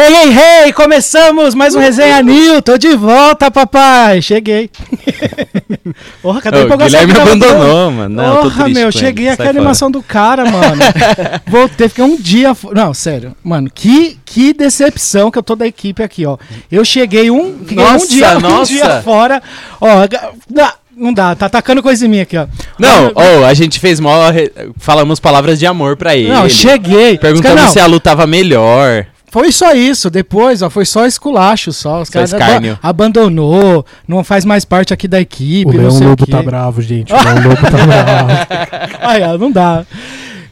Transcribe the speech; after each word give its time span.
Hey, 0.00 0.14
hey, 0.14 0.30
hey! 0.30 0.72
Começamos 0.72 1.56
mais 1.56 1.74
um 1.74 1.80
Resenha 1.80 2.22
New! 2.22 2.62
Tô 2.62 2.78
de 2.78 2.94
volta, 2.94 3.50
papai! 3.50 4.22
Cheguei! 4.22 4.70
Porra, 6.22 6.40
cadê 6.40 6.62
empolgação 6.62 7.00
Guilherme 7.00 7.14
tava 7.14 7.32
abandonou, 7.32 7.90
mano. 7.90 8.14
Não, 8.14 8.36
Porra, 8.42 8.62
triste 8.62 8.78
meu, 8.78 8.92
cheguei 8.92 9.28
aqui 9.28 9.42
a 9.42 9.50
animação 9.50 9.90
do 9.90 10.00
cara, 10.00 10.48
mano. 10.48 10.80
Voltei, 11.48 11.88
fiquei 11.88 12.04
um 12.04 12.16
dia. 12.16 12.56
Não, 12.76 12.94
sério. 12.94 13.34
Mano, 13.42 13.68
que, 13.74 14.16
que 14.24 14.52
decepção 14.52 15.32
que 15.32 15.38
eu 15.38 15.42
tô 15.42 15.56
da 15.56 15.66
equipe 15.66 16.00
aqui, 16.00 16.24
ó. 16.24 16.38
Eu 16.70 16.84
cheguei 16.84 17.28
um. 17.28 17.58
Fiquei 17.66 17.82
um 17.84 17.92
Nossa, 17.92 18.06
dia, 18.06 18.38
um 18.38 18.40
nossa. 18.40 18.72
dia 18.72 19.02
fora. 19.02 19.42
Ó, 19.80 19.88
não 20.96 21.12
dá, 21.12 21.34
tá 21.34 21.46
atacando 21.46 21.82
coisa 21.82 22.06
em 22.06 22.08
mim 22.08 22.20
aqui, 22.20 22.38
ó. 22.38 22.46
Não, 22.78 23.10
ô, 23.16 23.44
a 23.44 23.52
gente 23.52 23.80
fez 23.80 23.98
mó. 23.98 24.30
re- 24.30 24.52
Falamos 24.76 25.18
palavras 25.18 25.58
de 25.58 25.66
amor 25.66 25.96
pra 25.96 26.14
ele. 26.16 26.28
Não, 26.28 26.48
cheguei. 26.48 27.18
Perguntamos 27.18 27.62
Não, 27.62 27.68
se 27.72 27.80
a 27.80 27.86
luta 27.86 28.10
tava 28.10 28.28
melhor. 28.28 29.04
Foi 29.30 29.52
só 29.52 29.72
isso, 29.72 30.08
depois, 30.08 30.62
ó, 30.62 30.70
foi 30.70 30.84
só 30.84 31.06
esculacho 31.06 31.72
só. 31.72 32.00
Os 32.00 32.08
caras 32.10 32.32
abandonou, 32.82 33.84
não 34.06 34.24
faz 34.24 34.44
mais 34.44 34.64
parte 34.64 34.92
aqui 34.94 35.06
da 35.06 35.20
equipe, 35.20 35.68
O 35.70 35.72
não 35.72 35.80
Leão 35.80 35.90
sei 35.90 36.06
Lobo 36.06 36.26
tá 36.26 36.42
bravo, 36.42 36.80
gente. 36.82 37.12
O 37.12 37.16
Leão 37.16 37.48
Lobo 37.48 37.62
tá 37.62 37.70
bravo. 37.86 38.98
Ai, 39.00 39.22
ó, 39.22 39.36
não 39.38 39.50
dá. 39.50 39.84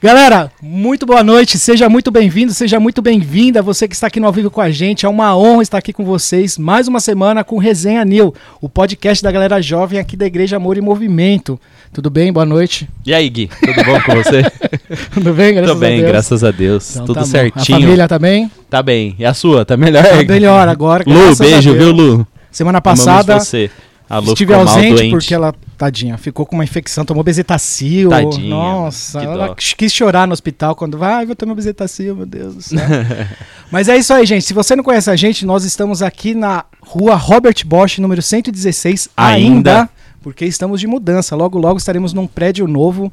Galera, 0.02 0.52
muito 0.62 1.06
boa 1.06 1.24
noite, 1.24 1.58
seja 1.58 1.88
muito 1.88 2.10
bem-vindo, 2.10 2.52
seja 2.52 2.78
muito 2.78 3.00
bem-vinda, 3.00 3.62
você 3.62 3.88
que 3.88 3.94
está 3.94 4.08
aqui 4.08 4.20
no 4.20 4.26
ao 4.26 4.32
vivo 4.32 4.50
com 4.50 4.60
a 4.60 4.70
gente, 4.70 5.06
é 5.06 5.08
uma 5.08 5.34
honra 5.34 5.62
estar 5.62 5.78
aqui 5.78 5.90
com 5.90 6.04
vocês, 6.04 6.58
mais 6.58 6.86
uma 6.86 7.00
semana 7.00 7.42
com 7.42 7.56
Resenha 7.56 8.04
Nil, 8.04 8.34
o 8.60 8.68
podcast 8.68 9.24
da 9.24 9.32
galera 9.32 9.60
jovem 9.62 9.98
aqui 9.98 10.14
da 10.14 10.26
Igreja 10.26 10.56
Amor 10.56 10.76
e 10.76 10.82
Movimento. 10.82 11.58
Tudo 11.94 12.10
bem? 12.10 12.30
Boa 12.30 12.44
noite. 12.44 12.86
E 13.06 13.14
aí, 13.14 13.28
Gui? 13.30 13.48
Tudo 13.48 13.84
bom 13.84 14.00
com 14.02 14.14
você? 14.16 14.42
Tudo 15.14 15.32
bem? 15.32 15.54
Graças 15.54 15.72
Tô 15.72 15.78
bem, 15.80 15.94
a 15.94 16.00
Deus. 16.00 16.10
graças 16.12 16.44
a 16.44 16.50
Deus. 16.50 16.90
Então 16.90 17.06
Tudo 17.06 17.14
tá 17.14 17.24
certinho. 17.24 17.78
A 17.78 17.80
família 17.80 18.08
tá 18.08 18.18
bem? 18.18 18.50
Tá 18.68 18.82
bem. 18.82 19.16
E 19.18 19.24
a 19.24 19.32
sua? 19.32 19.64
Tá 19.64 19.78
melhor? 19.78 20.04
Tá 20.04 20.22
melhor 20.24 20.68
agora, 20.68 21.04
Lu, 21.06 21.34
beijo, 21.36 21.72
viu, 21.72 21.90
Lu? 21.90 22.26
Semana 22.50 22.82
Amamos 22.84 23.02
passada 23.04 23.40
você. 23.40 23.70
A 24.08 24.18
Lu 24.18 24.28
estive 24.28 24.52
ausente 24.52 24.94
doente. 24.94 25.10
porque 25.10 25.34
ela, 25.34 25.54
tadinha, 25.76 26.16
ficou 26.18 26.44
com 26.44 26.56
uma 26.56 26.64
infecção, 26.64 27.04
tomou 27.04 27.22
bezetacil. 27.22 28.10
Tadinha, 28.10 28.48
Nossa, 28.50 29.20
que 29.20 29.26
ela 29.26 29.46
dó. 29.48 29.54
quis 29.54 29.92
chorar 29.92 30.26
no 30.26 30.32
hospital 30.32 30.74
quando 30.74 30.98
vai, 30.98 31.24
vou 31.26 31.36
tomar 31.36 31.54
bezetacil, 31.54 32.16
meu 32.16 32.26
Deus 32.26 32.54
do 32.54 32.62
céu. 32.62 32.78
Mas 33.70 33.88
é 33.88 33.96
isso 33.96 34.12
aí, 34.12 34.24
gente. 34.26 34.44
Se 34.44 34.54
você 34.54 34.74
não 34.74 34.82
conhece 34.82 35.10
a 35.10 35.16
gente, 35.16 35.46
nós 35.46 35.64
estamos 35.64 36.02
aqui 36.02 36.34
na 36.34 36.64
rua 36.80 37.14
Robert 37.14 37.56
Bosch, 37.64 37.98
número 37.98 38.22
116, 38.22 39.08
ainda. 39.16 39.80
Ainda. 39.80 39.90
porque 40.22 40.44
estamos 40.44 40.80
de 40.80 40.86
mudança. 40.86 41.36
Logo, 41.36 41.58
logo 41.58 41.78
estaremos 41.78 42.12
num 42.12 42.26
prédio 42.26 42.66
novo. 42.66 43.12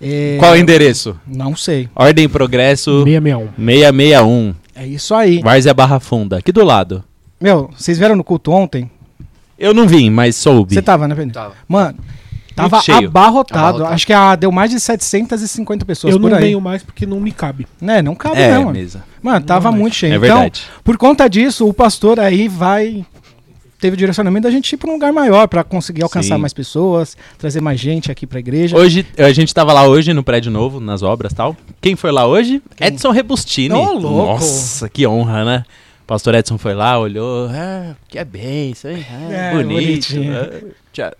É, 0.00 0.36
Qual 0.38 0.52
o 0.52 0.56
endereço? 0.56 1.18
Não 1.26 1.56
sei. 1.56 1.88
Ordem 1.94 2.28
Progresso 2.28 3.02
661. 3.04 3.48
661. 3.56 4.54
É 4.74 4.86
isso 4.86 5.14
aí. 5.14 5.40
Várzea 5.40 5.74
Barra 5.74 5.98
Funda. 6.00 6.38
Aqui 6.38 6.52
do 6.52 6.64
lado. 6.64 7.04
Meu, 7.40 7.68
vocês 7.76 7.98
vieram 7.98 8.14
no 8.14 8.22
culto 8.22 8.52
ontem? 8.52 8.88
Eu 9.62 9.72
não 9.72 9.86
vim, 9.86 10.10
mas 10.10 10.34
soube. 10.34 10.74
Você 10.74 10.82
tava, 10.82 11.06
né, 11.06 11.14
Pedro? 11.14 11.32
Tava. 11.32 11.54
Mano, 11.68 11.96
tava 12.54 12.80
cheio. 12.80 13.06
abarrotado. 13.06 13.60
Abarrotado. 13.60 13.94
Acho 13.94 14.04
que 14.06 14.12
ah, 14.12 14.34
deu 14.34 14.50
mais 14.50 14.70
de 14.72 14.80
750 14.80 15.84
pessoas 15.84 16.14
Eu 16.14 16.20
por 16.20 16.28
não 16.30 16.36
aí. 16.36 16.44
venho 16.44 16.60
mais 16.60 16.82
porque 16.82 17.06
não 17.06 17.20
me 17.20 17.30
cabe. 17.30 17.66
Né, 17.80 18.02
não 18.02 18.16
cabe 18.16 18.40
É, 18.40 18.54
não, 18.54 18.64
mano. 18.64 18.72
mesmo. 18.72 19.00
Mano, 19.22 19.46
tava 19.46 19.70
Não, 19.70 19.78
muito 19.78 19.94
cheio. 19.94 20.14
É 20.14 20.16
então, 20.16 20.28
verdade. 20.28 20.62
por 20.82 20.96
conta 20.96 21.28
disso, 21.28 21.68
o 21.68 21.72
pastor 21.72 22.18
aí 22.18 22.48
vai 22.48 23.06
teve 23.78 23.94
o 23.94 23.96
direcionamento 23.96 24.44
da 24.44 24.50
gente 24.50 24.72
ir 24.72 24.76
para 24.76 24.90
um 24.90 24.92
lugar 24.92 25.12
maior 25.12 25.48
para 25.48 25.64
conseguir 25.64 26.02
alcançar 26.04 26.36
Sim. 26.36 26.40
mais 26.40 26.52
pessoas, 26.52 27.16
trazer 27.36 27.60
mais 27.60 27.80
gente 27.80 28.12
aqui 28.12 28.26
pra 28.28 28.38
igreja. 28.38 28.76
Hoje, 28.76 29.04
a 29.18 29.32
gente 29.32 29.52
tava 29.52 29.72
lá 29.72 29.84
hoje 29.88 30.12
no 30.12 30.22
prédio 30.22 30.52
novo, 30.52 30.78
nas 30.78 31.02
obras 31.02 31.32
e 31.32 31.34
tal. 31.34 31.56
Quem 31.80 31.96
foi 31.96 32.12
lá 32.12 32.24
hoje? 32.26 32.62
Quem? 32.76 32.86
Edson 32.88 33.10
Rebustini. 33.10 33.74
Ô, 33.74 33.92
louco. 33.94 34.32
Nossa, 34.34 34.88
que 34.88 35.04
honra, 35.04 35.44
né? 35.44 35.64
O 36.12 36.14
pastor 36.14 36.34
Edson 36.34 36.58
foi 36.58 36.74
lá, 36.74 36.98
olhou. 36.98 37.48
Ah, 37.50 37.94
que 38.06 38.18
é 38.18 38.24
bem 38.24 38.72
isso 38.72 38.86
aí. 38.86 39.02
Ah, 39.10 39.32
É, 39.32 39.52
bonito. 39.54 40.08
tchau. 40.92 41.10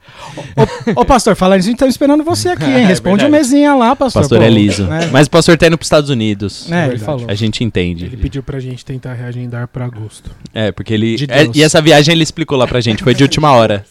Ô, 0.94 1.00
ô, 1.00 1.04
pastor, 1.06 1.34
falando 1.34 1.60
isso, 1.60 1.68
a 1.68 1.70
gente 1.70 1.78
tá 1.78 1.86
esperando 1.86 2.22
você 2.22 2.50
aqui, 2.50 2.64
hein? 2.66 2.74
É 2.84 2.86
Responde 2.86 3.24
o 3.24 3.30
verdade. 3.30 3.32
mesinha 3.32 3.74
lá, 3.74 3.96
pastor. 3.96 4.20
pastor 4.20 4.38
pô. 4.40 4.44
é 4.44 4.50
liso. 4.50 4.84
Né? 4.84 5.08
Mas 5.10 5.28
o 5.28 5.30
pastor 5.30 5.56
tá 5.56 5.66
indo 5.66 5.78
pros 5.78 5.86
Estados 5.86 6.10
Unidos. 6.10 6.70
É, 6.70 6.88
ele 6.88 6.98
falou. 6.98 7.24
A 7.26 7.34
gente 7.34 7.64
entende. 7.64 8.04
Ele 8.04 8.18
pediu 8.18 8.42
pra 8.42 8.60
gente 8.60 8.84
tentar 8.84 9.14
reagendar 9.14 9.66
pra 9.66 9.86
agosto. 9.86 10.30
É, 10.52 10.70
porque 10.72 10.92
ele. 10.92 11.16
De 11.16 11.24
é, 11.30 11.48
e 11.54 11.62
essa 11.62 11.80
viagem 11.80 12.12
ele 12.12 12.22
explicou 12.22 12.58
lá 12.58 12.66
pra 12.66 12.82
gente, 12.82 13.02
foi 13.02 13.14
de 13.14 13.22
última 13.22 13.50
hora. 13.52 13.86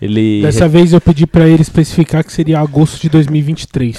Ele. 0.00 0.40
Dessa 0.40 0.68
vez 0.68 0.92
eu 0.92 1.00
pedi 1.00 1.26
pra 1.26 1.48
ele 1.48 1.62
especificar 1.62 2.22
que 2.22 2.32
seria 2.32 2.60
agosto 2.60 3.00
de 3.02 3.08
2023. 3.08 3.98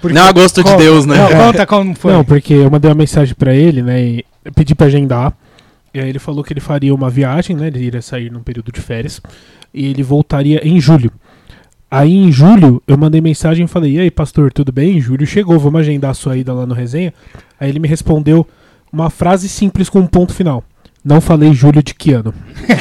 Por 0.00 0.08
Não 0.10 0.22
quê? 0.22 0.28
a 0.28 0.32
gosto 0.32 0.64
de. 0.64 0.74
Deus, 0.76 1.04
né? 1.04 1.16
Não, 1.18 1.28
conta 1.52 1.66
como 1.66 1.94
foi. 1.94 2.14
Não, 2.14 2.24
porque 2.24 2.54
eu 2.54 2.70
mandei 2.70 2.88
uma 2.90 2.94
mensagem 2.96 3.34
pra 3.34 3.54
ele, 3.54 3.82
né? 3.82 4.00
E 4.02 4.24
eu 4.42 4.52
pedi 4.52 4.74
pra 4.74 4.86
agendar. 4.86 5.36
E 5.96 6.00
aí 6.00 6.10
ele 6.10 6.18
falou 6.18 6.44
que 6.44 6.52
ele 6.52 6.60
faria 6.60 6.94
uma 6.94 7.08
viagem, 7.08 7.56
né? 7.56 7.68
Ele 7.68 7.82
iria 7.84 8.02
sair 8.02 8.30
num 8.30 8.42
período 8.42 8.70
de 8.70 8.82
férias. 8.82 9.18
E 9.72 9.86
ele 9.86 10.02
voltaria 10.02 10.60
em 10.62 10.78
julho. 10.78 11.10
Aí 11.90 12.14
em 12.14 12.30
julho 12.30 12.82
eu 12.86 12.98
mandei 12.98 13.22
mensagem 13.22 13.64
e 13.64 13.68
falei: 13.68 13.92
E 13.92 14.00
aí, 14.00 14.10
pastor, 14.10 14.52
tudo 14.52 14.70
bem? 14.70 15.00
Julho 15.00 15.26
chegou, 15.26 15.58
vamos 15.58 15.80
agendar 15.80 16.10
a 16.10 16.14
sua 16.14 16.36
ida 16.36 16.52
lá 16.52 16.66
no 16.66 16.74
resenha. 16.74 17.14
Aí 17.58 17.70
ele 17.70 17.78
me 17.78 17.88
respondeu 17.88 18.46
uma 18.92 19.08
frase 19.08 19.48
simples 19.48 19.88
com 19.88 20.00
um 20.00 20.06
ponto 20.06 20.34
final. 20.34 20.62
Não 21.02 21.18
falei 21.18 21.54
julho 21.54 21.82
de 21.82 21.94
que 21.94 22.12
ano. 22.12 22.34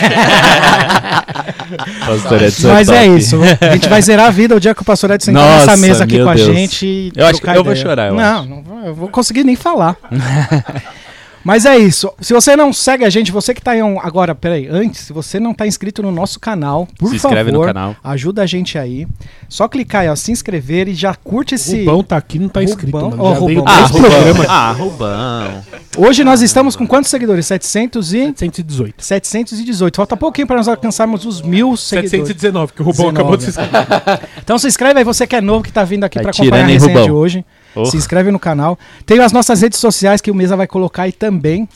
Pastor 2.06 2.42
Edson 2.42 2.68
Mas 2.74 2.90
é 2.90 3.06
isso. 3.08 3.38
A 3.62 3.74
gente 3.74 3.88
vai 3.88 4.02
zerar 4.02 4.28
a 4.28 4.32
vida 4.32 4.56
o 4.56 4.60
dia 4.60 4.74
que 4.76 4.82
o 4.82 4.86
pastor 4.86 5.12
Edson 5.12 5.32
entrar 5.32 5.44
Nossa, 5.44 5.66
nessa 5.68 5.78
mesa 5.88 6.04
aqui 6.04 6.22
com 6.24 6.30
a 6.30 6.34
Deus. 6.34 6.56
gente. 6.56 6.86
e 6.86 7.12
Eu 7.16 7.26
acho 7.28 7.42
que 7.42 7.48
eu 7.50 7.64
vou 7.64 7.74
ideia. 7.74 7.86
chorar, 7.86 8.08
eu 8.08 8.16
não, 8.16 8.24
acho. 8.40 8.50
não 8.50 8.64
vou- 8.64 8.80
eu 8.84 8.96
vou 8.96 9.08
conseguir 9.10 9.44
nem 9.44 9.56
falar. 9.56 9.96
Mas 11.46 11.64
é 11.64 11.78
isso. 11.78 12.12
Se 12.20 12.34
você 12.34 12.56
não 12.56 12.74
segue 12.74 13.06
a 13.06 13.10
gente, 13.10 13.32
você 13.32 13.54
que 13.54 13.62
tá 13.62 13.72
aí 13.72 13.84
um, 13.84 14.00
agora, 14.00 14.34
peraí, 14.34 14.68
antes, 14.68 15.02
se 15.02 15.14
você 15.14 15.40
não 15.40 15.54
tá 15.54 15.68
inscrito 15.68 16.02
no 16.02 16.12
nosso 16.12 16.40
canal, 16.40 16.88
por 16.98 17.10
Se 17.12 17.20
favor, 17.20 17.28
inscreve 17.36 17.52
no 17.52 17.62
canal. 17.62 17.96
ajuda 18.04 18.42
a 18.42 18.46
gente 18.48 18.80
aí. 18.80 19.08
Só 19.48 19.68
clicar 19.68 20.02
aí, 20.02 20.10
ó, 20.10 20.16
se 20.16 20.32
inscrever 20.32 20.88
e 20.88 20.96
já 20.96 21.14
curte 21.14 21.54
O 21.54 21.56
esse. 21.56 21.80
Rubão 21.86 22.04
tá 22.04 22.18
aqui, 22.18 22.40
não 22.40 22.50
tá 22.50 22.64
inscrito, 22.64 22.98
Rubão- 22.98 23.12
mano. 23.12 23.24
Ô, 23.24 23.34
Já 23.34 23.40
veio 23.46 23.60
Rubão. 23.60 23.74
Ah, 23.74 23.78
dois 23.78 23.92
Rubão. 23.92 24.10
programas. 24.12 24.48
Ah, 24.50 24.72
Rubão. 24.72 25.64
Hoje 25.98 26.24
nós 26.24 26.42
estamos 26.42 26.76
com 26.76 26.88
quantos 26.88 27.12
seguidores? 27.12 27.46
700 27.46 28.12
e 28.14 28.34
718. 28.36 29.04
718. 29.04 29.96
Falta 29.98 30.18
pouquinho 30.18 30.48
para 30.48 30.58
nós 30.58 30.68
alcançarmos 30.68 31.26
os 31.26 31.44
mil 31.44 31.78
seguidores. 31.78 32.10
719, 32.28 32.74
que 32.74 32.82
o 32.82 32.86
Rubão 32.86 33.12
19. 33.14 33.18
acabou 33.20 33.38
de 33.38 33.44
se 33.44 33.50
inscrever. 33.52 34.20
Então 34.44 34.58
se 34.58 34.68
inscreve 34.68 34.98
aí, 35.00 35.06
você 35.06 35.28
que 35.28 35.36
é 35.36 35.42
novo, 35.42 35.64
que 35.64 35.72
tá 35.72 35.84
vindo 35.84 36.04
aqui 36.06 36.18
Tá 36.18 36.24
para 36.24 36.32
acompanhar 36.32 36.64
a 36.64 36.68
resenha 36.68 36.92
Rubão? 36.94 37.06
de 37.06 37.12
hoje. 37.12 37.46
Oh, 37.76 37.86
Se 37.86 37.98
inscreve 37.98 38.32
no 38.32 38.40
canal. 38.40 38.78
Tem 39.06 39.20
as 39.20 39.32
nossas 39.32 39.62
redes 39.62 39.80
sociais 39.80 40.22
que 40.22 40.32
o 40.32 40.36
Mesa 40.36 40.56
vai 40.56 40.68
colocar 40.68 41.04
aí 41.04 41.12
também. 41.12 41.68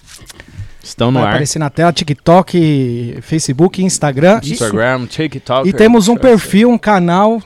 estão 0.84 1.12
no 1.12 1.20
vai 1.20 1.28
ar. 1.28 1.30
aparecer 1.34 1.60
na 1.60 1.70
tela: 1.70 1.92
TikTok, 1.94 3.20
Facebook, 3.22 3.84
Instagram. 3.84 4.40
Instagram, 4.44 5.06
TikTok. 5.06 5.68
E 5.68 5.74
temos 5.74 6.08
um 6.08 6.16
perfil, 6.16 6.70
um 6.70 6.78
canal 6.78 7.42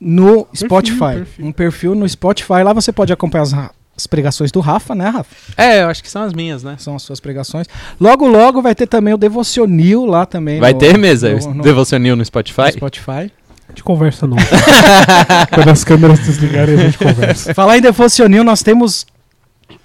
no 0.00 0.46
Spotify. 0.54 1.14
perfil. 1.16 1.46
Um 1.46 1.52
perfil 1.52 1.94
no 1.94 2.08
Spotify. 2.08 2.62
Lá 2.64 2.72
você 2.72 2.92
pode 2.92 3.12
acompanhar 3.12 3.42
as, 3.44 3.54
as 3.96 4.06
pregações 4.06 4.52
do 4.52 4.60
Rafa, 4.60 4.94
né, 4.94 5.08
Rafa? 5.08 5.34
É, 5.56 5.82
eu 5.82 5.88
acho 5.88 6.02
que 6.02 6.10
são 6.10 6.22
as 6.22 6.32
minhas, 6.34 6.62
né? 6.62 6.76
São 6.78 6.96
as 6.96 7.02
suas 7.02 7.20
pregações. 7.20 7.66
Logo, 8.00 8.26
logo 8.26 8.60
vai 8.60 8.74
ter 8.74 8.86
também 8.86 9.14
o 9.14 9.16
Devocionil 9.16 10.04
lá 10.04 10.26
também. 10.26 10.60
Vai 10.60 10.72
no- 10.72 10.78
ter 10.78 10.98
mesa? 10.98 11.30
no- 11.34 11.54
no- 11.54 11.62
Devocionil 11.62 12.16
no 12.16 12.20
no 12.20 12.24
Spotify? 12.24 13.30
Gente 13.74 13.82
conversa 13.82 14.24
não. 14.26 14.36
Quando 15.52 15.68
as 15.68 15.82
câmeras 15.82 16.20
desligarem, 16.20 16.76
a 16.76 16.78
gente 16.84 16.96
conversa. 16.98 17.52
Falar 17.54 17.76
em 17.76 17.80
Devocionil, 17.80 18.44
nós 18.44 18.62
temos. 18.62 19.04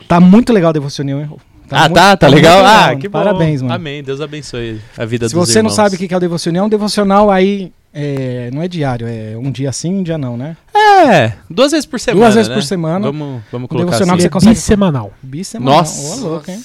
Tá 0.08 0.20
muito 0.20 0.54
legal 0.54 0.70
o 0.70 0.74
Devocionil, 0.74 1.22
hein? 1.22 1.30
ah, 1.72 1.82
muito- 1.82 1.94
tá, 1.96 2.16
tá 2.16 2.28
muito 2.28 2.36
legal. 2.36 2.64
Ah, 2.64 2.88
mano. 2.90 3.00
que 3.00 3.08
bom. 3.08 3.18
Parabéns, 3.18 3.62
mano. 3.64 3.74
Amém. 3.74 4.04
Deus 4.04 4.22
abençoe 4.22 4.80
a 4.96 5.06
vida 5.06 5.28
Se 5.28 5.34
dos 5.34 5.48
você 5.48 5.56
não 5.56 5.70
irmãos. 5.70 5.76
sabe 5.76 5.96
o 5.96 5.98
que 6.00 6.14
é 6.14 6.18
o 6.18 6.20
devocional, 6.20 6.64
é 6.64 6.66
um 6.66 6.70
devocional 6.70 7.32
aí. 7.32 7.72
é, 7.92 8.52
não 8.54 8.62
é 8.62 8.68
diário, 8.68 9.08
é 9.08 9.36
um 9.36 9.52
dia 9.52 9.72
sim, 9.72 9.96
um 9.96 10.04
dia 10.04 10.18
não, 10.18 10.38
né? 10.38 10.56
É, 10.76 11.34
duas 11.50 11.72
vezes 11.72 11.88
por 11.88 12.00
semana. 12.00 12.26
Duas 12.26 12.36
vezes 12.36 12.50
né? 12.50 12.56
por 12.56 12.62
semana. 12.64 13.00
Vamos, 13.08 13.42
vamos 13.52 13.68
colocar 13.68 13.86
devocional 13.86 14.16
assim. 14.16 14.18
que 14.18 14.24
você 14.24 14.30
consegue- 14.30 14.54
bissemanal. 14.56 15.14
Bissemanal. 15.24 15.78
Nossa. 15.80 16.24
Ô, 16.26 16.30
louco, 16.30 16.52
hein? 16.52 16.64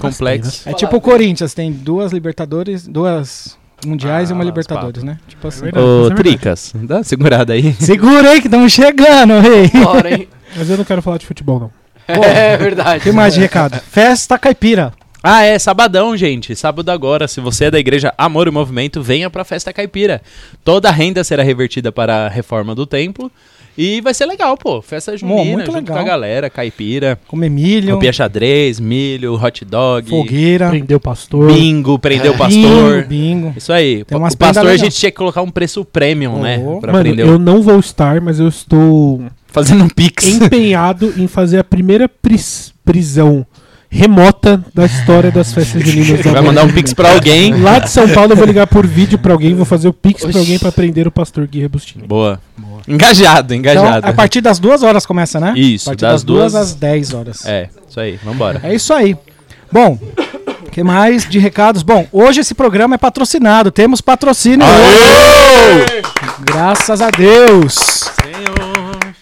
complexo. 0.00 0.68
É 0.68 0.72
tipo 0.72 0.96
o 0.96 1.00
Corinthians, 1.00 1.54
tem 1.54 1.70
duas 1.70 2.12
Libertadores, 2.12 2.86
duas 2.88 3.56
Mundiais 3.86 4.30
e 4.30 4.32
Ah, 4.32 4.34
uma 4.36 4.42
os 4.42 4.46
Libertadores, 4.46 5.02
né? 5.02 5.18
Tipo 5.28 5.48
assim. 5.48 5.62
verdade. 5.62 5.84
Ô, 5.86 6.08
é. 6.08 6.14
Tricas, 6.14 6.72
dá 6.74 6.96
uma 6.96 7.04
segurada 7.04 7.52
aí. 7.52 7.72
Segura 7.80 8.30
aí 8.30 8.40
que 8.40 8.46
estamos 8.46 8.72
chegando, 8.72 9.40
rei. 9.40 9.68
Bora, 9.82 10.10
hein? 10.14 10.28
Mas 10.56 10.68
eu 10.68 10.76
não 10.76 10.84
quero 10.84 11.02
falar 11.02 11.18
de 11.18 11.26
futebol, 11.26 11.58
não. 11.60 11.70
É 12.22 12.56
verdade. 12.56 12.98
O 13.00 13.02
que 13.02 13.12
mais 13.12 13.32
de 13.34 13.40
recado? 13.40 13.80
Festa 13.80 14.38
Caipira. 14.38 14.92
Ah, 15.22 15.42
é 15.44 15.56
sabadão, 15.56 16.16
gente. 16.16 16.56
Sábado 16.56 16.90
agora. 16.90 17.28
Se 17.28 17.40
você 17.40 17.66
é 17.66 17.70
da 17.70 17.78
igreja 17.78 18.12
Amor 18.18 18.48
e 18.48 18.50
Movimento, 18.50 19.00
venha 19.00 19.30
pra 19.30 19.44
festa 19.44 19.72
caipira. 19.72 20.20
Toda 20.64 20.88
a 20.88 20.92
renda 20.92 21.22
será 21.22 21.44
revertida 21.44 21.92
para 21.92 22.26
a 22.26 22.28
reforma 22.28 22.74
do 22.74 22.84
templo. 22.84 23.30
E 23.76 24.00
vai 24.02 24.12
ser 24.12 24.26
legal, 24.26 24.56
pô. 24.56 24.82
Festa 24.82 25.16
junina, 25.16 25.42
muito 25.44 25.66
junto 25.66 25.76
legal. 25.76 25.96
com 25.96 26.02
a 26.02 26.04
galera, 26.06 26.50
caipira. 26.50 27.18
Comer 27.26 27.48
milho, 27.48 27.92
Roupinha 27.92 28.12
xadrez, 28.12 28.78
milho, 28.78 29.34
hot 29.34 29.64
dog, 29.64 30.10
fogueira, 30.10 30.68
Prendeu 30.68 30.98
o 30.98 31.00
pastor. 31.00 31.50
bingo, 31.52 31.98
prendeu 31.98 32.32
o 32.32 32.36
bingo, 32.46 32.68
pastor. 32.68 33.04
bingo. 33.04 33.54
Isso 33.56 33.72
aí. 33.72 34.04
Tem 34.04 34.18
umas 34.18 34.34
o 34.34 34.38
pastor 34.38 34.66
a 34.66 34.76
gente 34.76 34.94
tinha 34.96 35.10
que 35.10 35.16
colocar 35.16 35.40
um 35.42 35.50
preço 35.50 35.84
premium, 35.84 36.40
né? 36.40 36.62
Oh. 36.62 36.80
Pra 36.80 36.92
Mano, 36.92 37.04
prender 37.04 37.26
o- 37.26 37.30
eu 37.30 37.38
não 37.38 37.62
vou 37.62 37.78
estar, 37.78 38.20
mas 38.20 38.38
eu 38.38 38.48
estou 38.48 39.22
Fazendo 39.48 39.84
um 39.84 39.88
pix. 39.88 40.26
empenhado 40.26 41.12
em 41.16 41.26
fazer 41.26 41.58
a 41.58 41.64
primeira 41.64 42.08
pris- 42.08 42.72
prisão 42.84 43.46
remota 43.94 44.64
da 44.74 44.86
história 44.86 45.30
das 45.30 45.52
festas 45.52 45.82
juninas. 45.86 46.24
Vai 46.24 46.40
mandar 46.40 46.64
um 46.64 46.72
pix 46.72 46.94
pra 46.94 47.12
alguém. 47.12 47.60
Lá 47.60 47.78
de 47.78 47.90
São 47.90 48.08
Paulo 48.08 48.32
eu 48.32 48.36
vou 48.36 48.46
ligar 48.46 48.66
por 48.66 48.86
vídeo 48.86 49.18
pra 49.18 49.32
alguém, 49.34 49.54
vou 49.54 49.66
fazer 49.66 49.86
o 49.88 49.92
pix 49.92 50.20
pra 50.22 50.30
Oxi. 50.30 50.38
alguém 50.38 50.58
pra 50.58 50.72
prender 50.72 51.06
o 51.06 51.10
pastor 51.10 51.46
Gui 51.46 51.60
Rebustini. 51.60 52.06
Boa. 52.06 52.40
Engajado, 52.88 53.54
Então, 53.54 53.56
engajado. 53.72 54.06
a 54.08 54.12
partir 54.12 54.40
das 54.40 54.58
duas 54.58 54.82
horas 54.82 55.04
começa, 55.06 55.38
né? 55.38 55.52
Isso, 55.54 55.88
a 55.88 55.92
partir 55.92 56.00
das 56.02 56.12
das 56.12 56.24
duas 56.24 56.54
às 56.54 56.74
10 56.74 57.14
horas. 57.14 57.46
É, 57.46 57.68
isso 57.88 58.00
aí, 58.00 58.18
vambora. 58.24 58.60
É 58.64 58.74
isso 58.74 58.92
aí. 58.92 59.16
Bom, 59.70 59.98
o 60.66 60.70
que 60.70 60.82
mais 60.82 61.28
de 61.28 61.38
recados? 61.38 61.82
Bom, 61.82 62.06
hoje 62.10 62.40
esse 62.40 62.54
programa 62.54 62.94
é 62.96 62.98
patrocinado. 62.98 63.70
Temos 63.70 64.00
patrocínio 64.00 64.66
hoje. 64.66 66.02
Graças 66.40 67.00
a 67.00 67.10
Deus. 67.10 67.91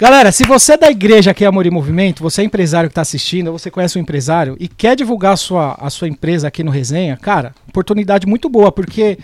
Galera, 0.00 0.32
se 0.32 0.44
você 0.44 0.72
é 0.72 0.76
da 0.78 0.90
igreja 0.90 1.30
aqui 1.32 1.44
Amor 1.44 1.66
e 1.66 1.70
Movimento, 1.70 2.22
você 2.22 2.40
é 2.40 2.44
empresário 2.46 2.88
que 2.88 2.92
está 2.92 3.02
assistindo, 3.02 3.52
você 3.52 3.70
conhece 3.70 3.98
um 3.98 4.00
empresário 4.00 4.56
e 4.58 4.66
quer 4.66 4.96
divulgar 4.96 5.34
a 5.34 5.36
sua, 5.36 5.76
a 5.78 5.90
sua 5.90 6.08
empresa 6.08 6.48
aqui 6.48 6.64
no 6.64 6.70
Resenha, 6.70 7.18
cara, 7.18 7.54
oportunidade 7.68 8.26
muito 8.26 8.48
boa, 8.48 8.72
porque 8.72 9.18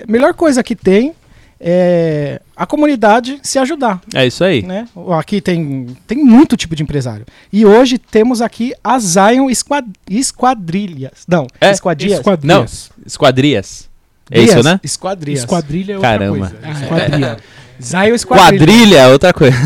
a 0.00 0.08
melhor 0.10 0.32
coisa 0.34 0.62
que 0.62 0.76
tem 0.76 1.14
é 1.58 2.40
a 2.54 2.64
comunidade 2.64 3.40
se 3.42 3.58
ajudar. 3.58 4.00
É 4.14 4.24
isso 4.24 4.44
aí. 4.44 4.62
Né? 4.62 4.86
Aqui 5.18 5.40
tem, 5.40 5.88
tem 6.06 6.18
muito 6.18 6.56
tipo 6.56 6.76
de 6.76 6.84
empresário. 6.84 7.26
E 7.52 7.66
hoje 7.66 7.98
temos 7.98 8.40
aqui 8.40 8.72
a 8.84 9.00
Zion 9.00 9.50
Esquad 9.50 9.84
Esquadrilhas. 10.08 11.24
Não, 11.26 11.48
É, 11.60 11.72
Esquadrias. 11.72 12.12
Não, 12.44 13.04
Esquadrias. 13.04 13.89
É 14.30 14.40
isso, 14.40 14.62
né? 14.62 14.80
Esquadrias. 14.82 15.40
Esquadrilha 15.40 15.92
é 15.92 15.96
outra 15.96 16.10
Caramba. 16.10 16.38
coisa. 16.38 16.56
Esquadrilha. 16.82 17.36
Zion 17.82 18.14
Esquadrilha. 18.14 18.58
Quadrilha 18.58 18.98
é 18.98 19.08
outra 19.08 19.32
coisa. 19.32 19.56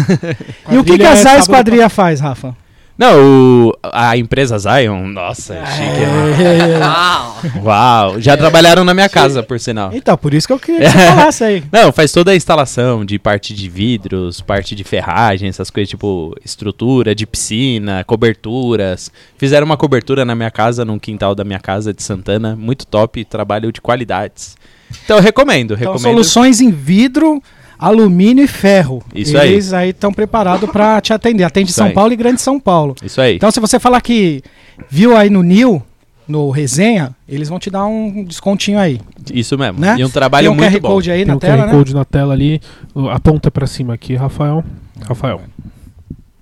E 0.71 0.79
o 0.79 0.85
que, 0.85 0.97
que 0.97 1.05
a 1.05 1.11
é 1.11 1.15
Zion 1.17 1.23
sábado 1.23 1.41
Esquadrilha 1.41 1.89
faz, 1.89 2.21
Rafa? 2.21 2.57
Não, 2.97 3.69
o- 3.69 3.73
a 3.83 4.17
empresa 4.17 4.57
Zion, 4.57 5.09
nossa, 5.09 5.55
É. 5.55 5.67
chique, 5.67 6.07
né? 6.07 7.61
Uau, 7.63 8.21
já 8.21 8.37
trabalharam 8.37 8.85
na 8.85 8.95
minha 8.95 9.09
casa, 9.09 9.43
por 9.43 9.59
sinal. 9.59 9.91
Então, 9.93 10.17
por 10.17 10.33
isso 10.33 10.47
que 10.47 10.53
eu 10.53 10.59
queria 10.61 10.81
que 10.91 10.97
você 10.97 11.07
falasse 11.09 11.45
aí. 11.45 11.65
Não, 11.73 11.91
faz 11.93 12.13
toda 12.13 12.31
a 12.31 12.37
instalação 12.37 13.05
de 13.05 13.19
parte 13.19 13.53
de 13.53 13.69
vidros, 13.69 14.41
parte 14.41 14.75
de 14.75 14.85
ferragem, 14.85 15.49
essas 15.49 15.71
coisas 15.71 15.91
tipo 15.91 16.35
estrutura 16.45 17.15
de 17.15 17.27
piscina, 17.27 18.05
coberturas. 18.05 19.11
Fizeram 19.37 19.67
uma 19.67 19.77
cobertura 19.77 20.25
na 20.25 20.35
minha 20.35 20.51
casa, 20.51 20.85
num 20.85 20.99
quintal 20.99 21.35
da 21.35 21.43
minha 21.45 21.61
casa 21.61 21.93
de 21.93 22.03
Santana, 22.03 22.55
muito 22.57 22.87
top, 22.87 23.25
trabalho 23.25 23.73
de 23.73 23.81
qualidades. 23.81 24.57
Então 25.05 25.17
eu 25.17 25.23
recomendo, 25.23 25.75
Então, 25.75 25.93
recomendo. 25.95 26.03
soluções 26.03 26.61
em 26.61 26.71
vidro, 26.71 27.43
alumínio 27.79 28.45
e 28.45 28.49
ferro. 28.49 29.03
Isso 29.15 29.37
aí. 29.37 29.53
Eles 29.53 29.73
aí 29.73 29.91
estão 29.91 30.13
preparados 30.13 30.69
para 30.71 31.01
te 31.01 31.13
atender. 31.13 31.45
Atende 31.45 31.71
Isso 31.71 31.77
São 31.79 31.87
aí. 31.87 31.93
Paulo 31.93 32.13
e 32.13 32.17
Grande 32.17 32.41
São 32.41 32.59
Paulo. 32.61 32.95
Isso 33.03 33.21
aí. 33.21 33.37
Então, 33.37 33.51
se 33.51 33.61
você 33.61 33.79
falar 33.79 34.01
que 34.01 34.43
viu 34.91 35.17
aí 35.17 35.29
no 35.31 35.43
Nil, 35.43 35.83
no 36.27 36.51
resenha, 36.51 37.15
eles 37.29 37.49
vão 37.49 37.59
te 37.59 37.69
dar 37.71 37.85
um 37.85 38.25
descontinho 38.25 38.79
aí, 38.79 38.99
Isso 39.33 39.59
mesmo. 39.59 39.79
né? 39.79 39.97
E 39.99 40.05
um 40.05 40.09
trabalho 40.09 40.47
Tem 40.49 40.53
um 40.53 40.57
muito 40.61 40.73
QR 40.73 40.81
bom. 40.81 40.89
Code 40.89 41.11
aí 41.11 41.19
Tem 41.19 41.27
na 41.27 41.37
o 41.37 41.39
tela, 41.39 41.57
QR 41.65 41.67
né? 41.67 41.73
Code 41.73 41.95
na 41.95 42.05
tela 42.05 42.33
ali. 42.33 42.61
O- 42.95 43.09
Aponta 43.11 43.51
pra 43.51 43.67
cima 43.67 43.93
aqui, 43.95 44.15
Rafael. 44.15 44.65
Rafael. 45.07 45.43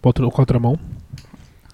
Outra, 0.02 0.24
contramão. 0.30 0.78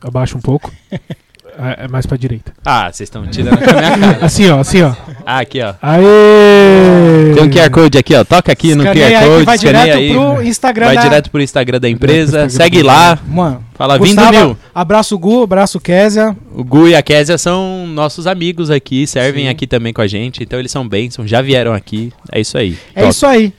Abaixa 0.03 0.37
um 0.39 0.41
pouco. 0.41 0.73
É, 1.61 1.85
é 1.85 1.89
mais 1.89 2.07
pra 2.07 2.17
direita. 2.17 2.53
Ah, 2.65 2.85
vocês 2.93 3.09
estão 3.09 3.27
tirando 3.27 3.59
com 3.59 3.65
a 3.71 3.73
minha 3.75 3.99
cara. 3.99 4.19
Assim, 4.27 4.49
ó, 4.49 4.61
assim, 4.61 4.83
ó. 4.83 4.93
Ah, 5.27 5.41
aqui, 5.41 5.61
ó. 5.61 5.75
Aê! 5.83 7.35
Tem 7.35 7.43
um 7.43 7.51
QR 7.51 7.71
Code 7.71 7.99
aqui, 7.99 8.15
ó. 8.15 8.25
Toca 8.25 8.53
aqui 8.53 8.75
no 8.75 8.83
Escaneia 8.85 9.09
QR 9.09 9.15
aí 9.17 9.25
que 9.25 9.29
Code, 9.35 9.45
vai 9.45 9.57
escaneia 9.57 9.85
direto 9.85 9.99
aí. 9.99 10.13
pro 10.35 10.43
Instagram 10.47 10.87
Vai 10.87 10.95
da- 10.97 11.03
direto 11.03 11.31
pro 11.31 11.43
Instagram 11.43 11.81
da 11.81 11.89
empresa. 11.89 12.45
Instagram 12.47 12.49
Segue 12.51 12.83
lá. 12.83 13.19
Mano, 13.27 13.65
Fala, 13.75 13.99
vindo 13.99 14.17
Gustavo, 14.17 14.31
mil. 14.47 14.57
Abraço 14.75 15.19
Gu, 15.19 15.43
abraço 15.43 15.81
Késia. 15.81 16.37
O 16.55 16.65
Gu 16.65 16.89
e 16.89 16.95
a 16.97 17.03
Késia 17.03 17.39
são 17.39 17.87
nossos 17.89 18.27
amigos 18.27 18.71
aqui, 18.71 19.07
servem 19.07 19.45
Sim. 19.45 19.51
aqui 19.51 19.67
também 19.67 19.93
com 19.93 20.01
a 20.01 20.07
gente, 20.07 20.43
então 20.43 20.59
eles 20.59 20.71
são 20.71 20.87
bênçãos, 20.89 21.29
já 21.29 21.43
vieram 21.43 21.73
aqui. 21.73 22.13
É 22.33 22.41
isso 22.41 22.57
aí. 22.57 22.77
É 22.95 23.01
Top. 23.01 23.11
isso 23.11 23.27
aí. 23.27 23.53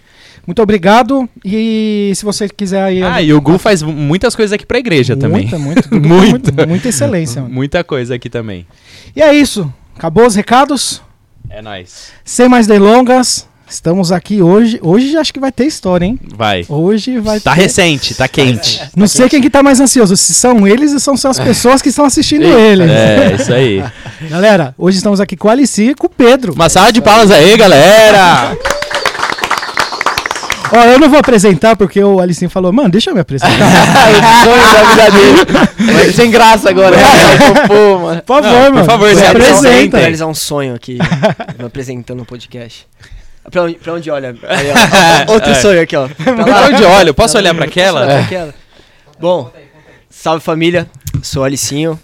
Muito 0.49 0.63
obrigado. 0.63 1.29
E 1.45 2.11
se 2.15 2.25
você 2.25 2.49
quiser 2.49 2.81
aí. 2.81 3.03
Ah, 3.03 3.21
e 3.21 3.31
o 3.31 3.39
Gu 3.39 3.59
faz 3.59 3.83
muitas 3.83 4.35
coisas 4.35 4.51
aqui 4.51 4.65
pra 4.65 4.79
igreja 4.79 5.15
também. 5.15 5.43
Muita, 5.53 5.59
muito, 5.59 5.93
Muita. 5.93 6.51
muito, 6.51 6.67
muita 6.67 6.89
excelência, 6.89 7.43
mano. 7.43 7.53
Muita 7.53 7.83
coisa 7.83 8.15
aqui 8.15 8.31
também. 8.31 8.65
E 9.15 9.21
é 9.21 9.31
isso. 9.31 9.71
Acabou 9.95 10.25
os 10.25 10.33
recados? 10.33 11.03
É 11.51 11.61
nóis. 11.61 12.07
Sem 12.25 12.49
mais 12.49 12.65
delongas, 12.65 13.47
estamos 13.69 14.11
aqui 14.11 14.41
hoje. 14.41 14.79
Hoje 14.81 15.15
acho 15.17 15.31
que 15.31 15.39
vai 15.39 15.51
ter 15.51 15.65
história, 15.67 16.03
hein? 16.03 16.19
Vai. 16.35 16.65
Hoje 16.67 17.19
vai 17.19 17.39
Tá 17.39 17.53
ter. 17.53 17.61
recente, 17.61 18.15
tá 18.15 18.27
quente. 18.27 18.81
Não 18.95 19.07
sei 19.07 19.29
quem 19.29 19.39
que 19.41 19.51
tá 19.51 19.61
mais 19.61 19.79
ansioso, 19.79 20.17
se 20.17 20.33
são 20.33 20.67
eles 20.67 20.93
ou 20.93 20.99
são 20.99 21.15
só 21.15 21.29
as 21.29 21.39
pessoas 21.39 21.79
que 21.79 21.89
estão 21.89 22.05
assistindo 22.05 22.41
ele. 22.45 22.85
É, 22.89 23.35
isso 23.39 23.53
aí. 23.53 23.83
Galera, 24.31 24.73
hoje 24.79 24.97
estamos 24.97 25.19
aqui 25.21 25.37
com 25.37 25.47
o 25.47 25.51
Alici 25.51 25.89
e 25.91 25.95
com 25.95 26.07
o 26.07 26.09
Pedro. 26.09 26.53
Uma 26.53 26.69
salva 26.69 26.91
de 26.91 27.01
palmas 27.03 27.29
aí, 27.29 27.55
galera! 27.55 28.57
Ó, 30.71 30.83
eu 30.85 30.99
não 30.99 31.09
vou 31.09 31.19
apresentar 31.19 31.75
porque 31.75 32.03
o 32.03 32.19
Alicinho 32.19 32.49
falou, 32.49 32.71
mano, 32.71 32.89
deixa 32.89 33.09
eu 33.09 33.15
me 33.15 33.21
apresentar. 33.21 33.55
sonho 34.43 34.73
da 34.73 34.83
vida 34.83 35.11
dele. 35.11 35.93
Mas 35.93 36.15
sem 36.15 36.29
graça 36.31 36.69
agora. 36.69 36.95
né? 36.95 37.03
Pô, 37.67 37.99
mano. 37.99 38.21
Por 38.21 38.41
favor, 38.43 38.51
Não, 38.51 38.65
por 38.65 38.73
mano. 38.73 38.85
favor, 38.85 39.09
se 39.09 39.15
se 39.15 39.25
apresenta. 39.25 39.91
Vou 39.91 39.99
realizar 39.99 40.25
um 40.27 40.33
sonho 40.35 40.75
aqui, 40.75 40.97
me 41.57 41.65
apresentando 41.65 42.17
no 42.19 42.25
podcast. 42.25 42.87
Pra 43.49 43.63
onde, 43.63 43.75
pra 43.75 43.93
onde 43.93 44.11
olha? 44.11 44.35
Aí, 44.47 44.67
ó. 45.27 45.31
Outro 45.33 45.49
É. 45.51 45.55
sonho 45.55 45.81
aqui, 45.81 45.95
ó. 45.95 46.07
Pra 46.07 46.33
Pra 46.43 46.65
onde 46.67 46.83
olho? 46.83 47.13
Posso 47.15 47.37
olhar 47.37 47.55
pra 47.55 47.65
Posso 47.65 47.79
olhar 47.79 47.89
aquela? 47.89 48.05
pra 48.05 48.19
aquela? 48.19 48.53
Bom, 49.19 49.51
salve 50.09 50.43
família. 50.43 50.87
Sou 51.23 51.43
Alicinho, 51.43 51.99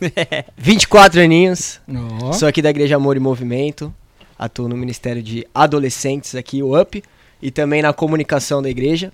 24 0.58 1.22
aninhos. 1.22 1.80
Ó. 2.24 2.34
Sou 2.34 2.48
aqui 2.48 2.62
da 2.62 2.70
Igreja 2.72 2.96
Amor 2.96 3.16
e 3.16 3.20
Movimento. 3.20 3.94
Atuo 4.38 4.68
no 4.68 4.76
Ministério 4.76 5.22
de 5.22 5.46
Adolescentes 5.54 6.36
aqui, 6.36 6.62
o 6.64 6.78
UP. 6.80 7.02
E 7.46 7.52
também 7.52 7.80
na 7.80 7.94
comunicação 7.94 8.60
da 8.60 8.72
igreja. 8.72 9.14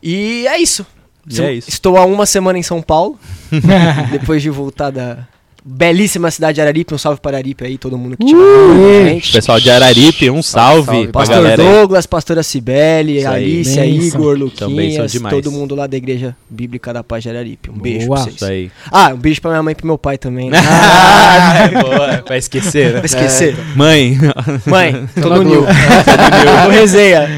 E 0.00 0.46
é 0.46 0.56
isso. 0.56 0.86
E 1.28 1.42
é 1.42 1.52
isso. 1.52 1.68
Estou 1.68 1.96
há 1.96 2.04
uma 2.04 2.24
semana 2.24 2.56
em 2.60 2.62
São 2.62 2.80
Paulo. 2.80 3.18
depois 4.12 4.40
de 4.40 4.48
voltar 4.48 4.90
da 4.90 5.26
belíssima 5.68 6.30
cidade 6.30 6.54
de 6.56 6.60
Araripe. 6.60 6.94
Um 6.94 6.98
salve 6.98 7.20
para 7.20 7.36
Araripe 7.36 7.64
aí, 7.64 7.76
todo 7.78 7.96
mundo 7.98 8.16
que 8.16 8.24
tiver 8.24 8.38
Uh, 8.38 9.04
gente. 9.08 9.32
Pessoal 9.32 9.60
de 9.60 9.70
Araripe, 9.70 10.30
um 10.30 10.42
salve, 10.42 10.86
Salve, 10.86 11.02
pra 11.08 11.12
Pastor 11.20 11.36
galera 11.36 11.62
aí. 11.62 11.68
Douglas, 11.68 12.06
Pastora 12.06 12.42
Cibele, 12.42 13.22
Bênção. 13.24 13.84
Igor, 13.84 14.36
Luquinhas, 14.36 15.12
todo 15.30 15.52
mundo 15.52 15.74
lá 15.74 15.86
da 15.86 15.96
Igreja 15.96 16.34
Bíblica 16.48 16.92
da 16.92 17.02
Paz 17.04 17.22
de 17.22 17.30
Araripe. 17.30 17.70
Um 17.70 17.78
beijo 17.78 18.06
Boa. 18.06 18.20
pra 18.20 18.28
Isso 18.30 18.38
vocês. 18.38 18.50
aí. 18.50 18.70
Ah, 18.90 19.08
um 19.14 19.16
beijo 19.16 19.40
pra 19.40 19.50
minha 19.50 19.62
mãe 19.62 19.72
e 19.72 19.74
pro 19.74 19.86
meu 19.86 19.98
pai 19.98 20.16
também. 20.18 20.50
Né? 20.50 20.58
Ah, 21.30 21.68
boa. 21.82 22.24
Vai 22.28 22.38
esquecer, 22.38 22.92
né? 22.94 22.98
Pra 22.98 23.06
esquecer. 23.06 23.56
Mãe. 23.76 24.16
Mãe, 24.66 25.08
tô 25.20 25.28
no 25.28 25.42
Nil. 25.42 25.64
Tô 26.64 26.70
resenha. 26.70 27.28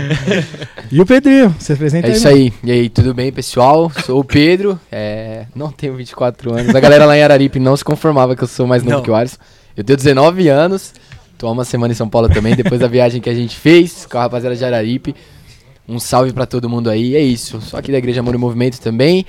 E 0.90 1.00
o 1.00 1.06
Pedrinho, 1.06 1.54
você 1.58 1.72
apresenta 1.74 2.08
É 2.08 2.10
aí. 2.10 2.16
isso 2.16 2.28
aí. 2.28 2.52
E 2.64 2.70
aí, 2.72 2.88
tudo 2.88 3.14
bem, 3.14 3.30
pessoal? 3.32 3.90
Sou 4.04 4.20
o 4.20 4.24
Pedro, 4.24 4.78
é, 4.90 5.44
não 5.54 5.70
tenho 5.70 5.94
24 5.94 6.52
anos. 6.52 6.74
A 6.74 6.80
galera 6.80 7.04
lá 7.06 7.16
em 7.16 7.22
Araripe 7.22 7.58
não 7.60 7.76
se 7.76 7.84
conformava 8.20 8.36
que 8.36 8.44
eu 8.44 8.48
sou 8.48 8.66
mais 8.66 8.82
novo 8.82 8.96
Não. 8.96 9.02
que 9.02 9.10
o 9.10 9.14
Alisson. 9.14 9.36
Eu 9.76 9.84
tenho 9.84 9.96
19 9.96 10.48
anos, 10.48 10.92
tô 11.38 11.46
há 11.46 11.52
uma 11.52 11.64
semana 11.64 11.92
em 11.92 11.96
São 11.96 12.08
Paulo 12.08 12.28
também, 12.28 12.54
depois 12.54 12.80
da 12.80 12.86
viagem 12.88 13.20
que 13.20 13.30
a 13.30 13.34
gente 13.34 13.56
fez 13.56 14.06
com 14.06 14.18
a 14.18 14.22
rapaziada 14.22 14.54
de 14.56 14.64
Araripe. 14.64 15.14
Um 15.88 15.98
salve 15.98 16.32
pra 16.32 16.46
todo 16.46 16.68
mundo 16.68 16.88
aí, 16.90 17.16
é 17.16 17.20
isso. 17.20 17.60
Sou 17.62 17.78
aqui 17.78 17.90
da 17.90 17.98
Igreja 17.98 18.20
Amor 18.20 18.34
e 18.34 18.38
Movimento 18.38 18.78
também. 18.80 19.24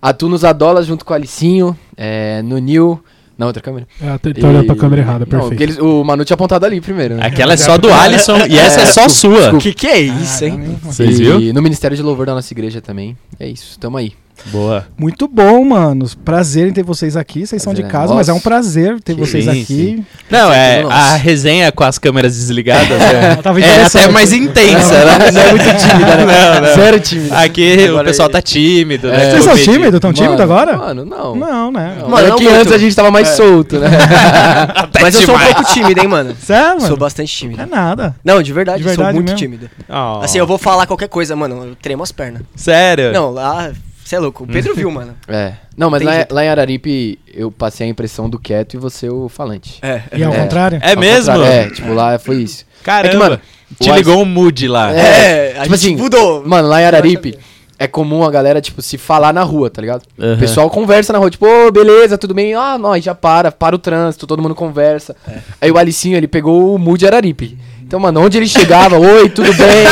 Atuo 0.00 0.28
nos 0.28 0.44
Adolas 0.44 0.86
junto 0.86 1.04
com 1.04 1.12
o 1.12 1.16
Alicinho, 1.16 1.76
é, 1.96 2.42
no 2.42 2.58
Nil... 2.58 3.02
Na 3.38 3.46
outra 3.46 3.62
câmera? 3.62 3.88
É, 4.00 4.46
olhando 4.46 4.66
pra 4.66 4.74
E- 4.74 4.78
câmera 4.78 5.02
errada, 5.02 5.20
Não, 5.20 5.26
perfeito. 5.48 5.62
eles- 5.62 5.78
o 5.78 6.04
Manu 6.04 6.22
tinha 6.24 6.34
apontado 6.34 6.66
ali 6.66 6.80
primeiro, 6.82 7.16
né? 7.16 7.26
Aquela 7.26 7.54
é 7.54 7.56
só 7.56 7.78
do 7.78 7.90
Alisson 7.92 8.36
e 8.46 8.58
essa 8.58 8.82
é 8.82 8.86
só 8.86 9.08
sua. 9.08 9.54
O 9.54 9.58
que 9.58 9.72
que 9.72 9.86
é 9.86 9.98
isso, 9.98 10.44
hein? 10.44 10.78
Vocês 10.82 11.18
e 11.18 11.24
viu? 11.24 11.52
no 11.54 11.62
Ministério 11.62 11.96
de 11.96 12.02
Louvor 12.02 12.26
da 12.26 12.34
nossa 12.34 12.52
igreja 12.52 12.80
também. 12.82 13.16
É 13.40 13.48
isso, 13.48 13.78
tamo 13.80 13.96
aí. 13.96 14.12
Boa. 14.46 14.86
Muito 14.98 15.28
bom, 15.28 15.64
mano. 15.64 16.04
Prazer 16.24 16.66
em 16.66 16.72
ter 16.72 16.82
vocês 16.82 17.16
aqui. 17.16 17.46
Vocês 17.46 17.62
são 17.62 17.72
de 17.72 17.82
Prazer 17.82 17.96
é 17.96 18.00
casa, 18.00 18.14
mas 18.14 18.28
é 18.28 18.32
um 18.32 18.40
prazer 18.40 19.00
ter 19.00 19.12
Sim, 19.14 19.18
vocês 19.20 19.46
aqui. 19.46 19.64
sim. 19.64 20.06
Não, 20.28 20.52
é 20.52 20.82
Nossa. 20.82 20.94
a 20.96 21.14
resenha 21.16 21.70
com 21.70 21.84
as 21.84 21.96
câmeras 21.96 22.34
desligadas 22.34 22.90
é, 23.00 23.36
Tava 23.36 23.60
é 23.60 23.84
até 23.84 24.08
mais 24.08 24.32
intensa, 24.32 25.04
né? 25.04 25.30
Não 25.30 25.40
é 25.40 25.50
muito 25.50 25.64
tímida, 25.64 26.16
né? 26.16 26.26
Não, 26.60 26.60
não. 26.68 26.74
Sério 26.74 26.98
tímida. 27.00 27.38
Aqui 27.38 27.84
Agora 27.84 28.02
o 28.02 28.04
pessoal 28.06 28.26
ele- 28.26 28.32
tá 28.32 28.42
tímido, 28.42 29.08
né? 29.08 29.26
É. 29.26 29.30
Vocês 29.30 29.44
são 29.44 29.56
tímidos? 29.56 30.00
Tão 30.00 30.12
tímidos 30.12 30.40
agora? 30.40 30.76
Mano, 30.76 31.04
não. 31.04 31.36
Não, 31.36 31.70
né? 31.70 31.96
Não, 32.00 32.08
Mano, 32.08 32.26
é 32.26 32.30
não 32.30 32.36
que 32.36 32.44
muito. 32.44 32.58
antes 32.60 32.72
a 32.72 32.78
gente 32.78 32.96
tava 32.96 33.10
mais 33.12 33.28
solto, 33.28 33.78
né? 33.78 33.88
Até 34.74 35.02
Mas 35.02 35.14
eu 35.14 35.22
sou 35.22 35.36
um 35.36 35.38
pouco 35.38 35.64
tímido, 35.72 36.00
hein, 36.00 36.08
mano? 36.08 36.34
Sério, 36.42 36.74
mano? 36.76 36.86
Sou 36.88 36.96
bastante 36.96 37.32
É 37.32 37.38
tímido. 37.38 37.66
nada. 37.66 38.16
Não, 38.24 38.42
de 38.42 38.52
verdade, 38.52 38.78
De 38.78 38.84
verdade 38.84 39.06
sou 39.08 39.14
muito 39.14 39.26
mesmo? 39.30 39.38
tímido. 39.38 39.70
Oh. 39.88 40.20
Assim, 40.24 40.38
eu 40.38 40.46
vou 40.46 40.58
falar 40.58 40.86
qualquer 40.86 41.08
coisa, 41.08 41.36
mano, 41.36 41.64
eu 41.64 41.76
tremo 41.80 42.02
as 42.02 42.10
pernas. 42.10 42.42
Sério? 42.56 43.12
Não, 43.12 43.30
lá, 43.30 43.70
você 44.12 44.16
é 44.16 44.18
louco. 44.20 44.44
O 44.44 44.46
Pedro 44.46 44.74
viu, 44.74 44.90
mano. 44.90 45.14
É. 45.28 45.54
Não, 45.76 45.88
mas 45.90 46.02
lá, 46.02 46.12
lá 46.30 46.44
em 46.44 46.48
Araripe 46.48 47.18
eu 47.32 47.50
passei 47.50 47.86
a 47.86 47.90
impressão 47.90 48.28
do 48.28 48.38
quieto 48.38 48.74
e 48.74 48.76
você 48.76 49.08
o 49.08 49.28
falante. 49.28 49.78
É. 49.82 50.02
E 50.14 50.22
ao 50.22 50.32
É. 50.32 50.36
contrário? 50.38 50.78
É 50.82 50.90
Ao 50.92 50.98
mesmo? 50.98 51.32
contrário, 51.32 51.44
É, 51.44 51.70
tipo, 51.70 51.92
lá 51.94 52.18
foi 52.18 52.36
isso. 52.42 52.64
Caramba. 52.82 53.08
É 53.08 53.10
que, 53.10 53.16
mano, 53.16 53.40
Te 53.80 53.90
o 53.90 53.94
ligou 53.96 54.20
um 54.20 54.24
mood 54.26 54.68
lá. 54.68 54.92
É, 54.92 55.52
a 55.58 55.62
Tipo 55.62 55.64
gente 55.64 55.74
assim, 55.74 55.96
mudou. 55.96 56.46
Mano, 56.46 56.68
lá 56.68 56.82
em 56.82 56.84
Araripe 56.84 57.38
é 57.78 57.86
comum 57.88 58.22
a 58.22 58.30
galera, 58.30 58.60
tipo, 58.60 58.82
se 58.82 58.98
falar 58.98 59.32
na 59.32 59.42
rua, 59.42 59.70
tá 59.70 59.80
ligado? 59.80 60.02
Aham. 60.20 60.34
O 60.34 60.38
pessoal 60.38 60.68
conversa 60.68 61.12
na 61.12 61.18
rua, 61.18 61.30
tipo, 61.30 61.46
ô, 61.46 61.72
beleza, 61.72 62.18
tudo 62.18 62.34
bem? 62.34 62.54
Ah, 62.54 62.76
nós 62.78 63.02
já 63.02 63.14
para, 63.14 63.50
para 63.50 63.74
o 63.74 63.78
trânsito, 63.78 64.26
todo 64.26 64.42
mundo 64.42 64.54
conversa. 64.54 65.16
Aí 65.60 65.70
o 65.70 65.78
Alicinho, 65.78 66.16
ele 66.18 66.28
pegou 66.28 66.74
o 66.74 66.78
Mood 66.78 67.04
Araripe. 67.06 67.58
Então, 67.92 68.00
mano, 68.00 68.22
onde 68.22 68.38
ele 68.38 68.48
chegava, 68.48 68.98
oi, 68.98 69.28
tudo 69.28 69.52
bem? 69.52 69.84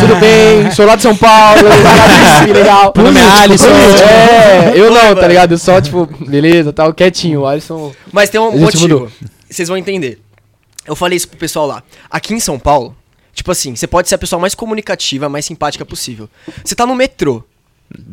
tudo 0.00 0.16
bem? 0.16 0.72
Sou 0.72 0.84
lá 0.84 0.96
de 0.96 1.02
São 1.02 1.16
Paulo, 1.16 1.62
legal. 2.52 2.92
Meu 2.96 3.04
nome 3.04 3.20
é 3.20 3.22
Alisson. 3.22 3.68
É, 3.68 4.72
eu 4.74 4.90
não, 4.90 5.14
tá 5.14 5.28
ligado? 5.28 5.52
Eu 5.52 5.58
só, 5.58 5.80
tipo, 5.80 6.04
beleza, 6.26 6.72
tal, 6.72 6.92
quietinho. 6.92 7.42
O 7.42 7.46
Alisson. 7.46 7.92
Mas 8.10 8.28
tem 8.28 8.40
um 8.40 8.58
motivo. 8.58 9.08
Vocês 9.48 9.68
vão 9.68 9.78
entender. 9.78 10.20
Eu 10.84 10.96
falei 10.96 11.16
isso 11.16 11.28
pro 11.28 11.38
pessoal 11.38 11.64
lá. 11.64 11.84
Aqui 12.10 12.34
em 12.34 12.40
São 12.40 12.58
Paulo, 12.58 12.92
tipo 13.32 13.52
assim, 13.52 13.76
você 13.76 13.86
pode 13.86 14.08
ser 14.08 14.16
a 14.16 14.18
pessoa 14.18 14.40
mais 14.40 14.56
comunicativa, 14.56 15.28
mais 15.28 15.44
simpática 15.44 15.86
possível. 15.86 16.28
Você 16.64 16.74
tá 16.74 16.84
no 16.84 16.96
metrô, 16.96 17.44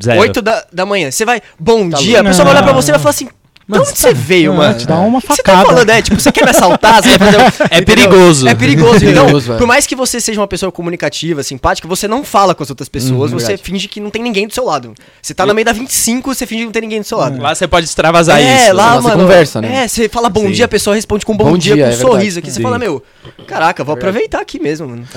Zero. 0.03 0.19
8 0.19 0.39
da, 0.39 0.67
da 0.71 0.85
manhã, 0.85 1.09
você 1.09 1.25
vai, 1.25 1.41
bom 1.57 1.89
Tá 1.89 1.97
dia, 1.97 2.21
a 2.21 2.23
pessoa 2.23 2.45
vai 2.45 2.53
olhar 2.53 2.63
pra 2.63 2.73
você 2.73 2.91
e 2.91 2.93
vai 2.93 2.99
falar 2.99 3.09
assim. 3.09 3.27
De 3.67 3.79
onde 3.79 3.89
você 3.97 4.13
veio, 4.13 4.51
Não, 4.51 4.57
mano? 4.57 4.77
te 4.77 4.85
dá 4.85 4.95
uma 4.99 5.19
que 5.19 5.25
Você 5.27 5.37
facada. 5.37 5.59
tá 5.63 5.65
falando, 5.65 5.89
é, 5.89 5.99
tipo, 6.01 6.19
você 6.21 6.31
quer 6.31 6.43
me 6.43 6.51
assaltar? 6.51 7.01
Você 7.01 7.17
vai 7.17 7.31
fazer 7.31 7.37
um- 7.63 7.67
É 7.71 7.77
entendeu? 7.79 7.83
perigoso. 8.09 8.47
É 8.47 8.53
perigoso. 8.53 9.05
Então, 9.05 9.23
Perigoso, 9.25 9.53
é. 9.53 9.57
por 9.57 9.65
mais 9.65 9.87
que 9.87 9.95
você 9.95 10.21
seja 10.21 10.39
uma 10.39 10.47
pessoa 10.47 10.71
comunicativa, 10.71 11.41
simpática, 11.41 11.87
você 11.87 12.07
não 12.07 12.23
fala 12.23 12.53
com 12.53 12.61
as 12.61 12.69
outras 12.69 12.87
pessoas, 12.87 13.31
Uhum, 13.31 13.39
você 13.39 13.47
verdade. 13.47 13.63
finge 13.63 13.87
que 13.87 13.99
não 13.99 14.11
tem 14.11 14.21
ninguém 14.21 14.47
do 14.47 14.53
seu 14.53 14.65
lado. 14.65 14.93
Você 15.19 15.33
tá 15.33 15.47
no 15.47 15.53
meio 15.55 15.65
da 15.65 15.73
25, 15.73 16.33
você 16.35 16.45
finge 16.45 16.61
que 16.61 16.65
não 16.65 16.71
tem 16.71 16.81
ninguém 16.83 17.01
do 17.01 17.05
seu 17.07 17.17
lado. 17.17 17.41
Lá 17.41 17.55
você 17.55 17.67
pode 17.67 17.87
extravasar 17.87 18.39
é, 18.39 18.65
isso. 18.67 18.73
lá, 18.75 18.85
Lá 18.95 19.01
você 19.01 19.07
mano. 19.07 19.21
conversa, 19.23 19.61
né? 19.61 19.83
É, 19.83 19.87
você 19.87 20.07
fala 20.09 20.29
bom 20.29 20.41
Sim. 20.41 20.51
dia, 20.51 20.65
a 20.65 20.67
pessoa 20.69 20.95
responde 20.95 21.25
com 21.25 21.35
bom, 21.35 21.45
Bom 21.45 21.57
dia, 21.57 21.73
dia, 21.73 21.83
com 21.85 21.89
um 21.89 21.93
é 21.93 21.97
sorriso 21.97 22.37
aqui. 22.39 22.49
Você 22.51 22.57
Sim. 22.57 22.61
fala, 22.63 22.77
meu, 22.77 23.01
caraca, 23.47 23.83
vou 23.83 23.95
aproveitar 23.95 24.41
aqui 24.41 24.59
mesmo, 24.59 24.87
mano. 24.87 25.07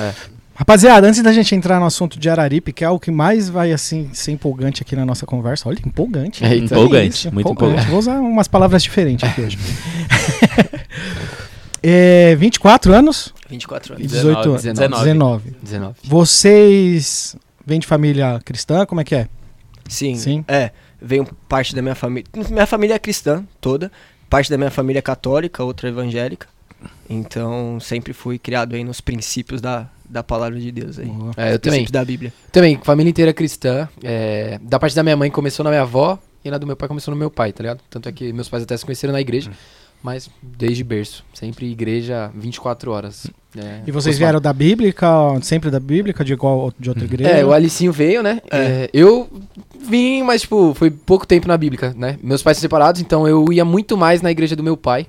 Rapaziada, 0.59 1.07
antes 1.07 1.23
da 1.23 1.33
gente 1.33 1.55
entrar 1.55 1.79
no 1.79 1.87
assunto 1.87 2.19
de 2.19 2.29
Araripe, 2.29 2.73
que 2.73 2.85
é 2.85 2.91
o 2.91 2.99
que 2.99 3.13
mais 3.13 3.49
vai 3.49 3.71
assim 3.71 4.11
ser 4.13 4.33
empolgante 4.33 4.83
aqui 4.83 4.97
na 4.97 5.07
nossa 5.07 5.25
conversa. 5.25 5.69
Olha, 5.69 5.79
empolgante. 5.87 6.45
Eita. 6.45 6.75
Empolgante, 6.75 7.11
Isso, 7.11 7.33
muito 7.33 7.53
empolgante. 7.53 7.87
Vou 7.87 8.01
usar 8.01 8.19
umas 8.19 8.49
palavras 8.49 8.83
diferentes 8.83 9.31
aqui 9.31 9.41
hoje. 9.41 9.57
é, 11.81 12.35
24 12.35 12.93
anos 12.93 13.33
24 13.49 13.93
e 13.93 13.97
anos. 13.99 14.13
18 14.13 14.37
anos. 14.49 14.63
19. 14.65 15.05
19. 15.05 15.57
19. 15.63 15.95
Vocês 16.03 17.37
vêm 17.65 17.79
de 17.79 17.87
família 17.87 18.41
cristã? 18.45 18.85
Como 18.85 19.01
é 19.01 19.05
que 19.05 19.15
é? 19.15 19.29
Sim. 19.89 20.17
Sim. 20.17 20.45
É, 20.49 20.73
veio 21.01 21.25
parte 21.49 21.73
da 21.73 21.81
minha 21.81 21.95
família. 21.95 22.29
Minha 22.51 22.67
família 22.67 22.95
é 22.95 22.99
cristã 22.99 23.45
toda. 23.61 23.93
Parte 24.29 24.51
da 24.51 24.59
minha 24.59 24.73
família 24.73 24.99
é 24.99 25.03
católica, 25.03 25.63
outra 25.63 25.89
evangélica. 25.89 26.49
Então, 27.09 27.79
sempre 27.81 28.13
fui 28.13 28.41
criado 28.41 28.75
aí 28.75 28.83
nos 28.83 29.01
princípios 29.01 29.61
da, 29.61 29.89
da 30.09 30.23
palavra 30.23 30.59
de 30.59 30.71
Deus 30.73 30.99
aí. 30.99 31.11
É, 31.37 31.55
eu 31.55 31.59
também. 31.59 31.87
Da 31.91 32.05
Bíblia. 32.05 32.33
Também, 32.51 32.79
família 32.83 33.11
inteira 33.11 33.33
cristã. 33.33 33.89
é, 34.03 34.59
da 34.63 34.79
parte 34.79 34.97
da 34.97 35.03
minha 35.03 35.17
mãe 35.17 35.31
começou 35.31 35.65
na 35.65 35.71
minha 35.71 35.83
avó 35.83 36.19
e 36.45 36.51
na 36.51 36.59
do 36.59 36.67
meu 36.67 36.77
pai 36.77 36.89
começou 36.89 37.13
no 37.13 37.19
meu 37.19 37.31
pai, 37.31 37.53
tá 37.53 37.63
ligado? 37.63 37.81
Tanto 37.91 38.09
é 38.09 38.13
que 38.13 38.33
meus 38.33 38.49
pais 38.49 38.63
até 38.63 38.77
se 38.77 38.85
conheceram 38.85 39.13
na 39.13 39.21
igreja, 39.21 39.51
mas 40.03 40.31
desde 40.43 40.83
berço. 40.85 41.25
Sempre 41.35 41.71
igreja 41.71 42.31
24 42.35 42.91
horas. 42.91 43.27
É, 43.57 43.81
E 43.87 43.91
vocês 43.91 44.17
vieram 44.19 44.41
da 44.41 44.53
Bíblica, 44.53 45.07
sempre 45.43 45.71
da 45.71 45.81
Bíblica, 45.81 46.25
de 46.25 46.33
igual 46.33 46.73
de 46.79 46.89
outra 46.89 47.05
igreja? 47.05 47.31
É, 47.31 47.45
o 47.45 47.53
Alicinho 47.53 47.93
veio, 47.93 48.23
né? 48.23 48.41
É, 48.51 48.89
eu 48.93 49.29
vim, 49.79 50.23
mas, 50.23 50.43
tipo, 50.43 50.73
foi 50.75 50.91
pouco 50.91 51.27
tempo 51.27 51.49
na 51.49 51.57
Bíblica, 51.57 51.95
né? 51.97 52.19
Meus 52.23 52.43
pais 52.43 52.57
são 52.57 52.63
separados, 52.63 53.01
então 53.01 53.27
eu 53.27 53.45
ia 53.53 53.65
muito 53.65 53.97
mais 53.97 54.23
na 54.23 54.31
igreja 54.31 54.55
do 54.55 54.63
meu 54.63 54.77
pai. 54.77 55.07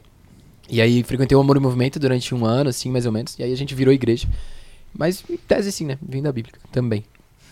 E 0.72 0.82
aí 0.82 1.01
frequentei 1.03 1.36
o 1.36 1.41
Amor 1.41 1.58
e 1.58 1.60
Movimento 1.60 2.00
durante 2.00 2.34
um 2.36 2.46
ano, 2.46 2.70
assim, 2.70 2.91
mais 2.91 3.06
ou 3.06 3.12
menos. 3.12 3.36
E 3.39 3.44
aí 3.44 3.51
a 3.51 3.58
gente 3.58 3.74
virou 3.74 3.94
igreja. 3.94 4.27
Mas, 4.93 5.24
em 5.29 5.38
tese, 5.38 5.72
sim, 5.72 5.86
né? 5.86 5.98
Vim 6.01 6.22
da 6.22 6.31
Bíblica 6.31 6.60
também. 6.72 7.03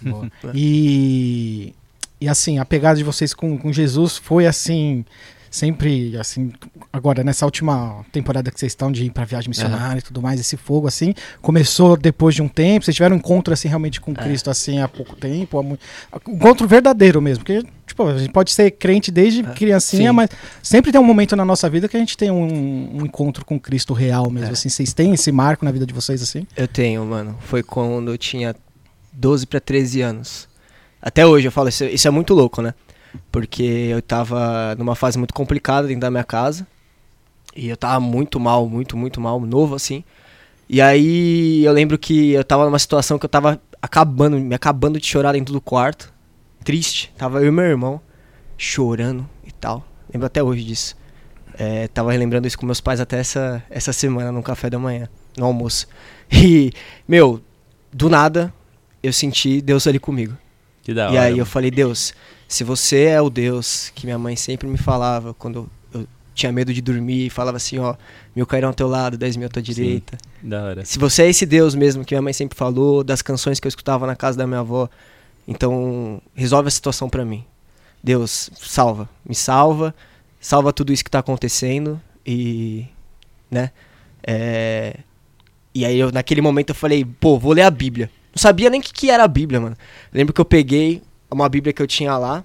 Boa. 0.02 0.30
E, 0.54 1.74
e 2.20 2.28
assim, 2.28 2.60
a 2.60 2.66
pegada 2.66 2.98
de 2.98 3.04
vocês 3.04 3.34
com, 3.34 3.58
com 3.58 3.72
Jesus 3.72 4.18
foi 4.18 4.46
assim, 4.48 5.06
sempre 5.50 6.18
assim, 6.18 6.52
agora 6.92 7.24
nessa 7.24 7.46
última 7.46 8.04
temporada 8.12 8.52
que 8.52 8.60
vocês 8.60 8.72
estão 8.72 8.92
de 8.92 9.06
ir 9.06 9.12
pra 9.12 9.24
viagem 9.26 9.50
missionária 9.50 10.00
e 10.00 10.02
tudo 10.02 10.22
mais, 10.22 10.40
esse 10.40 10.58
fogo 10.58 10.88
assim, 10.88 11.14
começou 11.42 11.96
depois 11.98 12.36
de 12.36 12.42
um 12.42 12.48
tempo, 12.48 12.86
vocês 12.86 12.96
tiveram 12.96 13.16
um 13.16 13.20
encontro 13.20 13.54
assim 13.54 13.68
realmente 13.68 14.02
com 14.02 14.14
Cristo 14.14 14.50
assim 14.50 14.80
há 14.80 14.88
pouco 14.88 15.16
tempo, 15.16 15.58
há 15.60 15.64
mu- 15.64 15.78
um 16.28 16.34
encontro 16.34 16.68
verdadeiro 16.68 17.22
mesmo, 17.22 17.44
porque 17.44 17.66
a 18.04 18.18
gente 18.18 18.32
pode 18.32 18.52
ser 18.52 18.72
crente 18.72 19.10
desde 19.12 19.44
criancinha, 19.44 20.10
sim. 20.10 20.16
mas 20.16 20.30
sempre 20.62 20.92
tem 20.92 21.00
um 21.00 21.04
momento 21.04 21.36
na 21.36 21.46
nossa 21.46 21.70
vida 21.70 21.88
que 21.88 21.96
a 21.96 22.00
gente 22.00 22.18
tem 22.18 22.30
um, 22.30 22.98
um 22.98 23.06
encontro 23.06 23.46
com 23.46 23.60
Cristo 23.60 23.94
real 23.94 24.30
mesmo, 24.30 24.50
É. 24.50 24.54
assim, 24.54 24.70
vocês 24.70 24.94
têm 24.94 25.14
esse 25.14 25.32
marco 25.32 25.64
na 25.66 25.72
vida 25.72 25.86
de 25.86 25.94
vocês 25.94 26.22
assim? 26.22 26.46
Eu 26.56 26.68
tenho, 26.68 27.06
mano. 27.06 27.38
Foi 27.42 27.64
quando 27.64 28.12
eu 28.12 28.18
tinha 28.18 28.56
12 29.14 29.48
pra 29.48 29.60
13 29.60 30.02
anos. 30.02 30.48
Até 31.02 31.26
hoje 31.26 31.48
eu 31.48 31.52
falo, 31.52 31.70
isso, 31.70 31.86
isso 31.86 32.08
é 32.08 32.12
muito 32.12 32.34
louco, 32.34 32.62
né? 32.62 32.74
Porque 33.32 33.64
eu 33.64 34.02
tava 34.02 34.76
numa 34.78 34.96
fase 34.96 35.18
muito 35.18 35.34
complicada 35.34 35.88
dentro 35.88 36.02
da 36.02 36.12
minha 36.12 36.24
casa. 36.24 36.68
E 37.56 37.70
eu 37.70 37.78
tava 37.78 38.00
muito 38.00 38.40
mal, 38.40 38.68
muito, 38.70 38.96
muito 38.96 39.20
mal, 39.20 39.40
novo 39.40 39.76
assim. 39.76 40.04
E 40.70 40.82
aí 40.82 41.64
eu 41.64 41.72
lembro 41.72 41.98
que 41.98 42.32
eu 42.32 42.44
tava 42.44 42.66
numa 42.66 42.78
situação 42.78 43.18
que 43.18 43.26
eu 43.26 43.30
tava 43.30 43.60
acabando, 43.82 44.38
me 44.38 44.54
acabando 44.54 45.00
de 45.00 45.08
chorar 45.08 45.32
dentro 45.32 45.54
do 45.54 45.62
quarto. 45.62 46.14
Triste. 46.68 47.14
Tava 47.18 47.40
eu 47.42 47.48
e 47.48 47.52
meu 47.52 47.64
irmão 47.64 48.02
chorando 48.58 49.26
e 49.46 49.54
tal. 49.54 49.88
Lembro 50.14 50.28
até 50.28 50.44
hoje 50.44 50.66
disso. 50.66 50.98
É, 51.58 51.88
tava 51.88 52.12
relembrando 52.12 52.46
isso 52.46 52.58
com 52.58 52.66
meus 52.66 52.82
pais 52.82 53.00
até 53.00 53.20
essa, 53.20 53.64
essa 53.70 53.94
semana 53.94 54.34
no 54.34 54.44
café 54.44 54.70
da 54.70 54.78
manhã, 54.78 55.08
no 55.38 55.46
almoço. 55.46 55.88
E, 56.30 56.74
meu, 57.08 57.42
do 57.94 58.10
nada 58.10 58.54
eu 59.02 59.14
senti 59.14 59.62
Deus 59.62 59.88
ali 59.88 59.98
comigo. 59.98 60.36
Que 60.84 60.94
da 60.94 61.06
hora. 61.06 61.16
E 61.16 61.18
aí 61.18 61.38
eu 61.38 61.46
falei, 61.46 61.72
Deus, 61.72 62.14
se 62.50 62.66
você 62.66 63.04
é 63.06 63.22
o 63.22 63.30
Deus 63.30 63.90
que 63.96 64.06
minha 64.06 64.20
mãe 64.20 64.36
sempre 64.36 64.68
me 64.68 64.78
falava 64.78 65.34
quando 65.34 65.70
eu 65.94 66.06
tinha 66.36 66.52
medo 66.52 66.74
de 66.74 66.82
dormir, 66.82 67.30
falava 67.30 67.56
assim, 67.56 67.80
ó, 67.80 67.96
mil 68.36 68.46
cairão 68.46 68.68
ao 68.68 68.76
teu 68.76 68.90
lado, 68.90 69.18
dez 69.18 69.38
mil 69.38 69.48
à 69.48 69.50
tua 69.50 69.64
Sim. 69.64 69.72
direita. 69.72 70.18
Da 70.44 70.64
hora. 70.66 70.84
Se 70.84 71.00
você 71.00 71.24
é 71.24 71.30
esse 71.30 71.46
Deus 71.46 71.76
mesmo 71.76 72.04
que 72.04 72.14
minha 72.14 72.22
mãe 72.22 72.34
sempre 72.34 72.58
falou, 72.58 73.06
das 73.06 73.22
canções 73.22 73.58
que 73.58 73.68
eu 73.68 73.70
escutava 73.70 74.06
na 74.06 74.18
casa 74.18 74.38
da 74.38 74.46
minha 74.46 74.60
avó, 74.60 74.90
então 75.48 76.22
resolve 76.36 76.68
a 76.68 76.72
situação 76.72 77.10
pra 77.10 77.24
mim. 77.24 77.46
Deus, 78.04 78.50
salva, 78.56 79.10
me 79.26 79.34
salva, 79.34 79.96
salva 80.40 80.74
tudo 80.74 80.94
isso 80.94 81.04
que 81.04 81.12
tá 81.12 81.20
acontecendo 81.20 82.00
e, 82.26 82.86
né? 83.50 83.72
É, 84.26 84.98
e 85.74 85.86
aí 85.86 85.98
eu, 85.98 86.12
naquele 86.12 86.42
momento 86.42 86.70
eu 86.70 86.76
falei, 86.76 87.06
pô, 87.06 87.40
vou 87.40 87.54
ler 87.54 87.62
a 87.62 87.72
Bíblia. 87.72 88.10
Não 88.36 88.40
sabia 88.40 88.70
nem 88.70 88.80
o 88.80 88.84
que, 88.84 88.94
que 88.94 89.10
era 89.10 89.24
a 89.24 89.28
Bíblia, 89.28 89.60
mano. 89.60 89.76
Lembro 90.14 90.34
que 90.34 90.42
eu 90.42 90.46
peguei 90.46 91.02
uma 91.32 91.48
Bíblia 91.50 91.74
que 91.74 91.82
eu 91.82 91.88
tinha 91.88 92.18
lá, 92.18 92.44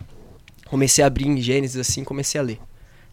comecei 0.67 1.03
a 1.03 1.07
abrir 1.07 1.27
em 1.27 1.41
Gênesis 1.41 1.77
assim, 1.77 2.05
comecei 2.05 2.41
a 2.41 2.45
ler. 2.45 2.61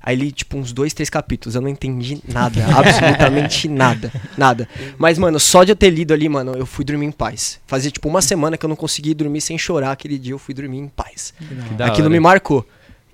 Aí 0.01 0.15
li, 0.15 0.31
tipo, 0.31 0.57
uns 0.57 0.71
dois, 0.71 0.93
três 0.93 1.09
capítulos. 1.09 1.55
Eu 1.55 1.61
não 1.61 1.67
entendi 1.69 2.21
nada. 2.27 2.63
absolutamente 2.73 3.67
nada. 3.67 4.11
Nada. 4.37 4.67
Mas, 4.97 5.17
mano, 5.17 5.39
só 5.39 5.63
de 5.63 5.71
eu 5.71 5.75
ter 5.75 5.89
lido 5.89 6.13
ali, 6.13 6.29
mano, 6.29 6.53
eu 6.53 6.65
fui 6.65 6.85
dormir 6.85 7.05
em 7.05 7.11
paz. 7.11 7.59
Fazia, 7.67 7.91
tipo, 7.91 8.07
uma 8.07 8.21
semana 8.21 8.57
que 8.57 8.65
eu 8.65 8.69
não 8.69 8.75
conseguia 8.77 9.13
dormir 9.13 9.41
sem 9.41 9.57
chorar. 9.57 9.91
Aquele 9.91 10.17
dia 10.17 10.33
eu 10.33 10.39
fui 10.39 10.53
dormir 10.53 10.77
em 10.77 10.87
paz. 10.87 11.33
Que 11.37 11.73
da 11.75 11.87
Aquilo 11.87 12.05
hora. 12.07 12.09
me 12.11 12.19
marcou. 12.19 12.65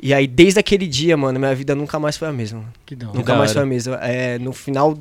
E 0.01 0.13
aí, 0.13 0.27
desde 0.27 0.59
aquele 0.59 0.85
dia, 0.85 1.17
mano, 1.17 1.39
minha 1.39 1.55
vida 1.55 1.73
nunca 1.73 1.97
mais 1.99 2.17
foi 2.17 2.27
a 2.27 2.31
mesma. 2.31 2.63
Que 2.85 2.95
da 2.95 3.07
hora. 3.09 3.17
Nunca 3.17 3.31
da 3.33 3.39
mais 3.39 3.49
hora. 3.51 3.59
foi 3.59 3.63
a 3.63 3.65
mesma. 3.65 3.95
É, 4.03 4.37
no 4.37 4.53
final, 4.53 4.97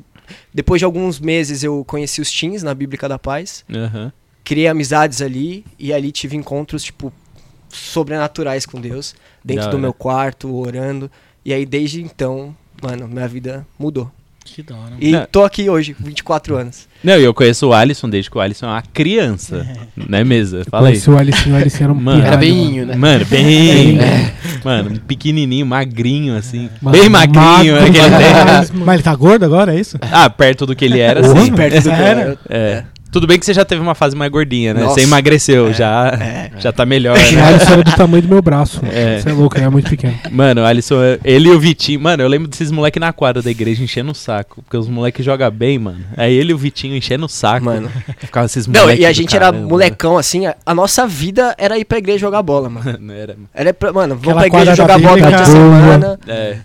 depois 0.53 0.79
de 0.79 0.85
alguns 0.85 1.19
meses, 1.19 1.63
eu 1.63 1.83
conheci 1.85 2.19
os 2.19 2.31
teens 2.31 2.63
na 2.63 2.73
Bíblica 2.73 3.07
da 3.07 3.19
Paz. 3.19 3.63
Aham. 3.71 4.11
Criei 4.43 4.67
amizades 4.67 5.21
ali. 5.21 5.63
E 5.77 5.93
ali 5.93 6.11
tive 6.11 6.35
encontros, 6.35 6.83
tipo, 6.83 7.13
sobrenaturais 7.69 8.65
com 8.65 8.79
Deus. 8.79 9.13
Dentro 9.43 9.65
Da 9.65 9.69
do 9.69 9.75
hora. 9.75 9.81
meu 9.81 9.93
quarto, 9.93 10.53
orando. 10.55 11.11
E 11.45 11.53
aí, 11.53 11.65
desde 11.65 12.01
então, 12.01 12.55
mano, 12.81 13.07
minha 13.07 13.27
vida 13.27 13.65
mudou. 13.77 14.11
Que 14.43 14.61
da 14.61 14.75
hora. 14.75 14.93
E 14.99 15.11
Não. 15.11 15.25
tô 15.31 15.43
aqui 15.43 15.67
hoje, 15.69 15.95
24 15.99 16.55
anos. 16.55 16.87
Não, 17.03 17.17
e 17.19 17.23
eu 17.23 17.33
conheço 17.33 17.67
o 17.67 17.73
Alisson 17.73 18.07
desde 18.07 18.29
que 18.29 18.37
o 18.37 18.41
Alisson 18.41 18.67
é 18.67 18.69
uma 18.69 18.81
criança. 18.93 19.65
Não 19.97 20.19
é 20.19 20.23
mesmo? 20.23 20.63
Fala 20.69 20.89
aí. 20.89 21.01
O 21.07 21.17
Alicinho, 21.17 21.55
o 21.55 21.57
Alicinho 21.57 21.83
era 21.85 21.93
um 21.93 21.95
Mano. 21.99 22.21
pirralho, 22.21 22.27
Era 22.27 22.37
bem, 22.37 22.85
né? 22.85 22.95
Mano, 22.95 23.25
bem. 23.25 23.97
Mano, 24.63 24.91
um 24.91 24.95
pequenininho, 24.97 25.65
magrinho, 25.65 26.35
assim. 26.37 26.69
Mano, 26.79 26.95
bem 26.97 27.09
magrinho. 27.09 27.75
magro 27.75 27.91
demais, 27.91 28.69
mano. 28.71 28.85
Mas 28.85 28.93
ele 28.95 29.03
tá 29.03 29.15
gordo 29.15 29.43
agora, 29.45 29.75
é 29.75 29.79
isso? 29.79 29.97
Ah, 29.99 30.29
perto 30.29 30.67
do 30.67 30.75
que 30.75 30.85
ele 30.85 30.99
era, 30.99 31.23
sim. 31.23 31.51
Perto 31.51 31.75
do 31.75 31.81
Sério? 31.81 32.37
É. 32.47 32.83
Tudo 33.15 33.27
bem 33.27 33.39
que 33.39 33.45
você 33.45 33.53
já 33.53 33.63
teve 33.63 33.81
uma 33.81 33.95
fase 33.95 34.13
mais 34.13 34.29
gordinha, 34.29 34.73
né? 34.73 34.81
Nossa. 34.81 34.95
Você 34.95 35.03
emagreceu, 35.03 35.71
já, 35.71 36.09
é. 36.21 36.51
já 36.59 36.73
tá 36.73 36.85
melhor, 36.85 37.17
O 37.17 37.31
né? 37.31 37.41
Alisson 37.43 37.71
era 37.71 37.83
do 37.85 37.95
tamanho 37.95 38.23
do 38.23 38.27
meu 38.27 38.41
braço. 38.41 38.81
É. 38.91 39.21
Você 39.21 39.29
é 39.29 39.31
louco, 39.31 39.55
ele 39.55 39.63
é 39.63 39.69
muito 39.69 39.89
pequeno. 39.89 40.19
Mano, 40.29 40.59
o 40.61 40.65
Alisson, 40.65 40.97
ele 41.23 41.47
e 41.47 41.51
o 41.53 41.57
Vitinho, 41.57 42.01
mano, 42.01 42.21
eu 42.23 42.27
lembro 42.27 42.49
desses 42.49 42.71
moleques 42.71 42.99
na 42.99 43.13
quadra 43.13 43.41
da 43.41 43.49
igreja 43.49 43.81
enchendo 43.81 44.11
o 44.11 44.13
saco. 44.13 44.61
Porque 44.63 44.75
os 44.75 44.89
moleques 44.89 45.23
jogam 45.23 45.49
bem, 45.49 45.79
mano. 45.79 46.03
Aí 46.17 46.33
ele 46.33 46.51
e 46.51 46.53
o 46.53 46.57
Vitinho 46.57 46.93
enchendo 46.93 47.25
o 47.25 47.29
saco. 47.29 47.63
Mano. 47.63 47.89
Ficava 48.19 48.47
esses 48.47 48.67
Não, 48.67 48.81
moleques. 48.81 49.01
e 49.01 49.05
a 49.05 49.13
gente 49.13 49.33
era 49.33 49.45
caramba. 49.45 49.69
molecão, 49.69 50.17
assim. 50.17 50.47
A, 50.47 50.55
a 50.65 50.75
nossa 50.75 51.07
vida 51.07 51.55
era 51.57 51.77
ir 51.79 51.85
pra 51.85 51.99
igreja 51.99 52.19
jogar 52.19 52.43
bola, 52.43 52.69
mano. 52.69 52.99
Mano, 52.99 53.13
era. 53.13 53.37
Era 53.53 53.73
pra, 53.73 53.93
mano, 53.93 54.19
vamos 54.21 54.39
pra 54.39 54.47
igreja 54.47 54.75
jogar 54.75 54.99
bola 54.99 55.17
durante 55.17 55.41
a 55.41 55.45
semana. 55.45 56.19
É. 56.27 56.57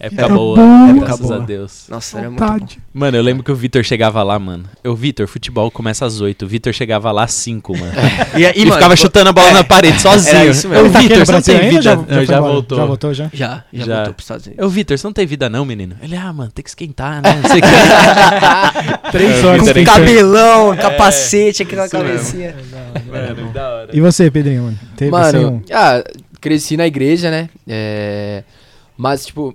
Época 0.00 0.22
Era 0.26 0.32
boa, 0.32 0.54
boa. 0.56 0.92
graças 0.92 0.96
Época 0.96 1.12
a 1.12 1.36
boa. 1.38 1.40
Deus. 1.46 1.84
Nossa, 1.88 2.18
era 2.20 2.30
muito 2.30 2.38
bom. 2.40 2.52
Vontade. 2.52 2.78
Mano, 2.94 3.16
eu 3.16 3.22
lembro 3.22 3.42
que 3.42 3.50
o 3.50 3.54
Vitor 3.56 3.82
chegava 3.82 4.22
lá, 4.22 4.38
mano. 4.38 4.64
Eu, 4.84 4.94
Vitor, 4.94 5.26
futebol 5.26 5.72
começa 5.72 6.06
às 6.06 6.20
8. 6.20 6.44
O 6.44 6.48
Vitor 6.48 6.72
chegava 6.72 7.10
lá 7.10 7.24
às 7.24 7.32
5, 7.32 7.76
mano. 7.76 7.92
E, 8.38 8.46
aí, 8.46 8.52
E, 8.54 8.60
mano, 8.60 8.74
ficava 8.74 8.94
pô- 8.94 8.96
chutando 8.96 9.30
a 9.30 9.32
bola 9.32 9.48
é, 9.48 9.52
na 9.54 9.64
parede 9.64 9.98
sozinho. 10.02 10.36
Era 10.36 10.46
isso 10.50 10.68
mesmo. 10.68 10.86
Eu, 10.86 10.92
tá 10.92 11.00
Vitor, 11.00 11.18
você 11.26 11.32
não 11.32 11.42
tem 11.42 11.68
vida? 11.68 11.82
Já, 11.82 11.96
Não, 11.96 12.04
já, 12.08 12.24
já, 12.24 12.40
voltou. 12.40 12.78
Já 12.78 12.84
voltou, 12.84 13.12
já? 13.14 13.30
Já, 13.32 13.64
já, 13.72 13.84
Já. 13.84 13.94
voltou 13.96 14.14
pros 14.14 14.24
Estados 14.24 14.46
Unidos. 14.46 14.62
Eu, 14.64 14.70
Vitor, 14.70 14.96
você 14.98 15.06
não 15.06 15.12
tem 15.12 15.26
vida 15.26 15.48
não, 15.50 15.64
menino? 15.64 15.96
Ele, 16.00 16.14
ah, 16.16 16.32
mano, 16.32 16.50
tem 16.52 16.62
que 16.62 16.70
esquentar, 16.70 17.20
né? 17.20 17.34
Não 17.42 17.50
sei 17.50 17.58
o 17.58 17.62
que. 17.62 19.10
Três 19.10 19.42
É, 19.42 19.46
horas 19.46 19.68
Então, 19.68 19.84
Cabelão, 19.84 20.76
capacete, 20.76 21.62
aquela 21.64 21.88
cabecinha. 21.88 22.54
Mano, 23.10 23.52
da 23.52 23.68
hora. 23.68 23.90
E 23.92 24.00
você, 24.00 24.30
Pedrinho, 24.30 24.62
mano? 24.64 24.78
Teve 24.96 25.16
assim, 25.16 25.36
Mano, 25.38 25.62
ah, 25.72 26.04
cresci 26.40 26.76
na 26.76 26.86
igreja, 26.86 27.30
né? 27.30 27.48
É, 27.66 28.44
Mas, 28.96 29.26
tipo, 29.26 29.54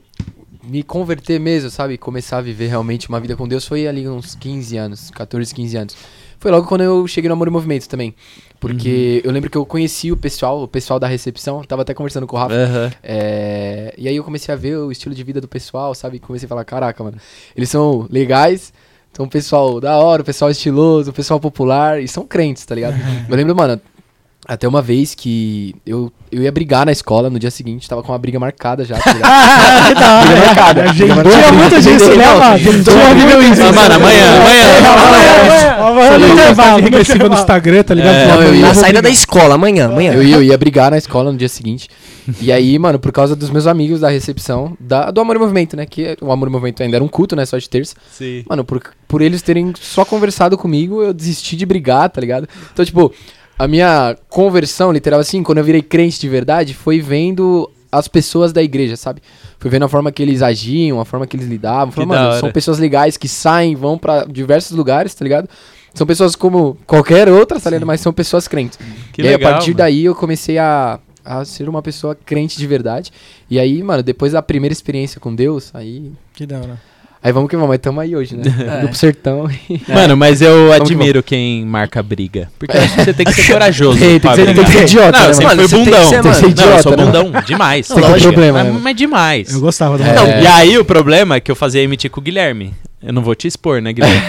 me 0.63 0.83
converter 0.83 1.39
mesmo, 1.39 1.69
sabe? 1.69 1.97
Começar 1.97 2.37
a 2.37 2.41
viver 2.41 2.67
realmente 2.67 3.09
uma 3.09 3.19
vida 3.19 3.35
com 3.35 3.47
Deus 3.47 3.67
foi 3.67 3.87
ali 3.87 4.07
uns 4.07 4.35
15 4.35 4.77
anos, 4.77 5.11
14, 5.11 5.53
15 5.53 5.77
anos. 5.77 5.95
Foi 6.39 6.51
logo 6.51 6.67
quando 6.67 6.81
eu 6.81 7.07
cheguei 7.07 7.29
no 7.29 7.35
Amor 7.35 7.47
e 7.47 7.51
Movimento 7.51 7.87
também. 7.87 8.13
Porque 8.59 9.21
eu 9.23 9.31
lembro 9.31 9.49
que 9.49 9.57
eu 9.57 9.65
conheci 9.65 10.11
o 10.11 10.17
pessoal, 10.17 10.63
o 10.63 10.67
pessoal 10.67 10.99
da 10.99 11.07
recepção, 11.07 11.63
tava 11.63 11.81
até 11.83 11.93
conversando 11.93 12.25
com 12.27 12.35
o 12.35 12.39
Rafa. 12.39 12.53
Aham. 12.53 12.91
É, 13.01 13.93
E 13.97 14.07
aí 14.07 14.15
eu 14.15 14.23
comecei 14.23 14.53
a 14.53 14.57
ver 14.57 14.77
o 14.77 14.91
estilo 14.91 15.13
de 15.13 15.23
vida 15.23 15.39
do 15.39 15.47
pessoal, 15.47 15.93
sabe? 15.93 16.19
Comecei 16.19 16.45
a 16.45 16.49
falar, 16.49 16.65
caraca, 16.65 17.03
mano, 17.03 17.17
eles 17.55 17.69
são 17.69 18.07
legais, 18.09 18.73
são 19.13 19.25
um 19.25 19.29
pessoal 19.29 19.79
da 19.79 19.97
hora, 19.97 20.21
um 20.21 20.25
pessoal 20.25 20.49
estiloso, 20.49 21.11
um 21.11 21.13
pessoal 21.13 21.39
popular, 21.39 22.01
e 22.01 22.07
são 22.07 22.25
crentes, 22.25 22.65
tá 22.65 22.73
ligado? 22.75 22.95
eu 23.29 23.35
lembro, 23.35 23.55
mano, 23.55 23.79
até 24.45 24.67
uma 24.67 24.81
vez 24.81 25.15
que 25.15 25.73
eu, 25.85 26.11
eu 26.31 26.41
ia 26.43 26.51
brigar 26.51 26.85
na 26.85 26.91
escola 26.91 27.29
no 27.29 27.39
dia 27.39 27.49
seguinte, 27.51 27.87
tava 27.87 28.03
com 28.03 28.11
uma 28.11 28.17
briga 28.17 28.39
marcada 28.39 28.83
já, 28.83 28.97
tá 28.97 29.13
ligado? 29.13 29.31
Ah. 29.95 30.23
Briga 30.25 30.45
marcada. 30.45 30.93
Tinha 30.93 31.15
Briga 31.15 31.51
muito 31.53 31.81
disso, 31.81 32.09
né, 32.17 32.25
mano? 32.33 32.59
Tinha 32.59 33.71
mano, 33.71 33.95
amanhã, 33.95 34.41
amanhã. 34.41 35.73
Amanhã, 35.83 36.77
no 36.77 36.83
regressiva 36.83 37.29
no. 37.29 37.35
Instagram, 37.35 37.83
tá 37.83 37.93
ligado? 37.93 38.15
É. 38.15 38.25
Falava, 38.27 38.41
Não, 38.43 38.47
eu 38.49 38.55
ia- 38.55 38.61
"Eu 38.61 38.67
Na 38.67 38.73
saída 38.73 38.93
da 39.01 39.01
brigar". 39.01 39.17
escola, 39.19 39.55
amanhã, 39.55 39.85
amanhã. 39.87 40.13
Eu 40.13 40.23
ia, 40.23 40.35
eu 40.35 40.43
ia 40.43 40.57
brigar 40.57 40.91
na 40.91 40.97
escola 40.97 41.31
no 41.31 41.37
dia 41.37 41.49
seguinte. 41.49 41.89
E 42.41 42.51
aí, 42.51 42.77
mano, 42.79 42.99
por 42.99 43.11
causa 43.11 43.35
dos 43.35 43.49
meus 43.49 43.67
amigos 43.67 43.99
da 43.99 44.09
recepção, 44.09 44.77
da, 44.79 45.11
do 45.11 45.19
Amor 45.21 45.35
e 45.35 45.39
Movimento, 45.39 45.75
né? 45.75 45.85
Que 45.85 46.17
o 46.21 46.31
Amor 46.31 46.47
e 46.47 46.51
Movimento 46.51 46.81
ainda 46.81 46.97
era 46.97 47.03
um 47.03 47.07
culto, 47.07 47.35
né? 47.35 47.45
Só 47.45 47.57
de 47.57 47.69
terça. 47.69 47.95
Sim. 48.11 48.43
Mano, 48.49 48.63
por, 48.63 48.81
por 49.07 49.21
eles 49.21 49.41
terem 49.41 49.73
só 49.79 50.05
conversado 50.05 50.57
comigo, 50.57 51.03
eu 51.03 51.13
desisti 51.13 51.55
de 51.55 51.65
brigar, 51.65 52.09
tá 52.09 52.21
ligado? 52.21 52.47
Então, 52.73 52.85
tipo, 52.85 53.13
a 53.57 53.67
minha 53.67 54.15
conversão, 54.29 54.91
literal 54.91 55.19
assim, 55.19 55.43
quando 55.43 55.59
eu 55.59 55.63
virei 55.63 55.81
crente 55.81 56.19
de 56.19 56.27
verdade, 56.27 56.73
foi 56.73 56.99
vendo 56.99 57.69
as 57.91 58.07
pessoas 58.07 58.51
da 58.51 58.61
igreja, 58.63 58.97
sabe? 58.97 59.21
Fui 59.59 59.69
vendo 59.69 59.85
a 59.85 59.87
forma 59.87 60.11
que 60.11 60.23
eles 60.23 60.41
agiam, 60.41 60.99
a 60.99 61.05
forma 61.05 61.27
que 61.27 61.37
eles 61.37 61.47
lidavam. 61.47 61.91
Falei, 61.91 62.07
mano, 62.07 62.39
são 62.39 62.51
pessoas 62.51 62.79
legais 62.79 63.17
que 63.17 63.27
saem, 63.27 63.75
vão 63.75 63.97
pra 63.97 64.25
diversos 64.25 64.75
lugares, 64.75 65.13
tá 65.13 65.23
ligado? 65.23 65.47
São 65.93 66.07
pessoas 66.07 66.35
como 66.35 66.75
qualquer 66.87 67.29
outra, 67.29 67.59
tá 67.59 67.69
ligado? 67.69 67.85
Mas 67.85 68.01
são 68.01 68.11
pessoas 68.11 68.47
crentes. 68.47 68.79
Que 69.11 69.21
e 69.21 69.27
aí, 69.27 69.35
legal, 69.35 69.51
a 69.51 69.53
partir 69.53 69.69
mano. 69.69 69.77
daí, 69.77 70.05
eu 70.05 70.15
comecei 70.15 70.57
a, 70.57 70.99
a 71.23 71.45
ser 71.45 71.69
uma 71.69 71.83
pessoa 71.83 72.15
crente 72.15 72.57
de 72.57 72.65
verdade. 72.65 73.11
E 73.47 73.59
aí, 73.59 73.83
mano, 73.83 74.01
depois 74.01 74.31
da 74.31 74.41
primeira 74.41 74.73
experiência 74.73 75.21
com 75.21 75.33
Deus, 75.33 75.69
aí. 75.75 76.11
Que 76.33 76.47
da 76.47 76.57
hora. 76.57 76.92
Aí 77.23 77.31
vamos 77.31 77.49
que 77.49 77.55
vamos, 77.55 77.69
mas 77.69 77.79
tamo 77.79 78.01
aí 78.01 78.15
hoje, 78.15 78.35
né? 78.35 78.43
É. 78.89 78.93
Sertão. 78.93 79.49
Mano, 79.87 80.17
mas 80.17 80.41
eu 80.41 80.67
que 80.67 80.73
admiro 80.73 81.23
quem 81.23 81.63
marca 81.65 82.03
briga. 82.03 82.49
Porque 82.59 82.75
eu 82.75 82.81
acho 82.81 82.95
que 82.95 83.03
você 83.05 83.13
tem 83.13 83.25
que 83.25 83.33
ser 83.33 83.47
corajoso. 83.53 83.97
Tem, 83.97 84.19
tem 84.19 84.29
que 84.31 84.35
ser- 84.35 84.45
tem 84.45 84.53
brigar. 84.53 84.65
que 84.65 84.77
ser 84.77 84.83
idiota, 84.83 85.19
Não, 85.19 85.27
né, 85.27 85.33
sempre 85.33 85.45
mano? 85.55 85.69
tem 85.69 85.69
que 85.69 85.85
bundão. 85.85 86.09
ser, 86.09 86.21
Tem 86.21 86.31
que 86.31 86.37
ser 86.37 86.41
Não, 86.41 86.47
eu 86.47 86.51
idiota, 86.51 86.81
sou 86.83 86.91
né? 86.97 87.05
bundão 87.05 87.31
demais. 87.45 87.87
Tem 87.87 87.97
que 88.03 88.21
problema, 88.21 88.63
Mas, 88.63 88.73
né? 88.73 88.79
mas 88.83 88.95
demais. 88.95 89.53
Eu 89.53 89.59
gostava 89.61 89.97
do 89.97 90.03
É. 90.03 90.13
Não, 90.13 90.27
e 90.41 90.47
aí 90.47 90.77
o 90.77 90.83
problema 90.83 91.35
é 91.35 91.39
que 91.39 91.49
eu 91.49 91.55
fazia 91.55 91.81
MT 91.87 92.09
com 92.09 92.19
o 92.19 92.23
Guilherme. 92.23 92.73
Eu 93.01 93.11
não 93.13 93.21
vou 93.21 93.35
te 93.35 93.47
expor, 93.47 93.81
né, 93.81 93.91
Guilherme? 93.93 94.21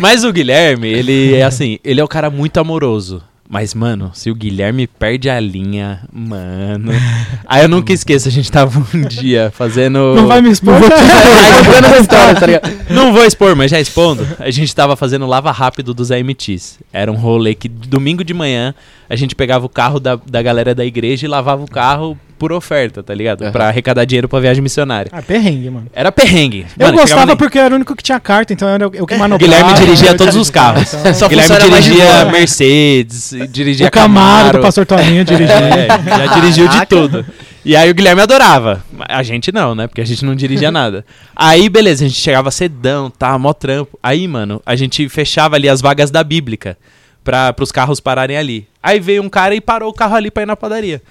Mas 0.00 0.22
o 0.24 0.32
Guilherme, 0.32 0.88
ele 0.88 1.34
é 1.34 1.42
assim, 1.44 1.78
ele 1.84 2.00
é 2.00 2.04
um 2.04 2.08
cara 2.08 2.30
muito 2.30 2.58
amoroso. 2.58 3.22
Mas, 3.50 3.72
mano, 3.72 4.10
se 4.12 4.30
o 4.30 4.34
Guilherme 4.34 4.86
perde 4.86 5.30
a 5.30 5.40
linha, 5.40 6.00
mano. 6.12 6.92
Aí 7.48 7.62
eu 7.62 7.68
nunca 7.68 7.94
esqueço, 7.94 8.28
a 8.28 8.30
gente 8.30 8.52
tava 8.52 8.78
um 8.94 9.00
dia 9.08 9.50
fazendo. 9.54 10.14
Não 10.14 10.26
vai 10.26 10.42
me 10.42 10.50
expor? 10.50 10.74
Aí 10.74 11.96
história, 11.98 12.34
tá 12.34 12.46
ligado? 12.46 12.70
Não 12.90 13.10
vou 13.10 13.24
expor, 13.24 13.56
mas 13.56 13.70
já 13.70 13.80
expondo. 13.80 14.26
A 14.38 14.50
gente 14.50 14.74
tava 14.74 14.96
fazendo 14.96 15.26
lava 15.26 15.50
rápido 15.50 15.94
dos 15.94 16.10
AMTs. 16.10 16.78
Era 16.92 17.10
um 17.10 17.16
rolê 17.16 17.54
que 17.54 17.68
domingo 17.68 18.22
de 18.22 18.34
manhã 18.34 18.74
a 19.08 19.16
gente 19.16 19.34
pegava 19.34 19.64
o 19.64 19.68
carro 19.70 19.98
da, 19.98 20.16
da 20.16 20.42
galera 20.42 20.74
da 20.74 20.84
igreja 20.84 21.24
e 21.24 21.28
lavava 21.28 21.64
o 21.64 21.70
carro 21.70 22.18
por 22.38 22.52
oferta, 22.52 23.02
tá 23.02 23.14
ligado? 23.14 23.42
Aham. 23.42 23.52
Pra 23.52 23.68
arrecadar 23.68 24.04
dinheiro 24.04 24.28
pra 24.28 24.38
viagem 24.40 24.62
missionária. 24.62 25.10
Ah, 25.12 25.20
perrengue, 25.20 25.68
mano. 25.70 25.86
Era 25.92 26.12
perrengue. 26.12 26.60
Eu 26.78 26.86
Mano, 26.86 26.98
chegava 26.98 27.00
gostava 27.00 27.26
nem- 27.26 27.36
porque 27.36 27.58
eu 27.58 27.62
era 27.62 27.74
o 27.74 27.76
único 27.76 27.94
que 27.96 28.02
tinha 28.02 28.20
carta, 28.20 28.52
então 28.52 28.68
era 28.68 28.84
eu 28.84 29.06
que 29.06 29.14
O 29.14 29.18
manobrava. 29.18 29.38
Guilherme 29.38 29.74
dirigia 29.74 30.10
eu 30.10 30.16
todos 30.16 30.36
os 30.36 30.48
carros. 30.50 30.94
Então, 30.94 31.14
Só 31.14 31.28
Guilherme 31.28 31.56
dirigia 31.58 32.04
boa. 32.04 32.24
Mercedes, 32.32 33.34
dirigia 33.50 33.86
o 33.88 33.90
Camaro 33.90 34.18
do 34.18 34.52
Camaro. 34.52 34.60
Pastor 34.62 34.86
Toninho 34.86 35.24
dirigia. 35.24 35.48
É, 35.58 35.88
já 36.26 36.34
dirigiu 36.34 36.68
de 36.68 36.86
tudo. 36.86 37.26
E 37.64 37.74
aí 37.76 37.90
o 37.90 37.94
Guilherme 37.94 38.22
adorava. 38.22 38.82
A 39.08 39.22
gente 39.22 39.52
não, 39.52 39.74
né? 39.74 39.86
Porque 39.86 40.00
a 40.00 40.06
gente 40.06 40.24
não 40.24 40.34
dirigia 40.34 40.70
nada. 40.70 41.04
Aí, 41.36 41.68
beleza, 41.68 42.04
a 42.04 42.08
gente 42.08 42.18
chegava 42.20 42.50
cedão, 42.50 43.10
tá, 43.10 43.36
mó 43.38 43.52
trampo. 43.52 43.98
Aí, 44.02 44.26
mano, 44.26 44.62
a 44.64 44.74
gente 44.76 45.08
fechava 45.08 45.56
ali 45.56 45.68
as 45.68 45.80
vagas 45.80 46.10
da 46.10 46.22
Bíblica 46.24 46.78
pra, 47.22 47.52
pros 47.52 47.70
carros 47.70 48.00
pararem 48.00 48.36
ali. 48.36 48.66
Aí 48.82 48.98
veio 49.00 49.22
um 49.22 49.28
cara 49.28 49.54
e 49.54 49.60
parou 49.60 49.90
o 49.90 49.92
carro 49.92 50.14
ali 50.14 50.30
pra 50.30 50.44
ir 50.44 50.46
na 50.46 50.56
padaria. 50.56 51.02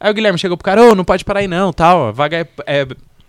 Aí 0.00 0.10
o 0.10 0.14
Guilherme 0.14 0.38
chegou 0.38 0.56
pro 0.56 0.64
cara, 0.64 0.82
ô, 0.82 0.94
não 0.94 1.04
pode 1.04 1.24
parar 1.24 1.40
aí 1.40 1.46
não, 1.48 1.72
tal, 1.72 2.08
a 2.08 2.10
vaga 2.10 2.38
é, 2.38 2.46
é 2.66 2.86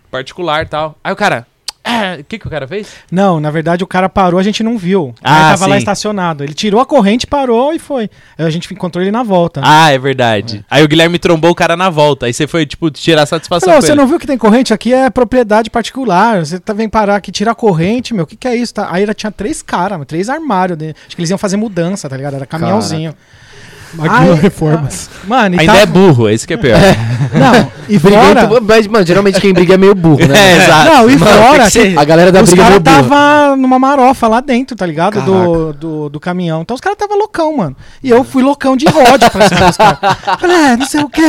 particular, 0.09 0.67
tal. 0.67 0.95
Aí 1.03 1.11
o 1.11 1.15
cara, 1.17 1.45
"Ah, 1.83 2.15
o 2.19 2.23
que 2.23 2.37
que 2.39 2.47
o 2.47 2.49
cara 2.49 2.67
fez? 2.67 2.93
Não, 3.11 3.39
na 3.39 3.49
verdade 3.51 3.83
o 3.83 3.87
cara 3.87 4.07
parou, 4.07 4.39
a 4.39 4.43
gente 4.43 4.61
não 4.63 4.77
viu. 4.77 5.13
Ah, 5.23 5.47
Aí 5.47 5.53
tava 5.53 5.67
lá 5.67 5.75
sim. 5.75 5.79
estacionado. 5.79 6.43
Ele 6.43 6.53
tirou 6.53 6.79
a 6.79 6.85
corrente, 6.85 7.25
parou 7.27 7.73
e 7.73 7.79
foi. 7.79 8.09
Aí 8.37 8.45
a 8.45 8.49
gente 8.49 8.71
encontrou 8.73 9.01
ele 9.03 9.11
na 9.11 9.23
volta. 9.23 9.61
Ah, 9.63 9.89
é 9.91 9.97
verdade. 9.97 10.63
Aí 10.69 10.83
o 10.83 10.87
Guilherme 10.87 11.17
trombou 11.19 11.51
o 11.51 11.55
cara 11.55 11.75
na 11.75 11.89
volta. 11.89 12.27
Aí 12.27 12.33
você 12.33 12.45
foi, 12.47 12.65
tipo, 12.65 12.89
tirar 12.91 13.25
satisfação 13.25 13.67
Falei, 13.67 13.77
"Ô, 13.77 13.81
com 13.81 13.85
você 13.87 13.91
ele. 13.93 13.99
não 13.99 14.07
viu 14.07 14.19
que 14.19 14.27
tem 14.27 14.37
corrente? 14.37 14.73
Aqui 14.73 14.93
é 14.93 15.09
propriedade 15.09 15.69
particular. 15.69 16.45
Você 16.45 16.59
tá, 16.59 16.71
vem 16.71 16.87
parar 16.87 17.15
aqui, 17.15 17.31
tirar 17.31 17.51
a 17.51 17.55
corrente, 17.55 18.13
meu. 18.13 18.23
O 18.23 18.27
que, 18.27 18.35
que 18.35 18.47
é 18.47 18.55
isso? 18.55 18.73
Tá? 18.75 18.87
Aí 18.91 19.03
ela 19.03 19.13
tinha 19.13 19.31
três 19.31 19.61
caras, 19.61 19.99
três 20.05 20.29
armários. 20.29 20.77
Acho 20.81 21.15
que 21.15 21.21
eles 21.21 21.29
iam 21.31 21.37
fazer 21.37 21.57
mudança, 21.57 22.07
tá 22.07 22.15
ligado? 22.15 22.35
Era 22.35 22.45
caminhãozinho. 22.45 23.09
Maguila 23.11 23.50
Ai, 23.99 24.33
Reformas. 24.35 25.09
Mano, 25.27 25.55
e 25.55 25.59
Ainda 25.59 25.73
tava- 25.73 25.83
é 25.83 25.85
burro, 25.85 26.29
esse 26.29 26.47
que 26.47 26.53
é 26.53 26.57
pior. 26.57 26.77
Não, 27.33 27.71
e 27.89 27.99
fora. 27.99 28.49
mas, 28.61 28.87
mano, 28.87 29.05
geralmente 29.05 29.39
quem 29.39 29.53
briga 29.53 29.73
é 29.73 29.77
meio 29.77 29.93
burro, 29.95 30.25
né? 30.27 30.33
É, 30.37 30.57
exato. 30.63 30.85
Não, 30.91 31.09
e 31.09 31.17
Mano, 31.17 31.31
fora. 31.43 31.63
que 31.65 31.71
ser- 31.71 31.97
A 31.99 32.03
galera 32.03 32.31
da 32.31 32.41
os 32.41 32.49
briga 32.49 32.61
é 32.63 32.65
caras 32.65 32.81
meio 32.83 32.97
burra. 33.03 33.09
tava 33.09 33.55
numa 33.55 33.77
marofa 33.79 34.27
lá 34.27 34.39
dentro, 34.41 34.75
tá 34.75 34.85
ligado? 34.85 35.21
Do, 35.21 35.73
do, 35.73 36.09
do 36.09 36.19
caminhão. 36.19 36.61
Então 36.61 36.75
os 36.75 36.81
caras 36.81 36.97
tava 36.97 37.15
loucão, 37.15 37.57
mano. 37.57 37.75
E 38.03 38.09
eu 38.09 38.23
fui 38.23 38.41
loucão 38.43 38.75
de 38.75 38.85
ródio 38.87 39.29
pra 39.29 39.47
cima 39.47 39.67
dos 39.67 39.77
caras. 39.77 39.99
Falei, 40.39 40.57
é, 40.57 40.77
não 40.77 40.85
sei 40.85 41.01
o 41.01 41.09
que, 41.09 41.21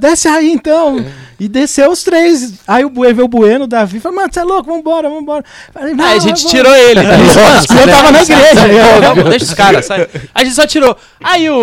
desce 0.00 0.28
aí 0.28 0.50
então. 0.52 1.04
E 1.40 1.48
desceu 1.48 1.90
os 1.90 2.04
três. 2.04 2.52
Aí 2.68 2.84
o 2.84 2.90
Bue 2.90 3.12
veio 3.12 3.24
o 3.24 3.28
Bueno, 3.28 3.64
o 3.64 3.66
Davi, 3.66 3.98
falou, 3.98 4.14
mano, 4.16 4.28
você 4.32 4.38
é 4.38 4.44
louco, 4.44 4.72
vambora, 4.72 5.08
vambora. 5.10 5.44
Falei, 5.74 5.92
Aí 5.98 6.16
a 6.16 6.20
gente 6.20 6.46
tirou 6.46 6.72
ele. 6.72 7.00
E 7.00 7.80
eu 7.80 7.88
tava 7.88 8.12
na 8.12 8.22
igreja. 8.22 9.24
Deixa 9.28 9.44
os 9.46 9.54
caras, 9.54 9.86
sai. 9.86 10.06
A 10.32 10.44
gente 10.44 10.54
só 10.54 10.64
tirou. 10.68 10.96
Aí 11.20 11.50
o, 11.50 11.54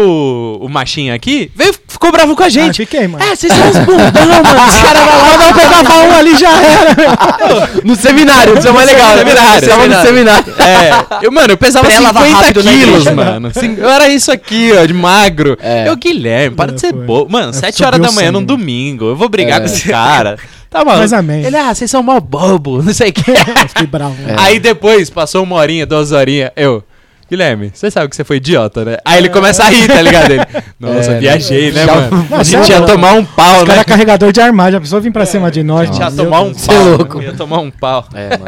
o 0.61 0.67
machinho 0.69 1.13
aqui 1.13 1.51
veio, 1.55 1.73
ficou 1.87 2.11
bravo 2.11 2.35
com 2.35 2.43
a 2.43 2.45
Ah, 2.45 2.49
gente. 2.49 2.77
fiquei, 2.77 3.07
mano. 3.07 3.23
É, 3.23 3.35
vocês 3.35 3.51
são 3.53 3.67
uns 3.69 3.77
bundão, 3.77 4.43
mano. 4.43 4.67
Os 4.69 4.75
caras 4.81 5.03
vão 5.03 5.21
lá, 5.21 5.37
Não, 5.37 5.53
pegava 5.53 5.93
um 6.03 6.11
ali 6.17 6.35
já 6.37 6.49
era. 6.61 7.69
No 7.83 7.95
seminário, 7.95 8.57
isso 8.57 8.67
é 8.67 8.71
mais 8.71 8.89
legal. 8.89 9.09
né? 9.11 9.17
seminário, 9.17 9.59
Você 9.59 9.67
tava 9.69 9.87
no 9.87 10.01
seminário. 10.01 10.45
É, 10.59 11.25
eu, 11.25 11.31
mano, 11.31 11.53
eu 11.53 11.57
pesava 11.57 11.85
Pré-lava 11.87 12.19
50 12.19 12.37
rápido 12.39 12.63
na 12.63 12.71
quilos, 12.71 12.87
igreja. 13.05 13.13
mano. 13.15 13.51
Cin- 13.53 13.75
Eu 13.77 13.89
era 13.89 14.07
isso 14.09 14.31
aqui, 14.31 14.71
ó, 14.73 14.85
de 14.85 14.93
magro. 14.93 15.57
É. 15.61 15.87
Eu, 15.89 15.95
Guilherme, 15.95 16.55
para 16.55 16.71
É, 16.71 16.75
de 16.75 16.81
ser 16.81 16.93
bobo. 16.93 17.31
Mano, 17.31 17.49
É, 17.49 17.53
7 17.53 17.73
subiu 17.77 17.87
horas 17.87 17.99
da 18.01 18.11
manhã 18.11 18.31
num 18.31 18.39
sangue. 18.39 18.47
domingo. 18.47 19.05
Eu 19.05 19.15
vou 19.15 19.29
brigar 19.29 19.57
É. 19.57 19.59
com 19.61 19.65
esse 19.65 19.87
cara. 19.87 20.37
Tá 20.69 20.79
maluco. 20.85 20.99
Mas 21.01 21.13
amém. 21.13 21.43
Ele, 21.43 21.57
ah, 21.57 21.73
vocês 21.73 21.89
são 21.89 22.03
mó 22.03 22.19
bobo, 22.19 22.81
não 22.83 22.93
sei 22.93 23.09
o 23.09 23.13
que. 23.13 23.23
Eu 23.31 23.67
fiquei 23.69 23.87
bravo. 23.87 24.15
É. 24.27 24.35
Aí 24.37 24.59
depois, 24.59 25.09
passou 25.09 25.43
uma 25.43 25.55
horinha, 25.55 25.85
duas 25.85 26.11
horinhas, 26.11 26.51
eu. 26.55 26.83
Guilherme, 27.29 27.71
você 27.73 27.91
sabe 27.91 28.09
que 28.09 28.15
você 28.15 28.23
foi 28.23 28.37
idiota, 28.37 28.83
né? 28.83 28.97
Aí 29.05 29.17
ele 29.19 29.29
começa 29.29 29.63
a 29.63 29.69
rir, 29.69 29.87
tá 29.87 30.01
ligado? 30.01 30.31
Ele, 30.31 30.41
Nossa, 30.79 31.11
É, 31.11 31.19
viajei, 31.19 31.71
né, 31.71 31.85
já- 31.85 31.95
mano? 31.95 32.27
A 32.31 32.37
Não, 32.37 32.43
gente 32.43 32.69
ia 32.69 32.79
não. 32.79 32.87
tomar 32.87 33.13
um 33.13 33.25
pau, 33.25 33.57
Os 33.57 33.63
caras 33.63 33.77
né? 33.77 33.83
carregador 33.83 34.31
de 34.31 34.39
armário, 34.41 34.77
a 34.77 34.81
pessoa 34.81 35.01
vir 35.01 35.11
pra 35.11 35.25
cima 35.25 35.51
de 35.51 35.59
A 35.59 35.63
nós. 35.63 35.87
gente 35.89 35.99
ia 35.99 36.11
tomar 36.11 36.41
um 36.41 36.53
pau. 36.53 36.75
É 36.75 36.79
louco. 36.79 37.21
Ia 37.21 37.33
tomar 37.33 37.59
um 37.59 37.69
pau. 37.71 38.05
É, 38.15 38.29
mano. 38.37 38.45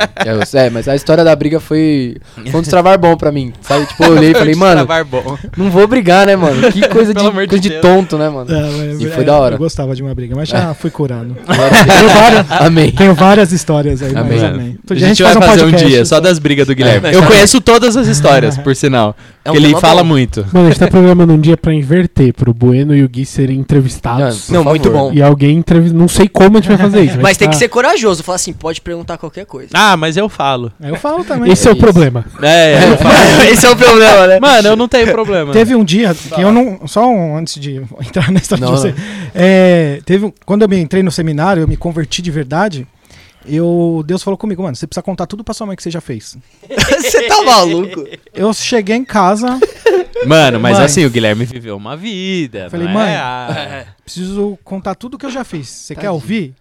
É, 0.55 0.65
é, 0.65 0.69
mas 0.69 0.87
a 0.87 0.95
história 0.95 1.23
da 1.23 1.35
briga 1.35 1.59
foi, 1.59 2.17
foi 2.49 2.59
um 2.59 2.61
destravar 2.61 2.97
bom 2.97 3.15
pra 3.15 3.31
mim. 3.31 3.53
Sabe? 3.61 3.85
Tipo, 3.85 4.03
eu 4.05 4.11
olhei 4.13 4.31
e 4.31 4.33
falei, 4.33 4.55
mano, 4.55 4.85
bom. 5.05 5.37
não 5.57 5.69
vou 5.69 5.87
brigar, 5.87 6.25
né, 6.27 6.35
mano? 6.35 6.71
Que 6.71 6.87
coisa 6.87 7.13
de, 7.13 7.23
coisa 7.31 7.59
de 7.59 7.69
tonto, 7.81 8.17
né, 8.17 8.29
mano? 8.29 8.51
É, 8.53 8.61
mas- 8.61 9.01
E 9.01 9.07
foi 9.09 9.23
é, 9.23 9.25
da 9.25 9.37
hora. 9.37 9.55
Eu 9.55 9.59
gostava 9.59 9.95
de 9.95 10.01
uma 10.01 10.13
briga, 10.15 10.35
mas 10.35 10.49
já 10.49 10.73
fui 10.73 10.89
curado. 10.89 11.35
Tenho 11.45 12.09
várias. 12.09 12.51
Amém. 12.61 12.91
Tenho 12.91 13.13
várias 13.13 13.51
histórias 13.51 14.01
aí, 14.01 14.11
mas 14.13 14.21
Amém. 14.25 14.45
amém. 14.45 14.77
Outro 14.81 14.95
A 14.95 14.99
gente 14.99 15.21
vai 15.23 15.33
faz 15.33 15.45
fazer 15.45 15.65
um 15.65 15.71
dia 15.71 16.05
só 16.05 16.19
das 16.19 16.39
brigas 16.39 16.67
do 16.67 16.75
Guilherme. 16.75 17.07
É, 17.09 17.15
Eu 17.15 17.21
mas- 17.21 17.29
conheço 17.29 17.61
todas 17.61 17.95
as 17.95 18.07
histórias, 18.07 18.57
por 18.57 18.70
sinal. 18.75 19.15
É 19.43 19.49
um 19.49 19.53
Porque 19.53 19.67
ele 19.67 19.75
fala 19.79 20.03
bom. 20.03 20.09
muito. 20.09 20.45
Mano, 20.53 20.67
a 20.67 20.69
gente 20.69 20.79
tá 20.79 20.87
programando 20.87 21.33
um 21.33 21.39
dia 21.39 21.57
pra 21.57 21.73
inverter, 21.73 22.31
pro 22.33 22.53
Bueno 22.53 22.95
e 22.95 23.03
o 23.03 23.09
Gui 23.09 23.25
serem 23.25 23.57
entrevistados. 23.59 24.45
Por 24.45 24.53
Não, 24.53 24.63
muito 24.63 24.89
bom. 24.91 25.11
E 25.13 25.21
alguém 25.21 25.57
entrevista. 25.57 25.97
Não 25.97 26.07
sei 26.07 26.27
como 26.27 26.57
a 26.57 26.61
gente 26.61 26.67
vai 26.69 26.77
fazer 26.77 27.01
isso. 27.03 27.17
Mas 27.21 27.37
tem 27.37 27.47
que 27.47 27.55
tá- 27.55 27.59
ser 27.59 27.67
corajoso. 27.69 28.21
Falar 28.23 28.35
assim, 28.35 28.53
pode 28.53 28.81
perguntar 28.81 29.17
qualquer 29.17 29.45
coisa. 29.45 29.69
Ah, 29.73 29.97
mas 29.97 30.15
eu 30.17 30.29
falo. 30.29 30.71
Eu 30.79 30.95
falo 30.95 31.23
também. 31.23 31.51
Esse 31.51 31.67
é, 31.67 31.71
o 31.71 31.73
isso. 31.73 31.81
problema. 31.81 32.23
É, 32.41 32.91
eu 32.91 32.97
falo. 32.97 33.15
Esse 33.51 33.65
é 33.65 33.69
o 33.69 33.75
problema, 33.75 34.27
né? 34.27 34.39
Mano, 34.39 34.67
eu 34.67 34.75
não 34.75 34.87
tenho 34.87 35.07
problema. 35.11 35.51
Teve 35.53 35.75
um 35.75 35.83
dia 35.83 36.13
que 36.13 36.41
eu 36.41 36.51
não. 36.51 36.81
Só 36.85 37.07
um, 37.09 37.35
antes 37.35 37.59
de 37.59 37.81
entrar 38.05 38.31
na 38.31 38.39
história 38.39 38.63
Não, 38.65 38.73
de 38.75 38.79
você. 38.79 38.93
É, 39.33 40.01
teve 40.05 40.25
um- 40.25 40.33
quando 40.45 40.61
eu 40.61 40.69
me 40.69 40.77
entrei 40.79 41.01
no 41.01 41.11
seminário, 41.11 41.61
eu 41.63 41.67
me 41.67 41.75
converti 41.77 42.21
de 42.21 42.29
verdade. 42.31 42.87
Eu, 43.45 44.03
Deus 44.05 44.21
falou 44.21 44.37
comigo, 44.37 44.61
mano, 44.61 44.75
você 44.75 44.85
precisa 44.85 45.01
contar 45.01 45.25
tudo 45.25 45.43
pra 45.43 45.53
sua 45.53 45.65
mãe 45.65 45.75
que 45.75 45.81
você 45.81 45.89
já 45.91 45.99
fez. 46.01 46.37
Você 47.01 47.27
tá 47.27 47.41
maluco? 47.43 48.05
Eu 48.33 48.53
cheguei 48.53 48.95
em 48.95 49.03
casa, 49.05 49.59
Mano, 50.27 50.59
mas 50.59 50.77
Mãe. 50.77 50.85
assim, 50.85 51.05
o 51.05 51.09
Guilherme 51.09 51.45
viveu 51.45 51.75
uma 51.75 51.97
vida. 51.97 52.69
Falei, 52.69 52.85
não 52.85 52.93
mãe, 52.93 53.11
é 53.13 53.17
a- 53.17 53.85
preciso 54.03 54.57
contar 54.63 54.93
tudo 54.95 55.17
que 55.17 55.25
eu 55.25 55.31
já 55.31 55.43
fiz. 55.43 55.67
Você 55.67 55.95
quer 55.95 56.11
ouvir? 56.11 56.53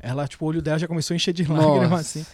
Ela, 0.00 0.28
tipo, 0.28 0.44
o 0.44 0.48
olho 0.48 0.62
dela 0.62 0.78
já 0.78 0.86
começou 0.86 1.14
a 1.14 1.16
encher 1.16 1.32
de 1.32 1.44
lágrimas 1.44 1.90
Nossa. 1.90 1.96
assim. 2.00 2.26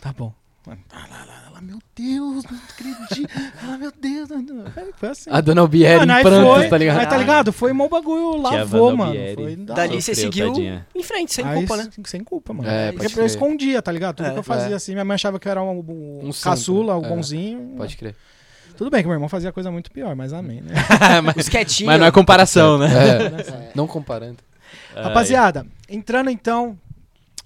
Tá 0.00 0.12
bom. 0.16 0.32
Mano, 0.66 0.80
Ela, 0.92 1.02
ela, 1.06 1.22
ela, 1.22 1.33
meu 1.64 1.78
Deus, 1.96 2.44
não 2.44 2.58
acredito. 2.68 3.30
Ela, 3.62 3.78
meu 3.78 3.92
Deus. 4.00 4.28
não- 4.28 4.42
não. 4.42 4.64
Foi 4.96 5.08
assim. 5.08 5.30
A 5.30 5.40
dona 5.40 5.60
Albieri 5.62 6.00
Mano, 6.00 6.12
em 6.12 6.14
aí 6.16 6.22
prantos, 6.22 6.54
foi, 6.56 6.68
tá 6.68 6.78
ligado? 6.78 6.96
Mas 6.96 7.08
tá 7.08 7.16
ligado? 7.16 7.52
Foi 7.52 7.72
mó 7.72 7.88
bagulho, 7.88 8.36
lavou, 8.40 8.96
mano. 8.96 9.14
Foi 9.34 9.56
da 9.56 9.74
Dali 9.74 10.00
você 10.02 10.14
seguiu 10.14 10.48
tadinha. 10.52 10.86
em 10.94 11.02
frente, 11.02 11.34
sem 11.34 11.44
Aí, 11.44 11.54
culpa, 11.58 11.76
né? 11.76 11.90
Sem 12.04 12.22
culpa, 12.24 12.52
mano. 12.52 12.68
É, 12.68 12.92
pode 12.92 13.18
eu 13.18 13.26
escondia, 13.26 13.80
tá 13.82 13.90
ligado? 13.90 14.16
Tudo 14.16 14.26
É, 14.28 14.32
que 14.32 14.38
eu 14.38 14.42
fazia 14.42 14.72
é. 14.72 14.74
assim, 14.74 14.92
minha 14.92 15.04
mãe 15.04 15.14
achava 15.14 15.38
que 15.40 15.48
eu 15.48 15.50
era 15.50 15.62
um, 15.62 15.78
um 15.80 16.28
Um 16.28 16.30
caçula, 16.32 16.96
o 16.96 17.04
É. 17.04 17.08
bonzinho. 17.08 17.74
Pode 17.76 17.96
crer. 17.96 18.14
Tudo 18.76 18.90
bem 18.90 19.00
que 19.02 19.06
meu 19.06 19.14
irmão 19.14 19.28
fazia 19.28 19.52
coisa 19.52 19.70
muito 19.70 19.90
pior, 19.90 20.16
mas 20.16 20.32
amém, 20.32 20.60
né? 20.60 20.72
mas, 21.36 21.48
quietinhos. 21.48 21.86
mas 21.86 22.00
não 22.00 22.06
é 22.06 22.10
comparação, 22.10 22.76
né? 22.78 22.88
É, 22.88 23.70
não 23.74 23.86
comparando. 23.86 24.38
Rapaziada, 24.94 25.66
entrando 25.88 26.28
então 26.30 26.76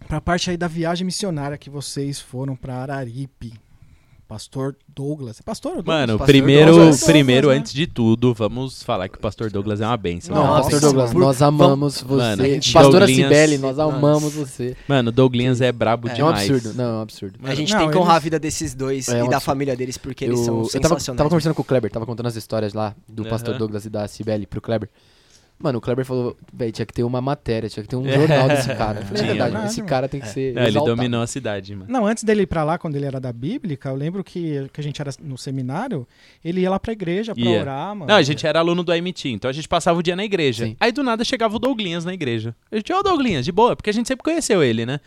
pra 0.06 0.20
parte 0.22 0.48
aí 0.50 0.56
da 0.56 0.66
viagem 0.68 1.04
missionária 1.04 1.58
que 1.58 1.68
vocês 1.68 2.18
foram 2.18 2.56
pra 2.56 2.76
Araripe. 2.76 3.52
Pastor 4.28 4.76
Douglas. 4.86 5.40
É 5.40 5.42
pastor 5.42 5.70
ou 5.72 5.76
Douglas? 5.78 6.00
Mano, 6.00 6.18
Pastor 6.18 6.26
primeiro, 6.26 6.72
Douglas. 6.72 7.02
primeiro 7.04 7.46
Douglas, 7.46 7.56
né? 7.56 7.60
antes 7.62 7.72
de 7.72 7.86
tudo, 7.86 8.34
vamos 8.34 8.82
falar 8.82 9.08
que 9.08 9.16
o 9.16 9.20
Pastor 9.20 9.50
Douglas 9.50 9.80
é 9.80 9.86
uma 9.86 9.96
benção. 9.96 10.34
Não, 10.36 10.46
Nossa, 10.46 10.62
Pastor 10.64 10.80
Douglas, 10.82 11.12
por- 11.12 11.18
nós 11.20 11.40
amamos 11.40 12.02
você. 12.02 12.22
Mano, 12.36 12.42
Pastora 12.72 13.06
Douglinhas- 13.06 13.28
Cibele, 13.32 13.58
nós 13.58 13.76
Nossa. 13.78 13.96
amamos 13.96 14.34
você. 14.34 14.76
Mano, 14.86 15.10
Douglinhas 15.10 15.62
é 15.62 15.72
brabo 15.72 16.08
É 16.08 16.12
um 16.12 16.14
demais. 16.14 16.50
absurdo. 16.50 16.76
Não, 16.76 16.84
é 16.84 16.92
um 16.98 17.00
absurdo. 17.00 17.38
A 17.42 17.54
gente 17.54 17.72
Não, 17.72 17.80
tem 17.80 17.90
que 17.90 17.96
honrar 17.96 18.16
eles- 18.16 18.16
a 18.16 18.24
vida 18.24 18.38
desses 18.38 18.74
dois 18.74 19.08
É, 19.08 19.12
e 19.12 19.14
um 19.14 19.28
da 19.30 19.36
absurdo. 19.38 19.40
família 19.40 19.74
deles, 19.74 19.96
porque 19.96 20.24
eles 20.26 20.38
Eu, 20.40 20.44
são 20.44 20.62
eu 20.74 20.80
tava, 20.82 20.96
tava 21.00 21.28
conversando 21.30 21.54
com 21.54 21.62
o 21.62 21.64
Kleber, 21.64 21.90
tava 21.90 22.04
contando 22.04 22.26
as 22.26 22.36
histórias 22.36 22.74
lá 22.74 22.94
do. 23.08 23.24
Pastor 23.24 23.56
Douglas 23.56 23.86
e 23.86 23.90
da 23.90 24.06
Cibele 24.06 24.46
pro 24.46 24.60
Kleber. 24.60 24.90
Mano, 25.60 25.78
o 25.78 25.80
Kleber 25.80 26.04
falou, 26.04 26.36
velho, 26.52 26.70
tinha 26.70 26.86
que 26.86 26.92
ter 26.94 27.02
uma 27.02 27.20
matéria, 27.20 27.68
tinha 27.68 27.82
que 27.82 27.88
ter 27.88 27.96
um 27.96 28.06
É. 28.06 28.12
jornal 28.18 28.46
desse 28.48 28.72
cara. 28.76 29.00
Eu 29.00 29.06
falei, 29.06 29.22
é 29.22 29.26
verdade, 29.26 29.52
mano. 29.54 29.66
esse 29.66 29.82
cara 29.82 30.08
tem 30.08 30.20
que 30.20 30.28
ser 30.28 30.54
Não, 30.54 30.62
ele 30.62 30.78
dominou 30.78 31.20
a 31.20 31.26
cidade, 31.26 31.74
mano. 31.74 31.90
Não, 31.90 32.06
antes 32.06 32.22
dele 32.22 32.42
ir 32.42 32.46
pra 32.46 32.62
lá, 32.62 32.78
quando 32.78 32.94
ele 32.94 33.04
era 33.06 33.18
da 33.18 33.32
Bíblica, 33.32 33.88
eu 33.88 33.96
lembro 33.96 34.22
que, 34.22 34.68
que 34.72 34.80
a 34.80 34.84
gente 34.84 35.00
era 35.02 35.10
no 35.20 35.36
seminário, 35.36 36.06
ele 36.44 36.60
ia 36.60 36.70
lá 36.70 36.78
pra 36.78 36.92
igreja 36.92 37.34
pra 37.34 37.42
Ia. 37.44 37.60
orar, 37.60 37.88
mano. 37.96 38.06
Não, 38.06 38.14
a 38.14 38.22
gente 38.22 38.46
era 38.46 38.60
aluno 38.60 38.84
do 38.84 38.92
MT, 38.92 39.30
então 39.30 39.48
a 39.48 39.52
gente 39.52 39.66
passava 39.68 39.98
o 39.98 40.02
dia 40.02 40.14
na 40.14 40.24
igreja. 40.24 40.66
Sim. 40.66 40.76
Aí 40.78 40.92
do 40.92 41.02
nada 41.02 41.24
chegava 41.24 41.56
o 41.56 41.58
Douglinhas 41.58 42.04
na 42.04 42.14
igreja. 42.14 42.54
A 42.70 42.76
gente, 42.76 42.92
ô 42.92 43.02
Douglinhas, 43.02 43.44
de 43.44 43.50
boa, 43.50 43.74
porque 43.74 43.90
a 43.90 43.92
gente 43.92 44.06
sempre 44.06 44.22
conheceu 44.22 44.62
ele, 44.62 44.86
né? 44.86 45.00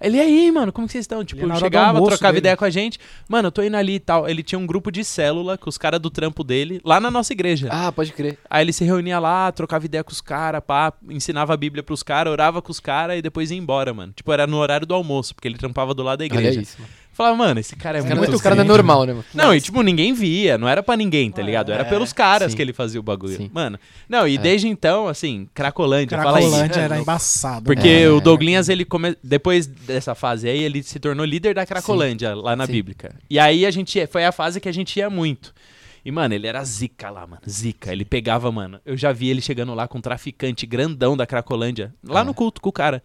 Ele, 0.00 0.20
aí, 0.20 0.50
mano, 0.52 0.72
como 0.72 0.86
que 0.86 0.92
vocês 0.92 1.04
estão? 1.04 1.24
Tipo, 1.24 1.40
chegava, 1.56 1.88
almoço 1.88 2.10
trocava 2.10 2.32
dele. 2.32 2.40
ideia 2.40 2.56
com 2.56 2.64
a 2.64 2.70
gente. 2.70 2.98
Mano, 3.28 3.48
eu 3.48 3.52
tô 3.52 3.62
indo 3.62 3.76
ali 3.76 3.94
e 3.94 4.00
tal. 4.00 4.28
Ele 4.28 4.42
tinha 4.42 4.58
um 4.58 4.66
grupo 4.66 4.90
de 4.90 5.04
célula 5.04 5.58
com 5.58 5.68
os 5.68 5.76
caras 5.76 6.00
do 6.00 6.10
trampo 6.10 6.44
dele, 6.44 6.80
lá 6.84 7.00
na 7.00 7.10
nossa 7.10 7.32
igreja. 7.32 7.68
Ah, 7.70 7.90
pode 7.90 8.12
crer. 8.12 8.38
Aí 8.48 8.64
ele 8.64 8.72
se 8.72 8.84
reunia 8.84 9.18
lá, 9.18 9.50
trocava 9.50 9.84
ideia 9.84 10.04
com 10.04 10.12
os 10.12 10.20
caras, 10.20 10.62
pá, 10.64 10.92
ensinava 11.10 11.52
a 11.52 11.56
Bíblia 11.56 11.82
pros 11.82 12.02
caras, 12.02 12.32
orava 12.32 12.62
com 12.62 12.70
os 12.70 12.80
caras 12.80 13.18
e 13.18 13.22
depois 13.22 13.50
ia 13.50 13.58
embora, 13.58 13.92
mano. 13.92 14.12
Tipo, 14.14 14.32
era 14.32 14.46
no 14.46 14.56
horário 14.56 14.86
do 14.86 14.94
almoço, 14.94 15.34
porque 15.34 15.48
ele 15.48 15.58
trampava 15.58 15.92
do 15.94 16.02
lado 16.02 16.18
da 16.20 16.24
igreja. 16.24 16.50
Olha 16.50 16.60
isso, 16.62 16.76
mano. 16.80 16.92
Falava, 17.18 17.36
mano, 17.36 17.58
esse 17.58 17.74
cara 17.74 17.98
é 17.98 18.00
Esse 18.00 18.06
muito 18.06 18.20
cara, 18.20 18.34
esse 18.34 18.42
cara 18.44 18.54
não 18.54 18.62
é 18.62 18.66
normal, 18.68 19.04
né, 19.04 19.12
mano? 19.12 19.24
não, 19.34 19.52
e 19.52 19.60
tipo, 19.60 19.82
ninguém 19.82 20.12
via, 20.12 20.56
não 20.56 20.68
era 20.68 20.84
pra 20.84 20.96
ninguém, 20.96 21.32
tá 21.32 21.42
ligado? 21.42 21.72
Era 21.72 21.82
é, 21.82 21.84
pelos 21.84 22.12
caras 22.12 22.52
sim. 22.52 22.56
que 22.56 22.62
ele 22.62 22.72
fazia 22.72 23.00
o 23.00 23.02
bagulho. 23.02 23.36
Sim. 23.36 23.50
Mano, 23.52 23.76
não, 24.08 24.26
e 24.28 24.36
É. 24.36 24.38
desde 24.38 24.68
então, 24.68 25.08
assim, 25.08 25.48
Cracolândia, 25.52 26.16
fala 26.16 26.38
aí. 26.38 26.44
Cracolândia 26.44 26.80
É, 26.80 26.84
era 26.84 27.00
embaçado. 27.00 27.64
Porque 27.64 27.88
É. 27.88 28.08
o 28.08 28.20
Douglinhas, 28.20 28.68
ele 28.68 28.84
come... 28.84 29.16
depois 29.20 29.66
dessa 29.66 30.14
fase 30.14 30.48
aí, 30.48 30.62
ele 30.62 30.80
se 30.80 31.00
tornou 31.00 31.26
líder 31.26 31.56
da 31.56 31.66
Cracolândia, 31.66 32.36
lá 32.36 32.54
na 32.54 32.66
Sim. 32.66 32.72
Bíblica. 32.72 33.12
E 33.28 33.36
aí 33.36 33.66
a 33.66 33.70
gente, 33.72 34.06
foi 34.06 34.24
a 34.24 34.30
fase 34.30 34.60
que 34.60 34.68
a 34.68 34.72
gente 34.72 34.96
ia 34.96 35.10
muito. 35.10 35.52
E, 36.04 36.12
mano, 36.12 36.32
ele 36.32 36.46
era 36.46 36.62
zica 36.62 37.10
lá, 37.10 37.26
mano. 37.26 37.42
Zica. 37.50 37.92
Ele 37.92 38.04
pegava, 38.04 38.52
mano. 38.52 38.78
Eu 38.86 38.96
já 38.96 39.10
vi 39.10 39.28
ele 39.28 39.40
chegando 39.42 39.74
lá 39.74 39.88
com 39.88 39.98
um 39.98 40.00
traficante 40.00 40.64
grandão 40.66 41.16
da 41.16 41.26
Cracolândia. 41.26 41.92
Lá 42.06 42.20
É. 42.20 42.24
no 42.24 42.32
culto 42.32 42.60
com 42.60 42.68
o 42.68 42.72
cara. 42.72 43.02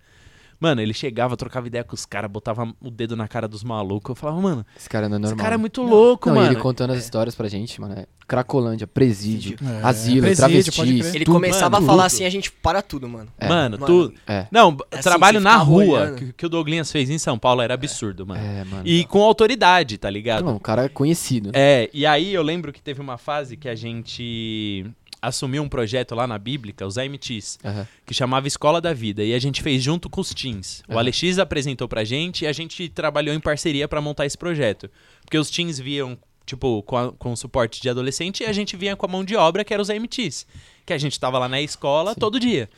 Mano, 0.64 0.80
ele 0.82 0.94
chegava, 0.94 1.36
trocava 1.36 1.68
ideia 1.68 1.84
com 1.84 1.94
os 1.94 2.06
caras, 2.06 2.32
botava 2.32 2.74
o 2.82 2.90
dedo 2.90 3.18
na 3.18 3.28
cara 3.28 3.50
dos 3.50 3.66
malucos. 3.66 4.12
Eu 4.12 4.16
falava, 4.16 4.40
mano, 4.40 4.66
Esse 4.78 4.88
cara 4.90 5.10
não 5.10 5.18
é 5.18 5.20
esse 5.20 5.28
normal. 5.30 5.44
cara 5.44 5.56
é 5.56 5.58
muito 5.58 5.82
louco, 5.84 6.30
Não, 6.30 6.38
e 6.38 6.40
mano. 6.40 6.54
ele 6.54 6.62
contando 6.62 6.92
as 6.94 7.00
histórias 7.04 7.36
pra 7.36 7.50
gente, 7.50 7.82
mano. 7.82 7.96
É 7.98 8.06
Cracolândia, 8.26 8.88
presídio, 8.88 9.58
É, 9.62 9.86
asilo, 9.86 10.22
presídio, 10.22 10.72
travestis. 10.72 11.14
Ele 11.14 11.26
tudo. 11.26 11.34
começava 11.34 11.72
mano, 11.72 11.84
a 11.84 11.88
falar 11.88 12.04
tudo. 12.04 12.14
assim, 12.16 12.24
a 12.26 12.30
gente 12.30 12.50
para 12.50 12.82
tudo, 12.82 13.10
mano. 13.10 13.28
É. 13.38 13.50
Mano, 13.50 13.78
Mano, 13.78 14.10
tu. 14.10 14.14
É, 14.26 14.48
Não, 14.50 14.78
assim, 14.90 15.02
trabalho 15.04 15.42
na 15.42 15.58
rua 15.58 16.16
que, 16.18 16.32
que 16.32 16.46
o 16.46 16.50
Douglinhas 16.50 16.90
fez 16.90 17.10
em 17.10 17.18
São 17.18 17.38
Paulo 17.38 17.62
era 17.62 17.74
absurdo, 17.74 18.26
mano. 18.26 18.40
é, 18.42 18.64
mano. 18.64 18.84
E 18.86 19.04
com 19.04 19.22
autoridade, 19.22 19.98
tá 19.98 20.10
ligado? 20.10 20.46
Não, 20.46 20.56
o 20.56 20.60
cara 20.60 20.86
é 20.86 20.90
conhecido. 20.90 21.52
É, 21.54 21.90
e 21.94 22.06
aí 22.06 22.34
eu 22.34 22.42
lembro 22.42 22.72
que 22.72 22.82
teve 22.82 23.02
uma 23.02 23.18
fase 23.18 23.58
que 23.58 23.68
a 23.68 23.76
gente 23.76 24.90
assumiu 25.24 25.64
um 25.64 25.70
projeto 25.70 26.14
lá 26.14 26.28
na 26.28 26.38
Bíblica, 26.38 26.86
os 26.86 26.98
AMTs, 26.98 27.58
Aham. 27.64 27.88
que 28.06 28.14
chamava 28.14 28.48
Escola 28.48 28.80
da 28.82 28.94
Vida, 28.94 29.24
e 29.24 29.34
a 29.34 29.40
gente 29.40 29.62
fez 29.64 29.82
junto 29.82 30.10
com 30.10 30.22
os 30.22 30.34
teens. 30.34 30.84
O 30.88 30.92
Aham. 30.92 31.00
Alex 31.00 31.40
apresentou 31.40 31.88
pra 31.88 32.04
gente 32.04 32.44
e 32.44 32.48
a 32.48 32.52
gente 32.54 32.90
trabalhou 32.90 33.34
em 33.34 33.40
parceria 33.40 33.88
pra 33.88 34.02
montar 34.02 34.26
esse 34.26 34.38
projeto. 34.38 34.90
Porque 35.22 35.38
os 35.38 35.50
teens 35.50 35.80
viam, 35.80 36.18
tipo, 36.46 36.84
com, 36.84 36.98
a- 36.98 37.12
com 37.14 37.32
o 37.32 37.38
suporte 37.38 37.82
de 37.82 37.90
adolescente 37.90 38.44
e 38.44 38.46
a 38.46 38.52
gente 38.54 38.76
vinha 38.76 38.96
com 38.96 39.06
a 39.06 39.10
mão 39.10 39.24
de 39.24 39.36
obra, 39.36 39.64
que 39.64 39.74
era 39.74 39.82
os 39.82 39.90
AMTs. 39.90 40.46
Que 40.86 40.94
a 40.94 40.98
gente 40.98 41.20
tava 41.20 41.40
lá 41.40 41.48
na 41.48 41.62
escola 41.62 42.14
Sim. 42.14 42.20
todo 42.20 42.40
dia. 42.40 42.70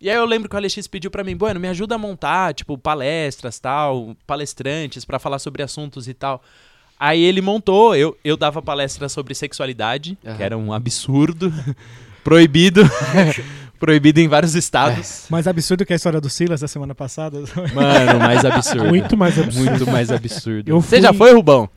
E 0.00 0.08
aí 0.08 0.14
eu 0.16 0.24
lembro 0.26 0.48
que 0.48 0.54
o 0.54 0.58
Alex 0.58 0.86
pediu 0.86 1.10
pra 1.10 1.24
mim, 1.24 1.34
Bueno, 1.36 1.58
me 1.58 1.66
ajuda 1.66 1.96
a 1.96 1.98
montar, 1.98 2.54
tipo, 2.54 2.78
palestras, 2.78 3.58
tal, 3.58 4.14
palestrantes 4.26 5.04
pra 5.04 5.18
falar 5.18 5.38
sobre 5.40 5.62
assuntos 5.62 6.06
e 6.06 6.14
tal. 6.14 6.40
Aí 7.00 7.22
ele 7.22 7.40
montou, 7.40 7.94
eu, 7.94 8.16
eu 8.24 8.36
dava 8.36 8.60
palestra 8.60 9.08
sobre 9.08 9.34
sexualidade, 9.34 10.18
Aham. 10.26 10.36
que 10.36 10.42
era 10.42 10.56
um 10.58 10.72
absurdo, 10.72 11.52
proibido, 12.24 12.82
proibido 13.78 14.20
em 14.20 14.26
vários 14.28 14.54
estados. 14.54 15.26
Mais 15.30 15.46
absurdo 15.46 15.86
que 15.86 15.92
a 15.92 15.96
história 15.96 16.20
do 16.20 16.28
Silas 16.28 16.60
da 16.60 16.68
semana 16.68 16.94
passada. 16.94 17.38
Mano, 17.74 18.18
mais 18.18 18.44
absurdo. 18.44 18.86
Muito 18.86 19.16
mais 19.16 19.38
absurdo. 19.38 19.64
Muito 19.70 19.86
mais 19.90 20.10
absurdo. 20.10 20.68
Eu 20.68 20.80
Você 20.80 20.96
fui- 20.96 21.02
já 21.02 21.12
foi, 21.12 21.32
Rubão? 21.32 21.68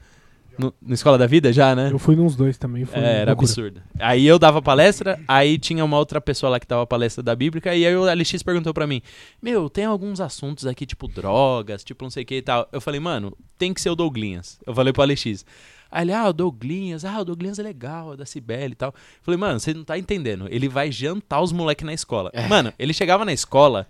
No, 0.57 0.73
no 0.81 0.93
Escola 0.93 1.17
da 1.17 1.25
Vida, 1.25 1.51
já, 1.51 1.75
né? 1.75 1.89
Eu 1.91 1.97
fui 1.97 2.15
nos 2.15 2.35
dois 2.35 2.57
também. 2.57 2.85
Foi 2.85 2.99
É, 2.99 3.21
era 3.21 3.31
loucura. 3.31 3.49
absurdo. 3.49 3.81
Aí 3.99 4.25
eu 4.27 4.37
dava 4.37 4.61
palestra, 4.61 5.19
aí 5.27 5.57
tinha 5.57 5.83
uma 5.83 5.97
outra 5.97 6.19
pessoa 6.21 6.49
lá 6.49 6.59
que 6.59 6.67
dava 6.67 6.85
palestra 6.85 7.23
da 7.23 7.35
Bíblica, 7.35 7.73
e 7.75 7.85
aí 7.85 7.95
o 7.95 8.07
Alex 8.07 8.43
perguntou 8.43 8.73
pra 8.73 8.85
mim: 8.85 9.01
Meu, 9.41 9.69
tem 9.69 9.85
alguns 9.85 10.19
assuntos 10.19 10.65
aqui, 10.65 10.85
tipo 10.85 11.07
drogas, 11.07 11.83
tipo 11.83 12.03
não 12.03 12.09
sei 12.11 12.23
o 12.23 12.25
que 12.25 12.35
e 12.35 12.41
tal. 12.41 12.67
Eu 12.71 12.81
falei, 12.81 12.99
mano, 12.99 13.35
tem 13.57 13.73
que 13.73 13.81
ser 13.81 13.89
o 13.89 13.95
Douglinhas. 13.95 14.59
Eu 14.65 14.73
falei 14.75 14.91
pro 14.93 15.01
Alex. 15.01 15.45
Aí 15.91 16.05
ele, 16.05 16.13
ah, 16.13 16.29
o 16.29 16.33
Douglinhas, 16.33 17.03
ah, 17.03 17.19
o 17.19 17.25
Douglinhas 17.25 17.59
é 17.59 17.63
legal, 17.63 18.13
é 18.13 18.17
da 18.17 18.25
Cibele 18.25 18.71
e 18.73 18.75
tal. 18.75 18.89
Eu 18.89 19.23
falei, 19.23 19.37
mano, 19.37 19.59
você 19.59 19.73
não 19.73 19.83
tá 19.83 19.97
entendendo. 19.97 20.47
Ele 20.49 20.69
vai 20.69 20.89
jantar 20.91 21.41
os 21.41 21.51
moleques 21.51 21.85
na 21.85 21.93
escola. 21.93 22.29
É. 22.33 22.47
Mano, 22.47 22.73
ele 22.79 22.93
chegava 22.93 23.25
na 23.25 23.33
escola. 23.33 23.85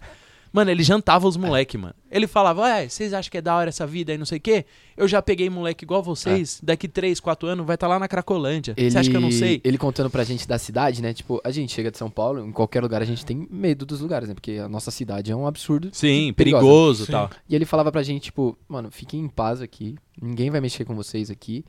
Mano, 0.54 0.70
ele 0.70 0.84
jantava 0.84 1.28
os 1.28 1.38
moleque, 1.38 1.78
mano. 1.78 1.96
Ele 2.12 2.28
falava, 2.28 2.62
ué, 2.64 2.90
vocês 2.90 3.14
acham 3.14 3.32
que 3.32 3.38
é 3.38 3.42
da 3.42 3.56
hora 3.56 3.70
essa 3.70 3.88
vida 3.88 4.12
aí, 4.12 4.18
não 4.18 4.26
sei 4.26 4.38
o 4.38 4.42
quê? 4.42 4.66
Eu 4.98 5.08
já 5.08 5.22
peguei 5.22 5.50
moleque 5.50 5.86
igual 5.86 6.04
vocês, 6.04 6.60
daqui 6.62 6.90
3, 6.90 7.22
4 7.22 7.48
anos 7.48 7.66
vai 7.66 7.76
estar 7.76 7.88
lá 7.88 7.98
na 7.98 8.08
Cracolândia. 8.08 8.74
Ele, 8.76 8.92
Você 8.92 8.98
acha 8.98 9.10
que 9.10 9.16
eu 9.16 9.22
não 9.22 9.32
sei? 9.32 9.62
Ele 9.64 9.78
contando 9.78 10.10
pra 10.10 10.26
gente 10.26 10.46
da 10.46 10.58
cidade, 10.58 11.02
né? 11.02 11.14
Tipo, 11.14 11.40
a 11.44 11.52
gente 11.52 11.72
chega 11.74 11.90
de 11.90 11.98
São 11.98 12.10
Paulo, 12.10 12.46
em 12.46 12.52
qualquer 12.52 12.82
lugar 12.82 13.02
a 13.02 13.06
gente 13.06 13.26
tem 13.26 13.48
medo 13.50 13.86
dos 13.86 14.02
lugares, 14.02 14.28
né? 14.28 14.36
Porque 14.36 14.58
a 14.58 14.68
nossa 14.68 14.92
cidade 14.92 15.32
é 15.32 15.36
um 15.36 15.48
absurdo. 15.48 15.90
Sim, 15.94 16.34
perigoso 16.34 17.06
e 17.06 17.08
tal. 17.08 17.30
E 17.48 17.56
ele 17.56 17.66
falava 17.66 17.92
pra 17.92 18.04
gente, 18.04 18.24
tipo, 18.24 18.58
mano, 18.68 18.92
fiquem 18.92 19.22
em 19.22 19.30
paz 19.30 19.62
aqui, 19.62 19.96
ninguém 20.22 20.50
vai 20.50 20.60
mexer 20.60 20.84
com 20.84 20.94
vocês 20.96 21.32
aqui. 21.32 21.64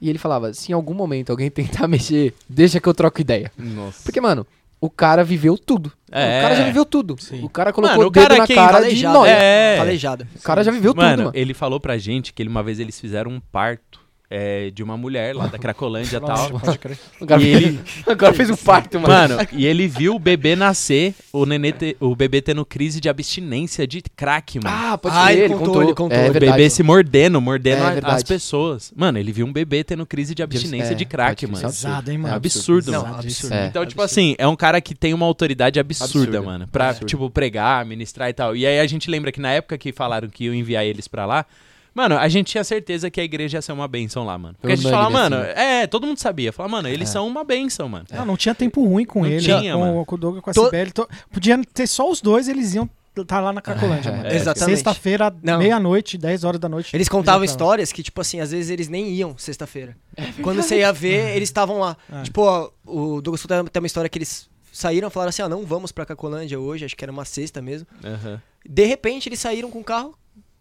E 0.00 0.08
ele 0.08 0.18
falava, 0.18 0.52
se 0.52 0.72
em 0.72 0.74
algum 0.74 0.94
momento 0.94 1.30
alguém 1.30 1.50
tentar 1.50 1.88
mexer, 1.88 2.34
deixa 2.48 2.80
que 2.80 2.88
eu 2.88 2.94
troco 2.94 3.20
ideia. 3.20 3.50
Nossa. 3.56 4.02
Porque, 4.04 4.20
mano, 4.20 4.46
o 4.82 4.90
cara 4.90 5.22
viveu 5.24 5.56
tudo. 5.56 5.90
É. 6.10 6.40
O 6.40 6.42
cara 6.42 6.56
já 6.56 6.64
viveu 6.64 6.84
tudo. 6.84 7.16
Sim. 7.18 7.42
O 7.42 7.48
cara 7.48 7.72
colocou 7.72 7.96
Mano, 7.96 8.06
o 8.06 8.08
o 8.08 8.12
dedo 8.12 8.22
cara 8.28 8.36
na 8.40 8.46
quem 8.46 8.56
cara 8.56 8.78
de 8.80 8.84
Calejado. 8.86 9.14
nóia. 9.14 9.30
É. 9.30 9.76
Calejado. 9.78 10.26
O 10.36 10.42
cara 10.42 10.62
já 10.64 10.70
viveu 10.72 10.92
mano, 10.94 11.10
tudo, 11.10 11.24
mano. 11.26 11.32
ele 11.34 11.54
falou 11.54 11.78
pra 11.80 11.96
gente 11.96 12.34
que 12.34 12.42
ele- 12.42 12.50
uma 12.50 12.62
vez 12.62 12.78
eles 12.80 13.00
fizeram 13.00 13.30
um 13.30 13.40
parto. 13.40 14.01
É, 14.34 14.70
de 14.70 14.82
uma 14.82 14.96
mulher 14.96 15.34
lá 15.36 15.46
da 15.46 15.58
Cracolândia 15.58 16.16
e 16.16 16.20
tal. 16.20 16.50
Pode 16.58 16.78
crer. 16.78 16.98
E 17.38 17.44
ele- 17.46 17.80
agora 18.08 18.32
fez 18.32 18.48
um 18.48 18.56
parto, 18.56 18.98
mano. 18.98 19.36
Mano, 19.36 19.48
e 19.52 19.66
ele 19.66 19.86
viu 19.86 20.14
o 20.14 20.18
bebê 20.18 20.56
nascer, 20.56 21.14
o 21.32 21.44
nenê 21.44 21.70
te- 21.72 21.96
o 22.00 22.16
bebê 22.16 22.40
tendo 22.40 22.64
crise 22.64 22.98
de 23.00 23.08
abstinência 23.08 23.86
de 23.86 24.00
crack, 24.00 24.58
mano. 24.58 24.74
Ah, 24.74 24.96
pode 24.96 25.14
Ah, 25.14 25.26
ser, 25.26 25.32
ele 25.32 25.40
ele 25.42 25.48
contou, 25.54 25.66
contou. 25.66 25.82
ele 25.82 25.94
contou. 25.94 26.18
É 26.18 26.30
o 26.30 26.32
verdade. 26.32 26.52
bebê 26.52 26.70
se 26.70 26.82
mordendo, 26.82 27.40
mordendo 27.40 27.82
É 27.82 27.86
a- 27.86 27.90
verdade. 27.90 28.14
as 28.16 28.22
pessoas. 28.22 28.92
Mano, 28.96 29.18
ele 29.18 29.32
viu 29.32 29.44
um 29.46 29.52
bebê 29.52 29.84
tendo 29.84 30.06
crise 30.06 30.34
de 30.34 30.42
abstinência 30.42 30.92
é, 30.92 30.94
de 30.94 31.04
crack, 31.04 31.46
pode 31.46 31.52
mano. 31.52 31.66
Pesado, 31.74 32.10
hein, 32.10 32.16
É 32.16 32.18
mano? 32.18 32.34
absurdo, 32.34 32.90
Não, 32.90 33.02
mano. 33.02 33.16
absurdo. 33.18 33.52
É. 33.54 33.66
Então, 33.66 33.84
tipo 33.84 34.00
assim, 34.02 34.34
é 34.38 34.46
um 34.48 34.56
cara 34.56 34.80
que 34.80 34.94
tem 34.94 35.12
uma 35.12 35.26
autoridade 35.26 35.78
absurda, 35.78 36.04
Absurda. 36.22 36.42
mano. 36.42 36.68
Pra, 36.68 36.88
Absurda. 36.88 37.06
tipo, 37.06 37.28
pregar, 37.30 37.84
ministrar 37.84 38.30
e 38.30 38.32
tal. 38.32 38.56
E 38.56 38.64
aí 38.66 38.80
a 38.80 38.86
gente 38.86 39.10
lembra 39.10 39.30
que 39.30 39.40
na 39.40 39.50
época 39.50 39.76
que 39.76 39.92
falaram 39.92 40.28
que 40.28 40.44
iam 40.44 40.54
enviar 40.54 40.84
eles 40.84 41.06
pra 41.08 41.26
lá, 41.26 41.44
mano, 41.94 42.16
a 42.18 42.28
gente 42.28 42.48
tinha 42.52 42.64
certeza 42.64 43.10
que 43.10 43.20
a 43.20 43.24
igreja 43.24 43.58
ia 43.58 43.62
ser 43.62 43.72
uma 43.72 43.86
bênção 43.88 44.24
lá, 44.24 44.36
mano. 44.38 44.54
Porque 44.60 44.72
a 44.72 44.76
gente 44.76 44.90
falava, 44.90 45.10
mano, 45.10 45.36
assim. 45.36 45.50
é, 45.60 45.86
todo 45.86 46.06
mundo 46.06 46.18
sabia. 46.18 46.52
Falava, 46.52 46.76
mano, 46.76 46.88
eles 46.88 47.08
É. 47.08 47.12
são 47.12 47.26
uma 47.26 47.44
bênção, 47.44 47.88
mano. 47.88 48.06
Não, 48.12 48.24
não 48.26 48.36
tinha 48.36 48.54
tempo 48.54 48.84
ruim 48.84 49.04
com 49.04 49.20
Não 49.22 49.28
ele, 49.28 49.40
tinha, 49.42 49.74
com, 49.74 49.80
mano. 49.80 50.04
com 50.06 50.14
o 50.14 50.18
Douglas, 50.18 50.42
com 50.44 50.50
a 50.50 50.54
To- 50.54 50.64
Cibele. 50.64 50.90
to- 50.92 51.08
Podia 51.30 51.60
ter 51.72 51.86
só 51.86 52.10
os 52.10 52.20
dois, 52.20 52.48
eles 52.48 52.74
iam 52.74 52.88
estar 53.16 53.40
lá 53.40 53.52
na 53.52 53.60
Cracolândia, 53.60 54.10
mano. 54.10 54.26
É, 54.26 54.34
Exatamente. 54.36 54.76
Sexta-feira, 54.76 55.30
meia-noite, 55.42 56.16
10 56.16 56.44
horas 56.44 56.58
da 56.58 56.68
noite. 56.68 56.96
Eles 56.96 57.08
contavam 57.10 57.44
histórias 57.44 57.92
que, 57.92 58.02
tipo 58.02 58.20
assim, 58.20 58.40
às 58.40 58.50
vezes 58.52 58.70
eles 58.70 58.88
nem 58.88 59.10
iam 59.10 59.36
sexta-feira. 59.36 59.94
Quando 60.42 60.62
você 60.62 60.78
ia 60.78 60.92
ver, 60.92 61.36
eles 61.36 61.48
estavam 61.48 61.78
lá. 61.78 61.96
É. 62.10 62.22
Tipo, 62.22 62.40
ó, 62.42 62.70
o 62.86 63.20
Douglas 63.20 63.40
Souto 63.42 63.68
tem 63.70 63.80
uma 63.82 63.86
história 63.86 64.08
que 64.08 64.18
eles 64.18 64.48
saíram 64.72 65.08
e 65.08 65.10
falaram 65.10 65.28
assim, 65.28 65.42
ó, 65.42 65.48
não 65.50 65.66
vamos 65.66 65.92
pra 65.92 66.06
Cacolândia 66.06 66.58
hoje, 66.58 66.86
acho 66.86 66.96
que 66.96 67.04
era 67.04 67.12
uma 67.12 67.26
sexta 67.26 67.60
mesmo. 67.60 67.86
Aham. 68.02 68.40
De 68.66 68.84
repente, 68.86 69.28
eles 69.28 69.40
saíram 69.40 69.70
com 69.70 69.80
o 69.80 69.84
carro, 69.84 70.14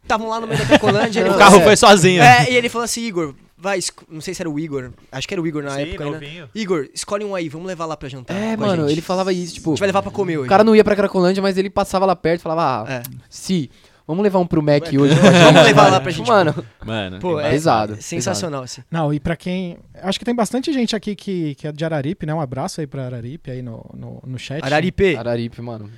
estavam 0.03 0.27
lá 0.29 0.39
no 0.39 0.47
meio 0.47 0.59
da 0.59 0.65
Cacolândia. 0.67 1.19
ele 1.21 1.29
O 1.29 1.37
carro 1.37 1.55
assim- 1.57 1.63
foi 1.65 1.75
sozinho. 1.77 2.21
É, 2.21 2.51
e 2.51 2.55
ele 2.55 2.69
falou 2.69 2.85
assim, 2.85 3.01
Igor, 3.01 3.33
vai, 3.57 3.79
não 4.09 4.21
sei 4.21 4.33
se 4.33 4.41
era 4.41 4.49
o 4.49 4.59
Igor, 4.59 4.91
acho 5.11 5.27
que 5.27 5.33
era 5.33 5.41
o 5.41 5.47
Igor 5.47 5.63
na 5.63 5.71
Sim, 5.71 5.81
época 5.81 6.05
novinho. 6.05 6.49
Igor, 6.53 6.87
escolhe 6.93 7.23
um 7.23 7.35
aí, 7.35 7.47
vamos 7.49 7.67
levar 7.67 7.85
lá 7.85 7.95
pra 7.95 8.09
jantar. 8.09 8.35
É, 8.35 8.55
com 8.57 8.63
a 8.63 8.67
mano, 8.67 8.83
gente. 8.83 8.91
ele 8.93 9.01
falava 9.01 9.31
isso, 9.31 9.51
A 9.53 9.55
tipo. 9.55 9.69
gente 9.71 9.79
vai 9.79 9.87
levar 9.87 10.01
pra 10.01 10.11
comer 10.11 10.37
hoje. 10.37 10.47
O 10.47 10.49
cara 10.49 10.63
não 10.63 10.75
ia 10.75 10.83
pra 10.83 10.95
Cracolândia, 10.95 11.41
mas 11.41 11.57
ele 11.57 11.69
passava 11.69 12.05
lá 12.05 12.15
perto 12.15 12.41
e 12.41 12.43
falava, 12.43 12.89
ah, 12.89 12.93
É. 12.93 13.03
se, 13.29 13.69
vamos 14.07 14.23
levar 14.23 14.39
um 14.39 14.47
pro 14.47 14.61
Mac 14.61 14.83
hoje 14.87 15.13
a. 15.13 15.31
Vamos 15.51 15.63
levar 15.63 15.89
lá 15.91 16.01
pra 16.01 16.11
gente. 16.11 16.27
Mano, 16.27 16.53
Mano, 16.83 17.19
Pô, 17.19 17.39
é 17.39 17.49
pesado, 17.51 17.95
sensacional, 18.01 18.63
assim. 18.63 18.81
Não, 18.91 19.13
e 19.13 19.19
pra 19.19 19.35
quem. 19.37 19.77
Acho 20.01 20.17
que 20.19 20.25
tem 20.25 20.35
bastante 20.35 20.73
gente 20.73 20.95
aqui 20.95 21.15
que, 21.15 21.55
que 21.55 21.67
é 21.67 21.71
de 21.71 21.85
Araripe, 21.85 22.25
né? 22.25 22.33
Um 22.33 22.41
abraço 22.41 22.81
aí 22.81 22.87
pra 22.87 23.05
Araripe 23.05 23.51
aí 23.51 23.61
no, 23.61 23.85
no, 23.93 24.21
no 24.25 24.39
chat. 24.39 24.61
Araripe. 24.63 25.15
Araripe, 25.15 25.61
mano. 25.61 25.89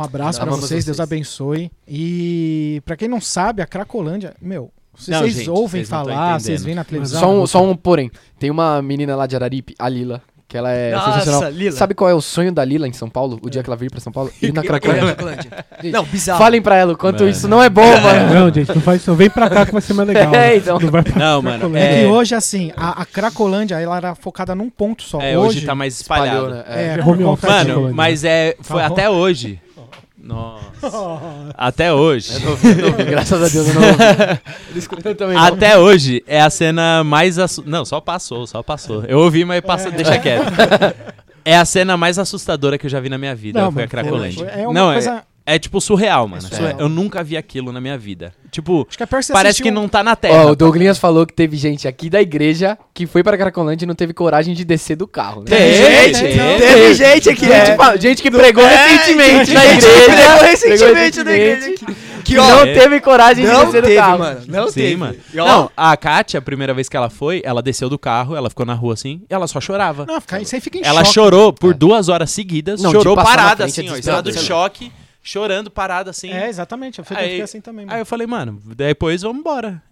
Um 0.00 0.04
abraço 0.04 0.38
pra 0.38 0.48
Amamos 0.48 0.66
vocês, 0.68 0.84
Deus 0.84 0.96
vocês. 0.96 1.06
abençoe. 1.08 1.70
E 1.86 2.80
pra 2.84 2.96
quem 2.96 3.08
não 3.08 3.20
sabe, 3.20 3.62
a 3.62 3.66
Cracolândia, 3.66 4.34
meu, 4.40 4.70
se 4.96 5.10
Não, 5.10 5.20
vocês 5.20 5.34
gente, 5.34 5.50
ouvem 5.50 5.80
vocês 5.84 5.88
falar, 5.88 6.40
vocês 6.40 6.62
veem 6.64 6.74
na 6.74 6.84
televisão. 6.84 7.20
Só 7.20 7.30
um, 7.30 7.46
só 7.46 7.62
um 7.62 7.76
porém. 7.76 8.10
Tem 8.38 8.50
uma 8.50 8.80
menina 8.82 9.14
lá 9.16 9.26
de 9.26 9.36
Araripe, 9.36 9.74
a 9.78 9.88
Lila, 9.88 10.20
que 10.48 10.56
ela 10.56 10.70
é 10.72 10.90
Nossa, 10.92 11.20
sensacional. 11.20 11.50
Lila. 11.50 11.76
Sabe 11.76 11.94
qual 11.94 12.10
é 12.10 12.14
o 12.14 12.20
sonho 12.20 12.50
da 12.52 12.64
Lila 12.64 12.88
em 12.88 12.92
São 12.92 13.08
Paulo? 13.08 13.38
O 13.40 13.48
dia 13.48 13.62
que 13.62 13.70
ela 13.70 13.76
vir 13.76 13.88
pra 13.90 14.00
São 14.00 14.12
Paulo? 14.12 14.30
Ir 14.42 14.52
na 14.52 14.62
Cracolândia. 14.64 15.64
Não, 15.92 16.04
bizarro. 16.04 16.38
Falem 16.40 16.60
pra 16.60 16.76
ela 16.76 16.92
o 16.92 16.96
quanto 16.98 17.20
Mano. 17.20 17.30
isso 17.30 17.46
não 17.46 17.62
é 17.62 17.70
bom, 17.70 17.82
mano. 18.00 18.34
Não, 18.34 18.52
gente, 18.52 18.74
não 18.74 18.82
faz 18.82 19.00
isso. 19.00 19.14
Vem 19.14 19.30
pra 19.30 19.48
cá 19.48 19.64
que 19.64 19.72
vai 19.72 19.80
ser 19.80 19.94
mais 19.94 20.08
legal. 20.08 20.34
É, 20.34 20.56
então. 20.56 20.78
Não 20.80 20.90
Não, 20.90 21.42
mano, 21.42 21.58
Cracolândia. 21.70 21.78
É 21.78 21.98
É. 21.98 22.00
que 22.02 22.06
hoje, 22.08 22.34
assim, 22.34 22.72
a, 22.76 23.00
a 23.02 23.06
Cracolândia, 23.06 23.78
ela 23.80 23.96
era 23.96 24.14
focada 24.16 24.54
num 24.54 24.68
ponto 24.68 25.02
só. 25.04 25.20
É, 25.20 25.38
hoje, 25.38 25.64
tá 25.64 25.74
mais 25.74 26.00
espalhado. 26.00 26.36
Espalhou, 26.48 26.50
né? 26.56 26.64
É, 26.66 26.82
É. 26.82 26.98
É. 26.98 27.02
Mano, 27.04 27.94
mas 27.94 28.24
é, 28.24 28.56
foi 28.60 28.80
Tá 28.80 28.86
até 28.88 29.08
hoje. 29.08 29.60
Nossa. 30.22 31.50
Até 31.56 31.92
hoje. 31.92 32.34
Eu 32.34 32.40
não 32.40 32.50
ouvi, 32.50 32.68
eu 32.68 32.76
não 32.76 32.88
ouvi, 32.88 33.04
graças 33.04 33.42
a 33.42 33.48
Deus 33.48 33.68
eu 33.68 33.74
não 33.74 33.88
ouvi. 33.88 35.08
Eu 35.08 35.14
também 35.14 35.36
não. 35.36 35.44
Até 35.44 35.78
hoje 35.78 36.22
é 36.26 36.40
a 36.40 36.50
cena 36.50 37.02
mais 37.04 37.38
assu... 37.38 37.62
Não, 37.66 37.84
só 37.84 38.00
passou, 38.00 38.46
só 38.46 38.62
passou. 38.62 39.04
Eu 39.04 39.18
ouvi, 39.18 39.44
mas 39.44 39.60
passa, 39.62 39.90
deixa 39.90 40.18
quieto. 40.18 40.44
É 41.42 41.56
a 41.56 41.64
cena 41.64 41.96
mais 41.96 42.18
assustadora 42.18 42.76
que 42.76 42.84
eu 42.84 42.90
já 42.90 43.00
vi 43.00 43.08
na 43.08 43.16
minha 43.16 43.34
vida, 43.34 43.58
Não, 43.62 43.72
foi 43.72 43.84
a 43.84 43.88
foi- 43.88 43.90
Cracolândia. 43.90 44.46
foi- 44.46 44.60
é 44.60 44.64
uma 44.68 44.74
não, 44.74 44.92
coisa- 44.92 45.22
é, 45.46 45.54
é 45.54 45.58
tipo 45.58 45.80
surreal, 45.80 46.26
mano. 46.28 46.42
surreal. 46.42 46.60
Surreal. 46.62 46.80
Eu 46.80 46.88
nunca 46.88 47.22
vi 47.22 47.36
aquilo 47.36 47.72
na 47.72 47.80
minha 47.80 47.96
vida. 47.98 48.32
Tipo, 48.50 48.84
Acho 48.88 48.96
que 48.96 49.02
é 49.04 49.06
parece 49.06 49.32
assistiu 49.32 49.64
que 49.64 49.70
não 49.70 49.88
tá 49.88 50.02
na 50.02 50.16
terra. 50.16 50.46
Ó, 50.46 50.50
o 50.50 50.56
Douglas 50.56 50.98
falou 50.98 51.24
que 51.24 51.32
teve 51.32 51.56
gente 51.56 51.86
aqui 51.86 52.10
da 52.10 52.20
igreja 52.20 52.76
que 52.92 53.06
foi 53.06 53.22
pra 53.22 53.38
Cracolândia 53.38 53.84
e 53.84 53.88
não 53.88 53.94
teve 53.94 54.12
coragem 54.12 54.54
de 54.54 54.64
descer 54.64 54.96
do 54.96 55.06
carro. 55.06 55.42
Né? 55.42 55.56
Teve, 55.56 55.74
gente, 56.14 56.20
teve. 56.20 56.58
teve 56.58 56.94
gente 56.94 57.30
aqui, 57.30 57.40
Gente, 57.46 57.70
é. 57.70 57.76
fa- 57.76 57.96
gente 57.96 58.22
que 58.22 58.30
pregou 58.30 58.64
recentemente 58.64 59.52
na 59.52 59.60
gente 59.66 59.80
que 59.86 59.86
igreja. 59.92 60.16
pregou 60.16 60.42
recentemente 60.42 61.22
na 61.22 61.32
igreja. 61.32 61.74
Que 62.24 62.32
Que, 62.34 62.38
ó, 62.38 62.48
não 62.48 62.62
teve 62.64 63.00
coragem 63.00 63.44
de 63.44 63.50
descer 63.50 63.82
do 63.82 63.86
teve, 63.88 63.96
carro. 63.96 64.18
mano. 64.18 64.40
Não 64.48 64.66
Sim, 64.68 64.74
teve. 64.80 64.96
mano. 64.96 65.16
E, 65.32 65.36
Não, 65.36 65.70
a 65.76 65.96
Kátia, 65.96 66.38
a 66.38 66.42
primeira 66.42 66.74
vez 66.74 66.88
que 66.88 66.96
ela 66.96 67.08
foi, 67.08 67.40
ela 67.44 67.62
desceu 67.62 67.88
do 67.88 67.98
carro, 67.98 68.36
ela 68.36 68.48
ficou 68.50 68.66
na 68.66 68.74
rua 68.74 68.94
assim, 68.94 69.22
e 69.30 69.32
ela 69.34 69.46
só 69.46 69.60
chorava. 69.60 70.04
Não, 70.06 70.20
fica, 70.20 70.44
você 70.44 70.60
fica 70.60 70.78
em 70.78 70.82
Ela 70.84 71.02
choque. 71.04 71.14
chorou 71.14 71.52
por 71.52 71.72
duas 71.72 72.08
horas 72.08 72.30
seguidas, 72.30 72.82
Não, 72.82 72.90
chorou 72.90 73.14
parada 73.16 73.62
é 73.64 73.66
assim, 73.66 73.88
ó, 74.10 74.20
de 74.20 74.32
choque, 74.38 74.92
chorando 75.22 75.70
parada 75.70 76.10
assim. 76.10 76.30
É, 76.30 76.48
exatamente. 76.48 76.98
Eu 76.98 77.04
fiquei, 77.04 77.24
Aí- 77.24 77.38
eu 77.38 77.44
assim 77.44 77.60
também, 77.60 77.84
mano. 77.86 77.94
Aí 77.96 78.00
eu 78.02 78.06
falei, 78.06 78.26
mano, 78.26 78.60
depois 78.76 79.22
vamos 79.22 79.40
embora. 79.40 79.82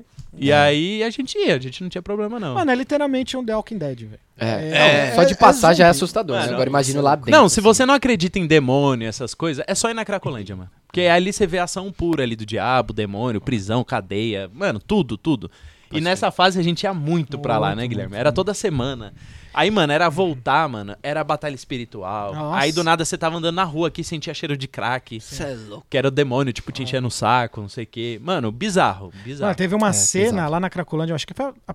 E 0.40 0.52
aí 0.52 1.02
a 1.02 1.10
gente 1.10 1.36
ia, 1.38 1.56
a 1.56 1.58
gente 1.58 1.82
não 1.82 1.88
tinha 1.88 2.02
problema 2.02 2.38
não. 2.38 2.54
Mano, 2.54 2.70
é 2.70 2.74
literalmente 2.74 3.36
um 3.36 3.44
The 3.44 3.56
Walking 3.56 3.78
Dead, 3.78 3.98
velho. 4.00 4.20
É, 4.38 5.08
É, 5.08 5.14
só 5.14 5.24
de 5.24 5.32
é- 5.32 5.36
passar 5.36 5.72
é 5.72 5.74
já 5.74 5.86
é 5.86 5.90
assustador. 5.90 6.36
né? 6.36 6.42
Mano, 6.42 6.54
Agora 6.54 6.68
imagina 6.68 7.00
lá 7.00 7.16
dentro. 7.16 7.30
não, 7.32 7.48
se 7.48 7.58
assim. 7.58 7.64
você 7.68 7.84
não 7.86 7.94
acredita 7.94 8.38
em 8.38 8.46
demônio, 8.46 9.08
essas 9.08 9.34
coisas, 9.34 9.64
é 9.66 9.74
só 9.74 9.90
ir 9.90 9.94
na 9.94 10.04
Cracolândia, 10.04 10.54
mano. 10.54 10.70
Porque 10.86 11.00
ali 11.02 11.32
você 11.32 11.46
vê 11.46 11.58
a 11.58 11.64
ação 11.64 11.90
pura 11.90 12.22
ali 12.22 12.36
do 12.36 12.46
diabo, 12.46 12.92
demônio, 12.92 13.40
prisão, 13.40 13.82
cadeia, 13.82 14.48
mano, 14.52 14.78
tudo, 14.78 15.16
tudo. 15.16 15.50
E 15.90 16.00
nessa 16.00 16.30
fase 16.30 16.60
a 16.60 16.62
gente 16.62 16.82
ia 16.84 16.92
muito 16.94 17.38
pra 17.38 17.58
lá, 17.58 17.74
né, 17.74 17.86
Guilherme? 17.88 18.10
muito, 18.10 18.20
Era 18.20 18.30
toda 18.30 18.52
semana. 18.54 19.14
Aí, 19.58 19.72
mano, 19.72 19.92
era 19.92 20.08
voltar, 20.08 20.68
mano, 20.68 20.94
era 21.02 21.24
batalha 21.24 21.54
espiritual. 21.54 22.32
Nossa. 22.32 22.60
Aí 22.60 22.70
do 22.70 22.84
nada 22.84 23.04
você 23.04 23.18
tava 23.18 23.38
andando 23.38 23.56
na 23.56 23.64
rua 23.64 23.88
aqui, 23.88 24.04
sentia 24.04 24.32
cheiro 24.32 24.56
de 24.56 24.68
crack. 24.68 25.20
Cê 25.20 25.42
é 25.42 25.54
louco. 25.54 25.84
Que 25.90 25.98
era 25.98 26.06
o 26.06 26.10
demônio, 26.12 26.52
tipo, 26.52 26.70
te 26.70 26.84
enchendo 26.84 27.08
o 27.08 27.10
saco, 27.10 27.60
não 27.60 27.68
sei 27.68 27.82
o 27.82 27.86
quê. 27.88 28.20
Mano, 28.22 28.52
bizarro, 28.52 29.12
bizarro. 29.24 29.46
Mano, 29.46 29.56
teve 29.56 29.74
uma 29.74 29.88
É, 29.88 29.92
cena 29.92 30.46
lá 30.46 30.60
na 30.60 30.70
Cracolândia, 30.70 31.10
eu 31.12 31.16
acho 31.16 31.26
que 31.26 31.34
foi 31.34 31.52
a 31.66 31.74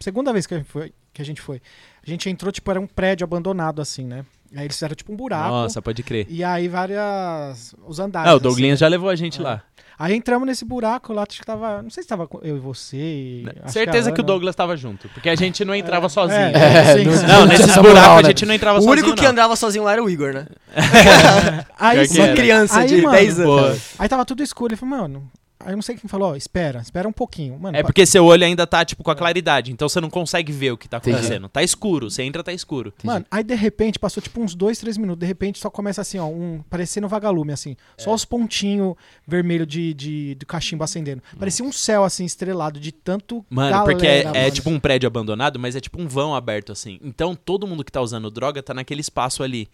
segunda 0.00 0.32
vez 0.32 0.46
que 0.46 0.54
a, 0.54 0.56
gente 0.58 0.70
foi, 0.70 0.92
que 1.12 1.20
a 1.20 1.24
gente 1.24 1.42
foi. 1.42 1.60
A 2.06 2.08
gente 2.08 2.30
entrou, 2.30 2.50
tipo, 2.50 2.70
era 2.70 2.80
um 2.80 2.86
prédio 2.86 3.24
abandonado, 3.24 3.82
assim, 3.82 4.04
né? 4.06 4.24
Aí 4.56 4.64
eles 4.64 4.76
fizeram, 4.76 4.94
tipo, 4.94 5.12
um 5.12 5.16
buraco. 5.16 5.50
Nossa, 5.50 5.82
pode 5.82 6.02
crer. 6.02 6.26
E 6.30 6.42
aí 6.42 6.66
várias... 6.68 7.74
Os 7.86 7.98
andares, 8.00 8.30
Ah, 8.30 8.32
o 8.32 8.36
assim, 8.36 8.42
Douglinhas 8.44 8.80
né? 8.80 8.86
já 8.86 8.88
levou 8.88 9.10
a 9.10 9.14
gente 9.16 9.42
lá. 9.42 9.62
Aí 9.98 10.14
entramos 10.14 10.46
nesse 10.46 10.64
buraco 10.64 11.12
lá, 11.12 11.24
acho 11.28 11.40
que 11.40 11.44
tava... 11.46 11.82
Não 11.82 11.90
sei 11.90 12.04
se 12.04 12.08
tava 12.08 12.28
eu 12.42 12.56
e 12.56 12.60
você 12.60 12.96
e... 12.96 13.46
acho 13.64 13.72
Certeza 13.72 14.10
a 14.10 14.12
que 14.12 14.20
o. 14.20 14.24
Douglas 14.24 14.54
tava 14.54 14.76
junto. 14.76 15.08
Porque 15.08 15.28
a 15.28 15.34
gente 15.34 15.64
não 15.64 15.74
entrava 15.74 16.08
sozinho. 16.08 16.38
É, 16.40 16.52
É, 16.52 16.96
sim, 16.98 17.04
não- 17.04 17.12
sim. 17.16 17.26
Não, 17.26 17.46
nesses 17.46 17.74
buracos 17.76 18.18
a 18.18 18.22
né? 18.22 18.28
gente 18.28 18.46
não 18.46 18.54
entrava 18.54 18.78
O 18.78 18.82
sozinho. 18.82 18.92
único 19.02 19.16
que 19.16 19.22
não. 19.24 19.30
andava 19.32 19.56
sozinho 19.56 19.82
lá 19.84 19.92
era 19.92 20.04
o 20.04 20.08
Igor, 20.08 20.32
né? 20.32 20.46
Aí, 21.78 22.06
que 22.06 22.18
Uma 22.20 22.28
criança 22.34 22.78
Aí, 22.80 22.86
de 22.88 23.02
mano, 23.02 23.16
10 23.16 23.40
anos. 23.40 23.80
Aí 23.98 24.08
tava 24.08 24.24
tudo 24.24 24.42
escuro. 24.42 24.72
Ele 24.72 24.76
falou, 24.80 24.98
mano... 24.98 25.30
Aí 25.68 25.72
eu 25.74 25.76
não 25.76 25.82
sei 25.82 25.96
quem 25.96 26.08
falou, 26.08 26.30
ó, 26.30 26.34
espera, 26.34 26.80
espera 26.80 27.06
um 27.06 27.12
pouquinho. 27.12 27.58
Mano, 27.60 27.76
É 27.76 27.82
porque 27.82 28.06
seu 28.06 28.24
olho 28.24 28.42
ainda 28.42 28.66
tá, 28.66 28.82
tipo, 28.86 29.04
com 29.04 29.10
a 29.10 29.14
claridade. 29.14 29.70
Então 29.70 29.86
você 29.86 30.00
não 30.00 30.08
consegue 30.08 30.50
ver 30.50 30.70
o 30.72 30.78
que 30.78 30.88
tá 30.88 30.96
Entendi. 30.96 31.16
acontecendo. 31.16 31.46
Tá 31.46 31.62
escuro. 31.62 32.10
Você 32.10 32.22
entra, 32.22 32.42
tá 32.42 32.54
escuro. 32.54 32.90
Mano, 33.04 33.26
aí 33.30 33.44
de 33.44 33.54
repente, 33.54 33.98
passou 33.98 34.22
tipo 34.22 34.40
uns 34.40 34.54
dois, 34.54 34.78
três 34.78 34.96
minutos, 34.96 35.20
de 35.20 35.26
repente 35.26 35.58
só 35.58 35.68
começa 35.68 36.00
assim, 36.00 36.18
ó, 36.18 36.26
um, 36.26 36.62
parecendo 36.70 37.06
vagalume, 37.06 37.52
assim. 37.52 37.76
É. 37.98 38.02
Só 38.02 38.14
os 38.14 38.24
pontinhos 38.24 38.94
vermelhos 39.26 39.66
de, 39.66 39.92
de, 39.92 40.34
de 40.36 40.46
cachimbo 40.46 40.82
acendendo. 40.84 41.22
Parecia 41.38 41.62
um 41.62 41.70
céu, 41.70 42.02
assim, 42.02 42.24
estrelado, 42.24 42.80
de 42.80 42.90
tanto 42.90 43.44
Mano, 43.50 43.70
galera, 43.70 43.84
porque 43.92 44.06
é, 44.06 44.20
é 44.20 44.24
mano. 44.24 44.50
tipo 44.50 44.70
um 44.70 44.80
prédio 44.80 45.06
abandonado, 45.06 45.58
mas 45.58 45.76
é 45.76 45.80
tipo 45.80 46.00
um 46.00 46.08
vão 46.08 46.34
aberto, 46.34 46.72
assim. 46.72 46.98
Então 47.04 47.34
todo 47.34 47.66
mundo 47.66 47.84
que 47.84 47.92
tá 47.92 48.00
usando 48.00 48.30
droga 48.30 48.62
tá 48.62 48.72
naquele 48.72 49.02
espaço 49.02 49.42
ali. 49.42 49.68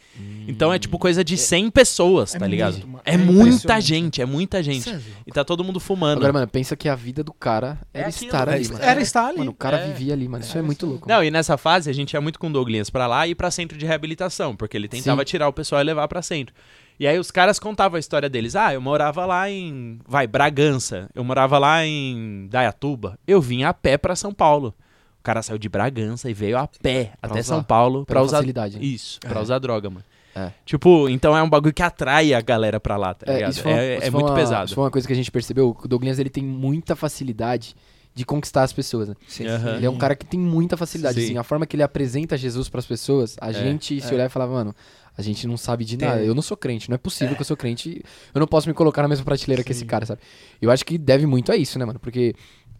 Então 0.48 0.72
é 0.72 0.78
tipo 0.80 0.98
coisa 0.98 1.22
de 1.22 1.36
100 1.36 1.70
pessoas, 1.70 2.34
é 2.34 2.38
tá 2.40 2.48
ligado? 2.48 2.84
muito. 2.84 3.02
É, 3.04 3.14
É 3.14 3.16
muita 3.16 3.80
gente, 3.80 4.20
é 4.20 4.26
muita 4.26 4.60
gente. 4.60 4.90
É. 4.90 5.00
E 5.24 5.30
tá 5.30 5.44
todo 5.44 5.62
mundo 5.62 5.83
fumando. 5.84 6.18
Agora, 6.18 6.32
mano, 6.32 6.48
pensa 6.48 6.74
que 6.74 6.88
a 6.88 6.94
vida 6.94 7.22
do 7.22 7.32
cara 7.32 7.78
É 7.92 8.00
era 8.00 8.08
aquilo, 8.08 8.24
estar 8.26 8.48
é 8.48 8.52
ali, 8.54 8.62
isso. 8.62 8.72
mano. 8.72 8.84
Era 8.84 9.00
estar 9.00 9.26
ali. 9.28 9.38
Mano, 9.38 9.50
o 9.50 9.54
cara 9.54 9.78
É. 9.78 9.86
vivia 9.88 10.14
ali, 10.14 10.26
mano. 10.28 10.42
Isso 10.42 10.56
é 10.58 10.62
muito 10.62 10.84
louco. 10.86 11.08
Não, 11.08 11.22
e 11.22 11.30
nessa 11.30 11.56
fase 11.56 11.88
a 11.88 11.92
gente 11.92 12.12
ia 12.14 12.20
muito 12.20 12.38
com 12.38 12.48
o 12.48 12.52
Douglas 12.52 12.90
pra 12.90 13.06
lá 13.06 13.26
e 13.26 13.30
ir 13.30 13.34
pra 13.34 13.50
centro 13.50 13.78
de 13.78 13.86
reabilitação, 13.86 14.56
porque 14.56 14.76
ele 14.76 14.88
tentava 14.88 15.20
Sim. 15.20 15.26
tirar 15.26 15.48
o 15.48 15.52
pessoal 15.52 15.80
e 15.80 15.84
levar 15.84 16.08
pra 16.08 16.22
centro. 16.22 16.54
E 16.98 17.06
aí 17.06 17.18
os 17.18 17.30
caras 17.30 17.58
contavam 17.58 17.96
a 17.96 18.00
história 18.00 18.28
deles. 18.28 18.54
Ah, 18.56 18.72
eu 18.72 18.80
morava 18.80 19.26
lá 19.26 19.50
em, 19.50 19.98
vai, 20.06 20.26
Bragança. 20.26 21.08
Eu 21.14 21.24
morava 21.24 21.58
lá 21.58 21.84
em 21.84 22.46
Dayatuba. 22.50 23.18
Eu 23.26 23.40
vim 23.40 23.64
a 23.64 23.74
pé 23.74 23.98
pra 23.98 24.14
São 24.16 24.32
Paulo. 24.32 24.74
O 25.20 25.22
cara 25.24 25.42
saiu 25.42 25.58
de 25.58 25.68
Bragança 25.68 26.30
e 26.30 26.34
veio 26.34 26.56
a 26.58 26.68
pé 26.68 27.12
Pra 27.20 27.30
até 27.30 27.40
usar. 27.40 27.54
São 27.54 27.62
Paulo 27.64 28.04
pra 28.04 28.14
Pela 28.16 28.26
usar 28.26 28.36
facilidade, 28.36 28.78
né? 28.78 28.84
Isso, 28.84 29.18
pra 29.20 29.40
É. 29.40 29.42
usar 29.42 29.58
droga, 29.58 29.88
mano. 29.90 30.04
É. 30.34 30.50
Tipo, 30.64 31.08
então 31.08 31.36
é 31.36 31.42
um 31.42 31.48
bagulho 31.48 31.72
que 31.72 31.82
atrai 31.82 32.34
a 32.34 32.40
galera 32.40 32.80
pra 32.80 32.96
lá, 32.96 33.14
tá 33.14 33.30
É, 33.30 33.34
ligado? 33.36 33.52
isso 33.52 33.62
foi 33.62 33.72
uma- 33.72 33.80
É, 33.80 33.94
isso 33.96 34.02
é 34.06 34.10
foi 34.10 34.20
muito 34.20 34.30
uma- 34.30 34.34
pesado. 34.34 34.66
Isso 34.66 34.74
foi 34.74 34.84
uma 34.84 34.90
coisa 34.90 35.06
que 35.06 35.12
a 35.12 35.16
gente 35.16 35.30
percebeu. 35.30 35.74
que 35.74 35.84
O 35.86 35.88
Douglas 35.88 36.18
ele 36.18 36.30
tem 36.30 36.42
muita 36.44 36.96
facilidade 36.96 37.74
de 38.14 38.24
conquistar 38.24 38.62
as 38.62 38.72
pessoas. 38.72 39.08
Né? 39.08 39.14
Sim. 39.26 39.46
Aham. 39.46 39.76
Ele 39.76 39.86
é 39.86 39.90
um 39.90 39.96
cara 39.98 40.14
que 40.14 40.24
tem 40.24 40.38
muita 40.38 40.76
facilidade. 40.76 41.18
Sim. 41.20 41.24
Assim, 41.24 41.38
a 41.38 41.42
forma 41.42 41.66
que 41.66 41.74
ele 41.76 41.82
apresenta 41.82 42.36
Jesus 42.36 42.68
pras 42.68 42.86
pessoas, 42.86 43.36
a 43.40 43.50
gente 43.52 44.00
se 44.00 44.14
olhar 44.14 44.26
e 44.26 44.28
falar, 44.28 44.46
mano, 44.46 44.74
a 45.16 45.22
gente 45.22 45.46
não 45.46 45.56
sabe 45.56 45.84
de 45.84 45.96
nada. 45.96 46.20
Eu 46.22 46.34
não 46.34 46.42
sou 46.42 46.56
crente, 46.56 46.88
não 46.88 46.94
é 46.94 46.98
possível 46.98 47.34
que 47.36 47.40
eu 47.40 47.44
sou 47.46 47.56
crente. 47.56 48.02
Eu 48.34 48.38
não 48.40 48.46
posso 48.46 48.68
me 48.68 48.74
colocar 48.74 49.02
na 49.02 49.08
mesma 49.08 49.24
prateleira 49.24 49.62
que 49.64 49.70
esse 49.72 49.84
cara, 49.84 50.04
sabe? 50.06 50.20
Eu 50.60 50.70
acho 50.70 50.84
que 50.84 50.98
deve 50.98 51.26
muito 51.26 51.50
a 51.52 51.56
isso, 51.56 51.78
né, 51.78 51.84
mano? 51.84 51.98
Porque 52.00 52.34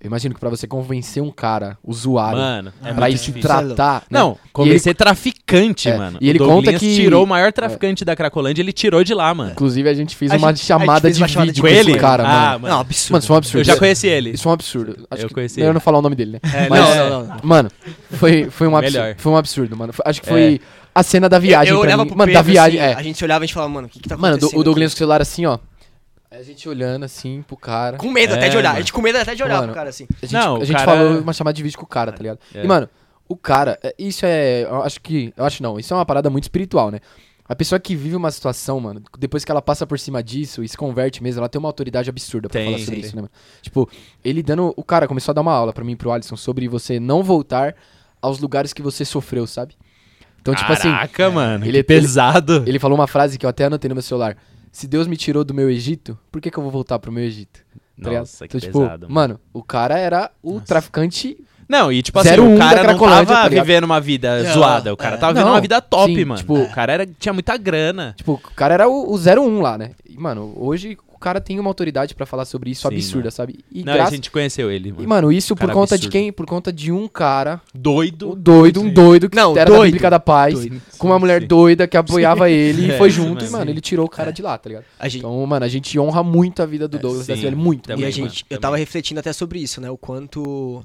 Eu 0.05 0.09
imagino 0.09 0.35
que 0.35 0.41
pra 0.41 0.51
você 0.51 0.67
convencer 0.67 1.23
um 1.23 1.31
cara, 1.31 1.79
usuário, 1.83 2.39
Mano, 2.39 2.73
é 2.85 2.93
pra 2.93 3.09
ir 3.09 3.17
se 3.17 3.33
tratar. 3.33 4.03
né? 4.11 4.19
Não, 4.21 4.37
convencer 4.53 4.95
traficante, 4.95 5.89
É, 5.89 5.97
mano. 5.97 6.19
e 6.21 6.29
ele 6.29 6.43
o 6.43 6.47
conta 6.47 6.75
que- 6.75 6.95
tirou 6.95 7.25
o 7.25 7.27
maior 7.27 7.51
traficante 7.55 8.05
da 8.05 8.15
Cracolândia, 8.15 8.61
ele 8.61 8.73
tirou 8.73 9.03
de 9.03 9.15
lá, 9.15 9.33
mano. 9.33 9.53
Inclusive, 9.53 9.89
a 9.89 9.95
gente 9.95 10.15
fez 10.15 10.31
A 10.31 10.37
uma 10.37 10.49
gente- 10.55 10.63
chamada 10.67 11.01
fez 11.01 11.17
de 11.17 11.23
uma 11.23 11.29
chamada 11.29 11.51
vídeo 11.53 11.65
de 11.87 11.93
com 11.95 11.99
cara, 11.99 12.23
ele. 12.23 12.29
mano. 12.33 12.45
Ah, 12.47 12.59
mano. 12.59 12.75
Não, 12.75 12.81
absurdo. 12.81 13.13
Mano, 13.13 13.23
isso 13.23 13.33
é 13.33 13.35
um 13.35 13.39
absurdo. 13.39 13.61
Eu 13.61 13.65
já 13.65 13.77
conheci 13.79 14.07
ele. 14.07 14.31
Isso 14.33 14.47
é 14.47 14.51
um 14.51 14.53
absurdo. 14.55 15.07
Acho 15.11 15.23
Eu 15.23 15.29
que 15.29 15.35
conheci 15.35 15.57
melhor 15.57 15.71
ele. 15.71 15.75
não 15.75 15.81
falar 15.81 15.99
o 15.99 16.03
nome 16.03 16.15
dele, 16.17 16.33
né? 16.33 16.41
É, 16.53 16.69
Mas- 16.69 16.81
não, 16.97 17.09
não, 17.09 17.27
não. 17.27 17.37
Mano, 17.43 17.71
foi, 18.13 18.51
foi 18.51 18.69
um 18.69 18.77
absurdo. 18.77 19.01
Melhor. 19.03 19.15
Foi 19.17 19.33
um 19.33 19.37
absurdo, 19.39 19.75
mano. 19.77 19.93
Foi- 19.95 20.05
Acho 20.07 20.21
que 20.21 20.29
foi 20.29 20.61
a 20.95 21.03
cena 21.03 21.31
da 21.31 21.39
viagem 21.39 21.73
eu 21.73 21.79
pra 21.81 21.87
olhava 21.89 22.03
mim. 22.05 22.09
pro 22.11 22.19
Mano, 22.19 22.29
Pedro, 22.31 22.45
da 22.45 22.51
viagem, 22.53 22.79
assim, 22.79 22.93
é. 22.93 22.95
A 22.95 23.03
gente 23.03 23.17
se 23.17 23.25
olhava 23.25 23.43
e 23.43 23.45
a 23.45 23.47
gente 23.47 23.55
falava, 23.55 23.73
mano, 23.73 23.87
o 23.87 23.91
que 23.91 24.01
que 24.01 24.09
tá 24.09 24.17
Mano, 24.19 24.35
acontecendo? 24.37 24.55
do- 24.57 24.61
o 24.61 24.65
Douglas 24.65 24.93
com 24.93 24.97
o 24.97 24.99
celular 24.99 25.23
assim, 25.23 25.47
ó. 25.47 25.59
A 26.39 26.43
gente 26.43 26.69
olhando 26.69 27.05
assim 27.05 27.43
pro 27.43 27.57
cara. 27.57 27.97
Com 27.97 28.11
medo 28.11 28.35
até 28.35 28.49
de 28.49 28.57
É, 28.57 28.59
olhar. 28.59 28.69
mano. 28.71 28.79
A 28.79 28.81
gente 28.81 28.93
com 28.93 29.01
medo 29.03 29.19
até 29.19 29.35
de 29.35 29.43
olhar 29.43 29.55
Mano, 29.57 29.67
pro 29.69 29.75
cara 29.75 29.91
assim. 29.91 30.07
A 30.23 30.27
gente, 30.27 30.33
Não, 30.33 30.57
a 30.57 30.65
gente 30.65 30.77
cara- 30.77 30.85
falou 30.97 31.21
uma 31.21 31.33
chamada 31.33 31.55
de 31.55 31.63
vídeo 31.63 31.79
com 31.79 31.85
o 31.85 31.89
cara, 31.89 32.11
tá 32.13 32.19
ligado? 32.19 32.39
É. 32.55 32.65
E, 32.65 32.67
mano, 32.67 32.89
o 33.29 33.37
cara, 33.37 33.79
é, 33.83 33.95
isso 33.99 34.25
é. 34.27 34.63
Eu 34.65 34.83
acho 34.83 35.01
que. 35.01 35.33
Eu 35.37 35.45
acho 35.45 35.63
não, 35.63 35.79
isso 35.79 35.93
é 35.93 35.97
uma 35.97 36.05
parada 36.07 36.29
muito 36.31 36.45
espiritual, 36.45 36.91
né? 36.91 36.99
A 37.47 37.55
pessoa 37.55 37.79
que 37.79 37.95
vive 37.95 38.17
uma 38.17 38.31
situação, 38.31 38.81
mano, 38.81 39.03
depois 39.19 39.45
que 39.45 39.51
ela 39.51 39.61
passa 39.61 39.87
por 39.87 39.99
cima 39.99 40.23
disso 40.23 40.63
e 40.65 40.69
se 40.69 40.77
converte 40.79 41.23
mesmo, 41.23 41.41
ela 41.41 41.49
tem 41.49 41.59
uma 41.59 41.69
autoridade 41.69 42.09
absurda 42.09 42.49
pra 42.49 42.59
Tem, 42.59 42.67
falar 42.73 42.79
sobre 42.79 42.95
tem. 42.97 43.05
isso, 43.05 43.15
né, 43.15 43.23
mano? 43.23 43.33
Tipo, 43.61 43.89
ele 44.25 44.43
dando. 44.43 44.73
O 44.77 44.83
cara 44.83 45.07
começou 45.07 45.31
a 45.33 45.35
dar 45.35 45.43
uma 45.43 45.53
aula 45.53 45.73
pra 45.73 45.85
mim 45.85 45.93
e 45.93 45.97
pro 45.97 46.11
Alisson 46.11 46.37
sobre 46.37 46.67
você 46.69 46.99
não 46.99 47.23
voltar 47.23 47.77
aos 48.21 48.41
lugares 48.41 48.73
que 48.73 48.81
você 48.81 49.05
sofreu, 49.05 49.47
sabe? 49.47 49.75
Então, 50.41 50.55
tipo 50.55 50.73
assim. 50.73 50.91
Caraca, 50.91 51.31
mano, 51.31 51.65
ele- 51.65 51.71
ele 51.73 51.79
é 51.79 51.83
pesado. 51.83 52.65
Ele 52.67 52.79
falou 52.79 52.97
uma 52.99 53.07
frase 53.07 53.39
que 53.39 53.45
eu 53.47 53.51
até 53.51 53.67
anotei 53.67 53.89
no 53.91 53.95
meu 53.95 54.03
celular. 54.03 54.37
Se 54.75 54.89
Deus 54.89 55.07
me 55.07 55.17
tirou 55.17 55.45
do 55.45 55.55
meu 55.55 55.71
Egito, 55.71 56.19
por 56.33 56.41
que, 56.41 56.51
que 56.51 56.59
eu 56.59 56.63
vou 56.65 56.73
voltar 56.73 56.99
pro 56.99 57.13
meu 57.13 57.23
Egito? 57.23 57.61
Tá? 58.03 58.11
Nossa, 58.11 58.49
que 58.49 58.57
Então, 58.57 58.69
tipo, 58.69 58.81
pesado. 58.81 59.07
mano, 59.09 59.39
o 59.53 59.63
cara 59.63 59.97
era 59.97 60.33
o 60.43 60.61
traficante. 60.61 61.39
Não, 61.69 61.93
e 61.93 62.03
tipo 62.03 62.21
Zero 62.25 62.43
assim, 62.43 62.53
um 62.53 62.57
o 62.57 62.59
cara 62.59 62.83
não 62.93 62.99
tava 62.99 63.25
tá 63.25 63.49
vivendo 63.49 63.85
uma 63.85 64.01
vida 64.01 64.43
Não, 64.43 64.53
zoada, 64.53 64.93
o 64.93 64.97
cara 64.97 65.15
é. 65.15 65.19
tava 65.19 65.33
vivendo 65.33 65.47
Não, 65.47 65.55
uma 65.55 65.61
vida 65.61 65.81
top, 65.81 66.13
sim, 66.13 66.25
mano. 66.25 66.41
tipo- 66.41 66.59
o 66.59 66.69
cara 66.73 66.93
era, 66.93 67.07
tinha 67.07 67.33
muita 67.33 67.57
grana. 67.57 68.15
Tipo, 68.17 68.33
o 68.33 68.39
cara 68.39 68.75
era 68.75 68.89
o, 68.89 69.13
o 69.13 69.17
01 69.17 69.61
lá, 69.61 69.79
né? 69.79 69.93
E, 70.05 70.19
mano, 70.19 70.53
hoje 70.57 70.99
cara 71.25 71.41
tem 71.41 71.59
uma 71.59 71.71
autoridade 71.71 72.15
pra 72.15 72.27
falar 72.27 72.45
sobre 72.45 72.71
isso 72.71 72.87
Sim, 72.89 72.95
absurda, 72.95 73.19
mano. 73.25 73.31
sabe? 73.33 73.59
E, 73.73 73.83
não, 73.83 73.95
graças- 73.95 74.13
a 74.13 74.17
gente 74.17 74.31
conheceu 74.31 74.71
ele, 74.71 74.91
mano. 74.93 75.03
e, 75.03 75.07
mano, 75.07 75.33
isso 75.33 75.57
por 75.57 75.71
conta 75.73 75.97
de 75.97 76.07
absurdo. 76.07 76.13
quem? 76.13 76.33
Por 76.33 76.45
conta 76.47 76.73
de 76.73 76.93
um 76.93 77.09
cara, 77.09 77.61
Doido. 77.75 78.33
um 78.33 78.35
doido, 78.37 78.81
um 78.83 78.91
doido 78.93 79.31
que 79.31 79.37
Não, 79.37 79.53
era 79.57 79.71
da 79.71 79.77
doido. 79.77 79.85
Bíblica 79.93 80.11
da 80.11 80.21
Paz, 80.21 80.55
Doido. 80.55 80.83
com 80.99 81.07
uma 81.07 81.19
mulher 81.19 81.41
Sim. 81.41 81.47
doida 81.49 81.89
que 81.89 81.97
apoiava 81.97 82.51
ele 82.51 82.87
e 82.87 82.91
É, 82.93 82.99
foi 82.99 83.09
junto 83.11 83.45
e, 83.45 83.49
mano, 83.49 83.65
sim. 83.65 83.71
ele 83.71 83.81
tirou 83.81 84.05
o 84.07 84.09
cara 84.09 84.31
de 84.33 84.43
lá, 84.43 84.59
tá 84.59 84.69
ligado? 84.69 84.85
A 84.99 85.09
gente, 85.09 85.21
Então, 85.21 85.47
mano, 85.47 85.65
a 85.65 85.69
gente 85.69 85.99
honra 85.99 86.23
muito 86.23 86.61
a 86.63 86.67
vida 86.67 86.87
do 86.87 86.99
Douglas 86.99 87.27
da 87.27 87.37
Silva, 87.37 87.57
muito. 87.57 87.87
também, 87.89 88.05
e 88.05 88.07
a 88.09 88.11
gente, 88.11 88.45
eu 88.51 88.61
tava 88.61 88.77
refletindo 88.77 89.19
até 89.21 89.33
sobre 89.33 89.59
isso, 89.61 89.81
né? 89.81 89.91
O 89.91 89.97
quanto. 89.97 90.85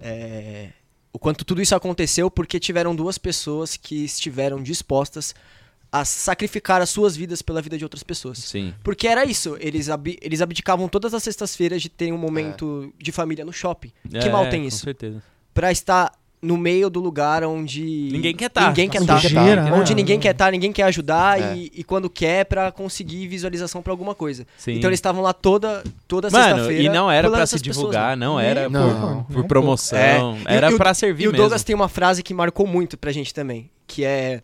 é, 0.00 0.68
o 1.12 1.18
quanto 1.18 1.44
tudo 1.44 1.62
isso 1.62 1.74
aconteceu 1.74 2.30
porque 2.30 2.58
tiveram 2.58 2.94
duas 2.94 3.18
pessoas 3.18 3.76
que 3.76 4.04
estiveram 4.04 4.62
dispostas 4.62 5.34
a 5.94 6.04
sacrificar 6.04 6.82
as 6.82 6.90
suas 6.90 7.16
vidas 7.16 7.40
pela 7.40 7.62
vida 7.62 7.78
de 7.78 7.84
outras 7.84 8.02
pessoas. 8.02 8.38
Sim. 8.38 8.74
Porque 8.82 9.06
era 9.06 9.24
isso, 9.24 9.56
eles, 9.60 9.88
abi- 9.88 10.18
eles 10.20 10.40
abdicavam 10.40 10.88
todas 10.88 11.14
as 11.14 11.22
sextas-feiras 11.22 11.80
de 11.80 11.88
terem 11.88 12.12
um 12.12 12.18
momento 12.18 12.92
de 13.00 13.12
família 13.12 13.44
no 13.44 13.52
shopping. 13.52 13.92
que 14.10 14.16
É, 14.18 14.28
mal 14.28 14.48
tem 14.50 14.62
com 14.62 14.66
isso? 14.68 14.78
certeza. 14.84 15.22
Pra 15.54 15.70
estar 15.70 16.10
no 16.42 16.56
meio 16.58 16.90
do 16.90 17.00
lugar 17.00 17.44
onde. 17.44 18.08
Ninguém 18.12 18.34
quer 18.34 18.50
tá. 18.50 18.66
Ninguém 18.68 18.88
quer 18.88 19.00
estar. 19.02 19.22
tá. 19.22 19.30
Né? 19.30 19.72
Onde 19.72 19.94
ninguém 19.94 20.18
quer 20.18 20.32
estar, 20.32 20.50
ninguém 20.50 20.72
quer 20.72 20.82
ajudar 20.82 21.40
É. 21.40 21.56
e, 21.56 21.70
e 21.76 21.84
quando 21.84 22.10
quer 22.10 22.44
pra 22.44 22.72
conseguir 22.72 23.26
visualização 23.28 23.80
pra 23.80 23.92
alguma 23.92 24.16
coisa. 24.16 24.44
Sim. 24.58 24.72
Então 24.72 24.90
eles 24.90 24.98
estavam 24.98 25.22
lá 25.22 25.32
toda, 25.32 25.84
toda 26.08 26.28
sexta-feira. 26.28 26.82
e 26.82 26.88
não 26.88 27.08
era 27.10 27.30
pra 27.30 27.46
se 27.46 27.52
pessoas, 27.54 27.62
divulgar, 27.76 28.16
né? 28.16 28.26
não 28.26 28.38
era 28.40 28.68
Não, 28.68 28.90
por, 28.90 29.00
não, 29.00 29.24
por 29.24 29.44
promoção, 29.44 30.36
É. 30.44 30.56
Era 30.56 30.70
e 30.70 30.74
o- 30.74 30.76
pra 30.76 30.92
servir 30.92 31.22
E 31.22 31.28
o 31.28 31.30
mesmo. 31.30 31.42
Douglas 31.44 31.62
tem 31.62 31.74
uma 31.74 31.88
frase 31.88 32.20
que 32.22 32.34
marcou 32.34 32.66
muito 32.66 32.98
pra 32.98 33.10
gente 33.12 33.32
também, 33.32 33.70
que 33.86 34.04
é 34.04 34.42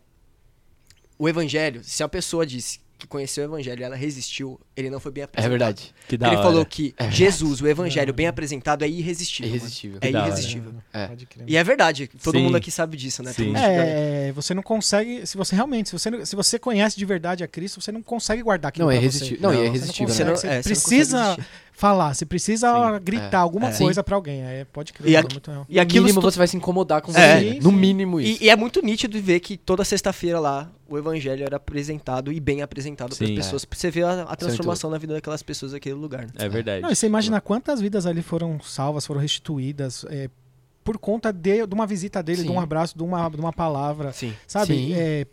o 1.21 1.29
evangelho, 1.29 1.85
se 1.85 2.03
a 2.03 2.09
pessoa 2.09 2.47
disse 2.47 2.81
que 2.99 3.07
conheceu 3.07 3.45
o 3.45 3.47
evangelho 3.53 3.85
ela 3.85 3.95
resistiu, 3.95 4.59
ele 4.81 4.91
não 4.91 4.99
foi 5.01 5.13
bem 5.13 5.23
É 5.23 5.25
apresentado. 5.25 5.51
verdade. 5.51 5.95
Que 6.09 6.17
da 6.17 6.27
Ele 6.29 6.37
hora. 6.37 6.45
falou 6.45 6.65
que 6.67 6.95
Jesus, 7.11 7.61
o 7.61 7.67
evangelho 7.69 8.13
bem 8.13 8.27
apresentado 8.27 8.83
é 8.85 8.89
irresistível. 8.89 9.49
mano. 9.51 9.57
Irresistível. 9.61 9.99
É 10.01 10.09
irresistível. 10.11 10.73
É. 10.93 11.07
Pode 11.07 11.27
crer. 11.27 11.45
E 11.49 11.57
é 11.57 11.65
verdade, 11.65 12.11
todo 12.23 12.37
Sim. 12.39 12.45
mundo 12.45 12.57
aqui 12.57 12.71
sabe 12.71 12.97
disso, 12.97 13.23
né? 13.23 13.33
Sim. 13.33 13.47
Fica- 13.47 13.61
É, 13.61 14.33
você 14.33 14.55
não 14.55 14.63
consegue, 14.63 15.27
se 15.27 15.37
você 15.37 15.55
realmente, 15.55 15.89
se 15.89 15.93
você, 15.93 16.27
se 16.27 16.35
você 16.37 16.59
conhece 16.59 16.97
de 16.99 17.05
verdade 17.05 17.45
a 17.45 17.49
Cristo, 17.49 17.81
você 17.81 17.93
não 17.93 18.03
consegue 18.03 18.43
guardar 18.43 18.71
aquilo 18.71 18.87
Não, 18.87 18.91
é 18.93 18.97
você. 18.97 19.01
irresistível. 19.03 19.39
Não, 19.43 19.51
é 19.51 19.53
Você 19.55 19.59
não 19.63 19.67
irresistível. 19.75 20.07
consegue, 20.09 20.25
né? 20.25 20.31
não- 20.31 20.37
você 20.41 20.47
é, 20.47 20.63
você 20.63 20.69
não 20.69 20.75
precisa 20.75 21.39
falar, 21.73 22.15
você 22.15 22.27
precisa 22.27 22.69
Sim. 22.99 23.01
gritar 23.05 23.39
É. 23.39 23.41
alguma 23.41 23.71
É. 23.71 23.77
coisa 23.77 24.03
pra 24.05 24.15
alguém. 24.15 24.43
É, 24.43 24.65
pode 24.71 24.93
crer, 24.93 25.11
E 25.11 25.17
é 25.17 25.19
aqui- 25.19 25.35
muito 25.35 25.51
real. 25.51 25.67
E 25.69 25.77
no 25.77 25.81
aquilo 25.81 26.05
mínimo 26.05 26.21
tu- 26.21 26.31
você 26.31 26.39
vai 26.39 26.47
se 26.47 26.57
incomodar 26.57 27.01
com 27.01 27.11
É. 27.13 27.41
você. 27.41 27.59
No 27.61 27.73
mínimo 27.73 28.21
isso. 28.21 28.43
E, 28.43 28.47
e 28.47 28.51
é 28.51 28.57
muito 28.57 28.83
nítido 28.85 29.21
ver 29.21 29.41
que 29.41 29.57
toda 29.57 29.85
sexta-feira 29.85 30.39
lá 30.39 30.71
o 30.89 30.99
evangelho 30.99 31.45
era 31.45 31.57
apresentado 31.57 32.33
e 32.33 32.41
bem 32.41 32.63
apresentado 32.63 33.17
para 33.17 33.25
as 33.27 33.31
pessoas. 33.33 33.67
Você 33.71 33.91
ver 33.91 34.03
a, 34.05 34.11
a 34.11 34.27
muito 34.27 34.63
transformação 34.71 34.91
na 34.91 34.99
vida 34.99 35.15
daquelas 35.15 35.43
pessoas 35.43 35.73
naquele 35.73 35.95
lugar. 35.95 36.27
né? 36.27 36.33
É 36.37 36.49
verdade. 36.49 36.83
Não, 36.83 36.91
e 36.91 36.97
você 36.97 37.07
imagina 37.07 37.41
quantas 37.41 37.81
vidas 37.81 38.07
ali 38.07 38.23
foram 38.23 38.61
salvas, 38.61 39.07
foram 39.07 39.21
restituídas 39.21 40.05
é, 40.09 40.29
por 40.85 40.99
conta 40.99 41.33
de, 41.33 41.67
de 41.67 41.75
uma 41.75 41.87
visita 41.87 42.23
dele, 42.23 42.43
de 42.43 42.49
Sim. 42.49 42.55
um 42.55 42.61
abraço, 42.61 42.97
de 42.97 43.03
uma, 43.03 43.29
de 43.29 43.37
uma 43.37 43.53
palavra. 43.53 44.13
Sim. 44.13 44.35
Sabe? 44.47 44.75
Sim. 44.75 44.93
É, 44.95 45.27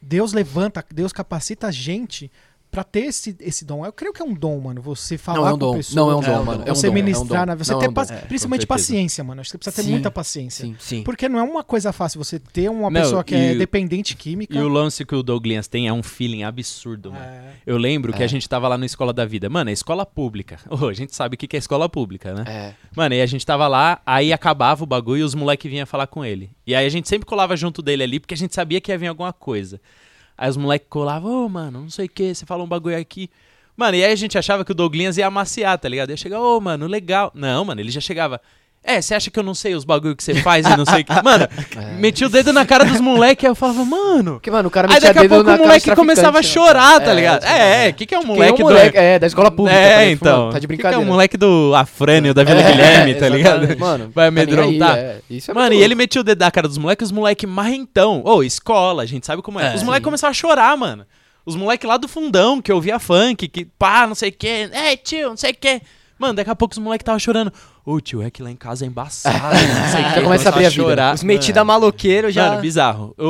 Deus 0.00 0.32
levanta, 0.32 0.84
Deus 0.92 1.12
capacita 1.12 1.66
a 1.66 1.70
gente 1.70 2.30
pra 2.70 2.84
ter 2.84 3.00
esse, 3.06 3.34
esse 3.40 3.64
dom. 3.64 3.84
Eu 3.84 3.92
creio 3.92 4.12
que 4.12 4.20
é 4.20 4.24
um 4.24 4.34
dom, 4.34 4.60
mano. 4.60 4.80
Você 4.82 5.16
falar 5.18 5.38
Não 5.40 5.46
é 5.46 5.50
um 5.50 5.52
com 5.52 5.58
dom. 5.58 5.76
pessoas. 5.76 5.94
Não 5.94 6.10
é 6.10 6.14
um 6.16 6.22
É 6.22 6.26
dom, 6.26 6.40
um 6.40 6.44
mano. 6.44 6.62
É 6.66 6.72
um 6.72 6.74
você 6.74 6.82
dom, 6.82 6.88
é 6.88 6.90
um 6.90 6.94
ministrar, 7.04 7.46
dom. 7.46 7.52
né? 7.52 7.56
Você 7.56 7.72
Não, 7.72 7.78
ter 7.78 7.86
é 7.86 7.88
um 7.88 7.92
pa- 7.92 8.04
dom. 8.04 8.16
principalmente 8.28 8.66
paciência, 8.66 9.24
mano. 9.24 9.40
Acho 9.40 9.48
que 9.48 9.52
você 9.52 9.58
precisa 9.58 9.76
ter 9.76 9.82
Sim. 9.86 9.90
muita 9.92 10.10
paciência. 10.10 10.64
Sim. 10.66 10.76
Sim. 10.78 11.02
Porque 11.02 11.28
não 11.28 11.38
é 11.38 11.42
uma 11.42 11.64
coisa 11.64 11.92
fácil 11.92 12.22
você 12.22 12.38
ter 12.38 12.68
uma 12.70 12.90
Não, 12.90 13.00
pessoa 13.00 13.24
que 13.24 13.34
é 13.34 13.52
o- 13.52 13.58
dependente 13.58 14.14
química. 14.16 14.56
E 14.56 14.60
o 14.62 14.68
lance 14.68 15.04
que 15.04 15.14
o 15.14 15.22
Douglas 15.22 15.66
tem 15.68 15.88
é 15.88 15.92
um 15.92 16.02
feeling 16.02 16.42
absurdo, 16.44 17.12
mano. 17.12 17.24
É. 17.24 17.52
Eu 17.66 17.78
lembro 17.78 18.12
que 18.12 18.22
É. 18.22 18.24
a 18.24 18.28
gente 18.28 18.48
tava 18.48 18.68
lá 18.68 18.76
na 18.78 18.86
Escola 18.86 19.12
da 19.12 19.24
Vida. 19.24 19.48
Mano, 19.48 19.70
é 19.70 19.72
escola 19.72 20.04
pública. 20.06 20.58
Ô, 20.70 20.86
a 20.88 20.92
gente 20.92 21.14
sabe 21.14 21.34
o 21.34 21.38
que 21.38 21.46
que 21.48 21.56
é 21.56 21.58
escola 21.58 21.88
pública, 21.88 22.34
né? 22.34 22.44
É. 22.46 22.74
Mano, 22.94 23.14
e 23.14 23.20
a 23.22 23.26
gente 23.26 23.44
tava 23.46 23.66
lá, 23.66 24.00
aí 24.04 24.32
acabava 24.32 24.84
o 24.84 24.86
bagulho 24.86 25.20
e 25.20 25.22
os 25.24 25.34
moleques 25.34 25.70
vinham 25.70 25.86
falar 25.86 26.06
com 26.06 26.24
ele. 26.24 26.50
E 26.66 26.74
aí 26.74 26.86
a 26.86 26.90
gente 26.90 27.08
sempre 27.08 27.26
colava 27.26 27.56
junto 27.56 27.80
dele 27.82 28.02
ali, 28.02 28.20
porque 28.20 28.34
a 28.34 28.36
gente 28.36 28.54
sabia 28.54 28.80
que 28.80 28.92
ia 28.92 28.98
vir 28.98 29.06
alguma 29.06 29.32
coisa. 29.32 29.80
Aí 30.38 30.48
os 30.48 30.56
moleques 30.56 30.86
colavam, 30.88 31.46
ô, 31.46 31.48
mano, 31.48 31.82
não 31.82 31.90
sei 31.90 32.06
o 32.06 32.08
que, 32.08 32.32
você 32.32 32.46
falou 32.46 32.64
um 32.64 32.68
bagulho 32.68 32.96
aqui. 32.96 33.28
Mano, 33.76 33.96
e 33.96 34.04
aí 34.04 34.12
a 34.12 34.16
gente 34.16 34.38
achava 34.38 34.64
que 34.64 34.70
o 34.70 34.74
Douglas 34.74 35.18
ia 35.18 35.26
amaciar, 35.26 35.76
tá 35.78 35.88
ligado? 35.88 36.10
Ia 36.10 36.16
chegar, 36.16 36.40
ô, 36.40 36.60
mano, 36.60 36.86
legal. 36.86 37.32
Não, 37.34 37.64
mano, 37.64 37.80
ele 37.80 37.90
já 37.90 38.00
chegava. 38.00 38.40
É, 38.88 39.02
você 39.02 39.14
acha 39.14 39.30
que 39.30 39.38
eu 39.38 39.42
não 39.42 39.54
sei 39.54 39.74
os 39.74 39.84
bagulho 39.84 40.16
que 40.16 40.24
você 40.24 40.34
faz 40.36 40.66
e 40.66 40.76
não 40.76 40.84
sei 40.86 41.02
o 41.02 41.04
que. 41.04 41.12
Mano, 41.22 41.46
metia 41.98 42.26
o 42.26 42.30
dedo 42.30 42.52
na 42.52 42.64
cara 42.64 42.84
dos 42.84 43.00
moleques, 43.00 43.44
aí 43.44 43.50
eu 43.50 43.54
falava, 43.54 43.84
mano. 43.84 44.32
Porque, 44.34 44.50
mano, 44.50 44.68
o 44.68 44.70
cara 44.70 44.88
Aí 44.92 44.98
daqui 45.00 45.18
a 45.18 45.28
pouco 45.28 45.50
o 45.50 45.58
moleque 45.58 45.94
começava 45.94 46.38
a 46.38 46.42
chorar, 46.42 47.00
tá 47.00 47.12
ligado? 47.12 47.40
tipo, 47.42 47.52
É, 47.52 47.88
o 47.90 47.94
que, 47.94 48.06
que 48.06 48.14
é 48.14 48.18
um 48.18 48.22
Quem 48.22 48.30
é 48.30 48.34
moleque 48.34 48.54
o 48.54 48.56
do. 48.56 48.62
moleque? 48.64 48.96
É, 48.96 49.18
da 49.18 49.26
escola 49.26 49.50
pública. 49.50 49.78
É, 49.78 49.96
tá 49.96 50.04
então. 50.10 50.38
mano, 50.38 50.52
Tá 50.52 50.58
de 50.58 50.66
Que 50.66 50.66
que 50.68 50.72
é 50.72 50.76
brincadeira. 50.76 51.04
o 51.04 51.06
moleque 51.06 51.36
do 51.36 51.72
Afrânio 51.76 52.32
da 52.32 52.42
Vila 52.44 52.60
É, 52.62 52.70
Guilherme, 52.72 53.14
tá 53.14 53.28
ligado? 53.28 53.58
Mano, 53.78 54.10
Vai 54.14 54.14
tá 54.14 54.22
aí, 54.22 54.28
amedrontar. 54.28 54.96
é. 54.96 55.18
Isso 55.28 55.50
é 55.50 55.54
Mano, 55.54 55.74
e 55.74 55.82
ele 55.82 55.94
metia 55.94 56.20
o 56.20 56.24
dedo 56.24 56.40
na 56.40 56.50
cara 56.50 56.66
dos 56.66 56.78
moleques, 56.78 57.06
os 57.06 57.12
moleques 57.12 57.48
marrentão. 57.48 58.22
Ô, 58.24 58.42
escola, 58.42 59.02
a 59.02 59.06
gente 59.06 59.26
sabe 59.26 59.42
como 59.42 59.60
é. 59.60 59.72
É. 59.72 59.74
os 59.74 59.82
moleques 59.82 60.04
começaram 60.04 60.30
a 60.30 60.34
chorar, 60.34 60.76
mano. 60.76 61.04
Os 61.44 61.56
moleques 61.56 61.88
lá 61.88 61.96
do 61.96 62.08
fundão, 62.08 62.60
que 62.60 62.72
ouvia 62.72 62.98
funk, 62.98 63.48
que 63.48 63.64
pá, 63.78 64.06
não 64.06 64.14
sei 64.14 64.28
o 64.30 64.32
quê. 64.32 64.68
É, 64.72 64.96
tio, 64.96 65.30
não 65.30 65.36
sei 65.36 65.52
o 65.52 65.56
quê. 65.58 65.80
Mano, 66.18 66.34
daqui 66.34 66.50
a 66.50 66.54
pouco 66.56 66.72
os 66.72 66.78
moleques 66.78 67.04
tava 67.04 67.18
chorando. 67.18 67.52
Ô, 67.84 68.00
tio, 68.00 68.20
é 68.22 68.30
que 68.30 68.42
lá 68.42 68.50
em 68.50 68.56
casa 68.56 68.84
é 68.84 68.88
embaçado, 68.88 69.54
não 69.54 69.88
sei 69.90 70.00
o 70.00 70.04
quê. 70.08 70.14
Já 70.16 70.22
começa 70.22 70.48
a 70.48 70.52
abrir 70.52 70.66
a 70.66 70.70
chorar. 70.70 71.14
Os 71.14 71.22
metida 71.22 71.64
maloqueiro 71.64 72.30
já. 72.30 72.50
Mano, 72.50 72.60
bizarro. 72.60 73.14
O, 73.16 73.24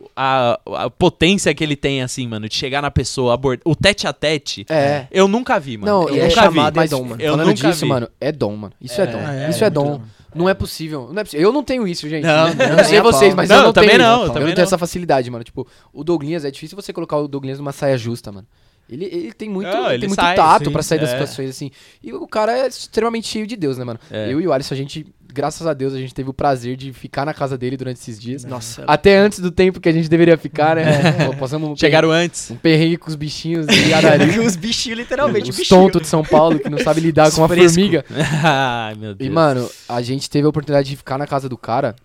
o- 0.00 0.10
a, 0.16 0.58
a 0.76 0.90
potência 0.90 1.54
que 1.54 1.62
ele 1.62 1.76
tem, 1.76 2.02
assim, 2.02 2.26
mano, 2.26 2.48
de 2.48 2.54
chegar 2.54 2.80
na 2.82 2.90
pessoa, 2.90 3.34
abordar. 3.34 3.62
O 3.66 3.76
tete 3.76 4.06
a 4.06 4.12
tete, 4.12 4.64
É. 4.68 5.06
eu 5.10 5.28
nunca 5.28 5.60
vi, 5.60 5.76
mano. 5.76 5.92
Não, 5.92 6.08
eu 6.08 6.16
é 6.16 6.28
nunca 6.28 6.30
chamado 6.30 6.80
vi. 6.80 6.86
É 6.86 6.88
dom, 6.88 7.04
mano. 7.04 7.22
Eu 7.22 7.30
falando 7.32 7.46
nunca 7.48 7.68
disso, 7.68 7.80
vi. 7.82 7.88
mano, 7.88 8.08
é 8.20 8.32
dom, 8.32 8.56
mano. 8.56 8.74
Isso 8.80 9.00
é, 9.00 9.06
dom. 9.06 9.18
é, 9.18 9.50
isso 9.50 9.62
é, 9.62 9.66
é 9.66 9.70
dom. 9.70 9.84
muito 9.90 10.02
Não 10.34 10.48
é 10.48 10.54
possível. 10.54 11.10
Não 11.12 11.20
é 11.20 11.24
possível. 11.24 11.46
Eu 11.46 11.52
não 11.52 11.62
tenho 11.62 11.86
isso, 11.86 12.08
gente. 12.08 12.24
Não, 12.24 12.48
eu 12.48 12.54
não, 12.54 12.76
não 12.76 12.84
sei 12.84 13.00
vocês, 13.02 13.34
mas 13.34 13.48
Não, 13.48 13.56
eu 13.58 13.62
não 13.64 13.72
também 13.72 13.90
tenho. 13.90 14.02
não, 14.02 14.22
isso. 14.24 14.26
também 14.28 14.36
eu 14.36 14.40
não 14.40 14.48
não. 14.48 14.54
tenho 14.54 14.64
essa 14.64 14.78
facilidade, 14.78 15.30
mano. 15.30 15.44
Tipo, 15.44 15.66
o 15.92 16.02
Douglas, 16.02 16.44
é 16.46 16.50
difícil 16.50 16.74
você 16.74 16.92
colocar 16.92 17.18
o 17.18 17.28
Douglas 17.28 17.58
numa 17.58 17.72
saia 17.72 17.96
justa, 17.98 18.32
mano. 18.32 18.46
Ele, 18.88 19.04
ele 19.06 19.32
tem 19.32 19.48
muito, 19.48 19.70
Não, 19.70 19.88
ele 19.90 20.00
tem 20.00 20.08
muito 20.08 20.20
sai, 20.20 20.36
tato 20.36 20.70
pra 20.70 20.82
sair 20.82 20.98
das 20.98 21.08
É. 21.08 21.12
situações, 21.12 21.48
assim. 21.50 21.70
E 22.02 22.12
o 22.12 22.26
cara 22.26 22.56
é 22.58 22.66
extremamente 22.66 23.26
cheio 23.28 23.46
de 23.46 23.56
Deus, 23.56 23.78
né, 23.78 23.84
mano? 23.84 23.98
É. 24.10 24.30
Eu 24.30 24.38
e 24.40 24.46
o 24.46 24.52
Alisson, 24.52 24.74
a 24.74 24.76
gente, 24.76 25.06
graças 25.32 25.66
a 25.66 25.72
Deus, 25.72 25.94
a 25.94 25.98
gente 25.98 26.12
teve 26.12 26.28
o 26.28 26.34
prazer 26.34 26.76
de 26.76 26.92
ficar 26.92 27.24
na 27.24 27.32
casa 27.32 27.56
dele 27.56 27.74
durante 27.78 27.96
esses 27.96 28.20
dias. 28.20 28.44
Nossa. 28.44 28.84
Até 28.86 29.16
antes 29.16 29.38
do 29.38 29.50
tempo 29.50 29.80
que 29.80 29.88
a 29.88 29.92
gente 29.92 30.10
deveria 30.10 30.36
ficar, 30.36 30.76
né? 30.76 31.24
Pô, 31.26 31.34
Passamos 31.36 31.70
um 31.70 31.76
Chegaram 31.76 32.10
antes. 32.10 32.50
um 32.50 32.56
perrengue 32.56 32.98
com 32.98 33.08
os 33.08 33.14
bichinhos 33.14 33.66
de 33.66 33.94
Arari. 33.94 34.38
os 34.44 34.56
bichinhos, 34.56 34.98
literalmente, 34.98 35.48
os 35.48 35.56
bichinho. 35.56 35.80
tontos 35.80 36.02
de 36.02 36.08
São 36.08 36.22
Paulo 36.22 36.58
que 36.58 36.68
não 36.68 36.76
sabe 36.78 37.00
lidar 37.00 37.28
Os 37.28 37.34
com 37.34 37.40
uma 37.40 37.48
fresco. 37.48 37.74
formiga. 37.80 38.04
Ai, 38.44 38.94
meu 38.94 39.14
Deus. 39.14 39.26
E, 39.26 39.32
mano, 39.32 39.70
a 39.88 40.02
gente 40.02 40.28
teve 40.28 40.44
a 40.44 40.50
oportunidade 40.50 40.90
de 40.90 40.96
ficar 40.96 41.16
na 41.16 41.26
casa 41.26 41.48
do 41.48 41.56
cara. 41.56 41.96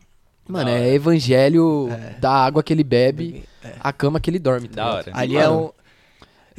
Mano, 0.47 0.69
é 0.69 0.93
evangelho 0.93 1.89
É. 1.91 2.17
da 2.21 2.31
água 2.31 2.63
que 2.63 2.71
ele 2.71 2.83
bebe, 2.83 3.43
É. 3.61 3.73
a 3.81 3.91
cama 3.91 4.17
que 4.21 4.29
ele 4.29 4.39
dorme. 4.39 4.69
Tá 4.69 4.75
Da 4.85 4.93
hora. 4.93 5.11
Ali 5.13 5.33
Mano, 5.33 5.45
é 5.45 5.49
um. 5.49 5.69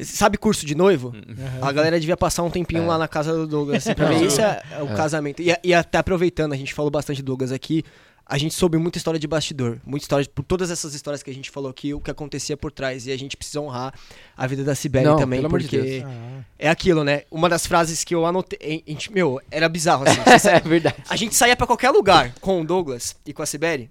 Sabe 0.03 0.37
curso 0.37 0.65
de 0.65 0.75
noivo? 0.75 1.13
Aham. 1.15 1.67
A 1.67 1.71
galera 1.71 1.99
devia 1.99 2.15
passar 2.17 2.43
um 2.43 2.49
tempinho 2.49 2.83
É. 2.83 2.87
lá 2.87 2.97
na 2.97 3.07
casa 3.07 3.33
do 3.33 3.45
Douglas, 3.47 3.85
assim, 3.85 3.93
pra 3.95 4.07
ver. 4.09 4.25
Isso 4.25 4.39
é, 4.41 4.61
é 4.71 4.83
o 4.83 4.91
É. 4.91 4.95
casamento. 4.95 5.41
E, 5.41 5.55
e 5.63 5.73
até 5.73 5.97
aproveitando, 5.97 6.53
a 6.53 6.57
gente 6.57 6.73
falou 6.73 6.89
bastante 6.91 7.21
do 7.21 7.25
Douglas 7.25 7.51
aqui. 7.51 7.83
A 8.31 8.37
gente 8.37 8.53
soube 8.53 8.77
muita 8.77 8.99
história 8.99 9.19
de 9.19 9.25
bastidor. 9.27 9.79
Muita 9.83 10.03
história, 10.03 10.25
por 10.35 10.43
todas 10.43 10.69
essas 10.69 10.93
histórias 10.93 11.23
que 11.23 11.31
a 11.31 11.33
gente 11.33 11.49
falou 11.49 11.67
aqui, 11.69 11.95
o 11.95 11.99
que 11.99 12.11
acontecia 12.11 12.55
por 12.55 12.71
trás. 12.71 13.07
E 13.07 13.11
a 13.11 13.17
gente 13.17 13.35
precisa 13.35 13.59
honrar 13.59 13.91
a 14.37 14.45
vida 14.45 14.63
da 14.63 14.75
Cibele 14.75 15.05
Não, 15.05 15.17
também, 15.17 15.39
pelo 15.39 15.47
amor 15.47 15.59
de 15.59 15.67
porque 15.67 16.03
Ah, 16.05 16.41
é 16.59 16.69
aquilo, 16.69 17.03
né? 17.03 17.23
Uma 17.31 17.49
das 17.49 17.65
frases 17.65 18.03
que 18.03 18.13
eu 18.13 18.27
anotei. 18.27 18.83
a 18.87 18.91
gente- 18.91 19.11
meu, 19.11 19.41
era 19.49 19.67
bizarro, 19.67 20.03
assim. 20.07 20.19
É 20.47 20.59
verdade. 20.59 20.97
a 21.09 21.15
gente 21.15 21.33
saía 21.35 21.55
pra 21.55 21.65
qualquer 21.65 21.89
lugar 21.89 22.33
com 22.39 22.61
o 22.61 22.65
Douglas 22.65 23.15
e 23.25 23.33
com 23.33 23.41
a 23.41 23.47
Cibele. 23.47 23.89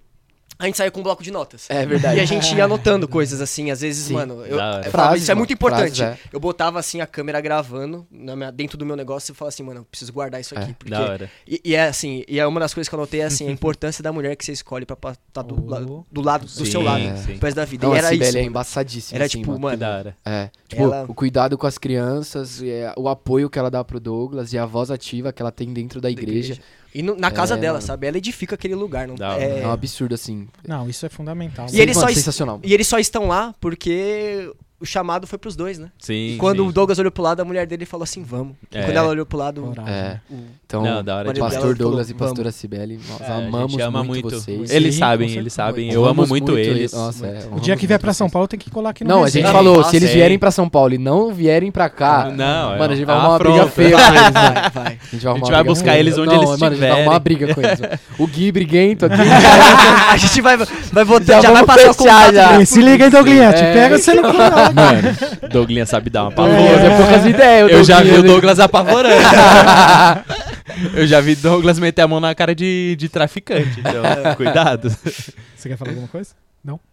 A 0.58 0.66
gente 0.66 0.76
saía 0.76 0.90
com 0.90 0.98
um 0.98 1.02
bloco 1.04 1.22
de 1.22 1.30
notas. 1.30 1.66
É 1.70 1.86
verdade. 1.86 2.18
E 2.18 2.20
a 2.20 2.24
gente 2.24 2.52
ia 2.54 2.64
anotando 2.64 3.06
coisas 3.06 3.40
assim, 3.40 3.70
às 3.70 3.80
vezes, 3.80 4.06
Sim. 4.06 4.14
mano, 4.14 4.44
eu, 4.44 4.58
eu 4.58 4.90
falava, 4.90 5.16
isso 5.16 5.30
é 5.30 5.34
mano, 5.34 5.40
muito 5.42 5.52
importante. 5.52 5.98
frases, 5.98 6.18
Eu 6.32 6.40
botava 6.40 6.80
assim 6.80 7.00
a 7.00 7.06
câmera 7.06 7.40
gravando 7.40 8.04
na 8.10 8.34
minha- 8.34 8.50
dentro 8.50 8.76
do 8.76 8.84
meu 8.84 8.96
negócio 8.96 9.30
e 9.30 9.34
falava 9.36 9.50
assim, 9.54 9.62
mano, 9.62 9.80
eu 9.80 9.84
preciso 9.84 10.12
guardar 10.12 10.40
isso 10.40 10.58
aqui. 10.58 10.70
É. 10.70 10.74
Porque, 10.74 10.90
Da 10.90 11.00
hora. 11.00 11.30
e, 11.46 11.60
e 11.64 11.74
é 11.76 11.86
assim, 11.86 12.24
e 12.26 12.40
é 12.40 12.46
uma 12.46 12.58
das 12.58 12.74
coisas 12.74 12.88
que 12.88 12.94
eu 12.94 12.98
anotei 12.98 13.20
é 13.20 13.24
assim, 13.26 13.46
a 13.48 13.52
importância 13.52 14.02
da 14.02 14.12
mulher 14.12 14.34
que 14.34 14.44
você 14.44 14.50
escolhe 14.50 14.84
pra 14.84 14.96
estar 15.12 15.42
do, 15.42 15.54
Oh. 15.64 15.70
lado- 15.70 16.06
do 16.10 16.20
lado, 16.20 16.42
do 16.44 16.50
Sim, 16.50 16.64
seu 16.64 16.82
lado, 16.82 17.02
sim. 17.24 17.38
da 17.54 17.64
vida. 17.64 17.86
Não, 17.86 17.94
e 17.94 17.96
a 17.96 17.98
era 17.98 18.08
Cibele 18.08 18.28
isso. 18.28 18.36
é 18.36 18.40
mano. 18.40 18.50
embaçadíssima. 18.50 19.16
Era 19.16 19.24
assim, 19.26 19.38
tipo, 19.38 19.54
Que 19.54 19.60
mano, 19.60 19.76
da 19.76 19.96
hora. 19.96 20.16
É, 20.24 20.50
tipo, 20.66 20.82
Ela- 20.82 21.04
o 21.08 21.14
cuidado 21.14 21.56
com 21.56 21.66
as 21.68 21.78
crianças, 21.78 22.60
e, 22.60 22.68
é, 22.68 22.92
o 22.96 23.08
apoio 23.08 23.48
que 23.48 23.58
ela 23.60 23.70
dá 23.70 23.84
pro 23.84 24.00
Douglas 24.00 24.52
e 24.52 24.58
a 24.58 24.66
voz 24.66 24.90
ativa 24.90 25.32
que 25.32 25.40
ela 25.40 25.52
tem 25.52 25.72
dentro 25.72 26.00
da 26.00 26.08
da 26.08 26.10
igreja. 26.10 26.58
E 26.98 27.02
no- 27.02 27.14
na 27.16 27.30
casa 27.30 27.54
É, 27.54 27.56
dela, 27.58 27.74
mano. 27.78 27.86
sabe? 27.86 28.08
Ela 28.08 28.18
edifica 28.18 28.56
aquele 28.56 28.74
lugar. 28.74 29.06
Não, 29.06 29.14
hora. 29.14 29.40
É, 29.40 29.60
é, 29.62 29.66
um 29.66 29.70
absurdo, 29.70 30.14
assim. 30.16 30.48
Não, 30.66 30.88
isso 30.90 31.06
é 31.06 31.08
fundamental. 31.08 31.66
E 31.72 31.80
eles 31.80 31.96
Mano, 31.96 32.08
só 32.08 32.14
sensacional. 32.14 32.60
e 32.64 32.74
eles 32.74 32.88
só 32.88 32.98
estão 32.98 33.28
lá 33.28 33.54
porque 33.60 34.52
o 34.80 34.86
chamado 34.86 35.26
foi 35.26 35.38
pros 35.38 35.56
dois, 35.56 35.78
né? 35.78 35.88
Sim. 35.98 36.34
E 36.34 36.36
quando 36.38 36.62
sim. 36.62 36.68
o 36.68 36.72
Douglas 36.72 36.98
olhou 36.98 37.10
pro 37.10 37.22
lado, 37.22 37.40
a 37.40 37.44
mulher 37.44 37.66
dele 37.66 37.84
falou 37.84 38.04
assim, 38.04 38.22
vamos. 38.22 38.54
E 38.72 38.78
É. 38.78 38.82
quando 38.84 38.96
ela 38.96 39.08
olhou 39.08 39.26
pro 39.26 39.36
lado. 39.38 39.72
É. 39.86 40.20
o- 40.30 40.58
Então, 40.68 40.82
Não, 40.82 41.02
da 41.02 41.16
hora. 41.16 41.32
Pastor 41.34 41.74
Douglas 41.74 42.10
e. 42.10 42.14
Pastora 42.14 42.52
Cibele, 42.52 43.00
nós 43.08 43.20
É, 43.22 43.32
a 43.32 43.36
amamos 43.36 43.72
gente 43.72 43.80
ama 43.80 44.04
muito, 44.04 44.24
muito. 44.24 44.38
vocês. 44.40 44.70
Eles 44.70 44.94
Sim, 44.94 45.00
sabem, 45.00 45.30
eles 45.32 45.52
sabem. 45.52 45.90
Eu 45.92 46.04
amo 46.04 46.26
muito 46.26 46.58
eles. 46.58 46.92
Nossa, 46.92 47.26
é, 47.26 47.48
O 47.50 47.58
dia 47.58 47.74
que 47.76 47.86
vier 47.86 47.96
muito 47.96 48.02
pra 48.02 48.12
São. 48.12 48.28
Paulo 48.28 48.46
tem 48.46 48.58
que 48.58 48.70
colar 48.70 48.90
aqui 48.90 49.02
no 49.02 49.08
Não, 49.10 49.24
a 49.24 49.30
gente 49.30 49.50
falou, 49.50 49.78
Nossa, 49.78 49.90
se 49.90 49.96
eles 49.96 50.10
é. 50.10 50.12
vierem 50.12 50.38
pra 50.38 50.50
São 50.50 50.68
Paulo 50.68 50.92
e 50.92 50.98
não 50.98 51.32
vierem 51.32 51.70
pra 51.72 51.88
cá, 51.88 52.30
Não, 52.30 52.74
é 52.74 52.78
mano, 52.78 52.92
a 52.92 52.96
gente 52.96 53.06
vai 53.06 53.14
uma 53.16 53.22
arrumar 53.22 53.32
uma 53.34 53.38
briga 53.38 53.66
feia 53.68 53.90
com 53.96 54.02
eles, 54.02 54.14
mano. 54.20 54.32
vai, 54.32 54.52
vai. 54.52 54.62
A 54.62 54.70
gente 54.70 54.70
vai, 54.74 54.84
arrumar 54.84 54.98
gente 55.00 55.24
uma 55.24 55.38
vai 55.40 55.40
briga 55.48 55.64
buscar 55.64 55.92
com 55.92 55.96
eles 55.98 56.18
onde 56.18 56.26
não, 56.26 56.34
eles 56.34 56.44
mano, 56.50 56.52
a 56.52 56.56
gente 56.56 56.60
vai 56.60 56.68
estiverem. 56.70 56.96
arrumar 56.96 57.12
uma 57.14 57.18
briga 57.18 57.54
com 57.54 57.60
eles. 57.62 57.80
O 58.18 58.26
Gui 58.26 58.52
briguento 58.52 59.06
aqui. 59.06 59.14
a 60.12 60.16
gente 60.16 60.40
vai, 60.42 60.56
vai 60.56 61.04
votar, 61.04 61.40
Já 61.40 61.50
vai 61.52 61.64
passar 61.64 61.90
o 61.90 61.94
contato 61.94 62.66
Se 62.66 62.80
liga 62.82 63.06
aí, 63.06 63.64
É. 63.64 63.72
pega 63.72 63.98
você 63.98 64.12
não. 64.14 64.32
Mano, 64.74 65.48
Douglas 65.50 65.88
sabe 65.88 66.10
dar 66.10 66.24
uma 66.24 66.30
Pô, 66.30 66.42
pavora. 66.42 66.58
é 66.60 66.96
poucas 66.96 67.26
ideias. 67.26 67.70
Eu 67.70 67.84
já 67.84 68.02
vi 68.02 68.12
o 68.12 68.22
Douglas. 68.22 68.60
Apavorando. 68.60 69.14
Eu 70.94 71.06
já 71.06 71.20
vi 71.20 71.34
Douglas 71.34 71.78
meter 71.78 72.02
a 72.02 72.08
mão 72.08 72.20
na 72.20 72.34
cara 72.34 72.54
de, 72.54 72.94
de 72.96 73.08
traficante. 73.08 73.80
Então, 73.80 74.02
cuidado. 74.36 74.90
Você 74.90 75.68
quer 75.68 75.76
falar 75.76 75.90
alguma 75.92 76.08
coisa? 76.08 76.34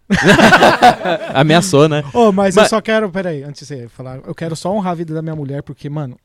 Ameaçou, 1.33 1.89
né? 1.89 2.03
Ô, 2.13 2.31
mas, 2.31 2.55
eu 2.55 2.61
Mas- 2.61 2.69
só 2.69 2.81
quero, 2.81 3.09
peraí, 3.09 3.43
antes 3.43 3.67
de 3.67 3.75
você 3.75 3.87
falar, 3.87 4.19
eu 4.25 4.35
quero 4.35 4.55
só 4.55 4.71
honrar 4.71 4.91
a 4.91 4.95
vida 4.95 5.13
da 5.13 5.21
minha 5.21 5.35
mulher, 5.35 5.63
porque, 5.63 5.89
mano, 5.89 6.17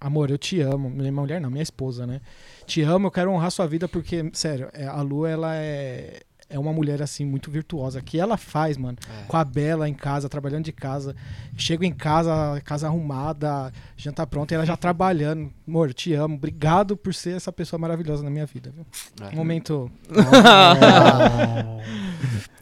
amor, 0.00 0.30
eu 0.30 0.38
te 0.38 0.60
amo. 0.60 0.88
Minha 0.88 1.12
mulher 1.12 1.40
não, 1.40 1.50
minha 1.50 1.62
esposa, 1.62 2.06
né? 2.06 2.20
Te 2.66 2.82
amo, 2.82 3.08
eu 3.08 3.10
quero 3.10 3.30
honrar 3.32 3.50
sua 3.50 3.66
vida, 3.66 3.88
porque, 3.88 4.30
sério, 4.32 4.68
é, 4.72 4.86
a 4.86 5.00
Lu, 5.02 5.26
ela 5.26 5.54
é. 5.56 6.20
É 6.50 6.58
uma 6.58 6.72
mulher, 6.72 7.02
assim, 7.02 7.26
muito 7.26 7.50
virtuosa. 7.50 8.00
Que 8.00 8.18
ela 8.18 8.38
faz, 8.38 8.78
mano, 8.78 8.96
É. 9.06 9.24
com 9.26 9.36
a 9.36 9.44
Bela 9.44 9.86
em 9.86 9.92
casa, 9.92 10.30
trabalhando 10.30 10.64
de 10.64 10.72
casa. 10.72 11.14
Chego 11.56 11.84
em 11.84 11.92
casa, 11.92 12.58
casa 12.64 12.86
arrumada, 12.86 13.70
janta 13.98 14.26
pronta, 14.26 14.54
e 14.54 14.56
ela 14.56 14.64
já 14.64 14.74
trabalhando. 14.78 15.50
Amor, 15.68 15.92
te 15.92 16.14
amo. 16.14 16.36
Obrigado 16.36 16.96
por 16.96 17.12
ser 17.12 17.36
essa 17.36 17.52
pessoa 17.52 17.78
maravilhosa 17.78 18.22
na 18.22 18.30
minha 18.30 18.46
vida, 18.46 18.72
viu? 18.74 18.86
É. 19.30 19.34
Momento. 19.36 19.90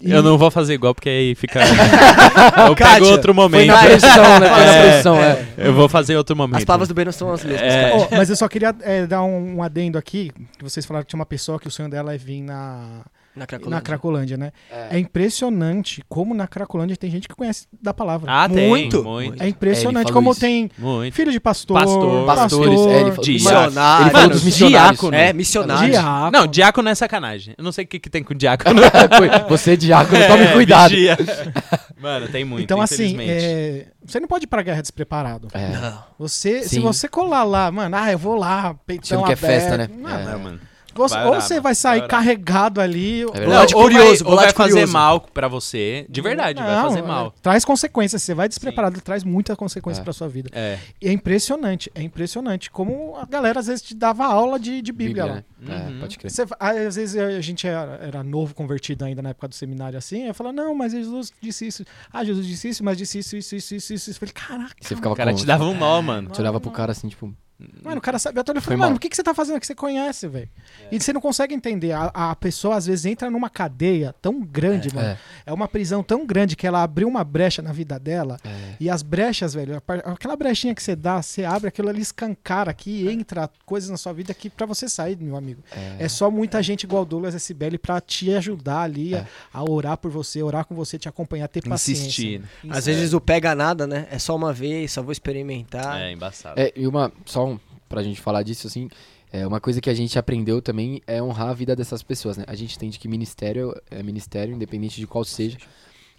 Eu 0.01 0.23
não 0.23 0.37
vou 0.37 0.51
fazer 0.51 0.75
igual, 0.75 0.95
porque 0.95 1.09
aí 1.09 1.35
fica. 1.35 1.61
Eu 1.61 2.75
pego 2.75 2.77
Kátia, 2.77 3.07
outro 3.07 3.35
Foi 3.35 3.43
momento. 3.43 3.67
na 3.69 3.79
produção, 3.79 4.41
né? 4.41 4.49
Foi 4.49 4.65
na 4.65 4.73
É. 4.75 4.89
produção, 4.91 5.17
é. 5.17 5.47
Eu 5.57 5.75
vou 5.75 5.89
fazer 5.89 6.17
outro 6.17 6.37
momento. 6.37 6.59
As 6.59 6.65
palavras 6.65 6.89
do 6.89 6.95
Breno 6.95 7.13
são 7.13 7.33
as 7.33 7.43
mesmas. 7.45 7.63
É. 7.63 7.91
cara. 7.91 7.97
Ô, 8.03 8.09
mas 8.17 8.31
eu 8.31 8.37
só 8.37 8.47
queria 8.49 8.75
é, 8.83 9.07
dar 9.07 9.23
um, 9.23 9.57
um 9.57 9.63
adendo 9.63 9.97
aqui, 9.97 10.31
que 10.59 10.63
vocês 10.65 10.85
falaram 10.85 11.05
que 11.05 11.11
tinha 11.11 11.19
uma 11.19 11.27
pessoa 11.27 11.59
que 11.59 11.67
o 11.67 11.71
sonho 11.71 11.89
dela 11.89 12.15
é 12.15 12.19
vir 12.19 12.43
na, 12.43 13.01
Na 13.37 13.47
Cracolândia. 13.47 13.77
na 13.77 13.81
Cracolândia, 13.83 14.37
né? 14.39 14.53
É. 14.71 14.97
É 14.97 14.99
impressionante 14.99 16.03
como 16.09 16.33
na 16.35 16.47
Cracolândia 16.47 16.97
tem 16.97 17.11
gente 17.11 17.29
que 17.29 17.35
conhece 17.35 17.67
da 17.83 17.93
palavra. 17.93 18.33
Ah, 18.33 18.49
tem. 18.49 18.69
Muito. 18.69 19.05
Muito. 19.05 19.43
é 19.43 19.49
impressionante 19.49 20.09
É, 20.11 20.13
como 20.13 20.31
isso. 20.33 20.41
tem 20.41 20.71
Muito. 20.79 21.13
filho 21.15 21.31
de 21.31 21.39
pastor, 21.39 21.79
Pastor. 21.79 22.27
Pastores, 22.27 22.81
é, 22.81 23.01
ele 23.03 23.11
falou- 23.13 23.27
Missionário. 23.27 24.05
Ele 24.07 24.11
falou 24.11 24.29
dos 24.31 24.43
missionários. 24.45 24.91
diácono. 25.01 25.17
É, 25.17 25.33
missionário. 25.33 25.91
diácono. 25.91 26.31
Não, 26.31 26.47
diácono 26.47 26.89
é 26.89 26.95
sacanagem. 26.95 27.55
Eu 27.59 27.63
não 27.65 27.73
sei 27.73 27.85
o 27.85 27.89
que, 27.89 27.99
que 28.01 28.09
tem 28.09 28.23
com 28.23 28.35
diácono. 28.35 28.81
Você, 29.51 29.77
diácono, 29.77 30.27
tome 30.27 30.45
É, 30.45 30.53
cuidado. 30.53 30.91
vigia. 30.91 31.17
Mano, 32.01 32.29
tem 32.29 32.45
muito. 32.45 32.63
Então, 32.65 32.81
assim, 32.81 33.07
infelizmente. 33.15 33.31
é, 33.45 33.87
você 34.05 34.21
não 34.21 34.29
pode 34.29 34.45
ir 34.45 34.47
pra 34.47 34.63
guerra 34.63 34.81
despreparado. 34.83 35.49
É. 35.53 35.69
Não. 35.69 35.99
Você, 36.19 36.63
se 36.63 36.79
você 36.79 37.09
colar 37.09 37.43
lá, 37.43 37.71
mano, 37.73 37.97
ah, 37.97 38.13
eu 38.13 38.19
vou 38.19 38.37
lá, 38.37 38.75
peitão 38.87 39.25
Achando 39.25 39.25
que 39.27 39.33
é 39.33 39.49
aberto. 39.49 39.63
festa, 39.63 39.79
né? 39.79 39.89
Não, 39.97 40.11
É. 40.11 40.25
Não, 40.25 40.39
mano. 40.39 40.61
Você- 40.97 41.15
Vai 41.15 41.25
ou 41.25 41.31
orar, 41.31 41.43
você 41.43 41.61
vai 41.61 41.75
sair 41.75 42.01
vai 42.01 42.09
carregado 42.09 42.81
ali. 42.81 43.25
ou- 43.25 43.33
verdade. 43.33 43.51
Volante 43.53 43.75
ou 43.77 43.83
curioso, 43.83 44.25
vai, 44.25 44.33
ou 44.33 44.39
vai 44.41 44.53
fazer 44.53 44.71
curioso. 44.73 44.93
mal 44.93 45.21
pra 45.21 45.49
você. 45.49 46.07
De 46.09 46.21
verdade, 46.21 46.63
vai 46.63 46.75
Não, 46.75 46.83
fazer 46.83 46.99
é, 46.99 47.03
mal. 47.03 47.35
Traz 47.43 47.65
consequências. 47.65 48.23
Você 48.23 48.35
vai 48.35 48.49
despreparado, 48.49 49.01
traz 49.01 49.23
muita 49.25 49.55
consequência 49.57 50.01
É. 50.01 50.05
pra 50.05 50.13
sua 50.13 50.29
vida. 50.29 50.51
É. 50.53 50.79
E 51.01 51.09
é 51.09 51.13
impressionante, 51.13 51.91
é 51.95 52.03
impressionante 52.03 52.71
como 52.71 53.17
a 53.17 53.25
galera 53.27 53.61
às 53.61 53.67
vezes 53.67 53.83
te 53.83 53.95
dava 53.95 54.25
aula 54.27 54.59
de, 54.59 54.81
de 54.83 54.93
Bíblia. 54.93 55.25
lá. 55.27 55.35
né? 55.35 55.45
Uhum. 55.91 55.97
É, 55.97 56.01
pode 56.01 56.19
crer. 56.19 56.31
Você- 56.31 56.45
às 56.61 56.97
vezes 56.97 57.17
a 57.17 57.41
gente 57.41 57.67
era, 57.67 57.99
era 58.03 58.23
novo, 58.23 58.55
convertido 58.55 59.05
ainda 59.05 59.23
na 59.23 59.31
época 59.31 59.49
do 59.49 59.55
seminário 59.55 59.99
assim, 59.99 60.27
eu 60.27 60.35
falava, 60.35 60.55
não, 60.55 60.75
mas 60.75 60.93
Jesus 60.93 61.33
disse 61.41 61.67
isso. 61.67 61.85
Ah, 62.13 62.23
Jesus 62.25 62.47
disse 62.47 62.69
isso, 62.69 62.85
mas 62.85 62.97
disse 62.99 63.19
isso, 63.19 63.37
isso, 63.37 63.57
isso, 63.57 63.75
isso, 63.75 63.93
isso. 63.95 64.11
Eu 64.11 64.15
falei, 64.15 64.33
caraca. 64.33 64.75
Você 64.81 64.95
ficava 64.95 65.15
O 65.15 65.17
cara 65.17 65.31
com... 65.33 65.37
te 65.39 65.47
dava 65.47 65.65
um 65.65 65.75
nó, 65.77 66.01
mano. 66.03 66.29
Você 66.33 66.41
olhava 66.41 66.61
pro 66.61 66.71
cara 66.71 66.93
assim, 66.93 67.09
tipo... 67.09 67.35
Mano, 67.83 67.99
o 67.99 68.01
cara 68.03 68.19
tudo. 68.19 68.57
Eu 68.59 68.63
falei, 68.63 68.77
mal. 68.79 68.89
mano, 68.89 68.97
o 68.97 69.01
que, 69.01 69.09
que 69.09 69.17
você 69.17 69.23
tá 69.23 69.33
fazendo 69.33 69.59
que 69.59 69.67
você 69.67 69.75
conhece, 69.75 70.29
velho? 70.29 70.49
E 70.93 71.01
você 71.01 71.13
não 71.13 71.21
consegue 71.21 71.55
entender. 71.55 71.93
A, 71.93 72.11
a 72.13 72.37
pessoa, 72.37 72.77
às 72.77 72.85
vezes, 72.87 73.07
entra 73.07 73.31
numa 73.31 73.49
cadeia 73.49 74.15
tão 74.21 74.43
grande, 74.43 74.95
mano. 74.95 75.09
É, 75.09 75.19
É 75.47 75.53
uma 75.53 75.67
prisão 75.67 76.03
tão 76.03 76.27
grande 76.27 76.55
que 76.55 76.67
ela 76.67 76.83
abriu 76.83 77.09
uma 77.09 77.25
brecha 77.25 77.63
na 77.63 77.73
vida 77.73 77.99
dela. 77.99 78.39
é. 78.45 78.77
E 78.79 78.91
as 78.91 79.03
brechas, 79.03 79.55
velho, 79.55 79.83
aquela 80.05 80.37
brechinha 80.37 80.75
que 80.75 80.83
você 80.83 80.95
dá, 80.95 81.23
você 81.23 81.45
abre 81.45 81.69
aquilo 81.69 81.89
ali, 81.89 82.03
escancara 82.03 82.71
aqui, 82.71 83.09
entra 83.09 83.49
coisas 83.65 83.89
na 83.89 83.97
sua 83.97 84.13
vida 84.13 84.35
que 84.35 84.51
pra 84.51 84.67
você 84.67 84.87
sair, 84.89 85.17
meu 85.17 85.37
amigo. 85.37 85.63
É 85.99 86.09
só 86.09 86.31
muita 86.31 86.63
gente 86.63 86.83
igual 86.85 87.03
o 87.03 87.07
Douglas 87.07 87.35
SBL 87.35 87.79
pra 87.81 88.01
te 88.03 88.33
ajudar 88.35 88.83
ali 88.83 89.15
a, 89.15 89.19
É. 89.19 89.27
a 89.53 89.65
orar 89.71 89.97
por 89.97 90.11
você, 90.11 90.43
orar 90.43 90.67
com 90.67 90.75
você, 90.75 90.99
te 90.99 91.09
acompanhar, 91.09 91.49
ter 91.49 91.67
paciência. 91.67 92.03
Insistir. 92.03 92.43
Às 92.69 92.85
vezes 92.85 93.15
o 93.15 93.21
pega 93.21 93.55
nada, 93.55 93.87
né? 93.87 94.07
É 94.11 94.19
só 94.19 94.37
uma 94.37 94.53
vez, 94.53 94.93
só 94.93 95.03
vou 95.03 95.13
experimentar. 95.13 95.99
É, 96.01 96.13
embaçado. 96.13 96.61
É, 96.61 96.73
e 96.77 96.87
uma, 96.87 97.11
só 97.25 97.46
pra 97.89 98.03
gente 98.03 98.21
falar 98.21 98.43
disso, 98.43 98.67
assim, 98.67 98.89
é, 99.33 99.47
uma 99.47 99.61
coisa 99.61 99.81
que 99.81 99.91
a 99.91 99.95
gente 99.95 100.19
aprendeu 100.19 100.63
também 100.63 101.01
é 101.07 101.23
honrar 101.23 101.49
a 101.49 101.55
vida 101.55 101.75
dessas 101.75 102.03
pessoas, 102.03 102.37
né? 102.37 102.45
A 102.47 102.55
gente 102.55 102.77
entende 102.77 102.99
que 102.99 103.09
ministério 103.09 103.75
é 103.91 104.03
ministério, 104.03 104.55
independente 104.55 105.01
de 105.01 105.07
qual 105.07 105.25
seja, 105.25 105.59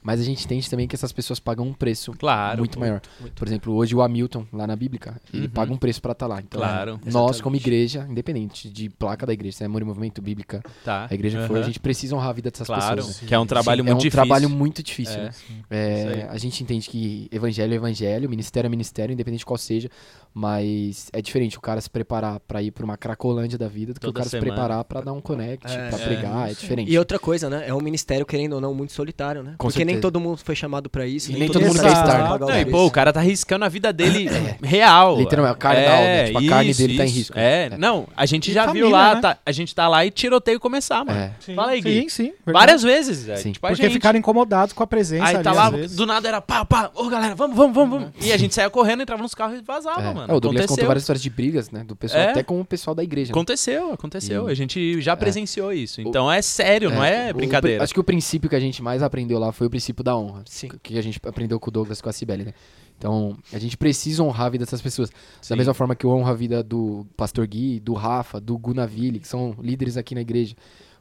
mas 0.04 0.20
a 0.20 0.24
gente 0.24 0.43
entende 0.45 0.70
também 0.70 0.88
que 0.88 0.95
essas 0.95 1.12
pessoas 1.12 1.39
pagam 1.39 1.66
um 1.68 1.74
preço 1.74 2.12
Claro. 2.18 2.60
muito 2.60 2.80
maior. 2.80 3.02
Por 3.36 3.48
exemplo, 3.48 3.74
hoje 3.74 3.95
o 3.95 4.02
Hamilton, 4.02 4.45
lá 4.54 4.66
na 4.68 4.76
Bíblica, 4.76 5.20
ele 5.34 5.43
Uhum. 5.45 5.50
paga 5.50 5.74
um 5.74 5.78
preço 5.78 6.02
pra 6.02 6.12
estar 6.14 6.28
lá. 6.28 6.39
Então, 6.39 6.60
Claro. 6.62 6.91
nós, 7.06 7.41
como 7.41 7.56
Exatamente. 7.56 7.62
igreja, 7.68 8.08
independente 8.10 8.70
de 8.70 8.89
placa 8.89 9.26
da 9.26 9.34
igreja, 9.34 9.58
se 9.58 9.64
é 9.64 9.66
Amor 9.66 9.82
e 9.82 9.86
Movimento, 9.86 10.22
Bíblica, 10.22 10.62
Tá. 10.86 11.08
a 11.10 11.14
igreja 11.14 11.45
for, 11.48 11.54
Aham. 11.58 11.64
a 11.64 11.66
gente 11.66 11.80
precisa 11.80 12.16
honrar 12.16 12.30
a 12.30 12.34
vida 12.34 12.50
dessas 12.52 12.68
Claro. 12.68 12.95
pessoas. 12.98 13.22
né? 13.22 13.28
Que 13.28 13.34
é 13.34 13.39
um 13.39 13.45
trabalho 13.45 13.80
Sim, 13.84 13.84
muito 13.84 13.91
é 13.91 13.95
um 13.95 13.98
difícil. 13.98 14.12
trabalho 14.12 14.50
muito 14.50 14.84
difícil, 14.84 15.20
É. 15.20 15.24
né? 15.24 15.32
É, 15.70 16.04
aí. 16.14 16.22
a 16.30 16.38
gente 16.38 16.64
entende 16.64 16.89
que 16.89 17.28
evangelho 17.32 17.74
é 17.74 17.76
evangelho, 17.76 18.30
ministério 18.30 18.68
é 18.68 18.70
ministério, 18.70 19.14
independente 19.14 19.39
de 19.39 19.45
qual 19.45 19.58
seja, 19.58 19.89
mas 20.34 21.10
é 21.12 21.22
diferente 21.22 21.58
o 21.58 21.62
cara 21.62 21.82
se 21.82 21.89
preparar 21.89 22.39
pra 22.41 22.62
ir 22.62 22.70
pra 22.72 22.86
uma 22.86 22.95
cracolândia 22.95 23.58
da 23.58 23.68
vida 23.68 23.93
do 23.93 24.00
que 24.00 24.06
Toda 24.06 24.12
o 24.12 24.14
cara 24.14 24.30
semana. 24.30 24.45
se 24.45 24.52
preparar 24.56 24.84
pra 24.84 25.02
dar 25.02 25.12
um 25.14 25.20
connect, 25.20 25.66
É. 25.68 25.89
pra 25.89 26.00
É. 26.00 26.06
pregar, 26.06 26.50
é 26.52 26.54
diferente. 26.54 26.91
E 26.91 26.98
outra 27.00 27.18
coisa, 27.18 27.50
né? 27.50 27.68
É 27.68 27.74
um 27.74 27.82
ministério, 27.82 28.26
querendo 28.26 28.54
ou 28.54 28.62
não, 28.62 28.74
muito 28.74 28.93
solitário, 28.93 29.41
né? 29.41 29.56
Com 29.58 29.68
Porque 29.68 29.84
nem 29.84 29.97
certeza. 29.98 30.02
todo 30.02 30.20
mundo 30.20 30.38
foi 30.38 30.56
chamado 30.56 30.89
pra 30.89 31.06
isso. 31.06 31.32
E 31.32 31.36
nem 31.38 31.50
todo 31.50 31.62
mundo 31.66 31.76
tá 31.78 31.84
quer 31.84 31.91
estar, 31.91 32.30
né? 32.30 32.38
Não, 32.39 32.60
e, 32.60 32.66
pô, 32.66 32.86
o 32.86 32.91
cara 32.91 33.12
tá 33.14 33.20
arriscando 33.20 33.66
a 33.66 33.70
vida 33.70 33.91
dele 33.93 34.30
real. 34.64 35.18
Literalmente, 35.18 35.56
a 35.56 35.58
carne 35.58 35.84
da 35.84 35.91
alma, 35.95 36.26
tipo, 36.26 36.38
a 36.39 36.50
carne 36.50 36.74
dele 36.74 36.98
tá 36.98 37.06
em 37.06 37.10
risco. 37.10 37.38
É, 37.38 37.70
É. 37.72 37.78
não, 37.78 38.08
a 38.16 38.26
gente 38.26 38.52
E 38.52 38.54
já 38.54 38.62
viu 38.66 38.70
família, 38.88 38.89
lá, 38.89 39.16
né? 39.16 39.22
tá- 39.22 39.38
a 39.45 39.52
gente 39.52 39.74
tá 39.76 39.88
lá 39.88 40.06
e 40.06 40.12
tiroteio 40.12 40.60
começar, 40.60 41.04
mano. 41.06 41.20
É. 41.20 41.32
Sim, 41.39 41.56
Fala 41.56 41.72
aí, 41.72 41.82
Gui. 41.82 42.02
Sim, 42.04 42.10
sim. 42.10 42.24
verdade. 42.45 42.54
Várias 42.54 42.84
vezes. 42.84 43.39
Sim. 43.41 43.52
Tipo, 43.52 43.66
a 43.68 43.70
Porque 43.70 43.84
gente. 43.84 43.93
ficaram 43.93 44.18
incomodados 44.20 44.74
com 44.74 44.84
a 44.84 44.88
presença 44.88 45.26
Aí 45.26 45.36
ali, 45.36 45.43
tá 45.43 45.52
às 45.52 45.56
lá, 45.58 45.70
vezes. 45.70 45.95
do 45.95 46.06
nada 46.06 46.28
era 46.28 46.41
pá, 46.41 46.64
pá, 46.66 46.91
ô 46.93 47.08
galera, 47.08 47.36
vamos, 47.36 47.56
vamos, 47.56 47.76
vamos, 47.76 48.00
vamos. 48.00 48.26
E 48.26 48.32
a 48.32 48.38
gente 48.38 48.54
saía 48.54 48.70
correndo, 48.70 49.02
entrava 49.02 49.22
nos 49.22 49.34
carros 49.34 49.60
e 49.60 49.62
vazava, 49.62 50.02
É. 50.02 50.14
mano. 50.14 50.32
É, 50.32 50.36
o 50.36 50.39
Douglas 50.39 50.62
aconteceu. 50.66 50.68
contou 50.68 50.88
várias 50.88 51.04
histórias 51.04 51.22
de 51.24 51.30
brigas, 51.30 51.72
né? 51.72 51.84
Do 51.84 51.95
pessoal, 51.95 52.22
É. 52.24 52.30
até 52.32 52.43
com 52.43 52.60
o 52.60 52.66
pessoal 52.66 52.95
da 52.95 53.04
igreja. 53.04 53.28
né? 53.30 53.32
Aconteceu, 53.32 53.91
aconteceu. 53.93 54.48
A 54.48 54.54
gente 54.54 55.02
já 55.02 55.14
É. 55.14 55.16
presenciou 55.16 55.72
isso. 55.74 56.02
Então 56.02 56.32
é 56.32 56.41
sério, 56.41 56.89
não 56.89 57.04
é 57.04 57.32
brincadeira. 57.34 57.84
acho 57.84 57.93
que 57.93 58.00
o 58.00 58.04
princípio 58.04 58.50
que 58.50 58.56
a 58.56 58.60
gente 58.60 58.82
mais 58.82 59.02
aprendeu 59.04 59.39
lá 59.39 59.52
foi 59.52 59.68
o 59.68 59.70
princípio 59.78 60.03
da 60.03 60.17
honra. 60.17 60.43
Sim. 60.45 60.69
Que 60.82 60.97
a 60.97 61.01
gente 61.01 61.19
aprendeu 61.23 61.59
com 61.59 61.69
o 61.69 61.71
Douglas, 61.71 62.01
com 62.01 62.09
a 62.09 62.13
Cibele, 62.13 62.45
né? 62.45 62.53
Então, 62.97 63.38
a 63.53 63.59
gente 63.59 63.78
precisa 63.78 64.23
honrar 64.23 64.47
a 64.47 64.49
vida 64.49 64.65
dessas 64.65 64.82
pessoas. 64.82 65.11
Sim. 65.39 65.49
Da 65.49 65.55
mesma 65.55 65.73
forma 65.73 65.95
que 65.95 66.05
eu 66.05 66.09
honro 66.09 66.30
a 66.30 66.34
vida 66.34 66.63
do 66.63 67.05
Pastor 67.15 67.45
Gui, 67.45 67.80
do 67.80 67.93
Rafa, 67.93 68.41
do 68.41 68.57
Gunaville, 68.57 69.19
que 69.19 69.28
são 69.28 69.55
líderes 69.61 69.95
aqui 69.95 70.15
na 70.15 70.21
igreja, 70.21 70.55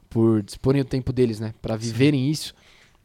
por 0.07 0.43
disporem 0.43 0.81
o 0.81 0.85
tempo 0.85 1.11
deles, 1.11 1.39
né, 1.39 1.53
Pra 1.61 1.75
viverem 1.75 2.29
isso. 2.29 2.53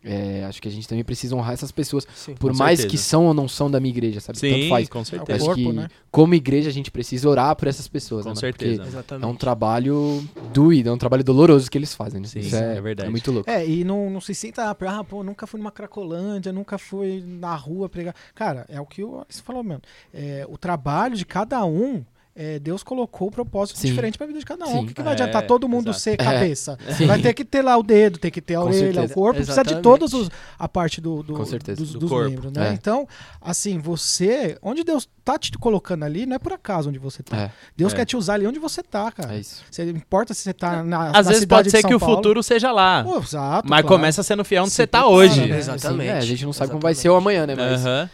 É, 0.05 0.45
acho 0.49 0.61
que 0.61 0.69
a 0.69 0.71
gente 0.71 0.89
também 0.89 1.05
precisa 1.05 1.37
honrar 1.37 1.53
essas 1.53 1.71
pessoas, 1.71 2.07
Sim. 2.15 2.35
por 2.35 2.53
mais 2.53 2.81
certeza. 2.81 2.89
que 2.89 2.99
são 2.99 3.27
ou 3.27 3.35
não 3.35 3.47
são 3.47 3.71
da 3.71 3.79
minha 3.79 3.91
igreja, 3.93 4.21
sabe? 4.21 4.41
Tanto 4.41 4.55
Sim, 4.55 4.69
faz. 4.69 4.89
com 4.89 5.01
o 5.01 5.05
certeza. 5.05 5.37
Acho 5.37 5.45
corpo, 5.45 5.63
que, 5.63 5.73
né? 5.73 5.89
como 6.11 6.35
igreja, 6.35 6.69
a 6.69 6.73
gente 6.73 6.91
precisa 6.91 7.29
orar 7.29 7.55
por 7.55 7.69
essas 7.69 7.87
pessoas, 7.87 8.25
Com 8.25 8.31
né, 8.31 8.35
mano? 8.35 8.41
certeza. 8.41 8.83
Porque 8.83 8.89
Exatamente. 8.89 9.25
é 9.25 9.27
um 9.29 9.37
trabalho 9.37 10.25
doído, 10.53 10.89
é 10.89 10.93
um 10.93 10.99
trabalho 10.99 11.23
doloroso 11.23 11.71
que 11.71 11.79
eles 11.79 11.95
fazem, 11.95 12.21
né? 12.21 12.27
Sim, 12.27 12.41
Isso 12.41 12.57
é, 12.57 12.77
é 12.79 12.81
verdade. 12.81 13.09
É 13.09 13.11
muito 13.11 13.31
louco. 13.31 13.49
É, 13.49 13.67
e 13.67 13.85
não, 13.85 14.11
não 14.11 14.21
se 14.21 14.35
sinta, 14.35 14.71
ah, 14.71 15.05
pô, 15.05 15.23
nunca 15.23 15.47
fui 15.47 15.59
numa 15.59 15.71
Cracolândia, 15.71 16.53
nunca 16.53 16.79
fui 16.79 17.23
na 17.25 17.55
rua 17.55 17.89
pregar. 17.89 18.15
Cara, 18.35 18.67
é 18.69 18.81
o 18.81 18.87
que 18.87 19.05
o 19.05 19.17
Alex 19.17 19.41
falou 19.41 19.63
mesmo. 19.63 19.83
É, 20.13 20.45
o 20.49 20.59
trabalho 20.59 21.17
de 21.17 21.25
cada 21.25 21.65
um, 21.65 22.05
é, 22.35 22.59
Deus 22.59 22.83
colocou 22.83 23.29
o 23.29 23.31
propósito 23.31 23.79
Sim. 23.79 23.89
diferente 23.89 24.17
pra 24.17 24.27
vida 24.27 24.39
de 24.39 24.45
cada 24.45 24.65
um. 24.67 24.69
Sim. 24.73 24.85
O 24.85 24.87
que, 24.87 24.95
que 24.95 25.03
vai 25.03 25.13
É, 25.13 25.15
adiantar 25.15 25.47
todo 25.47 25.69
mundo 25.69 25.89
exato. 25.91 26.01
ser 26.01 26.11
É. 26.13 26.17
cabeça? 26.17 26.79
Sim. 26.97 27.07
Vai 27.07 27.21
ter 27.21 27.35
que 27.35 27.45
ter 27.45 27.63
lá 27.63 27.77
o 27.77 27.83
dedo, 27.83 28.19
tem 28.19 28.31
que 28.31 28.41
ter 28.41 28.55
a 28.55 28.61
Com 28.61 28.67
orelha, 28.67 28.81
certeza. 28.93 29.13
o 29.13 29.15
corpo, 29.15 29.35
precisa 29.37 29.63
de 29.63 29.71
Exatamente. 29.71 29.83
todos 29.83 30.13
os, 30.15 30.31
a 30.59 30.69
parte 30.69 31.01
do, 31.01 31.23
do- 31.23 31.35
Com 31.35 31.45
certeza. 31.45 31.81
dos, 31.81 31.93
Do 31.93 31.99
dos 32.01 32.09
corpo. 32.11 32.31
membros, 32.31 32.53
né? 32.53 32.71
É. 32.71 32.73
Então, 32.73 33.07
assim, 33.41 33.79
você, 33.79 34.57
onde 34.63 34.83
Deus 34.85 35.09
tá 35.25 35.39
te 35.39 35.53
colocando 35.53 36.05
ali, 36.05 36.27
não 36.27 36.35
é 36.35 36.39
por 36.39 36.53
acaso 36.53 36.89
onde 36.89 36.99
você 36.99 37.23
tá. 37.23 37.37
É, 37.37 37.51
Deus 37.77 37.93
É. 37.93 37.97
quer 37.97 38.05
te 38.07 38.17
usar 38.17 38.35
ali 38.35 38.47
onde 38.47 38.59
você 38.59 38.83
tá, 38.83 39.13
cara. 39.13 39.35
é 39.35 39.39
isso. 39.39 39.63
Você 39.71 39.89
importa 39.91 40.35
se 40.35 40.41
você 40.41 40.53
tá 40.53 40.83
na, 40.83 41.07
Às 41.09 41.13
na 41.13 41.23
vezes 41.23 41.41
cidade 41.41 41.47
pode 41.49 41.65
de 41.67 41.71
ser 41.71 41.87
que 41.87 41.95
o 41.95 42.01
Paulo. 42.01 42.17
futuro 42.17 42.43
seja 42.43 42.73
lá. 42.73 43.05
Pô, 43.05 43.19
exato, 43.19 43.69
mas 43.69 43.83
claro. 43.83 43.87
começa 43.89 44.23
sendo 44.23 44.43
fiel 44.45 44.63
onde 44.63 44.71
Se 44.71 44.77
você 44.77 44.87
tá 44.87 45.07
hoje. 45.07 45.47
né? 45.47 45.59
Exatamente. 45.59 46.09
É, 46.11 46.17
a 46.17 46.21
gente 46.23 46.45
não 46.45 46.53
sabe 46.53 46.71
como 46.71 46.79
Exatamente. 46.79 46.83
vai 46.83 46.95
ser 46.95 47.09
o 47.11 47.15
amanhã, 47.15 47.47
né? 47.47 47.55
Mas 47.55 47.87
é, 47.87 48.09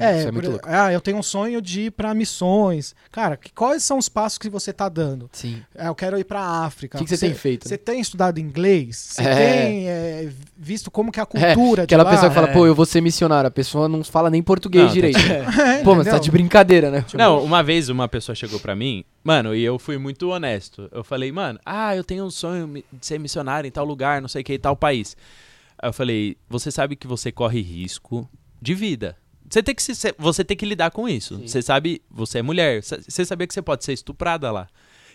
É, 0.00 0.22
é 0.22 0.30
muito 0.32 0.50
louco. 0.52 0.66
ah, 0.70 0.90
eu 0.92 1.00
tenho 1.00 1.18
um 1.18 1.22
sonho 1.22 1.60
de 1.60 1.82
ir 1.82 1.90
pra 1.90 2.14
missões. 2.14 2.94
Cara, 3.12 3.36
que- 3.36 3.47
quais 3.54 3.82
são 3.82 3.98
os 3.98 4.08
passos 4.08 4.38
que 4.38 4.48
você 4.48 4.72
tá 4.72 4.88
dando? 4.88 5.28
Sim. 5.32 5.62
É, 5.74 5.88
eu 5.88 5.94
quero 5.94 6.18
ir 6.18 6.24
pra 6.24 6.40
África. 6.40 6.96
O 6.96 7.00
que, 7.00 7.04
que 7.06 7.16
você 7.16 7.26
tem 7.26 7.34
feito? 7.34 7.68
Você 7.68 7.76
tem 7.78 8.00
estudado 8.00 8.38
inglês? 8.38 8.96
Você 9.12 9.22
É. 9.22 9.34
tem 9.34 9.88
é, 9.88 10.32
visto 10.56 10.90
como 10.90 11.10
que 11.12 11.20
é 11.20 11.22
a 11.22 11.26
cultura 11.26 11.82
de 11.82 11.84
Aquela 11.84 12.04
lá? 12.04 12.10
pessoa 12.10 12.28
que 12.28 12.34
fala, 12.34 12.48
é. 12.48 12.52
pô, 12.52 12.66
eu 12.66 12.74
vou 12.74 12.86
ser 12.86 13.00
missionário. 13.00 13.48
A 13.48 13.50
pessoa 13.50 13.88
não 13.88 14.02
fala 14.04 14.30
nem 14.30 14.42
português 14.42 14.82
Não, 14.84 14.88
tá 14.88 14.94
direito. 14.94 15.18
É, 15.18 15.82
Pô, 15.84 15.94
mas 15.94 16.06
tá 16.06 16.18
de 16.18 16.30
brincadeira, 16.30 16.90
né? 16.90 17.04
Não, 17.14 17.42
uma 17.42 17.62
vez 17.62 17.88
uma 17.88 18.08
pessoa 18.08 18.34
chegou 18.34 18.58
pra 18.60 18.74
mim, 18.74 19.04
mano, 19.22 19.54
e 19.54 19.62
eu 19.62 19.78
fui 19.78 19.98
muito 19.98 20.30
honesto. 20.30 20.88
Eu 20.92 21.02
falei, 21.04 21.30
mano, 21.32 21.58
ah, 21.64 21.94
eu 21.96 22.02
tenho 22.04 22.24
um 22.24 22.30
sonho 22.30 22.82
de 22.92 23.06
ser 23.06 23.18
missionário 23.18 23.66
em 23.68 23.70
tal 23.70 23.84
lugar, 23.84 24.20
não 24.20 24.28
sei 24.28 24.42
o 24.42 24.44
que, 24.44 24.58
tal 24.58 24.76
país. 24.76 25.16
Aí 25.80 25.88
eu 25.88 25.92
falei, 25.92 26.36
você 26.48 26.70
sabe 26.70 26.96
que 26.96 27.06
você 27.06 27.30
corre 27.30 27.60
risco 27.60 28.28
de 28.60 28.74
vida. 28.74 29.16
Você 29.48 29.62
tem 29.62 29.74
que, 29.74 29.82
se, 29.82 30.14
você 30.18 30.44
tem 30.44 30.56
que 30.56 30.66
lidar 30.66 30.90
com 30.90 31.08
isso. 31.08 31.38
Você 31.46 31.62
sabe, 31.62 32.02
você 32.10 32.38
é 32.38 32.42
mulher, 32.42 32.82
você- 32.82 33.24
sabia 33.24 33.46
que 33.46 33.54
você 33.54 33.62
pode 33.62 33.84
ser 33.84 33.92
estuprada 33.92 34.50
lá. 34.50 34.68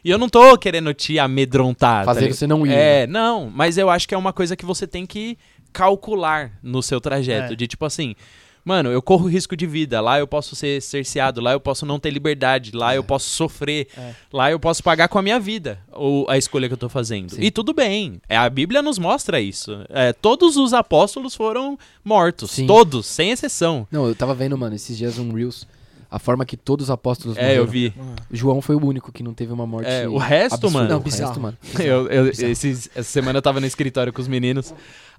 E 0.03 0.09
eu 0.09 0.17
não 0.17 0.27
tô 0.27 0.57
querendo 0.57 0.93
te 0.93 1.17
amedrontar. 1.19 1.99
tá 1.99 2.05
Fazer 2.05 2.21
ligado? 2.21 2.36
você 2.38 2.47
não 2.47 2.65
ir. 2.65 2.71
É, 2.73 3.07
não, 3.07 3.49
mas 3.49 3.77
eu 3.77 3.89
acho 3.89 4.07
que 4.07 4.13
é 4.13 4.17
uma 4.17 4.34
coisa 4.34 4.55
que 4.55 4.65
você 4.65 4.86
tem 4.88 5.05
que 5.05 5.38
calcular 5.71 6.51
no 6.61 6.81
seu 6.84 6.99
trajeto. 7.01 7.53
É. 7.53 7.55
De 7.55 7.67
tipo 7.67 7.86
assim, 7.86 8.15
mano, 8.64 8.91
eu 8.91 9.01
corro 9.01 9.28
risco 9.28 9.55
de 9.55 9.66
vida. 9.68 9.99
Lá 10.01 10.20
eu 10.20 10.28
posso 10.28 10.55
ser 10.55 10.82
cerceado, 10.82 11.41
lá 11.41 11.51
eu 11.53 11.59
posso 11.59 11.86
não 11.86 11.99
ter 11.99 12.09
liberdade, 12.11 12.72
lá 12.74 12.95
eu 12.95 13.03
posso 13.03 13.30
sofrer, 13.30 13.88
É. 13.97 14.14
lá 14.32 14.51
eu 14.51 14.59
posso 14.59 14.82
pagar 14.84 15.07
com 15.07 15.18
a 15.18 15.22
minha 15.22 15.39
vida 15.39 15.80
ou 15.91 16.30
a 16.30 16.38
escolha 16.38 16.68
que 16.68 16.74
eu 16.74 16.78
tô 16.78 16.89
fazendo. 16.89 17.32
Sim. 17.36 17.41
E 17.41 17.51
tudo 17.51 17.74
bem. 17.74 18.22
É, 18.30 18.38
a 18.38 18.49
Bíblia 18.49 18.82
nos 18.82 18.97
mostra 18.97 19.39
isso. 19.41 19.86
É, 19.89 20.14
todos 20.14 20.57
os 20.57 20.74
apóstolos 20.74 21.36
foram 21.36 21.78
mortos. 22.03 22.51
Sim. 22.51 22.68
Todos, 22.68 23.05
sem 23.05 23.32
exceção. 23.32 23.88
Não, 23.91 24.07
eu 24.07 24.16
tava 24.16 24.34
vendo, 24.34 24.57
mano, 24.57 24.76
esses 24.76 24.97
dias 24.97 25.18
um 25.18 25.32
Reels. 25.34 25.68
A 26.16 26.20
forma 26.20 26.45
que 26.45 26.55
todos 26.55 26.86
os 26.86 26.91
apóstolos 26.91 27.36
É, 27.38 27.57
eu 27.57 27.66
morreram. 27.66 27.68
vi. 27.72 27.93
João 28.32 28.61
foi 28.61 28.76
o 28.76 28.86
único 28.86 29.11
que 29.11 29.24
não 29.24 29.34
teve 29.34 29.51
uma 29.51 29.66
morte. 29.66 29.89
É, 29.89 30.07
o 30.07 30.18
resto, 30.18 30.53
absurda. 30.68 30.78
mano. 30.78 30.89
Não, 30.89 30.95
Não, 30.97 31.01
o 31.01 31.03
resto, 31.03 31.20
bizarro. 31.22 31.41
mano. 31.41 31.57
Eu, 31.80 32.07
eu- 32.07 32.28
esses- 32.28 32.88
essa 32.93 33.09
semana 33.09 33.38
eu 33.39 33.41
tava 33.41 33.59
no 33.59 33.66
escritório 33.66 34.14
com 34.14 34.22
os 34.22 34.28
meninos. 34.28 34.74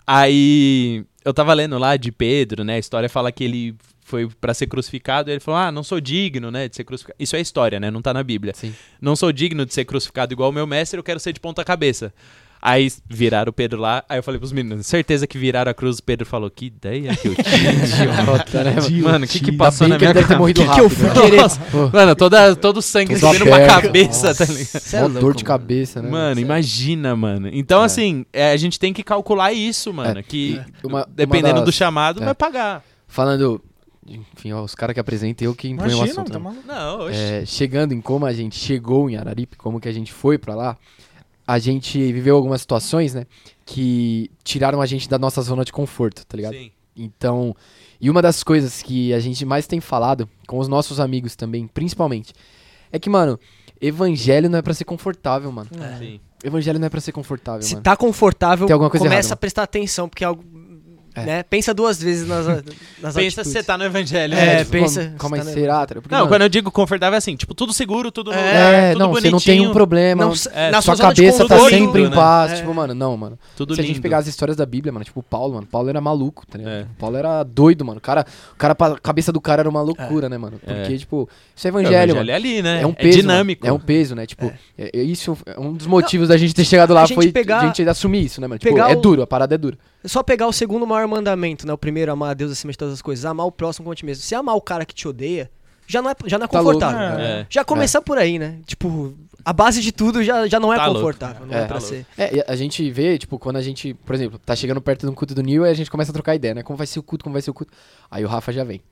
Aí 0.06 1.04
eu 1.24 1.34
tava 1.34 1.52
lendo 1.54 1.76
lá 1.78 1.96
de 1.96 2.12
Pedro, 2.12 2.62
né? 2.62 2.74
A 2.74 2.78
história 2.78 3.08
fala 3.08 3.32
que 3.32 3.42
ele 3.42 3.74
foi 4.04 4.28
pra 4.40 4.52
ser 4.54 4.66
crucificado 4.66 5.30
e 5.30 5.32
ele 5.32 5.40
falou: 5.40 5.58
Ah, 5.60 5.72
não 5.72 5.82
sou 5.82 6.00
digno, 6.00 6.50
né? 6.50 6.68
De 6.68 6.76
ser 6.76 6.84
crucificado. 6.84 7.16
Isso 7.18 7.34
é 7.34 7.40
história, 7.40 7.80
né? 7.80 7.90
Não 7.90 8.00
tá 8.02 8.14
na 8.14 8.22
Bíblia. 8.22 8.52
Sim. 8.54 8.72
Não 9.00 9.16
sou 9.16 9.32
digno 9.32 9.66
de 9.66 9.74
ser 9.74 9.84
crucificado 9.84 10.32
igual 10.32 10.50
o 10.50 10.52
meu 10.52 10.66
mestre, 10.66 10.98
eu 10.98 11.02
quero 11.02 11.18
ser 11.18 11.32
de 11.32 11.40
ponta-cabeça. 11.40 12.12
Aí 12.66 12.90
viraram 13.06 13.50
o 13.50 13.52
Pedro 13.52 13.78
lá, 13.78 14.02
aí 14.08 14.18
eu 14.18 14.22
falei 14.22 14.38
pros 14.38 14.50
meninos, 14.50 14.86
certeza 14.86 15.26
que 15.26 15.36
viraram 15.36 15.70
a 15.70 15.74
cruz, 15.74 15.98
o 15.98 16.02
Pedro 16.02 16.24
falou, 16.24 16.48
que 16.50 16.64
ideia 16.64 17.14
que 17.14 17.28
eu 17.28 17.34
tive. 17.34 17.58
Né, 18.06 18.16
mano? 18.16 19.02
Mano, 19.02 19.24
o 19.26 19.28
que 19.28 19.38
que 19.38 19.52
passou 19.52 19.86
na 19.86 19.98
minha 19.98 20.14
ter 20.14 20.38
morrido 20.38 20.62
Que 20.64 20.70
que 20.74 20.80
eu 20.80 20.88
fui 20.88 21.06
né? 21.08 21.12
querer? 21.14 21.42
Nossa, 21.42 21.60
Mano, 21.92 22.16
toda, 22.16 22.56
todo 22.56 22.78
o 22.78 22.82
sangue 22.82 23.16
Tudo 23.16 23.26
subindo 23.26 23.44
pra 23.44 23.56
aberto. 23.56 23.82
cabeça, 23.82 24.34
tá 24.34 24.44
ligado? 24.46 24.64
Cê 24.80 24.96
é 24.96 25.00
mó 25.02 25.08
dor 25.08 25.34
de 25.34 25.44
cabeça, 25.44 26.00
né? 26.00 26.08
Mano, 26.08 26.40
imagina, 26.40 27.14
mano. 27.14 27.50
Então, 27.52 27.82
É. 27.82 27.84
assim, 27.84 28.24
é, 28.32 28.52
a 28.52 28.56
gente 28.56 28.78
tem 28.80 28.94
que 28.94 29.02
calcular 29.02 29.52
isso, 29.52 29.92
mano. 29.92 30.20
É. 30.20 30.22
Que 30.22 30.58
dependendo 31.10 31.56
das- 31.56 31.64
do 31.66 31.72
chamado, 31.72 32.22
é. 32.22 32.24
vai 32.24 32.34
pagar. 32.34 32.82
Falando, 33.06 33.62
enfim, 34.08 34.52
ó, 34.52 34.62
os 34.62 34.74
caras 34.74 34.94
que 34.94 35.00
apresentam, 35.00 35.44
eu 35.44 35.54
que 35.54 35.68
imponho 35.68 35.90
o 35.90 35.96
Imagina, 35.96 36.22
assunto. 36.22 36.32
tá 36.32 36.38
né? 36.38 36.56
Não. 36.66 37.08
É, 37.10 37.44
chegando 37.44 37.92
em 37.92 38.00
como 38.00 38.24
a 38.24 38.32
gente 38.32 38.58
chegou 38.58 39.10
em 39.10 39.16
Araripe, 39.16 39.54
como 39.58 39.78
que 39.78 39.88
a 39.88 39.92
gente 39.92 40.10
foi 40.14 40.38
pra 40.38 40.54
lá, 40.54 40.76
a 41.46 41.58
gente 41.58 41.98
viveu 42.12 42.36
algumas 42.36 42.60
situações, 42.60 43.14
né, 43.14 43.26
que 43.66 44.30
tiraram 44.42 44.80
a 44.80 44.86
gente 44.86 45.08
da 45.08 45.18
nossa 45.18 45.42
zona 45.42 45.64
de 45.64 45.72
conforto, 45.72 46.24
tá 46.26 46.36
ligado? 46.36 46.54
Sim. 46.54 46.70
Então, 46.96 47.54
e 48.00 48.08
uma 48.08 48.22
das 48.22 48.42
coisas 48.42 48.82
que 48.82 49.12
a 49.12 49.18
gente 49.20 49.44
mais 49.44 49.66
tem 49.66 49.80
falado 49.80 50.28
com 50.46 50.58
os 50.58 50.68
nossos 50.68 51.00
amigos 51.00 51.34
também, 51.34 51.66
principalmente, 51.66 52.32
é 52.92 52.98
que, 52.98 53.10
mano, 53.10 53.38
evangelho 53.80 54.48
não 54.48 54.58
é 54.58 54.62
pra 54.62 54.72
ser 54.72 54.84
confortável, 54.84 55.50
mano. 55.50 55.68
É. 55.80 55.98
Sim. 55.98 56.20
Evangelho 56.42 56.78
não 56.78 56.86
é 56.86 56.90
pra 56.90 57.00
ser 57.00 57.12
confortável, 57.12 57.62
Se 57.62 57.72
mano. 57.72 57.82
tá 57.82 57.96
confortável, 57.96 58.66
Tem 58.66 58.74
alguma 58.74 58.90
coisa 58.90 59.04
começa 59.04 59.28
errada, 59.28 59.34
a 59.34 59.36
prestar 59.36 59.62
atenção, 59.62 60.08
porque 60.08 60.22
é 60.22 60.26
algo. 60.26 60.44
É. 61.14 61.24
Né? 61.24 61.42
Pensa 61.44 61.72
duas 61.72 62.02
vezes 62.02 62.26
nas, 62.26 62.46
nas 63.00 63.14
Pensa 63.16 63.44
se 63.44 63.50
você 63.52 63.62
tá 63.62 63.78
no 63.78 63.84
evangelho. 63.84 64.34
É, 64.34 64.56
né? 64.56 64.64
pensa- 64.64 65.12
Calma 65.18 65.36
aí, 65.36 65.42
você 65.42 65.48
tá 65.50 65.54
será? 65.54 65.86
Porque, 65.86 66.00
Não, 66.10 66.18
mano, 66.18 66.28
quando 66.28 66.42
eu 66.42 66.48
digo 66.48 66.70
confortável 66.72 67.14
é 67.14 67.18
assim, 67.18 67.36
tipo, 67.36 67.54
tudo 67.54 67.72
seguro, 67.72 68.10
tudo 68.10 68.32
É, 68.32 68.90
É, 68.90 68.92
tudo 68.92 68.98
não, 69.00 69.08
bonitinho. 69.10 69.38
você 69.40 69.50
não 69.52 69.58
tem 69.58 69.68
um 69.68 69.72
problema. 69.72 70.24
Não, 70.24 70.32
É, 70.52 70.70
na 70.70 70.82
sua 70.82 70.96
cabeça 70.96 71.46
tá 71.46 71.58
sempre 71.68 72.02
em 72.02 72.08
né? 72.10 72.16
paz. 72.16 72.52
É. 72.52 72.56
Tipo, 72.56 72.74
mano, 72.74 72.94
não, 72.94 73.16
mano. 73.16 73.38
Tudo 73.56 73.74
Se 73.74 73.80
a 73.80 73.82
lindo. 73.82 73.94
gente 73.94 74.02
pegar 74.02 74.18
as 74.18 74.26
histórias 74.26 74.56
da 74.56 74.66
Bíblia, 74.66 74.92
mano, 74.92 75.04
tipo 75.04 75.22
Paulo, 75.22 75.54
mano, 75.54 75.66
Paulo 75.70 75.88
era 75.88 76.00
maluco, 76.00 76.44
tá 76.46 76.58
ligado? 76.58 76.72
É. 76.74 76.82
O 76.82 76.96
Paulo 76.98 77.16
era 77.16 77.42
doido, 77.44 77.84
mano. 77.84 77.98
O 77.98 78.02
cara, 78.02 78.26
o 78.52 78.56
cara, 78.56 78.76
a 78.78 78.98
cabeça 78.98 79.30
do 79.32 79.40
cara 79.40 79.62
era 79.62 79.68
uma 79.68 79.82
loucura, 79.82 80.28
né, 80.28 80.36
mano? 80.36 80.58
Porque, 80.58 80.94
É. 80.94 80.98
tipo, 80.98 81.28
isso 81.54 81.66
é 81.66 81.70
É, 81.70 81.72
o 81.74 81.78
evangelho, 81.80 82.16
mano. 82.16 82.30
é 82.30 82.34
ali, 82.34 82.60
né? 82.62 82.82
É 82.82 82.86
um 82.86 82.92
peso, 82.92 83.18
dinâmico. 83.20 83.64
mano. 83.64 83.74
É 83.74 83.76
um 83.76 83.80
peso, 83.80 84.14
né? 84.14 84.26
Tipo, 84.26 84.52
é- 84.76 84.90
é 84.98 85.02
isso 85.02 85.36
é 85.46 85.58
um 85.60 85.72
dos 85.72 85.86
motivos 85.86 86.28
da 86.28 86.36
gente 86.36 86.54
ter 86.54 86.64
chegado 86.64 86.92
lá 86.92 87.04
a 87.04 87.06
foi 87.08 87.32
a 87.32 87.66
gente 87.66 87.88
assumir 87.88 88.24
isso, 88.24 88.40
né, 88.40 88.46
mano? 88.48 88.58
Tipo, 88.58 88.76
é 88.78 88.96
duro, 88.96 89.22
a 89.22 89.26
parada 89.26 89.54
é 89.54 89.58
dura. 89.58 89.78
É 90.04 90.08
só 90.08 90.22
pegar 90.22 90.46
o 90.46 90.52
segundo 90.52 90.86
maior 90.86 91.08
mandamento, 91.08 91.66
né? 91.66 91.72
O 91.72 91.78
primeiro, 91.78 92.12
amar 92.12 92.30
a 92.32 92.34
Deus 92.34 92.52
acima 92.52 92.70
de 92.72 92.78
todas 92.78 92.92
as 92.94 93.00
coisas. 93.02 93.24
Amar 93.24 93.46
o 93.46 93.52
próximo 93.52 93.84
como 93.84 93.92
a 93.92 93.96
ti 93.96 94.04
mesmo. 94.04 94.22
Se 94.22 94.34
amar 94.34 94.54
o 94.54 94.60
cara 94.60 94.84
que 94.84 94.94
te 94.94 95.08
odeia, 95.08 95.50
já 95.86 96.02
não 96.02 96.10
é, 96.10 96.14
já 96.26 96.38
não 96.38 96.44
é 96.44 96.48
Tá 96.48 96.60
louco, 96.60 96.78
confortável. 96.80 97.16
né? 97.18 97.40
É. 97.40 97.46
Já 97.48 97.64
começar 97.64 98.02
por 98.02 98.18
aí, 98.18 98.38
né? 98.38 98.58
Tipo, 98.66 99.14
a 99.44 99.52
base 99.52 99.80
de 99.80 99.90
tudo 99.92 100.22
já, 100.22 100.46
já 100.46 100.60
não 100.60 100.72
é 100.72 100.76
Tá 100.76 100.86
louco. 100.86 101.00
confortável. 101.00 101.46
Não 101.46 101.54
é, 101.54 101.62
É. 101.62 101.66
pra 101.66 101.74
Tá 101.76 101.80
ser. 101.80 102.06
É, 102.18 102.36
e 102.36 102.44
a 102.46 102.54
gente 102.54 102.88
vê, 102.90 103.16
tipo, 103.18 103.38
quando 103.38 103.56
a 103.56 103.62
gente, 103.62 103.94
por 103.94 104.14
exemplo, 104.14 104.38
tá 104.38 104.54
chegando 104.54 104.80
perto 104.80 105.06
de 105.06 105.10
um 105.10 105.14
culto 105.14 105.34
do 105.34 105.42
Nil, 105.42 105.64
aí 105.64 105.70
a 105.70 105.74
gente 105.74 105.90
começa 105.90 106.10
a 106.10 106.14
trocar 106.14 106.34
ideia, 106.34 106.54
né? 106.54 106.62
Como 106.62 106.76
vai 106.76 106.86
ser 106.86 106.98
o 106.98 107.02
culto, 107.02 107.24
como 107.24 107.32
vai 107.32 107.40
ser 107.42 107.50
o 107.50 107.54
culto. 107.54 107.72
Aí 108.10 108.24
o 108.24 108.28
Rafa 108.28 108.52
já 108.52 108.62
vem. 108.62 108.82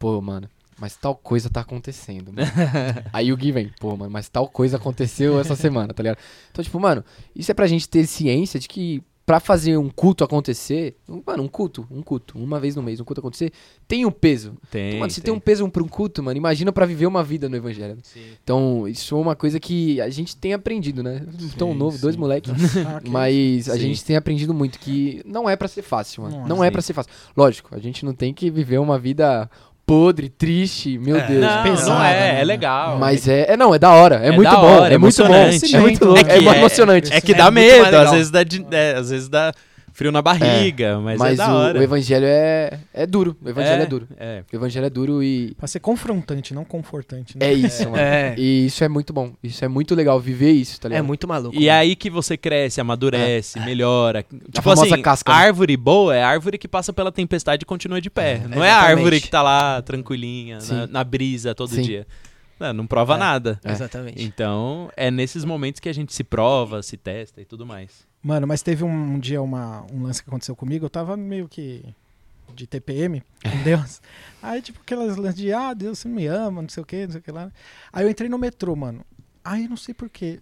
Pô, 0.00 0.20
mano, 0.20 0.48
mas 0.80 0.96
tal 0.96 1.14
coisa 1.14 1.48
tá 1.48 1.60
acontecendo, 1.60 2.32
mano. 2.32 2.48
aí 3.12 3.32
o 3.32 3.36
Gui 3.36 3.52
vem, 3.52 3.70
pô, 3.78 3.96
mano, 3.96 4.10
mas 4.10 4.28
tal 4.28 4.48
coisa 4.48 4.78
aconteceu 4.78 5.38
essa 5.38 5.54
semana, 5.54 5.92
tá 5.94 6.02
ligado? 6.02 6.18
Então, 6.50 6.64
tipo, 6.64 6.80
mano, 6.80 7.04
isso 7.36 7.50
é 7.50 7.54
pra 7.54 7.66
gente 7.68 7.88
ter 7.88 8.04
ciência 8.06 8.58
de 8.58 8.66
que 8.66 9.02
pra 9.30 9.38
fazer 9.38 9.76
um 9.76 9.88
culto 9.88 10.24
acontecer, 10.24 10.96
um- 11.08 11.22
mano, 11.24 11.44
um 11.44 11.46
culto, 11.48 11.86
um 11.88 12.02
culto, 12.02 12.36
uma 12.36 12.58
vez 12.58 12.74
no 12.74 12.82
mês, 12.82 12.98
um 12.98 13.04
culto 13.04 13.20
acontecer, 13.20 13.52
tem 13.86 14.04
um 14.04 14.10
peso. 14.10 14.54
Tem, 14.72 14.88
Então, 14.88 14.98
mano, 14.98 15.12
se 15.12 15.20
tem 15.20 15.32
um 15.32 15.38
peso 15.38 15.68
pra 15.68 15.84
um 15.84 15.86
culto, 15.86 16.20
mano, 16.20 16.36
imagina 16.36 16.72
pra 16.72 16.84
viver 16.84 17.06
uma 17.06 17.22
vida 17.22 17.48
no 17.48 17.54
evangelho. 17.54 17.96
Sim. 18.02 18.22
Então, 18.42 18.88
isso 18.88 19.14
é 19.14 19.18
uma 19.18 19.36
coisa 19.36 19.60
que 19.60 20.00
a 20.00 20.10
gente 20.10 20.36
tem 20.36 20.52
aprendido, 20.52 21.00
né? 21.00 21.24
Tão 21.56 21.70
Sim, 21.70 21.78
novo, 21.78 21.96
dois 21.98 22.14
sim. 22.16 22.20
moleques. 22.20 22.52
Ah, 22.78 23.00
Mas 23.08 23.68
a 23.68 23.74
Sim. 23.74 23.78
gente 23.82 24.04
tem 24.04 24.16
aprendido 24.16 24.52
muito 24.52 24.80
que 24.80 25.22
não 25.24 25.48
é 25.48 25.54
pra 25.54 25.68
ser 25.68 25.82
fácil, 25.82 26.24
mano. 26.24 26.36
Não 26.38 26.44
é. 26.44 26.48
Não 26.48 26.64
é 26.64 26.70
pra 26.72 26.82
ser 26.82 26.92
fácil. 26.92 27.12
Lógico, 27.36 27.72
a 27.72 27.78
gente 27.78 28.04
não 28.04 28.12
tem 28.12 28.34
que 28.34 28.50
viver 28.50 28.78
uma 28.78 28.98
vida 28.98 29.48
podre, 29.90 30.28
triste, 30.28 30.96
meu 30.98 31.16
É. 31.16 31.26
Deus. 31.26 31.40
Não, 31.40 31.62
pesado, 31.64 31.90
não 31.90 32.04
é, 32.04 32.10
né? 32.34 32.40
é 32.40 32.44
legal. 32.44 32.96
Mas 32.96 33.26
é, 33.26 33.46
é, 33.54 33.56
não, 33.56 33.74
é 33.74 33.78
da 33.78 33.90
hora, 33.90 34.20
é, 34.22 34.28
É 34.28 34.30
muito 34.30 34.48
bom, 34.48 34.56
hora, 34.58 34.94
é 34.94 34.96
muito 34.96 35.24
bom, 35.24 35.34
é 35.34 35.80
muito 35.80 36.04
louco, 36.04 36.20
É 36.20 36.32
é, 36.32 36.36
é- 36.36 36.58
emocionante. 36.58 37.12
É 37.12 37.20
que 37.20 37.32
É 37.32 37.34
dá 37.34 37.50
mais 37.50 37.66
medo, 37.66 37.84
legal. 37.86 38.04
às 38.04 38.10
vezes 38.12 38.30
dá, 38.30 38.42
de- 38.44 38.66
é, 38.70 38.94
às 38.96 39.10
vezes 39.10 39.28
dá 39.28 39.52
frio 40.00 40.10
na 40.10 40.22
barriga, 40.22 40.98
mas, 40.98 41.18
Mas 41.18 41.34
é 41.34 41.36
da 41.36 41.52
o, 41.52 41.56
hora. 41.58 41.78
o 41.78 41.82
evangelho 41.82 42.24
é, 42.26 42.78
é 42.94 43.06
duro. 43.06 43.36
O 43.44 43.48
evangelho 43.50 43.82
é, 43.82 43.86
duro. 43.86 44.08
É. 44.16 44.42
O 44.50 44.56
evangelho 44.56 44.86
é 44.86 44.90
duro 44.90 45.22
e 45.22 45.54
Pra 45.58 45.68
ser 45.68 45.78
confrontante, 45.80 46.54
não 46.54 46.64
confortante, 46.64 47.36
né? 47.36 47.48
é 47.48 47.52
isso, 47.52 47.84
mano. 47.84 47.98
É. 47.98 48.34
E 48.38 48.64
isso 48.64 48.82
é 48.82 48.88
muito 48.88 49.12
bom. 49.12 49.34
Isso 49.42 49.62
é 49.62 49.68
muito 49.68 49.94
legal, 49.94 50.18
viver 50.18 50.52
isso, 50.52 50.80
tá 50.80 50.88
É 50.88 50.92
ligado? 50.92 51.04
muito 51.04 51.28
maluco. 51.28 51.54
E 51.54 51.68
é 51.68 51.72
aí 51.72 51.94
que 51.94 52.08
você 52.08 52.34
cresce, 52.38 52.80
amadurece, 52.80 53.60
melhora. 53.60 54.22
Tipo 54.22 54.62
famosa 54.62 54.94
assim, 54.94 55.02
casca, 55.02 55.30
né? 55.30 55.38
árvore 55.38 55.76
boa 55.76 56.16
é 56.16 56.22
árvore 56.22 56.56
que 56.56 56.66
passa 56.66 56.94
pela 56.94 57.12
tempestade 57.12 57.64
e 57.64 57.66
continua 57.66 58.00
de 58.00 58.08
pé. 58.08 58.40
não 58.48 58.64
é 58.64 58.70
a 58.70 58.78
árvore 58.78 59.20
que 59.20 59.28
tá 59.28 59.42
lá 59.42 59.82
tranquilinha, 59.82 60.60
na, 60.66 60.86
na 60.86 61.04
brisa 61.04 61.54
todo 61.54 61.74
Sim. 61.74 61.82
dia. 61.82 62.06
Não, 62.60 62.72
não 62.74 62.86
prova 62.86 63.14
É. 63.14 63.18
nada. 63.18 63.58
É. 63.64 63.72
Exatamente. 63.72 64.22
Então, 64.22 64.90
é 64.96 65.10
nesses 65.10 65.44
momentos 65.44 65.80
que 65.80 65.88
a 65.88 65.92
gente 65.92 66.12
se 66.12 66.22
prova, 66.22 66.82
se 66.82 66.96
testa 66.96 67.40
e 67.40 67.44
tudo 67.44 67.64
mais. 67.66 68.06
Mano, 68.22 68.46
mas 68.46 68.60
teve 68.62 68.84
um, 68.84 69.14
um 69.14 69.18
dia 69.18 69.40
uma, 69.40 69.84
um 69.90 70.02
lance 70.02 70.22
que 70.22 70.28
aconteceu 70.28 70.54
comigo, 70.54 70.84
eu 70.84 70.90
tava 70.90 71.16
meio 71.16 71.48
que 71.48 71.82
de 72.54 72.66
TPM 72.66 73.22
com 73.42 73.62
Deus. 73.64 74.02
Aí, 74.42 74.60
tipo, 74.60 74.80
aquelas 74.82 75.16
lances 75.16 75.36
de, 75.40 75.52
ah, 75.52 75.72
Deus, 75.72 75.98
você 76.00 76.08
me 76.08 76.26
ama, 76.26 76.60
não 76.60 76.68
sei 76.68 76.82
o 76.82 76.86
que, 76.86 77.04
não 77.04 77.12
sei 77.12 77.20
o 77.20 77.22
que 77.22 77.32
lá. 77.32 77.50
Aí 77.92 78.04
eu 78.04 78.10
entrei 78.10 78.28
no 78.28 78.36
metrô, 78.38 78.76
mano. 78.76 79.04
Aí 79.42 79.64
eu 79.64 79.70
não 79.70 79.76
sei 79.76 79.94
porquê, 79.94 80.40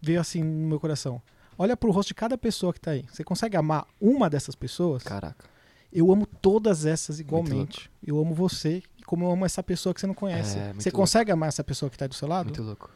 veio 0.00 0.20
assim 0.20 0.42
no 0.44 0.68
meu 0.68 0.78
coração. 0.78 1.20
Olha 1.58 1.76
pro 1.76 1.90
rosto 1.90 2.08
de 2.08 2.14
cada 2.14 2.38
pessoa 2.38 2.72
que 2.72 2.80
tá 2.80 2.92
aí. 2.92 3.04
Você 3.10 3.24
consegue 3.24 3.56
amar 3.56 3.86
uma 4.00 4.30
dessas 4.30 4.54
pessoas? 4.54 5.02
Caraca. 5.02 5.44
Eu 5.92 6.10
amo 6.12 6.26
todas 6.26 6.86
essas 6.86 7.20
igualmente. 7.20 7.90
Eu 8.04 8.18
amo 8.18 8.34
você, 8.34 8.82
como 9.12 9.26
eu 9.26 9.30
amo 9.32 9.44
essa 9.44 9.62
pessoa 9.62 9.92
que 9.92 10.00
você 10.00 10.06
não 10.06 10.14
conhece. 10.14 10.56
É, 10.56 10.72
você 10.72 10.88
louco. 10.88 10.96
consegue 11.02 11.30
amar 11.30 11.50
essa 11.50 11.62
pessoa 11.62 11.90
que 11.90 11.98
tá 11.98 12.06
aí 12.06 12.08
do 12.08 12.14
seu 12.14 12.26
lado? 12.26 12.46
Muito 12.46 12.62
louco. 12.62 12.88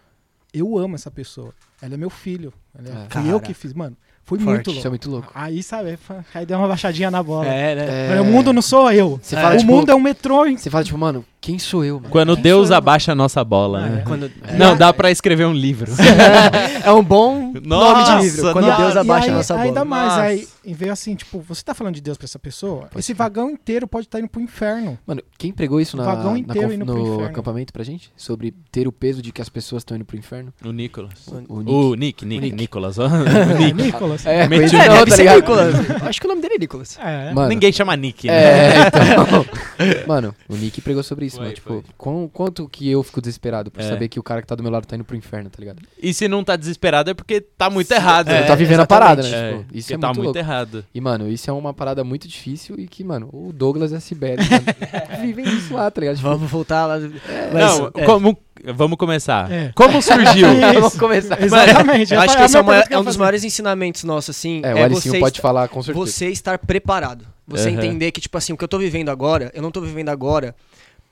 Eu 0.51 0.79
amo 0.79 0.95
essa 0.95 1.11
pessoa. 1.11 1.53
Ela 1.83 1.93
é 1.93 1.97
meu 1.99 2.09
filho. 2.09 2.55
Ela 2.75 2.89
é, 2.89 2.93
É. 3.05 3.07
fui 3.11 3.31
eu 3.31 3.39
que 3.39 3.53
fiz. 3.53 3.75
Mano, 3.75 3.95
foi 4.25 4.39
Forte. 4.39 4.49
muito 4.51 4.71
Isso 4.71 4.79
é 4.79 4.81
louco. 4.85 4.89
muito 4.93 5.11
louco. 5.11 5.31
Aí, 5.35 5.63
sabe, 5.63 5.99
aí 6.35 6.47
deu 6.47 6.57
uma 6.57 6.69
baixadinha 6.69 7.11
na 7.11 7.23
bola. 7.23 7.45
É, 7.47 7.75
né? 7.75 8.07
É, 8.07 8.09
Mano, 8.17 8.23
O 8.23 8.33
mundo 8.33 8.51
não 8.55 8.63
sou 8.63 8.91
eu. 8.91 9.21
Você 9.23 9.37
fala, 9.37 9.57
o 9.57 9.59
tipo, 9.59 9.71
mundo 9.71 9.91
é 9.93 9.95
um 9.95 10.01
metrô, 10.01 10.47
hein? 10.47 10.57
Você 10.57 10.71
fala, 10.71 10.83
tipo, 10.85 10.97
mano, 10.97 11.23
quem 11.39 11.59
sou 11.59 11.85
eu, 11.85 11.97
mano? 11.97 12.09
Quando 12.09 12.33
Quem 12.33 12.45
Deus 12.45 12.71
eu? 12.71 12.77
abaixa 12.77 13.13
a 13.13 13.15
nossa 13.15 13.45
bola, 13.45 13.81
Ah, 13.81 13.89
né? 13.91 13.99
é. 14.01 14.03
Quando, 14.05 14.33
Não, 14.57 14.75
dá 14.75 14.91
pra 14.95 15.11
escrever 15.11 15.45
um 15.45 15.53
livro. 15.53 15.93
é 16.83 16.91
um 16.93 17.05
bom 17.05 17.53
Nossa, 17.63 17.93
nome 17.93 18.05
de 18.23 18.25
livro. 18.31 18.53
Quando 18.55 18.67
nossa. 18.67 18.83
Deus 18.83 18.97
abaixa 18.97 19.27
aí, 19.27 19.31
a 19.33 19.35
nossa 19.37 19.55
bola. 19.55 19.67
Ainda 19.67 19.85
mais, 19.85 20.09
Nossa. 20.09 20.21
aí 20.23 20.49
e 20.67 20.75
veio 20.75 20.93
assim, 20.93 21.15
tipo, 21.15 21.39
você 21.41 21.63
tá 21.63 21.73
falando 21.75 21.95
de 21.95 22.01
Deus 22.01 22.19
pra 22.19 22.25
essa 22.25 22.39
pessoa, 22.39 22.89
esse 22.97 23.15
vagão 23.15 23.51
inteiro 23.51 23.87
pode 23.87 24.07
estar 24.07 24.19
indo 24.19 24.29
pro 24.29 24.41
inferno. 24.41 24.99
Mano, 25.07 25.23
quem 25.39 25.53
pregou 25.53 25.81
isso 25.81 25.97
na, 25.97 26.05
vagão 26.05 26.33
na 26.33 26.39
inteiro 26.41 26.69
pro 26.69 26.85
no 26.87 26.99
inferno. 27.03 27.25
acampamento 27.27 27.73
pra 27.73 27.85
gente? 27.85 28.13
Sobre 28.17 28.53
ter 28.71 28.87
o 28.89 28.93
peso 28.93 29.23
de 29.23 29.33
que 29.33 29.41
as 29.41 29.49
pessoas 29.49 29.81
estão 29.83 29.97
indo 29.97 30.05
pro 30.05 30.17
inferno? 30.17 30.53
O 30.65 30.73
Nicolas. 30.73 31.27
O 31.49 31.61
Nick. 31.63 31.71
O 31.73 31.95
Nick, 31.95 32.25
Nick, 32.27 32.39
O 32.39 32.41
Nick. 32.43 32.57
Nicolas. 32.57 32.99
ó. 32.99 33.07
O 33.09 33.27
É, 33.29 33.59
Nick. 33.73 33.83
Nicolas. 33.83 34.27
É, 34.27 34.31
o 34.31 34.41
É, 34.41 34.49
não, 34.49 34.49
deve 34.59 35.11
tá 35.11 35.17
ser? 35.17 35.35
Nicolas. 35.37 35.75
Acho 36.03 36.21
que 36.21 36.27
o 36.27 36.29
nome 36.31 36.43
dele 36.43 36.55
é 36.55 36.59
Nicolas. 36.59 36.99
É. 36.99 37.33
Mano, 37.33 37.49
Ninguém 37.49 37.73
chama 37.73 37.97
Nick, 37.97 38.27
né? 38.27 38.35
É, 38.35 38.87
então. 38.89 39.47
Mano, 40.07 40.35
o 40.49 40.57
Nick 40.57 40.81
pregou 40.81 41.03
sobre 41.03 41.27
isso, 41.27 41.37
Foi, 41.37 41.45
mano. 41.47 41.55
Tipo, 41.55 41.85
quão- 41.97 42.29
quanto 42.33 42.69
que 42.69 42.89
eu 42.91 43.03
fico 43.03 43.21
desesperado 43.21 43.71
por 43.71 43.81
É. 43.81 43.89
saber 43.89 44.09
que 44.09 44.19
o 44.19 44.23
cara 44.23 44.41
que 44.41 44.47
tá 44.49 44.55
do 44.55 44.63
meu 44.63 44.73
lado 44.73 44.87
tá 44.87 44.95
indo 44.97 45.05
pro 45.05 45.17
inferno, 45.17 45.51
tá 45.51 45.57
ligado? 45.61 45.83
E 46.03 46.13
se 46.15 46.27
não 46.29 46.43
tá 46.43 46.57
desesperado 46.57 47.11
é 47.11 47.15
porque 47.15 47.41
tá 47.41 47.69
muito 47.71 47.91
errado. 47.93 48.27
Você 48.29 48.33
né? 48.33 48.43
tá 48.45 48.55
vivendo 48.55 48.81
a 48.81 48.87
parada, 48.87 49.23
né? 49.23 49.29
É, 49.29 49.59
Tipo, 49.59 49.77
isso 49.77 49.89
porque 49.89 49.95
é 49.95 49.99
tá 49.99 50.07
muito 50.09 50.17
muito 50.17 50.27
louco. 50.27 50.39
Errado. 50.57 50.85
E, 50.95 51.01
mano, 51.01 51.29
isso 51.29 51.49
é 51.51 51.53
uma 51.53 51.73
parada 51.75 52.03
muito 52.05 52.27
difícil 52.27 52.77
e 52.79 52.87
que, 52.87 53.05
mano, 53.05 53.29
o 53.33 53.53
Douglas 53.53 53.93
e 53.93 53.95
a 53.95 54.01
Sibeli 54.01 54.43
mano, 54.49 54.65
vivem 55.21 55.45
isso 55.45 55.75
lá, 55.75 55.91
tá 55.91 56.01
ligado? 56.01 56.17
Tipo, 56.17 56.29
Vamos 56.29 56.51
voltar 56.51 56.87
lá. 56.87 56.99
não, 56.99 57.91
é. 57.95 58.05
como, 58.05 58.37
vamos 58.75 58.97
começar. 58.99 59.51
É. 59.51 59.73
Como 59.75 60.01
surgiu? 60.03 60.49
vamos 60.75 60.97
começar. 60.97 61.41
Exatamente. 61.43 62.15
Eu 62.15 62.21
acho 62.21 62.35
É 62.35 62.37
que 62.39 62.43
esse 62.45 62.57
é, 62.57 62.63
minha 62.63 62.75
uma- 62.79 62.87
que 62.87 62.95
é 62.95 62.97
um 62.99 63.01
dos 63.01 63.07
fazer. 63.15 63.19
maiores 63.19 63.45
ensinamentos 63.45 64.05
nossos, 64.05 64.37
assim. 64.37 64.61
É, 64.65 64.75
o 64.75 64.79
é 64.79 64.83
Alicinho 64.85 65.15
você 65.15 65.21
pode 65.21 65.41
falar 65.41 65.69
com 65.69 65.83
certeza. 65.83 66.07
Você 66.07 66.27
estar 66.29 66.59
preparado. 66.59 67.27
Você 67.47 67.69
Aham. 67.69 67.79
entender 67.79 68.11
que, 68.11 68.21
tipo 68.21 68.37
assim, 68.37 68.53
o 68.53 68.57
que 68.57 68.65
eu 68.65 68.69
tô 68.69 68.79
vivendo 68.79 69.09
agora, 69.09 69.53
eu 69.55 69.63
não 69.63 69.71
tô 69.71 69.81
vivendo 69.81 70.09
agora 70.09 70.55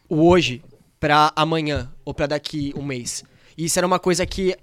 o 0.08 0.26
hoje 0.28 0.62
pra 0.98 1.32
amanhã 1.36 1.90
ou 2.04 2.12
pra 2.12 2.26
daqui 2.26 2.72
um 2.76 2.82
mês. 2.82 3.22
E 3.56 3.66
isso 3.66 3.78
era 3.78 3.86
uma 3.86 3.98
coisa 4.00 4.26
que 4.26 4.56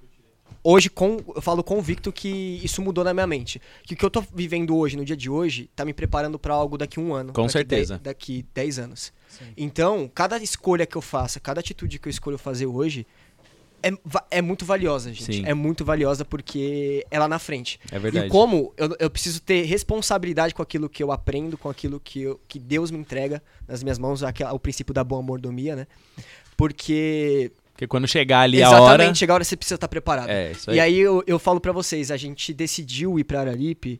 hoje 0.63 0.89
com, 0.89 1.17
eu 1.35 1.41
falo 1.41 1.63
convicto 1.63 2.11
que 2.11 2.59
isso 2.63 2.81
mudou 2.81 3.03
na 3.03 3.13
minha 3.13 3.27
mente. 3.27 3.61
Que 3.83 3.93
o 3.93 3.97
que 3.97 4.05
eu 4.05 4.09
tô 4.09 4.21
vivendo 4.33 4.75
hoje, 4.75 4.95
no 4.97 5.03
dia 5.05 5.17
de 5.17 5.29
hoje, 5.29 5.69
tá 5.75 5.83
me 5.85 5.93
preparando 5.93 6.37
pra 6.39 6.53
algo 6.53 6.77
daqui 6.77 6.99
um 6.99 7.13
ano. 7.13 7.33
Com 7.33 7.41
daqui 7.43 7.53
certeza. 7.53 7.93
dez- 7.95 8.01
daqui 8.03 8.45
10 8.53 8.79
anos. 8.79 9.13
Então, 9.57 10.09
cada 10.13 10.37
escolha 10.37 10.85
que 10.85 10.95
eu 10.95 11.01
faça, 11.01 11.39
cada 11.39 11.59
atitude 11.59 11.97
que 11.99 12.07
eu 12.07 12.11
escolho 12.11 12.37
fazer 12.37 12.65
hoje 12.65 13.07
é, 13.83 13.91
é 14.29 14.41
muito 14.43 14.63
valiosa, 14.63 15.11
gente. 15.11 15.37
Sim. 15.37 15.43
É 15.43 15.55
muito 15.55 15.83
valiosa 15.83 16.23
porque 16.23 17.03
é 17.09 17.17
lá 17.17 17.27
na 17.27 17.39
frente. 17.39 17.79
É 17.91 17.97
verdade. 17.97 18.27
E 18.27 18.29
como 18.29 18.71
eu, 18.77 18.95
eu 18.99 19.09
preciso 19.09 19.41
ter 19.41 19.63
responsabilidade 19.63 20.53
com 20.53 20.61
aquilo 20.61 20.87
que 20.87 21.01
eu 21.01 21.11
aprendo, 21.11 21.57
com 21.57 21.67
aquilo 21.67 21.99
que, 21.99 22.21
eu- 22.21 22.39
que 22.47 22.59
Deus 22.59 22.91
me 22.91 22.99
entrega 22.99 23.41
nas 23.67 23.81
minhas 23.81 23.97
mãos, 23.97 24.21
aquela- 24.21 24.53
o 24.53 24.59
princípio 24.59 24.93
da 24.93 25.03
boa 25.03 25.23
mordomia, 25.23 25.75
né? 25.75 25.87
Porque 26.55 27.51
Porque 27.81 27.87
quando 27.87 28.07
chegar 28.07 28.41
ali 28.41 28.61
a 28.61 28.67
exatamente, 28.67 29.01
hora... 29.07 29.15
chega 29.15 29.33
a 29.33 29.35
hora 29.35 29.43
você 29.43 29.57
precisa 29.57 29.73
estar 29.73 29.87
preparado. 29.87 30.29
É, 30.29 30.51
isso 30.51 30.69
aí. 30.69 30.77
E 30.77 30.79
aí 30.79 30.99
eu, 30.99 31.23
eu 31.25 31.39
falo 31.39 31.59
pra 31.59 31.71
vocês, 31.71 32.11
a 32.11 32.17
gente 32.17 32.53
decidiu 32.53 33.17
ir 33.17 33.23
pra 33.23 33.41
Araripe 33.41 33.99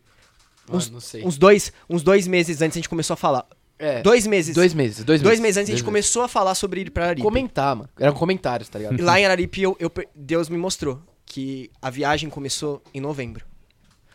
Mano, 0.68 0.78
uns- 0.78 0.90
não 0.92 1.00
sei. 1.00 1.24
uns 1.26 1.36
dois, 1.36 1.74
uns 1.90 2.04
dois 2.04 2.28
meses 2.28 2.62
antes 2.62 2.78
a 2.78 2.80
gente 2.80 2.88
começou 2.88 3.16
a 3.16 3.18
falar. 3.18 3.44
É, 3.80 4.04
Dois 4.04 4.28
meses. 4.28 4.54
dois 4.54 4.76
meses. 4.76 5.04
Dois, 5.04 5.20
dois 5.24 5.40
meses 5.40 5.58
antes 5.58 5.70
a 5.70 5.72
Dois 5.72 5.80
gente 5.80 5.84
começou 5.84 6.22
a 6.22 6.28
falar 6.28 6.54
sobre 6.54 6.82
ir 6.82 6.92
pra 6.92 7.06
Araripe. 7.06 7.24
Comentar, 7.24 7.76
mano. 7.76 7.90
Eram 8.00 8.14
comentários, 8.14 8.70
tá 8.70 8.78
ligado? 8.78 9.00
E 9.00 9.02
lá 9.02 9.20
em 9.20 9.26
Araripe 9.26 9.64
eu, 9.64 9.76
eu 9.80 9.92
Deus 10.14 10.48
me 10.48 10.60
mostrou 10.60 11.02
que 11.26 11.72
a 11.82 11.90
viagem 11.90 12.30
começou 12.30 12.84
em 12.94 13.02
novembro. 13.02 13.44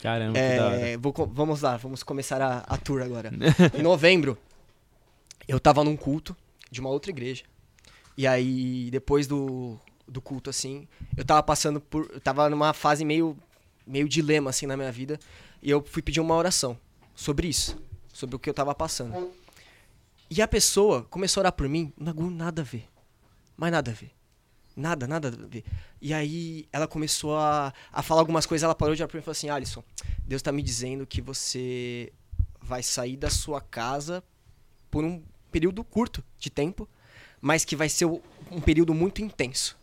Caramba, 0.00 0.34
que 0.38 0.56
da 0.56 0.66
hora. 0.66 0.76
É, 0.76 0.96
vou 0.96 1.12
vamos 1.32 1.60
lá, 1.62 1.76
vamos 1.76 2.04
começar 2.04 2.40
a, 2.40 2.58
a 2.58 2.76
tour 2.76 3.02
agora. 3.02 3.32
em 3.76 3.82
novembro, 3.82 4.38
eu 5.48 5.58
tava 5.58 5.82
num 5.82 5.96
culto 5.96 6.36
de 6.70 6.80
uma 6.80 6.90
outra 6.90 7.10
igreja. 7.10 7.42
E 8.16 8.26
aí, 8.26 8.90
depois 8.90 9.26
do, 9.26 9.78
do 10.08 10.20
culto, 10.20 10.50
assim, 10.50 10.88
eu 11.16 11.24
tava 11.24 11.42
passando 11.42 11.80
por. 11.80 12.10
Eu 12.12 12.20
tava 12.20 12.48
numa 12.48 12.72
fase 12.72 13.04
meio, 13.04 13.36
meio 13.86 14.08
dilema, 14.08 14.50
assim, 14.50 14.66
na 14.66 14.76
minha 14.76 14.90
vida. 14.90 15.18
E 15.62 15.70
eu 15.70 15.84
fui 15.84 16.02
pedir 16.02 16.20
uma 16.20 16.34
oração 16.34 16.78
sobre 17.14 17.48
isso. 17.48 17.76
Sobre 18.12 18.36
o 18.36 18.38
que 18.38 18.48
eu 18.48 18.54
tava 18.54 18.74
passando. 18.74 19.30
E 20.30 20.42
a 20.42 20.48
pessoa 20.48 21.04
começou 21.04 21.40
a 21.40 21.42
orar 21.42 21.52
por 21.52 21.68
mim, 21.68 21.92
tinha 21.96 22.30
nada 22.30 22.62
a 22.62 22.64
ver. 22.64 22.88
Mais 23.56 23.72
nada 23.72 23.90
a 23.90 23.94
ver. 23.94 24.10
Nada, 24.74 25.06
nada 25.06 25.28
a 25.28 25.30
ver. 25.30 25.64
E 26.00 26.12
aí 26.12 26.68
ela 26.72 26.88
começou 26.88 27.36
a, 27.36 27.72
a 27.92 28.02
falar 28.02 28.20
algumas 28.20 28.44
coisas, 28.44 28.64
ela 28.64 28.74
parou 28.74 28.94
de 28.94 29.02
orar 29.02 29.08
pra 29.08 29.18
mim 29.18 29.22
e 29.22 29.24
falou 29.24 29.32
assim, 29.32 29.48
Alisson, 29.48 29.84
Deus 30.26 30.42
tá 30.42 30.50
me 30.50 30.62
dizendo 30.62 31.06
que 31.06 31.22
você 31.22 32.12
vai 32.60 32.82
sair 32.82 33.16
da 33.16 33.30
sua 33.30 33.60
casa 33.60 34.22
por 34.90 35.04
um 35.04 35.22
período 35.50 35.84
curto 35.84 36.22
de 36.38 36.50
tempo, 36.50 36.88
mas 37.46 37.64
que 37.64 37.76
vai 37.76 37.88
ser 37.88 38.06
um 38.06 38.60
período 38.60 38.92
muito 38.92 39.22
intenso. 39.22 39.78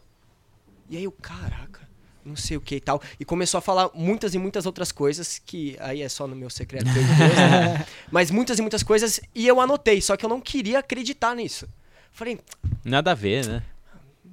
E 0.89 0.97
aí 0.97 1.05
eu, 1.05 1.13
caraca, 1.13 1.79
não 2.25 2.35
sei 2.35 2.57
o 2.57 2.61
que 2.61 2.75
e 2.75 2.81
tal. 2.81 3.01
E 3.17 3.23
começou 3.23 3.57
a 3.57 3.61
falar 3.61 3.89
muitas 3.93 4.35
e 4.35 4.37
muitas 4.37 4.65
outras 4.65 4.91
coisas, 4.91 5.41
que 5.45 5.77
aí 5.79 6.01
é 6.01 6.09
só 6.09 6.27
no 6.27 6.35
meu 6.35 6.49
secreto. 6.49 6.89
eu 6.89 6.93
Deus, 6.93 7.37
né? 7.37 7.85
Mas 8.11 8.29
muitas 8.29 8.59
e 8.59 8.61
muitas 8.61 8.83
coisas, 8.83 9.21
e 9.33 9.47
eu 9.47 9.61
anotei, 9.61 10.01
só 10.01 10.17
que 10.17 10.25
eu 10.25 10.29
não 10.29 10.41
queria 10.41 10.79
acreditar 10.79 11.33
nisso. 11.37 11.65
Falei, 12.11 12.37
Nada 12.83 13.11
a 13.11 13.15
ver, 13.15 13.47
né? 13.47 13.63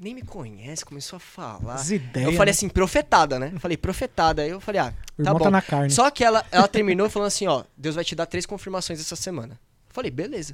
nem 0.00 0.12
me 0.12 0.22
conhece, 0.22 0.84
começou 0.84 1.18
a 1.18 1.20
falar. 1.20 1.74
As 1.74 1.88
ideias. 1.92 2.26
eu 2.26 2.32
falei 2.32 2.50
né? 2.50 2.56
assim, 2.56 2.68
profetada, 2.68 3.38
né? 3.38 3.52
Eu 3.54 3.60
falei, 3.60 3.76
profetada. 3.76 4.42
Aí 4.42 4.50
eu 4.50 4.60
falei, 4.60 4.80
ah, 4.80 4.90
tá 4.90 5.22
irmão 5.22 5.34
bom. 5.34 5.44
tá 5.44 5.50
na 5.52 5.62
carne. 5.62 5.90
Só 5.90 6.10
que 6.10 6.24
ela, 6.24 6.44
ela 6.50 6.66
terminou 6.66 7.08
falando 7.08 7.28
assim, 7.28 7.46
ó, 7.46 7.62
Deus 7.76 7.94
vai 7.94 8.02
te 8.02 8.16
dar 8.16 8.26
três 8.26 8.44
confirmações 8.44 8.98
essa 8.98 9.14
semana. 9.14 9.54
Eu 9.54 9.94
falei, 9.94 10.10
beleza. 10.10 10.52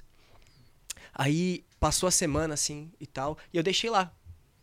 Aí 1.15 1.65
passou 1.87 2.09
a 2.09 2.11
semana 2.11 2.55
assim 2.55 2.91
e 2.99 3.07
tal, 3.07 3.39
e 3.53 3.57
eu 3.57 3.63
deixei 3.63 3.89
lá. 3.89 4.13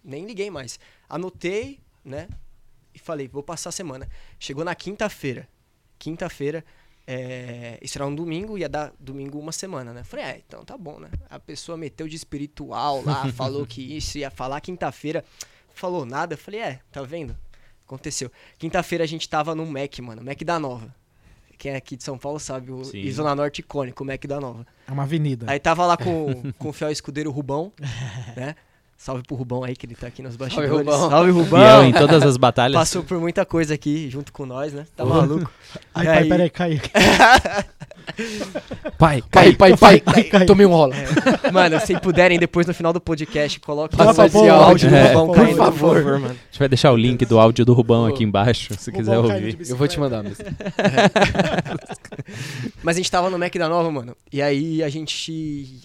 Nem 0.04 0.26
liguei 0.26 0.52
mais. 0.52 0.78
Anotei, 1.08 1.80
né? 2.04 2.28
E 2.94 3.00
falei, 3.00 3.30
vou 3.30 3.42
passar 3.42 3.70
a 3.70 3.72
semana. 3.72 4.10
Chegou 4.38 4.66
na 4.66 4.76
quinta-feira. 4.76 5.48
Quinta-feira, 5.98 6.66
é, 7.08 7.80
isso 7.82 7.98
era 7.98 8.06
um 8.06 8.14
domingo, 8.14 8.58
ia 8.58 8.68
dar 8.68 8.94
domingo 9.00 9.40
uma 9.40 9.54
semana, 9.54 9.94
né? 9.94 10.04
Falei, 10.04 10.26
é, 10.26 10.44
então 10.46 10.66
tá 10.66 10.78
bom, 10.78 11.00
né? 11.00 11.10
A 11.30 11.40
pessoa 11.40 11.78
meteu 11.78 12.10
de 12.10 12.18
espiritual 12.18 13.02
lá, 13.06 13.26
falou 13.32 13.66
que 13.66 13.82
isso 13.96 14.18
ia 14.18 14.30
falar 14.30 14.60
quinta-feira, 14.60 15.24
falou 15.74 16.06
nada. 16.06 16.34
Eu 16.34 16.38
falei, 16.38 16.60
é, 16.60 16.82
tá 16.92 17.02
vendo? 17.04 17.38
Aconteceu. 17.86 18.30
Quinta-feira 18.58 19.06
a 19.06 19.08
gente 19.08 19.30
tava 19.30 19.56
num 19.56 19.66
Mac, 19.66 19.98
mano, 20.00 20.22
Mac 20.22 20.42
da 20.44 20.60
Nova. 20.60 20.94
Quem 21.64 21.72
é 21.72 21.76
aqui 21.78 21.96
de 21.96 22.04
São 22.04 22.18
Paulo 22.18 22.42
sabe, 22.42 22.74
o 22.74 22.84
Sim. 22.84 22.98
e 23.00 23.10
Zona 23.10 23.34
Norte 23.34 23.60
icônico, 23.60 24.04
o 24.04 24.06
Mac 24.06 24.22
da 24.26 24.38
Nova. 24.38 24.68
É 24.86 24.92
uma 24.92 25.04
avenida. 25.04 25.46
Aí 25.50 25.58
tava 25.58 25.86
lá 25.86 25.96
com, 25.96 26.52
com 26.60 26.68
o 26.68 26.74
fiel 26.74 26.92
escudeiro 26.92 27.32
Rubão, 27.32 27.72
né? 28.36 28.54
Salve 29.04 29.22
pro 29.28 29.36
Rubão 29.36 29.66
aí, 29.66 29.76
que 29.76 29.86
ele 29.86 29.96
tá 29.96 30.08
aqui 30.08 30.24
nos 30.24 30.38
bastidores. 30.38 30.72
Rubão. 30.72 31.10
Salve, 31.10 31.32
Rubão. 31.32 31.60
Fiel 31.60 31.84
em 31.84 31.92
todas 31.92 32.24
as 32.24 32.38
batalhas. 32.38 32.80
Passou 32.80 33.04
por 33.04 33.20
muita 33.20 33.46
coisa 33.46 33.74
aqui 33.74 34.10
junto 34.10 34.32
com 34.32 34.46
nós, 34.46 34.72
né? 34.72 34.86
Tá 34.96 35.04
maluco. 35.04 35.52
Ai, 35.94 36.06
pai, 36.06 36.18
aí- 36.20 36.30
peraí, 36.30 36.50
cai. 36.50 36.82
Pai, 38.98 39.24
pai, 39.32 39.54
pai, 39.54 39.78
pai. 39.78 40.00
Cai, 40.00 40.24
cai. 40.26 40.46
Tomei 40.46 40.66
um 40.66 40.72
rola. 40.72 40.94
Mano, 41.52 41.80
se 41.80 41.98
puderem, 42.00 42.38
depois 42.38 42.68
no 42.68 42.74
final 42.74 42.92
do 42.92 43.00
podcast, 43.00 43.60
coloquem 43.62 43.98
Passa 43.98 44.24
o 44.24 44.26
esse 44.26 44.50
áudio 44.50 44.90
do 44.90 44.96
é. 44.96 45.08
Rubão 45.08 45.28
Por 45.28 45.36
caindo, 45.36 45.58
favor. 45.58 46.04
mano. 46.04 46.26
A 46.26 46.30
gente 46.30 46.60
vai 46.60 46.70
deixar 46.70 46.92
o 46.92 46.98
link 46.98 47.26
do 47.26 47.40
áudio 47.40 47.66
do 47.66 47.74
Rubão 47.74 48.06
aqui 48.06 48.24
embaixo, 48.24 48.74
se 48.78 48.92
quiser 48.92 49.16
Rubão 49.16 49.32
caindo 49.32 49.50
de 49.50 49.56
ouvir. 49.56 49.70
Eu 49.70 49.78
vou 49.78 49.88
te 49.88 50.00
mandar 50.00 50.22
mesmo. 50.22 50.44
Mas 52.84 52.98
a 52.98 53.00
gente 53.00 53.12
tava 53.12 53.30
no 53.30 53.40
Mac 53.40 53.54
da 53.56 53.70
Nova, 53.70 53.90
mano. 53.90 54.16
E 54.32 54.42
aí 54.42 54.84
a 54.84 54.90
gente. 54.90 55.82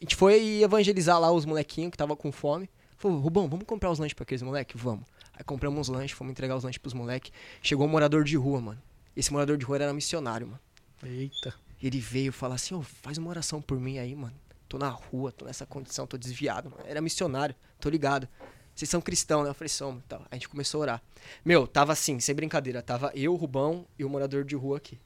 A 0.00 0.04
gente 0.04 0.16
foi 0.16 0.62
evangelizar 0.62 1.18
lá 1.18 1.30
os 1.32 1.44
molequinhos 1.44 1.90
que 1.90 1.96
tava 1.96 2.14
com 2.14 2.30
fome. 2.30 2.68
Falou, 2.96 3.18
Rubão, 3.18 3.48
vamos 3.48 3.66
comprar 3.66 3.90
os 3.90 3.98
lanches 3.98 4.14
pra 4.14 4.24
aqueles 4.24 4.42
moleques? 4.42 4.80
Vamos. 4.80 5.04
Aí 5.32 5.44
compramos 5.44 5.88
os 5.88 5.94
lanches, 5.94 6.12
fomos 6.12 6.30
entregar 6.30 6.56
os 6.56 6.64
lanches 6.64 6.78
pros 6.78 6.94
moleques. 6.94 7.32
Chegou 7.62 7.86
um 7.86 7.90
morador 7.90 8.24
de 8.24 8.36
rua, 8.36 8.60
mano. 8.60 8.82
Esse 9.14 9.32
morador 9.32 9.56
de 9.56 9.64
rua 9.64 9.76
era 9.76 9.92
missionário, 9.92 10.46
mano. 10.46 10.60
Eita. 11.02 11.54
Ele 11.82 11.98
veio 12.00 12.32
falar 12.32 12.54
assim, 12.56 12.74
ô, 12.74 12.82
faz 12.82 13.18
uma 13.18 13.28
oração 13.28 13.60
por 13.60 13.78
mim 13.78 13.98
aí, 13.98 14.14
mano. 14.14 14.34
Tô 14.68 14.78
na 14.78 14.88
rua, 14.88 15.30
tô 15.30 15.44
nessa 15.44 15.64
condição, 15.64 16.06
tô 16.06 16.16
desviado, 16.16 16.70
mano. 16.70 16.82
Era 16.86 17.00
missionário, 17.00 17.54
tô 17.80 17.88
ligado. 17.88 18.28
Vocês 18.74 18.90
são 18.90 19.00
cristãos, 19.00 19.44
né? 19.44 19.50
Eu 19.50 19.54
falei, 19.54 19.68
somos. 19.68 20.02
Tal. 20.08 20.22
A 20.30 20.34
gente 20.34 20.48
começou 20.48 20.80
a 20.80 20.82
orar. 20.82 21.02
Meu, 21.44 21.66
tava 21.66 21.92
assim, 21.92 22.20
sem 22.20 22.34
brincadeira. 22.34 22.82
Tava 22.82 23.10
eu, 23.14 23.32
o 23.32 23.36
Rubão 23.36 23.86
e 23.98 24.04
o 24.04 24.08
morador 24.08 24.44
de 24.44 24.54
rua 24.54 24.76
aqui. 24.76 24.98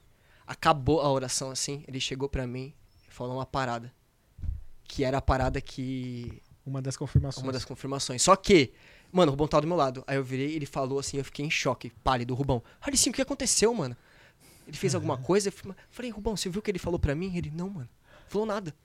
Acabou 0.45 1.01
a 1.01 1.09
oração 1.09 1.51
assim, 1.51 1.83
ele 1.87 1.99
chegou 1.99 2.27
pra 2.27 2.45
mim 2.45 2.73
e 3.07 3.11
falou 3.13 3.35
uma 3.35 3.45
parada. 3.45 3.93
Que 4.91 5.05
era 5.05 5.19
a 5.19 5.21
parada 5.21 5.61
que 5.61 6.41
Uma 6.65 6.81
das 6.81 6.97
confirmações. 6.97 7.43
uma 7.45 7.53
das 7.53 7.63
confirmações. 7.63 8.21
Só 8.21 8.35
que, 8.35 8.73
mano, 9.09 9.29
o 9.29 9.31
Rubão 9.31 9.47
tava 9.47 9.61
do 9.61 9.67
meu 9.67 9.77
lado. 9.77 10.03
Aí 10.05 10.17
eu 10.17 10.23
virei, 10.23 10.53
ele 10.53 10.65
falou 10.65 10.99
assim, 10.99 11.15
eu 11.15 11.23
fiquei 11.23 11.45
em 11.45 11.49
choque, 11.49 11.93
pálido, 12.03 12.35
Rubão. 12.35 12.61
Alicinho, 12.81 13.13
o 13.13 13.15
que 13.15 13.21
aconteceu, 13.21 13.73
mano? 13.73 13.95
Ele 14.67 14.75
fez 14.75 14.93
alguma 14.93 15.17
coisa? 15.17 15.47
Eu 15.47 15.75
falei, 15.89 16.11
Rubão, 16.11 16.35
você 16.35 16.49
viu 16.49 16.59
o 16.59 16.61
que 16.61 16.69
ele 16.69 16.77
falou 16.77 16.99
pra 16.99 17.15
mim? 17.15 17.37
Ele, 17.37 17.49
não, 17.55 17.69
mano. 17.69 17.87
Falou 18.27 18.45
nada. 18.45 18.75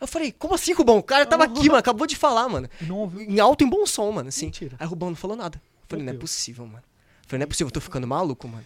Eu 0.00 0.06
falei, 0.06 0.30
como 0.30 0.54
assim, 0.54 0.72
Rubão? 0.72 0.98
O 0.98 1.02
cara 1.02 1.26
tava 1.26 1.42
aqui, 1.44 1.66
mano, 1.66 1.78
acabou 1.78 2.06
de 2.06 2.14
falar, 2.14 2.48
mano. 2.48 2.68
Não 2.82 2.98
ouviu. 2.98 3.22
Em 3.22 3.40
alto 3.40 3.64
e 3.64 3.68
bom 3.68 3.84
som, 3.84 4.12
mano, 4.12 4.28
assim. 4.28 4.46
Mentira. 4.46 4.76
Aí 4.78 4.86
o 4.86 4.90
Rubão 4.90 5.08
não 5.08 5.16
falou 5.16 5.36
nada. 5.36 5.60
Eu 5.64 5.86
falei, 5.88 6.04
não 6.04 6.12
é 6.12 6.16
possível, 6.16 6.64
mano. 6.66 6.78
Eu 6.78 7.28
falei, 7.28 7.38
não 7.40 7.44
é 7.44 7.46
possível, 7.48 7.66
eu 7.66 7.72
tô 7.72 7.80
ficando 7.80 8.06
maluco, 8.06 8.46
mano. 8.46 8.64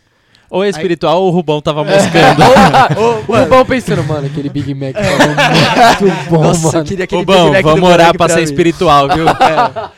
Ou 0.51 0.65
é 0.65 0.69
espiritual 0.69 1.23
ou 1.23 1.29
o 1.29 1.31
Rubão 1.31 1.63
tava 1.63 1.85
moscando. 1.85 2.43
o 3.29 3.37
Rubão 3.37 3.65
pensando, 3.65 4.03
mano, 4.03 4.27
aquele 4.27 4.49
Big 4.49 4.75
Mac 4.75 4.95
tava 4.95 6.01
muito 6.03 6.31
bom, 6.31 6.43
Nossa, 6.43 6.73
mano. 6.73 6.85
queria 6.85 7.05
aquele 7.05 7.21
Rubão, 7.21 7.45
Big 7.45 7.53
Mac 7.53 7.63
vamos 7.63 7.89
orar 7.89 8.17
pra 8.17 8.29
ser 8.29 8.43
espiritual, 8.43 9.09
viu? 9.09 9.25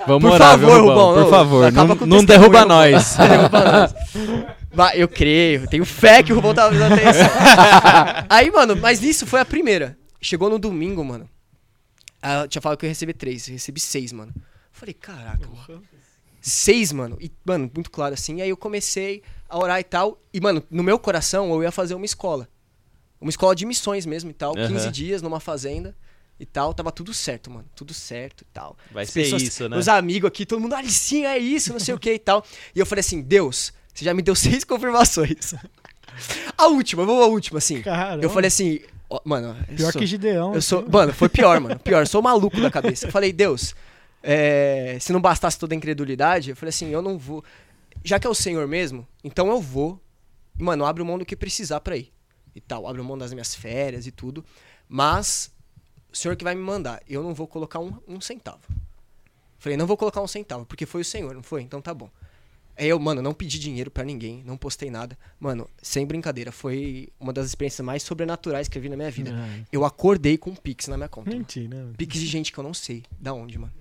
Vamos 0.06 0.30
Por 0.30 0.34
orar, 0.34 0.58
viu, 0.58 0.68
favor, 0.68 0.80
Rubão? 0.82 1.08
Rubão, 1.08 1.22
Por 1.24 1.30
favor, 1.30 1.72
não, 1.72 1.86
não 2.06 2.24
derruba 2.24 2.64
nós. 2.66 3.16
Derruba 3.16 3.90
nós. 4.74 4.94
Eu 4.94 5.08
creio, 5.08 5.66
tenho 5.68 5.84
fé 5.84 6.22
que 6.22 6.32
o 6.32 6.36
Rubão 6.36 6.54
tava 6.54 6.68
prestando 6.70 6.94
atenção. 6.94 7.30
Aí, 8.28 8.50
mano, 8.50 8.76
mas 8.76 9.00
nisso 9.00 9.26
foi 9.26 9.40
a 9.40 9.44
primeira. 9.44 9.96
Chegou 10.20 10.48
no 10.50 10.58
domingo, 10.58 11.02
mano. 11.04 11.28
Ah, 12.22 12.42
Eu 12.42 12.48
tinha 12.48 12.62
falado 12.62 12.78
que 12.78 12.84
eu 12.84 12.88
ia 12.88 12.92
receber 12.92 13.14
três, 13.14 13.48
eu 13.48 13.54
recebi 13.54 13.80
seis, 13.80 14.12
mano. 14.12 14.32
Falei, 14.70 14.94
caraca, 14.94 15.46
mano. 15.48 15.82
Seis, 16.42 16.90
mano. 16.92 17.16
E, 17.20 17.30
mano, 17.44 17.70
muito 17.72 17.90
claro 17.90 18.12
assim. 18.14 18.42
Aí 18.42 18.48
eu 18.50 18.56
comecei 18.56 19.22
a 19.48 19.56
orar 19.58 19.78
e 19.80 19.84
tal. 19.84 20.20
E, 20.34 20.40
mano, 20.40 20.62
no 20.70 20.82
meu 20.82 20.98
coração 20.98 21.50
eu 21.52 21.62
ia 21.62 21.70
fazer 21.70 21.94
uma 21.94 22.04
escola. 22.04 22.48
Uma 23.20 23.30
escola 23.30 23.54
de 23.54 23.64
missões 23.64 24.04
mesmo 24.04 24.30
e 24.30 24.34
tal. 24.34 24.58
Aham. 24.58 24.66
15 24.68 24.90
dias 24.90 25.22
numa 25.22 25.38
fazenda 25.38 25.96
e 26.40 26.44
tal. 26.44 26.74
Tava 26.74 26.90
tudo 26.90 27.14
certo, 27.14 27.48
mano. 27.48 27.64
Tudo 27.76 27.94
certo 27.94 28.42
e 28.42 28.46
tal. 28.52 28.76
Vai 28.90 29.04
As 29.04 29.10
ser 29.10 29.22
isso, 29.36 29.68
né? 29.68 29.76
Os 29.78 29.86
amigos 29.86 30.26
aqui, 30.26 30.44
todo 30.44 30.60
mundo, 30.60 30.74
Alicinho, 30.74 31.26
é 31.28 31.38
isso, 31.38 31.72
não 31.72 31.78
sei 31.78 31.94
o 31.94 31.98
que 31.98 32.12
e 32.12 32.18
tal. 32.18 32.44
E 32.74 32.80
eu 32.80 32.84
falei 32.86 33.00
assim, 33.00 33.22
Deus, 33.22 33.72
você 33.94 34.04
já 34.04 34.12
me 34.12 34.22
deu 34.22 34.34
seis 34.36 34.64
confirmações. 34.64 35.54
A 36.58 36.66
última, 36.66 37.06
vamos 37.06 37.22
à 37.22 37.26
última, 37.26 37.58
assim. 37.58 37.80
Caramba. 37.82 38.24
Eu 38.24 38.28
falei 38.30 38.48
assim, 38.48 38.80
ó, 39.08 39.20
mano. 39.24 39.56
eu 39.68 39.76
Pior 39.76 39.92
sou- 39.92 40.00
que 40.00 40.06
Gideão. 40.06 40.54
eu 40.54 40.60
sou, 40.62 40.80
assim. 40.80 40.88
mano, 40.90 41.12
foi 41.12 41.28
pior, 41.28 41.60
mano. 41.60 41.78
Pior, 41.78 42.00
eu 42.02 42.06
sou 42.06 42.20
maluco 42.20 42.60
da 42.60 42.70
cabeça. 42.70 43.06
Eu 43.06 43.12
falei, 43.12 43.32
Deus, 43.32 43.74
é, 44.22 44.98
se 45.00 45.12
não 45.12 45.20
bastasse 45.20 45.58
toda 45.58 45.74
a 45.74 45.76
incredulidade, 45.76 46.50
eu 46.50 46.56
falei 46.56 46.70
assim, 46.70 46.88
eu 46.88 47.02
não 47.02 47.18
vou. 47.18 47.44
Já 48.04 48.18
que 48.18 48.26
é 48.26 48.30
o 48.30 48.34
Senhor 48.34 48.66
mesmo, 48.68 49.06
então 49.22 49.48
eu 49.48 49.60
vou. 49.60 50.00
Mano, 50.58 50.84
abro 50.84 51.04
mão 51.04 51.18
do 51.18 51.24
que 51.24 51.34
precisar 51.36 51.80
pra 51.80 51.96
ir. 51.96 52.12
E 52.54 52.60
tal, 52.60 52.86
abro 52.86 53.02
mão 53.02 53.16
das 53.16 53.32
minhas 53.32 53.54
férias 53.54 54.06
e 54.06 54.10
tudo. 54.10 54.44
Mas, 54.88 55.50
o 56.12 56.16
Senhor 56.16 56.36
que 56.36 56.44
vai 56.44 56.54
me 56.54 56.60
mandar, 56.60 57.00
eu 57.08 57.22
não 57.22 57.32
vou 57.34 57.46
colocar 57.46 57.78
um, 57.78 57.94
um 58.06 58.20
centavo. 58.20 58.60
Falei, 59.58 59.76
não 59.76 59.86
vou 59.86 59.96
colocar 59.96 60.20
um 60.20 60.26
centavo, 60.26 60.66
porque 60.66 60.84
foi 60.84 61.00
o 61.00 61.04
Senhor, 61.04 61.34
não 61.34 61.42
foi? 61.42 61.62
Então 61.62 61.80
tá 61.80 61.94
bom. 61.94 62.10
Aí 62.76 62.88
eu, 62.88 62.98
mano, 62.98 63.20
não 63.22 63.32
pedi 63.34 63.58
dinheiro 63.58 63.90
pra 63.90 64.02
ninguém, 64.02 64.42
não 64.44 64.56
postei 64.56 64.90
nada. 64.90 65.16
Mano, 65.38 65.68
sem 65.80 66.06
brincadeira, 66.06 66.50
foi 66.50 67.10
uma 67.20 67.32
das 67.32 67.46
experiências 67.46 67.84
mais 67.84 68.02
sobrenaturais 68.02 68.66
que 68.66 68.76
eu 68.76 68.82
vi 68.82 68.88
na 68.88 68.96
minha 68.96 69.10
vida. 69.10 69.30
Ai, 69.34 69.64
Eu 69.70 69.84
acordei 69.84 70.36
com 70.36 70.50
um 70.50 70.54
Pix 70.56 70.88
na 70.88 70.96
minha 70.96 71.08
conta. 71.08 71.30
mano. 71.30 71.40
Mentira. 71.40 71.84
né? 71.84 71.92
Pix 71.96 72.18
de 72.18 72.26
gente 72.26 72.50
que 72.52 72.58
eu 72.58 72.64
não 72.64 72.74
sei 72.74 73.04
da 73.20 73.32
onde, 73.32 73.58
mano. 73.58 73.72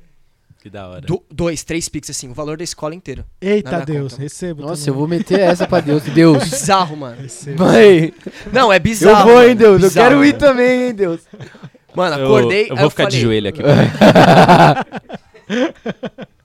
Que 0.62 0.70
da 0.70 0.88
hora. 0.88 1.02
Do- 1.02 1.24
dois, 1.30 1.64
três 1.64 1.90
Pix, 1.90 2.10
assim, 2.12 2.30
o 2.30 2.34
valor 2.36 2.56
da 2.56 2.64
escola 2.64 2.94
inteira. 2.94 3.26
Eita 3.42 3.84
Deus, 3.84 4.12
conta. 4.14 4.22
recebo. 4.24 4.62
Nossa, 4.62 4.88
eu 4.90 4.94
vou 4.94 5.08
meter 5.08 5.40
essa 5.40 5.66
pra 5.68 5.80
Deus. 5.80 6.04
Deus. 6.14 6.44
Bizarro, 6.44 6.96
mano. 6.96 7.20
Recebo. 7.20 7.64
Mãe, 7.64 8.14
Não, 8.54 8.72
é 8.72 8.76
eu 8.76 8.80
bizarro. 8.80 9.28
vou, 9.32 9.42
hein, 9.42 9.48
mano. 9.50 9.60
Deus. 9.60 9.82
Eu 9.84 9.90
Bizarro, 9.90 10.10
quero 10.10 10.24
ir 10.26 10.34
mano. 10.34 10.40
também, 10.40 10.84
hein, 10.88 10.94
Deus. 10.94 11.22
Mano, 11.96 12.16
Eu, 12.18 12.26
acordei. 12.28 12.70
eu 12.70 12.76
aí 12.76 12.80
vou 12.82 12.90
ficar 12.92 13.06
de 13.06 13.18
falei- 13.18 13.22
joelho 13.22 13.50
aqui. 13.50 13.62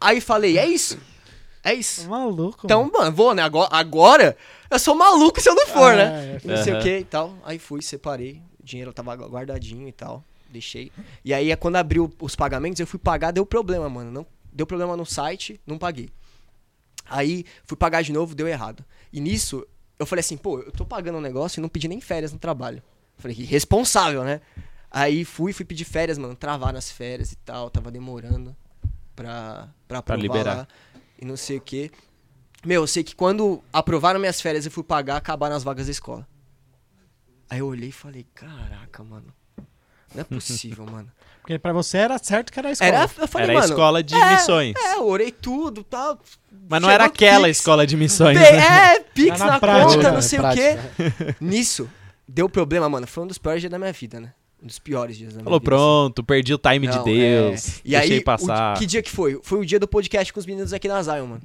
Aí 0.01 0.21
falei, 0.21 0.59
é 0.59 0.67
isso. 0.67 0.99
É 1.62 1.75
isso. 1.75 2.09
Maluco. 2.09 2.61
Então, 2.64 2.89
mano, 2.93 3.12
vou, 3.12 3.35
né? 3.35 3.43
Agora, 3.43 3.69
agora 3.73 4.37
eu 4.71 4.79
sou 4.79 4.95
maluco 4.95 5.41
se 5.41 5.49
eu 5.49 5.55
não 5.55 5.67
for, 5.67 5.93
Ah, 5.93 5.97
né? 5.97 6.39
é. 6.45 6.49
Não 6.49 6.57
sei 6.62 6.73
Aham. 6.73 6.81
o 6.81 6.83
que 6.83 6.99
e 6.99 7.05
tal. 7.05 7.35
Aí 7.45 7.59
fui, 7.59 7.83
separei. 7.83 8.41
O 8.61 8.64
dinheiro 8.64 8.93
tava 8.93 9.14
guardadinho 9.14 9.89
e 9.89 9.93
tal. 9.93 10.23
Deixei. 10.51 10.92
E 11.24 11.34
aí, 11.34 11.51
é 11.51 11.57
quando 11.57 11.76
abriu 11.76 12.12
os 12.20 12.34
pagamentos, 12.34 12.80
eu 12.80 12.86
fui 12.86 12.99
pagar, 12.99 13.30
deu 13.32 13.44
problema, 13.44 13.88
mano. 13.88 14.11
Não, 14.11 14.26
deu 14.53 14.66
problema 14.66 14.97
no 14.97 15.05
site, 15.05 15.61
não 15.66 15.78
paguei. 15.78 16.11
Aí, 17.05 17.44
fui 17.64 17.76
pagar 17.76 18.03
de 18.03 18.12
novo, 18.12 18.34
deu 18.34 18.49
errado. 18.49 18.84
E 19.12 19.20
nisso, 19.20 19.66
eu 19.99 20.07
falei 20.07 20.20
assim, 20.20 20.36
pô, 20.36 20.61
eu 20.61 20.72
tô 20.72 20.84
pagando 20.84 21.18
um 21.18 21.20
negócio 21.20 21.61
e 21.61 21.62
não 21.62 21.68
pedi 21.68 21.88
nem 21.88 22.01
férias 22.01 22.32
no 22.32 22.38
trabalho. 22.38 22.82
Falei, 23.18 23.36
que 23.36 23.44
responsável, 23.44 24.24
né? 24.24 24.40
Aí 24.90 25.24
fui, 25.24 25.53
fui 25.53 25.64
pedir 25.64 25.84
férias, 25.84 26.18
mano. 26.18 26.34
Travar 26.34 26.72
nas 26.72 26.90
férias 26.90 27.32
e 27.32 27.36
tal. 27.36 27.70
Tava 27.70 27.90
demorando 27.90 28.57
pra, 29.14 29.68
pra 29.88 29.99
aprovar 29.99 30.20
liberar. 30.20 30.57
lá. 30.57 30.68
E 31.18 31.24
não 31.24 31.36
sei 31.36 31.57
o 31.57 31.61
que. 31.61 31.90
Meu, 32.64 32.82
eu 32.82 32.86
sei 32.86 33.05
que 33.05 33.14
quando 33.14 33.62
aprovaram 33.72 34.20
minhas 34.20 34.40
férias 34.40 34.66
e 34.66 34.70
fui 34.70 34.82
pagar, 34.82 35.16
acabaram 35.16 35.57
as 35.57 35.62
vagas 35.62 35.86
da 35.86 35.92
escola. 35.92 36.26
Aí 37.49 37.61
eu 37.61 37.66
olhei 37.66 37.90
e 37.90 37.92
falei, 37.92 38.26
caraca, 38.34 39.05
mano. 39.05 39.32
Não 40.14 40.20
é 40.20 40.24
possível, 40.24 40.86
mano. 40.90 41.09
Porque 41.40 41.59
pra 41.61 41.72
você 41.72 41.98
era 41.98 42.18
certo 42.18 42.52
que 42.52 42.59
era 42.59 42.70
a 42.70 42.72
escola. 42.72 42.88
Era, 42.88 43.02
eu 43.18 43.28
falei, 43.28 43.44
Era 43.44 43.52
a 43.52 43.61
mano. 43.61 43.72
escola 43.72 44.02
de 44.02 44.14
é, 44.16 44.32
missões. 44.32 44.74
É, 44.76 44.94
eu 44.96 45.07
orei 45.07 45.30
tudo 45.30 45.84
tal. 45.84 46.18
Mas 46.68 46.82
não 46.82 46.90
era 46.90 47.04
o 47.04 47.07
aquela 47.07 47.46
Pix. 47.46 47.59
escola 47.59 47.86
de 47.86 47.96
missões. 47.96 48.36
Né? 48.36 48.94
É, 48.96 49.00
Pix 49.00 49.38
na 49.38 49.46
na, 49.46 49.61
prática, 49.61 49.94
conta, 49.96 50.11
não 50.12 50.22
sei 50.22 50.38
o 50.40 50.42
Prática. 50.42 50.90
quê. 50.96 51.34
Nisso, 51.40 51.88
deu 52.26 52.48
problema, 52.48 52.88
mano. 52.88 53.07
Foi 53.07 53.22
um 53.22 53.26
dos 53.28 53.38
piores 53.38 53.61
dias 53.62 53.70
da 53.70 53.78
minha 53.78 53.92
vida, 53.92 54.18
né? 54.18 54.32
Um 54.61 54.66
dos 54.66 54.80
piores 54.80 55.16
dias 55.16 55.34
da 55.34 55.36
minha 55.36 55.44
Falou, 55.44 55.61
vida. 55.61 55.72
assim. 55.72 55.82
pronto, 55.84 56.24
perdi 56.24 56.52
o 56.52 56.59
time 56.59 56.88
de 56.88 56.96
Não, 56.96 57.04
Deus. 57.04 57.68
é. 57.68 57.80
E 57.84 57.90
deixei 57.90 58.16
aí, 58.16 58.24
passar. 58.24 58.74
o- 58.74 58.78
que 58.80 58.84
dia 58.86 59.00
que 59.02 59.11
foi? 59.11 59.38
Foi 59.44 59.61
o 59.61 59.64
dia 59.64 59.78
do 59.78 59.86
podcast 59.86 60.32
com 60.32 60.40
os 60.40 60.46
meninos 60.46 60.72
aqui 60.72 60.88
na 60.88 61.00
Zion, 61.00 61.26
mano. 61.26 61.42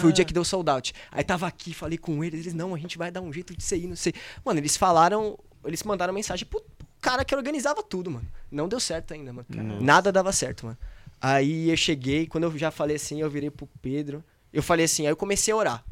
Foi 0.00 0.10
o 0.10 0.12
dia 0.12 0.24
que 0.26 0.32
deu 0.34 0.44
sold 0.44 0.68
out. 0.68 0.92
Aí 1.10 1.24
tava 1.24 1.46
aqui, 1.46 1.72
falei 1.72 1.96
com 1.96 2.22
eles, 2.22 2.40
eles, 2.40 2.52
não, 2.52 2.74
a 2.74 2.78
gente 2.78 2.98
vai 2.98 3.10
dar 3.10 3.22
um 3.22 3.32
jeito 3.32 3.56
de 3.56 3.62
ser 3.62 3.76
aí, 3.76 3.86
não 3.86 3.96
sei. 3.96 4.12
Mano, 4.44 4.58
eles 4.60 4.76
falaram, 4.76 5.38
eles 5.64 5.82
mandaram 5.84 6.12
mensagem 6.12 6.44
pro 6.44 6.60
cara 7.06 7.24
que 7.24 7.34
organizava 7.34 7.82
tudo, 7.82 8.10
mano. 8.10 8.26
Não 8.50 8.68
deu 8.68 8.80
certo 8.80 9.14
ainda, 9.14 9.32
mano. 9.32 9.46
Nada 9.80 10.10
dava 10.10 10.32
certo, 10.32 10.66
mano. 10.66 10.78
Aí 11.20 11.70
eu 11.70 11.76
cheguei, 11.76 12.26
quando 12.26 12.44
eu 12.44 12.58
já 12.58 12.70
falei 12.70 12.96
assim, 12.96 13.20
eu 13.20 13.30
virei 13.30 13.50
pro 13.50 13.68
Pedro. 13.80 14.24
Eu 14.52 14.62
falei 14.62 14.84
assim, 14.86 15.06
aí 15.06 15.12
eu 15.12 15.16
comecei 15.16 15.52
a 15.52 15.56
orar. 15.56 15.84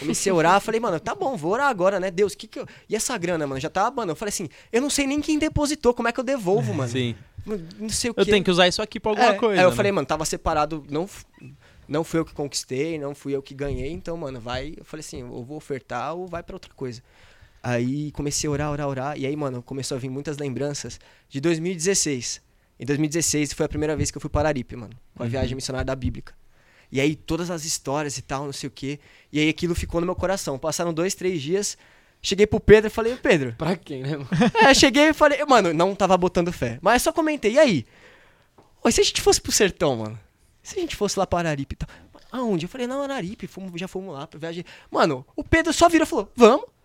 Comecei 0.00 0.32
a 0.32 0.34
orar, 0.34 0.60
falei, 0.60 0.80
mano, 0.80 0.98
tá 0.98 1.14
bom, 1.14 1.36
vou 1.36 1.52
orar 1.52 1.68
agora, 1.68 2.00
né? 2.00 2.10
Deus, 2.10 2.34
que 2.34 2.48
que 2.48 2.58
eu... 2.58 2.66
E 2.88 2.96
essa 2.96 3.16
grana, 3.16 3.46
mano, 3.46 3.60
já 3.60 3.70
tava, 3.70 3.94
mano, 3.94 4.12
eu 4.12 4.16
falei 4.16 4.30
assim, 4.30 4.48
eu 4.72 4.80
não 4.80 4.90
sei 4.90 5.06
nem 5.06 5.20
quem 5.20 5.38
depositou, 5.38 5.94
como 5.94 6.08
é 6.08 6.12
que 6.12 6.18
eu 6.18 6.24
devolvo, 6.24 6.74
mano? 6.74 6.90
Sim. 6.90 7.14
Não 7.78 7.88
sei 7.88 8.10
o 8.10 8.14
que. 8.14 8.20
Eu 8.20 8.24
tenho 8.24 8.42
que 8.42 8.50
usar 8.50 8.66
isso 8.66 8.82
aqui 8.82 8.98
pra 8.98 9.12
alguma 9.12 9.28
É, 9.28 9.34
coisa. 9.34 9.60
Aí 9.60 9.64
eu 9.64 9.70
né? 9.70 9.76
falei, 9.76 9.92
mano, 9.92 10.04
tava 10.06 10.24
separado, 10.24 10.84
não, 10.90 11.08
não 11.86 12.02
fui 12.02 12.18
eu 12.18 12.24
que 12.24 12.34
conquistei, 12.34 12.98
não 12.98 13.14
fui 13.14 13.36
eu 13.36 13.42
que 13.42 13.54
ganhei, 13.54 13.92
então, 13.92 14.16
mano, 14.16 14.40
vai. 14.40 14.74
Eu 14.76 14.84
falei 14.84 15.02
assim, 15.06 15.22
ou 15.22 15.44
vou 15.44 15.56
ofertar 15.56 16.14
ou 16.14 16.26
vai 16.26 16.42
pra 16.42 16.56
outra 16.56 16.72
coisa. 16.74 17.00
Aí 17.68 18.12
comecei 18.12 18.46
a 18.46 18.50
orar, 18.52 18.70
orar, 18.70 18.86
orar. 18.86 19.18
E 19.18 19.26
aí, 19.26 19.34
mano, 19.34 19.60
começou 19.60 19.96
a 19.96 19.98
vir 19.98 20.08
muitas 20.08 20.38
lembranças 20.38 21.00
de 21.28 21.40
2016. 21.40 22.40
Em 22.78 22.86
2016 22.86 23.52
foi 23.54 23.66
a 23.66 23.68
primeira 23.68 23.96
vez 23.96 24.08
que 24.08 24.16
eu 24.16 24.20
fui 24.20 24.30
para 24.30 24.48
Aripe, 24.48 24.76
mano, 24.76 24.92
com 25.16 25.24
a 25.24 25.26
viagem 25.26 25.56
missionária 25.56 25.84
da 25.84 25.96
Bíblica. 25.96 26.32
E 26.92 27.00
aí 27.00 27.16
todas 27.16 27.50
as 27.50 27.64
histórias 27.64 28.16
e 28.18 28.22
tal, 28.22 28.44
não 28.44 28.52
sei 28.52 28.68
o 28.68 28.70
quê. 28.70 29.00
E 29.32 29.40
aí 29.40 29.48
aquilo 29.48 29.74
ficou 29.74 30.00
no 30.00 30.06
meu 30.06 30.14
coração. 30.14 30.56
Passaram 30.60 30.94
dois, 30.94 31.16
três 31.16 31.42
dias. 31.42 31.76
Cheguei 32.22 32.46
pro 32.46 32.60
Pedro 32.60 32.86
e 32.86 32.90
falei, 32.90 33.16
Pedro, 33.16 33.52
Pra 33.58 33.76
quem, 33.76 34.02
né, 34.02 34.16
mano? 34.16 34.28
é, 34.62 34.72
cheguei 34.72 35.08
e 35.08 35.12
falei, 35.12 35.44
mano, 35.44 35.74
não 35.74 35.92
tava 35.92 36.16
botando 36.16 36.52
fé. 36.52 36.78
Mas 36.80 37.02
só 37.02 37.12
comentei, 37.12 37.54
e 37.54 37.58
aí? 37.58 37.84
Oi, 38.84 38.92
se 38.92 39.00
a 39.00 39.04
gente 39.04 39.20
fosse 39.20 39.40
pro 39.40 39.50
sertão, 39.50 39.96
mano? 39.96 40.16
Se 40.62 40.78
a 40.78 40.80
gente 40.80 40.94
fosse 40.94 41.18
lá 41.18 41.26
para 41.26 41.48
Araripe 41.48 41.74
e 41.74 41.78
tal. 41.78 41.88
Aonde? 42.30 42.66
Eu 42.66 42.68
falei, 42.68 42.86
não, 42.86 43.02
Araripe, 43.02 43.50
já 43.74 43.88
fomos 43.88 44.14
lá 44.14 44.24
pra 44.24 44.38
viagem. 44.38 44.64
Mano, 44.88 45.26
o 45.34 45.42
Pedro 45.42 45.72
só 45.72 45.88
virou 45.88 46.06
e 46.06 46.08
falou, 46.08 46.30
vamos. 46.36 46.75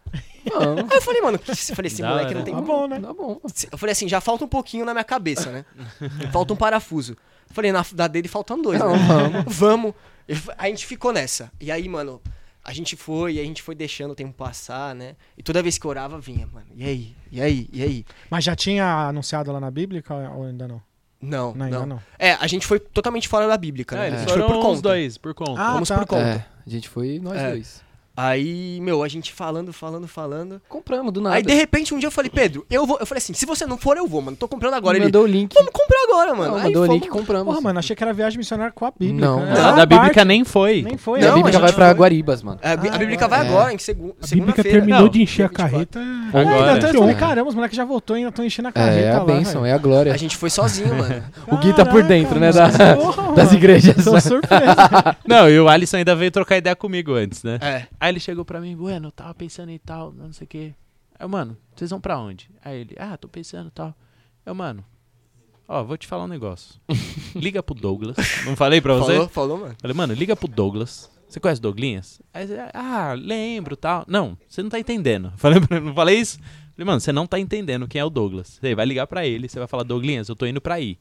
Vamos. 0.49 0.91
Aí 0.91 0.97
eu 0.97 1.01
falei, 1.01 1.21
mano, 1.21 1.37
que- 1.39 1.51
eu 1.51 1.55
falei, 1.75 1.87
esse 1.87 2.01
Da 2.01 2.09
moleque 2.09 2.33
não 2.33 2.43
tem 2.43 2.53
Tá 2.53 2.61
bom, 2.61 2.87
né? 2.87 2.99
Tá 2.99 3.13
bom. 3.13 3.39
Eu 3.71 3.77
falei 3.77 3.91
assim, 3.93 4.07
já 4.07 4.19
falta 4.21 4.45
um 4.45 4.47
pouquinho 4.47 4.85
na 4.85 4.93
minha 4.93 5.03
cabeça, 5.03 5.51
né? 5.51 5.65
falta 6.31 6.53
um 6.53 6.57
parafuso. 6.57 7.13
Eu 7.49 7.53
falei, 7.55 7.71
na 7.71 7.83
da 7.93 8.07
dele 8.07 8.27
faltam 8.27 8.61
dois, 8.61 8.79
Não, 8.79 8.91
né? 8.95 9.05
vamos. 9.07 9.55
Vamos. 9.55 9.93
A 10.57 10.67
gente 10.67 10.85
ficou 10.85 11.11
nessa. 11.11 11.51
E 11.59 11.69
aí, 11.71 11.87
mano, 11.89 12.21
a 12.63 12.71
gente 12.73 12.95
foi, 12.95 13.33
e 13.35 13.39
a 13.39 13.43
gente 13.43 13.61
foi 13.61 13.75
deixando 13.75 14.11
o 14.11 14.15
tempo 14.15 14.33
passar, 14.33 14.95
né? 14.95 15.15
E 15.37 15.43
toda 15.43 15.61
vez 15.61 15.77
que 15.77 15.85
orava, 15.87 16.19
vinha, 16.19 16.47
mano. 16.47 16.67
E 16.75 16.83
aí? 16.85 17.15
E 17.31 17.41
aí? 17.41 17.69
E 17.73 17.83
aí? 17.83 18.05
Mas 18.29 18.43
já 18.43 18.55
tinha 18.55 19.07
anunciado 19.07 19.51
lá 19.51 19.59
na 19.59 19.69
Bíblia 19.71 20.03
ou 20.35 20.45
ainda 20.45 20.67
não? 20.67 20.81
Não, 21.21 21.53
Não, 21.53 21.65
ainda 21.65 21.79
não. 21.81 21.85
não. 21.85 22.01
É, 22.17 22.33
a 22.33 22.47
gente 22.47 22.65
foi 22.65 22.79
totalmente 22.79 23.27
fora 23.27 23.47
da 23.47 23.55
Bíblia, 23.55 23.85
Não, 23.91 23.97
né? 23.97 24.07
eles 24.07 24.19
a 24.19 24.21
gente 24.21 24.33
foi 24.33 24.41
por 24.47 24.59
conta. 24.61 24.81
dois, 24.81 25.17
por 25.19 25.33
conta. 25.35 25.61
Ah, 25.61 25.73
Vamos 25.73 25.87
tá. 25.89 25.97
por 25.99 26.07
conta. 26.07 26.23
É, 26.23 26.45
a 26.65 26.69
gente 26.69 26.89
foi 26.89 27.19
nós 27.21 27.37
É. 27.37 27.49
dois. 27.51 27.83
Aí, 28.15 28.79
meu, 28.81 29.03
a 29.03 29.07
gente 29.07 29.31
falando, 29.31 29.71
falando, 29.71 30.07
falando. 30.07 30.61
Compramos 30.67 31.13
do 31.13 31.21
nada. 31.21 31.37
Aí, 31.37 31.43
de 31.43 31.53
repente, 31.53 31.93
um 31.93 31.97
dia 31.97 32.07
eu 32.07 32.11
falei, 32.11 32.29
Pedro, 32.29 32.65
eu 32.69 32.85
vou. 32.85 32.97
Eu 32.99 33.05
falei 33.05 33.19
assim, 33.19 33.33
se 33.33 33.45
você 33.45 33.65
não 33.65 33.77
for, 33.77 33.95
eu 33.97 34.05
vou, 34.07 34.21
mano. 34.21 34.35
Tô 34.37 34.47
comprando 34.47 34.73
agora. 34.73 34.97
Ele 34.97 35.05
mandou 35.05 35.23
o 35.23 35.27
link. 35.27 35.53
vamos 35.53 35.71
comprar 35.71 36.03
agora, 36.09 36.35
mano. 36.35 36.51
Não, 36.51 36.57
Aí 36.57 36.63
mandou 36.65 36.83
o 36.83 36.93
link, 36.93 37.07
compramos. 37.07 37.45
Porra, 37.45 37.61
mano, 37.61 37.79
achei 37.79 37.95
que 37.95 38.03
era 38.03 38.11
viagem 38.13 38.37
missionária 38.37 38.71
com 38.71 38.85
a 38.85 38.91
Bíblia. 38.91 39.25
Não, 39.25 39.45
não. 39.45 39.51
A 39.67 39.71
da 39.71 39.85
Bíblica 39.85 40.13
parte- 40.13 40.25
nem 40.27 40.43
foi. 40.43 40.81
Nem 40.81 40.97
foi. 40.97 41.21
E 41.21 41.23
a 41.23 41.27
Não, 41.29 41.35
Bíblia 41.35 41.55
a 41.57 41.59
vai 41.59 41.69
gente 41.69 41.75
pra 41.77 41.85
foi- 41.87 41.93
Guaribas, 41.95 42.43
mano. 42.43 42.59
A, 42.61 42.69
a 42.69 42.73
Ah, 42.73 42.75
Bíblica 42.97 43.27
vai 43.27 43.39
é. 43.39 43.47
agora, 43.47 43.73
em 43.73 43.77
segu 43.77 44.01
A 44.01 44.05
Bíblica 44.07 44.27
segunda-feira. 44.27 44.69
terminou 44.77 45.01
Não. 45.03 45.09
de 45.09 45.21
encher 45.23 45.43
a 45.45 45.47
24. 45.47 45.71
carreta. 45.71 45.99
É, 45.99 46.41
Agora. 46.41 46.77
então, 46.77 46.89
eu 46.89 46.95
É. 46.95 46.99
falei, 46.99 47.15
caramba, 47.15 47.49
os 47.49 47.55
moleques 47.55 47.77
já 47.77 47.85
voltou 47.85 48.15
ainda 48.15 48.29
estão 48.29 48.43
enchendo 48.45 48.67
a 48.67 48.71
carreta 48.71 48.99
É, 48.99 49.03
é 49.05 49.15
a 49.15 49.19
bênção, 49.21 49.65
é 49.65 49.71
a 49.73 49.77
glória. 49.77 50.13
A 50.13 50.17
gente 50.17 50.35
foi 50.37 50.49
sozinho, 50.49 50.93
mano. 50.95 51.23
O 51.47 51.57
Gui 51.57 51.73
tá 51.73 51.85
por 51.85 52.03
dentro, 52.03 52.39
né, 52.39 52.51
das 53.35 53.53
igrejas. 53.53 54.03
Tô 54.03 54.19
surpreso. 54.19 54.63
Não, 55.25 55.49
e 55.49 55.59
o 55.59 55.67
Alisson 55.69 55.97
ainda 55.97 56.15
veio 56.15 56.29
trocar 56.31 56.57
ideia 56.57 56.75
comigo 56.75 57.13
antes, 57.13 57.41
né? 57.43 57.57
É. 57.61 57.83
Aí 58.01 58.09
ele 58.11 58.19
chegou 58.19 58.43
pra 58.43 58.59
mim, 58.59 58.75
bueno, 58.75 59.09
eu 59.09 59.11
tava 59.11 59.31
pensando 59.35 59.69
em 59.69 59.77
tal, 59.77 60.11
não 60.11 60.33
sei 60.33 60.45
o 60.45 60.47
quê. 60.47 60.73
Aí, 61.19 61.27
mano, 61.27 61.55
vocês 61.75 61.91
vão 61.91 62.01
pra 62.01 62.17
onde? 62.17 62.49
Aí 62.65 62.79
ele, 62.81 62.95
ah, 62.97 63.15
tô 63.15 63.27
pensando 63.27 63.67
e 63.67 63.71
tal. 63.71 63.95
Eu, 64.43 64.55
mano, 64.55 64.83
ó, 65.67 65.83
vou 65.83 65.95
te 65.95 66.07
falar 66.07 66.23
um 66.23 66.27
negócio. 66.27 66.81
Liga 67.35 67.61
pro 67.61 67.75
Douglas. 67.75 68.17
Não 68.43 68.55
falei 68.55 68.81
pra 68.81 68.95
você? 68.95 69.13
Falou, 69.13 69.29
falou, 69.29 69.57
mano. 69.59 69.75
Falei, 69.79 69.95
mano, 69.95 70.13
liga 70.15 70.35
pro 70.35 70.47
Douglas. 70.47 71.11
Você 71.29 71.39
conhece 71.39 71.59
o 71.59 71.61
Douglinhas? 71.61 72.19
Aí 72.33 72.47
você, 72.47 72.57
ah, 72.73 73.13
lembro 73.17 73.77
tal. 73.77 74.03
Não, 74.07 74.35
você 74.49 74.63
não 74.63 74.69
tá 74.71 74.79
entendendo. 74.79 75.31
Falei, 75.37 75.61
pra- 75.61 75.79
não 75.79 75.93
falei 75.93 76.19
isso? 76.19 76.39
Falei, 76.75 76.85
mano, 76.85 76.99
você 76.99 77.11
não 77.13 77.27
tá 77.27 77.39
entendendo 77.39 77.87
quem 77.87 78.01
é 78.01 78.03
o 78.05 78.09
Douglas. 78.09 78.57
Você 78.59 78.73
vai 78.73 78.85
ligar 78.85 79.05
pra 79.07 79.25
ele, 79.27 79.47
você 79.47 79.59
vai 79.59 79.67
falar, 79.67 79.83
Douglinhas, 79.83 80.27
eu 80.27 80.35
tô 80.35 80.45
indo 80.47 80.59
pra 80.59 80.73
aí. 80.75 80.97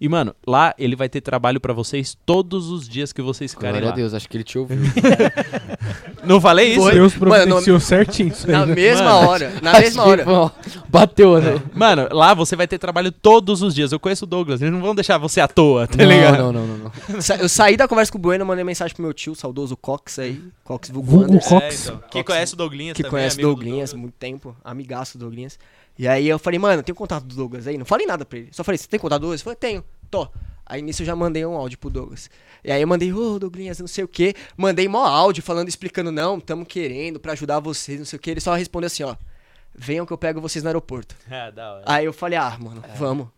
E, 0.00 0.08
mano, 0.08 0.34
lá 0.46 0.74
ele 0.78 0.96
vai 0.96 1.08
ter 1.10 1.20
trabalho 1.20 1.60
pra 1.60 1.74
vocês 1.74 2.16
todos 2.24 2.68
os 2.70 2.88
dias 2.88 3.12
que 3.12 3.20
vocês 3.20 3.52
ficarem 3.52 3.72
Glória 3.80 3.88
a 3.88 3.90
lá. 3.90 3.96
Deus, 3.96 4.14
acho 4.14 4.26
que 4.28 4.36
ele 4.36 4.44
te 4.44 4.58
ouviu. 4.58 4.78
Não 6.24 6.40
falei 6.40 6.72
isso? 6.72 6.80
Foi. 6.82 6.92
Deus 6.94 7.14
Mano, 7.16 7.30
providenciou 7.46 7.80
certinho 7.80 8.28
isso 8.28 8.46
aí. 8.46 8.52
Na 8.52 8.66
né? 8.66 8.74
mesma 8.74 9.04
Mano. 9.04 9.28
hora. 9.28 9.52
Na 9.62 9.72
mesma 9.80 10.02
que, 10.02 10.08
hora. 10.08 10.24
ó, 10.26 10.50
Bateu, 10.88 11.40
né? 11.40 11.60
Mano, 11.74 12.08
lá 12.12 12.34
você 12.34 12.56
vai 12.56 12.66
ter 12.66 12.78
trabalho 12.78 13.10
todos 13.12 13.62
os 13.62 13.74
dias. 13.74 13.92
Eu 13.92 14.00
conheço 14.00 14.24
o 14.24 14.28
Douglas, 14.28 14.60
eles 14.60 14.72
não 14.72 14.80
vão 14.80 14.94
deixar 14.94 15.18
você 15.18 15.40
à 15.40 15.48
toa, 15.48 15.86
tá 15.86 15.96
não, 15.96 16.04
ligado? 16.10 16.38
não, 16.38 16.52
não, 16.52 16.66
não, 16.66 16.90
não. 17.08 17.20
Sa- 17.20 17.36
Eu 17.36 17.48
saí 17.48 17.76
da 17.76 17.86
conversa 17.88 18.12
com 18.12 18.18
o 18.18 18.20
Bueno, 18.20 18.44
mandei 18.46 18.64
mensagem 18.64 18.94
pro 18.94 19.02
meu 19.02 19.12
tio, 19.12 19.34
saudoso 19.34 19.76
Cox 19.76 20.18
aí. 20.18 20.40
Cox 20.64 20.90
Vulgo 20.90 21.10
Vulgo 21.10 21.24
Anderson, 21.32 21.48
Cox. 21.60 21.64
É, 21.64 21.88
então. 21.90 22.02
Que 22.10 22.24
conhece 22.24 22.54
o 22.54 22.56
Douglinhas 22.56 22.96
que 22.96 23.02
também, 23.02 23.10
conhece 23.18 23.36
amigo 23.36 23.48
do 23.48 23.54
Douglinhas 23.54 23.90
há 23.90 23.92
Douglas. 23.92 24.00
muito 24.02 24.14
tempo. 24.14 24.56
Amigaço 24.64 25.18
do 25.18 25.24
Douglinhas. 25.24 25.58
E 26.00 26.08
aí 26.08 26.26
eu 26.26 26.38
falei, 26.38 26.58
mano, 26.58 26.82
tem 26.82 26.94
contato 26.94 27.24
do 27.24 27.34
Douglas 27.34 27.66
aí? 27.66 27.76
Não 27.76 27.84
falei 27.84 28.06
nada 28.06 28.24
pra 28.24 28.38
ele. 28.38 28.48
Só 28.52 28.64
falei, 28.64 28.78
você 28.78 28.88
tem 28.88 28.98
contato 28.98 29.18
do 29.18 29.24
Douglas? 29.24 29.40
Ele 29.40 29.44
falou, 29.44 29.56
tenho. 29.56 29.84
Tô. 30.10 30.26
Aí 30.64 30.80
nisso 30.80 31.02
eu 31.02 31.06
já 31.06 31.14
mandei 31.14 31.44
um 31.44 31.54
áudio 31.54 31.78
pro 31.78 31.90
Douglas. 31.90 32.30
E 32.64 32.72
aí 32.72 32.80
eu 32.80 32.88
mandei, 32.88 33.12
ô 33.12 33.38
Douglinhas, 33.38 33.78
não 33.78 33.86
sei 33.86 34.02
o 34.02 34.08
que. 34.08 34.34
Mandei 34.56 34.88
mó 34.88 35.04
áudio 35.04 35.42
falando, 35.42 35.68
explicando, 35.68 36.10
não, 36.10 36.40
tamo 36.40 36.64
querendo 36.64 37.20
pra 37.20 37.32
ajudar 37.32 37.60
vocês, 37.60 37.98
não 37.98 38.06
sei 38.06 38.16
o 38.16 38.20
que. 38.20 38.30
Ele 38.30 38.40
só 38.40 38.54
respondeu 38.54 38.86
assim, 38.86 39.02
ó. 39.02 39.14
Venham 39.74 40.06
que 40.06 40.12
eu 40.14 40.16
pego 40.16 40.40
vocês 40.40 40.62
no 40.62 40.70
aeroporto. 40.70 41.14
É, 41.30 41.52
da 41.52 41.74
hora. 41.74 41.84
Aí 41.84 42.06
eu 42.06 42.14
falei, 42.14 42.38
ah, 42.38 42.56
mano, 42.58 42.82
vamos. 42.96 43.28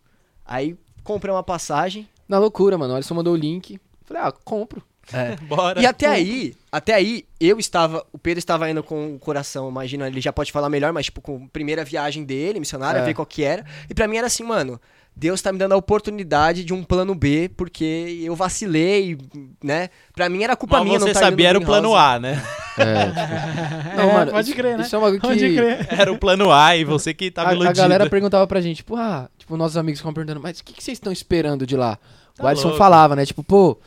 Aí 0.45 0.77
comprei 1.03 1.33
uma 1.33 1.43
passagem. 1.43 2.07
Na 2.29 2.39
loucura, 2.39 2.77
mano. 2.77 2.93
O 2.93 2.95
Alisson 2.95 3.13
mandou 3.13 3.33
o 3.33 3.37
link. 3.37 3.77
Falei, 4.05 4.23
ah, 4.23 4.31
compro. 4.31 4.81
É. 5.11 5.35
Bora. 5.47 5.81
E 5.81 5.85
até 5.85 6.07
aí, 6.07 6.53
até 6.71 6.93
aí, 6.93 7.25
eu 7.39 7.59
estava, 7.59 8.05
o 8.13 8.17
Pedro 8.17 8.39
estava 8.39 8.69
indo 8.69 8.81
com 8.83 9.15
o 9.15 9.19
coração, 9.19 9.69
imagina, 9.69 10.07
ele 10.07 10.21
já 10.21 10.31
pode 10.31 10.51
falar 10.51 10.69
melhor, 10.69 10.93
mas 10.93 11.05
tipo, 11.05 11.19
com 11.21 11.43
a 11.45 11.49
primeira 11.51 11.83
viagem 11.83 12.23
dele, 12.23 12.59
missionária, 12.59 12.99
É. 12.99 13.03
ver 13.03 13.13
qual 13.13 13.25
que 13.25 13.43
era. 13.43 13.65
E 13.89 13.93
pra 13.93 14.07
mim 14.07 14.17
era 14.17 14.27
assim, 14.27 14.43
mano, 14.43 14.79
Deus 15.15 15.41
tá 15.43 15.51
me 15.51 15.59
dando 15.59 15.73
a 15.73 15.77
oportunidade 15.77 16.63
de 16.63 16.73
um 16.73 16.83
plano 16.83 17.13
B, 17.13 17.51
porque 17.55 18.19
eu 18.23 18.35
vacilei, 18.35 19.15
né? 19.63 19.89
Pra 20.15 20.27
mim 20.27 20.43
era 20.43 20.55
culpa 20.55 20.77
Mas 20.77 20.85
minha, 20.87 20.99
você 20.99 21.05
não 21.07 21.13
tá 21.13 21.19
sabia 21.19 21.49
era 21.49 21.59
o 21.59 21.63
plano. 21.63 21.95
A, 21.95 22.17
né? 22.19 22.41
É, 22.79 24.01
É, 24.01 24.13
mano, 24.13 24.31
pode 24.31 24.47
isso- 24.47 24.57
crer, 24.57 24.75
né? 24.77 24.83
Isso 24.83 24.95
é 24.95 24.97
uma 24.99 25.07
coisa 25.09 25.21
que... 25.21 25.27
Pode 25.27 25.55
crer. 25.55 25.87
Era 25.99 26.11
o 26.11 26.17
plano 26.17 26.51
A 26.51 26.75
e 26.75 26.83
você 26.83 27.13
que 27.13 27.29
tava 27.29 27.49
A, 27.49 27.51
a 27.51 27.53
iludido. 27.55 27.75
galera 27.77 28.09
perguntava 28.09 28.47
pra 28.47 28.59
gente, 28.59 28.77
tipo, 28.77 28.95
ah, 28.95 29.29
tipo, 29.37 29.55
nossos 29.55 29.77
amigos 29.77 29.99
ficavam 29.99 30.15
perguntando, 30.15 30.41
mas 30.41 30.59
o 30.59 30.63
que, 30.63 30.73
que 30.73 30.83
vocês 30.83 30.95
estão 30.95 31.13
esperando 31.13 31.67
de 31.67 31.75
lá? 31.77 31.97
Tá 32.35 32.43
o 32.43 32.47
Alisson 32.47 32.69
louco. 32.69 32.77
falava, 32.79 33.15
né? 33.15 33.23
Tipo, 33.27 33.43
pô, 33.43 33.77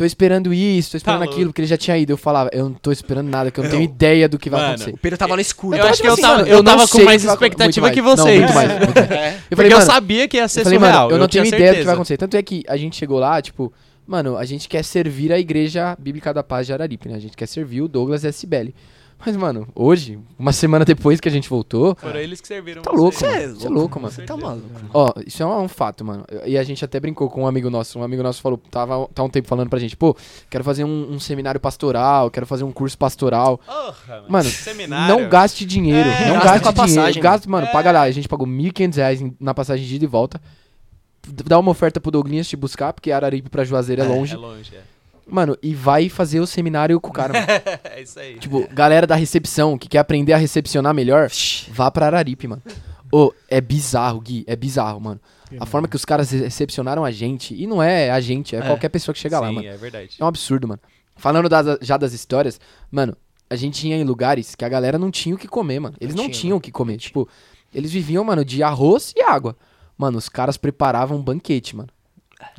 tô 0.00 0.04
esperando 0.06 0.54
isso, 0.54 0.92
tô 0.92 0.96
esperando 0.96 1.18
Tá 1.18 1.24
aquilo, 1.24 1.40
louco. 1.40 1.50
porque 1.52 1.60
ele 1.60 1.68
já 1.68 1.76
tinha 1.76 1.98
ido. 1.98 2.10
Eu 2.10 2.16
falava, 2.16 2.48
eu 2.54 2.64
não 2.70 2.72
tô 2.72 2.90
esperando 2.90 3.28
nada, 3.28 3.50
que 3.50 3.60
eu 3.60 3.64
não 3.64 3.70
tenho 3.70 3.82
ideia 3.82 4.26
do 4.30 4.38
que 4.38 4.48
vai 4.48 4.58
Mano, 4.58 4.72
acontecer. 4.72 4.94
O 4.94 4.96
Pedro 4.98 5.18
tava 5.18 5.34
no 5.34 5.42
escuro. 5.42 5.76
Eu 5.76 5.84
acho 5.84 6.00
que 6.00 6.08
eu 6.08 6.14
Assim, 6.14 6.22
tava, 6.22 6.40
eu 6.42 6.46
eu 6.46 6.56
não 6.62 6.64
tava 6.64 6.88
com 6.88 7.02
mais 7.02 7.22
expectativa 7.22 7.90
que. 7.90 8.00
Não, 8.00 8.16
vocês. 8.16 8.40
muito 8.40 8.54
mais, 8.54 8.78
muito 8.78 8.94
mais. 8.94 9.10
É. 9.10 9.36
Eu 9.50 9.56
Porque 9.56 9.74
eu 9.74 9.80
sabia 9.82 10.26
que 10.26 10.38
ia 10.38 10.48
ser 10.48 10.60
eu 10.60 10.64
falei, 10.64 10.78
surreal. 10.78 11.02
mano, 11.02 11.14
eu 11.14 11.18
não 11.18 11.28
tenho 11.28 11.44
tinha 11.44 11.54
ideia 11.54 11.72
do 11.74 11.78
que 11.80 11.84
vai 11.84 11.94
acontecer. 11.94 12.16
Tanto 12.16 12.34
é 12.36 12.42
que 12.42 12.64
a 12.66 12.76
gente 12.78 12.96
chegou 12.96 13.18
lá, 13.18 13.42
tipo, 13.42 13.70
mano, 14.06 14.38
a 14.38 14.44
gente 14.46 14.68
quer 14.68 14.82
servir 14.82 15.32
a 15.32 15.38
Igreja 15.38 15.94
Bíblica 15.98 16.32
da 16.32 16.42
Paz 16.42 16.66
de 16.66 16.72
Araripe, 16.72 17.08
né? 17.10 17.16
A 17.16 17.20
gente 17.20 17.36
quer 17.36 17.46
servir 17.46 17.82
o 17.82 17.88
Douglas 17.88 18.24
e 18.24 18.28
a 18.28 18.32
Cibele. 18.32 18.74
Mas, 19.24 19.36
mano, 19.36 19.68
hoje, 19.74 20.18
uma 20.38 20.52
semana 20.52 20.84
depois 20.84 21.20
que 21.20 21.28
a 21.28 21.30
gente 21.30 21.48
voltou, 21.48 21.94
Foram 21.94 22.18
eles 22.20 22.40
que 22.40 22.48
serviram 22.48 22.80
tá 22.82 22.90
louco, 22.90 23.22
é 23.24 23.28
mano. 23.46 23.54
Você 23.56 23.66
é 23.66 23.68
louco, 23.70 24.00
mano. 24.00 24.12
Você 24.12 24.22
tá 24.22 24.36
maluco. 24.36 24.68
Ó, 24.94 25.12
isso 25.26 25.42
é 25.42 25.46
um, 25.46 25.62
um 25.64 25.68
fato, 25.68 26.04
mano. 26.04 26.24
E 26.46 26.56
a 26.56 26.62
gente 26.62 26.84
até 26.84 26.98
brincou 26.98 27.28
com 27.28 27.42
um 27.42 27.46
amigo 27.46 27.68
nosso. 27.68 27.98
Um 27.98 28.02
amigo 28.02 28.22
nosso 28.22 28.40
falou, 28.40 28.58
tava 28.70 29.06
tá 29.14 29.22
um 29.22 29.28
tempo 29.28 29.46
falando 29.46 29.68
pra 29.68 29.78
gente, 29.78 29.96
pô, 29.96 30.16
quero 30.48 30.64
fazer 30.64 30.84
um, 30.84 31.12
um 31.12 31.20
seminário 31.20 31.60
pastoral, 31.60 32.30
quero 32.30 32.46
fazer 32.46 32.64
um 32.64 32.72
curso 32.72 32.96
pastoral. 32.96 33.58
Porra, 33.66 34.24
Mano, 34.28 34.48
seminário. 34.48 35.14
Não 35.18 35.28
gaste 35.28 35.64
dinheiro. 35.66 36.08
É, 36.08 36.28
não 36.28 36.40
gaste 36.40 36.60
com 36.62 36.68
a 36.68 36.72
dinheiro. 36.72 36.74
passagem, 37.02 37.22
Gasta, 37.22 37.48
mano, 37.50 37.66
É. 37.66 37.72
paga 37.72 37.92
lá. 37.92 38.02
A 38.02 38.10
gente 38.10 38.28
pagou 38.28 38.46
1.500 38.46 38.96
reais 38.96 39.20
em- 39.20 39.36
na 39.38 39.52
passagem 39.52 39.86
de 39.86 39.94
ida 39.96 40.04
e 40.04 40.08
volta. 40.08 40.40
Dá 41.44 41.58
uma 41.58 41.70
oferta 41.70 42.00
pro 42.00 42.10
Douglinhas 42.10 42.48
te 42.48 42.56
buscar, 42.56 42.92
porque 42.94 43.12
Araripe 43.12 43.50
pra 43.50 43.62
Juazeiro 43.64 44.00
é, 44.02 44.08
longe. 44.08 44.32
É 44.34 44.36
longe, 44.38 44.74
é. 44.74 44.80
Mano, 45.26 45.56
e 45.62 45.74
vai 45.74 46.08
fazer 46.08 46.40
o 46.40 46.46
seminário 46.46 47.00
com 47.00 47.08
o 47.10 47.12
cara, 47.12 47.32
mano. 47.34 47.46
É 47.84 48.02
isso 48.02 48.18
aí. 48.18 48.38
tipo, 48.38 48.66
galera 48.72 49.06
da 49.06 49.14
recepção 49.14 49.78
que 49.78 49.88
quer 49.88 49.98
aprender 49.98 50.32
a 50.32 50.36
recepcionar 50.36 50.92
melhor, 50.94 51.28
vá 51.70 51.90
pra 51.90 52.06
Araripe, 52.06 52.46
mano. 52.48 52.62
Ô, 53.12 53.32
é 53.48 53.60
bizarro, 53.60 54.20
Gui. 54.20 54.44
É 54.46 54.54
bizarro, 54.56 55.00
mano. 55.00 55.20
A 55.58 55.66
forma 55.66 55.88
que 55.88 55.96
os 55.96 56.04
caras 56.04 56.30
re- 56.30 56.42
recepcionaram 56.44 57.04
a 57.04 57.10
gente, 57.10 57.54
e 57.60 57.66
não 57.66 57.82
é 57.82 58.10
a 58.10 58.20
gente, 58.20 58.54
é, 58.54 58.60
É. 58.60 58.62
qualquer 58.62 58.88
pessoa 58.88 59.12
que 59.12 59.18
chega 59.20 59.40
lá, 59.40 59.48
Sim, 59.48 59.54
mano. 59.56 59.66
é 59.66 59.76
verdade. 59.76 60.16
É 60.18 60.24
um 60.24 60.28
absurdo, 60.28 60.68
mano. 60.68 60.80
Falando 61.16 61.48
das- 61.48 61.78
já 61.82 61.96
das 61.96 62.12
histórias, 62.12 62.60
mano, 62.90 63.16
a 63.48 63.56
gente 63.56 63.86
ia 63.88 63.96
em 63.96 64.04
lugares 64.04 64.54
que 64.54 64.64
a 64.64 64.68
galera 64.68 64.96
não 64.96 65.10
tinha 65.10 65.34
o 65.34 65.38
que 65.38 65.48
comer, 65.48 65.80
mano. 65.80 65.96
Eles 66.00 66.14
Não 66.14 66.22
não, 66.24 66.30
tinha, 66.30 66.40
tinham 66.42 66.56
o 66.56 66.60
que 66.60 66.70
comer. 66.70 66.98
Tipo, 66.98 67.28
eles 67.74 67.90
viviam, 67.90 68.22
mano, 68.24 68.44
de 68.44 68.62
arroz 68.62 69.12
e 69.16 69.22
água. 69.22 69.56
Mano, 69.98 70.16
os 70.18 70.28
caras 70.28 70.56
preparavam 70.56 71.18
um 71.18 71.22
banquete, 71.22 71.74
mano. 71.74 71.88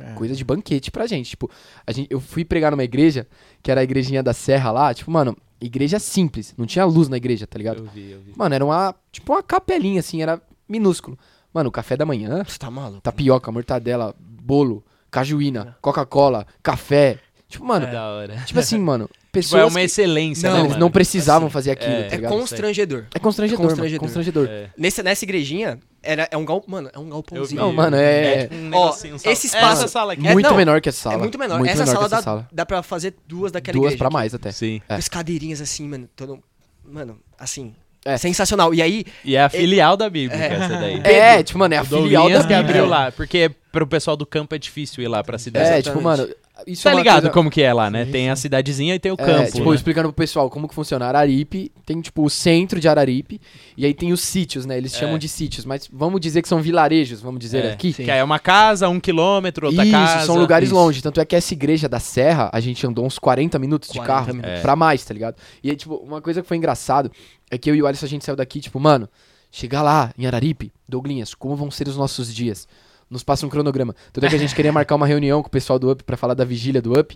É. 0.00 0.12
Coisa 0.14 0.34
de 0.34 0.44
banquete 0.44 0.90
pra 0.90 1.06
gente. 1.06 1.30
Tipo, 1.30 1.50
a 1.86 1.92
gente, 1.92 2.08
eu 2.10 2.20
fui 2.20 2.44
pregar 2.44 2.70
numa 2.70 2.84
igreja, 2.84 3.26
que 3.62 3.70
era 3.70 3.80
a 3.80 3.84
igrejinha 3.84 4.22
da 4.22 4.32
Serra 4.32 4.70
lá. 4.70 4.94
Tipo, 4.94 5.10
mano, 5.10 5.36
igreja 5.60 5.98
simples. 5.98 6.54
Não 6.56 6.66
tinha 6.66 6.84
luz 6.84 7.08
na 7.08 7.16
igreja, 7.16 7.46
tá 7.46 7.58
ligado? 7.58 7.78
Eu 7.78 7.84
vi, 7.86 8.10
eu 8.12 8.20
vi. 8.20 8.32
Mano, 8.36 8.54
era 8.54 8.64
uma, 8.64 8.94
tipo, 9.10 9.32
uma 9.32 9.42
capelinha, 9.42 10.00
assim, 10.00 10.22
era 10.22 10.40
minúsculo. 10.68 11.18
Mano, 11.52 11.68
o 11.68 11.72
café 11.72 11.96
da 11.96 12.06
manhã, 12.06 12.42
Você 12.44 12.58
tá 12.58 12.70
maluco. 12.70 13.00
tapioca, 13.02 13.52
mortadela, 13.52 14.14
bolo, 14.18 14.82
cajuína, 15.10 15.76
Coca-Cola, 15.82 16.46
café. 16.62 17.18
Tipo, 17.48 17.64
mano, 17.66 17.86
da 17.86 18.06
hora. 18.08 18.36
Tipo 18.46 18.58
assim, 18.60 18.78
mano, 18.80 19.08
Tipo, 19.32 19.44
pessoas 19.44 19.62
é 19.62 19.64
uma 19.64 19.78
que- 19.80 19.86
excelência, 19.86 20.46
Não, 20.50 20.54
né, 20.56 20.60
eles 20.60 20.72
mano? 20.72 20.80
não 20.84 20.90
precisavam 20.90 21.46
assim, 21.46 21.52
fazer 21.54 21.70
aquilo, 21.70 21.90
é- 21.94 22.02
tá 22.02 22.16
É 22.16 22.18
constrangedor. 22.20 23.04
É 23.14 23.18
constrangedor, 23.18 23.66
constrangedor. 23.66 23.90
mano. 23.90 24.00
Constrangedor. 24.00 24.46
É. 24.46 24.68
Nesse, 24.76 25.02
nessa 25.02 25.24
igrejinha, 25.24 25.78
era, 26.02 26.28
é 26.30 26.36
um 26.36 26.44
gal... 26.44 26.62
Mano, 26.66 26.90
é 26.92 26.98
um 26.98 27.08
galpãozinho. 27.08 27.62
Não, 27.62 27.72
mano, 27.72 27.96
é- 27.96 28.42
tipo 28.42 28.54
um 28.56 28.66
Ó, 28.74 28.84
negocinho, 28.84 29.14
um 29.14 29.18
sal- 29.18 29.32
esse 29.32 29.46
espaço- 29.46 29.84
Essa 29.84 29.88
sala 29.88 30.12
aqui. 30.12 30.26
É, 30.28 30.32
muito 30.34 30.50
não, 30.50 30.54
menor 30.56 30.82
que 30.82 30.90
essa 30.90 31.00
sala. 31.00 31.14
É 31.14 31.18
muito 31.18 31.38
menor. 31.38 31.58
Muito 31.60 31.70
essa 31.70 31.78
menor 31.86 31.92
sala 31.94 31.98
que 32.08 32.14
essa 32.14 32.16
dá, 32.16 32.22
sala. 32.22 32.48
dá 32.52 32.66
pra 32.66 32.82
fazer 32.82 33.14
duas 33.26 33.50
daquela 33.50 33.72
Duas 33.72 33.86
igreja. 33.94 33.98
pra 33.98 34.08
aqui. 34.08 34.12
mais 34.14 34.34
até. 34.34 34.52
Sim. 34.52 34.82
É. 34.86 34.94
As 34.96 35.08
cadeirinhas 35.08 35.62
assim, 35.62 35.88
mano. 35.88 36.06
Todo... 36.14 36.38
Mano, 36.84 37.18
assim. 37.38 37.74
É. 38.04 38.18
Sensacional. 38.18 38.74
E 38.74 38.82
aí, 38.82 39.04
E 39.24 39.34
é 39.36 39.42
a 39.44 39.48
filial 39.48 39.96
da 39.96 40.10
Bíblia, 40.10 40.38
É. 40.44 40.52
essa 40.54 40.68
daí. 40.76 41.00
É, 41.06 41.42
tipo, 41.42 41.58
mano, 41.58 41.72
é 41.72 41.78
a 41.78 41.84
filial 41.84 42.00
da 42.02 42.08
Douglinhas 42.18 42.42
que 42.42 42.48
Bíblia. 42.48 42.58
abriu 42.58 42.86
lá, 42.86 43.10
porque 43.12 43.50
pro 43.70 43.86
pessoal 43.86 44.14
do 44.16 44.26
campo 44.26 44.54
é 44.54 44.58
difícil 44.58 45.02
ir 45.02 45.08
lá 45.08 45.22
pra 45.24 45.38
cidade. 45.38 45.64
É, 45.64 45.78
Exatamente. 45.78 45.88
tipo, 45.96 46.02
mano, 46.02 46.28
Isso 46.66 46.84
Tá 46.84 46.92
é 46.92 46.94
ligado 46.94 47.22
coisa- 47.22 47.30
como 47.30 47.50
que 47.50 47.62
é 47.62 47.72
lá, 47.72 47.90
né? 47.90 48.04
Sim, 48.04 48.10
Tem 48.12 48.30
a 48.30 48.36
sim. 48.36 48.42
cidadezinha 48.42 48.94
e 48.94 48.98
tem 48.98 49.12
o 49.12 49.16
É, 49.18 49.24
campo. 49.24 49.52
tipo, 49.52 49.70
né? 49.70 49.76
explicando 49.76 50.08
pro 50.08 50.14
pessoal 50.22 50.48
como 50.50 50.68
que 50.68 50.74
funciona. 50.74 51.06
Araripe 51.06 51.70
tem, 51.86 52.00
tipo, 52.00 52.24
o 52.24 52.30
centro 52.30 52.78
de 52.80 52.88
Araripe 52.88 53.40
e 53.76 53.84
aí 53.86 53.94
tem 53.94 54.12
os 54.12 54.20
sítios, 54.20 54.64
né? 54.66 54.76
Eles 54.78 54.94
É. 54.94 54.98
chamam 55.00 55.18
de 55.18 55.28
sítios, 55.28 55.64
mas 55.64 55.88
vamos 55.92 56.20
dizer 56.20 56.42
que 56.42 56.48
são 56.48 56.60
vilarejos, 56.62 57.20
vamos 57.20 57.40
dizer 57.40 57.64
É, 57.64 57.72
aqui. 57.72 57.92
Que 57.92 58.10
aí 58.10 58.18
é 58.18 58.24
uma 58.24 58.38
casa, 58.38 58.88
um 58.88 58.98
quilômetro, 59.00 59.66
outra 59.66 59.82
Isso, 59.84 59.92
casa. 59.92 60.26
são 60.26 60.36
lugares 60.36 60.68
Isso. 60.68 60.74
longe. 60.76 61.02
Tanto 61.02 61.20
é 61.20 61.24
que 61.24 61.36
essa 61.36 61.52
igreja 61.54 61.88
da 61.88 61.98
Serra, 62.00 62.50
a 62.52 62.60
gente 62.60 62.86
andou 62.86 63.04
uns 63.06 63.18
40 63.18 63.58
minutos 63.58 63.88
de 63.90 63.98
40 63.98 64.12
carro. 64.14 64.34
minutos. 64.34 64.58
É. 64.58 64.60
Pra 64.62 64.76
mais, 64.76 65.04
tá 65.04 65.12
ligado? 65.14 65.36
E 65.62 65.70
aí, 65.70 65.76
tipo, 65.76 65.94
uma 65.96 66.20
coisa 66.20 66.42
que 66.42 66.48
foi 66.48 66.56
engraçado 66.56 67.10
é 67.50 67.58
que 67.58 67.70
eu 67.70 67.74
e 67.74 67.82
o 67.82 67.86
Alisson, 67.86 68.06
a 68.06 68.08
gente 68.08 68.24
saiu 68.24 68.36
daqui, 68.36 68.60
tipo, 68.60 68.78
mano, 68.80 69.08
chegar 69.50 69.82
lá 69.82 70.12
em 70.16 70.26
Araripe, 70.26 70.72
Douglinhas, 70.88 71.34
como 71.34 71.54
vão 71.54 71.70
ser 71.70 71.86
os 71.88 71.96
nossos 71.96 72.34
dias? 72.34 72.66
Nos 73.12 73.22
passa 73.22 73.44
um 73.44 73.50
cronograma. 73.50 73.94
Tanto 74.10 74.24
é 74.24 74.30
que 74.30 74.34
a 74.34 74.38
gente 74.38 74.54
queria 74.54 74.72
marcar 74.72 74.94
uma 74.94 75.06
reunião 75.06 75.42
com 75.42 75.48
o 75.48 75.50
pessoal 75.50 75.78
do 75.78 75.90
Up 75.90 76.02
pra 76.02 76.16
falar 76.16 76.32
da 76.32 76.46
vigília 76.46 76.80
do 76.80 76.98
Up. 76.98 77.14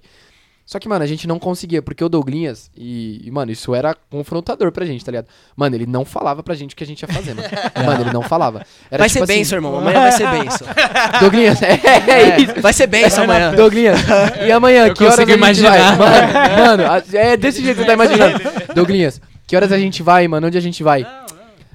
Só 0.66 0.78
que, 0.78 0.88
mano, 0.88 1.02
a 1.02 1.06
gente 1.06 1.26
não 1.26 1.38
conseguia, 1.38 1.80
porque 1.80 2.02
o 2.02 2.08
Douglinhas, 2.08 2.70
e, 2.76 3.22
e, 3.24 3.30
mano, 3.30 3.52
isso 3.52 3.72
era 3.72 3.96
confrontador 4.10 4.72
pra 4.72 4.84
gente, 4.84 5.02
tá 5.02 5.12
ligado? 5.12 5.28
Mano, 5.56 5.74
ele 5.74 5.86
não 5.86 6.04
falava 6.04 6.42
pra 6.42 6.54
gente 6.56 6.74
o 6.74 6.76
que 6.76 6.82
a 6.82 6.86
gente 6.86 7.00
ia 7.02 7.08
fazer, 7.08 7.34
mano. 7.34 7.48
mano, 7.86 8.02
ele 8.02 8.12
não 8.12 8.20
falava. 8.20 8.66
Era 8.90 8.98
vai 8.98 9.08
tipo 9.08 9.24
ser 9.24 9.32
assim, 9.32 9.40
benção, 9.40 9.56
irmão. 9.56 9.78
Amanhã 9.78 10.00
vai 10.00 10.12
ser 10.12 10.28
benção. 10.28 10.66
Douglinhas, 11.20 11.62
é, 11.62 11.80
é 12.08 12.40
isso. 12.40 12.60
Vai 12.60 12.72
ser 12.74 12.88
benção 12.88 13.24
amanhã. 13.24 13.54
Douglinhas, 13.54 14.00
e 14.44 14.52
amanhã, 14.52 14.88
Eu 14.88 14.94
que 14.94 15.04
horas 15.04 15.20
a 15.20 15.24
gente 15.24 15.36
imaginar. 15.36 15.96
vai? 15.96 16.32
Mano, 16.58 16.82
mano, 16.82 17.04
é 17.14 17.36
desse 17.38 17.62
jeito 17.62 17.76
que 17.76 17.82
você 17.82 17.86
tá 17.86 17.94
imaginando. 17.94 18.38
Douglinhas, 18.74 19.20
que 19.46 19.54
horas 19.54 19.70
a 19.70 19.78
gente 19.78 20.02
vai, 20.02 20.26
mano? 20.28 20.48
Onde 20.48 20.58
a 20.58 20.60
gente 20.60 20.82
vai? 20.82 21.06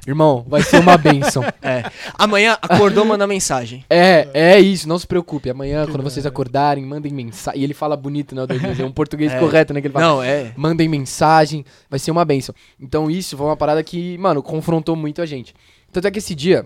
Irmão, 0.07 0.43
vai 0.47 0.63
ser 0.63 0.79
uma 0.79 0.97
benção. 0.97 1.43
É. 1.61 1.83
Amanhã 2.17 2.57
acordou, 2.59 3.05
manda 3.05 3.27
mensagem. 3.27 3.85
É, 3.87 4.27
é 4.33 4.59
isso, 4.59 4.89
não 4.89 4.97
se 4.97 5.05
preocupe. 5.05 5.49
Amanhã, 5.49 5.85
quando 5.85 6.01
vocês 6.01 6.25
acordarem, 6.25 6.83
mandem 6.83 7.13
mensagem. 7.13 7.61
E 7.61 7.63
ele 7.63 7.73
fala 7.73 7.95
bonito, 7.95 8.33
né? 8.33 8.41
É 8.79 8.83
um 8.83 8.91
português 8.91 9.31
É. 9.33 9.37
correto, 9.39 9.73
né? 9.73 9.79
Que 9.79 9.87
ele 9.87 9.93
fala. 9.93 10.05
Não, 10.07 10.23
é. 10.23 10.51
Mandem 10.57 10.89
mensagem, 10.89 11.63
vai 11.87 11.99
ser 11.99 12.09
uma 12.09 12.25
benção. 12.25 12.55
Então 12.79 13.11
isso 13.11 13.37
foi 13.37 13.45
uma 13.45 13.55
parada 13.55 13.83
que, 13.83 14.17
mano, 14.17 14.41
confrontou 14.41 14.95
muito 14.95 15.21
a 15.21 15.25
gente. 15.25 15.53
Tanto 15.91 16.07
é 16.07 16.11
que 16.11 16.17
esse 16.17 16.33
dia 16.33 16.65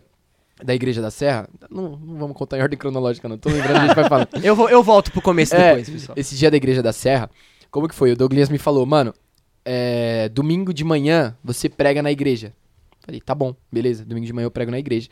da 0.63 0.73
Igreja 0.73 1.01
da 1.01 1.11
Serra, 1.11 1.49
não, 1.69 1.97
não 1.97 2.17
vamos 2.17 2.38
contar 2.38 2.57
em 2.57 2.61
ordem 2.61 2.79
cronológica, 2.79 3.27
não. 3.27 3.38
Tô 3.38 3.49
lembrando, 3.49 3.77
a 3.77 3.86
gente 3.88 3.95
vai 3.95 4.07
falar. 4.07 4.29
Eu, 4.41 4.55
vou, 4.55 4.69
eu 4.69 4.81
volto 4.81 5.11
pro 5.11 5.21
começo 5.21 5.53
É, 5.53 5.69
depois, 5.75 5.89
pessoal. 5.89 6.17
Esse 6.17 6.36
dia 6.36 6.49
da 6.49 6.55
Igreja 6.55 6.81
da 6.81 6.93
Serra, 6.93 7.29
como 7.69 7.88
que 7.89 7.95
foi? 7.95 8.13
O 8.13 8.15
Douglas 8.15 8.47
me 8.47 8.57
falou, 8.57 8.86
mano, 8.86 9.13
é, 9.65 10.29
domingo 10.29 10.73
de 10.73 10.86
manhã 10.86 11.36
você 11.43 11.67
prega 11.67 12.01
na 12.01 12.11
igreja. 12.11 12.53
Falei, 13.06 13.22
tá 13.22 13.36
bom, 13.36 13.56
beleza, 13.72 14.03
domingo 14.03 14.26
de 14.26 14.34
manhã 14.34 14.45
eu 14.45 14.51
prego 14.51 14.72
na 14.72 14.80
igreja. 14.80 15.10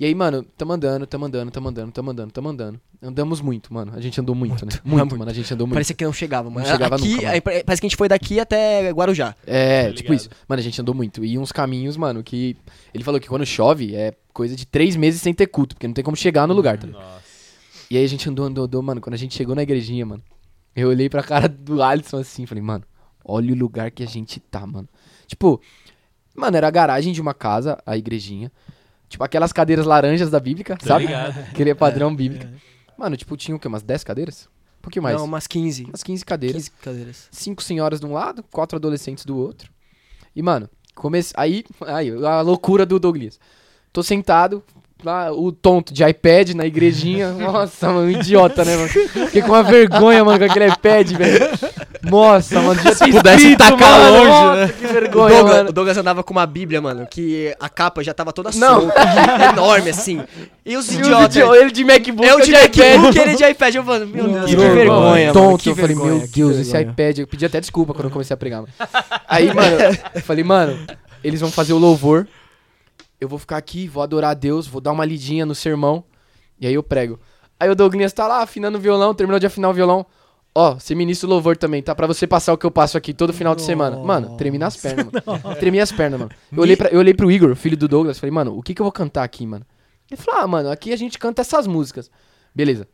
E 0.00 0.04
aí, 0.04 0.14
mano, 0.14 0.42
tamo 0.56 0.72
andando, 0.72 1.06
tamo 1.06 1.26
andando, 1.26 1.50
tamo 1.52 1.68
andando, 1.68 1.92
tamo 1.92 2.10
andando, 2.10 2.32
tamo 2.32 2.48
andando. 2.48 2.80
Andamos 3.00 3.40
muito, 3.40 3.72
mano. 3.72 3.92
A 3.94 4.00
gente 4.00 4.20
andou 4.20 4.34
muito, 4.34 4.64
né? 4.66 4.72
Muito, 4.82 4.98
muito. 4.98 5.18
mano, 5.18 5.30
a 5.30 5.34
gente 5.34 5.52
andou 5.54 5.66
muito. 5.66 5.74
Parecia 5.74 5.94
que 5.94 6.04
não 6.04 6.12
chegava, 6.12 6.50
mano. 6.50 6.66
Não 6.66 6.72
chegava 6.72 6.96
aqui, 6.96 7.08
nunca, 7.14 7.26
mano. 7.28 7.42
parece 7.42 7.80
que 7.80 7.86
a 7.86 7.88
gente 7.88 7.96
foi 7.96 8.08
daqui 8.08 8.40
até 8.40 8.90
Guarujá. 8.90 9.36
É, 9.46 9.88
Tá 9.88 9.94
tipo 9.94 10.12
isso. 10.12 10.28
Mano, 10.48 10.58
a 10.58 10.62
gente 10.62 10.80
andou 10.80 10.94
muito. 10.94 11.24
E 11.24 11.38
uns 11.38 11.52
caminhos, 11.52 11.96
mano, 11.96 12.22
que. 12.22 12.56
Ele 12.92 13.04
falou 13.04 13.20
que 13.20 13.28
quando 13.28 13.46
chove 13.46 13.94
é 13.94 14.12
coisa 14.32 14.56
de 14.56 14.66
três 14.66 14.96
meses 14.96 15.20
sem 15.20 15.32
ter 15.32 15.46
culto, 15.46 15.76
porque 15.76 15.86
não 15.86 15.94
tem 15.94 16.02
como 16.02 16.16
chegar 16.16 16.48
no 16.48 16.54
lugar, 16.54 16.78
tá 16.78 16.86
ligado? 16.86 17.00
Nossa. 17.02 17.22
E 17.88 17.96
aí 17.96 18.04
a 18.04 18.08
gente 18.08 18.28
andou, 18.28 18.46
andou, 18.46 18.64
andou, 18.64 18.82
mano. 18.82 19.00
Quando 19.00 19.14
a 19.14 19.18
gente 19.18 19.36
chegou 19.36 19.54
na 19.54 19.62
igrejinha, 19.62 20.04
mano, 20.04 20.22
eu 20.74 20.88
olhei 20.88 21.08
pra 21.08 21.22
cara 21.22 21.48
do 21.48 21.80
Alisson 21.82 22.16
assim, 22.18 22.46
falei, 22.46 22.62
mano, 22.64 22.82
olha 23.24 23.52
o 23.52 23.56
lugar 23.56 23.90
que 23.90 24.02
a 24.02 24.06
gente 24.06 24.40
tá, 24.40 24.66
mano. 24.66 24.88
Tipo, 25.26 25.60
mano, 26.34 26.56
era 26.56 26.68
a 26.68 26.70
garagem 26.70 27.12
de 27.12 27.20
uma 27.20 27.34
casa, 27.34 27.78
a 27.84 27.96
igrejinha. 27.96 28.50
Tipo, 29.08 29.24
aquelas 29.24 29.52
cadeiras 29.52 29.84
laranjas 29.84 30.30
da 30.30 30.40
Bíblica, 30.40 30.76
Tô 30.76 30.86
sabe? 30.86 31.06
ligado. 31.06 31.38
Aquele 31.50 31.74
padrão 31.74 32.14
bíblico. 32.14 32.46
Mano, 32.96 33.16
tipo, 33.16 33.36
tinha 33.36 33.56
o 33.56 33.58
quê? 33.58 33.68
Umas 33.68 33.82
10 33.82 34.04
cadeiras? 34.04 34.48
Um 34.78 34.82
pouquinho 34.82 35.02
mais. 35.02 35.16
Não, 35.16 35.24
umas 35.24 35.46
15. 35.46 35.84
Umas 35.84 36.02
15 36.02 36.24
cadeiras. 36.24 36.68
15 36.68 36.70
cadeiras. 36.82 37.28
Cinco 37.30 37.62
senhoras 37.62 38.00
de 38.00 38.06
um 38.06 38.12
lado, 38.12 38.42
quatro 38.50 38.76
adolescentes 38.76 39.24
do 39.24 39.36
outro. 39.36 39.70
E, 40.34 40.42
mano, 40.42 40.68
comece... 40.94 41.32
aí, 41.36 41.64
aí, 41.86 42.10
a 42.24 42.40
loucura 42.40 42.86
do 42.86 42.98
Douglas. 42.98 43.38
Tô 43.92 44.02
sentado, 44.02 44.64
lá, 45.04 45.32
o 45.32 45.52
tonto 45.52 45.92
de 45.92 46.04
iPad 46.04 46.50
na 46.50 46.64
igrejinha. 46.64 47.32
Nossa, 47.36 47.92
mano, 47.92 48.10
idiota, 48.10 48.64
né, 48.64 48.76
mano? 48.76 48.88
Fiquei 48.88 49.42
com 49.42 49.48
uma 49.48 49.62
vergonha, 49.62 50.24
mano, 50.24 50.38
com 50.38 50.44
aquele 50.44 50.68
iPad, 50.68 51.10
velho. 51.12 51.44
Nossa, 52.04 52.60
mano, 52.60 52.74
devia 52.74 52.94
ter 52.96 53.10
pudesse 53.12 53.36
escrito, 53.52 53.58
tacar 53.58 53.78
mano. 54.00 54.10
longe, 54.16 54.28
Nossa, 54.28 54.66
né? 54.66 54.72
que 54.78 54.84
O 54.84 54.88
vergonha, 54.88 55.34
Douglas, 55.36 55.56
mano. 55.56 55.68
o 55.68 55.72
Douglas 55.72 55.96
andava 55.98 56.22
com 56.22 56.32
uma 56.32 56.46
bíblia, 56.46 56.80
mano, 56.80 57.06
que 57.06 57.54
a 57.60 57.68
capa 57.68 58.02
já 58.02 58.12
tava 58.12 58.32
toda 58.32 58.50
Não. 58.54 58.80
solta, 58.82 58.94
enorme, 59.52 59.90
assim. 59.90 60.22
E 60.66 60.76
os 60.76 60.90
idiotas... 60.92 61.36
idio- 61.36 61.54
Ele 61.54 61.70
de 61.70 61.84
MacBook, 61.84 62.28
Eu 62.28 62.38
eu 62.38 62.44
de. 62.44 62.52
MacBook, 62.52 63.18
ele 63.18 63.34
de 63.36 63.44
iPad. 63.44 63.74
Eu 63.74 63.84
falando, 63.84 64.06
meu 64.08 64.28
Deus, 64.28 64.44
que 64.46 64.50
Irmão, 64.52 64.74
vergonha, 64.74 65.32
tonto, 65.32 65.44
mano, 65.46 65.58
que 65.58 65.68
eu 65.70 65.76
falei, 65.76 65.96
vergonha, 65.96 66.18
meu 66.18 66.28
que 66.28 66.34
Deus, 66.40 66.56
esse 66.56 66.76
iPad. 66.80 67.18
Eu 67.18 67.26
pedi 67.26 67.46
até 67.46 67.60
desculpa 67.60 67.92
quando 67.94 68.06
eu 68.06 68.10
comecei 68.10 68.34
a 68.34 68.36
pregar, 68.36 68.62
mano. 68.62 68.72
Aí, 69.28 69.46
mano, 69.54 69.76
eu 70.14 70.20
falei, 70.22 70.44
mano, 70.44 70.78
eles 71.22 71.40
vão 71.40 71.50
fazer 71.50 71.72
o 71.72 71.78
louvor. 71.78 72.26
Eu 73.20 73.28
vou 73.28 73.38
ficar 73.38 73.56
aqui, 73.56 73.86
vou 73.86 74.02
adorar 74.02 74.32
a 74.32 74.34
Deus, 74.34 74.66
vou 74.66 74.80
dar 74.80 74.90
uma 74.90 75.04
lidinha 75.04 75.46
no 75.46 75.54
sermão. 75.54 76.02
E 76.60 76.66
aí 76.66 76.74
eu 76.74 76.82
prego. 76.82 77.20
Aí 77.60 77.70
o 77.70 77.74
Douglas 77.76 78.12
tá 78.12 78.26
lá 78.26 78.42
afinando 78.42 78.76
o 78.76 78.80
violão, 78.80 79.14
terminou 79.14 79.38
de 79.38 79.46
afinar 79.46 79.68
o 79.70 79.72
violão. 79.72 80.04
Ó, 80.54 80.74
você 80.74 80.94
ministra 80.94 81.26
o 81.26 81.30
louvor 81.30 81.56
também, 81.56 81.82
tá? 81.82 81.94
Pra 81.94 82.06
você 82.06 82.26
passar 82.26 82.52
o 82.52 82.58
que 82.58 82.66
eu 82.66 82.70
passo 82.70 82.98
aqui 82.98 83.14
todo 83.14 83.32
final 83.32 83.54
de 83.54 83.62
semana. 83.62 83.96
Mano, 83.96 84.36
tremi 84.36 84.58
nas 84.58 84.76
pernas, 84.76 85.06
mano. 85.06 85.56
Tremi 85.58 85.80
as 85.80 85.90
pernas, 85.90 86.20
mano. 86.20 86.32
Eu 86.52 86.60
olhei, 86.60 86.76
pra, 86.76 86.88
eu 86.90 86.98
olhei 86.98 87.14
pro 87.14 87.30
Igor, 87.30 87.54
filho 87.54 87.76
do 87.76 87.88
Douglas, 87.88 88.18
falei, 88.18 88.30
mano, 88.30 88.56
o 88.56 88.62
que 88.62 88.74
que 88.74 88.82
eu 88.82 88.84
vou 88.84 88.92
cantar 88.92 89.24
aqui, 89.24 89.46
mano? 89.46 89.64
Ele 90.10 90.20
falou, 90.20 90.42
ah, 90.42 90.46
mano, 90.46 90.70
aqui 90.70 90.92
a 90.92 90.96
gente 90.96 91.18
canta 91.18 91.40
essas 91.40 91.66
músicas. 91.66 92.10
Beleza. 92.54 92.86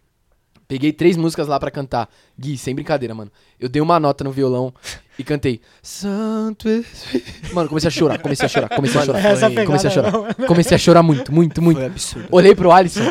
Peguei 0.68 0.92
três 0.92 1.16
músicas 1.16 1.48
lá 1.48 1.58
pra 1.58 1.70
cantar. 1.70 2.08
Gui, 2.40 2.56
sem 2.56 2.74
brincadeira, 2.74 3.14
mano. 3.14 3.30
Eu 3.58 3.68
dei 3.68 3.82
uma 3.82 3.98
nota 3.98 4.22
no 4.22 4.30
violão 4.30 4.72
e 5.18 5.24
cantei. 5.24 5.60
Santo 5.82 6.68
Espírito. 6.68 7.52
Mano, 7.52 7.68
comecei 7.68 7.88
a 7.88 7.90
chorar, 7.90 8.18
comecei 8.20 8.46
a 8.46 8.48
chorar, 8.48 8.68
comecei 8.68 9.00
a 9.00 9.04
chorar. 9.04 9.18
Essa 9.18 9.28
Comecei 9.28 9.46
a 9.46 9.50
pegada 9.50 9.90
chorar. 9.90 10.12
não. 10.12 10.46
Comecei 10.46 10.74
a 10.76 10.78
chorar 10.78 11.02
muito, 11.02 11.34
muito, 11.34 11.60
muito. 11.60 11.78
Foi 11.78 11.86
absurdo. 11.86 12.28
Olhei 12.30 12.54
pro 12.54 12.70
Alisson. 12.70 13.10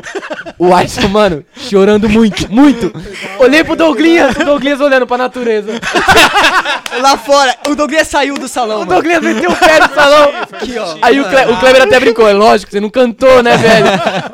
O 0.57 0.73
Alisson, 0.73 1.09
mano, 1.09 1.43
chorando 1.57 2.07
muito, 2.07 2.49
muito. 2.49 2.91
Olhei 3.39 3.63
pro 3.65 3.75
Douglas, 3.75 4.37
o 4.37 4.45
Douglas 4.45 4.79
olhando 4.79 5.05
pra 5.05 5.17
natureza. 5.17 5.73
Lá 7.01 7.17
fora, 7.17 7.55
o 7.67 7.75
Douglas 7.75 8.07
saiu 8.07 8.35
do 8.35 8.47
salão, 8.47 8.77
O 8.77 8.85
mano. 8.85 8.91
Douglas 9.01 9.21
meteu 9.21 9.51
o 9.51 9.55
pé 9.55 9.79
no 9.79 9.93
salão. 9.93 10.29
Aqui, 10.51 10.77
ó. 10.77 10.95
Aí 11.01 11.19
o, 11.19 11.25
Cle 11.29 11.51
o 11.51 11.59
Kleber 11.59 11.81
até 11.83 11.99
brincou, 11.99 12.27
é 12.27 12.33
lógico, 12.33 12.71
você 12.71 12.79
não 12.79 12.89
cantou, 12.89 13.43
né, 13.43 13.55
velho? 13.57 13.87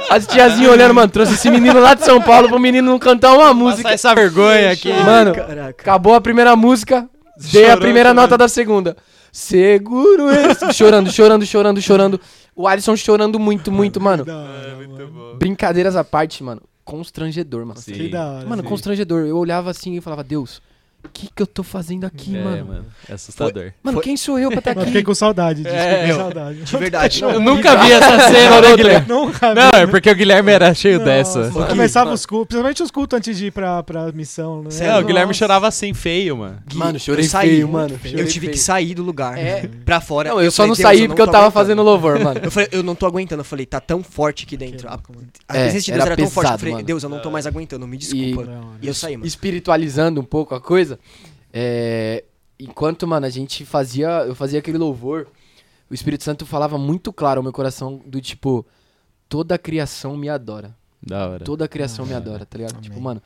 As 0.10 0.28
tiazinhas 0.28 0.72
olhando, 0.72 0.94
mano, 0.94 1.10
trouxe 1.10 1.34
esse 1.34 1.50
menino 1.50 1.80
lá 1.82 1.94
de 1.96 2.06
São 2.06 2.22
Paulo 2.22 2.48
pro 2.48 2.60
menino 2.60 2.92
não 2.92 3.00
cantar 3.00 3.34
uma 3.34 3.54
música. 3.54 3.84
Passar 3.90 3.94
essa 4.12 4.16
vergonha 4.16 4.72
aqui. 4.72 4.83
Mano, 4.92 5.34
Caraca. 5.34 5.82
acabou 5.82 6.14
a 6.16 6.22
primeira 6.22 6.56
música, 6.56 7.08
dei 7.52 7.66
a 7.66 7.68
Chorou 7.70 7.82
primeira 7.82 8.10
também. 8.10 8.24
nota 8.24 8.38
da 8.38 8.48
segunda. 8.48 8.98
Seguro 9.32 10.30
esse. 10.30 10.72
Chorando, 10.74 11.12
chorando, 11.12 11.46
chorando, 11.46 11.82
chorando. 11.82 12.22
O 12.56 12.68
Alisson 12.68 12.96
chorando 12.96 13.40
muito, 13.40 13.72
muito, 13.72 14.00
mano. 14.00 14.24
Da 14.24 14.36
hora, 14.36 14.88
mano. 14.88 15.36
Brincadeiras 15.40 15.96
à 15.96 16.04
parte, 16.04 16.44
mano. 16.44 16.62
Constrangedor, 16.84 17.66
mano. 17.66 17.80
Sim. 17.80 17.94
Que 17.94 18.10
da 18.10 18.28
hora. 18.32 18.46
Mano, 18.48 18.62
sim. 18.62 18.68
constrangedor. 18.70 19.26
Eu 19.26 19.38
olhava 19.38 19.72
assim 19.72 19.96
e 19.96 20.02
falava, 20.02 20.24
Deus, 20.24 20.62
que 21.12 21.30
que 21.34 21.42
eu 21.42 21.48
tô 21.48 21.64
fazendo 21.64 22.06
aqui, 22.06 22.36
É, 22.38 22.44
mano? 22.44 22.66
mano. 22.66 22.86
É 23.10 23.14
assustador. 23.14 23.72
Mano, 23.84 23.96
Foi- 23.98 24.04
quem 24.04 24.18
sou 24.18 24.38
eu 24.40 24.50
pra 24.50 24.60
estar 24.60 24.72
Eu 24.76 24.78
aqui? 24.82 24.86
fiquei 24.88 25.04
com 25.04 25.14
saudade 25.14 25.64
disso, 25.64 25.76
É, 25.76 25.94
fiquei 25.98 26.12
eu- 26.12 26.16
com 26.16 26.22
saudade. 26.22 26.62
De 26.64 26.78
verdade. 26.78 27.22
Eu 27.24 27.40
nunca 27.40 27.76
vi 27.84 27.92
essa 27.92 28.20
cena, 28.30 28.62
né, 28.62 28.76
Guilherme? 28.78 29.08
Nunca 29.08 29.54
Não, 29.56 29.70
vi. 29.72 29.78
é 29.78 29.88
porque 29.88 30.10
o 30.10 30.16
Guilherme 30.16 30.52
era 30.52 30.74
cheio 30.74 31.00
dessa. 31.04 31.50
Nossa, 31.50 31.68
Começava 31.68 32.12
os 32.14 32.26
cultos, 32.26 32.48
principalmente 32.48 32.84
os 32.84 32.92
cultos 32.92 33.18
antes 33.18 33.38
de 33.38 33.48
ir 33.48 33.52
pra, 33.52 33.84
pra 33.84 34.12
missão, 34.12 34.64
né? 34.64 34.70
É, 34.80 34.98
o 34.98 35.04
Guilherme 35.06 35.28
Nossa. 35.30 35.40
chorava 35.40 35.68
assim, 35.68 35.94
feio, 35.94 36.38
mano. 36.38 36.58
Gui, 36.68 36.78
Mano, 36.78 37.00
chorei 37.00 37.26
eu 37.26 37.30
saí, 37.30 37.50
feio, 37.50 37.68
mano. 37.70 38.00
Eu 38.06 38.28
tive 38.28 38.48
que 38.48 38.54
feio. 38.54 38.58
sair 38.66 38.94
do 38.96 39.04
lugar. 39.04 39.38
É. 39.38 39.70
Pra 39.86 40.00
fora. 40.02 40.30
Não, 40.30 40.42
eu 40.42 40.52
só 40.52 40.58
falei, 40.64 40.70
não 40.70 40.76
"Deus, 40.76 40.88
saí 40.88 41.00
não 41.02 41.08
porque 41.08 41.22
eu 41.22 41.26
tava 41.28 41.38
aguentando." 41.40 41.54
fazendo 41.54 41.84
louvor, 41.84 42.20
mano. 42.20 42.40
Eu 42.44 42.52
falei, 42.52 42.70
eu 42.72 42.82
não 42.84 42.96
tô 42.96 43.06
aguentando. 43.06 43.42
Eu 43.42 43.46
falei, 43.46 43.66
tá 43.66 43.80
tão 43.80 44.02
forte 44.04 44.46
aqui 44.46 44.56
dentro. 44.58 44.88
A, 44.88 44.94
a 45.48 45.58
É, 45.58 45.64
presença 45.64 45.86
de 45.86 45.92
Deus 45.92 46.06
era 46.06 46.16
tão 46.18 46.30
forte. 46.30 46.52
Eu 46.52 46.58
falei, 46.58 46.74
mano. 46.76 46.86
Deus, 46.86 47.04
eu 47.04 47.10
não 47.10 47.20
tô 47.20 47.30
mais 47.32 47.46
aguentando, 47.46 47.88
me 47.88 47.98
desculpa. 47.98 48.44
Não, 48.46 48.72
E 48.82 48.88
eu 48.88 48.94
saí, 48.94 49.18
mano. 49.18 49.26
espiritualizando 49.28 50.20
um 50.22 50.24
pouco 50.24 50.56
a 50.56 50.62
coisa, 50.62 50.93
é, 51.52 52.24
enquanto, 52.60 53.08
mano, 53.08 53.26
a 53.26 53.30
gente 53.30 53.66
fazia, 53.66 54.26
eu 54.26 54.36
fazia 54.36 54.60
aquele 54.60 54.78
louvor, 54.78 55.28
o 55.90 55.94
Espírito 55.94 56.24
Santo 56.24 56.46
falava 56.46 56.78
muito 56.78 57.14
claro 57.14 57.40
ao 57.40 57.44
meu 57.44 57.54
coração 57.54 58.02
do 58.06 58.20
tipo, 58.20 58.66
toda 59.30 59.56
a 59.56 59.58
criação 59.58 60.18
me 60.18 60.30
adora. 60.30 60.76
Da 61.06 61.28
hora. 61.28 61.44
Toda 61.44 61.66
a 61.66 61.68
criação 61.68 62.06
me 62.06 62.14
adora, 62.14 62.46
tá 62.46 62.58
ligado? 62.58 62.78
Amém. 62.78 62.84
Tipo, 62.84 63.02
mano, 63.02 63.22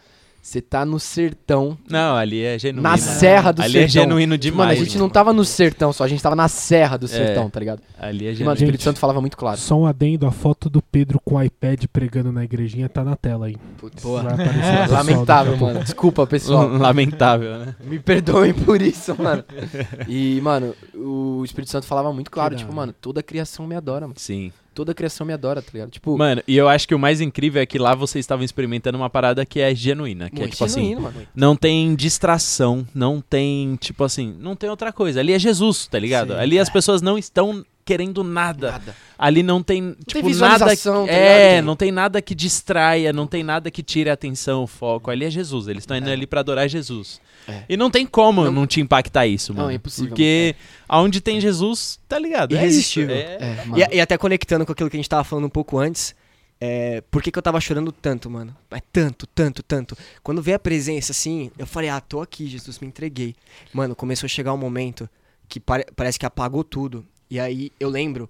você 0.48 0.62
tá 0.62 0.86
no 0.86 0.98
sertão, 1.00 1.78
Não, 1.90 2.16
ali 2.16 2.42
é 2.42 2.58
genuíno. 2.58 2.82
na 2.82 2.96
serra 2.98 3.52
do 3.52 3.62
Ali 3.62 3.74
sertão. 3.74 3.86
é 3.86 3.88
genuíno 4.06 4.38
Tipo, 4.38 4.58
Mano, 4.58 4.72
a 4.72 4.74
demais. 4.74 4.88
gente 4.90 4.98
não 4.98 5.10
tava 5.10 5.34
no 5.34 5.44
sertão 5.44 5.92
só, 5.92 6.06
a 6.06 6.08
gente 6.08 6.24
tava 6.24 6.36
na 6.38 6.48
serra 6.48 6.96
do 6.96 7.06
É. 7.06 7.10
sertão, 7.10 7.50
tá 7.50 7.60
ligado? 7.60 7.82
Ali 8.00 8.26
é 8.28 8.32
E, 8.32 8.32
mano, 8.32 8.32
o 8.32 8.36
genuíno. 8.36 8.54
Espírito. 8.54 8.84
Santo 8.84 8.98
falava 9.00 9.20
muito 9.20 9.36
claro. 9.36 9.58
Só 9.60 9.78
um 9.78 9.86
adendo, 9.86 10.26
a 10.26 10.32
foto 10.32 10.70
do 10.70 10.82
Pedro 10.82 11.20
com 11.20 11.36
o 11.36 11.44
iPad 11.44 11.84
pregando 11.92 12.32
na 12.32 12.46
igrejinha 12.46 12.88
tá 12.88 13.04
na 13.04 13.16
tela 13.18 13.48
aí. 13.48 13.58
Putz, 13.78 14.02
Vai 14.02 14.22
aparecer 14.22 14.38
pro 14.38 14.54
pessoal 14.62 14.78
daqui 14.88 14.94
a 14.94 14.98
Lamentável, 14.98 15.58
pouco. 15.58 15.66
mano. 15.74 15.84
Desculpa, 15.84 16.28
pessoal. 16.28 16.68
Lamentável, 16.78 17.58
né? 17.58 17.76
Me 17.84 18.00
perdoem 18.00 18.54
por 18.54 18.82
isso, 18.82 19.16
mano. 19.22 19.44
E, 20.08 20.40
mano, 20.42 20.74
o 20.96 21.42
Espírito 21.44 21.72
Santo 21.72 21.86
falava 21.86 22.14
muito 22.14 22.32
claro, 22.32 22.56
Que 22.56 22.62
tipo, 22.62 22.74
mano, 22.74 22.94
toda 22.94 23.20
a 23.20 23.24
criação 23.24 23.68
me 23.68 23.76
adora, 23.76 24.08
mano. 24.08 24.16
Sim. 24.18 24.52
Toda 24.78 24.92
a 24.92 24.96
criação 24.96 25.26
me 25.26 25.34
adora, 25.34 25.60
tá 25.60 25.72
ligado? 25.74 25.90
Tipo, 25.90 26.16
Mano, 26.16 26.44
e 26.48 26.56
eu 26.56 26.70
acho 26.70 26.88
que 26.88 26.94
o 26.94 27.00
mais 27.00 27.20
incrível 27.20 27.60
é 27.60 27.66
que 27.66 27.80
lá 27.80 27.96
vocês 27.96 28.22
estavam 28.22 28.46
experimentando 28.46 28.96
uma 28.96 29.10
parada 29.10 29.44
que 29.44 29.60
é 29.60 29.74
genuína. 29.74 30.30
Que 30.30 30.44
é 30.44 30.48
tipo 30.48 30.64
assim, 30.64 30.90
genuíno, 30.90 31.02
mano. 31.02 31.28
não 31.36 31.56
tem 31.56 31.96
distração, 31.96 32.88
não 32.94 33.20
tem, 33.20 33.76
tipo 33.78 34.04
assim, 34.04 34.36
não 34.40 34.56
tem 34.56 34.70
outra 34.70 34.94
coisa. 34.94 35.20
Ali 35.20 35.34
é 35.34 35.40
Jesus, 35.40 35.88
tá 35.88 35.98
ligado? 35.98 36.34
Sim. 36.34 36.40
Ali 36.40 36.60
as 36.60 36.70
pessoas 36.70 37.02
não 37.02 37.18
estão 37.18 37.66
querendo 37.84 38.24
nada. 38.24 38.74
Nada. 38.74 38.96
Ali 39.18 39.42
não 39.42 39.64
tem, 39.64 39.82
tem 39.82 39.96
tipo, 40.06 40.20
nada. 40.20 40.28
visualização, 40.28 41.08
tá 41.08 41.12
é, 41.12 41.60
não 41.60 41.76
tem 41.76 41.92
nada 41.92 42.22
que 42.22 42.36
distraia, 42.36 43.12
não 43.12 43.26
tem 43.26 43.42
nada 43.42 43.72
que 43.72 43.82
tire 43.82 44.12
a 44.12 44.14
atenção, 44.14 44.62
o 44.62 44.68
foco. 44.68 45.10
Ali 45.10 45.26
é 45.26 45.32
Jesus, 45.32 45.68
eles 45.68 45.82
estão 45.82 45.98
indo 45.98 46.08
ali 46.08 46.28
pra 46.28 46.42
adorar 46.42 46.70
Jesus. 46.70 47.20
É. 47.48 47.64
E 47.70 47.78
não 47.78 47.90
tem 47.90 48.06
como 48.06 48.44
não, 48.44 48.52
Não- 48.52 48.68
te 48.68 48.82
impactar 48.82 49.26
isso, 49.26 49.54
Não, 49.54 49.62
mano. 49.62 49.72
é 49.72 49.76
impossível, 49.76 50.10
Porque 50.10 50.56
aonde 50.88 51.22
tem 51.22 51.40
Jesus, 51.40 52.00
tá 52.08 52.20
ligado? 52.20 52.52
É 52.54 52.56
isso. 52.58 52.64
Irresistível. 52.66 53.16
É, 53.16 53.38
É, 53.40 53.66
mano. 53.66 53.78
E, 53.92 53.96
e 53.96 54.02
até 54.02 54.18
conectando 54.18 54.66
com 54.66 54.72
aquilo 54.74 54.90
que 54.90 54.98
a 54.98 55.00
gente 55.00 55.10
tava 55.10 55.24
falando 55.24 55.46
um 55.46 55.50
pouco 55.50 55.78
antes, 55.78 56.14
é, 56.60 57.02
por 57.10 57.22
que, 57.24 57.32
que 57.32 57.38
eu 57.38 57.42
tava 57.44 57.62
chorando 57.62 57.92
tanto, 57.92 58.30
mano? 58.30 58.56
Mas 58.70 58.82
tanto, 58.92 59.26
tanto, 59.28 59.62
tanto. 59.64 59.96
Quando 60.24 60.42
veio 60.42 60.58
a 60.58 60.60
presença 60.60 61.12
assim, 61.12 61.52
eu 61.58 61.66
falei, 61.68 61.90
ah, 61.90 62.02
tô 62.02 62.20
aqui, 62.20 62.48
Jesus, 62.48 62.80
me 62.80 62.88
entreguei. 62.88 63.36
Mano, 63.72 63.96
começou 63.96 64.26
a 64.26 64.30
chegar 64.30 64.54
um 64.54 64.58
momento 64.58 65.10
que 65.48 65.60
pare- 65.60 65.86
parece 65.96 66.20
que 66.20 66.26
apagou 66.26 66.64
tudo. 66.64 67.06
E 67.30 67.40
aí 67.40 67.72
eu 67.80 67.90
lembro 67.90 68.30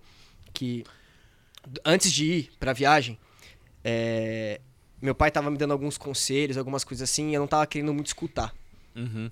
que 0.53 0.83
antes 1.85 2.11
de 2.11 2.25
ir 2.25 2.49
pra 2.59 2.73
viagem, 2.73 3.17
é, 3.83 4.59
meu 5.01 5.15
pai 5.15 5.31
tava 5.31 5.49
me 5.49 5.57
dando 5.57 5.71
alguns 5.71 5.97
conselhos, 5.97 6.57
algumas 6.57 6.83
coisas 6.83 7.09
assim, 7.09 7.29
e 7.31 7.33
eu 7.33 7.39
não 7.39 7.47
tava 7.47 7.65
querendo 7.65 7.93
muito 7.93 8.07
escutar. 8.07 8.53
Uhum. 8.97 9.31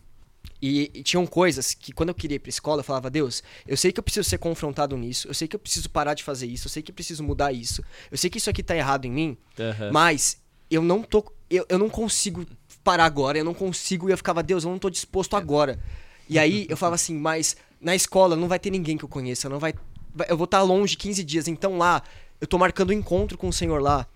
E, 0.62 0.92
e 0.94 1.04
tinham 1.04 1.26
coisas 1.26 1.74
que 1.74 1.92
quando 1.92 2.10
eu 2.10 2.16
queria 2.16 2.36
ir 2.36 2.40
pra 2.40 2.50
escola, 2.50 2.80
eu 2.80 2.84
falava, 2.84 3.10
Deus, 3.10 3.44
eu 3.68 3.76
sei 3.76 3.92
que 3.92 4.00
eu 4.00 4.04
preciso 4.04 4.30
ser 4.30 4.38
confrontado 4.38 4.96
nisso, 4.96 5.28
eu 5.28 5.34
sei 5.34 5.48
que 5.48 5.56
eu 5.56 5.60
preciso 5.60 5.90
parar 5.90 6.14
de 6.14 6.24
fazer 6.24 6.46
isso, 6.48 6.68
eu 6.68 6.72
sei 6.72 6.82
que 6.82 6.92
eu 6.92 6.96
preciso 6.96 7.24
mudar 7.24 7.52
isso, 7.52 7.84
eu 8.12 8.18
sei 8.18 8.30
que 8.30 8.38
isso 8.38 8.50
aqui 8.50 8.64
tá 8.64 8.76
errado 8.76 9.06
em 9.06 9.12
mim, 9.12 9.38
Aham. 9.60 9.92
mas 9.92 10.38
eu 10.70 10.82
não 10.82 11.04
tô. 11.04 11.24
Eu, 11.50 11.66
eu 11.70 11.78
não 11.78 11.90
consigo 11.90 12.46
parar 12.84 13.06
agora, 13.06 13.38
eu 13.38 13.44
não 13.46 13.54
consigo, 13.54 14.10
e 14.10 14.12
eu 14.12 14.18
ficava, 14.18 14.42
Deus, 14.42 14.64
eu 14.64 14.72
não 14.72 14.80
tô 14.80 14.90
disposto 14.90 15.36
agora. 15.36 15.80
E 16.28 16.40
aí 16.40 16.66
eu 16.70 16.78
falava 16.78 16.96
assim, 16.96 17.16
mas 17.16 17.56
na 17.80 17.96
escola 17.96 18.36
não 18.36 18.48
vai 18.48 18.58
ter 18.58 18.72
ninguém 18.72 18.98
que 18.98 19.04
eu 19.06 19.10
conheça, 19.10 19.48
não 19.50 19.60
vai. 19.60 19.74
vai- 20.14 20.28
eu 20.30 20.38
vou 20.38 20.46
estar 20.46 20.62
longe 20.64 20.96
15 20.96 21.24
dias, 21.24 21.48
então 21.48 21.78
lá, 21.78 22.02
eu 22.42 22.48
tô 22.48 22.58
marcando 22.58 22.90
um 22.90 22.94
encontro 22.94 23.38
com 23.38 23.48
o 23.48 23.54
Senhor 23.54 23.82
lá 23.82 24.08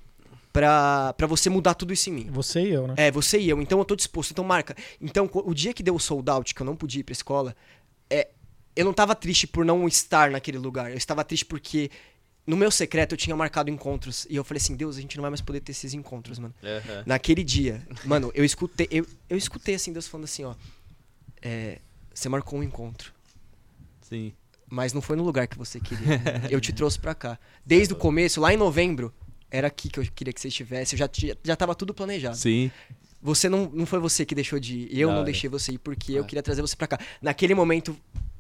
pra, 0.60 1.14
pra 1.14 1.26
você 1.26 1.50
mudar 1.50 1.74
tudo 1.74 1.94
isso 1.94 2.10
em 2.10 2.14
mim. 2.14 2.30
Você 2.32 2.62
e 2.62 2.70
eu, 2.72 2.86
né? 2.86 2.94
É, 2.98 3.10
você 3.10 3.40
e 3.40 3.50
eu, 3.50 3.62
então 3.62 3.80
eu 3.80 3.86
tô 3.86 3.96
disposto. 3.96 4.32
Então, 4.32 4.44
marca. 4.44 4.76
Então, 5.00 5.30
o 5.34 5.54
dia 5.54 5.74
que 5.74 5.82
deu 5.82 5.96
o 5.96 6.00
sold 6.00 6.30
out, 6.30 6.54
que 6.54 6.62
eu 6.62 6.66
não 6.66 6.76
podia 6.76 7.00
ir 7.00 7.04
pra 7.06 7.14
escola, 7.14 7.56
é, 8.10 8.28
eu 8.76 8.84
não 8.84 8.92
tava 8.92 9.16
triste 9.16 9.48
por 9.48 9.64
não 9.64 9.88
estar 9.88 10.30
naquele 10.30 10.58
lugar. 10.58 10.92
Eu 10.92 10.98
estava 10.98 11.24
triste 11.24 11.46
porque 11.46 11.90
no 12.46 12.58
meu 12.58 12.70
secreto 12.70 13.14
eu 13.14 13.18
tinha 13.18 13.34
marcado 13.38 13.70
encontros. 13.70 14.28
E 14.30 14.36
eu 14.36 14.44
falei 14.44 14.60
assim, 14.62 14.76
Deus, 14.76 14.98
a 14.98 15.02
gente 15.02 15.16
não 15.16 15.22
vai 15.22 15.32
mais 15.32 15.40
poder 15.40 15.62
ter 15.62 15.72
esses 15.72 15.94
encontros, 15.94 16.38
mano. 16.40 16.54
Aham. 16.62 17.04
Naquele 17.06 17.44
dia, 17.44 17.82
mano, 18.04 18.30
eu 18.36 18.44
escutei, 18.44 18.90
eu, 18.92 19.06
eu 19.30 19.38
escutei 19.38 19.76
assim, 19.76 19.94
Deus 19.94 20.10
falando 20.10 20.26
assim, 20.26 20.44
ó. 20.44 20.56
é, 21.42 21.80
você 22.14 22.28
marcou 22.28 22.60
um 22.60 22.64
encontro. 22.64 23.14
Sim. 24.02 24.34
Mas 24.70 24.92
não 24.92 25.02
foi 25.02 25.16
no 25.16 25.24
lugar 25.24 25.48
que 25.48 25.58
você 25.58 25.80
queria. 25.80 26.22
eu 26.52 26.60
te 26.60 26.74
trouxe 26.74 27.00
pra 27.00 27.16
cá. 27.16 27.40
Desde 27.66 27.94
o 27.94 27.98
começo, 27.98 28.42
lá 28.42 28.54
em 28.54 28.58
novembro, 28.58 29.14
era 29.52 29.68
aqui 29.68 29.90
que 29.90 30.00
eu 30.00 30.04
queria 30.14 30.34
que 30.34 30.40
você 30.42 30.48
estivesse. 30.50 30.96
Eu 30.96 31.00
já, 31.00 31.08
tinha- 31.08 31.38
já 31.44 31.56
tava 31.56 31.74
tudo 31.76 31.94
planejado. 31.94 32.36
Sim. 32.38 32.72
Você 33.22 33.50
não, 33.50 33.70
não 33.74 33.86
foi 33.86 34.00
você 34.00 34.26
que 34.26 34.34
deixou 34.34 34.60
de 34.60 34.78
ir. 34.80 34.98
Eu 35.00 35.10
não 35.10 35.18
hora. 35.18 35.26
deixei 35.26 35.50
você 35.50 35.74
ir 35.74 35.78
porque 35.80 36.14
eu 36.14 36.24
É. 36.24 36.26
queria 36.26 36.42
trazer 36.44 36.62
você 36.62 36.76
pra 36.76 36.88
cá. 36.88 37.00
Naquele 37.22 37.54
momento, 37.54 37.98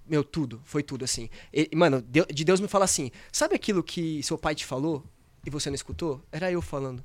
meu, 0.07 0.23
tudo. 0.23 0.61
Foi 0.63 0.81
tudo, 0.81 1.03
assim. 1.03 1.29
E, 1.53 1.69
mano, 1.75 2.01
de 2.01 2.43
Deus 2.45 2.59
me 2.61 2.67
fala 2.67 2.85
assim: 2.85 3.11
sabe 3.31 3.55
aquilo 3.55 3.83
que 3.83 4.23
seu 4.23 4.37
pai 4.37 4.55
te 4.55 4.65
falou 4.65 5.03
e 5.45 5.49
você 5.49 5.69
não 5.69 5.75
escutou? 5.75 6.23
Era 6.31 6.49
eu 6.51 6.61
falando. 6.61 7.03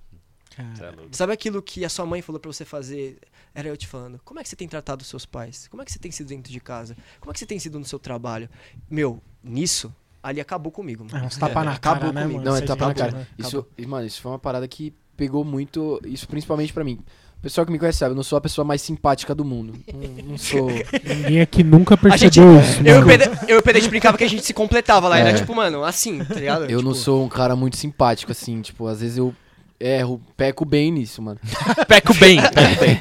Cara, 0.54 0.96
Sabe 1.10 1.32
aquilo 1.32 1.60
que 1.60 1.84
a 1.84 1.88
sua 1.88 2.06
mãe 2.06 2.22
falou 2.22 2.38
pra 2.38 2.52
você 2.52 2.64
fazer? 2.64 3.18
Era 3.52 3.66
eu 3.68 3.76
te 3.76 3.88
falando. 3.88 4.20
Como 4.24 4.38
é 4.38 4.42
que 4.44 4.48
você 4.48 4.54
tem 4.54 4.68
tratado 4.68 5.02
os 5.02 5.08
seus 5.08 5.26
pais? 5.26 5.66
Como 5.66 5.82
é 5.82 5.84
que 5.84 5.90
você 5.90 5.98
tem 5.98 6.12
sido 6.12 6.28
dentro 6.28 6.52
de 6.52 6.60
casa? 6.60 6.96
Como 7.18 7.30
é 7.30 7.32
que 7.32 7.40
você 7.40 7.46
tem 7.46 7.58
sido 7.58 7.76
no 7.76 7.84
seu 7.84 7.98
trabalho? 7.98 8.48
Meu, 8.88 9.20
nisso, 9.42 9.92
ali 10.24 10.40
acabou 10.40 10.72
comigo. 10.72 11.06
é 11.10 11.12
Mano. 11.12 11.26
uns 11.26 11.36
tapa 11.36 11.62
na 11.62 11.72
Acabou 11.72 12.00
cara, 12.00 12.12
né, 12.12 12.22
comigo. 12.22 12.38
mano? 12.40 12.50
Não, 12.50 12.56
é 12.56 12.60
tapa 12.62 12.88
na 12.88 12.94
cara. 12.94 13.12
né? 13.12 13.26
Isso, 13.38 13.66
mano, 13.86 14.06
isso 14.06 14.20
foi 14.22 14.32
uma 14.32 14.38
parada 14.38 14.66
que 14.66 14.92
pegou 15.16 15.44
muito. 15.44 16.00
Isso 16.04 16.26
principalmente 16.26 16.72
pra 16.72 16.82
mim. 16.82 16.98
O 17.38 17.42
pessoal 17.44 17.66
que 17.66 17.70
me 17.72 17.78
conhece 17.78 17.98
sabe, 17.98 18.12
eu 18.12 18.16
não 18.16 18.22
sou 18.22 18.38
a 18.38 18.40
pessoa 18.40 18.64
mais 18.64 18.80
simpática 18.80 19.34
do 19.34 19.44
mundo. 19.44 19.74
Não, 19.92 20.24
não 20.30 20.38
sou. 20.38 20.70
Ninguém 21.04 21.42
aqui 21.42 21.62
nunca 21.62 21.94
A 22.10 22.16
gente, 22.16 22.40
percebeu 22.40 22.58
isso. 22.58 22.82
eu, 22.82 23.02
e. 23.02 23.04
Pedro, 23.04 23.38
eu 23.46 23.56
e 23.56 23.58
o 23.58 23.62
Pedro 23.62 23.78
a 23.78 23.80
gente 23.82 23.90
brincava 23.90 24.16
que 24.16 24.24
a 24.24 24.28
gente 24.28 24.42
se 24.42 24.54
completava 24.54 25.08
lá. 25.08 25.18
É. 25.18 25.20
Era 25.20 25.34
tipo, 25.34 25.54
mano, 25.54 25.84
assim, 25.84 26.24
tá 26.24 26.34
ligado? 26.36 26.64
Eu 26.72 26.80
não 26.80 26.92
Tipo, 26.92 27.04
sou 27.04 27.22
um 27.22 27.28
cara 27.28 27.54
muito 27.54 27.76
simpático, 27.76 28.32
assim. 28.32 28.62
Tipo, 28.62 28.86
às 28.86 29.00
vezes 29.02 29.18
eu 29.18 29.34
erro, 29.78 30.22
peco 30.38 30.64
bem 30.64 30.90
nisso, 30.90 31.20
mano. 31.20 31.38
Peco 31.86 32.14
bem. 32.14 32.40
Peco 32.40 32.80
bem. 32.80 33.00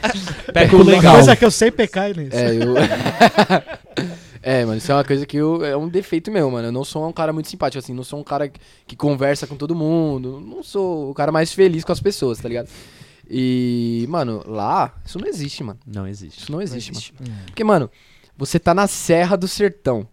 Peco 0.54 0.76
Uma 0.76 0.92
legal. 0.92 1.14
coisa 1.16 1.36
que 1.38 1.46
eu 1.46 1.52
sei 1.52 1.72
pecar 1.72 2.10
é 2.10 2.14
nisso. 2.14 2.36
É, 2.36 2.54
eu. 2.54 2.74
É, 4.44 4.66
mano, 4.66 4.78
isso 4.78 4.92
é 4.92 4.96
uma 4.96 5.04
coisa 5.04 5.26
que 5.26 5.38
eu. 5.38 5.64
É 5.66 5.76
um 5.76 5.88
defeito 5.88 6.30
meu, 6.30 6.52
mano. 6.52 6.68
Eu 6.68 6.72
não 6.72 6.84
sou 6.84 7.08
um 7.08 7.14
cara 7.14 7.32
muito 7.34 7.50
simpático, 7.50 7.80
assim. 7.84 7.94
Não 7.94 8.04
sou 8.04 8.20
um 8.20 8.24
cara 8.24 8.50
que, 8.50 8.60
que 8.86 8.96
conversa 8.96 9.48
com 9.48 9.56
todo 9.56 9.74
mundo. 9.74 10.40
Não 10.46 10.62
sou 10.62 11.10
o 11.10 11.14
cara 11.14 11.32
mais 11.32 11.54
feliz 11.54 11.84
com 11.84 11.92
as 11.92 12.00
pessoas, 12.02 12.40
tá 12.40 12.48
ligado? 12.50 12.68
E, 13.30 14.06
mano, 14.10 14.44
lá, 14.46 14.94
isso 15.06 15.18
não 15.18 15.28
existe, 15.28 15.64
mano. 15.64 15.80
Não 15.88 16.06
existe. 16.08 16.42
Isso 16.42 16.52
não 16.52 16.58
não 16.58 16.64
existe, 16.64 16.92
existe. 16.92 17.14
mano. 17.20 17.34
Porque, 17.46 17.64
mano, 17.64 17.90
você 18.38 18.60
tá 18.60 18.74
na 18.74 18.86
Serra 18.86 19.36
do 19.38 19.48
Sertão. 19.48 20.08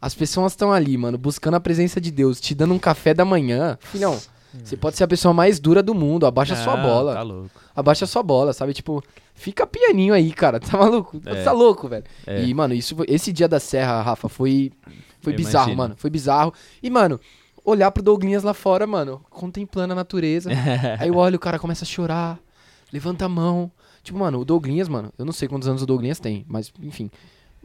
As 0.00 0.14
pessoas 0.14 0.52
estão 0.52 0.72
ali, 0.72 0.96
mano, 0.98 1.16
buscando 1.16 1.54
a 1.54 1.60
presença 1.60 2.00
de 2.00 2.10
Deus, 2.10 2.40
te 2.40 2.54
dando 2.54 2.74
um 2.74 2.78
café 2.78 3.14
da 3.14 3.24
manhã. 3.24 3.78
Filhão, 3.80 4.20
você 4.62 4.76
pode 4.76 4.96
ser 4.96 5.04
a 5.04 5.08
pessoa 5.08 5.32
mais 5.32 5.58
dura 5.58 5.82
do 5.82 5.94
mundo. 5.94 6.26
Abaixa 6.26 6.56
sua 6.56 6.74
Ah, 6.74 6.76
bola. 6.82 7.14
Tá 7.14 7.22
louco. 7.22 7.50
Abaixa 7.74 8.06
sua 8.06 8.22
bola, 8.22 8.52
sabe? 8.52 8.72
Tipo, 8.74 9.02
fica 9.34 9.66
pianinho 9.66 10.14
aí, 10.14 10.32
cara. 10.32 10.58
Tá 10.64 10.78
maluco? 10.78 11.20
É. 11.26 11.42
Tá 11.42 11.52
louco, 11.52 11.88
velho. 11.88 12.04
É. 12.26 12.42
E, 12.44 12.54
mano, 12.54 12.72
isso, 12.72 12.96
esse 13.06 13.32
dia 13.32 13.48
da 13.48 13.60
Serra, 13.60 14.00
Rafa, 14.00 14.28
foi, 14.28 14.72
foi 15.20 15.32
Eu 15.32 15.36
bizarro, 15.36 15.64
imagino. 15.66 15.76
mano. 15.76 15.94
Foi 15.98 16.08
bizarro. 16.10 16.54
E, 16.82 16.88
mano, 16.88 17.20
olhar 17.64 17.90
pro 17.90 18.02
Douglinhas 18.02 18.42
lá 18.42 18.54
fora, 18.54 18.86
mano, 18.86 19.24
contemplando 19.30 19.92
a 19.92 19.96
natureza. 19.96 20.50
aí 20.98 21.08
eu 21.08 21.16
olho, 21.16 21.36
o 21.36 21.40
cara 21.40 21.58
começa 21.58 21.84
a 21.84 21.88
chorar, 21.88 22.38
levanta 22.92 23.24
a 23.24 23.28
mão. 23.28 23.70
Tipo, 24.02 24.18
mano, 24.18 24.38
o 24.40 24.44
Douglinhas, 24.44 24.88
mano, 24.88 25.12
eu 25.18 25.24
não 25.24 25.32
sei 25.32 25.48
quantos 25.48 25.66
anos 25.66 25.82
o 25.82 25.86
Douglinhas 25.86 26.20
tem, 26.20 26.44
mas, 26.48 26.72
enfim. 26.80 27.10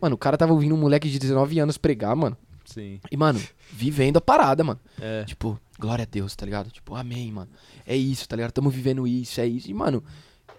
Mano, 0.01 0.15
o 0.15 0.17
cara 0.17 0.38
tava 0.38 0.53
ouvindo 0.53 0.74
um 0.74 0.78
moleque 0.78 1.09
de 1.09 1.20
19 1.20 1.59
anos 1.59 1.78
pregar, 1.78 2.15
mano. 2.15 2.38
Sim. 2.63 2.99
E, 3.11 3.17
mano, 3.17 3.41
vivendo 3.72 4.17
a 4.17 4.22
parada, 4.22 4.63
mano. 4.63 4.80
É. 5.01 5.24
Tipo, 5.26 5.59
glória 5.78 6.03
a 6.03 6.07
Deus, 6.09 6.36
tá 6.36 6.45
ligado? 6.45 6.72
Tipo, 6.72 6.95
amém, 6.95 7.32
mano. 7.32 7.49
É 7.86 7.95
isso, 7.95 8.28
tá 8.30 8.36
ligado? 8.36 8.51
Tamo 8.51 8.70
vivendo 8.70 9.05
isso, 9.07 9.41
é 9.41 9.47
isso. 9.47 9.70
E, 9.70 9.74
mano, 9.74 10.03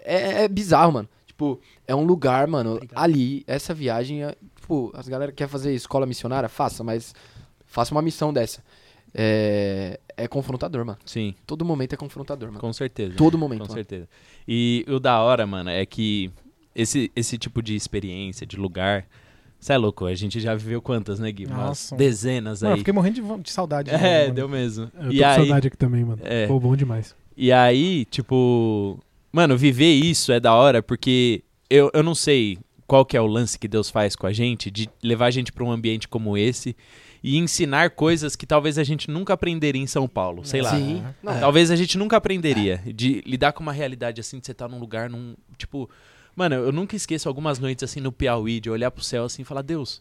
é, 0.05 0.45
é 0.45 0.49
bizarro, 0.49 0.93
mano. 0.93 1.09
Tipo, 1.27 1.61
é 1.87 1.95
um 1.95 2.05
lugar, 2.05 2.47
mano, 2.47 2.79
ali, 2.95 3.43
essa 3.47 3.73
viagem, 3.73 4.23
é, 4.25 4.35
tipo, 4.57 4.91
as 4.95 5.09
galera 5.09 5.33
quer 5.33 5.49
fazer 5.49 5.73
escola 5.75 6.05
missionária, 6.07 6.49
faça, 6.49 6.85
mas 6.85 7.15
faça 7.65 7.95
uma 7.95 8.03
missão 8.03 8.33
dessa. 8.33 8.63
É, 9.15 9.99
é 10.17 10.29
confrontador, 10.29 10.85
mano. 10.85 10.99
Sim, 11.05 11.35
Todo 11.47 11.65
momento 11.65 11.95
é 11.95 11.97
confrontador, 11.97 12.49
mano. 12.49 12.61
com 12.61 12.73
certeza. 12.73 13.15
Todo 13.17 13.37
momento, 13.39 13.61
Com 13.61 13.65
mano. 13.69 13.75
certeza. 13.75 14.09
E 14.47 14.85
o 14.89 15.01
da 15.01 15.21
hora, 15.21 15.47
mano, 15.47 15.71
é 15.71 15.85
que 15.85 16.31
esse, 16.75 17.11
esse 17.17 17.37
tipo 17.39 17.63
de 17.63 17.75
experiência, 17.75 18.47
de 18.47 18.57
lugar. 18.57 19.07
Você 19.59 19.75
é 19.75 19.77
louco, 19.77 20.07
a 20.07 20.15
gente 20.15 20.41
já 20.41 20.55
viveu 20.55 20.81
quantas, 20.81 21.19
né, 21.21 21.31
Gui? 21.31 21.45
Umas 21.45 21.59
Nossa. 21.59 21.97
dezenas 21.97 22.63
Mano, 22.63 22.71
eu 22.71 22.75
aí. 22.77 22.79
fiquei 22.81 22.95
morrendo 22.95 23.15
de, 23.37 23.43
de 23.43 23.51
saudade. 23.51 23.91
de 23.91 23.95
É, 23.97 24.23
novo, 24.23 24.35
deu 24.35 24.49
mano. 24.49 24.61
mesmo. 24.63 24.85
Eu 24.95 25.03
tô 25.09 25.11
e, 25.13 25.19
com 25.19 25.25
aí, 25.27 25.37
saudade 25.37 25.69
aqui 25.69 25.77
também, 25.77 26.05
mano. 26.05 26.23
É. 26.25 26.47
Pô, 26.47 26.59
bom 26.59 26.75
demais. 26.77 27.15
e 27.37 27.53
aí, 27.53 28.05
tipo. 28.07 28.99
Mano, 29.33 29.57
viver 29.57 29.93
isso 29.93 30.33
é 30.33 30.41
da 30.41 30.55
hora 30.55 30.83
porque 30.83 31.43
eu, 31.69 31.91
eu 31.95 32.03
não 32.03 32.15
sei 32.15 32.59
qual 32.87 33.05
que 33.05 33.17
é 33.17 33.21
o 33.21 33.27
lance 33.27 33.59
que 33.59 33.69
Deus 33.69 33.89
faz 33.89 34.17
com 34.17 34.27
a 34.27 34.33
gente 34.33 34.71
de 34.71 34.91
levar 35.03 35.27
a 35.27 35.31
gente 35.31 35.53
pra 35.53 35.63
um 35.63 35.71
ambiente 35.71 36.09
como 36.09 36.37
esse 36.37 36.77
e 37.23 37.37
ensinar 37.37 37.91
coisas 37.91 38.35
que 38.35 38.47
talvez 38.47 38.79
a 38.79 38.85
gente 38.85 39.11
nunca 39.11 39.35
aprenderia 39.35 39.81
em 39.81 39.87
São 39.87 40.09
Paulo. 40.09 40.45
Sei 40.45 40.61
lá. 40.63 40.71
Sim. 40.71 41.05
Não, 41.23 41.39
Talvez 41.39 41.71
a 41.71 41.77
gente 41.77 41.97
nunca 41.99 42.17
aprenderia 42.17 42.83
de 42.93 43.23
lidar 43.27 43.53
com 43.53 43.63
uma 43.63 43.73
realidade 43.73 44.21
assim, 44.21 44.41
de 44.41 44.47
você 44.47 44.53
estar 44.53 44.69
num 44.69 44.79
lugar, 44.79 45.09
num. 45.09 45.37
Tipo. 45.57 45.89
Mano, 46.35 46.55
eu 46.55 46.73
nunca 46.73 46.97
esqueço 46.97 47.29
algumas 47.29 47.59
noites 47.59 47.85
assim 47.85 48.01
no 48.01 48.11
Piauí, 48.11 48.61
de 48.61 48.71
olhar 48.71 48.91
pro 48.91 49.05
céu 49.05 49.25
assim 49.25 49.43
e 49.43 49.45
falar: 49.45 49.63
Deus, 49.63 50.01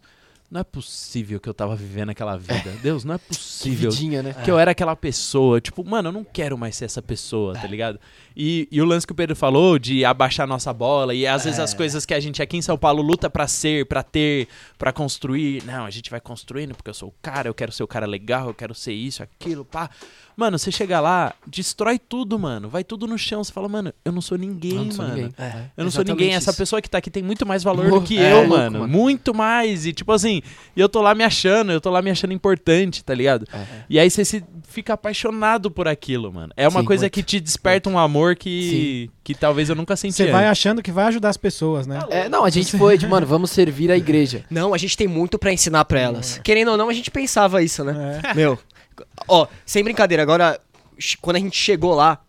não 0.50 0.62
é 0.62 0.64
possível 0.64 1.40
que 1.40 1.48
eu 1.48 1.54
tava 1.54 1.76
vivendo 1.76 2.10
aquela 2.10 2.36
vida. 2.38 2.72
Deus, 2.82 3.04
não 3.04 3.16
é 3.16 3.18
que 3.20 3.28
possível 3.28 3.92
vidinha, 3.92 4.24
né? 4.24 4.34
que 4.34 4.50
eu 4.50 4.58
era 4.58 4.72
aquela 4.72 4.96
pessoa. 4.96 5.62
Tipo, 5.62 5.84
mano, 5.84 6.10
eu 6.10 6.14
não 6.14 6.24
quero 6.24 6.58
mais 6.58 6.76
ser 6.76 6.86
essa 6.86 7.02
pessoa, 7.02 7.54
tá 7.54 7.68
ligado? 7.68 8.00
E, 8.42 8.70
e 8.72 8.82
o 8.82 8.86
lance 8.86 9.06
que 9.06 9.12
o 9.12 9.16
Pedro 9.16 9.36
falou 9.36 9.78
de 9.78 10.06
abaixar 10.06 10.48
nossa 10.48 10.72
bola 10.72 11.14
e 11.14 11.28
às 11.28 11.44
vezes 11.44 11.60
as 11.60 11.74
coisas 11.74 12.06
que 12.06 12.14
a 12.14 12.20
gente 12.22 12.42
aqui 12.42 12.56
em 12.56 12.62
São 12.62 12.78
Paulo 12.78 13.02
luta 13.02 13.30
pra 13.30 13.46
ser, 13.48 13.86
pra 13.86 14.02
ter, 14.02 14.48
pra 14.78 14.94
construir. 14.94 15.62
Não, 15.66 15.84
a 15.86 15.90
gente 15.90 16.10
vai 16.10 16.22
construindo 16.22 16.74
porque 16.74 16.90
eu 16.90 16.94
sou 16.94 17.10
o 17.10 17.14
cara, 17.22 17.50
eu 17.50 17.54
quero 17.54 17.74
ser 17.74 17.84
o 17.84 17.88
cara 17.88 18.06
legal, 18.06 18.48
eu 18.48 18.54
quero 18.54 18.74
ser 18.74 18.94
isso, 18.94 19.22
aquilo, 19.22 19.66
pá. 19.66 19.90
Mano, 20.38 20.58
você 20.58 20.72
chega 20.72 21.02
lá, 21.02 21.34
destrói 21.46 22.00
tudo, 22.00 22.40
mano. 22.40 22.70
Vai 22.70 22.82
tudo 22.82 23.06
no 23.06 23.18
chão. 23.18 23.44
Você 23.44 23.52
fala, 23.52 23.68
mano, 23.68 23.94
eu 24.06 24.12
não 24.14 24.22
sou 24.22 24.38
ninguém, 24.38 24.86
não 24.86 24.92
sou 24.92 25.04
mano. 25.04 25.16
ninguém. 25.18 25.34
É, 25.38 25.66
Eu 25.76 25.84
não 25.84 25.92
sou 25.92 26.02
ninguém. 26.06 26.34
Essa 26.34 26.52
isso. 26.52 26.58
pessoa 26.58 26.82
que 26.82 26.90
tá 26.90 26.98
aqui 27.00 27.12
tem 27.12 27.22
muito 27.22 27.46
mais 27.46 27.62
valor 27.62 27.90
Morro. 27.90 28.00
do 28.00 28.06
que 28.08 28.18
É, 28.18 28.32
eu, 28.32 28.48
mano. 28.48 28.80
mano. 28.80 28.88
Muito 28.88 29.34
mais. 29.36 29.86
E 29.86 29.92
tipo 29.92 30.14
assim, 30.14 30.42
eu 30.78 30.88
tô 30.88 31.02
lá 31.02 31.14
me 31.14 31.26
achando, 31.26 31.74
eu 31.74 31.82
tô 31.82 31.90
lá 31.90 32.02
me 32.02 32.10
achando 32.10 32.32
importante, 32.32 33.04
tá 33.04 33.14
ligado? 33.14 33.46
É. 33.52 33.66
E 33.90 34.00
aí 34.00 34.10
você 34.10 34.24
se 34.24 34.42
fica 34.66 34.94
apaixonado 34.94 35.70
por 35.70 35.90
aquilo, 35.90 36.32
mano. 36.32 36.54
É 36.56 36.70
uma 36.70 36.80
Sim, 36.80 36.86
coisa 36.86 37.04
muito. 37.04 37.14
que 37.16 37.24
te 37.24 37.42
desperta 37.42 37.90
um 37.90 38.00
amor 38.00 38.29
que, 38.36 39.10
que 39.24 39.34
talvez 39.34 39.70
eu 39.70 39.76
nunca 39.76 39.96
senti 39.96 40.16
Você 40.16 40.32
vai 40.32 40.46
achando 40.46 40.82
que 40.82 40.92
vai 40.92 41.06
ajudar 41.06 41.30
as 41.30 41.38
pessoas, 41.38 41.88
né? 41.88 42.00
É, 42.10 42.30
não, 42.30 42.44
a 42.44 42.50
gente 42.50 42.78
foi 42.78 42.98
de, 42.98 43.08
mano, 43.08 43.26
vamos 43.26 43.52
servir 43.52 43.92
a 43.92 43.98
igreja. 43.98 44.44
Não, 44.50 44.74
a 44.74 44.78
gente 44.78 44.98
tem 44.98 45.08
muito 45.08 45.38
pra 45.38 45.52
ensinar 45.52 45.86
pra 45.86 46.00
elas. 46.00 46.40
Querendo 46.44 46.72
ou 46.72 46.78
não, 46.78 46.90
a 46.90 46.94
gente 46.94 47.12
pensava 47.12 47.62
isso, 47.62 47.84
né? 47.84 48.22
É. 48.24 48.34
Meu, 48.34 48.58
ó, 49.28 49.48
sem 49.66 49.84
brincadeira, 49.84 50.24
agora, 50.24 50.60
quando 51.22 51.36
a 51.38 51.40
gente 51.40 51.58
chegou 51.58 51.94
lá, 51.94 52.20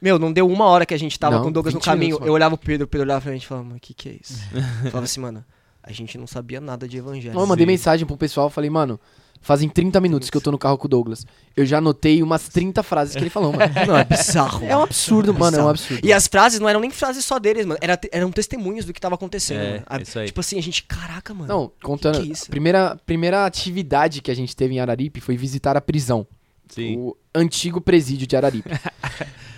meu, 0.00 0.18
não 0.18 0.32
deu 0.32 0.46
uma 0.46 0.66
hora 0.66 0.84
que 0.84 0.94
a 0.94 0.98
gente 0.98 1.18
tava 1.18 1.36
Não, 1.36 1.44
com 1.44 1.48
o 1.48 1.52
Douglas 1.52 1.72
no 1.74 1.80
20 1.80 1.84
caminho, 1.84 2.08
minutos, 2.08 2.26
eu 2.26 2.32
olhava 2.32 2.56
pro 2.56 2.66
Pedro, 2.66 2.84
o 2.84 2.88
Pedro 2.88 3.06
olhava 3.06 3.22
pra 3.22 3.32
gente 3.32 3.44
e 3.44 3.46
falava, 3.46 3.66
mano, 3.66 3.76
o 3.78 3.80
que 3.80 3.94
que 3.94 4.08
é 4.10 4.16
isso? 4.20 4.38
Eu 4.52 4.60
falava 4.92 5.04
assim, 5.04 5.20
mano, 5.20 5.44
a 5.82 5.92
gente 5.92 6.18
não 6.18 6.26
sabia 6.26 6.60
nada 6.60 6.86
de 6.86 6.98
evangelho. 6.98 7.38
Eu 7.38 7.46
mandei 7.46 7.64
mensagem 7.66 8.06
pro 8.06 8.16
pessoal, 8.16 8.50
falei, 8.50 8.68
mano, 8.70 9.00
fazem 9.44 9.68
30 9.68 10.00
minutos 10.00 10.30
que 10.30 10.36
eu 10.36 10.40
tô 10.40 10.50
no 10.50 10.58
carro 10.58 10.78
com 10.78 10.86
o 10.86 10.88
Douglas. 10.88 11.24
Eu 11.54 11.64
já 11.66 11.78
anotei 11.78 12.22
umas 12.22 12.48
30 12.48 12.82
frases 12.82 13.14
que 13.14 13.22
ele 13.22 13.30
falou, 13.30 13.52
mano. 13.52 13.72
Não, 13.86 13.96
é 13.96 14.02
bizarro. 14.04 14.64
É 14.64 14.76
um 14.76 14.82
absurdo, 14.82 15.32
mano, 15.34 15.58
é 15.58 15.62
um 15.62 15.68
absurdo. 15.68 16.04
E 16.04 16.12
as 16.12 16.26
frases 16.26 16.58
não 16.58 16.68
eram 16.68 16.80
nem 16.80 16.90
frases 16.90 17.24
só 17.24 17.38
deles, 17.38 17.66
mano. 17.66 17.78
Era, 17.82 18.00
eram 18.10 18.32
testemunhos 18.32 18.84
do 18.86 18.92
que 18.92 19.00
tava 19.00 19.14
acontecendo. 19.14 19.60
É, 19.60 19.70
mano. 19.74 19.82
A- 19.86 19.98
isso 20.00 20.18
aí. 20.18 20.26
Tipo 20.26 20.40
assim, 20.40 20.58
a 20.58 20.62
gente, 20.62 20.82
caraca, 20.84 21.32
mano. 21.34 21.46
Não, 21.46 21.72
contando. 21.82 22.20
que 22.20 22.28
é 22.28 22.32
isso? 22.32 22.48
primeira, 22.50 22.96
primeira 23.06 23.44
atividade 23.44 24.22
que 24.22 24.30
a 24.30 24.34
gente 24.34 24.56
teve 24.56 24.74
em 24.74 24.80
Araripe 24.80 25.20
foi 25.20 25.36
visitar 25.36 25.76
a 25.76 25.80
prisão. 25.80 26.26
Sim. 26.68 26.96
O 26.96 27.16
antigo 27.34 27.80
presídio 27.80 28.26
de 28.26 28.36
Araripe. 28.36 28.70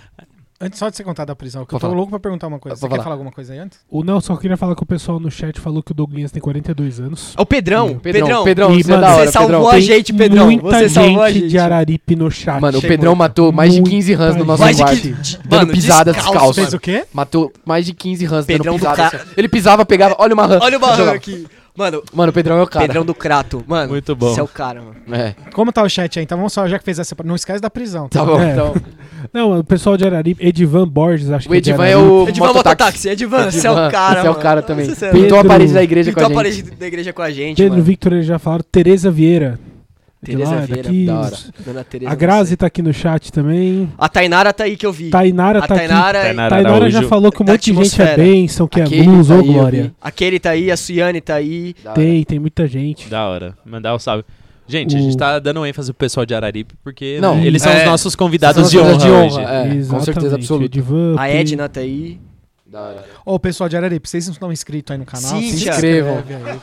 Antes 0.59 0.79
só 0.79 0.89
de 0.89 0.97
você 0.97 1.03
contar 1.03 1.23
da 1.23 1.35
prisão, 1.35 1.63
que 1.65 1.75
eu 1.75 1.79
tô 1.79 1.85
falar. 1.85 1.93
louco 1.95 2.09
pra 2.09 2.19
perguntar 2.19 2.47
uma 2.47 2.57
coisa. 2.57 2.75
Pode 2.75 2.79
Você 2.79 2.87
quer 2.87 2.93
falar. 2.95 3.03
falar 3.03 3.13
alguma 3.15 3.31
coisa 3.31 3.53
aí 3.53 3.59
antes? 3.59 3.79
O 3.89 4.03
não, 4.03 4.19
só 4.19 4.35
queria 4.35 4.57
falar 4.57 4.75
que 4.75 4.81
o 4.81 4.85
pessoal 4.87 5.19
no 5.19 5.29
chat 5.29 5.59
falou 5.59 5.83
que 5.83 5.91
o 5.91 5.93
Douglas 5.93 6.31
tem 6.31 6.41
42 6.41 6.99
anos. 6.99 7.35
Ó, 7.37 7.43
o 7.43 7.45
Pedrão, 7.45 7.99
Pedrão, 7.99 8.25
Pedrão, 8.27 8.43
Pedrão, 8.43 8.73
E, 8.73 8.83
você 8.83 8.91
é 8.91 8.95
mano, 8.95 9.07
da 9.07 9.13
hora, 9.15 9.25
você 9.27 9.31
salvou 9.33 9.51
Pedrão. 9.57 9.69
a 9.69 9.79
gente, 9.79 10.13
Pedrão. 10.13 10.45
Muita 10.47 10.63
Você 10.79 10.89
salvou 10.89 11.21
a 11.21 11.29
gente 11.29 11.41
gente. 11.41 11.51
de 11.51 11.57
Araripe 11.59 12.15
no 12.15 12.31
chat. 12.31 12.59
Mano, 12.59 12.77
o 12.79 12.81
Chegou. 12.81 12.97
Pedrão 12.97 13.15
matou 13.15 13.51
mais 13.51 13.71
de 13.73 13.81
Muita 13.81 13.95
15 13.95 14.13
rãs 14.15 14.35
no 14.35 14.45
nosso 14.45 14.63
Mais 14.63 14.75
de 14.77 14.81
quarto. 14.83 14.99
15 15.01 15.37
Dando 15.45 15.59
Mano, 15.59 15.71
pisada 15.73 16.11
descalço, 16.11 16.33
descalço. 16.33 16.61
Fez 16.61 16.73
o 16.73 16.79
quê? 16.79 17.05
Matou 17.13 17.53
mais 17.63 17.85
de 17.85 17.93
15 17.93 18.25
rãs 18.25 18.45
Pedrão 18.47 18.73
dando 18.73 18.81
do 18.81 18.89
pisada. 18.89 19.11
ca- 19.11 19.17
assim. 19.17 19.29
Ele 19.37 19.47
pisava, 19.47 19.85
pegava. 19.85 20.15
Olha 20.17 20.33
uma 20.33 20.47
rã. 20.47 20.59
Olha 20.59 20.77
o 20.77 20.79
barranco 20.79 20.97
Jogava. 20.99 21.17
aqui. 21.17 21.45
Mano, 21.77 22.01
Mano, 22.11 22.29
o 22.31 22.33
Pedrão 22.33 22.57
é 22.57 22.63
o 22.63 22.67
cara. 22.67 22.85
Pedrão 22.87 23.05
do 23.05 23.13
Crato. 23.13 23.63
Mano, 23.67 23.89
Muito 23.91 24.15
bom. 24.15 24.33
Você 24.33 24.39
é 24.39 24.43
o 24.43 24.47
cara, 24.47 24.81
mano. 24.81 24.95
É, 25.15 25.35
Como 25.53 25.71
tá 25.71 25.83
o 25.83 25.87
chat 25.89 26.17
aí? 26.17 26.23
Então 26.25 26.35
vamos 26.37 26.51
só, 26.51 26.67
já 26.67 26.79
que 26.79 26.83
fez 26.83 26.97
essa. 26.97 27.15
Não 27.23 27.35
esquece 27.35 27.61
da 27.61 27.69
prisão. 27.69 28.09
tá 28.09 28.25
bom. 28.25 28.39
É. 28.41 28.51
Então, 28.51 28.73
Não, 29.31 29.59
o 29.59 29.63
pessoal 29.63 29.95
de 29.95 30.05
Araripe, 30.05 30.43
Edivan 30.45 30.87
Borges, 30.87 31.29
acho 31.29 31.47
o 31.47 31.51
que 31.51 31.57
é 31.57 31.61
de 31.61 31.69
Edivan 31.69 31.85
é 31.85 31.93
Araripe. 31.93 32.11
o. 32.11 32.27
Edivan 32.29 32.53
Mototáxi. 32.53 33.09
Edivan, 33.09 33.51
você 33.51 33.67
é 33.67 33.71
o 33.71 33.75
cara, 33.91 34.21
Você 34.21 34.27
é 34.27 34.29
o 34.29 34.33
mano. 34.33 34.43
cara 34.43 34.61
também. 34.63 34.85
Você 34.89 35.05
é 35.05 35.11
Pintou 35.11 35.37
a 35.37 35.41
Pedro- 35.41 35.47
parede 35.49 35.73
da 35.73 35.83
igreja 35.83 36.09
Pintou 36.11 36.23
a 36.23 36.27
com 36.27 36.33
a 36.33 36.35
parede 36.35 36.55
gente. 36.57 36.71
da 36.75 36.87
igreja 36.87 37.13
com 37.13 37.21
a 37.21 37.31
gente, 37.31 37.57
Pedro 37.57 37.71
mano. 37.73 37.83
Victor 37.83 38.13
eles 38.13 38.25
já 38.25 38.39
falaram. 38.39 38.63
Tereza 38.71 39.11
Vieira. 39.11 39.59
Tereza 40.23 40.51
lá, 40.55 40.61
Vieira, 40.61 40.83
daqui. 40.83 41.05
da 41.05 41.19
hora. 41.19 41.37
Dona 41.65 41.83
Tereza. 41.83 42.11
A 42.11 42.15
Grazi 42.15 42.57
tá 42.57 42.65
aqui 42.65 42.81
no 42.81 42.91
chat 42.93 43.31
também. 43.31 43.87
A 43.97 44.09
Tainara 44.09 44.51
tá 44.51 44.63
aí 44.63 44.75
que 44.75 44.85
eu 44.85 44.91
vi. 44.91 45.09
Tainara 45.09 45.59
a 45.59 45.67
tá 45.67 45.75
Tainara, 45.75 46.17
aqui. 46.19 46.27
Tainara 46.27 46.49
Tainara 46.55 46.89
já 46.89 47.03
falou 47.03 47.31
que 47.31 47.41
um 47.43 47.45
monte 47.45 47.71
de 47.71 47.83
gente 47.83 48.01
é 48.01 48.15
bênção, 48.15 48.67
que 48.67 48.79
é 48.81 48.83
Aquele 48.83 49.03
blues, 49.03 49.27
tá 49.27 49.35
ô 49.35 49.39
aí, 49.39 49.47
eu 49.47 49.53
glória. 49.53 49.95
a 50.01 50.11
Kelly 50.11 50.39
tá 50.39 50.49
aí, 50.49 50.71
a 50.71 50.77
Suiane 50.77 51.21
tá 51.21 51.35
aí. 51.35 51.75
Da 51.83 51.91
hora. 51.91 52.01
Tem, 52.01 52.23
tem 52.23 52.39
muita 52.39 52.67
gente. 52.67 53.07
Da 53.09 53.27
hora. 53.27 53.55
Mandar 53.65 53.95
um 53.95 53.99
salve. 53.99 54.23
Gente, 54.67 54.95
a 54.95 54.99
O- 54.99 55.01
gente 55.01 55.15
tá 55.15 55.39
dando 55.39 55.65
ênfase 55.65 55.93
pro 55.93 55.99
pessoal 55.99 56.25
de 56.25 56.35
Araripe, 56.35 56.73
porque 56.83 57.19
Não, 57.21 57.35
né, 57.35 57.45
eles 57.47 57.61
são 57.61 57.71
é. 57.71 57.79
os 57.79 57.85
nossos 57.85 58.15
convidados 58.15 58.69
de 58.69 58.77
honra, 58.79 58.97
de 58.97 59.07
honra, 59.09 59.25
hoje. 59.25 59.39
é. 59.39 59.85
com 59.89 59.99
certeza 60.01 60.35
absoluta. 60.35 60.79
A 61.17 61.29
Edna 61.29 61.69
tá 61.69 61.79
aí. 61.79 62.19
Da 62.69 62.81
hora. 62.81 63.05
Ô, 63.25 63.35
o 63.35 63.39
pessoal 63.39 63.69
de 63.69 63.77
Araripe, 63.77 64.09
vocês 64.09 64.25
não 64.27 64.33
estão 64.33 64.51
inscritos 64.51 64.91
aí 64.91 64.97
no 64.97 65.05
canal? 65.05 65.29
Sim, 65.29 65.51
se. 65.53 65.69
Inscrevam. 65.69 66.17
aí. 66.17 66.59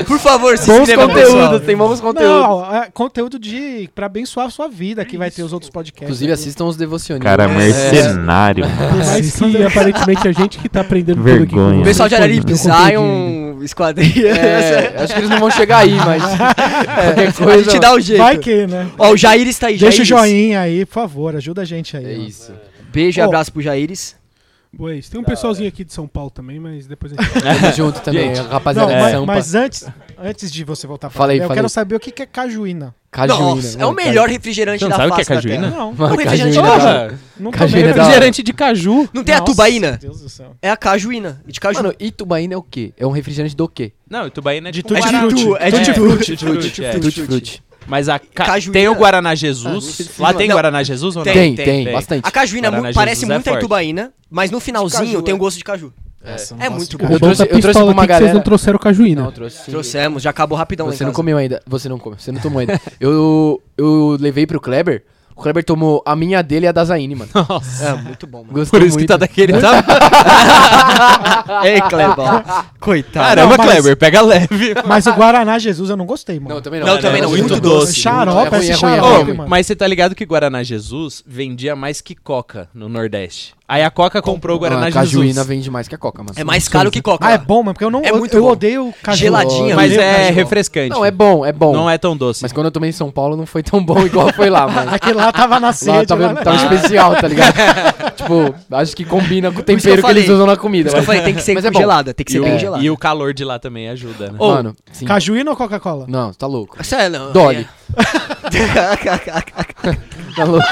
Por 0.06 0.18
favor, 0.18 0.56
se 0.56 0.66
Bons 0.70 0.80
inscreva, 0.80 1.02
conteúdos, 1.06 1.32
pessoal. 1.34 1.60
tem 1.60 1.76
bons 1.76 2.00
conteúdos. 2.00 2.40
Não, 2.48 2.74
é 2.74 2.88
conteúdo 2.92 3.38
de 3.38 3.90
pra 3.94 4.06
abençoar 4.06 4.46
a 4.46 4.50
sua 4.50 4.68
vida, 4.68 5.04
que 5.04 5.18
vai 5.18 5.30
ter 5.30 5.42
os 5.42 5.52
outros 5.52 5.70
podcasts. 5.70 6.02
Inclusive, 6.02 6.32
aqui. 6.32 6.40
assistam 6.40 6.64
os 6.64 6.76
devocionistas. 6.78 7.30
Cara, 7.30 7.44
É. 7.44 7.48
mercenário. 7.54 8.64
Mas 8.96 9.36
que 9.36 9.62
aparentemente 9.62 10.28
a 10.28 10.32
gente 10.32 10.58
que 10.58 10.68
tá 10.68 10.80
aprendendo 10.80 11.18
tudo 11.18 11.28
aqui. 11.30 11.46
com 11.46 11.56
Vergonha. 11.56 11.68
vocês, 11.74 11.80
O 11.82 11.84
pessoal 11.84 12.08
de 12.08 12.14
Araripe, 12.14 12.52
um 12.54 12.56
conteúdinho. 12.56 12.86
Zion, 13.58 13.62
Esquadrilha. 13.64 14.28
É, 14.30 14.94
acho 15.02 15.12
que 15.12 15.20
eles 15.20 15.30
não 15.30 15.38
vão 15.40 15.50
chegar 15.50 15.78
aí, 15.78 15.94
mas. 15.94 16.22
qualquer 17.04 17.28
a 17.28 17.32
coisa. 17.32 17.70
gente 17.70 17.80
dá 17.80 17.92
o 17.94 18.00
jeito. 18.00 18.22
Vai 18.22 18.38
que, 18.38 18.66
né? 18.66 18.88
Ó, 18.98 19.10
o 19.12 19.16
Jaires 19.16 19.58
tá 19.58 19.66
aí, 19.66 19.76
Deixa 19.78 20.00
o 20.02 20.04
Jaires. 20.06 20.30
joinha 20.30 20.60
aí, 20.60 20.86
por 20.86 20.94
favor, 20.94 21.36
ajuda 21.36 21.60
a 21.62 21.64
gente 21.66 21.94
aí. 21.96 22.04
É 22.04 22.18
ó. 22.18 22.22
isso. 22.26 22.52
Beijo 22.94 23.20
e 23.20 23.22
Ô. 23.22 23.26
abraço 23.26 23.52
pro 23.52 23.60
Jaires. 23.60 24.16
Pois, 24.76 25.08
tem 25.08 25.20
um 25.20 25.24
pessoalzinho 25.24 25.68
aqui 25.68 25.84
de 25.84 25.92
São 25.92 26.08
Paulo 26.08 26.30
também, 26.30 26.58
mas 26.58 26.88
depois 26.88 27.12
a 27.16 27.22
gente... 27.22 27.32
Tamo 27.40 27.72
junto 27.76 28.00
também, 28.00 28.34
Gente, 28.34 28.38
Não, 28.42 28.48
rapaziada 28.50 28.92
de 28.92 29.00
mas, 29.00 29.12
Sampa. 29.12 29.26
mas 29.26 29.54
antes, 29.54 29.86
antes 30.18 30.50
de 30.50 30.64
você 30.64 30.84
voltar 30.84 31.10
pra 31.10 31.16
Fala 31.16 31.30
aí, 31.30 31.38
eu 31.38 31.42
fala 31.44 31.54
quero 31.54 31.68
saber 31.68 31.94
o 31.94 32.00
que 32.00 32.20
é 32.20 32.26
cajuína. 32.26 32.92
Cajuína. 33.08 33.38
Nossa, 33.54 33.80
é 33.80 33.86
o 33.86 33.92
melhor 33.92 34.28
refrigerante 34.28 34.82
não 34.82 34.90
da 34.90 34.96
sabe 34.96 35.12
o 35.12 35.14
que 35.14 35.20
é 35.20 35.24
face 35.24 35.28
da 35.30 35.34
cajuína? 35.48 35.68
terra. 35.70 35.80
Não, 35.80 35.90
O 35.90 35.94
Mano, 35.96 36.16
refrigerante 36.16 36.56
cajuína 36.56 36.84
da 36.84 37.14
é 37.14 37.18
não 37.38 37.50
Cajuína 37.52 37.88
é. 37.88 37.92
Refrigerante 37.92 38.42
de 38.42 38.52
caju. 38.52 39.08
Não 39.14 39.22
tem 39.22 39.34
a 39.36 39.38
Nossa, 39.38 39.52
tubaína? 39.52 39.90
Meu 39.90 39.98
Deus 40.00 40.20
do 40.22 40.28
céu. 40.28 40.56
É 40.60 40.70
a 40.70 40.76
cajuína. 40.76 41.40
De 41.46 41.60
caju. 41.60 41.76
Mano, 41.80 41.94
Itubaína 42.00 42.54
é 42.54 42.56
o 42.56 42.62
quê? 42.62 42.92
É 42.98 43.06
um 43.06 43.12
refrigerante 43.12 43.54
do 43.54 43.68
quê? 43.68 43.92
Não, 44.10 44.26
Itubaína 44.26 44.70
é 44.70 44.72
De 44.72 44.82
tipo 44.82 44.96
frutti. 44.96 45.54
É 45.60 45.70
de 45.70 45.76
É, 45.76 45.84
tutti 45.84 45.94
tutti 45.94 45.94
frutti. 45.94 46.36
frutti, 46.36 46.84
é. 46.84 46.90
Tutti 46.90 47.04
Tutti 47.04 47.22
frutti. 47.22 47.62
Mas 47.86 48.08
a 48.08 48.18
ca- 48.18 48.44
Cajuína- 48.44 48.72
tem 48.72 48.88
o 48.88 48.94
Guaraná 48.94 49.34
Jesus. 49.34 50.00
Ah, 50.18 50.22
Lá 50.22 50.34
tem 50.34 50.48
não. 50.48 50.54
Guaraná 50.56 50.82
Jesus 50.82 51.16
ou 51.16 51.24
não? 51.24 51.32
Tem, 51.32 51.54
Tem, 51.54 51.64
tem, 51.64 51.84
tem. 51.84 51.92
bastante. 51.92 52.26
A 52.26 52.30
cajuína 52.30 52.70
Guaraná 52.70 52.92
parece 52.94 53.20
Jesus 53.22 53.30
é 53.30 53.34
muito 53.34 53.50
a 53.50 53.54
itubaína, 53.58 54.12
mas 54.30 54.50
no 54.50 54.58
finalzinho 54.60 55.04
caju, 55.06 55.22
tem 55.22 55.32
é. 55.32 55.34
um 55.34 55.38
gosto 55.38 55.58
de 55.58 55.64
caju. 55.64 55.92
É 56.26 56.36
não 56.68 56.76
muito 56.76 56.96
gosto 56.96 56.98
bom. 56.98 57.04
O 57.04 57.08
bom 57.10 57.18
trouxe- 57.18 57.42
eu 57.42 57.48
trouxe 57.60 57.72
pra 57.72 57.84
uma 57.84 57.90
aqui 57.92 58.00
que 58.00 58.06
vocês 58.06 58.18
galera- 58.20 58.34
não 58.34 58.42
trouxeram 58.42 58.78
cajuína. 58.78 59.22
Não, 59.24 59.30
trouxe. 59.32 59.70
Trouxemos, 59.70 60.22
já 60.22 60.30
acabou 60.30 60.56
rapidão 60.56 60.86
Você 60.86 61.04
não 61.04 61.10
casa. 61.10 61.16
comeu 61.16 61.36
ainda. 61.36 61.60
Você 61.66 61.88
não 61.88 61.98
comeu, 61.98 62.18
você 62.18 62.32
não 62.32 62.40
tomou 62.40 62.60
ainda. 62.60 62.80
eu, 62.98 63.62
eu 63.76 64.16
levei 64.18 64.46
pro 64.46 64.58
Kleber. 64.58 65.04
O 65.36 65.42
Kleber 65.42 65.64
tomou 65.64 66.00
a 66.06 66.14
minha 66.14 66.42
dele 66.42 66.64
e 66.66 66.68
a 66.68 66.72
da 66.72 66.84
Zaine, 66.84 67.14
mano. 67.16 67.30
Nossa. 67.34 67.84
É, 67.88 67.94
muito 67.94 68.26
bom, 68.26 68.42
mano. 68.42 68.52
Gostou 68.52 68.78
Por 68.78 68.86
isso 68.86 68.96
que 68.96 69.00
muito. 69.02 69.08
tá 69.10 69.16
daquele 69.16 69.52
tamanho. 69.60 69.82
Ei, 71.64 71.80
Clebão. 71.82 72.42
Coitado. 72.80 73.26
Caramba, 73.26 73.56
Não, 73.56 73.64
mas- 73.64 73.72
Kleber, 73.72 73.96
pega 73.96 74.20
leve. 74.22 74.74
Mas 74.86 75.06
o 75.06 75.12
Guaraná 75.12 75.58
Jesus 75.58 75.90
eu 75.90 75.96
não 75.96 76.06
gostei, 76.06 76.38
mano. 76.38 76.54
Não, 76.54 76.62
também 76.62 76.80
não. 76.80 76.86
Não, 76.86 77.00
também 77.00 77.20
não, 77.22 77.28
É 77.28 77.32
muito 77.32 77.48
muito 77.48 77.60
doce. 77.60 77.94
Xarope, 77.94 78.46
É 78.54 78.58
ruim, 78.58 78.66
é 78.68 78.68
ruim, 78.68 78.70
é 78.70 78.74
xarope, 78.76 79.24
ruim. 79.24 79.36
Mano. 79.38 79.50
mas 79.50 79.66
você 79.66 79.74
tá 79.76 79.86
ligado 79.86 80.14
que 80.14 80.24
Guaraná 80.24 80.62
Jesus 80.62 81.22
vendia 81.26 81.74
mais 81.74 82.00
que 82.00 82.14
Coca 82.14 82.68
no 82.74 82.88
Nordeste. 82.88 83.54
Aí 83.66 83.82
a 83.82 83.90
Coca 83.90 84.20
comprou 84.20 84.58
o 84.58 84.60
Guaraná 84.60 84.88
a 84.88 84.92
cajuína 84.92 85.28
Jesus. 85.28 85.46
vende 85.46 85.70
mais 85.70 85.88
que 85.88 85.94
a 85.94 85.98
Coca, 85.98 86.22
mas. 86.22 86.36
É 86.36 86.44
mais 86.44 86.68
caro 86.68 86.90
que 86.90 87.00
coca. 87.00 87.26
Ah, 87.26 87.32
é 87.32 87.38
bom, 87.38 87.62
mano, 87.62 87.72
porque 87.72 87.84
eu 87.84 87.90
não 87.90 88.02
É 88.04 88.10
eu, 88.10 88.18
muito 88.18 88.36
eu 88.36 88.42
bom. 88.42 88.50
odeio 88.50 88.92
caju. 89.02 89.16
Geladinha, 89.18 89.74
Mas 89.74 89.92
odeio 89.92 90.02
é 90.02 90.28
refrescante. 90.30 90.90
Não, 90.90 91.02
é 91.02 91.10
bom, 91.10 91.46
é 91.46 91.52
bom. 91.52 91.72
Não 91.72 91.88
é 91.88 91.96
tão 91.96 92.14
doce. 92.14 92.42
Mas 92.42 92.52
quando 92.52 92.66
eu 92.66 92.70
tomei 92.70 92.90
em 92.90 92.92
São 92.92 93.10
Paulo 93.10 93.36
não 93.38 93.46
foi 93.46 93.62
tão 93.62 93.82
bom 93.82 94.04
igual 94.04 94.30
foi 94.34 94.50
lá, 94.50 94.68
mano. 94.68 94.90
Aquele 94.94 95.14
lá 95.14 95.32
tava 95.32 95.58
na 95.58 95.72
sede. 95.72 95.96
Lá 95.96 96.04
tava, 96.04 96.26
lá, 96.26 96.32
né? 96.34 96.42
tava 96.42 96.56
especial, 96.56 97.16
tá 97.16 97.26
ligado? 97.26 97.54
tipo, 98.16 98.54
acho 98.70 98.94
que 98.94 99.02
combina 99.04 99.50
com 99.50 99.60
o 99.60 99.64
que 99.64 99.74
tempero 99.74 100.00
eu 100.00 100.04
que, 100.04 100.10
eles 100.10 100.28
usam 100.28 100.46
na 100.46 100.56
comida. 100.58 100.90
Que 100.90 100.98
eu 100.98 101.02
falei, 101.02 101.22
tem 101.22 101.34
que 101.34 101.40
ser 101.42 101.54
Mas 101.54 101.64
é 101.64 101.70
bom. 101.70 101.74
congelada, 101.74 102.12
tem 102.12 102.22
que 102.22 102.32
E 102.32 102.34
ser 102.34 102.40
o, 102.40 102.44
bem 102.44 102.58
gelada. 102.58 102.84
e 102.84 102.90
o 102.90 102.98
calor 102.98 103.32
de 103.32 103.44
lá 103.44 103.58
também 103.58 103.88
ajuda, 103.88 104.26
né? 104.30 104.34
Ô, 104.38 104.50
Mano, 104.50 104.76
sim. 104.92 105.06
Cajuína 105.06 105.50
ou 105.50 105.56
Coca-Cola? 105.56 106.04
Não, 106.06 106.34
tá 106.34 106.46
louco. 106.46 106.76
Sério, 106.84 107.18
não. 107.18 107.32
Dolly. 107.32 107.66
é. 107.94 107.94
Tá 110.36 110.44
louco. 110.44 110.66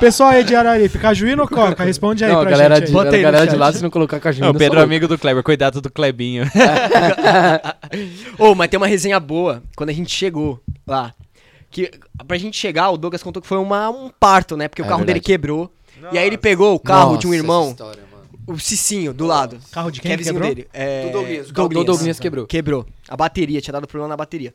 Pessoal 0.00 0.30
aí 0.30 0.44
de 0.44 0.54
Araripe, 0.54 0.98
cajuína 0.98 1.42
ou 1.42 1.48
Coca? 1.48 1.84
Responde 1.84 2.24
aí 2.24 2.30
Não, 2.30 2.38
a 2.38 2.42
pra 2.42 2.50
galera, 2.50 2.76
gente. 2.76 2.90
de, 2.90 2.98
aí. 2.98 3.06
A 3.06 3.22
galera 3.22 3.46
de 3.46 3.56
lá, 3.56 3.72
se 3.72 3.82
não 3.82 3.90
colocar 3.90 4.20
cajuína. 4.20 4.46
Não, 4.48 4.54
o 4.54 4.58
Pedro 4.58 4.78
é 4.78 4.82
amigo 4.82 5.08
do 5.08 5.18
Kleber, 5.18 5.42
cuidado 5.42 5.80
do 5.80 5.90
Klebinho. 5.90 6.44
Ô, 8.38 8.54
mas 8.54 8.68
tem 8.68 8.76
uma 8.78 8.86
resenha 8.86 9.18
boa 9.18 9.62
quando 9.76 9.90
a 9.90 9.92
gente 9.92 10.10
chegou 10.14 10.60
lá. 10.86 11.14
Que 11.70 11.90
pra 12.26 12.36
gente 12.38 12.56
chegar, 12.56 12.90
o 12.90 12.96
Douglas 12.96 13.22
contou 13.22 13.40
que 13.42 13.48
foi 13.48 13.58
uma, 13.58 13.90
um 13.90 14.10
parto, 14.20 14.56
né? 14.56 14.68
Porque 14.68 14.82
o 14.82 14.84
É 14.84 14.88
carro 14.88 15.00
dele 15.00 15.14
verdade. 15.20 15.26
quebrou. 15.26 15.70
E 16.12 16.18
aí 16.18 16.26
ele 16.26 16.38
pegou 16.38 16.74
o 16.74 16.78
carro 16.80 17.16
de 17.16 17.26
um 17.26 17.30
Nossa, 17.30 17.42
irmão, 17.42 17.70
história, 17.70 18.02
o 18.46 18.58
Cicinho, 18.58 19.12
do 19.12 19.26
lado. 19.26 19.58
Carro 19.72 19.90
de 19.90 20.00
Que 20.00 20.06
quem 20.08 20.12
é 20.12 20.16
que 20.16 20.22
vizinho 20.22 20.34
quebrou? 20.40 20.54
dele. 20.54 20.68
É... 20.72 21.06
Do 21.06 21.12
Douglas, 21.12 21.50
o 21.50 21.54
carro 21.54 21.68
do 21.68 21.84
Douglas 21.84 22.20
quebrou. 22.20 22.46
Quebrou. 22.46 22.86
A 23.08 23.16
bateria, 23.16 23.60
tinha 23.60 23.72
dado 23.72 23.86
problema 23.86 24.08
na 24.08 24.16
bateria. 24.16 24.54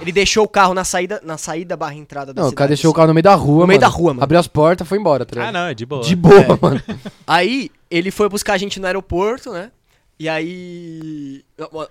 Ele 0.00 0.10
deixou 0.10 0.44
o 0.44 0.48
carro 0.48 0.74
na 0.74 0.84
saída, 0.84 1.20
na 1.24 1.36
saída 1.38 1.76
barra 1.76 1.94
entrada 1.94 2.32
da 2.32 2.40
Não, 2.42 2.48
o 2.48 2.50
cidade. 2.50 2.56
cara 2.58 2.68
deixou 2.68 2.90
o 2.90 2.94
carro 2.94 3.08
no 3.08 3.14
meio 3.14 3.22
da 3.22 3.34
rua, 3.34 3.60
No 3.60 3.66
meio 3.66 3.80
mano. 3.80 3.92
da 3.92 3.96
rua, 3.96 4.14
mano. 4.14 4.24
Abriu 4.24 4.40
as 4.40 4.46
portas, 4.48 4.88
foi 4.88 4.98
embora, 4.98 5.24
tá 5.24 5.34
ah, 5.36 5.38
ligado? 5.46 5.54
não, 5.54 5.68
é 5.68 5.74
de 5.74 5.86
boa. 5.86 6.02
De 6.02 6.16
boa, 6.16 6.58
mano. 6.60 6.82
Aí 7.26 7.70
ele 7.90 8.10
foi 8.10 8.28
buscar 8.28 8.54
a 8.54 8.58
gente 8.58 8.80
no 8.80 8.86
aeroporto, 8.86 9.52
né? 9.52 9.70
E 10.18 10.30
aí. 10.30 11.44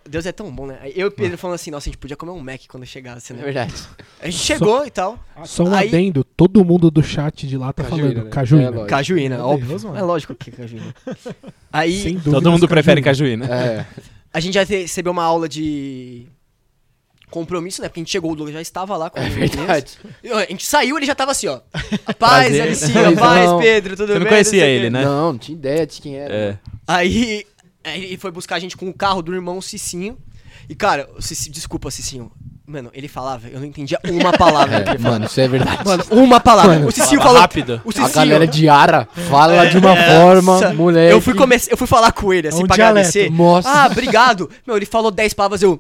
Deus 0.10 0.26
é 0.26 0.32
tão 0.32 0.52
bom, 0.52 0.66
né? 0.66 0.80
Aí 0.82 0.94
eu 0.96 1.06
e 1.06 1.10
o 1.10 1.12
Pedro 1.12 1.38
falando 1.38 1.54
assim, 1.56 1.70
nossa, 1.70 1.88
a 1.88 1.92
gente 1.92 2.00
podia 2.00 2.18
comer 2.18 2.32
um 2.32 2.40
Mac 2.40 2.60
quando 2.68 2.84
chegasse, 2.84 3.32
É 3.32 3.36
né? 3.36 3.44
verdade. 3.44 3.72
A 4.20 4.26
gente 4.26 4.40
chegou 4.40 4.84
e 4.84 4.90
tal. 4.90 5.20
Só 5.44 5.64
um 5.64 5.76
Aí- 5.76 5.88
adendo, 5.90 6.24
todo 6.24 6.66
mundo 6.66 6.90
do 6.90 7.04
chat 7.04 7.48
de 7.48 7.56
lá 7.56 7.72
tá 7.72 7.84
Cajuína, 7.84 8.08
falando 8.10 8.24
né? 8.26 8.30
cajuína. 8.32 8.64
É, 8.66 8.70
lógico. 8.72 8.88
Cajuína, 8.88 9.36
Meu 9.38 9.46
óbvio. 9.46 9.68
Deus, 9.68 9.84
mano. 9.84 9.98
é 9.98 10.02
lógico 10.02 10.34
que 10.34 10.50
é 10.50 10.54
cajuína. 10.54 10.96
Aí 11.72 12.02
Sem 12.02 12.16
Todo 12.16 12.24
dúvidas, 12.32 12.52
mundo 12.54 12.68
prefere 12.68 13.00
cajuína. 13.02 13.46
É. 13.46 13.86
a 14.34 14.40
gente 14.40 14.56
já 14.56 14.64
recebeu 14.64 15.12
uma 15.12 15.24
aula 15.24 15.48
de 15.48 16.26
compromisso, 17.32 17.82
né? 17.82 17.88
Porque 17.90 18.00
a 18.00 18.04
gente 18.04 18.12
chegou, 18.12 18.32
o 18.32 18.36
Douglas 18.36 18.54
já 18.54 18.62
estava 18.62 18.96
lá 18.98 19.10
com 19.10 19.20
É 19.20 19.30
verdade. 19.30 19.94
A 20.34 20.46
gente 20.52 20.66
saiu, 20.66 20.98
ele 20.98 21.06
já 21.06 21.16
tava 21.16 21.32
assim, 21.32 21.48
ó. 21.48 21.60
A 22.06 22.14
paz, 22.14 22.46
Prazer. 22.48 22.62
Alicinha, 22.62 23.10
a 23.10 23.16
paz. 23.16 23.52
Pedro, 23.60 23.96
tudo 23.96 24.08
Você 24.08 24.14
bem? 24.14 24.22
não 24.24 24.28
conhecia 24.30 24.66
ele, 24.66 24.90
né? 24.90 25.04
Não, 25.04 25.32
não 25.34 25.38
tinha 25.40 25.58
ideia 25.58 25.86
de 25.86 26.02
quem 26.02 26.16
era. 26.18 26.34
É. 26.34 26.46
mano. 26.48 26.60
Aí 26.88 27.46
Aí 27.84 28.04
ele 28.06 28.18
foi 28.18 28.32
buscar 28.32 28.56
a 28.56 28.60
gente 28.60 28.76
com 28.76 28.90
o 28.90 28.94
carro 28.94 29.22
do 29.22 29.34
irmão 29.34 29.62
Cicinho. 29.62 30.18
E, 30.68 30.74
cara, 30.74 31.08
o 31.16 31.22
Cici- 31.22 31.52
desculpa, 31.52 31.92
Cicinho. 31.92 32.32
Mano, 32.66 32.90
ele 32.96 33.08
falava, 33.08 33.48
eu 33.48 33.60
não 33.60 33.68
entendia 33.68 34.00
uma 34.06 34.34
palavra. 34.36 34.82
que 34.82 34.90
É, 34.90 34.98
mano, 34.98 35.26
isso 35.28 35.40
é 35.40 35.48
verdade. 35.48 35.86
Mano, 35.86 36.04
uma 36.10 36.40
palavra. 36.40 36.80
o 36.84 36.92
Cicinho 36.92 37.22
falou. 37.22 37.40
rápido. 37.40 37.80
O 37.86 37.92
a 37.92 37.94
Cicinho. 37.94 38.12
galera 38.12 38.48
de 38.48 38.68
Ara 38.68 39.08
fala 39.30 39.68
de 39.68 39.78
uma 39.78 39.96
É, 39.96 40.18
forma, 40.20 40.42
nossa, 40.54 40.74
moleque. 40.74 41.14
Eu 41.14 41.22
fui, 41.22 41.36
come... 41.36 41.56
eu 41.70 41.78
fui 41.78 41.86
falar 41.86 42.12
com 42.12 42.34
ele, 42.34 42.48
assim, 42.48 42.62
É 42.62 42.64
um 42.64 42.68
pra 42.68 42.76
dialeto. 42.76 43.08
agradecer. 43.08 43.30
Nossa. 43.32 43.70
Ah, 43.70 43.86
obrigado. 43.86 44.50
Meu, 44.66 44.76
ele 44.78 44.88
falou 44.88 45.12
10 45.12 45.36
palavras, 45.36 45.62
eu. 45.62 45.80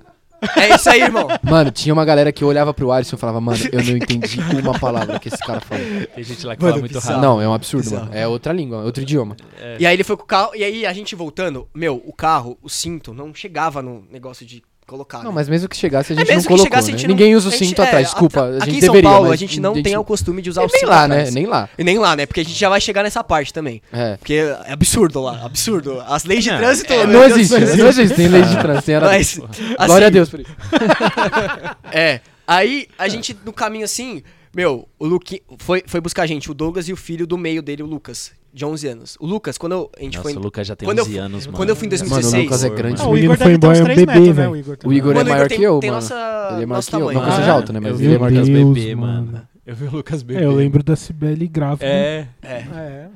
É 0.55 0.75
isso 0.75 0.89
aí, 0.89 1.01
irmão. 1.01 1.27
Mano, 1.43 1.71
tinha 1.71 1.93
uma 1.93 2.05
galera 2.05 2.31
que 2.31 2.43
olhava 2.43 2.73
pro 2.73 2.91
Alisson 2.91 3.15
e 3.15 3.19
falava, 3.19 3.41
mano, 3.41 3.57
eu 3.71 3.83
não 3.83 3.97
entendi 3.97 4.39
uma 4.61 4.77
palavra 4.77 5.19
que 5.19 5.27
esse 5.29 5.37
cara 5.39 5.59
falou. 5.61 5.83
Tem 6.13 6.23
gente 6.23 6.45
lá 6.45 6.55
que 6.55 6.61
Mano, 6.61 6.73
fala 6.73 6.81
muito 6.81 6.93
bizarro. 6.93 7.07
rápido. 7.15 7.21
Não, 7.29 7.41
é 7.41 7.47
um 7.47 7.53
absurdo, 7.53 7.83
Bizarro. 7.83 8.05
mano. 8.05 8.15
É 8.17 8.27
outra 8.27 8.53
língua, 8.53 8.81
é 8.81 8.83
outro 8.85 9.03
idioma. 9.03 9.35
E 9.79 9.85
aí 9.85 9.95
ele 9.95 10.03
foi 10.03 10.15
com 10.17 10.23
o 10.23 10.27
carro, 10.27 10.51
e 10.55 10.63
aí 10.63 10.85
a 10.85 10.93
gente 10.93 11.15
voltando, 11.15 11.67
meu, 11.73 12.01
o 12.05 12.13
carro, 12.13 12.57
o 12.61 12.69
cinto, 12.69 13.13
não 13.13 13.33
chegava 13.33 13.81
no 13.81 14.03
negócio 14.11 14.45
de 14.45 14.61
colocar. 14.85 15.19
Não, 15.19 15.25
né? 15.31 15.35
mas 15.35 15.49
mesmo 15.49 15.67
que 15.67 15.75
chegasse, 15.75 16.13
a 16.13 16.15
É 16.15 16.19
gente 16.19 16.27
mesmo 16.27 16.35
não 16.37 16.41
que 16.43 16.47
colocou, 16.47 16.65
chegasse, 16.65 16.89
a 16.89 16.91
né? 16.91 16.97
gente 16.97 17.07
não- 17.07 17.15
Ninguém 17.15 17.35
usa 17.35 17.49
o 17.49 17.49
a 17.51 17.55
gente- 17.55 17.67
cinto 17.69 17.81
é, 17.81 17.85
atrás, 17.85 18.05
desculpa, 18.07 18.39
a- 18.41 18.43
a 18.43 18.47
Aqui 18.57 18.65
gente 18.65 18.77
em 18.77 18.81
São 18.81 18.93
deveria, 18.93 19.09
Paulo, 19.09 19.31
a 19.31 19.35
gente 19.35 19.59
não 19.59 19.81
tem 19.81 19.97
o 19.97 20.03
costume 20.03 20.41
de 20.41 20.49
usar 20.49 20.61
o 20.61 20.67
Nem 20.67 20.79
cinto 20.79 20.89
lá, 20.89 21.07
né? 21.07 21.15
atrás. 21.15 21.33
Nem 21.33 21.45
lá. 21.45 21.69
E 21.77 21.83
nem 21.83 21.97
lá, 21.97 22.15
né? 22.15 22.25
Porque 22.25 22.41
a 22.41 22.43
gente 22.43 22.57
já 22.59 22.69
vai 22.69 22.79
chegar 22.81 23.03
nessa 23.03 23.23
parte 23.23 23.51
também. 23.53 23.81
É. 23.91 24.17
Porque 24.17 24.33
é 24.33 24.71
absurdo 24.71 25.21
lá, 25.21 25.43
absurdo. 25.45 26.01
As 26.07 26.23
leis 26.23 26.43
de 26.43 26.51
Não, 26.51 26.57
trânsito... 26.57 26.93
É, 26.93 27.05
não 27.07 27.19
Deus 27.21 27.31
existe, 27.37 27.65
céu. 27.67 27.77
não 27.77 27.87
existe, 27.87 28.15
tem 28.15 28.27
lei 28.27 28.41
de 28.43 28.57
trânsito, 28.59 28.85
tem 28.85 28.99
Mas, 28.99 29.37
Glória 29.37 29.75
assim, 29.77 30.03
a 30.05 30.09
Deus 30.09 30.29
por 30.29 30.39
isso. 30.39 30.51
É. 31.91 32.19
Aí 32.47 32.87
a 32.97 33.07
gente, 33.07 33.35
no 33.43 33.51
caminho 33.51 33.85
assim, 33.85 34.21
meu, 34.55 34.87
o 34.99 35.05
Luque 35.05 35.41
foi, 35.57 35.83
foi 35.87 35.99
buscar 35.99 36.23
a 36.23 36.27
gente, 36.27 36.49
o 36.51 36.53
Douglas 36.53 36.87
e 36.87 36.93
o 36.93 36.95
filho 36.95 37.25
do 37.25 37.37
meio 37.37 37.61
dele, 37.61 37.81
o 37.83 37.85
Lucas, 37.87 38.31
de 38.55 38.63
11 38.65 38.87
anos. 38.87 39.17
O 39.19 39.25
Lucas, 39.27 39.57
quando 39.57 39.73
eu, 39.73 39.91
a 39.97 40.01
gente 40.01 40.15
Nossa, 40.17 40.29
foi. 40.29 40.37
o 40.37 40.41
Lucas 40.41 40.65
já 40.65 40.75
tem 40.77 40.87
quando 40.87 40.99
eu 40.99 41.03
11 41.03 41.11
fui- 41.11 41.19
anos, 41.19 41.45
mano. 41.45 41.57
Quando 41.57 41.69
eu 41.69 41.75
fui 41.75 41.87
em 41.87 41.91
Mano, 41.91 42.05
o 42.05 42.09
2016. 42.09 42.43
Lucas 42.45 42.63
é 42.63 42.69
grande. 42.69 43.01
Ah, 43.01 43.07
o 43.09 43.17
Igor 43.17 43.37
foi 43.37 43.53
embora, 43.53 43.77
é 43.77 43.81
um 43.81 43.83
3 43.83 43.97
bebê, 43.99 44.11
metros, 44.19 44.27
né? 44.27 44.33
velho. 44.33 44.51
O 44.51 44.55
Igor, 44.55 44.77
O 44.85 44.93
Igor 44.93 45.11
é 45.11 45.15
Mano, 45.15 45.29
maior 45.29 45.47
tem- 45.49 45.57
que 45.57 45.63
eu, 45.63 45.79
tem 45.79 45.89
mano. 45.91 46.01
nossa- 46.01 46.49
Ele 46.53 46.63
é 46.63 46.65
maior 46.65 46.83
que 46.83 46.95
eu. 46.95 46.99
Não 46.99 47.07
que 47.09 47.17
eu 47.29 47.31
seja 47.35 47.51
alto, 47.51 47.73
né? 47.73 47.79
Mas 47.81 47.91
eu 47.91 47.97
vi 47.97 48.05
ele 48.05 48.13
é 48.13 48.17
o 48.17 48.19
maior 48.21 48.31
que 48.31 48.37
Lucas 48.39 48.49
eu. 48.61 48.67
bebê, 48.73 48.85
Deus, 48.87 48.99
mano. 48.99 49.25
mano. 49.31 49.47
Eu 49.65 49.75
vi 49.75 49.85
o 49.85 49.91
Lucas 49.91 50.23
bebê. 50.23 50.39
É, 50.41 50.45
eu 50.45 50.51
lembro 50.53 50.83
da 50.83 50.95
Cibele 50.95 51.47
grávida. 51.47 51.85
É. 51.85 52.27
É. 52.41 52.49
É. 52.53 53.07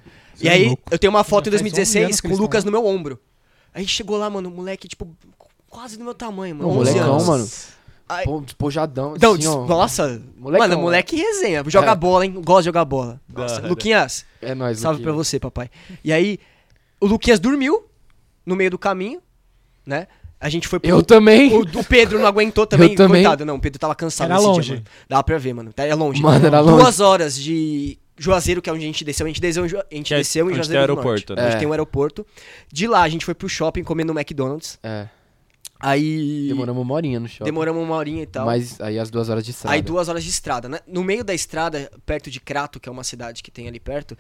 E 0.42 0.48
é 0.48 0.52
aí, 0.52 0.66
louco. 0.68 0.84
eu 0.92 1.00
tenho 1.00 1.12
uma 1.12 1.24
foto 1.24 1.48
em 1.48 1.52
Já 1.52 1.58
faz 1.58 1.62
11 1.62 1.80
anos 1.80 1.80
2016 1.94 2.22
que 2.22 2.28
com 2.28 2.34
o 2.34 2.38
Lucas 2.38 2.64
no 2.66 2.72
meu 2.72 2.86
ombro. 2.86 3.18
Aí 3.74 3.88
chegou 3.88 4.18
lá, 4.18 4.30
mano, 4.30 4.50
o 4.50 4.52
moleque, 4.52 4.88
tipo, 4.88 5.08
quase 5.70 5.98
do 5.98 6.04
meu 6.04 6.14
tamanho, 6.14 6.56
mano. 6.56 6.70
11 6.70 6.92
molecão, 6.92 7.14
anos. 7.14 7.28
mano. 7.28 7.48
Pô, 8.26 8.42
despojadão. 8.42 9.16
Não, 9.22 9.34
assim, 9.34 9.48
ó. 9.48 9.66
nossa. 9.66 10.22
Molecão, 10.38 10.68
mano, 10.68 10.82
moleque 10.82 11.16
resenha. 11.16 11.64
Joga 11.68 11.92
É. 11.92 11.96
bola, 11.96 12.26
hein? 12.26 12.34
Gosta 12.44 12.62
de 12.64 12.66
jogar 12.66 12.86
bola. 12.86 13.20
Nossa. 13.34 13.56
hora. 13.56 13.68
Luquinhas, 13.68 14.26
É 14.42 14.54
nóis, 14.56 14.80
salve 14.80 15.02
pra 15.02 15.12
Luquinha. 15.12 15.24
você, 15.24 15.40
papai. 15.40 15.70
E 16.04 16.12
aí, 16.12 16.40
o 17.00 17.06
Luquinhas 17.06 17.40
dormiu 17.40 17.86
no 18.46 18.56
meio 18.56 18.72
do 18.72 18.78
caminho, 18.78 19.22
né? 19.86 20.08
A 20.42 20.48
gente 20.50 20.68
foi 20.68 20.80
pro. 20.80 20.90
Eu 20.90 21.04
também. 21.04 21.54
O, 21.54 21.62
o 21.62 21.84
Pedro 21.84 22.18
não 22.18 22.26
aguentou 22.26 22.66
também, 22.68 22.92
Eu 22.92 22.96
também. 22.96 23.24
coitado. 23.24 23.46
Não, 23.46 23.56
o 23.56 23.60
Pedro 23.60 23.78
tava 23.78 23.94
cansado 23.94 24.28
Era 24.32 24.36
nesse 24.36 24.48
longe. 24.48 24.62
dia, 24.62 24.76
mano. 24.76 24.86
Dava 25.10 25.24
pra 25.24 25.38
ver, 25.38 25.54
mano. 25.54 25.74
É 25.76 25.96
longe. 25.96 26.22
Mano, 26.22 26.46
era 26.48 26.60
longe. 26.62 26.82
Duas 26.82 27.00
horas 27.02 27.38
de 27.38 27.98
Juazeiro, 28.18 28.62
que 28.62 28.70
é 28.70 28.74
onde 28.74 28.84
a 28.84 28.88
gente 28.88 29.04
desceu. 29.04 29.26
A 29.26 29.30
gente 29.30 29.42
desceu, 29.42 29.64
a 29.66 29.68
gente 29.68 30.14
é 30.14 30.18
desceu 30.18 30.50
em 30.50 30.56
Juazeiro 30.56 30.68
tem 30.68 30.74
do 30.96 31.00
aeroporto, 31.00 31.34
Norte. 31.34 31.42
né? 31.42 31.46
Onde 31.48 31.56
É. 31.56 31.60
tem 31.60 31.68
um 31.68 31.72
aeroporto. 31.74 32.26
De 32.72 32.88
lá, 32.88 33.02
a 33.04 33.10
gente 33.10 33.26
foi 33.26 33.34
pro 33.36 33.50
shopping 33.50 33.84
comer 33.84 34.06
no 34.06 34.18
McDonald's. 34.18 34.80
É, 34.82 35.08
Aí... 35.80 36.48
demoramos 36.50 36.84
uma 36.84 36.94
horinha 36.94 37.20
no 37.20 37.28
shopping. 37.28 37.46
Demoramos 37.46 37.82
uma 37.82 37.96
horinha 37.96 38.24
e 38.24 38.26
tal. 38.26 38.46
Mas 38.46 38.80
aí 38.82 39.00
as 39.00 39.10
duas 39.10 39.30
horas 39.30 39.46
de 39.46 39.52
estrada. 39.52 39.76
Aí 39.76 39.82
duas 39.82 40.10
horas 40.10 40.24
de 40.24 40.30
estrada, 40.30 40.68
né? 40.68 40.80
No 40.86 41.04
meio 41.04 41.24
da 41.24 41.34
estrada, 41.34 41.90
perto 42.06 42.30
de 42.30 42.40
Crato, 42.40 42.80
que 42.80 42.90
é 42.90 42.92
uma 42.92 43.04
cidade 43.04 43.42
que 43.42 43.50
tem 43.50 43.68
ali 43.68 43.80
perto, 43.80 44.18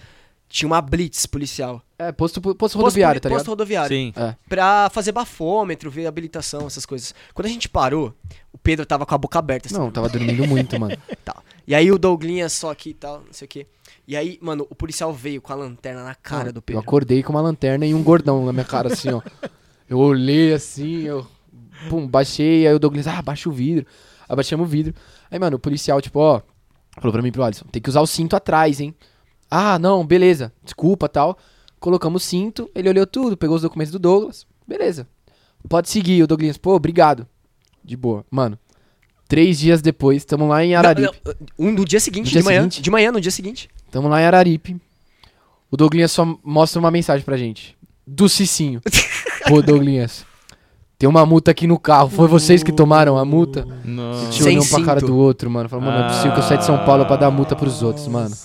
tinha 0.48 0.68
uma 0.68 0.82
blitz 0.82 1.26
policial. 1.26 1.82
É, 1.98 2.12
posto, 2.12 2.42
posto 2.42 2.78
rodoviário, 2.78 3.20
posto, 3.20 3.24
tá 3.24 3.30
ligado? 3.30 3.40
Posto 3.40 3.50
rodoviário. 3.50 3.96
Sim. 3.96 4.14
É. 4.16 4.36
Pra 4.48 4.90
fazer 4.90 5.12
bafômetro, 5.12 5.92
ver 5.92 6.08
habilitação, 6.08 6.66
essas 6.66 6.86
coisas. 6.86 7.14
Quando 7.34 7.46
a 7.46 7.50
gente 7.50 7.70
parou, 7.70 8.14
o 8.52 8.58
Pedro 8.58 8.86
tava 8.86 9.06
com 9.06 9.14
a 9.14 9.18
boca 9.18 9.38
aberta. 9.38 9.68
Assim, 9.68 9.78
Não, 9.78 9.92
tava 9.92 10.10
dormindo 10.10 10.48
muito, 10.48 10.80
mano. 10.80 10.98
tal. 11.24 11.44
E 11.68 11.76
aí 11.76 11.92
o 11.92 12.00
Douglinhas 12.00 12.54
só 12.54 12.72
aqui 12.72 12.90
e 12.90 12.94
tal, 12.96 13.20
não 13.20 13.32
sei 13.32 13.46
o 13.46 13.50
quê. 13.50 13.68
E 14.08 14.18
aí, 14.18 14.40
mano, 14.42 14.66
o 14.72 14.76
policial 14.76 15.14
veio 15.14 15.40
com 15.40 15.54
a 15.54 15.56
lanterna 15.56 16.04
na 16.04 16.16
cara 16.16 16.46
Não, 16.46 16.54
do 16.54 16.58
Eu 16.58 16.62
Pedro. 16.64 16.82
acordei 16.82 17.22
com 17.22 17.32
uma 17.32 17.42
lanterna 17.42 17.86
e 17.86 17.94
um 17.94 18.02
gordão 18.02 18.44
na 18.44 18.52
minha 18.52 18.66
cara, 18.66 18.92
assim, 18.92 19.12
ó. 19.12 19.22
Eu 19.88 20.00
olhei 20.00 20.52
assim, 20.52 21.04
eu. 21.04 21.28
Pum, 21.88 22.08
baixei, 22.08 22.68
aí 22.68 22.74
o 22.74 22.80
Douglas, 22.80 23.08
ah, 23.08 23.22
baixa 23.22 23.48
o 23.50 23.52
vidro. 23.52 23.86
Abaixamos 24.28 24.68
o 24.68 24.70
vidro. 24.70 24.94
Aí, 25.32 25.40
mano, 25.40 25.58
o 25.58 25.60
policial, 25.60 26.02
tipo, 26.02 26.20
ó, 26.20 26.42
falou 26.96 27.12
pra 27.14 27.22
mim 27.22 27.32
pro 27.32 27.44
Alisson, 27.44 27.66
tem 27.72 27.82
que 27.82 27.90
usar 27.90 28.02
o 28.02 28.08
cinto 28.08 28.36
atrás, 28.36 28.80
hein? 28.80 28.94
Ah, 29.50 29.80
não, 29.80 30.06
beleza, 30.06 30.52
desculpa 30.64 31.08
tal. 31.10 31.38
Colocamos 31.80 32.24
o 32.24 32.28
cinto, 32.28 32.70
ele 32.76 32.90
olhou 32.90 33.08
tudo, 33.08 33.38
pegou 33.38 33.56
os 33.56 33.62
documentos 33.62 33.92
do 33.92 34.00
Douglas, 34.00 34.46
beleza. 34.68 35.08
Pode 35.68 35.90
seguir, 35.90 36.22
o 36.24 36.28
Douglas, 36.28 36.58
pô, 36.58 36.76
obrigado. 36.76 37.28
De 37.84 37.96
boa. 37.96 38.26
Mano, 38.30 38.60
três 39.28 39.58
dias 39.58 39.82
depois, 39.82 40.26
tamo 40.26 40.48
lá 40.48 40.64
em 40.64 40.76
Araripe. 40.76 41.02
Não, 41.26 41.34
não, 41.58 41.68
um 41.68 41.72
no 41.72 41.86
dia 41.86 42.00
seguinte, 42.00 42.26
No 42.26 42.32
dia 42.32 42.42
de 42.42 42.46
manhã. 42.46 42.60
seguinte? 42.62 42.82
De 42.82 42.92
manhã, 42.92 43.12
no 43.12 43.22
dia 43.22 43.32
seguinte. 43.32 43.70
Tamo 43.90 44.08
lá 44.08 44.22
em 44.22 44.26
Araripe. 44.26 44.78
O 45.72 45.78
Douglinhas 45.78 46.12
só 46.12 46.26
mostra 46.44 46.80
uma 46.80 46.92
mensagem 46.92 47.24
pra 47.24 47.38
gente. 47.38 47.78
Do 48.06 48.28
Cicinho. 48.28 48.82
Pô, 49.48 49.62
Douglinhas. 49.62 50.26
Tem 51.00 51.08
uma 51.08 51.26
multa 51.26 51.52
aqui 51.52 51.66
no 51.66 51.80
carro. 51.80 52.10
Foi 52.10 52.28
vocês 52.28 52.62
que 52.62 52.74
tomaram 52.74 53.18
a 53.18 53.24
multa? 53.24 53.66
Nossa. 53.86 54.32
Tio 54.32 54.44
Sem 54.44 54.58
olhou 54.58 54.70
pra 54.70 54.84
cara 54.84 55.00
do 55.00 55.16
outro, 55.16 55.50
mano. 55.50 55.70
Falou, 55.70 55.86
mano, 55.86 55.98
não 55.98 56.06
é 56.06 56.10
possível 56.10 56.34
que 56.34 56.40
eu 56.40 56.44
saí 56.44 56.58
de 56.58 56.66
São 56.66 56.78
Paulo 56.80 57.06
pra 57.06 57.16
dar 57.16 57.32
multa 57.32 57.56
pros 57.56 57.82
outros, 57.82 58.06
mano. 58.10 58.36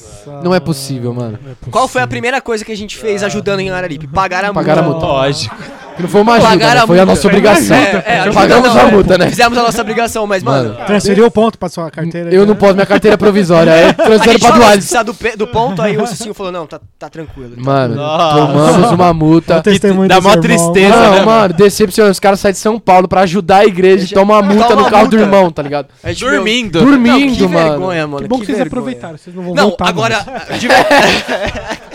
Não 0.41 0.55
é 0.55 0.61
possível, 0.61 1.13
mano. 1.13 1.37
Qual 1.69 1.89
foi 1.89 2.01
a 2.01 2.07
primeira 2.07 2.41
coisa 2.41 2.65
que 2.65 2.71
a 2.71 2.77
gente 2.77 2.97
fez 2.97 3.25
ajudando 3.25 3.59
em 3.59 3.71
Araripe? 3.71 4.07
Pagar 4.07 4.45
a 4.45 4.53
multa. 4.53 4.61
Pagar 4.61 4.79
a 4.79 4.83
multa. 4.83 5.05
Lógico. 5.05 5.57
Que 5.97 6.03
não 6.03 6.09
foi 6.09 6.23
uma 6.23 6.35
ajuda, 6.35 6.57
né? 6.57 6.81
a 6.81 6.87
Foi 6.87 6.99
a 6.99 7.07
nossa 7.07 7.29
obrigação. 7.29 7.77
É, 7.77 8.03
é, 8.27 8.33
Pagamos 8.33 8.75
não, 8.75 8.81
a 8.81 8.89
é. 8.89 8.91
multa, 8.91 9.19
né? 9.19 9.29
Fizemos 9.29 9.57
a 9.57 9.63
nossa 9.63 9.81
obrigação, 9.81 10.27
mas, 10.27 10.43
mano. 10.43 10.75
Mano, 10.75 10.87
Transferiu 10.87 11.27
o 11.27 11.31
ponto 11.31 11.57
pra 11.59 11.69
sua 11.69 11.91
carteira. 11.91 12.31
eu 12.35 12.41
aí, 12.43 12.47
não 12.47 12.55
né? 12.55 12.61
posso, 12.61 12.75
minha 12.75 12.87
carteira 12.87 13.15
é 13.15 13.17
provisória. 13.17 13.71
É 13.71 13.89
gente 14.25 14.41
pra 14.41 14.51
Duales. 14.51 14.77
precisar 14.77 15.03
do, 15.03 15.17
do 15.37 15.47
ponto, 15.47 15.81
aí 15.81 15.97
o 15.97 16.07
Cicinho 16.07 16.35
falou, 16.35 16.51
não, 16.51 16.67
tá, 16.67 16.81
tá 16.99 17.09
tranquilo. 17.09 17.53
Mano, 17.57 17.95
Nossa. 17.95 18.37
tomamos 18.37 18.91
uma 18.91 19.15
multa. 19.15 19.55
Dá 19.55 19.61
do 19.61 19.71
irmão. 19.71 20.41
tristeza, 20.41 20.97
Não, 20.97 21.11
né, 21.13 21.25
mano, 21.25 21.55
decepcionante. 21.55 22.13
Os 22.13 22.21
caras 22.21 22.41
saem 22.41 22.53
de 22.53 22.59
São 22.59 22.79
Paulo 22.79 23.07
pra 23.07 23.21
ajudar 23.23 23.59
a 23.59 23.65
igreja 23.67 24.05
e 24.05 24.09
tomam 24.15 24.37
uma 24.37 24.43
multa 24.43 24.75
no 24.75 24.91
carro 24.91 25.09
do 25.09 25.19
irmão, 25.19 25.51
tá 25.51 25.63
ligado? 25.63 25.89
Dormindo. 26.19 26.81
Dormindo, 26.81 27.31
não, 27.31 27.49
que 27.49 27.55
mano. 27.55 27.71
vergonha, 27.71 28.07
mano. 28.07 28.23
Que 28.23 28.29
bom 28.29 28.41
que, 28.41 28.47
vocês 28.47 28.61
aproveitaram, 28.61 29.17
vocês 29.17 29.35
não 29.35 29.45
vão 29.45 29.55
Não, 29.55 29.69
voltar. 29.69 29.89
agora, 29.89 30.25
mano. 30.27 30.41
de 30.59 30.69
ver- 30.69 30.75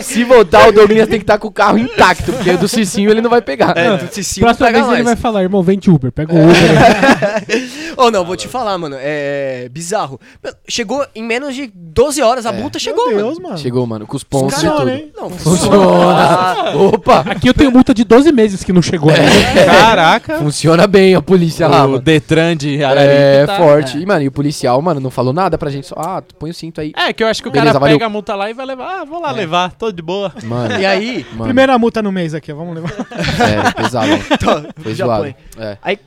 Se 0.00 0.24
voltar, 0.24 0.68
o 0.68 0.72
Douglas 0.72 1.08
tem 1.08 1.18
que 1.18 1.24
estar 1.24 1.36
com 1.38 1.48
o 1.48 1.52
carro 1.52 1.76
intacto, 1.76 2.32
porque 2.32 2.50
o 2.50 2.56
do 2.58 2.66
Cicinho 2.66 3.10
ele 3.10 3.20
não 3.20 3.28
vai 3.28 3.42
pegar. 3.42 3.76
é, 3.76 3.89
do 3.96 4.12
Cicinho 4.14 4.46
Próxima 4.46 4.70
vez 4.70 4.84
ele 4.84 4.92
mais. 4.92 5.04
vai 5.04 5.16
falar, 5.16 5.42
irmão, 5.42 5.62
vem 5.62 5.78
de 5.78 5.90
Uber, 5.90 6.10
pega 6.12 6.32
o 6.34 6.36
Uber. 6.36 6.54
aí. 7.48 7.70
Ô, 7.96 8.10
não, 8.10 8.24
vou 8.24 8.36
te 8.36 8.48
falar, 8.48 8.76
mano, 8.78 8.96
é 8.98 9.68
bizarro. 9.70 10.20
Mano, 10.42 10.56
Chegou 10.68 11.04
em 11.14 11.22
menos 11.22 11.54
de 11.54 11.70
12 11.74 12.22
horas, 12.22 12.46
a 12.46 12.50
É. 12.50 12.52
multa 12.52 12.78
chegou, 12.78 13.06
Meu 13.08 13.16
mano. 13.16 13.26
Deus, 13.28 13.38
mano. 13.38 13.58
Chegou, 13.58 13.86
mano, 13.86 14.06
com 14.06 14.16
os 14.16 14.24
pontos 14.24 14.52
e 14.52 14.54
Funciona, 14.56 14.76
tudo. 14.78 14.90
hein? 14.90 15.12
Não, 15.16 15.30
Funciona. 15.30 16.76
Opa! 16.76 17.20
Aqui 17.20 17.48
eu 17.48 17.54
tenho 17.54 17.70
multa 17.70 17.92
de 17.92 18.04
12 18.04 18.32
meses 18.32 18.62
que 18.64 18.72
não 18.72 18.82
chegou. 18.82 19.10
né? 19.10 19.18
Caraca. 19.66 20.38
Funciona 20.38 20.86
bem 20.86 21.14
a 21.14 21.22
polícia 21.22 21.66
lá, 21.68 21.84
o 21.84 21.90
mano. 21.92 22.00
Detran 22.02 22.56
de 22.56 22.82
Araripe 22.82 23.12
É 23.14 23.46
tá- 23.46 23.56
forte. 23.56 23.98
E, 23.98 24.06
mano, 24.06 24.22
e 24.22 24.28
o 24.28 24.32
policial, 24.32 24.80
mano, 24.80 25.00
não 25.00 25.10
falou 25.10 25.32
nada 25.32 25.58
pra 25.58 25.70
gente. 25.70 25.86
Só, 25.86 25.94
ah, 25.98 26.20
tu 26.22 26.34
põe 26.34 26.50
o 26.50 26.54
cinto 26.54 26.80
aí. 26.80 26.92
É, 26.96 27.12
que 27.12 27.22
eu 27.22 27.28
acho 27.28 27.42
que 27.42 27.48
o 27.48 27.52
Beleza, 27.52 27.68
cara 27.72 27.78
valeu. 27.80 27.96
pega 27.96 28.06
a 28.06 28.08
multa 28.08 28.34
lá 28.34 28.48
e 28.50 28.54
vai 28.54 28.66
levar. 28.66 29.00
Ah, 29.00 29.04
vou 29.04 29.20
lá 29.20 29.30
levar, 29.30 29.72
tô 29.72 29.90
de 29.92 30.02
boa. 30.02 30.32
Mano, 30.44 30.80
E 30.80 30.86
aí, 30.86 31.26
mano 31.32 31.44
Primeira 31.44 31.78
multa 31.78 32.00
no 32.02 32.12
mês 32.12 32.34
aqui, 32.34 32.52
ó, 32.52 32.56
vamos 32.56 32.74
levar. 32.74 32.90
sério, 33.36 33.62
pesado. 33.82 34.08
mano. 34.08 34.68
Foi 34.82 34.94
já 34.94 35.04
zoado. 35.06 35.34
É. 35.58 35.78
Aí 35.82 35.98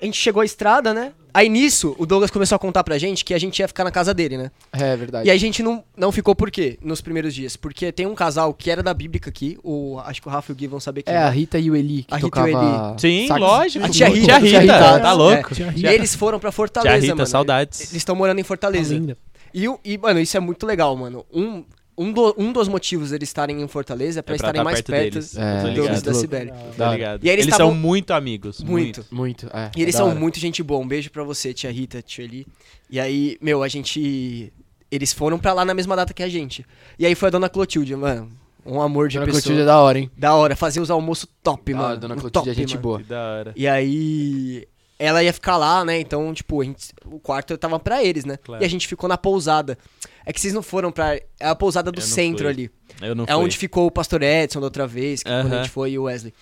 a 0.00 0.04
gente 0.04 0.16
chegou 0.18 0.40
à 0.42 0.44
estrada, 0.44 0.92
né? 0.92 1.12
Aí 1.34 1.48
nisso, 1.48 1.96
o 1.98 2.04
Douglas 2.04 2.30
começou 2.30 2.56
a 2.56 2.58
contar 2.58 2.84
pra 2.84 2.98
gente 2.98 3.24
que 3.24 3.32
a 3.32 3.38
gente 3.38 3.58
ia 3.60 3.66
ficar 3.66 3.84
na 3.84 3.90
casa 3.90 4.12
dele, 4.12 4.36
né? 4.36 4.50
É 4.70 4.94
verdade. 4.94 5.26
E 5.26 5.30
a 5.30 5.36
gente 5.38 5.62
não, 5.62 5.82
não 5.96 6.12
ficou 6.12 6.34
por 6.36 6.50
quê? 6.50 6.78
Nos 6.82 7.00
primeiros 7.00 7.34
dias. 7.34 7.56
Porque 7.56 7.90
tem 7.90 8.04
um 8.06 8.14
casal 8.14 8.52
que 8.52 8.70
era 8.70 8.82
da 8.82 8.92
Bíblica 8.92 9.30
aqui, 9.30 9.56
o, 9.64 9.98
acho 10.04 10.20
que 10.20 10.28
o 10.28 10.30
Rafa 10.30 10.50
e 10.50 10.52
o 10.52 10.56
Gui 10.56 10.66
vão 10.66 10.78
saber 10.78 11.02
quem 11.02 11.14
É, 11.14 11.16
a 11.16 11.30
Rita 11.30 11.58
e 11.58 11.70
o 11.70 11.76
Eli, 11.76 12.02
que 12.02 12.12
A 12.12 12.18
Rita 12.18 12.26
e 12.26 12.28
o 12.28 12.30
tocava... 12.30 12.96
Sim, 12.98 13.26
sax. 13.28 13.40
lógico. 13.40 13.86
A 13.86 13.88
tia 13.88 14.08
Rita. 14.08 14.26
Tia 14.26 14.38
Rita, 14.38 14.48
Tia 14.50 14.60
Rita, 14.60 15.00
tá 15.00 15.08
é. 15.08 15.12
louco. 15.12 15.54
Tia 15.54 15.72
E 15.74 15.86
eles 15.86 16.14
foram 16.14 16.38
pra 16.38 16.52
Fortaleza, 16.52 16.96
Tia 16.96 17.00
Rita, 17.00 17.14
mano. 17.16 17.26
saudades. 17.26 17.80
Eles 17.80 17.94
estão 17.94 18.14
morando 18.14 18.38
em 18.38 18.42
Tá 18.42 18.48
Fortaleza. 18.48 18.92
linda. 18.94 19.16
E, 19.54 19.66
o- 19.68 19.80
e, 19.82 19.96
mano, 19.96 20.20
isso 20.20 20.36
é 20.36 20.40
muito 20.40 20.66
legal, 20.66 20.94
mano. 20.96 21.24
Um, 21.32 21.64
um, 21.96 22.12
do- 22.12 22.34
um 22.38 22.52
dos 22.52 22.68
motivos 22.68 23.10
deles 23.10 23.28
estarem 23.28 23.60
em 23.60 23.68
Fortaleza 23.68 24.20
é 24.20 24.22
pra 24.22 24.34
É 24.34 24.38
pra 24.38 24.48
estarem 24.48 24.60
tá 24.60 24.64
mais 24.64 24.80
perto 24.80 24.90
perto, 24.90 25.12
deles. 25.14 25.36
É, 25.36 26.00
da 26.00 26.14
Sibéria. 26.14 26.54
Tá 26.76 26.92
ligado. 26.92 27.24
E 27.24 27.28
eles 27.28 27.44
eles 27.46 27.56
tavam- 27.56 27.72
são 27.72 27.78
muito 27.80 28.12
amigos. 28.12 28.62
Muito. 28.62 29.04
Muito, 29.10 29.46
é. 29.52 29.70
E 29.76 29.82
eles 29.82 29.94
é 29.94 29.98
são 29.98 30.08
hora. 30.08 30.18
muito 30.18 30.38
gente 30.40 30.62
boa. 30.62 30.80
Um 30.80 30.88
beijo 30.88 31.10
pra 31.10 31.22
você, 31.24 31.52
tia 31.52 31.70
Rita, 31.70 32.00
tia 32.02 32.24
Eli. 32.24 32.46
E 32.90 32.98
aí, 33.00 33.36
meu, 33.40 33.62
a 33.62 33.68
gente. 33.68 34.52
Eles 34.90 35.12
foram 35.12 35.38
pra 35.38 35.52
lá 35.52 35.64
na 35.64 35.72
mesma 35.74 35.96
data 35.96 36.12
que 36.12 36.22
a 36.22 36.28
gente. 36.28 36.64
E 36.98 37.06
aí 37.06 37.14
foi 37.14 37.28
a 37.28 37.30
dona 37.30 37.48
Clotilde, 37.48 37.94
mano. 37.96 38.28
Um 38.64 38.80
amor 38.80 39.08
de 39.08 39.14
Dona 39.16 39.26
pessoa. 39.26 39.42
Clotilde 39.42 39.62
é 39.62 39.64
da 39.64 39.80
hora, 39.80 39.98
hein? 39.98 40.10
Da 40.16 40.34
hora, 40.36 40.54
fazer 40.54 40.80
os 40.80 40.90
almoços 40.90 41.28
top, 41.42 41.72
Da 41.72 41.78
mano. 41.78 41.90
hora, 41.90 41.98
Dona 42.00 42.14
Clotilde 42.16 42.48
é 42.50 42.52
top, 42.52 42.60
gente 42.60 42.70
mano. 42.74 42.82
boa. 42.82 42.98
Que 42.98 43.04
da 43.04 43.20
hora. 43.20 43.52
E 43.56 43.66
aí. 43.66 44.68
Ela 45.04 45.22
ia 45.24 45.32
ficar 45.32 45.56
lá, 45.56 45.84
né? 45.84 45.98
Então, 45.98 46.32
tipo, 46.32 46.60
a 46.60 46.64
gente- 46.64 46.92
o 47.06 47.18
quarto 47.18 47.56
tava 47.58 47.80
pra 47.80 48.04
eles, 48.04 48.24
né? 48.24 48.36
Claro. 48.36 48.62
E 48.62 48.66
a 48.66 48.68
gente 48.68 48.86
ficou 48.86 49.08
na 49.08 49.18
pousada. 49.18 49.76
É 50.24 50.32
que 50.32 50.40
vocês 50.40 50.54
não 50.54 50.62
foram 50.62 50.92
pra. 50.92 51.16
É 51.16 51.24
a 51.40 51.54
pousada 51.54 51.90
do 51.90 52.00
centro 52.00 52.44
fui. 52.44 52.48
ali. 52.52 52.70
Eu 53.00 53.14
não 53.14 53.24
É 53.24 53.32
fui. 53.32 53.36
onde 53.44 53.56
ficou 53.58 53.86
o 53.86 53.90
pastor 53.90 54.22
Edson 54.22 54.60
da 54.60 54.66
outra 54.66 54.86
vez, 54.86 55.22
que 55.22 55.28
quando 55.30 55.52
a 55.52 55.56
gente 55.62 55.70
foi 55.70 55.92
e 55.92 55.98
o 55.98 56.04
Wesley. 56.04 56.32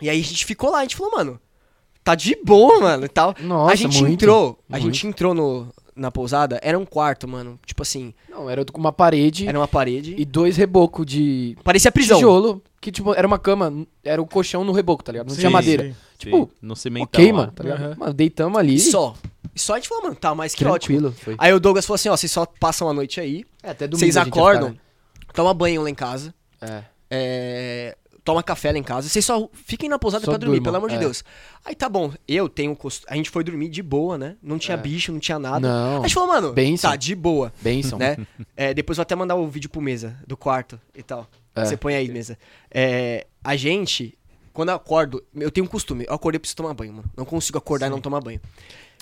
E 0.00 0.08
aí 0.08 0.20
a 0.20 0.24
gente 0.24 0.44
ficou 0.44 0.70
lá, 0.70 0.78
a 0.78 0.82
gente 0.82 0.94
falou, 0.94 1.12
mano, 1.16 1.40
tá 2.04 2.14
de 2.14 2.36
boa, 2.44 2.80
mano, 2.80 3.04
e 3.04 3.08
tal. 3.08 3.34
Nossa, 3.40 3.72
a 3.72 3.76
gente 3.76 4.00
muito, 4.00 4.12
entrou, 4.22 4.58
a 4.70 4.78
muito. 4.78 4.84
gente 4.94 5.06
entrou 5.08 5.34
no, 5.34 5.74
na 5.98 6.10
pousada, 6.10 6.58
era 6.62 6.78
um 6.78 6.84
quarto, 6.86 7.26
mano. 7.28 7.58
Tipo 7.66 7.82
assim, 7.82 8.14
Não, 8.30 8.48
era 8.48 8.64
com 8.64 8.78
uma 8.80 8.92
parede 8.92 9.46
era 9.48 9.58
uma 9.58 9.68
parede. 9.68 10.14
e 10.16 10.24
dois 10.24 10.56
rebocos 10.56 11.04
de 11.04 11.56
Parecia 11.64 11.90
prisão. 11.92 12.18
tijolo. 12.18 12.62
Que, 12.80 12.92
tipo, 12.92 13.12
era 13.12 13.26
uma 13.26 13.40
cama, 13.40 13.84
era 14.04 14.22
o 14.22 14.26
colchão 14.26 14.62
no 14.62 14.70
reboco, 14.72 15.02
tá 15.02 15.10
ligado? 15.10 15.28
Não 15.28 15.34
tinha 15.34 15.48
Sim, 15.48 15.52
madeira. 15.52 15.82
sim. 15.82 15.94
Tipo, 16.16 16.36
Sim, 16.44 16.48
no 16.62 16.76
cimentão. 16.76 17.20
ok, 17.20 17.32
mano, 17.32 17.50
tá 17.52 17.62
ligado? 17.64 17.80
Aham. 17.82 17.94
Mano, 17.98 18.14
deitamos 18.14 18.56
ali. 18.58 18.76
E 18.76 18.80
só. 18.80 19.14
E 19.54 19.60
só 19.60 19.72
a 19.72 19.76
gente 19.76 19.88
falou, 19.88 20.04
mano, 20.04 20.14
tá 20.16 20.32
mais 20.34 20.54
que 20.54 20.64
ótimo. 20.64 20.96
Tranquilo, 21.00 21.12
foi. 21.24 21.34
Aí 21.38 21.52
o 21.52 21.58
Douglas 21.58 21.84
falou 21.84 21.96
assim, 21.96 22.08
ó, 22.08 22.16
vocês 22.16 22.30
só 22.30 22.46
passam 22.46 22.88
a 22.88 22.92
noite 22.92 23.20
aí, 23.20 23.44
É, 23.64 23.70
até 23.70 23.88
domingo 23.88 23.98
vocês 24.12 24.16
acordam, 24.16 24.70
ficar, 25.18 25.32
toma 25.34 25.52
banho 25.52 25.82
lá 25.82 25.90
em 25.90 25.94
casa, 25.94 26.32
né? 26.62 26.84
é, 27.10 27.96
toma 28.28 28.42
café 28.42 28.70
lá 28.70 28.76
em 28.76 28.82
casa, 28.82 29.08
vocês 29.08 29.24
só 29.24 29.48
fiquem 29.54 29.88
na 29.88 29.98
pousada 29.98 30.22
Só 30.22 30.32
pra 30.32 30.36
dormir, 30.38 30.56
durmam, 30.56 30.64
pelo 30.64 30.76
amor 30.76 30.90
de 30.90 30.96
é. 30.96 30.98
Deus. 30.98 31.24
Aí 31.64 31.74
tá 31.74 31.88
bom, 31.88 32.12
eu 32.28 32.46
tenho 32.46 32.76
cost... 32.76 33.02
a 33.08 33.16
gente 33.16 33.30
foi 33.30 33.42
dormir 33.42 33.70
de 33.70 33.82
boa, 33.82 34.18
né? 34.18 34.36
Não 34.42 34.58
tinha 34.58 34.74
É. 34.74 34.80
bicho, 34.80 35.10
não 35.10 35.18
tinha 35.18 35.38
nada. 35.38 35.60
Não, 35.66 36.00
A 36.00 36.02
gente 36.02 36.12
falou, 36.12 36.28
mano, 36.28 36.52
Benção. 36.52 36.90
tá, 36.90 36.96
de 36.96 37.14
boa, 37.14 37.50
benção. 37.62 37.98
né? 37.98 38.18
É, 38.54 38.74
depois 38.74 38.98
eu 38.98 39.00
vou 39.00 39.02
até 39.04 39.14
mandar 39.14 39.34
o 39.36 39.48
vídeo 39.48 39.70
pro 39.70 39.80
mesa, 39.80 40.14
do 40.26 40.36
quarto 40.36 40.78
e 40.94 41.02
tal. 41.02 41.26
É. 41.54 41.64
Você 41.64 41.74
põe 41.74 41.94
aí, 41.94 42.06
mesa. 42.10 42.36
É, 42.70 43.26
a 43.42 43.56
gente, 43.56 44.18
quando 44.52 44.68
eu 44.68 44.74
acordo, 44.74 45.24
eu 45.34 45.50
tenho 45.50 45.64
um 45.64 45.70
costume, 45.70 46.04
eu 46.06 46.12
acordei 46.12 46.36
eu 46.36 46.40
preciso 46.40 46.56
tomar 46.58 46.74
banho, 46.74 46.92
mano. 46.92 47.10
Não 47.16 47.24
consigo 47.24 47.56
acordar 47.56 47.86
e 47.86 47.90
não 47.90 48.00
tomar 48.00 48.20
banho. 48.20 48.40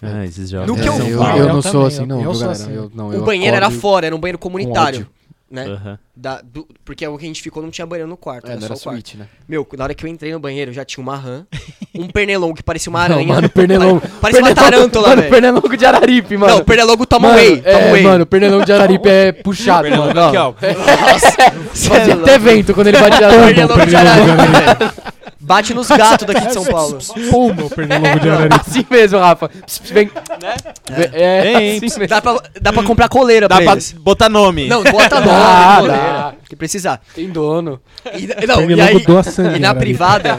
Ah, 0.01 0.25
esses 0.25 0.51
jovens. 0.51 0.69
No 0.69 0.77
que 0.77 0.89
eu 0.89 0.95
eu, 0.99 1.21
eu 1.21 1.37
Eu 1.39 1.49
não 1.49 1.63
sou 1.63 1.87
assim, 1.87 2.07
não, 2.07 2.23
eu 2.23 2.31
galera? 2.33 2.53
assim. 2.53 2.73
Eu, 2.73 2.93
não, 2.95 3.11
o 3.11 3.25
banheiro 3.25 3.57
era 3.57 3.73
fora, 3.73 4.07
era 4.07 4.15
um 4.15 4.21
banheiro 4.21 4.39
comunitário. 4.39 5.09
Né? 5.49 5.65
Aham. 5.65 5.97
Da- 6.17 6.41
do- 6.43 6.67
porque 6.85 7.07
o 7.07 7.17
que 7.17 7.25
a 7.25 7.29
gente 7.29 7.41
ficou 7.41 7.63
não 7.63 7.71
tinha 7.71 7.87
banheiro 7.87 8.09
no 8.11 8.17
quarto, 8.17 8.47
É, 8.49 8.53
era 8.53 8.61
não 8.61 8.63
só 8.63 8.73
era 8.73 8.75
o 8.75 8.83
quarto. 8.83 8.95
suíte, 8.97 9.17
né? 9.17 9.27
Meu, 9.49 9.65
na 9.79 9.85
hora 9.85 9.95
que 9.95 10.05
eu 10.05 10.09
entrei 10.09 10.33
no 10.33 10.41
banheiro, 10.41 10.73
já 10.73 10.85
tinha 10.85 11.01
uma 11.01 11.15
rã, 11.17 11.47
um 11.95 12.09
pernilongo 12.09 12.55
que 12.57 12.65
parecia 12.65 12.91
uma 12.91 13.07
Não, 13.09 13.15
aranha. 13.17 13.29
mano, 13.29 13.49
pernilongo. 13.49 14.01
Pare- 14.01 14.13
Parecia 14.21 14.43
uma 14.43 14.55
tarântula, 14.55 15.09
Mano, 15.11 15.23
velho. 15.23 15.33
pernilongo 15.35 15.77
de 15.77 15.87
Araripe, 15.87 16.37
mano. 16.37 16.57
Não, 16.57 16.65
pernilongo 16.65 17.07
toma 17.07 17.29
mano, 17.29 17.39
whey, 17.41 17.61
toma 17.63 17.79
é, 17.79 17.93
whey. 17.93 18.03
mano, 18.03 18.27
pernilongo 18.27 18.65
de 18.65 18.73
Araripe 18.73 19.09
é 19.09 19.31
puxado, 19.45 19.83
Pernilongo 19.85 20.15
mano. 20.15 20.29
aqui, 20.29 20.37
ó. 20.37 20.53
Fazia 21.75 22.15
até 22.15 22.39
vento 22.39 22.75
quando 22.75 22.89
ele 22.89 22.99
batia 22.99 23.29
Pernilongo 23.29 23.87
de 23.87 23.97
Araripe. 23.97 25.16
Bate 25.39 25.75
nos 25.75 25.89
gatos 25.89 26.27
daqui 26.27 26.47
de 26.47 26.53
São 26.55 26.65
Paulo. 26.65 26.99
Pô, 27.31 27.53
meu 27.53 27.69
pernilongo 27.69 28.21
de 28.21 28.29
Araripe. 28.31 28.57
Assim 28.61 28.87
mesmo, 28.91 29.19
Rafa. 29.19 29.49
Pss, 29.49 29.79
pss, 29.81 29.93
Vem. 29.93 30.11
Vem- 30.91 31.11
É, 31.13 31.43
Vem, 31.43 31.77
assim 31.77 31.81
mesmo. 31.99 32.07
Dá 32.09 32.23
pra, 32.23 32.41
dá 32.61 32.73
pra 32.73 32.83
comprar 32.83 33.09
coleira 33.09 33.47
Dá 33.49 33.57
pra 33.57 33.65
pra 33.65 33.73
eles. 33.75 33.93
botar 33.93 34.29
nome. 34.29 34.67
Não, 34.67 34.83
bota 34.83 35.17
nome, 35.21 35.27
Dá, 35.29 35.77
coleira, 35.81 35.97
dá. 36.03 36.35
que 36.49 36.57
precisar. 36.57 37.01
Tem 37.15 37.29
dono. 37.31 37.81
E, 38.15 38.27
não, 38.47 38.63
e 38.63 38.67
Pernilongo 38.67 38.83
aí, 38.99 39.05
doa 39.05 39.23
sangue, 39.23 39.57
e 39.57 39.61
na 39.61 39.69
Araripe. 39.69 39.85
privada... 39.85 40.39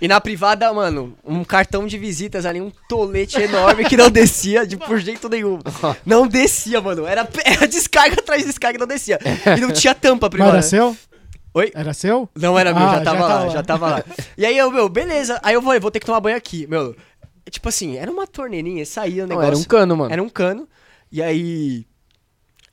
E 0.00 0.08
na 0.08 0.20
privada, 0.20 0.72
mano, 0.72 1.14
um 1.24 1.44
cartão 1.44 1.86
de 1.86 1.98
visitas 1.98 2.46
ali, 2.46 2.60
um 2.60 2.72
tolete 2.88 3.40
enorme 3.40 3.84
que 3.84 3.96
não 3.96 4.10
descia 4.10 4.66
de 4.66 4.76
por 4.76 4.98
jeito 4.98 5.28
nenhum. 5.28 5.58
Não 6.04 6.26
descia, 6.26 6.80
mano. 6.80 7.06
Era, 7.06 7.28
era 7.44 7.68
descarga 7.68 8.14
atrás 8.18 8.40
de 8.40 8.48
descarga, 8.48 8.78
não 8.78 8.86
descia. 8.86 9.18
E 9.56 9.60
não 9.60 9.70
tinha 9.70 9.94
tampa 9.94 10.26
a 10.26 10.28
Mas 10.28 10.30
privada. 10.30 10.52
era 10.54 10.62
seu? 10.62 10.96
Oi? 11.54 11.70
Era 11.74 11.92
seu? 11.92 12.28
Não 12.34 12.58
era 12.58 12.72
meu, 12.72 12.82
Ah, 12.82 12.94
já 12.96 13.00
tava 13.04 13.18
já 13.18 13.22
lá, 13.22 13.28
tava 13.28 13.44
lá. 13.46 13.48
já 13.52 13.62
tava 13.62 13.86
lá. 13.88 14.04
E 14.38 14.46
aí 14.46 14.56
eu, 14.56 14.70
meu, 14.70 14.88
beleza. 14.88 15.38
Aí 15.42 15.54
eu 15.54 15.62
falei, 15.62 15.78
vou 15.80 15.90
ter 15.90 16.00
que 16.00 16.06
tomar 16.06 16.20
banho 16.20 16.36
aqui. 16.36 16.66
Meu, 16.66 16.96
tipo 17.50 17.68
assim, 17.68 17.98
era 17.98 18.10
uma 18.10 18.26
torneirinha, 18.26 18.84
saía 18.86 19.24
o 19.24 19.26
Não, 19.26 19.36
negócio. 19.36 19.48
era 19.48 19.56
um 19.58 19.64
cano, 19.64 19.96
mano. 19.96 20.12
Era 20.12 20.22
um 20.22 20.28
cano. 20.30 20.66
E 21.10 21.22
aí. 21.22 21.84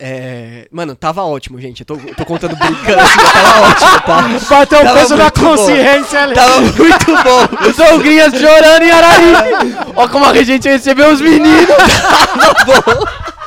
É. 0.02 0.66
Mano, 0.72 0.96
tava 0.96 1.22
ótimo, 1.26 1.60
gente. 1.60 1.82
Eu 1.82 1.86
tô, 1.86 1.98
tô 1.98 2.26
contando 2.26 2.56
brincando 2.56 3.02
assim, 3.02 3.18
mas 3.18 3.34
tava 3.34 3.68
ótimo, 3.68 4.00
tá? 4.40 4.56
Bateu 4.56 4.80
o 4.80 4.84
Tava 4.84 5.00
peso 5.00 5.16
na 5.18 5.24
bom. 5.26 5.32
consciência 5.32 6.24
ali. 6.24 6.36
Tava 6.36 6.62
muito 6.62 7.06
bom. 7.06 7.68
Os 7.70 7.76
Douglinhas 7.76 8.32
chorando 8.34 8.84
em 8.84 8.92
Araripe. 8.92 9.76
Ó 9.98 10.08
como 10.08 10.24
a 10.24 10.42
gente 10.42 10.70
recebeu 10.70 11.12
os 11.12 11.20
meninos. 11.20 11.68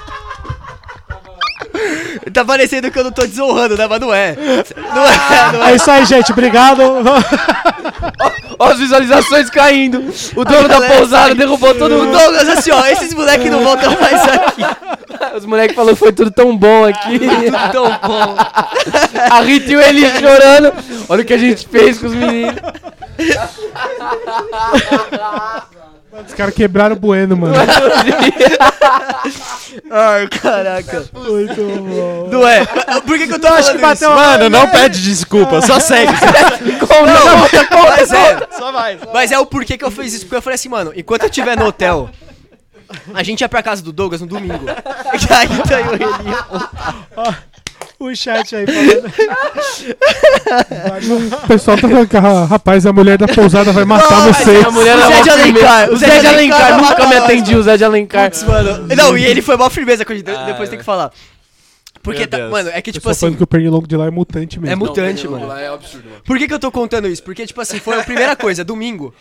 Tá 2.32 2.44
parecendo 2.44 2.90
que 2.90 2.98
eu 2.98 3.04
não 3.04 3.12
tô 3.12 3.22
desonrando, 3.22 3.76
né? 3.76 3.86
Mas 3.88 4.00
não 4.00 4.12
é. 4.12 4.36
Não 4.94 5.06
é, 5.06 5.52
não 5.52 5.64
é. 5.64 5.72
É 5.72 5.76
isso 5.76 5.90
aí, 5.90 6.04
gente. 6.04 6.32
Obrigado. 6.32 6.82
Ó 8.58 8.68
as 8.68 8.78
visualizações 8.78 9.50
caindo. 9.50 10.12
O 10.36 10.44
dono 10.44 10.68
da 10.68 10.80
pousada 10.80 11.34
derrubou 11.34 11.74
todo 11.74 11.96
O 11.96 12.04
mundo. 12.04 12.16
Douglas, 12.16 12.48
assim, 12.48 12.70
ó, 12.70 12.86
esses 12.86 13.12
moleques 13.12 13.50
não 13.50 13.62
voltam 13.62 13.92
mais 14.00 14.22
aqui. 14.22 14.62
Os 15.36 15.46
moleques 15.46 15.74
falaram 15.74 15.94
que 15.94 15.98
foi 15.98 16.12
tudo 16.12 16.30
tão 16.30 16.56
bom 16.56 16.84
aqui. 16.84 17.18
Tudo 17.18 17.72
tão 17.72 17.84
bom. 17.84 18.36
A 19.30 19.40
Rita 19.40 19.72
e 19.72 19.76
o 19.76 19.80
Eli 19.80 20.06
chorando. 20.18 20.72
Olha 21.08 21.22
o 21.22 21.24
que 21.24 21.34
a 21.34 21.38
gente 21.38 21.66
fez 21.66 21.98
com 21.98 22.06
os 22.06 22.14
meninos. 22.14 22.54
Os 26.12 26.34
caras 26.34 26.54
quebraram 26.54 26.94
o 26.94 26.98
bueno, 26.98 27.34
mano. 27.36 27.54
Ai, 29.90 30.28
caraca. 30.28 31.06
Muito 31.14 31.54
bom. 31.54 32.28
Não 32.30 32.46
é. 32.46 32.66
Por 33.06 33.16
que, 33.16 33.26
que 33.26 33.32
eu 33.32 33.38
tô 33.40 33.46
acho 33.48 33.72
que 33.72 33.78
bateu 33.78 34.10
isso? 34.10 34.18
Mano, 34.18 34.50
não 34.50 34.68
pede 34.68 35.02
desculpa, 35.02 35.62
só 35.62 35.80
segue. 35.80 36.12
Como 36.80 37.06
não? 37.08 37.38
Mas 37.96 38.12
é, 38.12 38.46
só 38.58 38.70
vai. 38.72 38.98
mas 39.12 39.32
é 39.32 39.38
o 39.38 39.46
porquê 39.46 39.78
que 39.78 39.84
eu 39.84 39.90
fiz 39.90 40.12
isso. 40.12 40.26
Porque 40.26 40.36
eu 40.36 40.42
falei 40.42 40.56
assim, 40.56 40.68
mano, 40.68 40.92
enquanto 40.94 41.22
eu 41.22 41.28
estiver 41.28 41.56
no 41.56 41.64
hotel, 41.66 42.10
a 43.14 43.22
gente 43.22 43.40
ia 43.40 43.48
pra 43.48 43.62
casa 43.62 43.82
do 43.82 43.92
Douglas 43.92 44.20
no 44.20 44.26
domingo. 44.26 44.64
E 45.12 45.32
aí 45.32 45.48
então 45.52 45.78
eu 45.78 45.96
ia. 45.98 47.38
O 48.02 48.16
chat 48.16 48.56
aí 48.56 48.66
falando. 48.66 49.06
O 51.44 51.46
pessoal 51.46 51.76
tá 51.76 51.88
falando 51.88 52.08
que, 52.08 52.16
ah, 52.16 52.44
rapaz, 52.46 52.84
a 52.84 52.92
mulher 52.92 53.16
da 53.16 53.28
pousada 53.28 53.70
vai 53.72 53.84
matar 53.84 54.10
Não, 54.10 54.32
vocês. 54.32 54.64
A 54.64 54.70
mulher 54.70 54.96
O 54.96 55.00
Zé 55.08 55.22
de. 55.22 55.30
Alencar, 55.30 55.90
O 55.90 55.96
Zé 55.96 56.18
de 56.18 56.26
Alencar 56.26 56.78
nunca 56.82 57.06
me 57.06 57.14
nós. 57.14 57.24
atendia, 57.24 57.58
o 57.58 57.62
Zé 57.62 57.76
de 57.76 57.84
Alencar. 57.84 58.30
Putz, 58.30 58.42
mano. 58.42 58.88
Não, 58.96 59.16
e 59.16 59.24
ele 59.24 59.40
foi 59.40 59.56
mó 59.56 59.70
firmeza 59.70 60.04
com 60.04 60.12
a 60.12 60.16
gente. 60.16 60.24
Depois 60.24 60.68
tem 60.68 60.78
que 60.78 60.84
falar. 60.84 61.12
Porque, 62.02 62.26
tá, 62.26 62.48
mano, 62.48 62.68
é 62.70 62.82
que 62.82 62.90
tipo 62.90 63.02
pessoal 63.02 63.12
assim. 63.12 63.20
falando 63.20 63.36
que 63.36 63.44
o 63.44 63.46
pernilongo 63.46 63.86
de 63.86 63.96
lá 63.96 64.06
é 64.06 64.10
mutante 64.10 64.58
mesmo. 64.58 64.72
É 64.72 64.76
mutante, 64.76 65.28
mano. 65.28 65.52
É 65.52 65.68
absurdo, 65.68 66.08
mano. 66.08 66.22
Por 66.24 66.36
que, 66.36 66.48
que 66.48 66.54
eu 66.54 66.58
tô 66.58 66.72
contando 66.72 67.06
isso? 67.06 67.22
Porque, 67.22 67.46
tipo 67.46 67.60
assim, 67.60 67.78
foi 67.78 68.00
a 68.00 68.02
primeira 68.02 68.34
coisa, 68.34 68.64
domingo. 68.64 69.14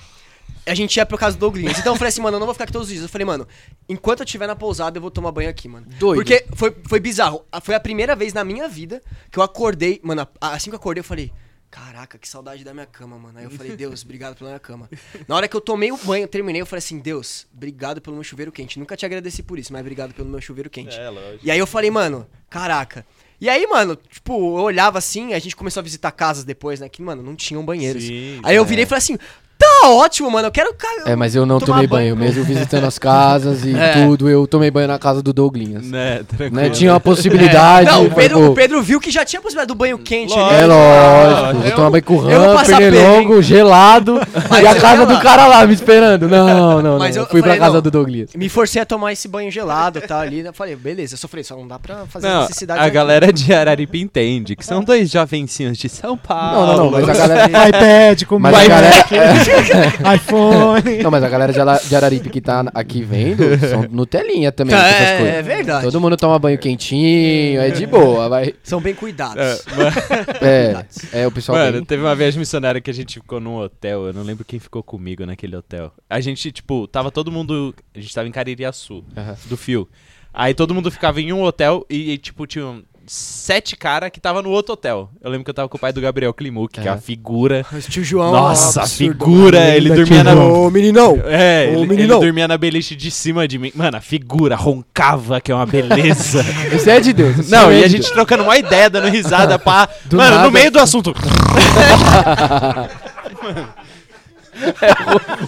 A 0.65 0.73
gente 0.75 0.95
ia 0.97 1.05
pro 1.05 1.17
caso 1.17 1.38
do 1.38 1.39
Douglas. 1.39 1.79
Então 1.79 1.93
eu 1.93 1.97
falei 1.97 2.09
assim, 2.09 2.21
mano, 2.21 2.35
eu 2.35 2.39
não 2.39 2.45
vou 2.45 2.53
ficar 2.53 2.65
aqui 2.65 2.73
todos 2.73 2.88
os 2.88 2.91
dias. 2.93 3.03
Eu 3.03 3.09
falei, 3.09 3.25
mano, 3.25 3.47
enquanto 3.89 4.19
eu 4.19 4.25
estiver 4.25 4.47
na 4.47 4.55
pousada, 4.55 4.97
eu 4.97 5.01
vou 5.01 5.09
tomar 5.09 5.31
banho 5.31 5.49
aqui, 5.49 5.67
mano. 5.67 5.88
Doido. 5.97 6.17
Porque 6.17 6.45
foi, 6.53 6.75
foi 6.88 6.99
bizarro. 6.99 7.43
Foi 7.61 7.73
a 7.73 7.79
primeira 7.79 8.15
vez 8.15 8.33
na 8.33 8.43
minha 8.43 8.67
vida 8.67 9.01
que 9.31 9.39
eu 9.39 9.43
acordei. 9.43 9.99
Mano, 10.03 10.27
assim 10.39 10.69
que 10.69 10.75
eu 10.75 10.79
acordei, 10.79 10.99
eu 10.99 11.05
falei. 11.05 11.31
Caraca, 11.71 12.17
que 12.17 12.27
saudade 12.27 12.65
da 12.65 12.73
minha 12.73 12.85
cama, 12.85 13.17
mano. 13.17 13.39
Aí 13.39 13.45
eu 13.45 13.49
falei, 13.49 13.77
Deus, 13.77 14.03
obrigado 14.03 14.35
pela 14.35 14.49
minha 14.49 14.59
cama. 14.59 14.89
Na 15.25 15.38
hora 15.38 15.47
que 15.47 15.55
eu 15.55 15.61
tomei 15.61 15.89
o 15.89 15.97
banho, 15.97 16.25
eu 16.25 16.27
terminei, 16.27 16.61
eu 16.61 16.65
falei 16.65 16.79
assim, 16.79 16.99
Deus, 16.99 17.47
obrigado 17.55 18.01
pelo 18.01 18.13
meu 18.17 18.25
chuveiro 18.25 18.51
quente. 18.51 18.77
Nunca 18.77 18.97
te 18.97 19.05
agradeci 19.05 19.41
por 19.41 19.57
isso, 19.57 19.71
mas 19.71 19.79
obrigado 19.79 20.13
pelo 20.13 20.27
meu 20.27 20.41
chuveiro 20.41 20.69
quente. 20.69 20.99
É, 20.99 21.09
lógico. 21.09 21.45
E 21.45 21.49
aí 21.49 21.57
eu 21.57 21.65
falei, 21.65 21.89
mano, 21.89 22.27
caraca. 22.49 23.05
E 23.39 23.49
aí, 23.49 23.65
mano, 23.65 23.95
tipo, 23.95 24.33
eu 24.33 24.63
olhava 24.63 24.99
assim, 24.99 25.33
a 25.33 25.39
gente 25.39 25.55
começou 25.55 25.79
a 25.79 25.83
visitar 25.83 26.11
casas 26.11 26.43
depois, 26.43 26.81
né? 26.81 26.89
Que, 26.89 27.01
mano, 27.01 27.23
não 27.23 27.35
tinham 27.38 27.65
banheiros. 27.65 28.03
Sim, 28.03 28.41
aí 28.43 28.55
eu 28.55 28.65
virei 28.65 28.83
e 28.83 28.85
falei 28.85 28.99
assim, 28.99 29.17
tá 29.61 29.89
ótimo, 29.89 30.29
mano, 30.31 30.47
eu 30.47 30.51
quero... 30.51 30.73
É, 31.05 31.15
mas 31.15 31.35
eu 31.35 31.45
não 31.45 31.59
tomei 31.59 31.88
banho, 31.88 32.15
mesmo 32.15 32.43
visitando 32.43 32.85
as 32.85 32.97
casas 32.99 33.63
e 33.65 33.75
É. 33.81 34.05
tudo, 34.05 34.29
eu 34.29 34.45
tomei 34.45 34.69
banho 34.69 34.88
na 34.88 34.99
casa 34.99 35.21
do 35.23 35.33
Douglinhas. 35.33 35.85
Né, 35.85 36.21
tranquilo. 36.27 36.55
Né? 36.55 36.69
Tinha 36.69 36.93
uma 36.93 36.99
possibilidade. 36.99 37.89
Não, 37.89 38.05
o 38.05 38.11
Pedro, 38.11 38.51
o 38.51 38.53
Pedro 38.53 38.81
viu 38.81 38.99
que 38.99 39.09
já 39.09 39.23
tinha 39.25 39.39
a 39.39 39.43
possibilidade 39.43 39.67
do 39.67 39.75
banho 39.75 39.97
quente 39.97 40.33
Lógico. 40.33 40.53
É 40.53 40.59
ali. 40.59 40.67
lógico, 40.67 41.53
vou 41.59 41.65
Eu- 41.69 41.75
tomar 41.75 41.89
banho 41.89 42.03
com 42.03 42.13
eu 42.13 42.19
vou 42.41 42.55
rã, 42.55 42.63
pernilongo, 42.65 43.41
gelado, 43.41 44.19
e 44.61 44.67
a 44.67 44.75
casa 44.75 45.05
do 45.05 45.19
cara 45.19 45.47
lá 45.47 45.65
me 45.65 45.73
esperando. 45.73 46.27
Não, 46.27 46.81
não, 46.81 46.99
Mas 46.99 47.15
não. 47.15 47.23
eu 47.23 47.29
fui 47.29 47.41
pra 47.41 47.51
falei, 47.51 47.59
casa 47.59 47.75
não. 47.75 47.81
do 47.81 47.91
Douglas. 47.91 48.29
Me 48.35 48.49
forcei 48.49 48.81
a 48.81 48.85
tomar 48.85 49.13
esse 49.13 49.27
banho 49.27 49.49
gelado 49.51 49.99
e 49.99 50.01
tal 50.01 50.19
ali. 50.21 50.39
Eu 50.41 50.53
falei, 50.53 50.75
beleza, 50.75 51.13
eu 51.15 51.17
sofri, 51.17 51.43
só 51.43 51.55
não 51.55 51.67
dá 51.67 51.79
pra 51.79 52.05
fazer 52.07 52.27
Não, 52.27 52.41
necessidade 52.41 52.79
a 52.81 52.89
galera 52.89 53.31
de 53.33 53.53
Araripe 53.53 53.99
entende 54.01 54.55
que 54.55 54.65
são 54.65 54.83
dois 54.83 55.09
jovencinhos 55.09 55.77
de 55.77 55.89
São 55.89 56.17
Paulo. 56.17 56.67
Não, 56.67 56.67
não, 56.67 56.83
não, 56.85 56.91
mas 56.91 57.09
a 57.09 57.13
galera. 57.13 57.41
iPad, 57.69 58.23
com 58.25 58.39
Mas 58.39 58.55
a 58.55 58.67
galera, 58.67 59.05
iPhone. 60.15 61.03
não, 61.03 61.11
mas 61.11 61.23
a 61.23 61.30
galera 61.30 61.53
de 61.53 61.95
Araripe 61.95 62.30
que 62.30 62.41
tá 62.41 62.64
aqui 62.73 63.03
vendo 63.03 63.44
são 63.60 63.84
Nutelinha 63.90 64.52
também. 64.52 64.76
É, 64.76 65.38
é 65.38 65.41
verdade. 65.41 65.84
Todo 65.84 65.99
mundo 65.99 66.18
toma 66.18 66.38
banho 66.40 66.57
quentinho, 66.57 67.61
é 67.61 67.69
de 67.69 67.86
boa, 67.86 68.28
vai. 68.30 68.53
São 68.64 68.82
bem 68.82 68.94
cuidados. 68.94 69.38
É, 69.38 69.57
mano, 69.76 70.86
É, 71.14 71.22
é 71.23 71.28
o 71.28 71.32
pessoal 71.32 71.57
mano, 71.57 71.73
bem. 71.73 71.86
teve 71.86 72.02
uma 72.03 72.15
viagem 72.15 72.40
missionária 72.40 72.82
que 72.82 72.90
a 72.90 72.94
gente 72.94 73.15
ficou 73.15 73.40
num 73.40 73.56
hotel, 73.57 74.07
eu 74.07 74.14
não 74.14 74.23
lembro 74.23 74.44
quem 74.45 74.60
ficou 74.60 74.84
comigo 74.84 75.26
naquele 75.26 75.56
hotel. 75.56 75.91
A 76.10 76.19
gente, 76.19 76.52
tipo, 76.52 76.88
tava 76.88 77.11
todo 77.11 77.32
mundo, 77.32 77.73
a 77.95 77.99
gente 77.99 78.14
tava 78.14 78.28
em 78.28 78.32
Caririaçu, 78.32 79.03
Aham. 79.15 79.36
do 79.45 79.57
Fio. 79.57 79.88
Aí 80.34 80.53
todo 80.53 80.73
mundo 80.73 80.90
ficava 80.90 81.19
em 81.19 81.34
um 81.34 81.44
hotel 81.44 81.86
e, 81.90 82.11
e, 82.14 82.18
tipo, 82.18 82.48
tinha 82.48 82.82
sete 83.07 83.76
caras 83.76 84.10
que 84.11 84.19
tava 84.19 84.41
no 84.41 84.49
outro 84.49 84.73
hotel. 84.73 85.10
Eu 85.22 85.30
lembro 85.30 85.44
que 85.44 85.49
eu 85.49 85.53
tava 85.53 85.68
com 85.68 85.78
o 85.78 85.80
pai 85.80 85.91
do 85.91 85.99
Gabriel 85.99 86.34
Klimuk, 86.34 86.73
que 86.80 86.88
é 86.88 86.90
a 86.90 86.94
Aham. 86.94 87.02
figura. 87.02 87.65
Mas 87.72 87.86
tio 87.86 88.03
João. 88.03 88.32
Nossa, 88.32 88.82
a 88.82 88.84
absurdo. 88.84 89.14
figura! 89.26 89.76
Ele 89.76 89.94
dormia 89.94 90.23
na. 90.23 90.36
Ô, 90.36 90.69
meninão. 90.69 91.19
É, 91.26 91.65
Ô, 91.68 91.72
ele, 91.72 91.80
ele 91.82 91.88
meninão. 91.88 92.19
dormia 92.19 92.48
na 92.48 92.57
beliche 92.57 92.95
de 92.95 93.10
cima 93.11 93.48
de 93.48 93.57
mim. 93.57 93.72
Mano, 93.76 93.98
a 93.98 94.02
figura 94.02 94.56
roncava, 94.56 95.41
que 95.41 95.52
é 95.52 95.56
uma 95.56 95.65
beleza. 95.65 96.45
Isso 96.76 96.90
é 96.90 96.99
de 96.99 97.11
Deus. 97.14 97.49
Não, 97.49 97.69
é 97.72 97.80
e 97.80 97.84
a 97.84 97.88
gente 97.88 98.11
trocando 98.11 98.44
uma 98.44 98.57
ideia, 98.57 98.90
dando 98.90 99.07
risada, 99.10 99.57
pá. 99.60 99.88
Do 100.06 100.18
Mano, 100.18 100.32
nada. 100.36 100.45
no 100.45 100.52
meio 100.52 100.72
do 100.72 100.80
assunto. 100.80 101.14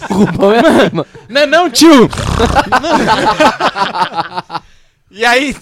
O 0.10 0.14
Rubão 0.14 0.52
é 0.54 0.60
assim, 0.60 0.96
mano. 0.96 1.06
Não 1.30 1.42
é 1.42 1.46
não, 1.46 1.70
tio! 1.70 2.10
E 5.14 5.24
aí, 5.24 5.56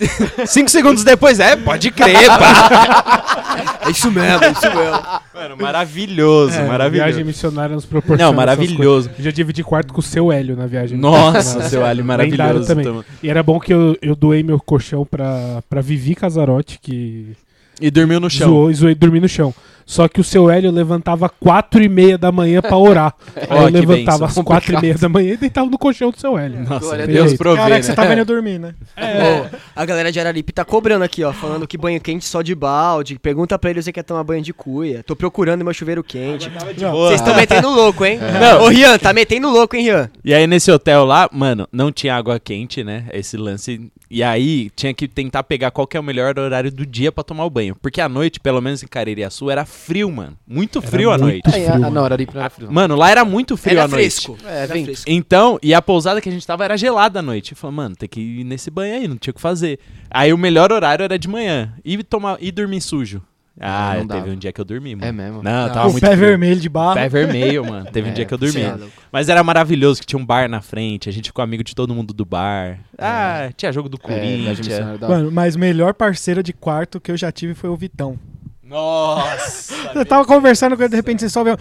cinco 0.48 0.70
segundos 0.70 1.04
depois, 1.04 1.40
é, 1.40 1.56
pode 1.56 1.92
crer, 1.92 2.28
pá. 2.28 3.28
É 3.84 3.90
isso 3.90 4.12
mesmo, 4.12 4.44
é 4.46 4.52
isso 4.52 4.62
mesmo. 4.62 5.00
Mano, 5.34 5.58
maravilhoso, 5.60 6.54
É, 6.54 6.68
maravilhoso. 6.68 7.04
Viagem 7.08 7.24
missionária 7.26 7.76
nos 7.76 7.84
proporciona. 7.86 8.24
Não, 8.32 8.34
maravilhoso. 8.34 9.10
Eu 9.18 9.24
já 9.24 9.32
dividi 9.32 9.64
quarto 9.64 9.92
com 9.92 10.00
o 10.00 10.04
seu 10.04 10.32
Hélio 10.32 10.56
na 10.56 10.68
viagem. 10.68 10.98
Nossa, 10.98 11.62
seu 11.68 11.80
Lendário 11.82 12.06
maravilhoso. 12.06 12.68
também. 12.68 12.86
Também. 12.86 13.04
E 13.24 13.30
era 13.30 13.42
bom 13.42 13.60
que 13.60 13.74
eu, 13.74 13.98
eu 14.02 14.16
doei 14.16 14.44
meu 14.44 14.60
colchão 14.60 15.04
pra, 15.06 15.62
pra 15.68 15.82
Vivi 15.82 16.14
Casarotti, 16.16 16.80
que 16.80 17.36
E 17.82 17.90
dormiu 17.90 18.20
no 18.20 18.30
chão. 18.30 18.48
zoou 18.50 18.72
e 18.72 18.74
zoei 18.76 18.94
dormir 18.96 19.20
no 19.20 19.28
chão. 19.28 19.54
Só 19.86 20.08
que 20.08 20.20
o 20.20 20.24
seu 20.24 20.50
Hélio 20.50 20.72
levantava 20.72 21.30
quatro 21.30 21.82
e 21.82 21.90
meia 21.90 22.18
da 22.18 22.32
manhã 22.32 22.62
pra 22.62 22.78
orar. 22.78 23.14
Aí 23.50 23.64
eu 23.64 23.66
que 23.68 23.86
levantava 23.86 24.26
às 24.26 24.36
quatro 24.36 24.76
e 24.76 24.82
meia 24.82 24.96
da 24.96 25.10
manhã 25.10 25.34
e 25.34 25.38
deitava 25.38 25.70
no 25.70 25.78
colchão 25.78 26.12
do 26.12 26.20
seu 26.20 26.38
Hélio. 26.38 26.60
Nossa, 26.62 26.80
Glória 26.80 27.04
a 27.04 27.08
Deus 27.08 27.34
provê, 27.34 27.58
Caraca, 27.58 27.76
né? 27.76 27.82
você 27.82 27.94
tá 27.94 28.06
vendo 28.06 28.20
eu 28.20 28.26
dormir, 28.26 28.60
né? 28.60 28.74
Ô, 28.98 29.56
a 29.76 29.86
galera 29.86 30.12
de 30.12 30.20
Araripe 30.20 30.52
tá 30.52 30.64
cobrando 30.64 31.04
aqui, 31.04 31.24
ó, 31.24 31.34
falando 31.34 31.68
que 31.68 31.78
banho 31.78 32.00
quente 32.00 32.26
só 32.26 32.42
de 32.42 32.56
balde. 32.56 33.18
Pergunta 33.20 33.58
pra 33.58 33.70
ele 33.70 33.82
se 33.82 33.92
quer 33.92 34.04
tomar 34.04 34.24
banho 34.24 34.42
de 34.42 34.54
cuia. 34.54 35.04
Tô 35.04 35.16
procurando 35.16 35.64
meu 35.64 35.74
chuveiro 35.74 36.04
quente. 36.04 36.50
Vocês 36.50 37.20
estão 37.20 37.36
metendo 37.36 37.70
louco, 37.70 38.06
hein? 38.06 38.20
Não. 38.40 38.64
Ô, 38.64 38.68
Rian, 38.68 38.98
tá 38.98 39.14
metendo 39.14 39.50
louco, 39.50 39.76
hein, 39.76 39.84
Rian? 39.84 40.10
E 40.24 40.34
aí 40.34 40.48
nesse 40.48 40.72
hotel 40.72 41.06
lá, 41.06 41.30
mano, 41.32 41.68
não 41.72 41.92
tinha 41.92 42.16
água 42.16 42.40
quente, 42.40 42.84
né? 42.84 43.06
Esse 43.14 43.38
lance. 43.38 43.92
E 44.10 44.22
aí 44.22 44.70
tinha 44.76 44.94
que 44.94 45.08
tentar 45.08 45.44
pegar 45.44 45.72
qual 45.72 45.88
que 45.88 45.96
é 45.96 46.00
o 46.00 46.04
melhor 46.04 46.38
horário 46.38 46.72
do 46.72 46.86
dia 46.86 47.12
pra 47.12 47.24
tomar 47.24 47.46
o 47.46 47.50
banho. 47.50 47.76
Porque 47.82 48.02
à 48.02 48.10
noite, 48.10 48.40
pelo 48.40 48.62
menos 48.62 48.84
em 48.84 48.88
Caririaçu, 48.88 49.50
era 49.50 49.66
frio, 49.82 50.12
mano. 50.12 50.38
Muito 50.48 50.80
Era 50.80 50.88
frio 50.88 51.10
à 51.12 51.18
muito 51.18 51.24
noite. 51.44 51.52
frio, 51.52 51.68
mano. 51.70 51.80
não, 51.82 51.92
não 51.92 52.06
era 52.06 52.50
frio. 52.50 52.72
Mano, 52.72 52.96
lá 52.96 53.10
era 53.12 53.26
muito 53.26 53.58
frio 53.58 53.74
Era 53.74 53.84
à 53.84 53.88
noite. 53.88 54.02
fresco. 54.02 54.38
É, 54.46 54.64
Era 54.64 54.68
fresco. 54.68 55.06
Então, 55.08 55.60
e 55.62 55.74
a 55.74 55.82
pousada 55.82 56.22
que 56.22 56.30
a 56.30 56.32
gente 56.32 56.46
tava 56.48 56.64
era 56.64 56.78
gelada 56.78 57.20
à 57.20 57.22
noite. 57.22 57.52
Eu 57.52 57.58
falei, 57.58 57.76
mano, 57.76 57.96
tem 57.96 58.08
que 58.08 58.20
ir 58.22 58.44
nesse 58.44 58.70
banho 58.72 58.94
aí, 58.96 59.08
não 59.08 59.18
tinha 59.18 59.32
o 59.32 59.34
que 59.36 59.42
fazer. 59.42 59.80
Aí 60.10 60.32
o 60.32 60.38
melhor 60.38 60.72
horário 60.72 61.04
era 61.04 61.18
de 61.20 61.28
manhã. 61.28 61.74
E, 61.84 62.02
tomar, 62.04 62.38
e 62.40 62.52
dormir 62.52 62.82
sujo. 62.82 63.22
Ah, 63.60 63.96
não 63.98 64.08
teve 64.08 64.22
dava. 64.22 64.32
um 64.32 64.36
dia 64.38 64.52
que 64.52 64.62
eu 64.62 64.66
dormi, 64.66 64.96
mano. 64.96 65.06
É 65.08 65.12
mesmo? 65.12 65.44
Não, 65.44 65.68
Não. 65.68 65.74
tava 65.74 65.90
o 65.90 65.92
muito 65.92 66.02
pé 66.02 66.16
frio. 66.16 66.20
vermelho 66.30 66.60
de 66.60 66.70
barro. 66.70 66.96
Pé 66.96 67.10
vermelho, 67.10 67.66
mano. 67.66 67.86
Teve 67.92 68.08
um 68.08 68.12
É, 68.12 68.16
dia 68.16 68.26
que 68.26 68.34
eu 68.34 68.38
dormi. 68.38 68.62
é. 68.62 68.76
Mas 69.12 69.28
era 69.30 69.44
maravilhoso 69.44 70.00
que 70.00 70.08
tinha 70.08 70.18
um 70.18 70.26
bar 70.26 70.50
na 70.50 70.62
frente, 70.62 71.10
a 71.10 71.12
gente 71.12 71.26
ficou 71.28 71.44
amigo 71.44 71.64
de 71.64 71.76
todo 71.76 71.94
mundo 71.94 72.14
do 72.14 72.26
bar. 72.26 72.80
Ah, 72.98 73.50
tinha 73.56 73.72
jogo 73.72 73.90
do 73.90 73.98
É, 73.98 74.00
Corinthians. 74.00 75.00
Mano, 75.02 75.32
mas 75.32 75.56
melhor 75.58 75.94
parceiro 75.94 76.42
de 76.42 76.54
quarto 76.54 77.00
que 77.00 77.12
eu 77.12 77.18
já 77.18 77.32
tive 77.32 77.54
foi 77.54 77.70
o 77.70 77.76
Vitão. 77.76 78.18
Nossa! 78.72 79.74
Eu 79.94 80.06
tava 80.06 80.24
conversando 80.24 80.78
com 80.78 80.84
ele, 80.84 80.90
de 80.92 80.96
repente 80.96 81.20
você 81.20 81.30
só 81.30 81.44
vê 81.44 81.52
um... 81.52 81.56
O 81.56 81.58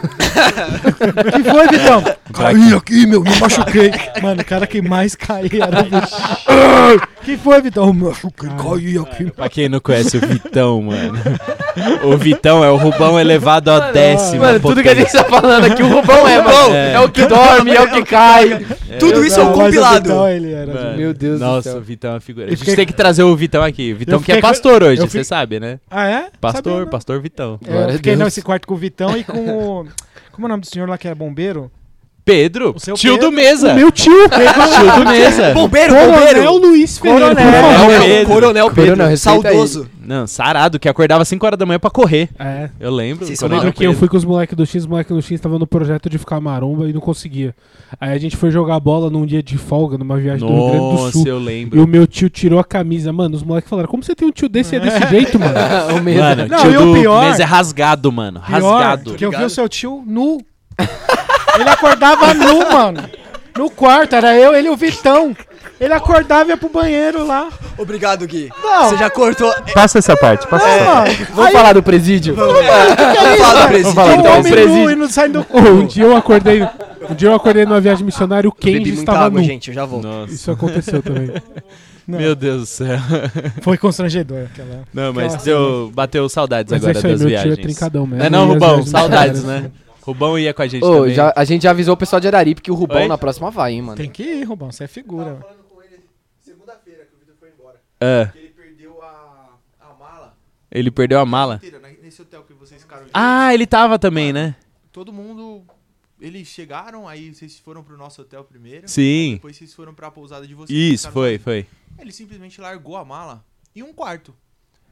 que 1.30 1.48
foi, 1.48 1.68
Vitão? 1.68 2.02
Caí 2.32 2.74
aqui, 2.74 3.06
meu, 3.06 3.22
me 3.22 3.38
machuquei. 3.38 3.92
Mano, 4.20 4.42
o 4.42 4.44
cara 4.44 4.66
que 4.66 4.82
mais 4.82 5.14
caía 5.14 5.62
era 5.62 5.82
o 5.82 7.13
Vitão. 7.24 7.36
que 7.36 7.36
foi, 7.42 7.60
Vitão? 7.62 7.92
Me 7.92 8.04
machuquei, 8.04 8.48
caí 8.50 8.98
aqui. 8.98 9.30
pra 9.30 9.48
quem 9.48 9.68
não 9.68 9.80
conhece 9.80 10.16
o 10.16 10.20
Vitão, 10.20 10.82
mano. 10.82 11.14
O 12.04 12.16
Vitão 12.16 12.64
é 12.64 12.70
o 12.70 12.76
Rubão 12.76 13.18
elevado 13.18 13.70
à 13.70 13.90
décima. 13.90 14.46
Mano, 14.46 14.60
tudo 14.60 14.82
que 14.82 14.88
a 14.88 14.94
gente 14.94 15.10
tá 15.12 15.24
falando 15.24 15.64
aqui, 15.64 15.82
o 15.82 15.88
Rubão 15.88 16.28
é, 16.28 16.40
mano. 16.42 16.74
É. 16.74 16.92
É. 16.94 17.00
o 17.00 17.08
que 17.10 17.26
dorme, 17.26 17.70
é 17.72 17.82
o 17.82 17.90
que 17.90 18.04
cai. 18.04 18.64
Tudo 18.98 19.24
isso 19.24 19.40
é 19.40 19.42
um 19.44 19.50
o 19.50 19.54
compilado. 19.54 20.08
Vitão, 20.08 20.28
ele 20.28 20.52
era... 20.52 20.72
Mano, 20.72 20.96
Meu 20.96 21.12
Deus 21.14 21.40
do 21.40 21.44
Nossa, 21.44 21.70
céu. 21.70 21.78
o 21.78 21.82
Vitão 21.82 22.10
é 22.10 22.14
uma 22.14 22.20
figura. 22.20 22.46
A 22.46 22.50
gente 22.50 22.58
fiquei- 22.60 22.76
tem 22.76 22.86
que 22.86 22.92
trazer 22.92 23.22
o 23.22 23.34
Vitão 23.36 23.62
aqui. 23.62 23.92
O 23.92 23.96
Vitão 23.96 24.20
que 24.20 24.32
é 24.32 24.40
pastor 24.40 24.82
hoje, 24.82 25.00
você 25.00 25.06
fiquei- 25.08 25.24
sabe, 25.24 25.58
né? 25.58 25.80
Ah, 25.90 26.06
é? 26.08 26.26
Pastor, 26.40 26.62
Sabia, 26.64 26.80
não. 26.84 26.88
pastor 26.90 27.20
Vitão. 27.20 27.58
É, 27.64 27.66
Glória 27.70 27.86
a 27.86 27.90
eu 27.92 27.96
fiquei 27.96 28.12
Deus. 28.16 28.24
nesse 28.24 28.42
quarto 28.42 28.66
com 28.68 28.74
o 28.74 28.76
Vitão 28.76 29.16
e 29.16 29.24
com 29.24 29.38
o... 29.82 29.86
Como 30.30 30.46
é 30.46 30.48
o 30.48 30.48
nome 30.48 30.60
do 30.62 30.66
senhor 30.66 30.88
lá 30.88 30.96
que 30.98 31.06
era 31.06 31.14
bombeiro? 31.14 31.70
Pedro, 32.24 32.72
O 32.74 32.80
seu 32.80 32.94
tio 32.94 33.12
Pedro. 33.14 33.30
do 33.30 33.36
Mesa. 33.36 33.74
Meu 33.74 33.92
tio, 33.92 34.12
Tio 34.30 35.04
do 35.04 35.10
Mesa. 35.10 35.52
Bombeiro, 35.52 35.94
Coronel 35.94 36.12
bombeiro. 36.18 36.58
Luiz 36.58 36.98
Ferreira. 36.98 37.26
por 37.28 37.36
Coronel. 37.36 37.52
favor. 37.52 37.62
Coronel. 37.62 37.84
Coronel, 37.84 38.00
Pedro. 38.08 38.26
Coronel 38.34 38.70
Pedro. 38.70 38.96
Coronel, 38.96 39.16
saudoso. 39.18 39.90
Não, 40.06 40.26
sarado, 40.26 40.78
que 40.78 40.86
acordava 40.88 41.24
5 41.24 41.44
horas 41.46 41.58
da 41.58 41.64
manhã 41.66 41.78
pra 41.78 41.90
correr. 41.90 42.28
É. 42.38 42.68
Eu 42.80 42.90
lembro. 42.90 43.24
Vocês 43.26 43.38
Coronel 43.38 43.58
Lembra 43.60 43.72
que 43.72 43.84
eu 43.84 43.90
Pedro. 43.90 43.98
fui 43.98 44.08
com 44.08 44.16
os 44.16 44.24
moleques 44.24 44.56
do 44.56 44.64
X, 44.66 44.82
os 44.82 44.86
moleques 44.86 45.14
do 45.14 45.20
X 45.22 45.30
estavam 45.32 45.58
no 45.58 45.66
projeto 45.66 46.08
de 46.10 46.16
ficar 46.18 46.40
maromba 46.40 46.88
e 46.88 46.92
não 46.92 47.00
conseguia. 47.00 47.54
Aí 48.00 48.12
a 48.12 48.18
gente 48.18 48.36
foi 48.36 48.50
jogar 48.50 48.78
bola 48.80 49.08
num 49.10 49.24
dia 49.26 49.42
de 49.42 49.56
folga, 49.58 49.96
numa 49.98 50.16
viagem 50.18 50.46
do 50.46 50.52
Rio 50.52 50.64
Grande 50.70 50.78
do 50.78 50.92
Nossa, 50.92 51.12
Sul. 51.12 51.26
eu 51.26 51.40
E 51.40 51.44
lembro. 51.44 51.82
o 51.82 51.86
meu 51.86 52.06
tio 52.06 52.28
tirou 52.30 52.58
a 52.58 52.64
camisa. 52.64 53.12
Mano, 53.12 53.34
os 53.36 53.42
moleques 53.42 53.68
falaram, 53.70 53.88
como 53.88 54.02
você 54.02 54.14
tem 54.14 54.26
um 54.28 54.32
tio 54.32 54.48
desse 54.48 54.74
e 54.74 54.78
é 54.78 54.80
desse 54.80 55.08
jeito, 55.08 55.38
mano? 55.38 55.52
o 55.98 56.02
mesmo. 56.02 56.20
Mano, 56.22 56.46
Não, 56.48 56.58
tio 56.58 56.70
e 56.72 56.76
o 56.78 56.92
pior- 56.94 57.24
Mesa 57.30 57.42
é 57.42 57.46
rasgado, 57.46 58.10
mano. 58.10 58.40
Pior, 58.46 58.60
rasgado. 58.80 59.14
que 59.14 59.24
eu 59.24 59.30
vi 59.30 59.42
o 59.44 59.50
seu 59.50 59.68
tio 59.68 60.02
nu. 60.06 60.38
Ele 61.58 61.68
acordava 61.68 62.34
nu, 62.34 62.58
mano. 62.72 63.04
No 63.56 63.70
quarto, 63.70 64.14
era 64.16 64.36
eu, 64.36 64.54
ele 64.54 64.68
e 64.68 64.70
o 64.70 64.76
Vitão. 64.76 65.36
Ele 65.80 65.92
acordava 65.92 66.48
e 66.48 66.52
ia 66.52 66.56
pro 66.56 66.68
banheiro 66.68 67.26
lá. 67.26 67.48
Obrigado, 67.76 68.26
Gui. 68.26 68.48
Não. 68.62 68.88
Você 68.88 68.96
já 68.96 69.10
cortou. 69.10 69.52
Passa 69.72 69.98
essa 69.98 70.16
parte, 70.16 70.46
passa 70.46 70.66
É, 70.66 70.84
mano. 70.84 71.26
Vamos 71.34 71.52
falar 71.52 71.72
do 71.72 71.82
presídio? 71.82 72.34
Vamos 72.34 72.54
falar 72.64 73.62
do 73.62 73.68
presídio. 73.68 73.92
falar 73.94 74.10
Um 74.16 74.20
então, 74.20 74.38
homem 74.38 74.52
presídio. 74.52 74.82
nu 74.84 74.90
e 74.90 74.94
não 74.96 75.08
sai 75.08 75.28
do... 75.28 75.40
Ô, 75.50 75.58
um 75.58 75.86
dia 75.86 76.04
eu 76.04 76.16
acordei. 76.16 76.62
Um 77.10 77.14
dia 77.14 77.28
eu 77.28 77.34
acordei 77.34 77.64
numa 77.66 77.80
viagem 77.80 78.04
missionária 78.04 78.48
o 78.48 78.52
Bebi 78.54 78.78
Kenji 78.78 78.92
muita 78.92 79.00
estava 79.12 79.26
água, 79.26 79.40
nu. 79.40 79.46
gente, 79.46 79.68
eu 79.68 79.74
já 79.74 79.84
volto. 79.84 80.04
Nossa. 80.06 80.32
Isso 80.32 80.50
aconteceu 80.50 81.02
também. 81.02 81.30
Não. 82.06 82.18
Meu 82.20 82.34
Deus 82.34 82.60
do 82.60 82.66
céu. 82.66 82.98
Foi 83.62 83.76
constrangedor 83.76 84.46
aquela... 84.52 84.82
Não, 84.92 85.12
mas 85.12 85.34
Aquela 85.34 85.44
deu, 85.44 85.90
bateu 85.94 86.28
saudades 86.28 86.70
Mas 86.72 86.82
é 86.82 86.86
agora 86.90 86.98
isso 86.98 87.06
aí, 87.06 87.12
das 87.12 87.20
meu 87.20 87.28
viagens. 87.30 87.54
tio 87.56 87.60
é 87.62 87.64
trincadão 87.66 88.06
mesmo. 88.06 88.18
Não 88.18 88.26
é 88.26 88.30
não, 88.30 88.40
E 88.40 88.44
as 88.44 88.52
Rubão? 88.54 88.68
viagens 88.70 88.90
Saudades, 88.90 89.32
missionárias. 89.44 89.64
né? 89.64 89.70
Rubão 90.04 90.38
ia 90.38 90.52
com 90.52 90.60
a 90.60 90.66
gente 90.66 90.84
Ô, 90.84 90.98
também. 91.00 91.14
já, 91.14 91.32
a 91.34 91.44
gente 91.44 91.62
já 91.62 91.70
avisou 91.70 91.94
o 91.94 91.96
pessoal 91.96 92.20
de 92.20 92.28
Araripe 92.28 92.60
que 92.60 92.70
o 92.70 92.74
Rubão 92.74 93.00
Oi? 93.00 93.08
na 93.08 93.16
próxima 93.16 93.50
vai, 93.50 93.72
hein, 93.72 93.80
mano. 93.80 93.96
Tem 93.96 94.10
que 94.10 94.22
ir, 94.22 94.44
Rubão, 94.44 94.70
você 94.70 94.84
é 94.84 94.86
figura. 94.86 95.32
mano. 95.32 95.44
Segunda-feira 96.40 97.06
que 97.06 97.14
o 97.14 97.18
Vitor 97.18 97.34
foi 97.40 97.48
embora. 97.48 97.80
Que 98.30 98.38
ele 98.38 98.48
perdeu 98.50 99.02
a, 99.02 99.58
a 99.80 99.94
mala 99.94 100.36
ele 100.70 100.90
perdeu 100.90 101.20
a 101.20 101.24
mala. 101.24 101.54
inteira, 101.54 101.78
né, 101.78 101.96
nesse 102.02 102.20
hotel 102.20 102.42
que 102.42 102.52
vocês 102.52 102.82
ficaram. 102.82 103.06
Ah, 103.14 103.54
ele 103.54 103.66
tava 103.66 103.98
também, 103.98 104.30
né? 104.32 104.56
Todo 104.92 105.12
mundo. 105.12 105.62
Eles 106.20 106.48
chegaram, 106.48 107.08
aí 107.08 107.32
vocês 107.32 107.58
foram 107.58 107.82
pro 107.82 107.96
nosso 107.96 108.20
hotel 108.20 108.44
primeiro. 108.44 108.88
Sim. 108.88 109.34
Depois 109.34 109.56
vocês 109.56 109.72
foram 109.72 109.94
pra 109.94 110.10
pousada 110.10 110.46
de 110.46 110.54
vocês. 110.54 110.76
Isso, 110.94 111.10
foi, 111.12 111.38
foi. 111.38 111.66
Ele 111.98 112.12
simplesmente 112.12 112.60
largou 112.60 112.96
a 112.96 113.04
mala 113.04 113.44
e 113.74 113.82
um 113.82 113.92
quarto. 113.92 114.34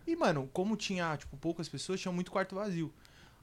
E, 0.06 0.16
mano, 0.16 0.48
como 0.52 0.76
tinha, 0.76 1.16
tipo, 1.16 1.36
poucas 1.36 1.68
pessoas, 1.68 2.00
tinha 2.00 2.12
muito 2.12 2.30
quarto 2.30 2.54
vazio. 2.54 2.92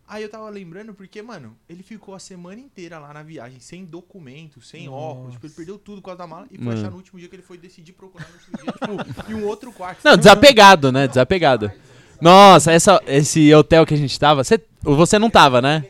Aí 0.10 0.24
eu 0.24 0.30
tava 0.30 0.50
lembrando 0.50 0.92
porque, 0.92 1.22
mano, 1.22 1.56
ele 1.70 1.84
ficou 1.84 2.16
a 2.16 2.20
semana 2.20 2.60
inteira 2.60 2.98
lá 2.98 3.14
na 3.14 3.22
viagem, 3.22 3.60
sem 3.60 3.86
documento, 3.86 4.60
sem 4.60 4.90
óculos. 4.90 5.34
Tipo, 5.34 5.46
ele 5.46 5.54
perdeu 5.54 5.78
tudo 5.78 6.02
por 6.02 6.08
causa 6.08 6.18
da 6.18 6.26
mala 6.26 6.48
e 6.50 6.58
foi 6.58 6.66
Mano. 6.66 6.80
achar 6.80 6.90
no 6.90 6.98
último 6.98 7.20
dia 7.20 7.30
que 7.30 7.36
ele 7.36 7.44
foi 7.44 7.60
decidir 7.60 7.94
procurar 7.94 8.28
no 8.28 8.34
último 8.34 8.58
dia, 8.58 9.06
tipo, 9.14 9.32
em 9.32 9.36
um 9.36 9.46
outro 9.46 9.72
quarto. 9.72 10.00
Não, 10.04 10.18
desapegado, 10.18 10.92
né? 10.92 11.08
Desapegado. 11.08 11.72
Nossa, 12.20 12.72
essa, 12.72 13.00
esse 13.06 13.54
hotel 13.54 13.86
que 13.86 13.94
a 13.94 13.98
gente 13.98 14.20
tava. 14.20 14.44
Você, 14.44 14.60
você 14.82 15.20
não 15.20 15.30
tava, 15.30 15.62
né? 15.62 15.86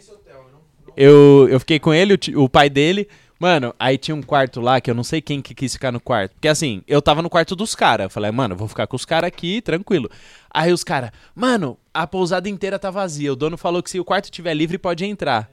Eu, 0.97 1.47
eu 1.49 1.57
fiquei 1.61 1.79
com 1.79 1.93
ele, 1.93 2.15
o, 2.35 2.43
o 2.43 2.49
pai 2.49 2.69
dele. 2.69 3.07
Mano, 3.39 3.73
aí 3.79 3.97
tinha 3.97 4.13
um 4.13 4.21
quarto 4.21 4.59
lá 4.59 4.81
que 4.81 4.91
eu 4.91 4.95
não 4.95 5.03
sei 5.03 5.21
quem 5.21 5.41
que 5.41 5.55
quis 5.55 5.71
ficar 5.71 5.93
no 5.93 6.01
quarto. 6.01 6.33
Porque 6.33 6.49
assim, 6.49 6.83
eu 6.85 7.01
tava 7.01 7.21
no 7.21 7.29
quarto 7.29 7.55
dos 7.55 7.73
caras. 7.73 8.11
Falei, 8.11 8.31
mano, 8.31 8.53
vou 8.53 8.67
ficar 8.67 8.85
com 8.85 8.97
os 8.97 9.05
caras 9.05 9.29
aqui, 9.29 9.61
tranquilo. 9.61 10.11
Aí 10.51 10.73
os 10.73 10.83
caras, 10.83 11.11
mano, 11.33 11.77
a 12.01 12.07
pousada 12.07 12.47
inteira 12.47 12.79
tá 12.79 12.89
vazia. 12.89 13.33
O 13.33 13.35
dono 13.35 13.57
falou 13.57 13.83
que 13.83 13.89
se 13.89 13.99
o 13.99 14.05
quarto 14.05 14.25
estiver 14.25 14.53
livre, 14.53 14.77
pode 14.77 15.03
entrar. 15.03 15.49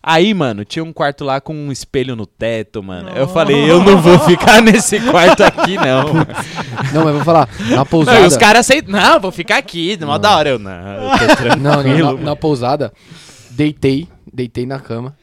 Aí, 0.00 0.32
mano, 0.32 0.64
tinha 0.64 0.84
um 0.84 0.92
quarto 0.92 1.24
lá 1.24 1.40
com 1.40 1.52
um 1.52 1.72
espelho 1.72 2.14
no 2.14 2.24
teto, 2.24 2.80
mano. 2.80 3.08
Eu 3.10 3.26
falei, 3.26 3.68
eu 3.68 3.82
não 3.82 4.00
vou 4.00 4.16
ficar 4.20 4.62
nesse 4.62 5.00
quarto 5.00 5.42
aqui, 5.42 5.76
não. 5.76 6.04
Não, 6.94 7.04
mas 7.04 7.14
vou 7.16 7.24
falar, 7.24 7.48
na 7.68 7.76
Não, 7.76 7.84
pousada. 7.84 8.20
e 8.20 8.26
os 8.26 8.36
caras 8.36 8.60
aceitam. 8.60 8.92
Não, 8.92 9.18
vou 9.18 9.32
ficar 9.32 9.56
aqui, 9.58 9.98
mó 10.00 10.16
da 10.16 10.36
hora. 10.36 10.50
Eu, 10.50 10.58
não, 10.60 10.70
eu 10.70 11.18
tô 11.18 11.36
tranquilo. 11.36 11.56
Não, 11.60 11.82
não, 11.82 12.16
na, 12.16 12.24
na 12.30 12.36
pousada, 12.36 12.92
deitei, 13.50 14.08
deitei 14.32 14.64
na 14.64 14.78
cama. 14.78 15.16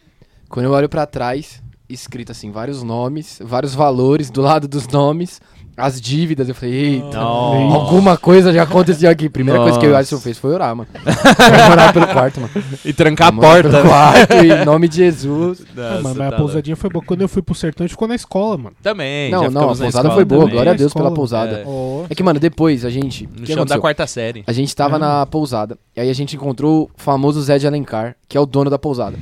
Quando 0.49 0.65
eu 0.65 0.73
olho 0.73 0.89
pra 0.89 1.05
trás, 1.05 1.63
escrito 1.89 2.33
assim, 2.33 2.51
vários 2.51 2.83
nomes, 2.83 3.39
vários 3.41 3.73
valores 3.73 4.29
do 4.29 4.41
lado 4.41 4.67
dos 4.67 4.87
nomes, 4.89 5.41
as 5.77 5.99
dívidas. 5.99 6.47
Eu 6.49 6.55
falei, 6.55 6.73
eita, 6.73 7.17
Nossa. 7.17 7.75
alguma 7.75 8.17
coisa 8.17 8.53
já 8.53 8.63
aconteceu 8.63 9.09
aqui. 9.09 9.29
Primeira 9.29 9.59
coisa 9.59 9.79
que 9.79 9.85
o 9.85 9.89
Nossa. 9.89 9.99
Alisson 9.99 10.19
fez 10.19 10.37
foi 10.37 10.53
orar, 10.53 10.75
mano. 10.75 10.87
Foi 10.93 11.71
orar 11.71 11.93
pelo 11.93 12.07
quarto, 12.07 12.41
mano. 12.41 12.53
E 12.83 12.93
trancar 12.93 13.29
a 13.29 13.31
porta. 13.31 13.69
Pelo 13.69 13.83
quarto, 13.83 14.33
em 14.33 14.65
nome 14.65 14.87
de 14.87 14.97
Jesus. 14.97 15.61
Ah, 15.71 15.81
Nossa, 15.81 16.01
mano, 16.01 16.15
mas 16.15 16.17
tá 16.17 16.27
a 16.27 16.31
pousadinha 16.39 16.75
foi 16.75 16.89
boa. 16.89 17.03
Quando 17.05 17.21
eu 17.21 17.27
fui 17.27 17.41
pro 17.41 17.55
sertão, 17.55 17.83
a 17.83 17.87
gente 17.87 17.93
ficou 17.93 18.07
na 18.07 18.15
escola, 18.15 18.57
mano. 18.57 18.75
Também. 18.81 19.31
Não, 19.31 19.43
já 19.43 19.49
não, 19.49 19.69
a 19.69 19.75
pousada 19.75 20.11
foi 20.11 20.25
boa, 20.25 20.41
também. 20.41 20.53
glória 20.53 20.71
a 20.71 20.75
Deus 20.75 20.93
pela 20.93 21.11
pousada. 21.11 21.59
É. 21.59 21.65
É 22.09 22.15
que, 22.15 22.23
mano, 22.23 22.39
depois 22.39 22.85
a 22.85 22.89
gente. 22.89 23.27
No 23.37 23.45
chão 23.45 23.65
da 23.65 23.79
quarta 23.79 24.07
série. 24.07 24.43
A 24.47 24.53
gente 24.53 24.75
tava 24.75 24.97
na 24.97 25.25
pousada. 25.25 25.77
E 25.95 25.99
aí 25.99 26.09
a 26.09 26.13
gente 26.13 26.35
encontrou 26.35 26.83
o 26.83 26.89
famoso 26.95 27.41
Zé 27.41 27.57
de 27.57 27.67
Alencar, 27.67 28.15
que 28.27 28.37
é 28.37 28.39
o 28.39 28.45
dono 28.45 28.69
da 28.69 28.77
pousada. 28.77 29.17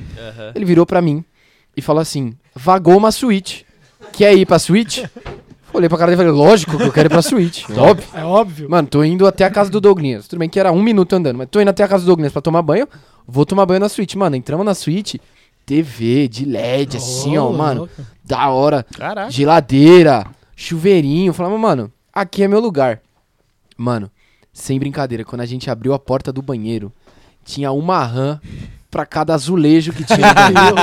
Ele 0.56 0.66
virou 0.66 0.86
pra 0.86 1.02
mim 1.02 1.24
e 1.76 1.82
falou 1.82 2.02
assim: 2.02 2.36
vagou 2.56 2.98
uma 2.98 3.12
suíte. 3.12 3.66
Quer 4.12 4.34
ir 4.36 4.46
pra 4.46 4.60
suíte? 4.60 5.10
Olhei 5.74 5.90
pra 5.90 5.98
cara 5.98 6.12
dele 6.12 6.22
e 6.22 6.26
falei, 6.26 6.48
lógico 6.48 6.78
que 6.78 6.84
eu 6.84 6.92
quero 6.92 7.08
ir 7.08 7.10
pra 7.10 7.22
suíte. 7.22 7.66
Óbvio. 7.74 8.08
É 8.14 8.24
óbvio. 8.24 8.70
Mano, 8.70 8.88
tô 8.88 9.04
indo 9.04 9.26
até 9.26 9.44
a 9.44 9.50
casa 9.50 9.70
do 9.72 9.82
Douglas. 9.82 10.28
Tudo 10.28 10.40
bem 10.40 10.48
que 10.50 10.60
era 10.60 10.72
um 10.72 10.82
minuto 10.84 11.14
andando, 11.14 11.38
mas 11.38 11.48
tô 11.50 11.60
indo 11.60 11.70
até 11.70 11.84
a 11.84 11.88
casa 11.88 12.04
do 12.04 12.08
Douglas 12.08 12.32
pra 12.32 12.42
tomar 12.42 12.62
banho. 12.62 12.88
vou 13.28 13.46
tomar 13.46 13.66
banho 13.66 13.80
na 13.80 13.90
suíte. 13.90 14.18
Mano, 14.18 14.36
entramos 14.36 14.64
na 14.66 14.76
suíte, 14.76 15.20
TV 15.66 16.28
de 16.28 16.46
LED, 16.46 16.98
assim, 16.98 17.38
ó, 17.38 17.50
mano, 17.52 17.82
louco. 17.82 17.94
da 18.24 18.50
hora. 18.50 18.86
Caraca. 18.96 19.32
Geladeira, 19.32 20.26
chuveirinho. 20.56 21.34
Falava, 21.34 21.58
mano, 21.58 21.92
aqui 22.14 22.44
é 22.44 22.48
meu 22.48 22.60
lugar. 22.60 23.02
Mano, 23.76 24.12
sem 24.54 24.78
brincadeira, 24.78 25.26
quando 25.26 25.42
a 25.42 25.46
gente 25.48 25.70
abriu 25.72 25.94
a 25.94 26.00
porta 26.00 26.32
do 26.32 26.42
banheiro, 26.42 26.92
tinha 27.44 27.72
uma 27.72 28.04
rã 28.06 28.40
pra 28.92 29.08
cada 29.08 29.34
azulejo 29.34 29.92
que 29.92 30.04
tinha 30.04 30.28
no 30.28 30.34
banheiro. 30.54 30.76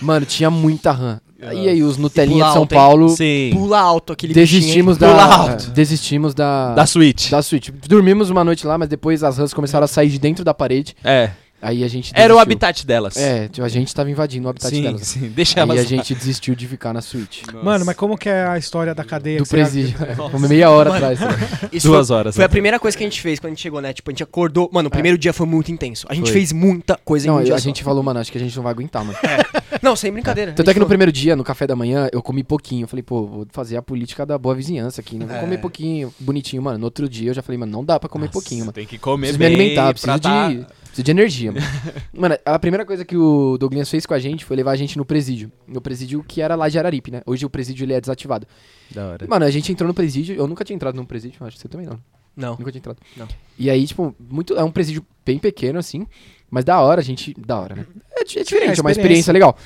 Mano, 0.00 0.24
tinha 0.26 0.48
muita 0.50 0.92
rã. 0.92 1.18
E 1.40 1.68
aí, 1.68 1.82
os 1.82 1.96
Nutelinha 1.98 2.44
de 2.46 2.52
São 2.52 2.62
alto? 2.62 2.74
Paulo, 2.74 3.08
Sim. 3.10 3.50
Pula 3.52 3.78
alto 3.78 4.12
aquele 4.12 4.32
desistimos 4.32 4.96
bichinho, 4.96 5.14
da, 5.16 5.24
Pula 5.26 5.36
alto. 5.50 5.66
é, 5.66 5.70
desistimos 5.70 6.34
da, 6.34 6.74
Da 6.74 6.86
suíte. 6.86 7.30
da 7.30 7.42
suíte. 7.42 7.70
Dormimos 7.72 8.30
uma 8.30 8.44
noite 8.44 8.66
lá, 8.66 8.78
mas 8.78 8.88
depois 8.88 9.22
as 9.22 9.36
rãs 9.36 9.52
começaram 9.52 9.84
a 9.84 9.88
sair 9.88 10.08
de 10.08 10.18
dentro 10.18 10.44
da 10.44 10.54
parede. 10.54 10.94
É. 11.04 11.30
Aí 11.60 11.82
a 11.82 11.88
gente 11.88 12.12
Era 12.14 12.24
o 12.24 12.36
desistiu. 12.36 12.40
habitat 12.42 12.86
delas. 12.86 13.16
É, 13.16 13.48
a 13.58 13.68
gente 13.68 13.94
tava 13.94 14.10
invadindo 14.10 14.46
o 14.46 14.50
habitat 14.50 14.68
sim, 14.74 14.82
delas. 14.82 15.00
sim. 15.02 15.32
Deixa 15.34 15.60
elas 15.60 15.78
a 15.78 15.80
lá. 15.80 15.86
gente 15.86 16.14
desistiu 16.14 16.54
de 16.54 16.68
ficar 16.68 16.92
na 16.92 17.00
suíte. 17.00 17.42
Mano, 17.62 17.86
mas 17.86 17.96
como 17.96 18.18
que 18.18 18.28
é 18.28 18.46
a 18.46 18.58
história 18.58 18.94
da 18.94 19.02
cadeia? 19.02 19.38
Do 19.38 19.46
presídio. 19.46 19.96
Meia 20.46 20.68
hora 20.68 20.94
atrás. 20.94 21.18
né? 21.20 21.28
Isso 21.72 21.86
Duas 21.88 22.08
foi, 22.08 22.16
horas. 22.18 22.34
Foi 22.34 22.42
né? 22.42 22.46
a 22.46 22.48
primeira 22.50 22.78
coisa 22.78 22.94
que 22.98 23.02
a 23.02 23.06
gente 23.06 23.18
fez 23.20 23.38
quando 23.40 23.46
a 23.52 23.54
gente 23.54 23.62
chegou, 23.62 23.80
né? 23.80 23.94
Tipo, 23.94 24.10
a 24.10 24.12
gente 24.12 24.22
acordou. 24.22 24.68
Mano, 24.70 24.88
o 24.88 24.90
primeiro 24.90 25.16
dia 25.16 25.32
foi 25.32 25.46
muito 25.46 25.72
intenso. 25.72 26.06
A 26.10 26.14
gente 26.14 26.26
Foi. 26.26 26.34
fez 26.34 26.52
muita 26.52 26.98
coisa 27.02 27.26
Não, 27.28 27.38
em 27.38 27.40
um 27.40 27.44
dia 27.44 27.54
a 27.54 27.58
só. 27.58 27.64
gente 27.64 27.82
falou, 27.82 28.02
mano, 28.02 28.20
acho 28.20 28.30
que 28.30 28.36
a 28.36 28.40
gente 28.42 28.54
não 28.54 28.62
vai 28.62 28.72
aguentar, 28.72 29.02
mano. 29.02 29.16
Não, 29.84 29.94
sem 29.94 30.10
brincadeira. 30.10 30.52
Tanto 30.52 30.70
é 30.70 30.72
que 30.74 30.80
no 30.80 30.86
primeiro 30.86 31.12
dia, 31.12 31.36
no 31.36 31.44
café 31.44 31.66
da 31.66 31.76
manhã, 31.76 32.08
eu 32.12 32.22
comi 32.22 32.42
pouquinho. 32.42 32.84
Eu 32.84 32.88
falei, 32.88 33.02
pô, 33.02 33.26
vou 33.26 33.46
fazer 33.52 33.76
a 33.76 33.82
política 33.82 34.24
da 34.24 34.38
boa 34.38 34.54
vizinhança 34.54 35.00
aqui, 35.02 35.16
né? 35.16 35.26
Vou 35.26 35.36
É. 35.36 35.40
comer 35.40 35.58
pouquinho, 35.58 36.12
bonitinho, 36.18 36.62
mano. 36.62 36.78
No 36.78 36.86
outro 36.86 37.06
dia 37.08 37.30
eu 37.30 37.34
já 37.34 37.42
falei, 37.42 37.58
mano, 37.58 37.70
não 37.70 37.84
dá 37.84 38.00
pra 38.00 38.08
comer 38.08 38.26
Nossa, 38.26 38.32
pouquinho, 38.32 38.60
mano. 38.60 38.72
Tem 38.72 38.86
que 38.86 38.96
comer 38.98 39.26
Preciso 39.28 39.38
me 39.38 39.44
bem 39.46 39.54
alimentar, 39.54 39.82
pra 39.84 39.92
preciso 39.92 40.18
tá- 40.20 40.48
de, 40.48 40.66
preciso 40.86 41.02
de 41.02 41.10
energia. 41.10 41.52
Mano. 41.52 41.66
mano, 42.12 42.38
a 42.44 42.58
primeira 42.58 42.86
coisa 42.86 43.04
que 43.04 43.16
o 43.16 43.58
Douglas 43.58 43.90
fez 43.90 44.06
com 44.06 44.14
a 44.14 44.18
gente 44.18 44.44
foi 44.44 44.56
levar 44.56 44.70
a 44.72 44.76
gente 44.76 44.96
no 44.96 45.04
presídio. 45.04 45.52
No 45.68 45.80
presídio 45.82 46.24
que 46.26 46.40
era 46.40 46.54
lá 46.54 46.68
de 46.68 46.78
Araripe, 46.78 47.10
né? 47.10 47.20
Hoje 47.26 47.44
o 47.44 47.50
presídio 47.50 47.84
ele 47.84 47.92
é 47.92 48.00
desativado. 48.00 48.46
Da 48.90 49.06
hora. 49.06 49.26
Mano, 49.28 49.44
a 49.44 49.50
gente 49.50 49.70
entrou 49.70 49.86
no 49.86 49.92
presídio, 49.94 50.34
eu 50.34 50.46
nunca 50.46 50.64
tinha 50.64 50.74
entrado 50.74 50.94
num 50.96 51.04
presídio, 51.04 51.44
acho 51.46 51.56
que 51.56 51.62
você 51.62 51.68
também 51.68 51.86
não. 51.86 51.98
Não. 52.36 52.56
Nunca 52.56 52.72
tinha 52.72 52.80
entrado. 52.80 52.98
Não. 53.16 53.28
E 53.58 53.70
aí, 53.70 53.86
tipo, 53.86 54.14
muito, 54.18 54.54
é 54.56 54.64
um 54.64 54.70
presídio 54.70 55.04
bem 55.24 55.38
pequeno, 55.38 55.78
assim, 55.78 56.04
mas 56.50 56.64
da 56.64 56.80
hora, 56.80 57.00
a 57.00 57.04
gente. 57.04 57.34
Da 57.38 57.58
hora, 57.60 57.74
né? 57.76 57.86
É, 58.16 58.24
di- 58.24 58.38
é 58.38 58.42
diferente, 58.44 58.78
é 58.78 58.82
uma 58.82 58.90
experiência. 58.90 58.90
experiência 58.92 59.32
legal. 59.32 59.56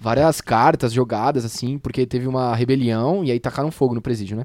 Várias 0.00 0.40
cartas 0.40 0.92
jogadas, 0.92 1.44
assim, 1.44 1.76
porque 1.78 2.06
teve 2.06 2.26
uma 2.28 2.54
rebelião 2.54 3.24
e 3.24 3.30
aí 3.32 3.40
tacaram 3.40 3.70
fogo 3.70 3.94
no 3.94 4.00
presídio, 4.00 4.36
né? 4.36 4.44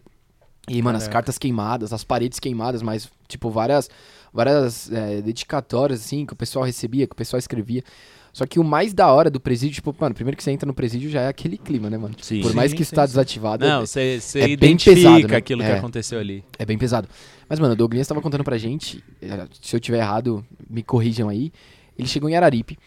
E, 0.68 0.82
mano, 0.82 0.98
as 0.98 1.04
Caraca. 1.04 1.14
cartas 1.20 1.38
queimadas, 1.38 1.92
as 1.94 2.04
paredes 2.04 2.40
queimadas, 2.40 2.82
mas, 2.82 3.10
tipo, 3.28 3.50
várias, 3.50 3.90
várias 4.34 4.92
é, 4.92 5.22
dedicatórias, 5.22 6.00
assim, 6.00 6.26
que 6.26 6.34
o 6.34 6.36
pessoal 6.36 6.64
recebia, 6.66 7.06
que 7.06 7.14
o 7.14 7.16
pessoal 7.16 7.38
escrevia. 7.38 7.84
Só 8.32 8.48
que 8.48 8.60
o 8.60 8.64
mais 8.64 8.94
da 8.96 9.12
hora 9.14 9.30
do 9.30 9.40
presídio, 9.40 9.76
tipo, 9.76 9.96
mano, 10.00 10.16
primeiro 10.16 10.36
que 10.36 10.44
você 10.44 10.50
entra 10.50 10.66
no 10.66 10.74
presídio 10.74 11.08
já 11.10 11.22
é 11.22 11.28
aquele 11.28 11.56
clima, 11.58 11.88
né, 11.90 11.98
mano? 12.00 12.16
Sim. 12.20 12.42
Por 12.42 12.52
mais 12.56 12.72
Sim, 12.72 12.78
que 12.78 12.84
sim, 12.86 12.90
está 12.94 13.06
sim. 13.06 13.12
desativado, 13.12 13.64
Não, 13.64 13.84
é- 13.84 13.86
você 13.86 14.20
é 14.36 14.40
bem 14.40 14.54
identifica 14.54 14.96
pesado, 14.96 15.28
né? 15.28 15.36
aquilo 15.38 15.62
que 15.62 15.70
É. 15.70 15.78
aconteceu 15.78 16.18
ali. 16.20 16.44
é 16.58 16.66
bem 16.66 16.78
pesado. 16.78 17.08
Mas, 17.48 17.60
mano, 17.60 17.74
o 17.74 17.76
Douglas 17.76 18.08
tava 18.08 18.22
contando 18.22 18.44
pra 18.44 18.58
gente, 18.58 19.04
eh, 19.22 19.46
se 19.62 19.76
eu 19.76 19.80
tiver 19.80 20.00
errado, 20.00 20.44
me 20.68 20.82
corrijam 20.82 21.30
aí. 21.30 21.52
Ele 21.98 22.08
chegou 22.08 22.30
em 22.30 22.36
Araripe. 22.36 22.78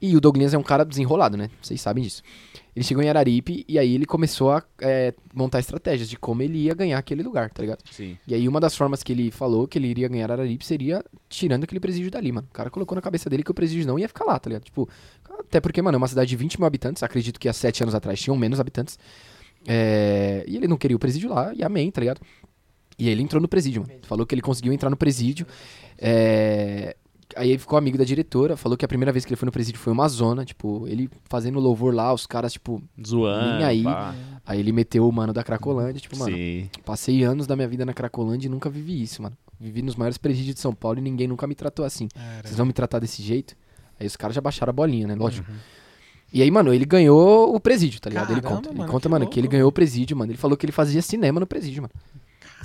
E 0.00 0.14
o 0.14 0.20
Douglas 0.20 0.52
é 0.52 0.58
um 0.58 0.62
cara 0.62 0.84
desenrolado, 0.84 1.36
né? 1.38 1.48
Vocês 1.62 1.80
sabem 1.80 2.04
disso. 2.04 2.22
Ele 2.74 2.84
chegou 2.84 3.02
em 3.02 3.08
Araripe 3.08 3.64
e 3.66 3.78
aí 3.78 3.94
ele 3.94 4.04
começou 4.04 4.50
a 4.52 4.62
eh, 4.82 5.14
montar 5.34 5.58
estratégias 5.60 6.10
de 6.10 6.18
como 6.18 6.42
ele 6.42 6.58
ia 6.58 6.74
ganhar 6.74 6.98
aquele 6.98 7.22
lugar, 7.22 7.50
tá 7.50 7.62
ligado? 7.62 7.82
Sim. 7.90 8.18
E 8.26 8.34
aí 8.34 8.46
uma 8.46 8.60
das 8.60 8.76
formas 8.76 9.02
que 9.02 9.12
ele 9.12 9.30
falou 9.30 9.66
que 9.66 9.78
ele 9.78 9.88
iria 9.88 10.06
ganhar 10.08 10.30
Araripe 10.30 10.66
seria 10.66 11.02
tirando 11.30 11.64
aquele 11.64 11.80
presídio 11.80 12.10
dali, 12.10 12.30
mano. 12.30 12.46
O 12.50 12.52
cara 12.52 12.68
colocou 12.68 12.94
na 12.94 13.00
cabeça 13.00 13.30
dele 13.30 13.42
que 13.42 13.50
o 13.50 13.54
presídio 13.54 13.86
não 13.86 13.98
ia 13.98 14.06
ficar 14.06 14.26
lá, 14.26 14.38
tá 14.38 14.50
ligado? 14.50 14.64
Tipo, 14.64 14.86
até 15.40 15.58
porque, 15.58 15.80
mano, 15.80 15.96
é 15.96 15.98
uma 15.98 16.08
cidade 16.08 16.28
de 16.28 16.36
20 16.36 16.58
mil 16.58 16.66
habitantes. 16.66 17.02
Acredito 17.02 17.40
que 17.40 17.48
há 17.48 17.52
sete 17.54 17.82
anos 17.82 17.94
atrás 17.94 18.20
tinham 18.20 18.36
menos 18.36 18.60
habitantes. 18.60 18.98
É, 19.66 20.44
E 20.46 20.56
ele 20.56 20.68
não 20.68 20.76
queria 20.76 20.96
o 20.96 21.00
presídio 21.00 21.30
lá, 21.30 21.54
e 21.54 21.62
amém, 21.64 21.90
tá 21.90 22.00
ligado? 22.02 22.20
E 22.98 23.06
aí 23.06 23.12
ele 23.12 23.22
entrou 23.22 23.40
no 23.40 23.48
presídio, 23.48 23.82
mano. 23.82 23.94
Falou 24.02 24.26
que 24.26 24.34
ele 24.34 24.42
conseguiu 24.42 24.72
entrar 24.72 24.90
no 24.90 24.96
presídio. 24.96 25.46
É, 25.98 26.94
Aí 27.36 27.50
ele 27.50 27.58
ficou 27.58 27.78
amigo 27.78 27.98
da 27.98 28.04
diretora, 28.04 28.56
falou 28.56 28.78
que 28.78 28.84
a 28.84 28.88
primeira 28.88 29.12
vez 29.12 29.24
que 29.24 29.30
ele 29.30 29.36
foi 29.36 29.46
no 29.46 29.52
presídio 29.52 29.78
foi 29.78 29.92
uma 29.92 30.08
zona, 30.08 30.44
tipo, 30.44 30.88
ele 30.88 31.10
fazendo 31.24 31.60
louvor 31.60 31.94
lá, 31.94 32.12
os 32.12 32.26
caras, 32.26 32.54
tipo, 32.54 32.82
Zoando. 33.06 33.58
Nem 33.58 33.64
aí. 33.64 33.82
pá. 33.82 34.14
aí 34.44 34.58
ele 34.58 34.72
meteu 34.72 35.06
o 35.06 35.12
mano 35.12 35.32
da 35.32 35.44
Cracolândia, 35.44 36.00
tipo, 36.00 36.16
mano, 36.18 36.34
Sim. 36.34 36.70
passei 36.84 37.22
anos 37.22 37.46
da 37.46 37.54
minha 37.54 37.68
vida 37.68 37.84
na 37.84 37.92
Cracolândia 37.92 38.48
e 38.48 38.50
nunca 38.50 38.70
vivi 38.70 39.02
isso, 39.02 39.22
mano. 39.22 39.36
Vivi 39.60 39.82
nos 39.82 39.96
maiores 39.96 40.18
presídios 40.18 40.54
de 40.54 40.60
São 40.60 40.74
Paulo 40.74 40.98
e 40.98 41.02
ninguém 41.02 41.28
nunca 41.28 41.46
me 41.46 41.54
tratou 41.54 41.84
assim. 41.84 42.08
Vocês 42.42 42.56
vão 42.56 42.66
me 42.66 42.72
tratar 42.72 42.98
desse 42.98 43.22
jeito? 43.22 43.54
Aí 44.00 44.06
os 44.06 44.16
caras 44.16 44.34
já 44.34 44.40
baixaram 44.40 44.70
a 44.70 44.72
bolinha, 44.72 45.06
né? 45.06 45.14
Lógico. 45.14 45.50
E 46.32 46.42
aí, 46.42 46.50
mano, 46.50 46.74
ele 46.74 46.84
ganhou 46.84 47.54
o 47.54 47.60
presídio, 47.60 48.00
tá 48.00 48.10
ligado? 48.10 48.30
ele 48.32 48.40
Caramba, 48.40 48.56
conta. 48.56 48.68
Ele 48.70 48.78
mano, 48.78 48.92
conta, 48.92 49.02
que 49.02 49.08
mano, 49.10 49.22
louco, 49.24 49.34
que 49.34 49.40
ele 49.40 49.48
ganhou 49.48 49.68
o 49.68 49.72
presídio, 49.72 50.16
mano. 50.16 50.32
Ele 50.32 50.38
falou 50.38 50.56
que 50.56 50.66
ele 50.66 50.72
fazia 50.72 51.00
cinema 51.00 51.40
no 51.40 51.46
presídio, 51.46 51.82
mano. 51.82 51.94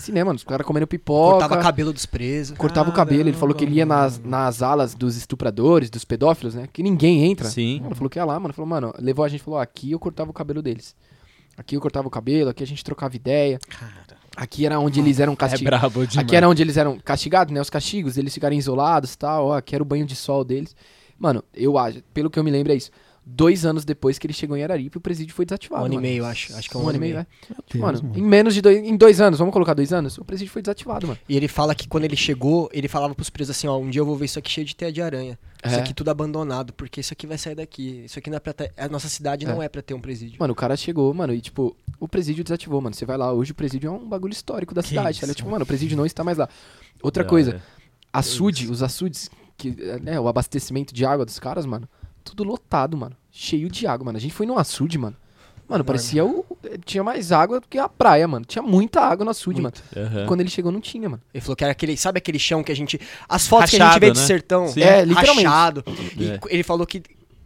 Cinema, 0.01 0.25
mano. 0.27 0.37
Os 0.37 0.43
caras 0.43 0.65
comendo 0.65 0.85
pipoca. 0.87 1.31
Cortava 1.39 1.57
cabelo 1.61 1.93
dos 1.93 2.05
presos. 2.05 2.57
cortava 2.57 2.89
o 2.89 2.93
cabelo. 2.93 3.29
Ele 3.29 3.33
falou 3.37 3.55
que 3.55 3.63
ele 3.63 3.75
ia 3.75 3.85
nas, 3.85 4.19
nas 4.19 4.61
alas 4.61 4.93
dos 4.95 5.15
estupradores, 5.15 5.89
dos 5.89 6.03
pedófilos, 6.03 6.55
né? 6.55 6.67
Que 6.71 6.83
ninguém 6.83 7.23
entra. 7.25 7.47
Sim. 7.47 7.79
Mano, 7.81 7.95
falou 7.95 8.09
que 8.09 8.19
ia 8.19 8.25
lá, 8.25 8.39
mano. 8.39 8.53
Falou, 8.53 8.67
mano, 8.67 8.93
levou 8.99 9.23
a 9.23 9.29
gente 9.29 9.43
falou, 9.43 9.59
aqui 9.59 9.91
eu 9.91 9.99
cortava 9.99 10.29
o 10.29 10.33
cabelo 10.33 10.61
deles. 10.61 10.95
Aqui 11.57 11.75
eu 11.75 11.81
cortava 11.81 12.07
o 12.07 12.11
cabelo, 12.11 12.49
aqui 12.49 12.63
a 12.63 12.67
gente 12.67 12.83
trocava 12.83 13.15
ideia. 13.15 13.59
Aqui 14.35 14.65
era 14.65 14.79
onde 14.79 14.99
eles 14.99 15.19
eram 15.19 15.33
É 15.33 15.35
castigados. 15.35 15.79
brabo 15.79 16.07
demais. 16.07 16.25
Aqui 16.25 16.35
era 16.35 16.47
onde 16.49 16.61
eles 16.61 16.77
eram 16.77 16.97
castigados, 16.99 17.53
né? 17.53 17.61
Os 17.61 17.69
castigos, 17.69 18.17
eles 18.17 18.33
ficarem 18.33 18.57
isolados 18.57 19.13
e 19.13 19.17
tal. 19.17 19.47
Ó, 19.47 19.53
aqui 19.57 19.75
era 19.75 19.83
o 19.83 19.85
banho 19.85 20.05
de 20.05 20.15
sol 20.15 20.43
deles. 20.43 20.75
Mano, 21.19 21.43
eu 21.53 21.77
acho, 21.77 22.01
pelo 22.13 22.29
que 22.29 22.39
eu 22.39 22.43
me 22.43 22.49
lembro 22.49 22.71
é 22.71 22.75
isso. 22.75 22.89
Dois 23.23 23.65
anos 23.67 23.85
depois 23.85 24.17
que 24.17 24.25
ele 24.25 24.33
chegou 24.33 24.57
em 24.57 24.63
Araripe, 24.63 24.97
o 24.97 25.01
presídio 25.01 25.35
foi 25.35 25.45
desativado. 25.45 25.83
Um 25.83 25.85
ano 25.85 25.93
e 25.93 25.97
mano. 25.97 26.07
meio, 26.07 26.25
acho. 26.25 26.55
Acho 26.55 26.67
que 26.69 26.75
é 26.75 26.79
Um, 26.79 26.89
ano 26.89 26.97
e 26.97 26.99
meio, 26.99 27.17
é. 27.19 27.27
Deus, 27.71 27.79
mano, 27.81 28.01
mano. 28.03 28.17
em 28.17 28.21
menos 28.23 28.53
de 28.55 28.61
dois, 28.61 28.77
em 28.77 28.97
dois 28.97 29.21
anos, 29.21 29.37
vamos 29.37 29.53
colocar 29.53 29.75
dois 29.75 29.93
anos, 29.93 30.17
o 30.17 30.25
presídio 30.25 30.51
foi 30.51 30.61
desativado, 30.63 31.05
mano. 31.07 31.19
E 31.29 31.37
ele 31.37 31.47
fala 31.47 31.75
que 31.75 31.87
quando 31.87 32.03
ele 32.05 32.15
chegou, 32.15 32.67
ele 32.73 32.87
falava 32.87 33.13
pros 33.13 33.29
presos 33.29 33.55
assim, 33.55 33.67
ó, 33.67 33.77
um 33.77 33.91
dia 33.91 34.01
eu 34.01 34.05
vou 34.07 34.15
ver 34.15 34.25
isso 34.25 34.39
aqui 34.39 34.49
cheio 34.49 34.65
de 34.65 34.75
teia 34.75 34.91
de 34.91 35.01
aranha. 35.03 35.37
Isso 35.63 35.75
É. 35.75 35.79
aqui 35.79 35.93
tudo 35.93 36.09
abandonado, 36.09 36.73
porque 36.73 36.99
isso 36.99 37.13
aqui 37.13 37.27
vai 37.27 37.37
sair 37.37 37.53
daqui. 37.53 38.01
Isso 38.05 38.17
aqui 38.17 38.31
não 38.31 38.37
é 38.37 38.39
pra 38.39 38.53
ter... 38.53 38.73
A 38.75 38.89
nossa 38.89 39.07
cidade 39.07 39.45
não 39.45 39.61
é 39.61 39.69
pra 39.69 39.83
ter 39.83 39.93
um 39.93 40.01
presídio. 40.01 40.37
Mano, 40.39 40.53
o 40.53 40.55
cara 40.55 40.75
chegou, 40.75 41.13
mano, 41.13 41.31
e 41.31 41.39
tipo, 41.41 41.77
o 41.99 42.07
presídio 42.07 42.43
desativou, 42.43 42.81
mano. 42.81 42.95
Você 42.95 43.05
vai 43.05 43.15
lá, 43.17 43.31
hoje 43.31 43.51
o 43.51 43.55
presídio 43.55 43.87
é 43.87 43.91
um 43.91 44.09
bagulho 44.09 44.33
histórico 44.33 44.73
da 44.73 44.81
Que 44.81 44.89
cidade. 44.89 45.11
isso, 45.11 45.19
tá 45.21 45.27
ligado? 45.27 45.37
Tipo, 45.37 45.51
mano, 45.51 45.63
o 45.63 45.67
presídio 45.67 45.95
não 45.95 46.07
está 46.07 46.23
mais 46.23 46.39
lá. 46.39 46.49
Outra 47.03 47.23
Da 47.23 47.29
coisa, 47.29 47.61
açude, 48.11 48.69
os 48.71 48.81
açudes, 48.81 49.29
que, 49.55 49.75
é, 50.07 50.19
o 50.19 50.27
abastecimento 50.27 50.93
de 50.95 51.05
água 51.05 51.23
dos 51.25 51.37
caras, 51.37 51.63
mano, 51.65 51.87
tudo 52.23 52.43
lotado, 52.43 52.95
mano. 52.97 53.15
Cheio 53.31 53.69
de 53.69 53.87
água, 53.87 54.05
mano. 54.05 54.17
A 54.17 54.21
gente 54.21 54.33
foi 54.33 54.45
num 54.45 54.57
açude, 54.57 54.97
mano. 54.97 55.15
Mano, 55.67 55.85
parecia 55.85 56.25
o. 56.25 56.45
Tinha 56.83 57.01
mais 57.01 57.31
água 57.31 57.61
do 57.61 57.67
que 57.67 57.77
a 57.77 57.87
praia, 57.87 58.27
mano. 58.27 58.43
Tinha 58.45 58.61
muita 58.61 58.99
água 58.99 59.23
no 59.23 59.31
açude, 59.31 59.61
Muito. 59.61 59.81
mano. 59.95 60.07
Aham. 60.07 60.25
Quando 60.25 60.41
ele 60.41 60.49
chegou, 60.49 60.69
não 60.69 60.81
tinha, 60.81 61.07
mano. 61.07 61.21
Ele 61.33 61.39
falou 61.41 61.55
que 61.55 61.63
era 61.63 61.71
aquele, 61.71 61.95
sabe 61.95 62.17
aquele 62.17 62.37
chão 62.37 62.61
que 62.61 62.73
a 62.73 62.75
gente, 62.75 62.99
as 63.29 63.47
fotos 63.47 63.69
que 63.69 63.77
a 63.77 63.79
gente 63.79 63.87
Rachado, 63.87 64.05
vê 64.05 64.11
de 64.11 64.19
né? 64.19 64.25
sertão, 64.25 64.67
Sim. 64.67 64.81
É, 64.81 65.05
literalmente. 65.05 65.45
rachado. 65.47 65.83
E 66.17 66.29
É. 66.29 66.39
ele 66.49 66.63
falou 66.63 66.85
que 66.85 67.01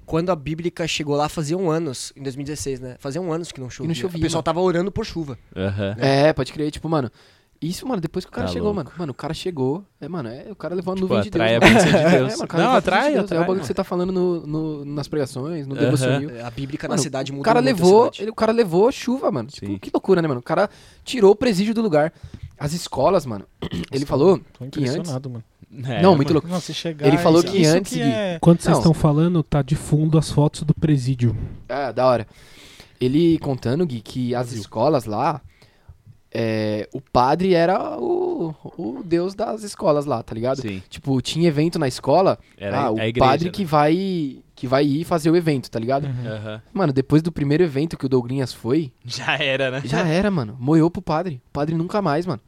quando 0.07 0.31
a 0.31 0.35
Bíblica 0.35 0.87
chegou 0.87 1.15
lá, 1.15 1.29
faziam 1.29 1.69
anos, 1.69 2.11
em 2.15 2.23
2016, 2.23 2.79
né? 2.79 2.95
Faziam 2.99 3.31
anos 3.31 3.51
que 3.51 3.59
não 3.61 3.69
chovia. 3.69 3.93
chovia, 3.93 4.17
o 4.17 4.21
pessoal 4.21 4.39
mano. 4.39 4.43
tava 4.43 4.59
orando 4.59 4.91
por 4.91 5.05
chuva. 5.05 5.37
Aham. 5.55 5.95
É, 5.99 6.33
pode 6.33 6.51
crer, 6.51 6.71
tipo, 6.71 6.89
mano. 6.89 7.11
Isso, 7.67 7.87
mano, 7.87 8.01
depois 8.01 8.25
que 8.25 8.29
o 8.29 8.33
cara 8.33 8.47
Tá 8.47 8.53
chegou, 8.53 8.73
louco. 8.73 8.77
mano. 8.89 8.91
Mano, 8.99 9.11
o 9.11 9.15
cara 9.15 9.33
chegou. 9.33 9.83
É, 9.99 10.07
mano, 10.07 10.29
é, 10.29 10.47
o 10.51 10.55
cara 10.55 10.75
levou 10.75 10.91
a 10.93 10.95
Tipo, 10.95 11.07
nuvem 11.07 11.23
de 11.23 11.29
Deus. 11.29 11.41
atrai 11.43 11.55
a 11.55 11.59
mano. 11.59 11.73
bênção 11.73 11.89
de 11.91 11.97
É, 11.97 12.09
Deus. 12.17 12.31
mano, 12.33 12.43
o 12.43 12.47
cara 12.47 12.63
Não, 12.63 12.71
atrai, 12.73 13.01
de 13.01 13.07
Deus. 13.09 13.17
É 13.17 13.23
atrai, 13.25 13.37
o 13.37 13.41
bagulho 13.41 13.55
mano. 13.55 13.61
que 13.61 13.67
você 13.67 13.73
tá 13.73 13.83
falando 13.83 14.11
no, 14.11 14.45
no- 14.47 14.85
nas 14.85 15.07
pregações, 15.07 15.65
no 15.67 15.73
Aham. 15.75 15.83
devocionil. 15.83 16.45
A 16.45 16.49
Bíblica 16.51 16.87
Mano, 16.87 16.97
na 16.97 17.01
cidade 17.03 17.31
mudou 17.31 17.41
O 17.41 17.45
cara 17.45 17.59
levou, 17.59 18.11
ele- 18.19 18.29
o 18.31 18.35
cara 18.35 18.51
levou 18.51 18.91
chuva, 18.91 19.31
mano. 19.31 19.49
Tipo, 19.49 19.65
Sim. 19.67 19.77
que 19.79 19.89
loucura, 19.93 20.21
né, 20.21 20.27
mano? 20.27 20.39
O 20.39 20.43
cara 20.43 20.69
tirou 21.03 21.31
o 21.31 21.35
presídio 21.35 21.73
do 21.73 21.81
lugar. 21.81 22.13
As 22.59 22.73
escolas, 22.73 23.25
mano. 23.25 23.45
Ele 23.91 24.05
falou 24.05 24.37
Tô 24.37 24.43
que 24.59 24.63
antes. 24.65 24.81
impressionado, 24.95 25.29
mano. 25.29 25.43
É, 25.73 26.01
Não, 26.01 26.11
mano. 26.11 26.15
muito 26.17 26.31
louco. 26.31 26.47
Não, 26.47 26.59
se 26.61 26.73
chegar. 26.73 27.07
Ele 27.07 27.17
falou 27.17 27.43
que 27.43 27.65
antes 27.65 27.93
de- 27.93 28.01
é... 28.01 28.37
Quando 28.39 28.61
vocês 28.61 28.77
estão 28.77 28.93
falando, 28.93 29.41
tá 29.43 29.61
de 29.61 29.75
fundo 29.75 30.17
as 30.17 30.31
fotos 30.31 30.61
do 30.63 30.73
presídio. 30.73 31.35
Ah, 31.67 31.91
da 31.91 32.05
hora. 32.05 32.27
Ele 33.01 33.37
contando, 33.39 33.85
Gui, 33.85 33.99
que 34.01 34.33
as 34.33 34.53
escolas 34.53 35.05
lá. 35.05 35.41
É, 36.37 36.89
o 36.91 36.99
padre 36.99 37.53
era 37.53 37.97
o, 37.97 38.53
o 38.77 39.01
deus 39.05 39.33
das 39.33 39.63
escolas 39.63 40.05
lá, 40.05 40.21
tá 40.21 40.35
ligado? 40.35 40.61
Sim. 40.61 40.83
Tipo, 40.89 41.21
tinha 41.21 41.47
evento 41.47 41.79
na 41.79 41.87
escola. 41.87 42.37
Era 42.57 42.79
ah, 42.79 42.85
a 42.87 42.91
o 42.91 42.99
igreja, 42.99 43.25
padre 43.25 43.45
né? 43.45 43.51
que 43.51 43.63
vai 43.63 44.43
que 44.53 44.67
vai 44.67 44.85
ir 44.85 45.03
fazer 45.05 45.29
o 45.29 45.35
evento, 45.35 45.69
tá 45.71 45.79
ligado? 45.79 46.05
Uhum. 46.05 46.27
Aham. 46.27 46.61
Mano, 46.73 46.93
depois 46.93 47.21
do 47.21 47.31
primeiro 47.31 47.63
evento 47.63 47.97
que 47.97 48.05
o 48.05 48.09
Douglinhas 48.09 48.53
foi, 48.53 48.91
Já 49.05 49.37
era, 49.37 49.71
né? 49.71 49.81
já 49.85 50.05
era, 50.05 50.29
mano. 50.29 50.57
Moiou 50.59 50.91
pro 50.91 51.01
padre. 51.01 51.41
O 51.47 51.51
padre 51.51 51.73
nunca 51.73 52.01
mais, 52.01 52.25
mano. 52.25 52.41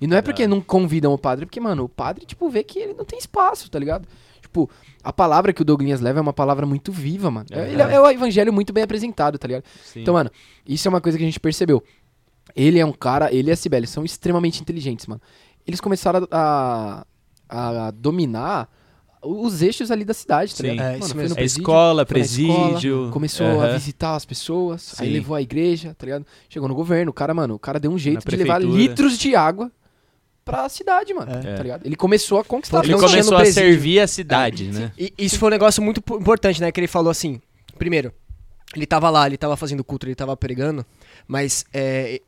E 0.00 0.06
não 0.06 0.16
é 0.16 0.22
porque 0.22 0.46
não 0.46 0.60
convidam 0.60 1.12
o 1.12 1.18
padre, 1.18 1.46
porque, 1.46 1.60
mano, 1.60 1.84
o 1.84 1.88
padre, 1.88 2.24
tipo, 2.24 2.48
vê 2.48 2.64
que 2.64 2.78
ele 2.78 2.94
não 2.94 3.04
tem 3.04 3.18
espaço, 3.18 3.70
tá 3.70 3.78
ligado? 3.78 4.06
Tipo, 4.40 4.68
a 5.02 5.12
palavra 5.12 5.52
que 5.52 5.62
o 5.62 5.64
Douglinhas 5.64 6.00
leva 6.00 6.18
é 6.18 6.22
uma 6.22 6.32
palavra 6.32 6.66
muito 6.66 6.90
viva, 6.92 7.30
mano. 7.30 7.46
É, 7.50 7.72
é, 7.72 7.94
é 7.94 8.00
o 8.00 8.10
evangelho 8.10 8.52
muito 8.52 8.72
bem 8.72 8.82
apresentado, 8.84 9.38
tá 9.38 9.46
ligado? 9.46 9.64
Sim. 9.82 10.02
Então, 10.02 10.14
mano, 10.14 10.30
isso 10.66 10.86
é 10.86 10.90
uma 10.90 11.00
coisa 11.00 11.16
que 11.16 11.24
a 11.24 11.26
gente 11.26 11.40
percebeu. 11.40 11.82
Ele 12.54 12.78
é 12.78 12.86
um 12.86 12.92
cara, 12.92 13.32
ele 13.32 13.50
e 13.50 13.52
a 13.52 13.56
Cibele 13.56 13.86
são 13.86 14.04
extremamente 14.04 14.60
inteligentes, 14.60 15.06
mano. 15.06 15.20
Eles 15.66 15.80
começaram 15.80 16.26
a, 16.30 17.06
a, 17.48 17.86
a 17.86 17.90
dominar 17.90 18.68
os 19.24 19.62
eixos 19.62 19.90
ali 19.92 20.04
da 20.04 20.12
cidade, 20.14 20.50
tá 20.50 20.56
Sim. 20.64 20.70
ligado? 20.70 20.86
É, 20.86 20.98
isso 20.98 21.08
foi 21.10 21.16
mesmo. 21.22 21.28
no 21.28 21.32
É 21.34 21.36
presídio, 21.36 21.60
escola, 21.62 21.94
na 21.94 22.02
escola, 22.02 22.06
presídio. 22.06 23.10
começou 23.12 23.60
a 23.60 23.68
visitar 23.68 24.16
as 24.16 24.24
pessoas, 24.24 24.94
aí 24.98 25.06
Sim. 25.06 25.12
levou 25.12 25.36
a 25.36 25.40
igreja, 25.42 25.94
tá 25.96 26.04
ligado? 26.06 26.26
Chegou 26.48 26.68
no 26.68 26.74
governo, 26.74 27.10
o 27.10 27.14
cara, 27.14 27.32
mano, 27.32 27.54
o 27.54 27.58
cara 27.58 27.78
deu 27.78 27.90
um 27.92 27.98
jeito 27.98 28.24
Na 28.24 28.30
de 28.30 28.36
levar 28.36 28.60
litros 28.60 29.16
de 29.16 29.36
água 29.36 29.70
pra 30.44 30.68
cidade, 30.68 31.14
mano, 31.14 31.30
É. 31.30 31.54
tá 31.54 31.62
ligado? 31.62 31.86
Ele 31.86 31.94
começou 31.94 32.40
a 32.40 32.44
conquistar 32.44 32.82
Ele 32.84 32.94
começou 32.94 33.36
a 33.36 33.40
presídio. 33.42 33.62
servir 33.70 34.00
a 34.00 34.08
cidade, 34.08 34.64
né? 34.72 34.90
E 34.98 35.14
isso 35.16 35.38
foi 35.38 35.46
um 35.48 35.52
negócio 35.52 35.80
muito 35.80 36.02
po- 36.02 36.16
importante, 36.16 36.60
né? 36.60 36.72
Que 36.72 36.80
ele 36.80 36.88
falou 36.88 37.10
assim: 37.10 37.40
primeiro, 37.78 38.12
ele 38.74 38.86
tava 38.86 39.08
lá, 39.08 39.28
ele 39.28 39.36
tava 39.36 39.56
fazendo 39.56 39.84
culto, 39.84 40.04
ele 40.06 40.16
tava 40.16 40.36
pregando, 40.36 40.84
mas 41.28 41.64
é, 41.72 42.20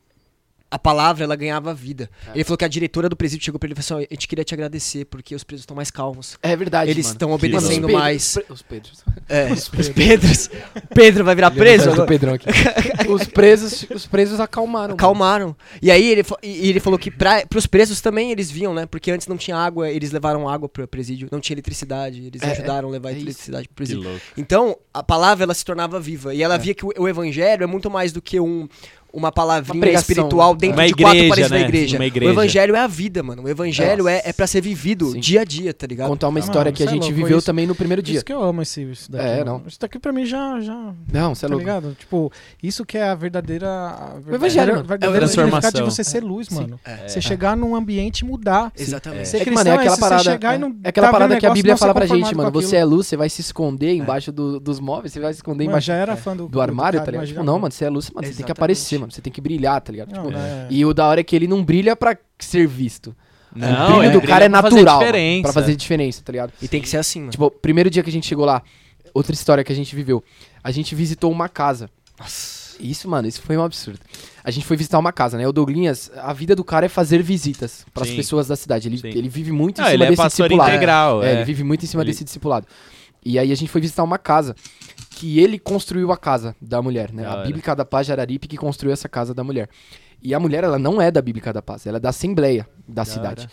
a 0.69 0.79
palavra 0.79 1.23
ela 1.23 1.35
ganhava 1.35 1.73
vida. 1.73 2.09
Ele 2.33 2.43
falou 2.43 2.57
que 2.57 2.65
a 2.65 2.67
diretora 2.67 3.07
do 3.07 3.15
presídio 3.15 3.45
chegou 3.45 3.59
pra 3.59 3.67
ele 3.67 3.75
e 3.77 3.81
falou 3.81 4.01
assim: 4.01 4.07
a 4.09 4.13
gente 4.13 4.27
queria 4.27 4.43
te 4.43 4.53
agradecer 4.53 5.05
porque 5.05 5.33
os 5.35 5.43
presos 5.43 5.61
estão 5.63 5.75
mais 5.75 5.89
calmos. 5.91 6.37
É 6.41 6.55
verdade, 6.55 6.89
Eles 6.91 7.05
mano. 7.05 7.15
estão 7.15 7.29
Mano, 7.29 7.37
os 7.37 7.43
obedecendo 7.43 7.87
Pedro- 7.87 8.01
mais. 8.01 8.23
Os, 8.25 8.33
Pe- 8.35 8.53
os 8.53 8.61
Pedros. 8.61 9.03
É, 9.29 9.51
os 9.53 9.89
Pedros. 9.89 10.49
Pedro 10.93 11.23
vai 11.23 11.35
virar 11.35 11.51
preso? 11.51 11.91
do? 11.93 12.05
Pedrão 12.05 12.33
aqui. 12.33 12.47
os 13.09 13.25
presos, 13.27 13.85
os 13.93 14.05
presos 14.05 14.39
acalmaram. 14.39 14.87
mano. 14.89 14.93
Acalmaram. 14.95 15.55
E 15.81 15.89
aí 15.91 16.09
ele, 16.11 16.23
e 16.43 16.69
ele 16.69 16.79
falou 16.79 16.97
que 16.99 17.09
pra, 17.11 17.45
pros 17.45 17.65
presos 17.67 18.01
também 18.01 18.31
eles 18.31 18.49
viam, 18.51 18.73
né? 18.73 18.85
Porque 18.85 19.11
antes 19.11 19.27
não 19.27 19.37
tinha 19.37 19.55
água, 19.57 19.89
eles 19.89 20.11
levaram 20.11 20.49
água 20.49 20.67
pro 20.67 20.87
presídio. 20.87 21.29
Não 21.31 21.39
tinha 21.39 21.55
eletricidade, 21.55 22.25
eles 22.25 22.41
É, 22.41 22.51
ajudaram 22.51 22.89
a 22.89 22.91
levar 22.91 23.09
é 23.09 23.13
isso. 23.13 23.21
eletricidade 23.25 23.67
pro 23.67 23.75
Que 23.75 23.75
presídio. 23.75 24.09
louco. 24.09 24.25
Então, 24.37 24.77
a 24.93 25.03
palavra 25.03 25.43
ela 25.43 25.53
se 25.53 25.63
tornava 25.63 25.99
viva. 25.99 26.33
E 26.33 26.41
É. 26.41 26.43
ela 26.45 26.57
via 26.57 26.73
que 26.73 26.85
o, 26.85 26.91
o 26.97 27.07
evangelho 27.07 27.63
é 27.63 27.67
muito 27.67 27.89
mais 27.89 28.11
do 28.11 28.21
que 28.21 28.39
um, 28.39 28.67
uma 29.15 29.31
palavrinha 29.31 29.85
Uma 29.85 29.91
espiritual 29.99 30.51
né? 30.53 30.59
dentro 30.59 30.77
Uma 30.77 30.87
de 30.87 30.93
quatro 30.93 31.17
igreja, 31.17 31.29
paredes 31.29 31.49
da 31.49 31.55
né? 31.57 31.63
igreja. 31.63 31.97
Uma 31.97 32.05
igreja. 32.05 32.29
O 32.31 32.33
evangelho 32.33 32.75
é 32.75 32.79
a 32.79 32.87
vida, 32.87 33.23
mano. 33.23 33.43
O 33.43 33.49
evangelho 33.49 34.07
é, 34.07 34.15
Nossa. 34.17 34.29
é 34.29 34.33
pra 34.33 34.45
ser 34.47 34.61
vivido 34.61 35.11
Sim. 35.11 35.19
dia 35.19 35.41
a 35.41 35.43
dia, 35.43 35.73
tá 35.73 35.87
ligado? 35.87 36.07
Contar 36.09 36.27
uma 36.27 36.39
Ah, 36.39 36.41
história 36.41 36.65
mano, 36.65 36.77
que 36.77 36.83
a 36.83 36.85
é 36.85 36.89
gente 36.89 37.01
louco, 37.03 37.15
viveu 37.15 37.37
isso- 37.37 37.45
também 37.47 37.65
no 37.65 37.73
primeiro 37.75 38.01
dia. 38.01 38.15
Isso 38.15 38.25
que 38.25 38.33
eu 38.33 38.43
amo 38.43 38.61
esse, 38.61 38.81
isso 38.83 39.11
daqui. 39.11 39.25
É, 39.25 39.43
não. 39.43 39.61
Isso 39.65 39.79
daqui 39.79 39.97
pra 39.99 40.11
mim 40.11 40.25
já. 40.25 40.59
já 40.59 40.93
Não, 41.11 41.33
você 41.33 41.45
é 41.45 41.47
tá 41.49 41.53
louco. 41.55 41.65
ligado? 41.67 41.95
Tipo, 41.97 42.31
isso 42.61 42.85
que 42.85 42.97
é 42.97 43.09
a 43.09 43.15
verdadeira. 43.15 43.67
A 43.69 43.95
verdadeira, 44.15 44.35
evangelho, 44.35 44.73
mano. 44.73 44.87
verdadeira 44.87 45.15
É 45.15 45.17
a 45.17 45.19
transformação. 45.19 45.61
significado 45.71 45.89
de 45.89 45.95
você 45.95 46.03
ser 46.03 46.23
luz, 46.23 46.49
mano. 46.49 46.79
É. 46.85 47.07
Você 47.07 47.21
chegar 47.21 47.55
num 47.55 47.75
ambiente 47.75 48.19
e 48.19 48.25
mudar. 48.25 48.71
Exatamente. 48.77 49.27
Ser 49.29 49.37
É 49.37 49.45
cristão 49.45 49.63
mano, 49.63 49.69
é 49.69 49.79
aquela 49.81 49.97
parada. 49.97 50.23
chegar 50.23 50.55
e 50.55 50.57
não 50.57 50.75
é 50.83 50.89
aquela 50.89 51.07
tá 51.07 51.11
vendo 51.11 51.19
parada 51.19 51.39
que 51.39 51.45
a 51.45 51.49
Bíblia 51.51 51.77
fala 51.77 51.93
pra 51.93 52.05
gente, 52.05 52.35
mano. 52.35 52.51
Você 52.51 52.75
é 52.75 52.83
luz, 52.85 53.07
você 53.07 53.15
vai 53.17 53.29
se 53.29 53.41
esconder 53.41 53.93
embaixo 53.95 54.31
do- 54.31 54.59
dos 54.59 54.79
móveis, 54.79 55.13
você 55.13 55.19
vai 55.19 55.33
se 55.33 55.37
esconder 55.39 55.65
embaixo 55.65 55.87
já 55.87 55.93
era 55.95 56.15
fã 56.15 56.35
do, 56.35 56.47
do 56.47 56.61
armário, 56.61 56.99
tá 57.03 57.11
ligado? 57.11 57.27
Tipo, 57.27 57.43
não, 57.43 57.59
mano, 57.59 57.71
você 57.71 57.85
é 57.85 57.89
luz, 57.89 58.09
mano, 58.11 58.27
você 58.27 58.33
tem 58.33 58.45
que 58.45 58.51
aparecer, 58.51 58.99
mano. 58.99 59.04
Você 59.11 59.21
tem 59.21 59.31
que 59.31 59.41
brilhar, 59.41 59.79
tá 59.81 59.91
ligado? 59.91 60.11
Não, 60.13 60.25
Tipo, 60.27 60.37
né? 60.37 60.67
E 60.69 60.85
o 60.85 60.93
da 60.93 61.05
hora 61.07 61.19
é 61.21 61.23
que 61.23 61.35
ele 61.35 61.47
não 61.47 61.63
brilha 61.63 61.95
pra 61.95 62.17
ser 62.39 62.67
visto. 62.67 63.15
Não, 63.55 63.69
o 63.69 63.99
brilho 63.99 64.03
é 64.03 64.09
do 64.09 64.21
cara 64.21 64.45
é 64.45 64.49
pra 64.49 64.61
fazer 64.61 64.75
natural. 64.75 64.95
mano, 64.97 65.05
diferença. 65.05 65.43
Pra 65.43 65.53
fazer 65.53 65.75
diferença, 65.75 66.21
tá 66.23 66.31
ligado? 66.31 66.53
E 66.61 66.67
tem 66.67 66.81
que 66.81 66.89
ser 66.89 66.97
assim, 66.97 67.19
mano. 67.19 67.31
Tipo, 67.31 67.49
primeiro 67.49 67.89
dia 67.89 68.03
que 68.03 68.09
a 68.09 68.13
gente 68.13 68.27
chegou 68.27 68.43
lá, 68.45 68.61
outra 69.13 69.33
história 69.33 69.63
que 69.63 69.71
a 69.71 69.75
gente 69.75 69.95
viveu. 69.95 70.21
A 70.63 70.71
gente 70.71 70.93
visitou 70.93 71.31
uma 71.31 71.47
casa. 71.47 71.89
Isso, 72.79 73.07
mano, 73.09 73.25
isso 73.27 73.41
foi 73.41 73.55
um 73.55 73.63
absurdo. 73.63 73.99
A 74.43 74.51
gente 74.51 74.65
foi 74.65 74.75
visitar 74.75 74.99
uma 74.99 75.13
casa, 75.13 75.37
né? 75.37 75.47
O 75.47 75.53
Douglinhas, 75.53 76.11
a 76.17 76.33
vida 76.33 76.53
do 76.53 76.63
cara 76.63 76.85
é 76.85 76.89
fazer 76.89 77.21
visitas 77.23 77.85
pras 77.93 78.09
Sim. 78.09 78.17
pessoas 78.17 78.47
da 78.47 78.55
cidade. 78.57 78.89
Ele, 78.89 78.97
Sim. 78.97 79.07
ele 79.07 79.29
vive 79.29 79.51
muito 79.53 79.79
em 79.79 79.81
Não, 79.81 79.89
cima 79.89 79.95
ele 79.95 80.03
é 80.03 80.15
desse 80.15 80.27
discipulado. 80.27 80.69
integral. 80.71 81.23
É, 81.23 81.29
É, 81.29 81.33
ele 81.35 81.45
vive 81.45 81.63
muito 81.63 81.83
em 81.83 81.87
cima 81.87 82.03
Ele- 82.03 82.11
desse 82.11 82.25
discipulado. 82.25 82.67
E 83.25 83.39
aí 83.39 83.51
a 83.51 83.55
gente 83.55 83.69
foi 83.69 83.81
visitar 83.81 84.03
uma 84.03 84.19
casa 84.19 84.55
que 85.09 85.39
ele 85.39 85.57
construiu 85.57 86.11
a 86.11 86.17
casa 86.17 86.55
da 86.61 86.81
mulher, 86.81 87.11
né? 87.11 87.25
A. 87.25 87.37
Bíblica 87.37 87.75
da 87.75 87.83
Paz 87.83 88.05
de 88.05 88.11
Araripe 88.11 88.47
que 88.47 88.57
construiu 88.57 88.93
essa 88.93 89.09
casa 89.09 89.33
da 89.33 89.43
mulher. 89.43 89.67
E 90.21 90.33
a 90.33 90.39
mulher, 90.39 90.63
ela 90.63 90.77
não 90.77 91.01
é 91.01 91.09
da 91.09 91.21
Bíblica 91.21 91.51
da 91.51 91.61
Paz, 91.61 91.85
ela 91.85 91.97
é 91.97 91.99
da 91.99 92.09
Assembleia 92.09 92.67
da, 92.87 93.03
Da 93.03 93.05
cidade. 93.05 93.47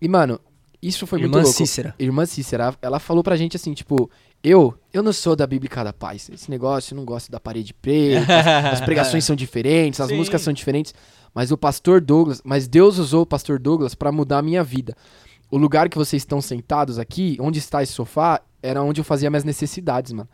E, 0.00 0.08
mano, 0.08 0.40
isso 0.82 1.06
foi 1.06 1.20
Irmã 1.20 1.32
muito 1.32 1.44
louco. 1.44 1.58
Cícera. 1.58 1.94
Irmã 1.98 2.26
Cícera, 2.26 2.74
ela 2.82 2.98
falou 2.98 3.22
pra 3.22 3.36
gente 3.36 3.56
assim, 3.56 3.72
tipo, 3.74 4.10
eu, 4.42 4.74
eu 4.92 5.02
não 5.02 5.12
sou 5.12 5.34
da 5.34 5.46
Bíblica 5.46 5.82
da 5.82 5.92
Paz. 5.92 6.28
Esse 6.32 6.50
negócio, 6.50 6.94
eu 6.94 6.96
não 6.96 7.04
gosto 7.04 7.30
da 7.30 7.40
parede 7.40 7.74
preta, 7.74 8.26
as 8.70 8.80
pregações 8.80 9.24
são 9.24 9.34
diferentes, 9.34 10.00
as 10.00 10.08
Sim. 10.08 10.16
músicas 10.16 10.42
são 10.42 10.52
diferentes. 10.52 10.94
Mas 11.34 11.50
o 11.50 11.58
pastor 11.58 12.00
Douglas, 12.00 12.40
mas 12.44 12.66
Deus 12.68 12.98
usou 12.98 13.22
o 13.22 13.26
pastor 13.26 13.58
Douglas 13.58 13.94
pra 13.94 14.12
mudar 14.12 14.38
a 14.38 14.42
minha 14.42 14.62
vida. 14.62 14.94
O 15.50 15.58
lugar 15.58 15.88
que 15.88 15.98
vocês 15.98 16.22
estão 16.22 16.40
sentados 16.40 16.98
aqui, 16.98 17.36
onde 17.40 17.58
está 17.58 17.82
esse 17.82 17.92
sofá, 17.92 18.40
era 18.66 18.82
onde 18.82 19.00
eu 19.00 19.04
fazia 19.04 19.30
minhas 19.30 19.44
necessidades, 19.44 20.12
mano. 20.12 20.28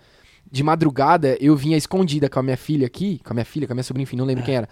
De 0.50 0.62
madrugada, 0.62 1.36
eu 1.40 1.54
vinha 1.56 1.76
escondida 1.76 2.28
com 2.28 2.38
a 2.38 2.42
minha 2.42 2.56
filha 2.56 2.86
aqui, 2.86 3.20
com 3.24 3.32
a 3.32 3.34
minha 3.34 3.44
filha, 3.44 3.66
com 3.66 3.72
a 3.72 3.76
minha 3.76 3.84
sobrinha, 3.84 4.02
enfim, 4.04 4.16
não 4.16 4.24
lembro 4.24 4.44
quem 4.44 4.56
era, 4.56 4.68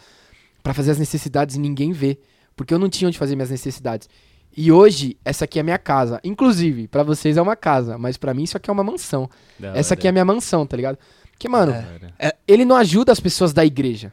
Pra 0.62 0.74
fazer 0.74 0.90
as 0.90 0.98
necessidades 0.98 1.56
e 1.56 1.58
ninguém 1.58 1.90
vê, 1.92 2.18
porque 2.54 2.74
eu 2.74 2.78
não 2.78 2.88
tinha 2.88 3.08
onde 3.08 3.16
fazer 3.18 3.34
minhas 3.34 3.50
necessidades. 3.50 4.08
E 4.54 4.70
hoje, 4.70 5.16
essa 5.24 5.44
aqui 5.44 5.58
é 5.58 5.62
a 5.62 5.64
minha 5.64 5.78
casa. 5.78 6.20
Inclusive, 6.24 6.88
pra 6.88 7.02
vocês 7.02 7.36
é 7.36 7.42
uma 7.42 7.56
casa, 7.56 7.96
mas 7.96 8.16
pra 8.16 8.34
mim 8.34 8.42
isso 8.42 8.56
aqui 8.56 8.68
é 8.68 8.72
uma 8.72 8.84
mansão. 8.84 9.28
Da 9.58 9.68
Essa 9.68 9.94
hora. 9.94 9.94
aqui 9.94 10.06
é 10.06 10.10
a 10.10 10.12
minha 10.12 10.24
mansão, 10.24 10.66
tá 10.66 10.76
ligado? 10.76 10.98
Porque, 11.30 11.48
mano, 11.48 11.72
hora. 11.72 12.36
ele 12.46 12.64
não 12.64 12.76
ajuda 12.76 13.12
as 13.12 13.20
pessoas 13.20 13.52
da 13.52 13.64
igreja. 13.64 14.12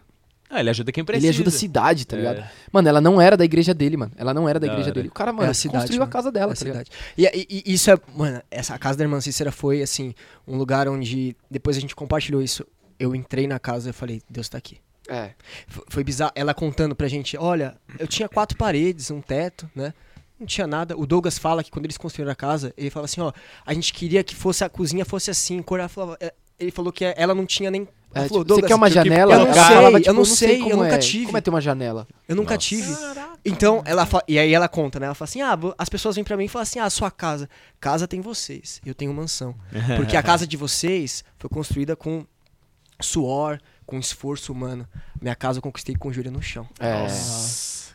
Ah, 0.49 0.59
ele 0.61 0.69
ajuda 0.69 0.91
quem 0.91 1.03
precisa. 1.03 1.25
Ele 1.27 1.29
ajuda 1.35 1.49
a 1.49 1.51
cidade, 1.51 2.07
tá 2.07 2.15
É. 2.15 2.19
ligado? 2.19 2.49
Mano, 2.71 2.87
ela 2.87 3.01
não 3.01 3.19
era 3.19 3.35
da 3.35 3.43
igreja 3.43 3.73
dele, 3.73 3.97
mano. 3.97 4.11
Ela 4.15 4.33
não 4.33 4.47
era 4.47 4.59
da 4.59 4.67
igreja 4.67 4.83
hora. 4.85 4.93
dele. 4.93 5.07
O 5.09 5.11
cara, 5.11 5.33
mano, 5.33 5.47
É 5.47 5.51
a 5.51 5.53
cidade, 5.53 5.79
construiu 5.79 6.01
a 6.01 6.05
mano. 6.05 6.11
casa 6.11 6.31
dela, 6.31 6.51
É 6.53 6.55
tá 6.55 6.59
cidade. 6.65 6.89
E, 7.17 7.25
e- 7.25 7.63
e 7.65 7.73
isso 7.73 7.91
é, 7.91 7.97
mano, 8.15 8.41
essa 8.49 8.73
a 8.73 8.79
casa 8.79 8.97
da 8.97 9.03
irmã 9.03 9.19
Cícera 9.19 9.51
foi 9.51 9.81
assim, 9.81 10.13
um 10.47 10.55
lugar 10.57 10.87
onde 10.87 11.35
depois 11.51 11.75
a 11.75 11.79
gente 11.81 11.95
compartilhou 11.95 12.41
isso. 12.41 12.65
Eu 12.99 13.13
entrei 13.13 13.45
na 13.45 13.59
casa 13.59 13.89
e 13.89 13.93
falei, 13.93 14.21
Deus 14.29 14.47
tá 14.47 14.57
aqui. 14.57 14.77
É. 15.09 15.31
F- 15.67 15.81
Foi 15.89 16.03
bizarro. 16.03 16.31
Ela 16.35 16.53
contando 16.53 16.95
pra 16.95 17.07
gente, 17.07 17.37
olha, 17.37 17.75
eu 17.99 18.07
tinha 18.07 18.27
quatro 18.29 18.57
paredes, 18.57 19.11
um 19.11 19.21
teto, 19.21 19.69
né? 19.75 19.93
Não 20.39 20.45
tinha 20.47 20.65
nada. 20.67 20.95
O 20.97 21.05
Douglas 21.05 21.37
fala 21.37 21.63
que 21.63 21.69
quando 21.71 21.85
eles 21.85 21.97
construíram 21.97 22.31
a 22.31 22.35
casa, 22.35 22.73
ele 22.77 22.89
fala 22.89 23.05
assim, 23.05 23.19
ó, 23.21 23.31
a 23.65 23.73
gente 23.73 23.91
queria 23.93 24.23
que 24.23 24.35
fosse 24.35 24.63
a 24.63 24.69
cozinha 24.69 25.03
fosse 25.03 25.29
assim, 25.31 25.61
cor. 25.61 25.79
Ela 25.79 25.89
falava, 25.89 26.17
é, 26.21 26.33
ele 26.59 26.71
falou 26.71 26.91
que 26.91 27.03
ela 27.03 27.33
não 27.35 27.45
tinha 27.45 27.69
nem. 27.71 27.87
É, 28.15 28.19
Ela 28.19 28.27
tipo, 28.27 28.39
falou, 28.45 28.61
você 28.61 28.67
quer 28.67 28.75
uma 28.75 28.89
janela? 28.89 29.33
eu 29.33 29.39
não 29.45 29.53
sei, 29.53 29.63
falava, 29.63 29.97
eu 29.97 30.01
tipo, 30.01 30.13
não 30.13 30.25
sei, 30.25 30.55
eu 30.61 30.63
como 30.69 30.83
nunca 30.83 30.95
é- 30.95 30.97
tive. 30.99 31.25
Como 31.25 31.37
é 31.37 31.41
ter 31.41 31.49
uma 31.49 31.61
janela? 31.61 32.07
Eu 32.27 32.35
nunca 32.35 32.53
Nossa. 32.55 32.65
tive. 32.67 32.95
Então, 33.45 33.81
ela 33.85 34.05
fa- 34.05 34.23
e 34.27 34.39
aí 34.39 34.53
ela 34.53 34.67
conta, 34.67 34.99
né? 34.99 35.05
Ela 35.07 35.15
fala 35.15 35.27
assim: 35.29 35.41
"Ah, 35.41 35.57
as 35.77 35.89
pessoas 35.89 36.15
vêm 36.15 36.23
pra 36.23 36.35
mim 36.37 36.45
e 36.45 36.47
falam 36.47 36.63
assim: 36.63 36.79
"Ah, 36.79 36.89
sua 36.89 37.11
casa, 37.11 37.49
casa 37.79 38.07
tem 38.07 38.19
vocês, 38.21 38.81
eu 38.85 38.95
tenho 38.95 39.13
mansão". 39.13 39.53
Porque 39.97 40.15
a 40.17 40.23
casa 40.23 40.47
de 40.47 40.55
vocês 40.57 41.23
foi 41.37 41.49
construída 41.49 41.95
com 41.95 42.25
suor, 42.99 43.59
com 43.85 43.99
esforço 43.99 44.51
humano. 44.51 44.87
Minha 45.21 45.35
casa 45.35 45.59
eu 45.59 45.61
conquistei 45.61 45.95
com 45.95 46.11
joelho 46.11 46.31
no 46.31 46.41
chão. 46.41 46.67
É. 46.79 47.05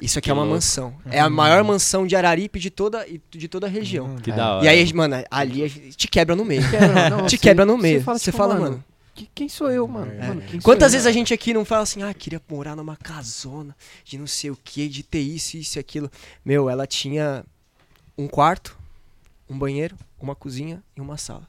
Isso 0.01 0.19
aqui 0.19 0.27
Que 0.27 0.31
é 0.31 0.33
uma 0.35 0.43
louco. 0.43 0.55
mansão. 0.57 0.95
É 1.11 1.21
a 1.21 1.31
maior 1.31 1.63
mansão 1.65 2.07
de 2.07 2.17
Araripe 2.17 2.59
de 2.59 2.71
toda 2.71 3.07
e 3.07 3.21
de 3.31 3.47
toda 3.49 3.67
a 3.67 3.71
região. 3.71 4.17
Que 4.17 4.31
É. 4.31 4.35
da 4.35 4.55
hora. 4.57 4.65
E 4.65 4.69
aí, 4.69 4.93
mano, 4.93 5.17
ali 5.31 5.63
a 5.63 5.69
gente 5.69 5.97
te 5.97 6.09
quebra 6.09 6.35
no 6.35 6.45
meio. 6.45 6.69
Quebra, 6.71 7.11
não, 7.11 7.19
te 7.27 7.31
você- 7.37 7.39
quebra 7.39 7.65
no 7.65 7.77
você 7.77 7.83
meio. 7.83 8.03
fala, 8.03 8.19
Você 8.19 8.25
tipo, 8.27 8.37
fala, 8.37 8.55
mano, 8.55 8.65
mano. 8.71 8.85
Que- 9.15 9.29
quem 9.35 9.49
sou 9.49 9.71
eu, 9.71 9.87
mano? 9.87 10.11
É. 10.13 10.29
Mano, 10.29 10.41
quem 10.43 10.53
sou 10.53 10.63
Quantas 10.63 10.93
eu? 10.93 10.99
vezes 10.99 11.07
a 11.07 11.13
gente 11.13 11.35
aqui 11.35 11.53
não 11.53 11.65
fala 11.65 11.83
assim, 11.83 12.03
ah, 12.03 12.15
queria 12.15 12.41
morar 12.49 12.75
numa 12.75 12.97
casona, 12.97 13.77
de 14.05 14.17
não 14.19 14.27
sei 14.27 14.51
o 14.51 14.57
que, 14.57 14.89
de 14.89 15.03
ter 15.03 15.21
isso, 15.21 15.57
isso 15.57 15.79
e 15.79 15.81
aquilo. 15.81 16.11
Meu, 16.45 16.69
ela 16.71 16.87
tinha 16.87 17.45
um 18.17 18.27
quarto, 18.27 18.77
um 19.49 19.59
banheiro, 19.59 19.97
uma 20.21 20.35
cozinha 20.35 20.83
e 20.97 21.01
uma 21.01 21.17
sala. 21.19 21.47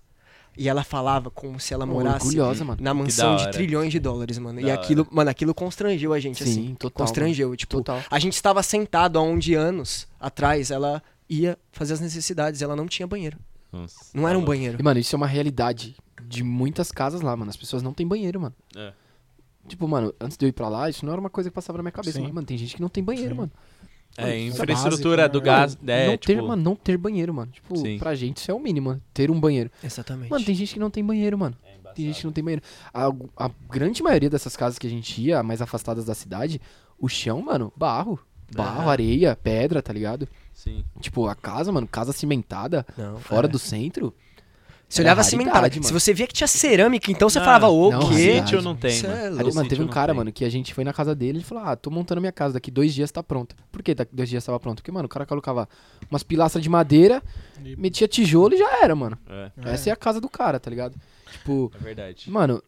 E 0.55 0.69
ela 0.69 0.83
falava 0.83 1.31
como 1.31 1.59
se 1.59 1.73
ela 1.73 1.83
morasse 1.85 2.35
mano. 2.37 2.77
na 2.79 2.93
mansão 2.93 3.35
de 3.37 3.41
hora. 3.43 3.51
trilhões 3.51 3.91
de 3.91 3.99
dólares, 3.99 4.37
mano. 4.37 4.61
Da 4.61 4.67
e 4.67 4.71
aquilo, 4.71 5.07
mano, 5.09 5.29
aquilo 5.29 5.51
constrangeu 5.53 6.13
a 6.13 6.19
gente, 6.19 6.43
Sim, 6.43 6.51
assim. 6.51 6.75
total, 6.75 7.07
Constrangeu, 7.07 7.55
tipo, 7.55 7.77
Total. 7.77 8.03
a 8.11 8.19
gente 8.19 8.33
estava 8.33 8.61
sentado 8.61 9.17
há 9.17 9.21
onde 9.21 9.55
anos 9.55 10.07
atrás, 10.19 10.69
ela 10.69 11.01
ia 11.27 11.57
fazer 11.71 11.93
as 11.93 11.99
necessidades, 12.01 12.61
ela 12.61 12.75
não 12.75 12.85
tinha 12.87 13.07
banheiro. 13.07 13.37
Nossa, 13.71 13.95
Não 14.13 14.27
era 14.27 14.37
um 14.37 14.41
tá 14.41 14.47
banheiro. 14.47 14.77
E, 14.79 14.83
mano, 14.83 14.99
isso 14.99 15.15
é 15.15 15.17
uma 15.17 15.25
realidade 15.25 15.95
de 16.27 16.43
muitas 16.43 16.91
casas 16.91 17.21
lá, 17.21 17.35
mano. 17.35 17.49
As 17.49 17.57
pessoas 17.57 17.81
não 17.83 17.93
têm 17.93 18.07
banheiro, 18.07 18.39
mano. 18.39 18.55
É. 18.75 18.93
Tipo, 19.67 19.87
mano, 19.87 20.13
antes 20.19 20.37
de 20.37 20.45
eu 20.45 20.49
ir 20.49 20.53
pra 20.53 20.67
lá, 20.67 20.89
isso 20.89 21.05
não 21.05 21.13
era 21.13 21.19
uma 21.19 21.29
coisa 21.29 21.49
que 21.49 21.53
passava 21.55 21.77
na 21.77 21.83
minha 21.83 21.91
cabeça. 21.91 22.13
Sim. 22.17 22.23
Mano, 22.23 22.35
Mano, 22.35 22.47
tem 22.47 22.57
gente 22.57 22.75
que 22.75 22.81
não 22.81 22.89
tem 22.89 23.03
banheiro, 23.03 23.29
Sim. 23.31 23.37
mano. 23.41 23.51
É, 24.15 24.37
Isso 24.37 24.61
é 24.61 24.63
infraestrutura 24.63 25.23
básico, 25.27 25.33
do 25.33 25.39
né? 25.39 25.45
gás. 25.45 25.77
É, 25.87 26.05
não 26.07 26.17
ter, 26.17 26.35
tipo, 26.35 26.47
mano, 26.47 26.61
não 26.61 26.75
ter 26.75 26.97
banheiro, 26.97 27.33
mano. 27.33 27.51
Tipo, 27.51 27.75
Sim. 27.77 27.97
pra 27.97 28.13
gente 28.13 28.37
isso 28.37 28.51
é 28.51 28.53
o 28.53 28.59
mínimo, 28.59 28.89
mano. 28.89 29.01
Ter 29.13 29.31
um 29.31 29.39
banheiro. 29.39 29.71
Exatamente. 29.83 30.29
Mano, 30.29 30.45
tem 30.45 30.53
gente 30.53 30.73
que 30.73 30.79
não 30.79 30.89
tem 30.91 31.03
banheiro, 31.03 31.37
mano. 31.37 31.57
Tem 31.95 32.05
gente 32.05 32.19
que 32.19 32.25
não 32.25 32.33
tem 32.33 32.43
banheiro. 32.43 32.63
A, 32.93 33.07
a 33.37 33.51
grande 33.69 34.03
maioria 34.03 34.29
dessas 34.29 34.55
casas 34.55 34.77
que 34.77 34.85
a 34.85 34.89
gente 34.89 35.19
ia, 35.21 35.41
mais 35.43 35.61
afastadas 35.61 36.05
da 36.05 36.13
cidade, 36.13 36.59
o 36.99 37.07
chão, 37.07 37.41
mano, 37.41 37.71
barro. 37.75 38.19
Barro, 38.53 38.81
Aham. 38.81 38.91
areia, 38.91 39.35
pedra, 39.35 39.81
tá 39.81 39.91
ligado? 39.91 40.27
Sim. 40.53 40.83
Tipo, 40.99 41.27
a 41.27 41.33
casa, 41.33 41.71
mano, 41.71 41.87
casa 41.87 42.13
cimentada, 42.13 42.85
Não, 42.95 43.17
fora 43.17 43.47
é. 43.47 43.49
do 43.49 43.57
centro. 43.57 44.13
Você 44.89 45.01
olhava 45.01 45.23
cimentada. 45.23 45.55
raridade, 45.61 45.75
Se 45.87 45.91
mano. 45.91 45.99
você 45.99 46.13
via 46.13 46.27
que 46.27 46.33
tinha 46.33 46.47
cerâmica, 46.47 47.11
então 47.11 47.27
você 47.27 47.39
Não, 47.39 47.45
falava, 47.45 47.67
o 47.67 47.89
não, 47.89 48.09
quê? 48.09 48.39
Sítio 48.41 48.61
não 48.61 48.75
tem, 48.75 48.99
é 48.99 49.07
mano. 49.31 49.47
No 49.49 49.53
mano, 49.55 49.67
teve 49.69 49.81
um 49.81 49.87
cara, 49.87 50.11
tem. 50.13 50.17
mano, 50.17 50.31
que 50.31 50.45
a 50.45 50.49
gente 50.49 50.71
foi 50.71 50.83
na 50.83 50.93
casa 50.93 51.15
dele 51.15 51.37
e 51.37 51.37
ele 51.37 51.43
falou: 51.43 51.63
Ah, 51.63 51.75
tô 51.75 51.89
montando 51.89 52.21
minha 52.21 52.31
casa, 52.31 52.53
daqui 52.53 52.69
dois 52.69 52.93
dias 52.93 53.11
tá 53.11 53.23
pronta. 53.23 53.55
Por 53.71 53.81
que 53.81 53.95
daqui 53.95 54.15
dois 54.15 54.29
dias 54.29 54.45
tava 54.45 54.59
pronta? 54.59 54.81
Porque, 54.83 54.91
mano, 54.91 55.07
o 55.07 55.09
cara 55.09 55.25
colocava 55.25 55.67
umas 56.11 56.21
pilastras 56.21 56.61
de 56.61 56.69
madeira, 56.69 57.23
E- 57.65 57.75
metia 57.75 58.07
tijolo 58.07 58.53
e 58.53 58.57
já 58.57 58.83
era, 58.83 58.95
mano. 58.95 59.17
É, 59.27 59.51
Essa 59.73 59.89
é 59.89 59.93
a 59.93 59.95
casa 59.95 60.21
do 60.21 60.29
cara, 60.29 60.59
tá 60.59 60.69
ligado? 60.69 60.95
Tipo, 61.31 61.71
é 61.73 61.83
verdade. 61.83 62.29
mano, 62.29 62.61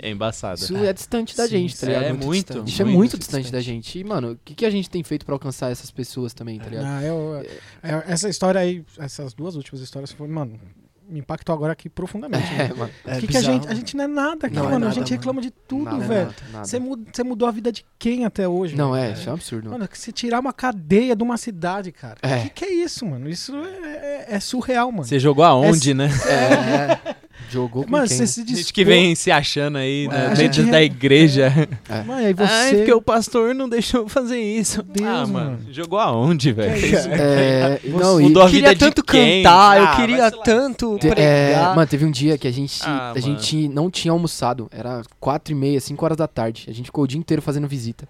É 0.00 0.10
embaçado. 0.10 0.60
Isso 0.60 0.76
é 0.76 0.92
distante 0.92 1.34
da 1.36 1.44
Sim, 1.44 1.50
gente, 1.50 1.74
tá 1.74 1.80
sim, 1.80 1.86
ligado? 1.86 2.04
é 2.04 2.12
muito, 2.12 2.46
distante. 2.48 2.68
Isso 2.70 2.82
é 2.82 2.84
muito 2.84 2.96
muito 2.98 3.18
distante, 3.18 3.42
distante. 3.44 3.52
da 3.52 3.60
gente. 3.62 3.98
E, 3.98 4.04
mano, 4.04 4.32
o 4.32 4.38
que, 4.44 4.54
que 4.54 4.66
a 4.66 4.70
gente 4.70 4.90
tem 4.90 5.02
feito 5.02 5.24
pra 5.24 5.34
alcançar 5.34 5.70
essas 5.70 5.90
pessoas 5.90 6.34
também, 6.34 6.58
tá 6.58 6.68
ligado? 6.68 6.84
Ah, 6.86 7.02
eu- 7.02 7.36
é, 7.82 8.04
essa 8.12 8.28
história 8.28 8.60
aí, 8.60 8.84
essas 8.98 9.32
duas 9.32 9.54
últimas 9.54 9.80
histórias, 9.80 10.10
foi, 10.12 10.26
mano, 10.28 10.60
me 11.10 11.18
impactou 11.20 11.54
agora 11.54 11.72
aqui 11.72 11.88
profundamente. 11.88 12.46
É, 12.54 12.68
né? 12.68 12.74
mano. 12.76 12.90
É 13.06 13.16
O 13.16 13.20
que, 13.20 13.26
que 13.26 13.36
a 13.36 13.42
gente. 13.42 13.68
A 13.68 13.74
gente 13.74 13.96
não 13.96 14.04
é 14.04 14.06
nada 14.06 14.46
aqui, 14.46 14.56
Não 14.56 14.62
é 14.62 14.66
mano. 14.66 14.76
a 14.76 14.78
nada, 14.88 14.92
gente 14.94 15.04
mano. 15.10 15.16
reclama 15.20 15.40
de 15.42 15.50
tudo, 15.50 15.84
Nada, 15.84 15.98
velho. 16.06 16.24
nada, 16.26 16.34
nada. 16.52 16.64
Você 16.64 16.78
mud- 16.78 17.06
você 17.12 17.22
mudou 17.24 17.48
a 17.48 17.50
vida 17.50 17.70
de 17.72 17.84
quem 17.98 18.24
até 18.24 18.46
hoje? 18.48 18.76
Não, 18.76 18.92
velho? 18.92 19.10
é, 19.10 19.12
isso 19.14 19.28
é 19.28 19.32
um 19.32 19.34
absurdo. 19.34 19.70
Mano, 19.70 19.88
que 19.88 19.98
se 19.98 20.12
tirar 20.12 20.40
uma 20.40 20.52
cadeia 20.52 21.14
de 21.16 21.22
uma 21.22 21.36
cidade, 21.36 21.92
cara. 21.92 22.16
O 22.22 22.26
É. 22.26 22.42
que, 22.44 22.50
que 22.50 22.64
é 22.64 22.72
isso, 22.74 23.04
mano? 23.06 23.28
Isso 23.28 23.54
é, 23.56 23.88
é- 23.88 24.26
é 24.36 24.40
surreal, 24.40 24.90
mano. 24.92 25.04
Você 25.04 25.18
jogou 25.18 25.44
aonde, 25.44 25.92
né? 25.94 26.08
É, 26.26 27.10
é. 27.10 27.16
Jogou 27.48 27.84
com 27.84 27.90
Mano, 27.90 28.06
quem? 28.06 28.16
você 28.16 28.26
se 28.26 28.46
Gente 28.46 28.72
que 28.72 28.84
vem 28.84 29.14
se 29.14 29.30
achando 29.30 29.78
aí 29.78 30.06
É, 30.06 30.08
né, 30.08 30.34
dentro 30.34 30.62
gente- 30.62 30.70
da 30.70 30.82
igreja. 30.82 31.52
Mano, 32.06 32.26
aí 32.26 32.32
você... 32.34 32.42
Ai, 32.52 32.74
porque 32.76 32.92
o 32.92 33.02
pastor 33.02 33.54
não 33.54 33.68
deixou 33.68 34.08
fazer 34.08 34.38
isso. 34.40 34.82
Deus, 34.82 35.08
ah, 35.08 35.26
mano. 35.26 35.32
mano. 35.52 35.58
Jogou 35.72 35.98
aonde, 35.98 36.52
velho? 36.52 36.96
É, 37.10 37.80
não, 37.84 37.98
Você 38.16 38.20
e- 38.20 38.22
mudou 38.24 38.42
a 38.42 38.46
Eu 38.46 38.50
queria 38.50 38.68
vida 38.70 38.74
de 38.74 38.78
tanto 38.80 39.02
quem? 39.04 39.42
cantar, 39.42 39.70
Ah, 39.70 39.78
eu 39.78 39.96
queria 39.96 40.30
tanto 40.30 40.96
é, 41.02 41.08
pregar. 41.08 41.74
mano, 41.74 41.86
teve 41.88 42.04
um 42.04 42.10
dia 42.10 42.36
que 42.38 42.46
a 42.46 42.52
gente, 42.52 42.80
Ah, 42.84 43.12
a 43.14 43.20
gente 43.20 43.68
não 43.68 43.90
tinha 43.90 44.12
almoçado. 44.12 44.68
Era 44.70 45.02
quatro 45.18 45.52
e 45.52 45.56
meia, 45.56 45.80
cinco 45.80 46.04
horas 46.04 46.16
da 46.16 46.28
tarde. 46.28 46.66
A 46.68 46.72
gente 46.72 46.86
ficou 46.86 47.04
o 47.04 47.06
dia 47.08 47.18
inteiro 47.18 47.40
fazendo 47.42 47.66
visita. 47.66 48.08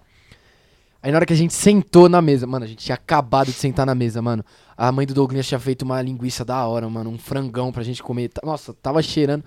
Aí 1.03 1.11
na 1.11 1.17
hora 1.17 1.25
que 1.25 1.33
a 1.33 1.35
gente 1.37 1.53
sentou 1.53 2.07
na 2.07 2.21
mesa, 2.21 2.45
mano, 2.45 2.63
a 2.63 2.67
gente 2.67 2.85
tinha 2.85 2.93
acabado 2.95 3.47
de 3.47 3.53
sentar 3.53 3.87
na 3.87 3.95
mesa, 3.95 4.21
mano. 4.21 4.45
A 4.83 4.91
mãe 4.91 5.05
do 5.05 5.13
Douglas 5.13 5.47
tinha 5.47 5.59
feito 5.59 5.83
uma 5.83 6.01
linguiça 6.01 6.43
da 6.43 6.65
hora, 6.65 6.89
mano, 6.89 7.11
um 7.11 7.17
frangão 7.17 7.71
pra 7.71 7.83
gente 7.83 8.01
comer. 8.01 8.29
Tá- 8.29 8.41
Nossa, 8.43 8.73
tava 8.73 8.99
cheirando. 9.03 9.43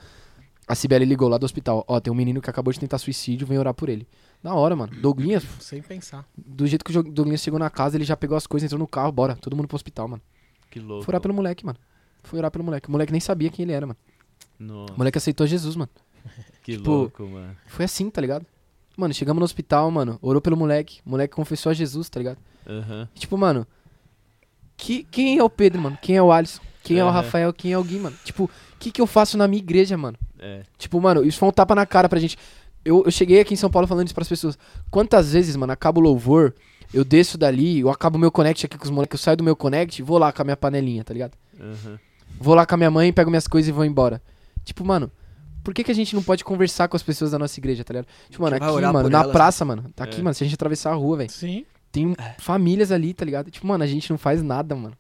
A 0.69 0.77
Cibele 0.77 1.05
ligou 1.05 1.29
lá 1.29 1.37
do 1.39 1.45
hospital. 1.45 1.85
Ó, 1.89 1.99
tem 1.99 2.13
um 2.13 2.17
menino 2.17 2.41
que 2.41 2.49
acabou 2.49 2.73
de 2.73 2.79
tentar 2.79 2.99
suicídio, 2.99 3.45
vem 3.45 3.59
orar 3.59 3.75
por 3.75 3.89
ele. 3.89 4.07
Na 4.41 4.55
hora, 4.55 4.77
mano. 4.77 4.93
Douglas, 5.01 5.43
Sem 5.59 5.83
pensar. 5.83 6.25
do 6.37 6.67
jeito 6.69 6.85
que 6.85 6.97
o 6.97 7.03
Douglas 7.03 7.41
chegou 7.41 7.59
na 7.59 7.69
casa, 7.69 7.97
ele 7.97 8.05
já 8.05 8.17
pegou 8.17 8.37
as 8.37 8.47
coisas, 8.47 8.67
entrou 8.67 8.79
no 8.79 8.87
carro, 8.87 9.11
bora. 9.11 9.35
Todo 9.35 9.57
mundo 9.57 9.67
pro 9.67 9.75
hospital, 9.75 10.07
mano. 10.07 10.23
Que 10.71 10.79
louco. 10.79 11.05
Foi 11.05 11.11
orar 11.13 11.21
pelo 11.21 11.35
moleque, 11.35 11.67
mano. 11.67 11.79
Foi 12.23 12.39
orar 12.39 12.51
pelo 12.53 12.63
moleque. 12.63 12.89
O 12.89 12.93
moleque 12.93 13.11
nem 13.11 13.21
sabia 13.21 13.51
quem 13.51 13.65
ele 13.65 13.73
era, 13.73 13.87
mano. 13.87 13.99
Nossa, 14.57 14.95
O 14.95 14.97
moleque 14.99 15.19
aceitou 15.19 15.47
Jesus, 15.49 15.75
mano. 15.75 15.91
que 16.63 16.77
tipo, 16.77 16.89
louco, 16.91 17.25
mano. 17.27 17.57
Foi 17.67 17.85
assim, 17.85 18.09
tá 18.09 18.21
ligado? 18.21 18.47
Mano, 18.97 19.13
chegamos 19.13 19.41
no 19.41 19.45
hospital, 19.45 19.91
mano. 19.91 20.17
Orou 20.23 20.41
pelo 20.41 20.57
moleque. 20.57 21.01
O 21.05 21.11
moleque 21.11 21.35
confessou 21.35 21.71
a 21.71 21.75
Jesus, 21.75 22.09
tá 22.09 22.21
ligado? 22.21 22.39
Aham. 22.67 23.09
E, 23.17 23.19
tipo, 23.19 23.37
mano. 23.37 23.67
Que, 24.77 25.05
quem 25.11 25.39
é 25.39 25.43
o 25.43 25.51
Pedro, 25.51 25.81
mano? 25.81 25.99
Quem 26.01 26.17
é 26.17 26.23
o 26.23 26.33
Alisson? 26.33 26.61
Quem 26.83 26.99
é 26.99 27.05
o 27.05 27.09
Aham. 27.09 27.17
Rafael? 27.23 27.53
Quem 27.53 27.73
é 27.73 27.79
o 27.79 27.85
Gui, 27.85 27.99
mano? 27.99 28.17
Tipo, 28.25 28.45
o 28.45 28.51
que, 28.79 28.91
que 28.91 29.01
eu 29.01 29.07
faço 29.07 29.39
na 29.39 29.49
minha 29.49 29.63
igreja, 29.63 29.97
mano? 29.97 30.19
É. 30.39 30.63
Tipo, 30.77 31.01
mano, 31.01 31.25
isso 31.25 31.39
foi 31.39 31.49
um 31.49 31.53
tapa 31.53 31.75
na 31.75 31.87
cara 31.87 32.09
pra 32.09 32.21
gente. 32.21 32.37
Eu, 32.85 33.03
eu 33.07 33.11
cheguei 33.11 33.41
aqui 33.41 33.55
em 33.55 33.57
São 33.57 33.71
Paulo 33.71 33.87
falando 33.89 34.07
isso 34.07 34.15
pras 34.15 34.29
pessoas. 34.29 34.59
Quantas 34.91 35.33
vezes, 35.33 35.57
mano, 35.57 35.73
acaba 35.73 35.99
o 35.99 36.03
louvor, 36.03 36.55
eu 36.93 37.03
desço 37.05 37.39
dali, 37.39 37.81
eu 37.81 37.89
acabo 37.89 38.17
o 38.19 38.21
meu 38.21 38.31
connect 38.31 38.67
aqui 38.67 38.77
com 38.77 38.85
os 38.85 38.91
moleques, 38.91 39.19
eu 39.19 39.25
saio 39.25 39.37
do 39.39 39.45
meu 39.45 39.57
connect 39.57 40.01
e 40.01 40.05
vou 40.05 40.19
lá 40.19 40.31
com 40.33 40.43
a 40.43 40.45
minha 40.45 40.57
panelinha, 40.57 41.03
tá 41.03 41.15
ligado? 41.15 41.33
Aham. 41.59 41.99
Vou 42.39 42.55
lá 42.55 42.67
com 42.67 42.75
a 42.75 42.77
minha 42.79 42.91
mãe, 42.91 43.11
pego 43.13 43.31
minhas 43.31 43.47
coisas 43.49 43.69
e 43.69 43.73
vou 43.73 43.85
embora. 43.87 44.21
Tipo, 44.65 44.85
mano, 44.85 45.11
por 45.63 45.73
que, 45.73 45.83
que 45.85 45.91
a 45.91 45.95
gente 45.95 46.15
não 46.15 46.23
pode 46.23 46.45
conversar 46.45 46.89
com 46.89 46.97
as 46.97 47.03
pessoas 47.03 47.31
da 47.31 47.39
nossa 47.39 47.59
igreja, 47.59 47.83
tá 47.85 47.95
ligado? 47.95 48.07
Tipo, 48.29 48.43
mano, 48.43 48.57
aqui, 48.57 48.67
mano, 48.93 49.09
na 49.09 49.21
elas. 49.21 49.33
praça, 49.33 49.65
mano. 49.65 49.91
Tá 49.97 50.05
aqui, 50.05 50.21
É. 50.21 50.23
mano, 50.23 50.35
se 50.35 50.45
a 50.45 50.47
gente 50.47 50.55
atravessar 50.55 50.91
a 50.91 50.95
rua, 50.95 51.17
velho. 51.19 51.31
Sim. 51.31 51.65
Tem 51.95 52.15
famílias 52.39 52.91
ali, 52.91 53.15
tá 53.15 53.25
ligado? 53.25 53.51
Tipo, 53.53 53.67
mano, 53.69 53.85
a 53.85 53.87
gente 53.87 54.11
não 54.11 54.19
faz 54.19 54.43
nada, 54.43 54.75
mano. 54.75 54.97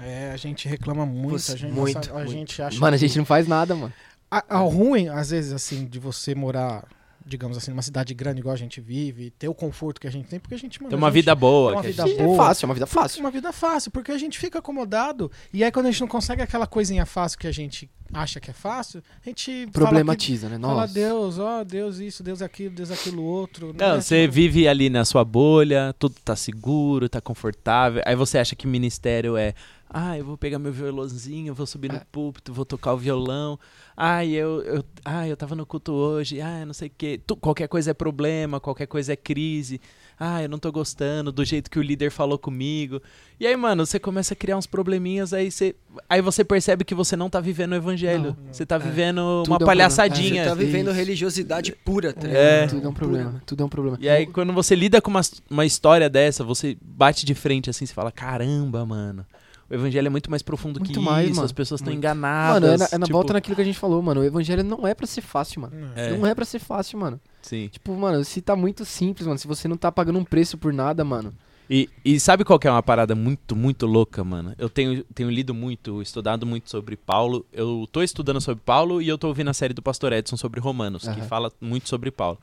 É, 0.00 0.30
a 0.32 0.36
gente 0.38 0.66
reclama 0.66 1.04
muito. 1.04 1.38
Você- 1.38 1.52
a 1.52 1.56
gente, 1.56 1.72
muito, 1.72 1.94
nossa, 1.94 2.10
a 2.10 2.14
muito. 2.14 2.30
gente 2.32 2.62
acha 2.62 2.80
Mano, 2.80 2.96
a 2.96 2.98
que- 2.98 3.06
gente 3.06 3.18
não 3.18 3.24
faz 3.26 3.46
nada, 3.46 3.74
mano. 3.74 3.92
A, 4.30 4.56
a 4.56 4.58
ruim, 4.60 5.08
às 5.08 5.28
vezes, 5.30 5.52
assim, 5.52 5.84
de 5.86 5.98
você 5.98 6.34
morar, 6.34 6.84
digamos 7.26 7.56
assim, 7.56 7.70
numa 7.70 7.82
cidade 7.82 8.14
grande 8.14 8.40
igual 8.40 8.54
a 8.54 8.58
gente 8.58 8.80
vive, 8.80 9.30
ter 9.30 9.48
o 9.48 9.54
conforto 9.54 10.00
que 10.00 10.06
a 10.06 10.10
gente 10.10 10.28
tem, 10.28 10.38
porque 10.40 10.54
a 10.54 10.58
gente, 10.58 10.80
mano, 10.80 10.90
Tem 10.90 10.98
uma 10.98 11.08
gente- 11.08 11.14
vida 11.14 11.34
boa. 11.34 11.72
uma 11.72 11.80
que 11.80 11.86
a 11.88 11.90
vida 11.90 12.06
gente- 12.06 12.20
É 12.20 12.24
boa. 12.24 12.36
fácil, 12.36 12.64
é 12.64 12.66
uma 12.68 12.74
vida 12.74 12.86
fácil. 12.86 13.20
Uma 13.20 13.30
vida 13.30 13.52
fácil, 13.52 13.90
porque 13.90 14.12
a 14.12 14.18
gente 14.18 14.38
fica 14.38 14.58
acomodado, 14.58 15.30
e 15.52 15.62
aí 15.64 15.70
quando 15.72 15.86
a 15.86 15.90
gente 15.90 16.00
não 16.00 16.08
consegue 16.08 16.42
aquela 16.42 16.66
coisinha 16.66 17.06
fácil 17.06 17.38
que 17.38 17.46
a 17.46 17.52
gente 17.52 17.90
acha 18.12 18.38
que 18.40 18.50
é 18.50 18.52
fácil, 18.54 19.02
a 19.24 19.28
gente 19.28 19.66
Problematiza, 19.72 20.48
né? 20.48 20.58
fala, 20.58 20.60
que, 20.60 20.66
fala 20.66 20.80
Nossa. 20.82 20.94
Deus, 20.94 21.38
ó, 21.38 21.64
Deus 21.64 21.98
isso, 21.98 22.22
Deus 22.22 22.42
aquilo, 22.42 22.74
Deus 22.74 22.90
aquilo 22.90 23.22
outro. 23.22 23.74
Não, 23.78 23.94
né? 23.94 24.00
você 24.00 24.22
Tipo, 24.22 24.34
vive 24.34 24.68
ali 24.68 24.90
na 24.90 25.04
sua 25.04 25.24
bolha, 25.24 25.94
tudo 25.98 26.14
tá 26.22 26.36
seguro, 26.36 27.08
tá 27.08 27.20
confortável. 27.20 28.02
Aí 28.04 28.14
você 28.14 28.36
acha 28.38 28.54
que 28.54 28.66
ministério 28.66 29.36
é, 29.36 29.54
ah, 29.88 30.16
eu 30.18 30.24
vou 30.26 30.36
pegar 30.36 30.58
meu 30.58 30.72
violãozinho, 30.72 31.54
vou 31.54 31.66
subir 31.66 31.90
no 31.90 31.96
É. 31.98 32.02
púlpito, 32.12 32.52
vou 32.52 32.64
tocar 32.66 32.92
o 32.92 32.98
violão. 32.98 33.58
Ah, 33.96 34.24
eu, 34.24 34.62
eu, 34.62 34.84
ah, 35.04 35.28
eu 35.28 35.36
tava 35.36 35.54
no 35.54 35.66
culto 35.66 35.92
hoje. 35.92 36.40
Ah, 36.40 36.64
não 36.64 36.72
sei 36.72 36.88
o 36.88 36.92
quê. 36.96 37.20
Tu- 37.26 37.36
qualquer 37.36 37.68
coisa 37.68 37.90
é 37.90 37.94
problema, 37.94 38.58
qualquer 38.58 38.86
coisa 38.86 39.12
é 39.12 39.16
crise. 39.16 39.80
Ah, 40.18 40.42
eu 40.42 40.48
não 40.48 40.58
tô 40.58 40.70
gostando 40.72 41.32
do 41.32 41.44
jeito 41.44 41.70
que 41.70 41.78
o 41.78 41.82
líder 41.82 42.10
falou 42.10 42.38
comigo. 42.38 43.02
E 43.40 43.46
aí, 43.46 43.56
mano, 43.56 43.84
você 43.84 43.98
começa 43.98 44.34
a 44.34 44.36
criar 44.36 44.56
uns 44.56 44.66
probleminhas, 44.66 45.32
aí 45.32 45.50
você, 45.50 45.74
aí 46.08 46.20
você 46.22 46.44
percebe 46.44 46.84
que 46.84 46.94
você 46.94 47.16
não 47.16 47.28
tá 47.28 47.40
vivendo 47.40 47.72
o 47.72 47.74
evangelho. 47.74 48.36
Não, 48.38 48.44
não. 48.46 48.52
Você 48.52 48.64
tá 48.64 48.76
É. 48.76 48.78
vivendo 48.78 49.18
é 49.18 49.22
uma 49.22 49.40
um 49.40 49.44
problema. 49.44 49.66
palhaçadinha. 49.66 50.44
Você 50.44 50.48
tá 50.50 50.54
vivendo 50.54 50.88
Isso. 50.88 50.96
religiosidade 50.96 51.72
pura, 51.72 52.12
tá 52.12 52.26
ligado? 52.26 52.36
É. 52.42 52.66
Tudo 52.68 52.86
é 52.86 52.88
um 52.88 52.94
problema. 52.94 53.42
Tudo 53.44 53.62
é 53.62 53.66
um 53.66 53.68
problema. 53.68 53.98
E 54.00 54.08
aí, 54.08 54.26
quando 54.26 54.52
você 54.52 54.74
lida 54.74 55.02
com 55.02 55.10
uma, 55.10 55.20
uma 55.50 55.66
história 55.66 56.08
dessa, 56.08 56.44
você 56.44 56.78
bate 56.80 57.26
de 57.26 57.34
frente 57.34 57.68
assim, 57.68 57.84
você 57.84 57.92
fala: 57.92 58.12
caramba, 58.12 58.86
mano. 58.86 59.26
O 59.72 59.74
evangelho 59.74 60.06
é 60.06 60.10
muito 60.10 60.28
mais 60.30 60.42
profundo 60.42 60.78
Muito 60.80 60.92
que 60.92 61.00
mais, 61.00 61.28
isso, 61.28 61.36
mano. 61.36 61.46
as 61.46 61.52
pessoas 61.52 61.80
estão 61.80 61.92
enganadas. 61.92 62.60
Mano, 62.62 62.74
é 62.74 62.76
na, 62.76 62.88
é 62.92 62.98
na 62.98 63.06
tipo, 63.06 63.16
volta 63.16 63.32
naquilo 63.32 63.56
que 63.56 63.62
a 63.62 63.64
gente 63.64 63.78
falou, 63.78 64.02
mano. 64.02 64.20
O 64.20 64.24
evangelho 64.24 64.62
não 64.62 64.86
é 64.86 64.94
pra 64.94 65.06
ser 65.06 65.22
fácil, 65.22 65.62
mano. 65.62 65.74
Não. 65.74 65.92
É, 65.96 66.16
Não 66.16 66.26
é 66.26 66.34
pra 66.34 66.44
ser 66.44 66.58
fácil, 66.58 66.98
mano. 66.98 67.18
sim. 67.40 67.68
Tipo, 67.68 67.94
mano, 67.96 68.22
se 68.22 68.42
tá 68.42 68.54
muito 68.54 68.84
simples, 68.84 69.26
mano. 69.26 69.38
Se 69.38 69.46
você 69.48 69.66
não 69.66 69.76
tá 69.78 69.90
pagando 69.90 70.18
um 70.18 70.24
preço 70.24 70.58
por 70.58 70.72
nada, 70.74 71.02
mano. 71.04 71.32
E, 71.70 71.88
e 72.04 72.20
sabe 72.20 72.44
qual 72.44 72.58
que 72.58 72.68
é 72.68 72.70
uma 72.70 72.82
parada 72.82 73.14
muito, 73.14 73.56
muito 73.56 73.86
louca, 73.86 74.22
mano? 74.22 74.54
Eu 74.58 74.68
tenho, 74.68 75.02
tenho 75.14 75.30
lido 75.30 75.54
muito, 75.54 76.02
estudado 76.02 76.44
muito 76.44 76.68
sobre 76.68 76.94
Paulo. 76.94 77.46
Eu 77.50 77.88
tô 77.90 78.02
estudando 78.02 78.42
sobre 78.42 78.62
Paulo 78.62 79.00
e 79.00 79.08
eu 79.08 79.16
tô 79.16 79.28
ouvindo 79.28 79.48
a 79.48 79.54
série 79.54 79.72
do 79.72 79.80
Pastor 79.80 80.12
Edson 80.12 80.36
sobre 80.36 80.60
Romanos, 80.60 81.02
que 81.04 81.08
Aham. 81.08 81.22
fala 81.22 81.52
muito 81.58 81.88
sobre 81.88 82.10
Paulo. 82.10 82.38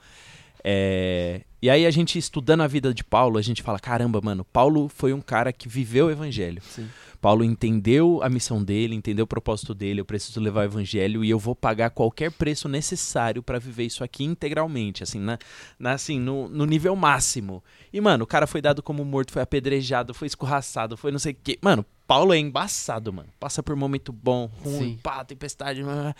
É, 0.63 1.41
E 1.61 1.69
aí 1.69 1.85
a 1.85 1.91
gente 1.91 2.17
estudando 2.17 2.61
a 2.61 2.67
vida 2.67 2.93
de 2.93 3.03
Paulo, 3.03 3.37
a 3.37 3.41
gente 3.41 3.61
fala, 3.61 3.79
caramba, 3.79 4.19
mano, 4.21 4.45
Paulo 4.45 4.89
foi 4.89 5.13
um 5.13 5.21
cara 5.21 5.51
que 5.53 5.67
viveu 5.69 6.07
o 6.07 6.11
evangelho. 6.11 6.61
Sim. 6.63 6.87
Paulo 7.21 7.43
entendeu 7.43 8.21
a 8.23 8.29
missão 8.29 8.63
dele, 8.63 8.95
entendeu 8.95 9.23
o 9.25 9.27
propósito 9.27 9.73
dele, 9.73 9.99
eu 9.99 10.05
preciso 10.05 10.39
levar 10.39 10.61
o 10.61 10.63
evangelho 10.63 11.23
e 11.23 11.29
eu 11.29 11.37
vou 11.37 11.53
pagar 11.55 11.89
qualquer 11.89 12.31
preço 12.31 12.69
necessário 12.69 13.43
pra 13.43 13.59
viver 13.59 13.83
isso 13.85 14.03
aqui 14.03 14.23
integralmente, 14.23 15.03
assim, 15.03 15.19
na, 15.19 15.37
na- 15.77 15.91
assim, 15.93 16.19
no, 16.19 16.47
no 16.47 16.65
nível 16.65 16.95
máximo. 16.95 17.61
E, 17.91 17.99
mano, 17.99 18.23
o 18.23 18.27
cara 18.27 18.47
foi 18.47 18.61
dado 18.61 18.81
como 18.81 19.03
morto, 19.03 19.33
foi 19.33 19.41
apedrejado, 19.41 20.13
foi 20.13 20.27
escorraçado, 20.27 20.95
foi 20.95 21.11
não 21.11 21.19
sei 21.19 21.33
o 21.33 21.37
quê. 21.43 21.59
Mano, 21.61 21.85
Paulo 22.07 22.33
é 22.33 22.37
embaçado, 22.37 23.11
mano. 23.11 23.29
Passa 23.39 23.61
por 23.61 23.75
momento 23.75 24.11
bom, 24.13 24.49
ruim, 24.63 24.93
Sim. 24.93 24.99
pá, 25.03 25.23
tempestade. 25.25 25.83
blá, 25.83 25.93
blá. 25.93 26.15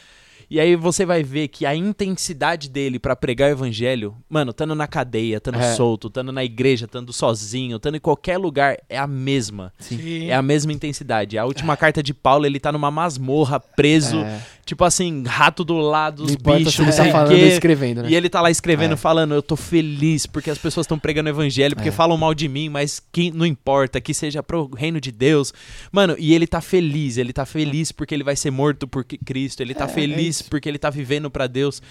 E 0.49 0.59
aí 0.59 0.75
você 0.75 1.05
vai 1.05 1.21
ver 1.21 1.47
que 1.47 1.65
a 1.65 1.75
intensidade 1.75 2.69
dele 2.69 2.97
pra 2.97 3.15
pregar 3.15 3.49
o 3.49 3.51
evangelho, 3.51 4.15
mano, 4.27 4.49
estando 4.51 4.73
na 4.73 4.87
cadeia, 4.87 5.37
estando 5.37 5.59
É. 5.59 5.73
solto, 5.75 6.07
estando 6.07 6.31
na 6.31 6.43
igreja, 6.43 6.85
estando 6.85 7.13
sozinho, 7.13 7.77
estando 7.77 7.95
em 7.95 7.99
qualquer 7.99 8.37
lugar, 8.37 8.77
é 8.89 8.97
a 8.97 9.05
mesma. 9.05 9.71
Sim. 9.77 10.25
É 10.27 10.33
a 10.33 10.41
mesma 10.41 10.73
intensidade. 10.73 11.37
A 11.37 11.45
última 11.45 11.77
carta 11.77 12.01
de 12.01 12.13
Paulo, 12.15 12.45
ele 12.47 12.59
tá 12.59 12.71
numa 12.71 12.89
masmorra, 12.89 13.59
preso, 13.59 14.17
É. 14.17 14.41
tipo 14.69 14.83
assim, 14.83 15.23
rato 15.25 15.63
do 15.63 15.77
lado, 15.79 16.19
os 16.21 16.27
Não 16.27 16.35
importa 16.35 16.59
bichos, 16.59 16.75
ele 16.79 16.85
não 16.91 16.95
tá 16.95 17.03
sei 17.03 17.11
falando 17.11 17.29
quê. 17.35 17.47
escrevendo, 17.47 18.03
né? 18.03 18.09
E 18.11 18.15
ele 18.15 18.29
tá 18.29 18.39
lá 18.39 18.51
escrevendo, 18.51 18.93
É. 18.93 18.97
falando, 18.97 19.33
eu 19.33 19.41
tô 19.41 19.55
feliz 19.55 20.27
porque 20.27 20.51
as 20.51 20.59
pessoas 20.59 20.83
estão 20.85 20.99
pregando 20.99 21.27
o 21.27 21.33
evangelho, 21.33 21.75
porque 21.75 21.89
É. 21.89 21.91
falam 21.91 22.15
mal 22.15 22.35
de 22.35 22.47
mim, 22.47 22.69
mas 22.69 23.01
que 23.11 23.31
não 23.31 23.47
importa, 23.47 23.99
que 23.99 24.13
seja 24.13 24.43
pro 24.43 24.69
reino 24.75 25.01
de 25.01 25.11
Deus. 25.11 25.51
Mano, 25.91 26.15
e 26.19 26.35
ele 26.35 26.45
tá 26.45 26.61
feliz, 26.61 27.17
ele 27.17 27.33
tá 27.33 27.47
feliz 27.47 27.91
porque 27.91 28.13
ele 28.13 28.23
vai 28.23 28.35
ser 28.35 28.51
morto 28.51 28.87
por 28.87 29.03
Cristo, 29.03 29.61
ele 29.61 29.73
tá 29.73 29.85
É, 29.85 29.87
é 29.87 29.91
feliz 29.91 30.43
porque 30.43 30.69
ele 30.69 30.77
tá 30.77 30.91
vivendo 30.91 31.31
pra 31.31 31.47
Deus. 31.47 31.81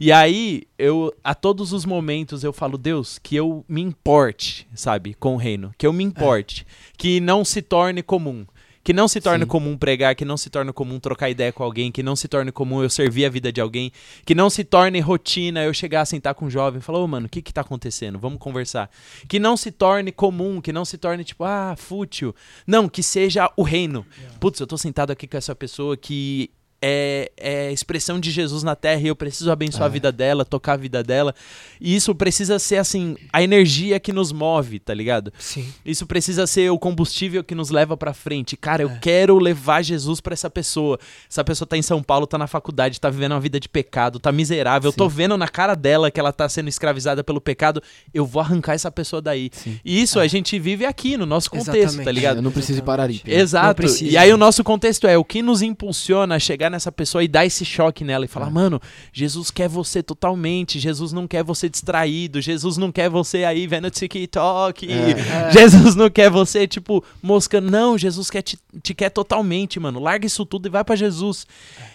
E 0.00 0.10
aí, 0.10 0.62
eu 0.78 1.12
a 1.22 1.34
todos 1.34 1.70
os 1.74 1.84
momentos 1.84 2.42
eu 2.42 2.52
falo, 2.54 2.78
Deus, 2.78 3.18
que 3.22 3.36
eu 3.36 3.62
me 3.68 3.82
importe, 3.82 4.66
sabe, 4.74 5.12
com 5.14 5.34
o 5.34 5.36
reino, 5.36 5.70
que 5.76 5.86
eu 5.86 5.92
me 5.92 6.02
importe, 6.02 6.66
que 6.96 7.20
não 7.20 7.44
se 7.44 7.60
torne 7.60 8.02
comum. 8.02 8.46
Que 8.84 8.92
não 8.92 9.06
se 9.06 9.20
torne 9.20 9.44
Sim. 9.44 9.48
comum 9.48 9.76
pregar, 9.76 10.14
que 10.14 10.24
não 10.24 10.36
se 10.36 10.50
torne 10.50 10.72
comum 10.72 10.98
trocar 10.98 11.30
ideia 11.30 11.52
com 11.52 11.62
alguém, 11.62 11.92
que 11.92 12.02
não 12.02 12.16
se 12.16 12.26
torne 12.26 12.50
comum 12.50 12.82
eu 12.82 12.90
servir 12.90 13.24
a 13.24 13.28
vida 13.28 13.52
de 13.52 13.60
alguém, 13.60 13.92
que 14.24 14.34
não 14.34 14.50
se 14.50 14.64
torne 14.64 14.98
rotina 15.00 15.62
eu 15.62 15.72
chegar 15.72 16.00
a 16.00 16.04
sentar 16.04 16.34
com 16.34 16.46
um 16.46 16.50
jovem 16.50 16.80
e 16.80 16.82
falar, 16.82 16.98
ô 16.98 17.06
mano, 17.06 17.26
o 17.26 17.28
que 17.28 17.40
que 17.40 17.52
tá 17.52 17.60
acontecendo? 17.60 18.18
Vamos 18.18 18.38
conversar. 18.38 18.90
Que 19.28 19.38
não 19.38 19.56
se 19.56 19.70
torne 19.70 20.10
comum, 20.10 20.60
que 20.60 20.72
não 20.72 20.84
se 20.84 20.98
torne 20.98 21.22
tipo, 21.22 21.44
ah, 21.44 21.74
fútil. 21.76 22.34
Não, 22.66 22.88
que 22.88 23.02
seja 23.02 23.50
o 23.56 23.62
reino. 23.62 24.04
Putz, 24.40 24.58
eu 24.58 24.66
tô 24.66 24.76
sentado 24.76 25.10
aqui 25.10 25.26
com 25.26 25.36
essa 25.36 25.54
pessoa 25.54 25.96
que 25.96 26.50
é, 26.82 27.30
é 27.38 27.72
expressão 27.72 28.18
de 28.18 28.30
Jesus 28.32 28.64
na 28.64 28.74
terra 28.74 29.00
e 29.00 29.06
eu 29.06 29.14
preciso 29.14 29.50
abençoar 29.52 29.84
a 29.84 29.86
É. 29.86 29.90
vida 29.90 30.10
dela, 30.10 30.44
tocar 30.44 30.72
a 30.72 30.76
vida 30.76 31.02
dela. 31.02 31.32
E 31.80 31.94
isso 31.94 32.14
precisa 32.14 32.58
ser, 32.58 32.76
assim, 32.78 33.16
a 33.32 33.42
energia 33.42 34.00
que 34.00 34.12
nos 34.12 34.32
move, 34.32 34.80
tá 34.80 34.92
ligado? 34.92 35.32
Sim. 35.38 35.72
Isso 35.84 36.06
precisa 36.06 36.46
ser 36.46 36.70
o 36.70 36.78
combustível 36.78 37.44
que 37.44 37.54
nos 37.54 37.70
leva 37.70 37.96
pra 37.96 38.12
frente. 38.12 38.56
Cara, 38.56 38.82
eu 38.82 38.90
É. 38.90 38.98
quero 39.00 39.38
levar 39.38 39.82
Jesus 39.82 40.20
pra 40.20 40.32
essa 40.34 40.50
pessoa. 40.50 40.98
Essa 41.30 41.44
pessoa 41.44 41.66
tá 41.68 41.76
em 41.76 41.82
São 41.82 42.02
Paulo, 42.02 42.26
tá 42.26 42.36
na 42.36 42.46
faculdade, 42.48 43.00
tá 43.00 43.08
vivendo 43.08 43.32
uma 43.32 43.40
vida 43.40 43.60
de 43.60 43.68
pecado, 43.68 44.18
tá 44.18 44.32
miserável. 44.32 44.88
Eu 44.88 44.92
tô 44.92 45.08
vendo 45.08 45.36
na 45.36 45.46
cara 45.48 45.74
dela 45.76 46.10
que 46.10 46.18
ela 46.18 46.32
tá 46.32 46.48
sendo 46.48 46.68
escravizada 46.68 47.22
pelo 47.22 47.40
pecado. 47.40 47.80
Eu 48.12 48.26
vou 48.26 48.40
arrancar 48.42 48.74
essa 48.74 48.90
pessoa 48.90 49.22
daí. 49.22 49.50
Sim. 49.52 49.78
E 49.84 50.02
isso 50.02 50.18
a 50.18 50.26
gente 50.26 50.58
vive 50.58 50.84
aqui, 50.84 51.16
no 51.16 51.26
nosso 51.26 51.48
contexto, 51.50 51.76
Exatamente. 51.76 52.04
tá 52.04 52.10
ligado? 52.12 52.36
Eu 52.38 52.42
não 52.42 52.50
preciso 52.50 52.78
ir 52.80 52.82
para 52.82 53.06
né? 53.06 53.20
Exato. 53.26 53.82
E 54.02 54.16
aí 54.16 54.32
o 54.32 54.36
nosso 54.36 54.64
contexto 54.64 55.06
é 55.06 55.16
o 55.16 55.24
que 55.24 55.42
nos 55.42 55.62
impulsiona 55.62 56.34
a 56.36 56.38
chegar 56.38 56.71
nessa 56.72 56.90
pessoa 56.90 57.22
e 57.22 57.28
dar 57.28 57.46
esse 57.46 57.64
choque 57.64 58.02
nela 58.02 58.24
e 58.24 58.28
falar, 58.28 58.50
mano, 58.50 58.80
Jesus 59.12 59.50
quer 59.50 59.68
você 59.68 60.02
totalmente, 60.02 60.80
Jesus 60.80 61.12
não 61.12 61.28
quer 61.28 61.44
você 61.44 61.68
distraído, 61.68 62.40
Jesus 62.40 62.76
não 62.76 62.90
quer 62.90 63.08
você 63.08 63.44
aí 63.44 63.66
vendo 63.66 63.90
TikTok, 63.90 64.90
É. 64.90 65.50
Jesus 65.52 65.94
não 65.94 66.10
quer 66.10 66.30
você, 66.30 66.66
tipo, 66.66 67.04
mosca. 67.22 67.60
Não, 67.60 67.96
Jesus 67.96 68.30
quer 68.30 68.42
te, 68.42 68.58
te 68.82 68.94
quer 68.94 69.10
totalmente, 69.10 69.78
mano. 69.78 70.00
Larga 70.00 70.26
isso 70.26 70.44
tudo 70.44 70.66
e 70.66 70.70
vai 70.70 70.82
pra 70.82 70.96
Jesus. 70.96 71.46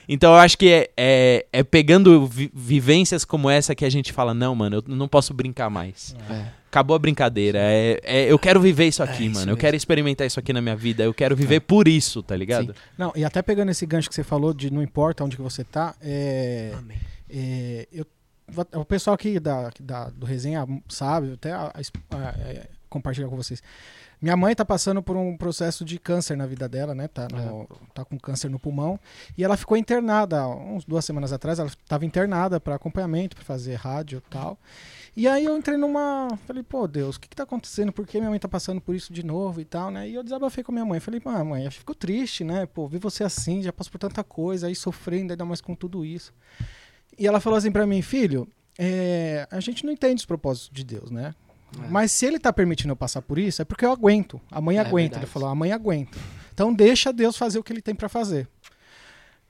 Então 0.08 0.32
eu 0.34 0.38
acho 0.40 0.58
que 0.58 0.70
é, 0.70 0.90
é, 0.95 1.45
é 1.52 1.64
pegando 1.64 2.26
vi- 2.28 2.49
vivências 2.54 3.26
como 3.26 3.49
essa 3.49 3.76
que 3.76 3.84
a 3.84 3.90
gente 3.90 4.14
fala, 4.14 4.34
não, 4.34 4.56
mano, 4.56 4.78
eu 4.88 4.95
não 4.95 5.08
posso 5.08 5.34
brincar 5.34 5.70
mais. 5.70 6.16
É. 6.30 6.57
Acabou 6.69 6.95
a 6.95 6.99
brincadeira. 6.99 7.60
É, 7.61 7.99
é- 8.03 8.31
eu 8.31 8.38
quero 8.38 8.60
viver 8.60 8.88
isso 8.88 9.02
aqui, 9.02 9.23
É, 9.23 9.26
isso 9.27 9.34
mano. 9.35 9.44
Eu 9.44 9.56
mesmo. 9.56 9.57
quero 9.57 9.76
experimentar 9.76 10.27
isso 10.27 10.39
aqui 10.39 10.52
na 10.52 10.61
minha 10.61 10.76
vida. 10.76 11.03
Eu 11.03 11.14
quero 11.14 11.35
viver 11.35 11.61
por 11.61 11.88
isso, 11.88 12.22
tá 12.22 12.35
ligado? 12.35 12.76
Não, 12.98 13.11
e 13.15 13.23
até 13.23 13.41
pegando 13.41 13.72
esse 13.72 13.85
gancho 13.85 14.10
que 14.10 14.15
você 14.15 14.23
falou 14.23 14.53
de 14.53 14.72
não 14.72 14.81
importa 14.84 15.23
onde 15.23 15.35
que 15.38 15.41
você 15.41 15.64
tá, 15.64 15.95
é, 16.02 16.73
Amém. 16.77 16.98
é, 17.30 17.88
eu, 17.91 18.06
o 18.76 18.85
pessoal 18.85 19.14
aqui 19.15 19.39
da, 19.39 19.69
da- 19.80 20.10
do 20.10 20.26
resenha 20.26 20.68
sabe, 20.89 21.34
até 21.34 21.52
a, 21.53 21.68
a- 21.73 22.18
a- 22.18 22.35
é, 22.39 22.68
compartilhar 22.89 23.27
com 23.30 23.35
vocês. 23.35 23.61
Minha 24.22 24.35
mãe 24.35 24.56
tá 24.56 24.65
passando 24.65 25.02
por 25.03 25.15
um 25.15 25.38
processo 25.38 25.85
de 25.85 25.99
câncer 25.99 26.35
na 26.35 26.48
vida 26.48 26.68
dela, 26.68 26.95
né? 26.95 27.07
Tá, 27.07 27.27
no- 27.31 27.68
tá 27.94 28.03
com 28.03 28.18
câncer 28.18 28.49
no 28.49 28.57
pulmão. 28.57 28.99
E 29.38 29.44
ela 29.44 29.56
ficou 29.56 29.77
internada, 29.77 30.48
uns 30.48 30.84
duas 30.85 31.06
semanas 31.06 31.31
atrás, 31.31 31.60
ela 31.60 31.68
estava 31.69 32.03
internada 32.06 32.60
para 32.60 32.76
acompanhamento, 32.76 33.35
para 33.35 33.45
fazer 33.45 33.76
rádio 33.76 34.22
e 34.26 34.30
tal. 34.30 34.57
E 35.18 35.27
aí 35.27 35.45
eu 35.45 35.57
entrei 35.57 35.77
numa. 35.77 36.27
Falei, 36.45 36.61
pô, 36.61 36.88
Deus, 36.88 37.15
o 37.15 37.19
que, 37.19 37.27
que 37.27 37.35
tá 37.35 37.41
acontecendo? 37.41 37.91
Por 37.91 38.06
que 38.06 38.19
minha 38.19 38.30
mãe 38.30 38.38
tá 38.38 38.48
passando 38.48 38.80
por 38.80 38.94
isso 38.94 39.11
de 39.11 39.26
novo 39.26 39.60
e 39.60 39.65
tal, 39.65 39.89
né? 39.89 40.07
E 40.07 40.14
eu 40.14 40.22
desabafei 40.22 40.64
com 40.64 40.72
a 40.72 40.73
minha 40.73 40.85
mãe. 40.85 40.99
Falei, 40.99 41.19
ah, 41.26 41.44
mãe, 41.44 41.65
eu 41.65 41.72
fico 41.72 41.95
triste, 41.95 42.44
né? 42.44 42.68
Pô, 42.68 42.88
vi 42.88 42.99
você 42.99 43.23
assim, 43.23 43.64
já 43.64 43.73
passou 43.73 43.91
por 43.94 43.98
tanta 43.98 44.23
coisa, 44.23 44.68
aí 44.68 44.76
sofrendo, 44.76 45.34
ainda 45.34 45.44
mais 45.44 45.60
com 45.60 45.73
tudo 45.73 46.06
isso. 46.06 46.31
E 47.18 47.26
ela 47.26 47.39
falou 47.39 47.57
assim 47.57 47.72
pra 47.72 47.88
mim, 47.88 47.99
filho, 48.03 48.48
é, 48.77 49.48
a 49.49 49.60
gente 49.60 49.84
não 49.84 49.91
entende 49.91 50.19
os 50.19 50.26
propósitos 50.27 50.69
de 50.72 50.84
Deus, 50.84 51.10
né? 51.10 51.34
É. 51.84 51.88
Mas 51.89 52.11
se 52.11 52.27
ele 52.27 52.38
tá 52.38 52.53
permitindo 52.53 52.91
eu 52.91 52.95
passar 52.95 53.23
por 53.23 53.39
isso, 53.39 53.60
é 53.60 53.65
porque 53.65 53.84
eu 53.84 53.91
aguento. 53.91 54.39
A 54.52 54.61
mãe 54.61 54.77
É 54.77 54.81
aguenta. 54.81 55.18
Ele 55.18 55.26
falou, 55.26 55.49
a 55.49 55.56
mãe 55.56 55.72
aguenta. 55.72 56.15
Então 56.53 56.72
deixa 56.72 57.11
Deus 57.11 57.35
fazer 57.35 57.57
o 57.57 57.64
que 57.64 57.73
ele 57.73 57.81
tem 57.81 57.95
pra 57.95 58.07
fazer. 58.07 58.48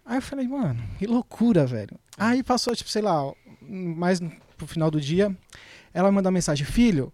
Aí 0.06 0.20
eu 0.20 0.22
falei, 0.22 0.48
mano, 0.48 0.82
que 0.98 1.06
loucura, 1.06 1.66
velho. 1.66 2.00
Aí 2.18 2.42
passou, 2.42 2.74
tipo, 2.74 2.90
sei 2.90 3.02
lá, 3.02 3.34
mais 3.62 4.22
pro 4.58 4.68
final 4.68 4.90
do 4.92 5.00
dia, 5.00 5.36
ela 5.94 6.12
manda 6.12 6.28
uma 6.30 6.34
mensagem, 6.34 6.66
filho, 6.66 7.12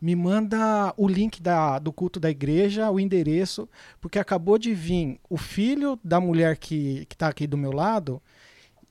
me 0.00 0.14
manda 0.16 0.92
o 0.96 1.06
link 1.08 1.40
da, 1.40 1.78
do 1.78 1.92
culto 1.92 2.20
da 2.20 2.30
igreja, 2.30 2.90
o 2.90 3.00
endereço, 3.00 3.68
porque 4.00 4.18
acabou 4.18 4.58
de 4.58 4.74
vir 4.74 5.18
o 5.30 5.36
filho 5.36 5.98
da 6.04 6.20
mulher 6.20 6.56
que, 6.56 7.06
que 7.08 7.16
tá 7.16 7.28
aqui 7.28 7.46
do 7.46 7.56
meu 7.56 7.72
lado, 7.72 8.20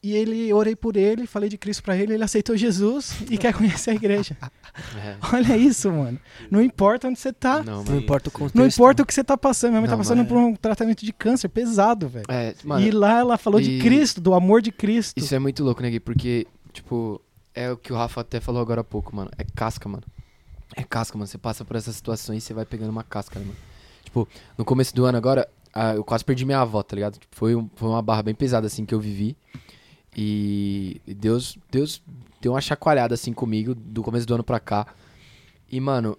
e 0.02 0.12
ele 0.14 0.52
orei 0.52 0.76
por 0.76 0.98
ele, 0.98 1.26
falei 1.26 1.48
de 1.48 1.58
Cristo 1.58 1.82
pra 1.82 1.96
ele, 1.96 2.14
ele 2.14 2.24
aceitou 2.24 2.58
Jesus 2.58 3.16
e 3.32 3.38
quer 3.38 3.54
conhecer 3.54 3.92
a 3.92 3.96
igreja. 3.96 4.36
É. 4.98 5.16
Olha 5.32 5.56
isso, 5.56 5.92
mano. 5.92 6.20
Não 6.50 6.60
importa 6.60 7.08
onde 7.08 7.20
você 7.20 7.32
tá. 7.32 7.62
Não, 7.62 7.84
Não 7.84 7.96
importa 7.96 8.30
o 8.30 8.32
contexto. 8.32 8.58
Não 8.58 8.66
importa 8.66 9.04
o 9.04 9.06
que 9.06 9.14
você 9.14 9.24
tá 9.24 9.38
passando. 9.38 9.70
Minha 9.70 9.82
mãe 9.82 9.88
tá 9.88 9.96
Não, 9.96 10.00
passando 10.00 10.18
mas- 10.20 10.28
por 10.28 10.36
um 10.36 10.56
tratamento 10.56 11.06
de 11.06 11.14
câncer 11.14 11.48
pesado, 11.48 12.08
velho. 12.08 12.26
É, 12.28 12.56
mano, 12.64 12.84
e 12.84 12.90
lá 12.90 13.20
ela 13.20 13.38
falou 13.38 13.62
de 13.62 13.70
e- 13.70 13.80
Cristo, 13.80 14.20
do 14.20 14.34
amor 14.34 14.64
de 14.64 14.72
Cristo. 14.72 15.20
Isso 15.20 15.36
é 15.36 15.38
muito 15.38 15.64
louco, 15.64 15.80
né, 15.80 15.92
Gui? 15.92 16.00
Porque, 16.00 16.48
tipo, 16.72 17.22
é 17.54 17.72
o 17.72 17.78
que 17.78 17.92
o 17.94 17.96
Rafa 17.96 18.22
até 18.22 18.40
falou 18.40 18.62
agora 18.62 18.82
há 18.82 18.84
pouco, 18.84 19.16
mano. 19.16 19.30
É 19.38 19.44
casca, 19.44 19.88
mano. 19.88 20.04
É 20.76 20.84
casca, 20.84 21.18
mano. 21.18 21.28
Você 21.28 21.38
passa 21.38 21.64
por 21.64 21.76
essas 21.76 21.96
situações 21.96 22.44
e 22.44 22.46
você 22.48 22.54
vai 22.54 22.66
pegando 22.66 22.90
uma 22.90 23.04
casca, 23.04 23.40
mano? 23.40 23.56
Tipo, 24.04 24.28
no 24.58 24.66
começo 24.66 24.94
do 24.96 25.06
ano 25.06 25.18
agora, 25.18 25.48
ah, 25.74 25.96
eu 25.96 26.04
quase 26.04 26.24
perdi 26.26 26.46
minha 26.46 26.60
avó, 26.60 26.82
tá 26.84 26.96
ligado? 26.96 27.18
Tipo, 27.18 27.36
foi, 27.36 27.56
um- 27.56 27.70
foi 27.76 27.90
uma 27.90 28.02
barra 28.02 28.24
bem 28.24 28.36
pesada, 28.36 28.68
assim, 28.68 28.86
que 28.86 28.94
eu 28.94 29.00
vivi. 29.00 29.36
E 30.16 31.02
Deus, 31.08 31.58
Deus 31.72 32.02
deu 32.42 32.54
uma 32.54 32.62
chacoalhada, 32.62 33.14
assim, 33.16 33.34
comigo, 33.34 33.74
do 33.74 34.04
começo 34.04 34.26
do 34.28 34.34
ano 34.36 34.44
pra 34.44 34.60
cá. 34.60 34.88
E, 35.72 35.80
mano, 35.80 36.18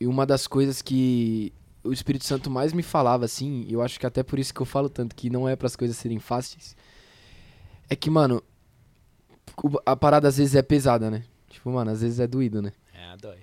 uma 0.00 0.24
das 0.26 0.46
coisas 0.46 0.80
que 0.82 1.52
o 1.82 1.92
Espírito 1.92 2.24
Santo 2.24 2.50
mais 2.50 2.72
me 2.72 2.82
falava, 2.82 3.24
assim, 3.24 3.66
eu 3.68 3.82
acho 3.82 3.98
que 3.98 4.06
até 4.06 4.22
por 4.22 4.38
isso 4.38 4.54
que 4.54 4.60
eu 4.60 4.66
falo 4.66 4.88
tanto 4.88 5.14
que 5.14 5.28
não 5.28 5.48
é 5.48 5.56
para 5.56 5.66
as 5.66 5.76
coisas 5.76 5.96
serem 5.96 6.18
fáceis, 6.18 6.76
é 7.90 7.96
que, 7.96 8.08
mano, 8.08 8.42
a 9.84 9.96
parada 9.96 10.28
às 10.28 10.38
vezes 10.38 10.54
é 10.54 10.62
pesada, 10.62 11.10
né? 11.10 11.24
Tipo, 11.48 11.70
mano, 11.70 11.90
às 11.90 12.00
vezes 12.02 12.20
é 12.20 12.26
doído, 12.26 12.60
né? 12.60 12.72
É, 12.92 13.16
dói. 13.16 13.38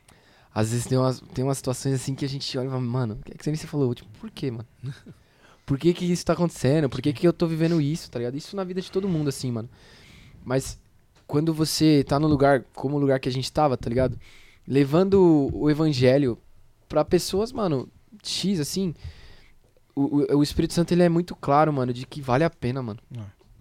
Às 0.53 0.71
vezes 0.71 0.85
tem 0.85 0.97
umas, 0.97 1.21
tem 1.33 1.43
umas 1.43 1.57
situações 1.57 1.95
assim 1.95 2.13
que 2.13 2.25
a 2.25 2.29
gente 2.29 2.57
olha 2.57 2.67
e 2.67 2.69
fala, 2.69 2.81
mano, 2.81 3.17
o 3.19 3.23
que 3.23 3.31
é 3.33 3.37
que 3.37 3.43
você 3.43 3.51
nem 3.51 3.57
se 3.57 3.67
falou? 3.67 3.93
Tipo, 3.95 4.09
por 4.19 4.29
quê, 4.29 4.51
mano? 4.51 4.67
Por 5.63 5.77
que 5.77 5.93
que 5.93 6.03
isso 6.03 6.25
tá 6.25 6.33
acontecendo? 6.33 6.89
Por 6.89 7.01
que 7.01 7.13
que 7.13 7.25
eu 7.25 7.31
tô 7.31 7.47
vivendo 7.47 7.79
isso, 7.79 8.11
tá 8.11 8.19
ligado? 8.19 8.35
Isso 8.35 8.57
na 8.57 8.63
vida 8.63 8.81
de 8.81 8.91
todo 8.91 9.07
mundo, 9.07 9.29
assim, 9.29 9.49
mano. 9.51 9.69
Mas 10.43 10.77
quando 11.25 11.53
você 11.53 12.03
tá 12.05 12.19
no 12.19 12.27
lugar, 12.27 12.65
como 12.73 12.97
o 12.97 12.99
lugar 12.99 13.21
que 13.21 13.29
a 13.29 13.31
gente 13.31 13.49
tava, 13.49 13.77
tá 13.77 13.87
ligado? 13.87 14.19
Levando 14.67 15.49
o 15.53 15.69
evangelho 15.69 16.37
pra 16.89 17.05
pessoas, 17.05 17.53
mano, 17.53 17.87
X, 18.21 18.59
assim, 18.59 18.93
o, 19.95 20.17
o, 20.17 20.37
o 20.39 20.43
Espírito 20.43 20.73
Santo, 20.73 20.91
ele 20.91 21.03
é 21.03 21.09
muito 21.09 21.35
claro, 21.37 21.71
mano, 21.71 21.93
de 21.93 22.05
que 22.05 22.21
vale 22.21 22.43
a 22.43 22.49
pena, 22.49 22.81
mano. 22.81 22.99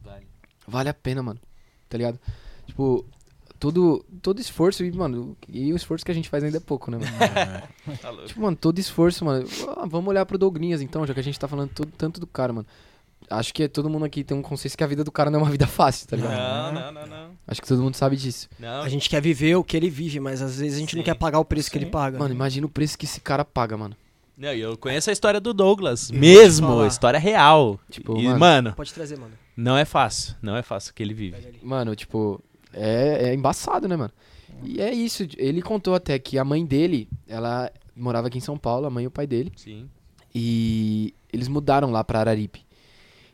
Vale. 0.03 0.27
Vale 0.67 0.89
a 0.89 0.95
pena, 0.95 1.23
mano. 1.23 1.41
Tá 1.91 1.99
ligado? 1.99 2.19
Tipo, 2.67 3.05
todo, 3.59 4.03
todo 4.23 4.41
esforço, 4.41 4.83
e, 4.83 4.91
mano, 4.91 5.37
e 5.49 5.71
o 5.73 5.77
esforço 5.77 6.05
que 6.05 6.11
a 6.11 6.15
gente 6.15 6.29
faz 6.31 6.43
ainda 6.43 6.57
é 6.57 6.61
pouco, 6.61 6.91
né, 6.91 6.97
mano? 6.99 7.99
Tá 8.01 8.09
louco. 8.11 8.27
Tipo, 8.29 8.41
mano, 8.41 8.57
todo 8.57 8.79
esforço, 8.79 9.25
mano. 9.25 9.47
Ah, 9.77 9.85
vamos 9.87 10.09
olhar 10.09 10.25
pro 10.25 10.39
Douglinhas, 10.39 10.81
então, 10.81 11.07
já 11.07 11.13
que 11.13 11.21
a 11.21 11.23
gente 11.23 11.39
tá 11.39 11.47
falando 11.49 11.71
todo- 11.75 11.93
tanto 11.99 12.19
do 12.21 12.27
cara, 12.27 12.53
mano. 12.53 12.67
Acho 13.29 13.53
que 13.53 13.69
todo 13.69 13.91
mundo 13.91 14.05
aqui 14.07 14.25
tem 14.25 14.37
um 14.37 14.41
conceito 14.43 14.77
que 14.79 14.83
a 14.83 14.87
vida 14.87 15.05
do 15.05 15.13
cara 15.13 15.31
não 15.31 15.41
é 15.41 15.43
uma 15.43 15.51
vida 15.51 15.67
fácil, 15.69 16.09
tá 16.09 16.17
ligado? 16.17 16.33
Não, 16.75 16.81
não, 16.81 16.93
não, 16.93 17.07
não. 17.07 17.31
Acho 17.47 17.61
que 17.61 17.69
todo 17.69 17.83
mundo 17.83 17.95
sabe 17.95 18.17
disso. 18.17 18.49
Não. 18.59 18.83
A 18.83 18.89
gente 18.89 19.11
quer 19.11 19.21
viver 19.21 19.57
o 19.57 19.63
que 19.63 19.77
ele 19.77 19.91
vive, 19.91 20.19
mas 20.21 20.41
às 20.41 20.59
vezes 20.59 20.77
a 20.77 20.81
gente 20.81 20.97
não 20.97 21.03
Sim. 21.03 21.05
quer 21.05 21.15
pagar 21.15 21.39
o 21.39 21.45
preço 21.45 21.71
que 21.71 21.79
Sim. 21.79 21.85
ele 21.85 21.91
paga. 21.91 22.19
Mano, 22.19 22.33
imagina 22.35 22.67
o 22.67 22.71
preço 22.71 22.97
que 22.97 23.05
esse 23.05 23.21
cara 23.21 23.45
paga, 23.45 23.77
mano. 23.77 23.95
Não, 24.39 24.55
e 24.55 24.61
eu 24.61 24.75
conheço 24.79 25.11
a 25.11 25.13
história 25.13 25.39
do 25.39 25.53
Douglas. 25.53 26.11
Eu 26.11 26.19
mesmo, 26.19 26.87
história 26.87 27.21
real. 27.21 27.79
Tipo, 27.91 28.17
e, 28.19 28.25
mano- 28.25 28.39
mano, 28.39 28.73
Pode 28.73 28.93
trazer, 28.95 29.19
mano. 29.19 29.33
Não 29.57 29.77
é 29.77 29.85
fácil. 29.85 30.35
Não 30.41 30.57
é 30.57 30.63
fácil 30.63 30.91
o 30.93 30.95
que 30.95 31.03
ele 31.03 31.15
vive. 31.15 31.37
Mano, 31.63 31.95
tipo, 31.95 32.41
é, 32.73 33.31
é 33.31 33.35
embaçado, 33.35 33.87
né, 33.89 33.97
mano? 33.97 34.13
E 34.63 34.81
é 34.81 34.93
isso. 34.93 35.27
Ele 35.37 35.63
contou 35.63 35.95
até 35.95 36.19
que 36.19 36.39
a 36.39 36.45
mãe 36.45 36.65
dele, 36.65 37.09
ela 37.29 37.71
morava 37.97 38.29
aqui 38.29 38.39
em 38.39 38.43
São 38.43 38.59
Paulo, 38.59 38.87
a 38.87 38.91
mãe 38.91 39.05
e 39.05 39.07
o 39.07 39.11
pai 39.11 39.27
dele. 39.27 39.53
Sim. 39.57 39.89
E 40.35 41.15
eles 41.33 41.49
mudaram 41.49 41.91
lá 41.91 42.05
pra 42.05 42.21
Araripe. 42.21 42.65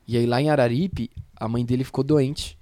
E 0.07 0.17
aí 0.17 0.27
lá 0.27 0.41
em 0.41 0.51
Araripe, 0.51 1.11
a 1.35 1.49
mãe 1.49 1.65
dele 1.65 1.85
ficou 1.85 2.05
doente. 2.05 2.57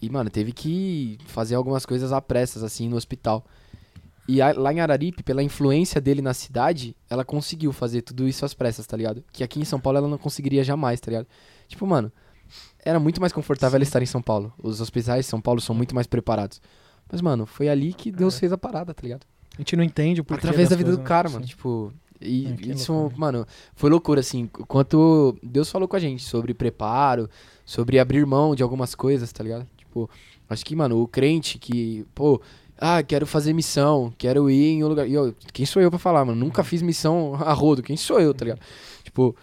E, 0.00 0.10
mano, 0.10 0.28
teve 0.28 0.52
que 0.52 1.18
fazer 1.26 1.54
algumas 1.54 1.86
coisas 1.86 2.12
a 2.12 2.20
pressas, 2.20 2.62
assim, 2.62 2.88
no 2.88 2.96
hospital. 2.96 3.44
E 4.28 4.42
a- 4.42 4.52
lá 4.52 4.72
em 4.72 4.80
Araripe, 4.80 5.22
pela 5.22 5.42
influência 5.42 6.00
dele 6.00 6.20
na 6.20 6.34
cidade, 6.34 6.94
ela 7.08 7.24
conseguiu 7.24 7.72
fazer 7.72 8.02
tudo 8.02 8.28
isso 8.28 8.44
às 8.44 8.52
pressas, 8.52 8.86
tá 8.86 8.96
ligado? 8.96 9.24
Que 9.32 9.42
aqui 9.42 9.58
em 9.60 9.64
São 9.64 9.80
Paulo 9.80 9.98
ela 9.98 10.08
não 10.08 10.18
conseguiria 10.18 10.62
jamais, 10.62 11.00
tá 11.00 11.10
ligado? 11.10 11.26
Tipo, 11.66 11.86
mano, 11.86 12.12
era 12.84 12.98
muito 13.00 13.20
mais 13.20 13.32
confortável 13.32 13.76
ela 13.76 13.82
estar 13.84 14.02
em 14.02 14.06
São 14.06 14.22
Paulo. 14.22 14.52
Os 14.62 14.80
hospitais 14.80 15.24
de 15.24 15.30
São 15.30 15.40
Paulo 15.40 15.60
são 15.60 15.74
muito 15.74 15.94
mais 15.94 16.06
preparados. 16.06 16.60
Mas, 17.10 17.20
mano, 17.20 17.46
foi 17.46 17.68
ali 17.68 17.92
que 17.92 18.10
Deus 18.10 18.38
fez 18.38 18.52
a 18.52 18.58
parada, 18.58 18.92
tá 18.92 19.02
ligado? 19.02 19.24
A 19.54 19.58
gente 19.58 19.76
não 19.76 19.84
entende 19.84 20.20
o 20.20 20.24
porquê 20.24 20.46
Através 20.46 20.68
da 20.68 20.76
vida 20.76 20.88
coisas, 20.90 20.98
do 20.98 21.02
né? 21.02 21.08
cara, 21.08 21.28
Sim. 21.28 21.34
mano. 21.34 21.46
Tipo, 21.46 21.92
e 22.20 22.46
É, 22.46 22.72
isso, 22.72 22.92
loucura. 22.92 23.16
mano, 23.18 23.46
foi 23.74 23.90
loucura, 23.90 24.20
assim. 24.20 24.46
Quanto 24.68 25.36
Deus 25.42 25.70
falou 25.70 25.86
com 25.88 25.96
a 25.96 26.00
gente 26.00 26.22
sobre 26.24 26.52
preparo, 26.54 27.28
sobre 27.64 27.98
abrir 27.98 28.24
mão 28.26 28.54
de 28.54 28.62
algumas 28.62 28.94
coisas, 28.94 29.30
tá 29.32 29.42
ligado? 29.44 29.66
Tipo, 29.76 30.10
acho 30.48 30.64
que, 30.64 30.74
mano, 30.74 31.00
o 31.00 31.06
crente 31.08 31.58
que, 31.58 32.04
pô, 32.14 32.40
ah, 32.78 33.02
quero 33.02 33.26
fazer 33.26 33.52
missão, 33.52 34.12
quero 34.18 34.50
ir 34.50 34.72
em 34.72 34.84
um 34.84 34.88
lugar. 34.88 35.08
E 35.08 35.14
eu, 35.14 35.34
quem 35.52 35.64
sou 35.64 35.80
eu 35.80 35.90
pra 35.90 35.98
falar, 35.98 36.24
mano? 36.24 36.38
Nunca 36.38 36.62
fiz 36.64 36.82
missão 36.82 37.34
a 37.36 37.52
rodo, 37.52 37.82
quem 37.82 37.96
sou 37.96 38.20
eu, 38.20 38.34
tá 38.34 38.44
ligado? 38.44 38.60
Tipo. 39.04 39.34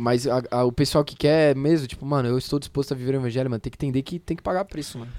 Mas 0.00 0.26
a- 0.26 0.42
a- 0.50 0.64
o 0.64 0.72
pessoal 0.72 1.04
que 1.04 1.14
quer 1.14 1.54
mesmo, 1.54 1.86
tipo, 1.86 2.06
mano, 2.06 2.26
eu 2.28 2.38
estou 2.38 2.58
disposto 2.58 2.92
a 2.92 2.96
viver 2.96 3.14
o 3.14 3.18
evangelho, 3.18 3.50
mano, 3.50 3.60
tem 3.60 3.70
que 3.70 3.76
entender 3.76 4.02
que 4.02 4.18
tem 4.18 4.34
que 4.36 4.42
pagar 4.42 4.64
preço, 4.64 4.98
mano. 4.98 5.12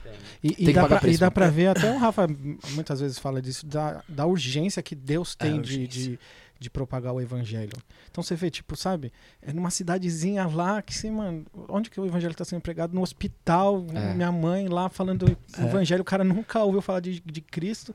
E, 0.44 0.56
e 0.58 0.74
dá, 0.74 0.88
pra, 0.88 1.00
preço, 1.00 1.16
e 1.16 1.20
dá 1.20 1.26
mano. 1.28 1.32
pra 1.34 1.50
ver, 1.50 1.68
até 1.78 1.92
o 1.94 1.98
Rafa 2.00 2.28
muitas 2.72 3.00
vezes 3.00 3.20
fala 3.20 3.40
disso, 3.42 3.66
da, 3.66 4.04
da 4.10 4.26
urgência 4.26 4.82
que 4.82 4.96
Deus 4.96 5.36
tem 5.36 5.60
É, 5.60 5.62
de, 5.62 5.88
de, 5.88 6.20
de 6.60 6.70
propagar 6.70 7.14
o 7.14 7.22
evangelho. 7.22 7.74
Então 8.10 8.24
você 8.24 8.36
vê, 8.36 8.50
tipo, 8.50 8.76
sabe, 8.76 9.14
é 9.42 9.54
numa 9.54 9.70
cidadezinha 9.70 10.48
lá 10.48 10.82
que 10.82 10.94
assim, 10.94 11.12
mano, 11.12 11.46
onde 11.70 11.90
que 11.92 12.00
o 12.02 12.06
evangelho 12.06 12.32
está 12.32 12.44
sendo 12.44 12.62
pregado? 12.62 12.94
No 12.96 13.02
hospital, 13.04 13.86
É. 13.94 14.14
minha 14.16 14.32
mãe 14.32 14.68
lá 14.68 14.90
falando 14.90 15.26
o 15.28 15.62
evangelho, 15.62 16.02
o 16.02 16.06
cara 16.06 16.24
nunca 16.24 16.64
ouviu 16.64 16.82
falar 16.82 17.02
de, 17.02 17.20
de 17.24 17.42
Cristo. 17.42 17.94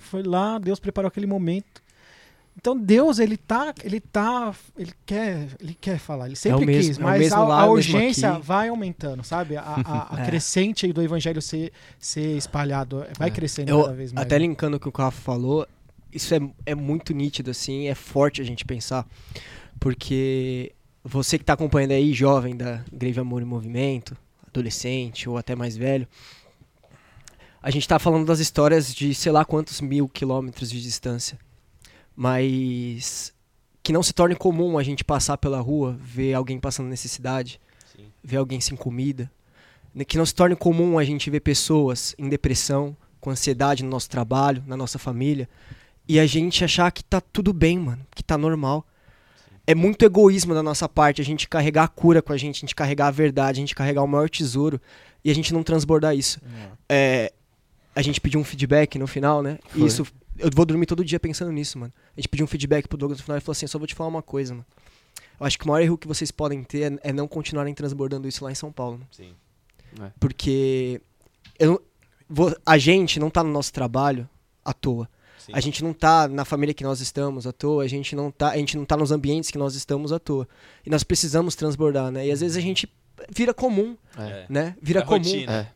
Foi 0.00 0.22
lá, 0.22 0.58
Deus 0.58 0.80
preparou 0.80 1.08
aquele 1.08 1.26
momento. 1.26 1.83
Então 2.56 2.78
Deus, 2.78 3.18
ele 3.18 3.36
tá, 3.36 3.74
ele 3.82 4.00
tá, 4.00 4.54
ele 4.78 4.92
quer, 5.04 5.48
ele 5.60 5.76
quer 5.78 5.98
falar, 5.98 6.26
ele 6.26 6.36
sempre 6.36 6.64
o 6.64 6.66
mesmo- 6.66 6.88
quis, 6.90 6.98
é 6.98 7.02
mas 7.02 7.18
mesmo 7.20 7.36
a, 7.36 7.44
lá, 7.48 7.60
a 7.62 7.66
urgência 7.66 8.38
vai 8.38 8.68
aumentando, 8.68 9.22
sabe? 9.24 9.56
A, 9.56 9.62
a, 9.62 10.16
a 10.16 10.20
É. 10.22 10.26
crescente 10.26 10.90
do 10.92 11.02
evangelho 11.02 11.42
ser, 11.42 11.72
ser 11.98 12.36
espalhado, 12.36 13.04
vai 13.18 13.28
É. 13.28 13.30
crescendo 13.32 13.68
Eu, 13.70 13.82
cada 13.82 13.94
vez 13.94 14.12
mais. 14.12 14.24
até 14.26 14.38
linkando 14.38 14.76
o 14.76 14.80
que 14.80 14.88
o 14.88 14.92
Rafa 14.94 15.20
falou, 15.20 15.66
isso 16.12 16.32
é, 16.34 16.38
é 16.64 16.74
muito 16.76 17.12
nítido, 17.12 17.50
assim, 17.50 17.86
é 17.88 17.94
forte 17.94 18.40
a 18.40 18.44
gente 18.44 18.64
pensar. 18.64 19.04
Porque 19.80 20.72
você 21.02 21.36
que 21.38 21.44
tá 21.44 21.54
acompanhando 21.54 21.90
aí, 21.90 22.12
jovem 22.14 22.56
da 22.56 22.82
Grave 22.92 23.18
Amor 23.20 23.42
e 23.42 23.44
Movimento, 23.44 24.16
adolescente 24.46 25.28
ou 25.28 25.36
até 25.36 25.54
mais 25.56 25.76
velho, 25.76 26.06
a 27.60 27.70
gente 27.70 27.86
tá 27.88 27.98
falando 27.98 28.26
das 28.26 28.38
histórias 28.38 28.94
de 28.94 29.12
sei 29.14 29.32
lá 29.32 29.44
quantos 29.44 29.80
mil 29.80 30.08
quilômetros 30.08 30.70
de 30.70 30.80
distância. 30.80 31.36
Mas 32.16 33.32
que 33.82 33.92
não 33.92 34.02
se 34.02 34.12
torne 34.12 34.34
comum 34.34 34.78
a 34.78 34.82
gente 34.82 35.04
passar 35.04 35.36
pela 35.36 35.60
rua, 35.60 35.96
ver 36.00 36.32
alguém 36.32 36.58
passando 36.58 36.88
necessidade, 36.88 37.60
Sim. 37.94 38.06
ver 38.22 38.38
alguém 38.38 38.60
sem 38.60 38.76
comida. 38.76 39.30
Né, 39.94 40.04
Que 40.04 40.16
não 40.16 40.24
se 40.24 40.34
torne 40.34 40.56
comum 40.56 40.98
a 40.98 41.04
gente 41.04 41.28
ver 41.28 41.40
pessoas 41.40 42.14
em 42.18 42.28
depressão, 42.28 42.96
com 43.20 43.30
ansiedade 43.30 43.82
no 43.82 43.90
nosso 43.90 44.08
trabalho, 44.08 44.62
na 44.66 44.76
nossa 44.76 44.98
família, 44.98 45.48
e 46.08 46.18
a 46.18 46.26
gente 46.26 46.64
achar 46.64 46.90
que 46.90 47.02
tá 47.02 47.20
tudo 47.20 47.52
bem, 47.52 47.78
mano, 47.78 48.06
que 48.14 48.22
tá 48.22 48.36
normal. 48.36 48.86
É 49.66 49.74
muito 49.74 50.04
egoísmo 50.04 50.52
da 50.52 50.62
nossa 50.62 50.86
parte 50.88 51.22
a 51.22 51.24
gente 51.24 51.48
carregar 51.48 51.84
a 51.84 51.88
cura 51.88 52.20
com 52.20 52.32
a 52.32 52.36
gente, 52.36 52.56
a 52.56 52.60
gente 52.60 52.74
carregar 52.74 53.06
a 53.08 53.10
verdade, 53.10 53.58
a 53.58 53.62
gente 53.62 53.74
carregar 53.74 54.02
o 54.02 54.06
maior 54.06 54.28
tesouro 54.28 54.80
e 55.24 55.30
a 55.30 55.34
gente 55.34 55.54
não 55.54 55.62
transbordar 55.62 56.14
isso. 56.14 56.38
É, 56.88 57.32
a 57.94 58.02
gente 58.02 58.20
pediu 58.20 58.38
um 58.40 58.44
feedback 58.44 58.98
no 58.98 59.06
final, 59.06 59.42
né? 59.42 59.58
E 59.74 59.78
Foi. 59.78 59.88
isso, 59.88 60.06
eu 60.38 60.50
vou 60.54 60.64
dormir 60.66 60.86
todo 60.86 61.04
dia 61.04 61.18
pensando 61.20 61.50
nisso, 61.52 61.78
mano. 61.78 61.92
A 62.16 62.20
gente 62.20 62.28
pediu 62.28 62.44
um 62.44 62.46
feedback 62.48 62.88
pro 62.88 62.96
Douglas 62.98 63.18
no 63.18 63.24
final 63.24 63.38
e 63.38 63.40
falou 63.40 63.52
assim: 63.52 63.66
só 63.66 63.78
vou 63.78 63.86
te 63.86 63.94
falar 63.94 64.08
uma 64.08 64.22
coisa, 64.22 64.54
mano. 64.54 64.66
Eu 65.40 65.46
acho 65.46 65.58
que 65.58 65.64
o 65.64 65.68
maior 65.68 65.82
erro 65.82 65.98
que 65.98 66.06
vocês 66.08 66.30
podem 66.30 66.62
ter 66.62 66.92
é, 66.92 67.10
é 67.10 67.12
não 67.12 67.26
continuarem 67.28 67.74
transbordando 67.74 68.26
isso 68.28 68.44
lá 68.44 68.50
em 68.52 68.54
São 68.54 68.70
Paulo. 68.72 68.98
mano. 68.98 69.08
Sim. 69.12 69.34
Porque 70.18 71.00
eu, 71.58 71.82
vou- 72.28 72.54
a 72.64 72.78
gente 72.78 73.18
não 73.20 73.30
tá 73.30 73.42
no 73.42 73.50
nosso 73.50 73.72
trabalho 73.72 74.28
à 74.64 74.72
toa. 74.72 75.08
Sim. 75.38 75.52
A 75.54 75.60
gente 75.60 75.84
não 75.84 75.92
tá 75.92 76.26
na 76.26 76.44
família 76.44 76.72
que 76.74 76.82
nós 76.84 77.00
estamos 77.00 77.46
à 77.46 77.52
toa, 77.52 77.84
a 77.84 77.88
gente 77.88 78.16
não 78.16 78.30
tá, 78.30 78.50
a 78.50 78.56
gente 78.56 78.76
não 78.76 78.84
tá 78.84 78.96
nos 78.96 79.10
ambientes 79.12 79.50
que 79.50 79.58
nós 79.58 79.74
estamos 79.74 80.12
à 80.12 80.18
toa. 80.18 80.48
E 80.86 80.90
nós 80.90 81.04
precisamos 81.04 81.54
transbordar, 81.54 82.10
né? 82.10 82.26
E 82.26 82.30
às 82.30 82.40
vezes 82.40 82.56
a 82.56 82.60
gente 82.60 82.88
vira 83.30 83.52
comum, 83.52 83.96
É. 84.16 84.46
né? 84.48 84.76
Vira 84.80 85.00
É 85.00 85.02
comum. 85.02 85.18
rotina. 85.18 85.52
É. 85.52 85.68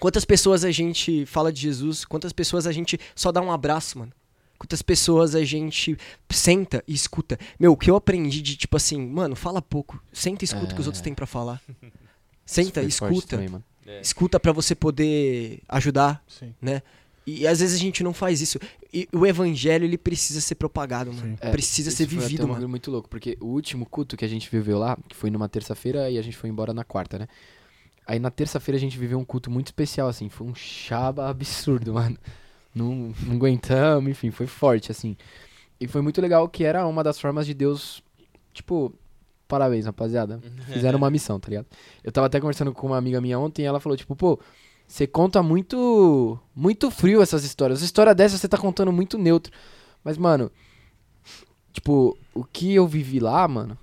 Quantas 0.00 0.24
pessoas 0.24 0.64
a 0.64 0.70
gente 0.70 1.24
fala 1.26 1.52
de 1.52 1.60
Jesus? 1.60 2.04
Quantas 2.04 2.32
pessoas 2.32 2.66
a 2.66 2.72
gente 2.72 2.98
só 3.14 3.30
dá 3.32 3.40
um 3.40 3.50
abraço, 3.52 3.98
mano? 3.98 4.12
Quantas 4.58 4.82
pessoas 4.82 5.34
a 5.34 5.44
gente 5.44 5.96
senta 6.30 6.82
e 6.86 6.94
escuta? 6.94 7.38
Meu, 7.58 7.72
o 7.72 7.76
que 7.76 7.90
eu 7.90 7.96
aprendi 7.96 8.40
de 8.40 8.56
tipo 8.56 8.76
assim, 8.76 8.98
mano, 9.06 9.34
fala 9.36 9.60
pouco. 9.60 10.02
Senta 10.12 10.44
e 10.44 10.46
escuta 10.46 10.72
o 10.72 10.74
que 10.74 10.80
os 10.80 10.86
É. 10.86 10.88
outros 10.88 11.02
têm 11.02 11.14
pra 11.14 11.26
falar. 11.26 11.60
Senta 12.46 12.82
e 12.82 12.90
foi 12.90 13.10
escuta. 13.10 13.28
também, 13.36 13.48
mano. 13.48 13.64
É. 13.86 14.00
Escuta 14.00 14.40
pra 14.40 14.52
você 14.52 14.74
poder 14.74 15.60
ajudar, 15.68 16.22
Sim. 16.26 16.54
né? 16.60 16.82
E 17.26 17.46
às 17.46 17.60
vezes 17.60 17.76
a 17.76 17.78
gente 17.78 18.02
não 18.02 18.12
faz 18.12 18.40
isso. 18.40 18.58
E 18.92 19.08
o 19.12 19.26
evangelho, 19.26 19.84
ele 19.84 19.96
precisa 19.98 20.40
ser 20.40 20.54
propagado, 20.56 21.12
mano. 21.12 21.36
É, 21.40 21.50
precisa 21.50 21.90
ser 21.90 22.06
foi 22.06 22.18
vivido, 22.18 22.40
um 22.40 22.42
mano. 22.44 22.54
bagulho 22.54 22.68
muito 22.68 22.90
louco, 22.90 23.08
porque 23.08 23.36
o 23.40 23.46
último 23.46 23.86
culto 23.86 24.16
que 24.16 24.24
a 24.24 24.28
gente 24.28 24.48
viveu 24.50 24.78
lá, 24.78 24.96
que 25.08 25.16
foi 25.16 25.30
numa 25.30 25.48
terça-feira 25.48 26.10
e 26.10 26.18
a 26.18 26.22
gente 26.22 26.36
foi 26.36 26.50
embora 26.50 26.72
na 26.74 26.84
quarta, 26.84 27.18
né? 27.18 27.26
Aí 28.06 28.18
na 28.18 28.30
terça-feira 28.30 28.76
a 28.76 28.80
gente 28.80 28.98
viveu 28.98 29.18
um 29.18 29.24
culto 29.24 29.50
muito 29.50 29.68
especial, 29.68 30.08
assim, 30.08 30.28
foi 30.28 30.46
um 30.46 30.54
chaba 30.54 31.28
absurdo, 31.28 31.94
mano. 31.94 32.18
Não, 32.74 33.14
não 33.22 33.36
aguentamos, 33.36 34.10
enfim, 34.10 34.30
foi 34.30 34.46
forte, 34.46 34.90
assim. 34.90 35.16
E 35.80 35.86
foi 35.86 36.02
muito 36.02 36.20
legal 36.20 36.48
que 36.48 36.64
era 36.64 36.86
uma 36.86 37.04
das 37.04 37.18
formas 37.20 37.46
de 37.46 37.54
Deus, 37.54 38.02
tipo, 38.52 38.92
parabéns, 39.46 39.86
rapaziada. 39.86 40.40
Fizeram 40.72 40.98
uma 40.98 41.10
missão, 41.10 41.38
tá 41.38 41.48
ligado? 41.48 41.66
Eu 42.02 42.10
tava 42.10 42.26
até 42.26 42.40
conversando 42.40 42.72
com 42.72 42.88
uma 42.88 42.96
amiga 42.96 43.20
minha 43.20 43.38
ontem 43.38 43.62
e 43.62 43.64
ela 43.64 43.80
falou, 43.80 43.96
tipo, 43.96 44.16
pô, 44.16 44.40
você 44.86 45.06
conta 45.06 45.42
muito 45.42 46.38
muito 46.54 46.90
frio 46.90 47.22
essas 47.22 47.44
histórias. 47.44 47.78
Essa 47.78 47.86
história 47.86 48.14
dessa 48.14 48.36
você 48.36 48.48
tá 48.48 48.58
contando 48.58 48.92
muito 48.92 49.16
neutro. 49.18 49.52
Mas, 50.02 50.18
mano, 50.18 50.50
tipo, 51.72 52.16
o 52.34 52.44
que 52.44 52.74
eu 52.74 52.86
vivi 52.86 53.20
lá, 53.20 53.46
mano, 53.48 53.78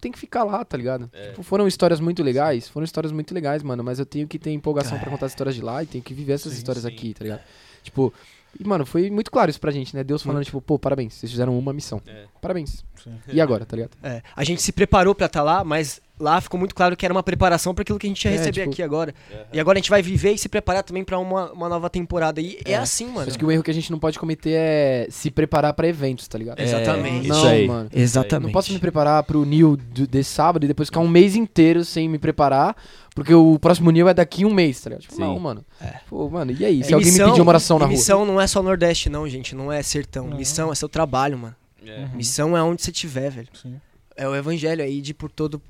tem 0.00 0.10
que 0.10 0.18
ficar 0.18 0.44
lá, 0.44 0.64
tá 0.64 0.76
ligado? 0.76 1.10
É. 1.12 1.28
Tipo, 1.28 1.42
foram 1.42 1.66
histórias 1.66 2.00
muito 2.00 2.22
legais, 2.22 2.68
foram 2.68 2.84
histórias 2.84 3.12
muito 3.12 3.34
legais, 3.34 3.62
mano, 3.62 3.84
mas 3.84 3.98
eu 3.98 4.06
tenho 4.06 4.26
que 4.26 4.38
ter 4.38 4.50
empolgação 4.50 4.98
pra 4.98 5.10
contar 5.10 5.26
as 5.26 5.32
histórias 5.32 5.54
de 5.54 5.62
lá 5.62 5.82
e 5.82 5.86
tenho 5.86 6.02
que 6.02 6.14
viver 6.14 6.32
essas 6.32 6.52
Sim, 6.52 6.58
histórias 6.58 6.84
sim. 6.84 6.90
aqui, 6.90 7.14
tá 7.14 7.24
ligado? 7.24 7.42
Tipo, 7.82 8.12
e, 8.58 8.66
mano, 8.66 8.84
foi 8.84 9.10
muito 9.10 9.30
claro 9.30 9.50
isso 9.50 9.60
pra 9.60 9.70
gente, 9.70 9.94
né? 9.94 10.02
Deus 10.02 10.22
falando, 10.22 10.44
tipo, 10.44 10.60
pô, 10.60 10.78
parabéns, 10.78 11.14
vocês 11.14 11.30
fizeram 11.30 11.56
uma 11.56 11.72
missão. 11.72 12.00
É. 12.06 12.24
Parabéns. 12.40 12.84
Sim. 13.02 13.18
E 13.28 13.40
agora, 13.40 13.64
tá 13.64 13.76
ligado? 13.76 13.92
É, 14.02 14.22
a 14.34 14.44
gente 14.44 14.60
se 14.62 14.72
preparou 14.72 15.14
pra 15.14 15.26
estar 15.26 15.42
lá, 15.42 15.62
mas 15.62 16.00
lá 16.20 16.40
ficou 16.40 16.58
muito 16.60 16.74
claro 16.74 16.96
que 16.96 17.04
era 17.04 17.12
uma 17.14 17.22
preparação 17.22 17.74
para 17.74 17.82
aquilo 17.82 17.98
que 17.98 18.06
a 18.06 18.10
gente 18.10 18.24
ia 18.24 18.30
É, 18.30 18.36
receber 18.36 18.52
tipo- 18.60 18.70
aqui 18.72 18.82
agora. 18.82 19.14
Aham. 19.32 19.40
E 19.52 19.58
agora 19.60 19.78
a 19.78 19.80
gente 19.80 19.90
vai 19.90 20.02
viver 20.02 20.32
e 20.32 20.38
se 20.38 20.48
preparar 20.48 20.82
também 20.84 21.02
pra 21.02 21.18
uma, 21.18 21.50
uma 21.52 21.68
nova 21.68 21.88
temporada. 21.90 22.40
E 22.40 22.58
é, 22.64 22.72
É. 22.72 22.76
assim, 22.76 23.06
mano. 23.06 23.26
Acho 23.28 23.38
que 23.38 23.44
o 23.44 23.50
erro 23.50 23.62
que 23.62 23.70
a 23.70 23.74
gente 23.74 23.90
não 23.90 23.98
pode 23.98 24.18
cometer 24.18 24.50
é 24.52 25.06
se 25.10 25.30
preparar 25.30 25.72
pra 25.74 25.88
eventos, 25.88 26.28
tá 26.28 26.36
ligado? 26.38 26.60
É, 26.60 26.64
Exatamente. 26.64 27.26
Não, 27.28 27.36
Isso 27.36 27.46
aí. 27.46 27.66
mano. 27.66 27.88
Exatamente. 27.92 28.46
Não 28.46 28.52
posso 28.52 28.72
me 28.72 28.78
preparar 28.78 29.22
pro 29.24 29.44
Nil 29.44 29.76
desse 29.76 30.30
sábado 30.30 30.64
e 30.64 30.68
depois 30.68 30.88
ficar 30.88 31.00
um 31.00 31.08
mês 31.08 31.34
inteiro 31.34 31.84
sem 31.84 32.08
me 32.08 32.18
preparar, 32.18 32.76
porque 33.14 33.32
o 33.34 33.58
próximo 33.58 33.90
Nil 33.90 34.08
é 34.08 34.14
daqui 34.14 34.44
um 34.44 34.52
mês, 34.52 34.80
tá 34.80 34.90
ligado? 34.90 35.02
Tipo, 35.02 35.14
Sim. 35.14 35.20
não, 35.22 35.38
mano. 35.40 35.64
É. 35.80 35.94
Pô, 36.08 36.28
mano, 36.28 36.52
e 36.52 36.64
aí? 36.64 36.84
Se 36.84 36.90
É, 36.90 36.94
alguém 36.94 37.10
missão- 37.10 37.26
me 37.26 37.32
pedir 37.32 37.42
uma 37.42 37.50
oração 37.50 37.78
na 37.78 37.84
e 37.84 37.88
rua? 37.88 37.96
Missão 37.96 38.26
não 38.26 38.40
é 38.40 38.46
só 38.46 38.62
Nordeste, 38.62 39.08
não, 39.08 39.28
gente. 39.28 39.54
Não 39.54 39.72
é 39.72 39.82
sertão. 39.82 40.26
Não. 40.28 40.36
Missão 40.36 40.70
é 40.70 40.74
seu 40.74 40.88
trabalho, 40.88 41.38
mano. 41.38 41.54
É. 41.84 42.00
Uhum. 42.00 42.08
Missão 42.14 42.56
é 42.56 42.62
onde 42.62 42.82
você 42.82 42.90
estiver, 42.90 43.30
velho. 43.30 43.48
Sim. 43.54 43.80
É 44.16 44.28
o 44.28 44.34
evangelho 44.36 44.84
aí 44.84 45.00
de 45.00 45.14
por 45.14 45.30
todo, 45.30 45.62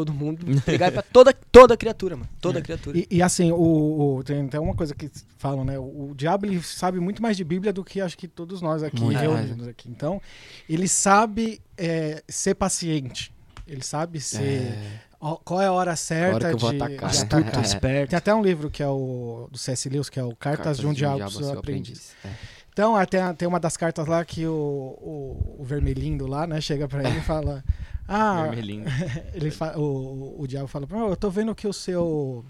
todo 0.00 0.14
mundo. 0.14 0.44
Pregar 0.64 0.90
pra 0.90 1.02
toda, 1.02 1.32
toda 1.52 1.76
criatura, 1.76 2.16
mano. 2.16 2.28
Toda 2.40 2.60
criatura. 2.62 2.98
E, 2.98 3.06
e 3.10 3.22
assim, 3.22 3.52
o, 3.52 4.16
o- 4.18 4.24
tem 4.24 4.42
até 4.46 4.58
uma 4.58 4.74
coisa 4.74 4.94
que 4.94 5.10
falam, 5.36 5.64
né? 5.64 5.78
O, 5.78 6.10
o 6.10 6.14
diabo 6.16 6.46
ele 6.46 6.62
sabe 6.62 6.98
muito 6.98 7.20
mais 7.22 7.36
de 7.36 7.44
Bíblia 7.44 7.72
do 7.72 7.84
que 7.84 8.00
acho 8.00 8.16
que 8.16 8.26
todos 8.26 8.62
nós 8.62 8.82
aqui 8.82 9.00
Muito 9.00 9.18
reunidos 9.18 9.68
aqui. 9.68 9.90
Então, 9.90 10.20
ele 10.68 10.88
sabe 10.88 11.60
é, 11.76 12.22
ser 12.28 12.54
paciente. 12.54 13.32
Ele 13.66 13.82
sabe 13.84 14.20
ser. 14.20 14.42
É, 14.42 15.00
ó, 15.20 15.36
qual 15.36 15.60
é 15.60 15.66
a 15.66 15.72
hora 15.72 15.94
certa 15.94 16.34
hora 16.36 16.48
que 16.48 16.54
eu 16.54 16.58
vou 16.58 16.70
de, 16.70 16.76
atacar. 16.82 17.10
atacar. 17.10 17.62
É. 17.62 17.66
esperto. 17.66 18.10
Tem 18.10 18.16
até 18.16 18.34
um 18.34 18.42
livro 18.42 18.70
que 18.70 18.82
é 18.82 18.88
o 18.88 19.48
do 19.52 19.58
C.S. 19.58 19.88
Lewis, 19.88 20.08
que 20.08 20.18
é 20.18 20.24
o 20.24 20.34
Cartas, 20.34 20.78
de 20.78 20.86
um 20.86 20.92
Diabo, 20.92 21.30
seu 21.30 21.52
aprendiz. 21.52 22.12
É. 22.24 22.28
Então, 22.72 22.96
até 22.96 23.32
tem 23.34 23.46
uma 23.46 23.60
das 23.60 23.76
cartas 23.76 24.06
lá 24.06 24.24
que 24.24 24.46
o, 24.46 24.52
o, 24.52 25.56
o 25.58 25.64
vermelhinho 25.64 26.26
lá, 26.26 26.46
né, 26.46 26.60
chega 26.60 26.88
pra 26.88 27.06
ele 27.06 27.18
e 27.18 27.22
fala: 27.22 27.62
Ah, 28.12 28.42
Vermelhinho. 28.50 28.84
ele 29.32 29.50
fa- 29.52 29.78
o, 29.78 30.40
o, 30.42 30.46
diabo 30.46 30.66
fala 30.66 30.86
pra 30.86 30.98
mim, 30.98 31.04
"Oh, 31.04 31.10
eu 31.10 31.16
tô 31.16 31.30
vendo 31.30 31.54
que 31.54 31.68
o 31.68 31.72
seu. 31.72 32.44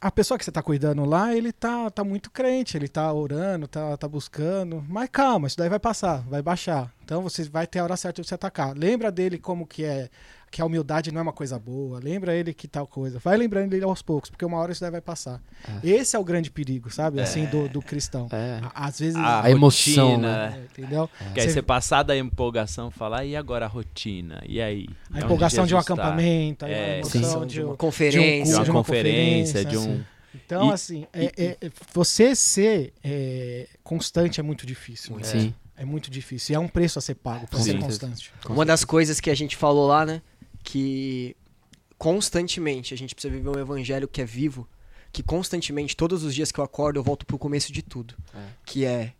A 0.00 0.10
pessoa 0.10 0.38
que 0.38 0.44
você 0.44 0.50
tá 0.52 0.62
cuidando 0.62 1.04
lá, 1.04 1.34
ele 1.34 1.52
tá, 1.52 1.90
tá 1.90 2.02
muito 2.02 2.30
crente, 2.30 2.76
ele 2.76 2.88
tá 2.88 3.12
orando, 3.12 3.68
tá, 3.68 3.96
tá 3.96 4.08
buscando. 4.08 4.82
Mas 4.88 5.08
calma, 5.12 5.46
isso 5.46 5.58
daí 5.58 5.68
vai 5.68 5.78
passar, 5.78 6.22
vai 6.28 6.40
baixar. 6.40 6.90
Então 7.04 7.22
você 7.22 7.44
vai 7.44 7.66
ter 7.66 7.80
a 7.80 7.84
hora 7.84 7.96
certa 7.96 8.22
de 8.22 8.26
você 8.28 8.34
atacar. 8.34 8.74
Lembra 8.76 9.12
dele 9.12 9.38
como 9.38 9.66
que 9.66 9.84
é. 9.84 10.08
Que 10.54 10.62
a 10.62 10.64
humildade 10.64 11.10
não 11.10 11.18
é 11.18 11.22
uma 11.22 11.32
coisa 11.32 11.58
boa. 11.58 11.98
Lembra 11.98 12.32
ele 12.32 12.54
que 12.54 12.68
tal 12.68 12.86
coisa. 12.86 13.18
Vai 13.18 13.36
lembrando 13.36 13.74
ele 13.74 13.82
aos 13.84 14.02
poucos, 14.02 14.30
porque 14.30 14.44
uma 14.44 14.56
hora 14.58 14.70
isso 14.70 14.80
daí 14.80 14.90
vai 14.92 15.00
passar. 15.00 15.42
Esse 15.82 16.14
é 16.14 16.18
o 16.18 16.22
grande 16.22 16.48
perigo, 16.48 16.92
sabe? 16.92 17.20
Assim, 17.20 17.44
do, 17.46 17.68
do 17.68 17.82
cristão. 17.82 18.28
É. 18.30 18.60
Às 18.72 19.00
vezes. 19.00 19.16
A, 19.16 19.42
A 19.42 19.50
emoção, 19.50 20.10
rotina, 20.10 20.50
né? 20.50 20.56
É, 20.56 20.64
entendeu? 20.80 21.10
Que 21.34 21.40
aí 21.40 21.50
Você- 21.50 21.60
passar 21.60 22.04
da 22.04 22.16
empolgação 22.16 22.88
falar, 22.88 23.24
e 23.24 23.34
agora 23.34 23.64
a 23.64 23.68
rotina? 23.68 24.40
E 24.46 24.60
aí? 24.60 24.86
A 25.12 25.18
empolgação 25.22 25.66
de 25.66 25.74
um 25.74 25.78
acampamento, 25.78 26.64
a 26.66 26.68
É, 26.68 26.98
emoção 27.00 27.40
Sim, 27.40 27.46
de, 27.48 27.60
uma 27.60 27.72
um- 27.72 27.76
conferência. 27.76 28.44
De 28.52 28.58
uma 28.60 28.64
de 28.64 28.70
uma 28.70 28.78
conferência, 28.78 29.64
de 29.64 29.76
um... 29.76 29.80
assim. 29.80 30.04
Então, 30.36 30.68
E- 30.68 30.72
assim, 30.72 31.06
é- 31.12 31.32
é- 31.36 31.56
é- 31.62 31.70
você 31.92 32.36
ser 32.36 32.92
é, 33.02 33.66
constante 33.82 34.38
é 34.38 34.42
muito 34.44 34.64
difícil. 34.64 35.14
Muito. 35.14 35.26
Sim. 35.26 35.52
É 35.76 35.84
muito 35.84 36.08
difícil. 36.08 36.52
E 36.52 36.56
é 36.56 36.58
um 36.60 36.68
preço 36.68 37.00
a 37.00 37.02
ser 37.02 37.16
pago 37.16 37.48
pra 37.48 37.58
Sim. 37.58 37.72
ser 37.72 37.78
constante. 37.80 38.30
Uma 38.48 38.64
das 38.64 38.84
coisas 38.84 39.18
que 39.18 39.28
a 39.28 39.34
gente 39.34 39.56
falou 39.56 39.88
lá, 39.88 40.06
né? 40.06 40.22
Que 40.64 41.36
constantemente 41.96 42.92
a 42.92 42.96
gente 42.96 43.14
precisa 43.14 43.32
viver 43.32 43.48
um 43.48 43.58
evangelho 43.58 44.08
que 44.08 44.20
é 44.20 44.24
vivo. 44.24 44.66
Que 45.12 45.22
constantemente, 45.22 45.96
todos 45.96 46.24
os 46.24 46.34
dias 46.34 46.50
que 46.50 46.58
eu 46.58 46.64
acordo, 46.64 46.98
eu 46.98 47.04
volto 47.04 47.24
pro 47.24 47.38
começo 47.38 47.72
de 47.72 47.82
tudo. 47.82 48.14
É. 48.34 48.46
Que 48.66 48.84
é 48.84 49.12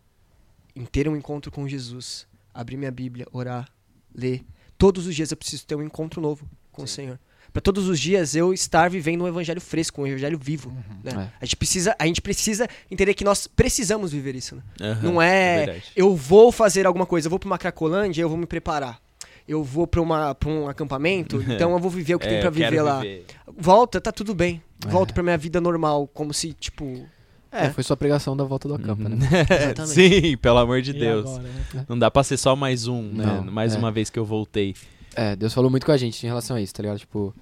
em 0.75 0.83
ter 0.83 1.07
um 1.07 1.15
encontro 1.15 1.49
com 1.49 1.65
Jesus, 1.67 2.27
abrir 2.53 2.75
minha 2.75 2.91
Bíblia, 2.91 3.25
orar, 3.31 3.69
ler. 4.13 4.43
Todos 4.77 5.07
os 5.07 5.15
dias 5.15 5.31
eu 5.31 5.37
preciso 5.37 5.65
ter 5.65 5.75
um 5.75 5.81
encontro 5.83 6.19
novo 6.19 6.45
com 6.69 6.83
o 6.83 6.87
Senhor. 6.87 7.17
Pra 7.53 7.61
todos 7.61 7.87
os 7.87 7.97
dias 7.97 8.35
eu 8.35 8.53
estar 8.53 8.89
vivendo 8.89 9.23
um 9.23 9.27
evangelho 9.29 9.61
fresco, 9.61 10.01
um 10.01 10.07
evangelho 10.07 10.37
vivo. 10.37 10.75
né? 11.01 11.31
A, 11.39 11.45
gente 11.45 11.55
precisa, 11.55 11.95
a 11.97 12.05
gente 12.05 12.21
precisa 12.21 12.67
entender 12.91 13.13
que 13.13 13.23
nós 13.23 13.47
precisamos 13.47 14.11
viver 14.11 14.35
isso. 14.35 14.55
Né? 14.55 14.63
Aham, 14.81 15.01
Não 15.01 15.21
é, 15.21 15.57
verdade. 15.65 15.83
eu 15.95 16.13
vou 16.13 16.51
fazer 16.51 16.85
alguma 16.85 17.05
coisa, 17.05 17.27
eu 17.27 17.29
vou 17.29 17.39
pra 17.39 17.47
uma 17.47 17.57
Cracolândia, 17.57 18.21
eu 18.21 18.27
vou 18.27 18.37
me 18.37 18.45
preparar. 18.45 19.01
Eu 19.47 19.63
vou 19.63 19.85
pra, 19.85 20.01
uma, 20.01 20.33
pra 20.33 20.49
um 20.49 20.67
acampamento, 20.67 21.41
então 21.47 21.71
eu 21.71 21.79
vou 21.79 21.91
viver 21.91 22.15
o 22.15 22.19
que 22.19 22.25
É, 22.25 22.29
tem 22.29 22.39
quero 22.41 22.51
viver 22.51 22.81
lá. 22.81 22.99
viver. 22.99 23.25
Volta, 23.57 24.01
tá 24.01 24.11
tudo 24.11 24.33
bem. 24.33 24.61
Volto 24.87 25.13
pra 25.13 25.21
minha 25.23 25.37
vida 25.37 25.61
normal, 25.61 26.07
como 26.13 26.33
se, 26.33 26.53
tipo. 26.53 27.05
É, 27.51 27.69
foi 27.69 27.83
sua 27.83 27.95
pregação 27.95 28.35
da 28.35 28.43
volta 28.43 28.67
do 28.67 28.73
acampa, 28.75 29.07
né? 29.07 29.17
Exatamente. 29.49 29.87
Sim, 29.87 30.37
pelo 30.37 30.57
amor 30.57 30.81
de 30.81 30.91
E 30.91 30.99
Deus. 30.99 31.25
agora, 31.29 31.43
né? 31.73 31.85
Não 31.87 31.97
dá 31.97 32.11
pra 32.11 32.21
ser 32.23 32.35
só 32.37 32.55
mais 32.55 32.85
um, 32.87 33.01
né? 33.01 33.25
Não, 33.25 33.43
Mais 33.45 33.73
é. 33.75 33.77
uma 33.77 33.91
vez 33.91 34.09
que 34.09 34.19
eu 34.19 34.25
voltei. 34.25 34.75
É, 35.15 35.35
Deus 35.37 35.53
falou 35.53 35.71
muito 35.71 35.85
com 35.85 35.91
a 35.93 35.97
gente 35.97 36.21
em 36.25 36.27
relação 36.27 36.57
a 36.57 36.61
isso, 36.61 36.73
tá 36.73 36.81
ligado? 36.83 36.99
Tipo, 36.99 37.33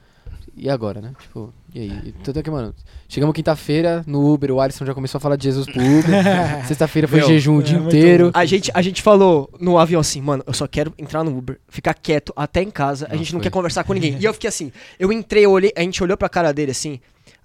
e 0.56 0.70
agora, 0.70 1.02
né? 1.02 1.14
Tipo, 1.20 1.52
e 1.74 1.80
aí? 1.80 2.14
Tanto 2.24 2.38
é 2.40 2.44
que, 2.44 2.52
mano, 2.52 2.74
chegamos 3.08 3.34
quinta-feira 3.36 4.04
no 4.06 4.32
Uber, 4.32 4.52
o 4.52 4.62
Alisson 4.62 4.86
já 4.86 4.94
começou 4.94 5.18
a 5.18 5.22
falar 5.22 5.36
de 5.36 5.45
Jesus 5.45 5.66
pro 5.66 5.82
Uber. 5.82 6.24
Sexta-feira 6.68 7.08
foi 7.08 7.20
Meu, 7.20 7.28
jejum 7.28 7.58
o 7.58 7.62
é 7.62 7.64
dia 7.64 7.78
inteiro. 7.78 8.32
A 8.34 8.45
gente, 8.45 8.72
a 8.74 8.82
gente 8.82 9.02
falou 9.02 9.50
no 9.60 9.78
avião 9.80 10.00
assim, 10.00 10.22
mano, 10.22 10.44
eu 10.45 10.54
só 10.54 10.68
quero 10.68 10.94
entrar 10.98 11.24
no 11.24 11.36
Uber, 11.36 11.60
ficar 11.68 11.94
quieto 11.95 12.32
até 12.36 12.62
em 12.62 12.70
casa, 12.70 13.06
a 13.06 13.10
Nossa, 13.10 13.18
gente 13.18 13.34
não 13.34 13.40
foi. 13.40 13.44
quer 13.45 13.50
conversar 13.50 13.84
com 13.84 13.94
ninguém. 13.94 14.18
E 14.20 14.26
eu 14.26 14.34
fiquei 14.34 14.48
assim, 14.48 14.72
eu 15.00 15.12
entrei, 15.12 15.45
eu 15.45 15.52
olhei, 15.52 15.74
a 15.76 15.82
gente 15.82 16.04
olhou 16.04 16.16
pra 16.16 16.30
cara 16.30 16.54
dele 16.54 16.72
assim, 16.72 17.00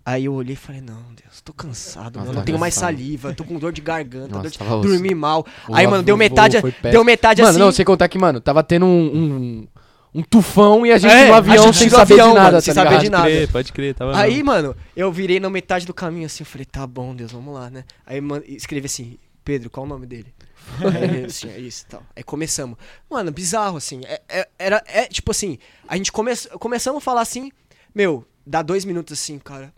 aí 0.05 0.27
eu 0.27 0.35
olhei 0.35 0.53
e 0.53 0.57
falei, 0.57 0.81
não, 0.81 1.03
Deus, 1.23 1.41
tô 1.43 1.53
cansado, 1.53 2.17
Nossa, 2.17 2.19
mano, 2.19 2.33
não 2.33 2.41
tá 2.41 2.45
tenho 2.45 2.59
mais 2.59 2.75
saliva, 2.75 3.33
tô 3.33 3.45
com 3.45 3.59
dor 3.59 3.73
de 3.73 3.81
garganta, 3.81 4.29
Nossa, 4.29 4.65
dor 4.65 4.83
de... 4.83 4.89
dormi 4.89 5.15
mal. 5.15 5.47
O 5.69 5.75
aí, 5.75 5.87
mano, 5.87 6.03
deu 6.03 6.17
metade, 6.17 6.59
deu 6.83 7.03
metade 7.03 7.41
Mano, 7.41 7.51
assim. 7.51 7.59
não, 7.59 7.73
sem 7.73 7.85
contar 7.85 8.09
que, 8.09 8.19
mano, 8.19 8.41
tava 8.41 8.63
tendo 8.63 8.85
um, 8.85 9.07
um, 9.07 9.69
um 10.15 10.23
tufão 10.23 10.85
e 10.87 10.93
a 10.93 10.99
gente 10.99 11.11
É, 11.13 11.29
no 11.29 11.35
a 11.35 11.37
avião 11.37 11.65
gente 11.65 11.77
sem 11.79 11.91
saber 11.91 12.15
avião, 12.15 12.29
de 12.31 12.35
nada, 12.35 12.45
mano, 12.47 12.57
tá 12.57 12.61
sem 12.63 12.75
saber 12.75 12.89
de 12.91 12.97
Pode 12.97 13.11
nada. 13.11 13.25
crer, 13.25 13.49
pode 13.53 13.73
crer. 13.73 13.95
Tava 13.95 14.17
Aí, 14.19 14.43
mano, 14.43 14.75
eu 14.97 15.13
virei 15.13 15.39
na 15.41 15.51
metade 15.51 15.87
do 15.87 15.95
caminho 15.95 16.27
assim, 16.27 16.43
eu 16.43 16.47
falei, 16.47 16.65
tá 16.65 16.87
bom, 16.87 17.15
Deus, 17.15 17.33
vamos 17.33 17.55
lá, 17.55 17.69
né? 17.71 17.85
Aí 18.07 18.21
man- 18.21 18.43
escrevi 18.47 18.87
assim, 18.87 19.19
Pedro, 19.45 19.71
qual 19.71 19.85
o 19.87 19.89
nome 19.89 20.07
dele? 20.07 20.35
Ele 21.03 21.27
assim, 21.27 21.49
é 21.49 21.59
isso 21.59 21.85
e 21.87 21.91
tal. 21.91 22.03
Aí 22.15 22.23
começamos. 22.23 22.77
Mano, 23.09 23.31
bizarro, 23.33 23.77
assim. 23.77 24.01
É, 24.05 24.21
é- 24.29 24.49
era, 24.59 24.83
é 24.87 25.05
tipo 25.07 25.31
assim, 25.31 25.59
a 25.87 25.97
gente 25.97 26.13
come, 26.13 26.35
começamos 26.59 27.03
a 27.03 27.05
falar 27.05 27.23
assim, 27.23 27.51
meu, 27.95 28.25
dá 28.47 28.61
dois 28.63 28.85
minutos 28.85 29.19
assim, 29.19 29.39
cara, 29.39 29.73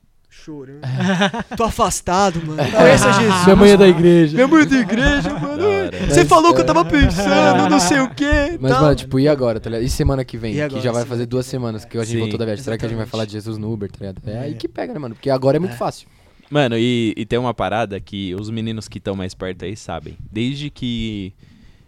chorando. 0.44 0.80
Tô 1.56 1.64
afastado, 1.64 2.44
mano. 2.44 2.62
Conheça 2.70 3.12
Jesus. 3.12 3.44
Minha 3.44 3.56
mãe 3.56 3.70
é 3.70 3.76
da 3.76 3.88
igreja. 3.88 4.34
Minha 4.34 4.48
mãe 4.48 4.62
é 4.62 4.66
da 4.66 4.76
igreja, 4.78 5.38
mano. 5.38 5.62
Você 6.08 6.24
falou 6.24 6.54
que 6.54 6.60
eu 6.60 6.64
é. 6.64 6.66
tava 6.66 6.84
pensando, 6.84 7.68
não 7.68 7.80
sei 7.80 8.00
o 8.00 8.10
quê. 8.14 8.58
Mas, 8.60 8.72
tal. 8.72 8.82
mano, 8.82 8.94
tipo, 8.94 9.20
e 9.20 9.28
agora, 9.28 9.60
tá 9.60 9.68
ligado? 9.68 9.84
E 9.84 9.90
semana 9.90 10.24
que 10.24 10.36
vem? 10.36 10.54
E 10.54 10.62
agora, 10.62 10.80
que 10.80 10.84
já 10.84 10.92
vai 10.92 11.04
fazer 11.04 11.26
duas 11.26 11.46
semanas 11.46 11.84
que 11.84 11.98
a 11.98 12.04
gente 12.04 12.14
Sim. 12.14 12.20
voltou 12.20 12.38
da 12.38 12.44
viagem. 12.44 12.64
Será 12.64 12.78
que 12.78 12.84
a 12.84 12.88
gente 12.88 12.98
vai 12.98 13.06
falar 13.06 13.24
de 13.24 13.32
Jesus 13.32 13.58
no 13.58 13.72
Uber, 13.72 13.90
tá 13.90 13.98
ligado? 14.00 14.22
É 14.26 14.38
aí 14.38 14.54
que 14.54 14.68
pega, 14.68 14.92
né, 14.92 14.98
mano? 14.98 15.14
Porque 15.14 15.30
agora 15.30 15.56
é 15.56 15.60
muito 15.60 15.76
fácil. 15.76 16.08
Mano, 16.50 16.76
e, 16.76 17.14
e 17.16 17.24
tem 17.24 17.38
uma 17.38 17.54
parada 17.54 18.00
que 18.00 18.34
os 18.34 18.50
meninos 18.50 18.88
que 18.88 18.98
estão 18.98 19.14
mais 19.14 19.34
perto 19.34 19.64
aí 19.64 19.76
sabem. 19.76 20.16
Desde 20.32 20.68
que 20.68 21.32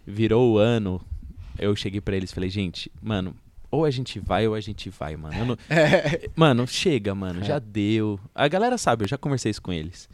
virou 0.05 0.53
o 0.53 0.57
ano, 0.57 1.01
eu 1.59 1.75
cheguei 1.75 1.99
pra 1.99 2.15
eles 2.15 2.31
e 2.31 2.33
falei, 2.33 2.49
gente, 2.49 2.91
mano, 3.01 3.35
ou 3.73 3.85
a 3.85 3.89
gente 3.91 4.19
vai 4.19 4.47
ou 4.47 4.53
a 4.53 4.61
gente 4.61 4.89
vai, 4.89 5.15
mano. 5.17 5.45
Não- 5.45 5.57
Mano, 6.35 6.67
chega, 6.67 7.15
mano, 7.15 7.43
já 7.43 7.57
deu. 7.57 8.19
A 8.35 8.47
galera 8.47 8.77
sabe, 8.77 9.03
eu 9.03 9.07
já 9.07 9.17
conversei 9.17 9.49
isso 9.49 9.61
com 9.61 9.73
eles. 9.73 10.07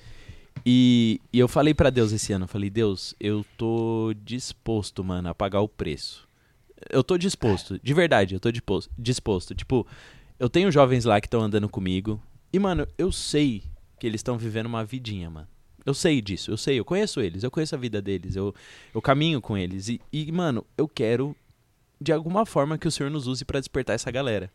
E, 0.66 1.20
e 1.32 1.40
eu 1.40 1.48
falei 1.48 1.74
pra 1.74 1.90
Deus 1.90 2.12
esse 2.12 2.32
ano, 2.34 2.46
eu 2.46 2.50
falei, 2.50 2.70
Deus, 2.70 3.14
eu 3.20 3.46
tô 3.58 4.14
disposto, 4.24 5.04
mano, 5.04 5.30
a 5.30 5.36
pagar 5.36 5.62
o 5.62 5.68
preço. 5.68 6.28
Eu 6.90 7.04
tô 7.04 7.18
disposto, 7.18 7.80
de 7.84 7.94
verdade, 7.94 8.34
eu 8.34 8.40
tô 8.40 8.50
disposto. 8.52 8.90
disposto. 8.98 9.54
Tipo, 9.54 9.86
eu 10.40 10.50
tenho 10.50 10.72
jovens 10.72 11.04
lá 11.06 11.20
que 11.20 11.28
estão 11.28 11.42
andando 11.42 11.68
comigo. 11.68 12.22
E, 12.54 12.60
mano, 12.60 12.88
eu 12.98 13.12
sei 13.12 13.64
que 14.00 14.08
eles 14.08 14.20
estão 14.20 14.38
vivendo 14.38 14.66
uma 14.68 14.84
vidinha, 14.86 15.30
mano. 15.30 15.48
Eu 15.86 15.94
sei 15.94 16.22
disso, 16.22 16.52
eu 16.52 16.58
sei, 16.58 16.80
eu 16.80 16.86
conheço 16.86 17.20
eles, 17.22 17.44
eu 17.44 17.50
conheço 17.52 17.74
a 17.76 17.78
vida 17.78 18.02
deles, 18.02 18.36
eu, 18.36 18.54
eu 18.94 19.02
caminho 19.02 19.42
com 19.42 19.58
eles. 19.58 19.88
E, 19.90 20.00
e, 20.12 20.32
mano, 20.32 20.66
eu 20.78 20.88
quero, 20.88 21.36
de 22.00 22.12
alguma 22.12 22.46
forma, 22.46 22.78
que 22.78 22.88
o 22.88 22.92
Senhor 22.92 23.10
nos 23.10 23.28
use 23.28 23.44
pra 23.46 23.60
despertar 23.60 23.94
essa 23.94 24.10
galera. 24.12 24.52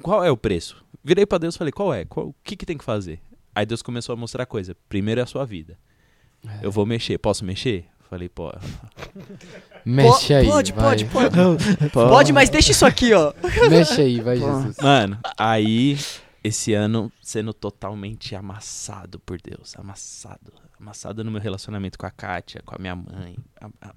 Qual 0.00 0.24
é 0.24 0.30
o 0.30 0.36
preço? 0.36 0.82
Virei 1.04 1.26
pra 1.26 1.38
Deus 1.38 1.54
e 1.54 1.58
falei, 1.58 1.72
qual 1.72 1.92
é? 1.92 2.04
Qual- 2.04 2.28
o 2.28 2.34
que, 2.42 2.56
que 2.56 2.64
tem 2.66 2.78
que 2.78 2.84
fazer? 2.84 3.20
Aí 3.54 3.66
Deus 3.66 3.82
começou 3.82 4.12
a 4.14 4.16
mostrar 4.16 4.46
coisa. 4.46 4.74
Primeiro 4.88 5.20
é 5.20 5.24
a 5.24 5.26
sua 5.26 5.44
vida. 5.44 5.78
Eu 6.62 6.70
vou 6.72 6.86
mexer. 6.86 7.18
Posso 7.18 7.44
mexer? 7.44 7.84
Falei, 8.08 8.28
pô. 8.28 8.50
Mexe 9.84 10.34
aí. 10.34 10.46
Pode, 10.46 10.72
vai. 10.72 10.84
pode, 10.84 11.04
pode. 11.06 11.90
Pode, 11.92 12.32
mas 12.32 12.48
deixa 12.50 12.72
isso 12.72 12.86
aqui, 12.86 13.12
ó. 13.12 13.32
Mexe 13.70 14.00
aí, 14.00 14.20
vai, 14.20 14.36
Jesus. 14.36 14.76
Mano, 14.80 15.18
aí 15.36 15.98
esse 16.42 16.72
ano 16.72 17.10
sendo 17.22 17.52
totalmente 17.52 18.34
amassado 18.34 19.18
por 19.20 19.38
Deus. 19.40 19.74
Amassado. 19.76 20.52
Amassado 20.80 21.22
no 21.24 21.30
meu 21.30 21.40
relacionamento 21.40 21.98
com 21.98 22.06
a 22.06 22.10
Kátia, 22.10 22.60
com 22.64 22.74
a 22.74 22.78
minha 22.78 22.96
mãe, 22.96 23.36
a- 23.60 23.68
a- 23.88 23.94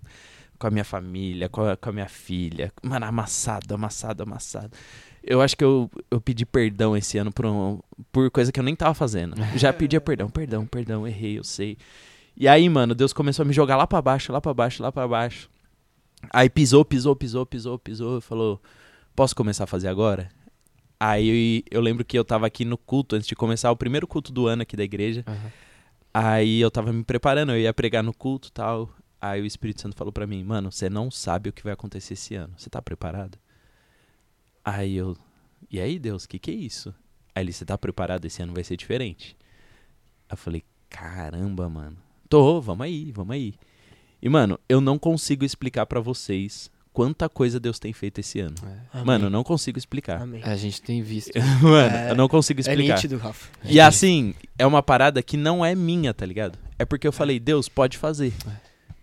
com 0.66 0.70
a 0.70 0.72
minha 0.72 0.84
família, 0.84 1.48
com 1.48 1.62
a, 1.62 1.78
com 1.78 1.90
a 1.90 1.94
minha 1.94 2.10
filha. 2.10 2.74
Mano, 2.82 3.06
amassado, 3.06 3.76
amassado, 3.76 4.24
amassado. 4.24 4.72
Eu 5.24 5.42
acho 5.42 5.56
que 5.56 5.64
eu, 5.64 5.90
eu 6.10 6.20
pedi 6.20 6.44
perdão 6.46 6.98
esse 6.98 7.18
ano 7.20 7.32
por, 7.32 7.46
um- 7.46 7.80
por 8.12 8.32
coisa 8.32 8.52
que 8.52 8.60
eu 8.60 8.64
nem 8.64 8.76
tava 8.76 8.94
fazendo. 8.96 9.36
Já 9.56 9.72
pedia 9.72 10.02
perdão, 10.02 10.28
perdão, 10.30 10.66
perdão, 10.66 11.08
errei, 11.08 11.38
eu 11.38 11.44
sei. 11.44 11.78
E 12.36 12.48
aí, 12.48 12.68
mano, 12.68 12.96
Deus 12.96 13.14
começou 13.14 13.44
a 13.44 13.46
me 13.46 13.54
jogar 13.54 13.76
lá 13.78 13.86
pra 13.86 14.02
baixo, 14.02 14.32
lá 14.34 14.42
pra 14.42 14.54
baixo, 14.54 14.82
lá 14.82 14.92
pra 14.92 15.08
baixo. 15.08 15.50
Aí 16.34 16.50
pisou, 16.50 16.84
pisou, 16.84 17.16
pisou, 17.16 17.46
pisou, 17.46 17.78
pisou, 17.80 18.20
falou: 18.22 18.60
Posso 19.16 19.36
começar 19.36 19.66
a 19.66 19.68
fazer 19.68 19.88
agora? 19.88 20.30
Aí 21.00 21.64
eu 21.70 21.80
lembro 21.82 22.04
que 22.04 22.18
eu 22.18 22.26
tava 22.26 22.48
aqui 22.48 22.66
no 22.66 22.78
culto, 22.78 23.16
antes 23.16 23.28
de 23.28 23.36
começar 23.36 23.70
o 23.72 23.76
primeiro 23.76 24.08
culto 24.08 24.32
do 24.34 24.48
ano 24.48 24.64
aqui 24.64 24.76
da 24.76 24.84
igreja. 24.84 25.24
Aham. 25.28 25.52
Aí 26.14 26.62
eu 26.62 26.72
tava 26.72 26.92
me 26.94 27.04
preparando, 27.04 27.52
eu 27.52 27.60
ia 27.60 27.74
pregar 27.74 28.02
no 28.04 28.14
culto 28.14 28.48
e 28.48 28.52
tal. 28.52 28.90
Aí 29.32 29.42
o 29.42 29.46
Espírito 29.46 29.82
Santo 29.82 29.96
falou 29.96 30.12
pra 30.14 30.28
mim, 30.28 30.44
mano, 30.44 30.72
você 30.72 30.90
não 30.90 31.10
sabe 31.10 31.50
o 31.50 31.54
que 31.54 31.64
vai 31.64 31.74
acontecer 31.74 32.14
esse 32.14 32.36
ano. 32.36 32.54
Você 32.58 32.70
tá 32.70 32.82
preparado? 32.82 33.38
Aí 34.64 34.96
eu, 34.96 35.16
e 35.70 35.80
aí 35.80 35.98
Deus, 36.00 36.24
o 36.26 36.30
que 36.30 36.40
que 36.40 36.52
é 36.52 36.54
isso? 36.54 36.94
Aí 37.34 37.44
ele, 37.44 37.52
você 37.54 37.66
tá 37.66 37.78
preparado? 37.78 38.26
Esse 38.26 38.42
ano 38.42 38.54
vai 38.54 38.64
ser 38.64 38.78
diferente. 38.78 39.36
Aí 40.30 40.34
eu 40.34 40.38
falei, 40.38 40.64
caramba, 40.90 41.68
mano. 41.70 41.98
Tô, 42.30 42.60
vamos 42.62 42.86
aí, 42.86 43.12
vamos 43.12 43.34
aí. 43.34 43.54
E, 44.22 44.30
mano, 44.30 44.60
eu 44.68 44.80
não 44.82 44.98
consigo 44.98 45.44
explicar 45.46 45.86
pra 45.86 46.00
vocês 46.00 46.72
quanta 46.94 47.28
coisa 47.28 47.60
Deus 47.60 47.78
tem 47.78 47.92
feito 47.94 48.20
esse 48.20 48.40
ano. 48.40 48.56
É. 48.94 49.04
Mano, 49.04 49.26
eu 49.26 49.30
não 49.30 49.44
consigo 49.44 49.78
explicar. 49.78 50.22
Amém. 50.22 50.42
A 50.44 50.56
gente 50.56 50.82
tem 50.82 51.02
visto. 51.02 51.32
Mano, 51.62 51.96
É, 51.96 52.12
eu 52.12 52.16
não 52.16 52.28
consigo 52.28 52.60
É 52.60 52.62
explicar. 52.62 52.96
nítido, 52.96 53.18
Rafa. 53.18 53.50
E 53.64 53.80
assim, 53.80 54.34
é 54.58 54.66
uma 54.66 54.82
parada 54.82 55.22
que 55.22 55.36
não 55.36 55.64
é 55.64 55.76
minha, 55.76 56.14
tá 56.14 56.26
ligado? 56.26 56.58
É 56.80 56.86
porque 56.86 57.06
eu 57.08 57.12
falei, 57.12 57.40
Deus, 57.40 57.68
pode 57.68 57.98
fazer. 57.98 58.34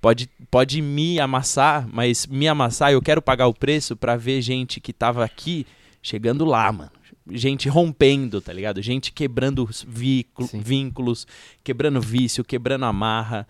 Pode, 0.02 0.28
pode 0.50 0.82
me 0.82 1.20
amassar, 1.20 1.88
mas 1.90 2.26
me 2.26 2.48
amassar, 2.48 2.90
eu 2.90 3.00
quero 3.00 3.22
pagar 3.22 3.46
o 3.46 3.54
preço 3.54 3.96
pra 3.96 4.16
ver 4.16 4.42
gente 4.42 4.80
que 4.80 4.92
tava 4.92 5.24
aqui 5.24 5.64
chegando 6.02 6.44
lá, 6.44 6.70
mano. 6.72 6.90
Gente 7.30 7.68
rompendo, 7.68 8.40
tá 8.40 8.52
ligado? 8.52 8.82
Gente 8.82 9.12
quebrando 9.12 9.68
vículo- 9.86 10.50
vínculos, 10.52 11.24
quebrando 11.62 12.00
vício, 12.00 12.42
quebrando 12.42 12.84
amarra. 12.84 13.46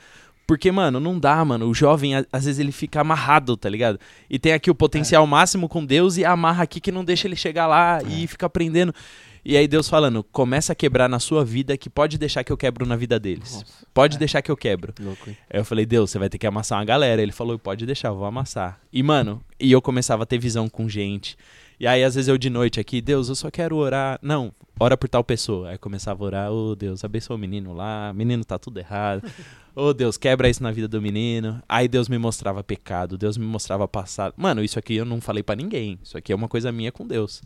Porque, 0.46 0.70
mano, 0.70 1.00
não 1.00 1.18
dá, 1.18 1.42
mano. 1.42 1.66
O 1.70 1.72
jovem, 1.74 2.12
às 2.30 2.44
vezes, 2.44 2.58
ele 2.58 2.72
fica 2.72 3.00
amarrado, 3.00 3.56
tá 3.56 3.70
ligado? 3.70 3.98
E 4.28 4.38
tem 4.38 4.52
aqui 4.52 4.70
o 4.70 4.74
potencial 4.74 5.26
máximo 5.26 5.70
com 5.70 5.82
Deus 5.82 6.18
e 6.18 6.24
amarra 6.26 6.64
aqui 6.64 6.80
que 6.82 6.92
não 6.92 7.02
deixa 7.02 7.26
ele 7.26 7.36
chegar 7.36 7.66
lá 7.66 8.02
e 8.06 8.26
fica 8.26 8.44
aprendendo. 8.44 8.94
E 9.44 9.56
aí 9.56 9.66
Deus 9.66 9.88
falando, 9.88 10.22
começa 10.22 10.72
a 10.72 10.76
quebrar 10.76 11.08
na 11.08 11.18
sua 11.18 11.44
vida 11.44 11.76
que 11.76 11.90
pode 11.90 12.16
deixar 12.16 12.44
que 12.44 12.52
eu 12.52 12.56
quebro 12.56 12.86
na 12.86 12.94
vida 12.94 13.18
deles. 13.18 13.54
Nossa, 13.54 13.86
Pode 13.92 14.16
deixar 14.16 14.40
que 14.40 14.50
eu 14.50 14.56
quebro. 14.56 14.94
louco? 15.00 15.30
Aí 15.30 15.60
eu 15.60 15.64
falei, 15.64 15.84
Deus, 15.84 16.10
você 16.10 16.18
vai 16.18 16.28
ter 16.28 16.38
que 16.38 16.46
amassar 16.46 16.78
uma 16.78 16.84
galera. 16.84 17.20
Ele 17.20 17.32
falou, 17.32 17.58
pode 17.58 17.84
deixar, 17.84 18.12
vou 18.12 18.24
amassar. 18.24 18.80
E, 18.92 19.02
mano, 19.02 19.42
e 19.58 19.72
eu 19.72 19.82
começava 19.82 20.22
a 20.22 20.26
ter 20.26 20.38
visão 20.38 20.68
com 20.68 20.88
gente. 20.88 21.36
E 21.80 21.86
aí, 21.88 22.04
às 22.04 22.14
vezes, 22.14 22.28
eu 22.28 22.38
de 22.38 22.48
noite 22.48 22.78
aqui, 22.78 23.00
Deus, 23.00 23.28
eu 23.28 23.34
só 23.34 23.50
quero 23.50 23.74
orar. 23.74 24.16
Não, 24.22 24.52
ora 24.78 24.96
por 24.96 25.08
tal 25.08 25.24
pessoa. 25.24 25.70
Aí 25.70 25.74
eu 25.74 25.78
começava 25.80 26.22
a 26.22 26.26
orar, 26.26 26.52
ô 26.52 26.76
Deus, 26.76 27.04
abençoa 27.04 27.34
o 27.34 27.38
menino 27.38 27.72
lá, 27.72 28.12
menino 28.14 28.44
tá 28.44 28.58
tudo 28.58 28.78
errado. 28.78 29.22
Ô 29.74 29.94
Deus, 29.94 30.18
quebra 30.18 30.50
isso 30.50 30.62
na 30.62 30.70
vida 30.70 30.86
do 30.86 31.00
menino. 31.00 31.62
Aí 31.66 31.88
Deus 31.88 32.06
me 32.06 32.18
mostrava 32.18 32.62
pecado, 32.62 33.16
Deus 33.16 33.38
me 33.38 33.46
mostrava 33.46 33.88
passado. 33.88 34.34
Mano, 34.36 34.62
isso 34.62 34.78
aqui 34.78 34.96
eu 34.96 35.04
não 35.06 35.18
falei 35.18 35.42
pra 35.42 35.56
ninguém. 35.56 35.98
Isso 36.02 36.18
aqui 36.18 36.30
é 36.30 36.36
uma 36.36 36.46
coisa 36.46 36.70
minha 36.70 36.92
com 36.92 37.06
Deus. 37.06 37.42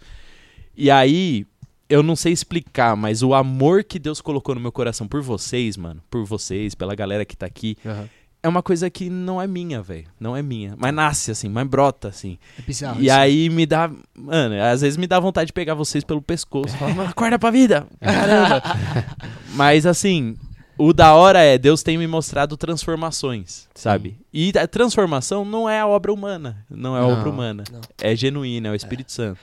E 0.77 0.91
aí, 0.91 1.47
eu 1.89 2.03
não 2.03 2.17
sei 2.17 2.33
explicar, 2.33 2.97
mas 2.97 3.23
o 3.23 3.33
amor 3.35 3.85
que 3.85 3.99
Deus 3.99 4.21
colocou 4.21 4.55
no 4.55 4.61
meu 4.61 4.73
coração 4.73 5.07
por 5.07 5.23
vocês, 5.23 5.77
mano, 5.77 6.03
por 6.11 6.25
vocês, 6.25 6.75
pela 6.75 6.95
galera 6.95 7.25
que 7.25 7.37
tá 7.37 7.47
aqui, 7.47 7.77
Aham. 7.87 8.09
é 8.43 8.49
uma 8.49 8.63
coisa 8.63 8.89
que 8.91 9.09
não 9.11 9.41
é 9.41 9.47
minha, 9.47 9.81
velho. 9.83 10.07
Não 10.19 10.37
é 10.37 10.43
minha. 10.43 10.75
Mas 10.77 10.93
nasce, 10.95 11.31
assim, 11.31 11.49
mas 11.49 11.67
brota, 11.67 12.09
assim. 12.09 12.39
É 12.59 12.63
bizarro. 12.63 13.01
e 13.01 13.09
aí 13.11 13.49
me 13.51 13.67
dá. 13.67 13.91
Mano, 14.15 14.55
às 14.63 14.81
vezes 14.81 14.97
me 14.97 15.07
dá 15.07 15.19
vontade 15.21 15.47
de 15.49 15.53
pegar 15.53 15.75
vocês 15.75 16.03
pelo 16.05 16.21
pescoço 16.23 16.75
e 16.75 16.79
falar, 16.79 16.95
"Mano, 16.95 17.11
acorda 17.11 17.39
pra 17.39 17.51
vida! 17.51 17.87
Caramba! 18.01 18.63
mas 19.55 19.87
assim. 19.87 20.37
O 20.79 20.93
da 20.93 21.15
hora 21.15 21.41
é, 21.41 21.57
Deus 21.57 21.83
tem 21.83 21.97
me 21.97 22.07
mostrado 22.07 22.55
transformações, 22.55 23.67
sabe? 23.75 24.19
E 24.31 24.53
a 24.59 24.67
transformação 24.67 25.43
não 25.43 25.67
é 25.67 25.81
a 25.81 25.87
obra 25.87 26.13
humana. 26.13 26.67
Não 26.69 26.95
é 26.95 26.99
a 26.99 27.03
Não, 27.03 27.13
obra 27.13 27.31
humana. 27.31 27.65
não. 27.73 27.81
É 27.99 28.15
genuína, 28.15 28.69
é 28.69 28.71
o 28.73 28.75
Espírito 28.75 29.11
Santo. 29.11 29.41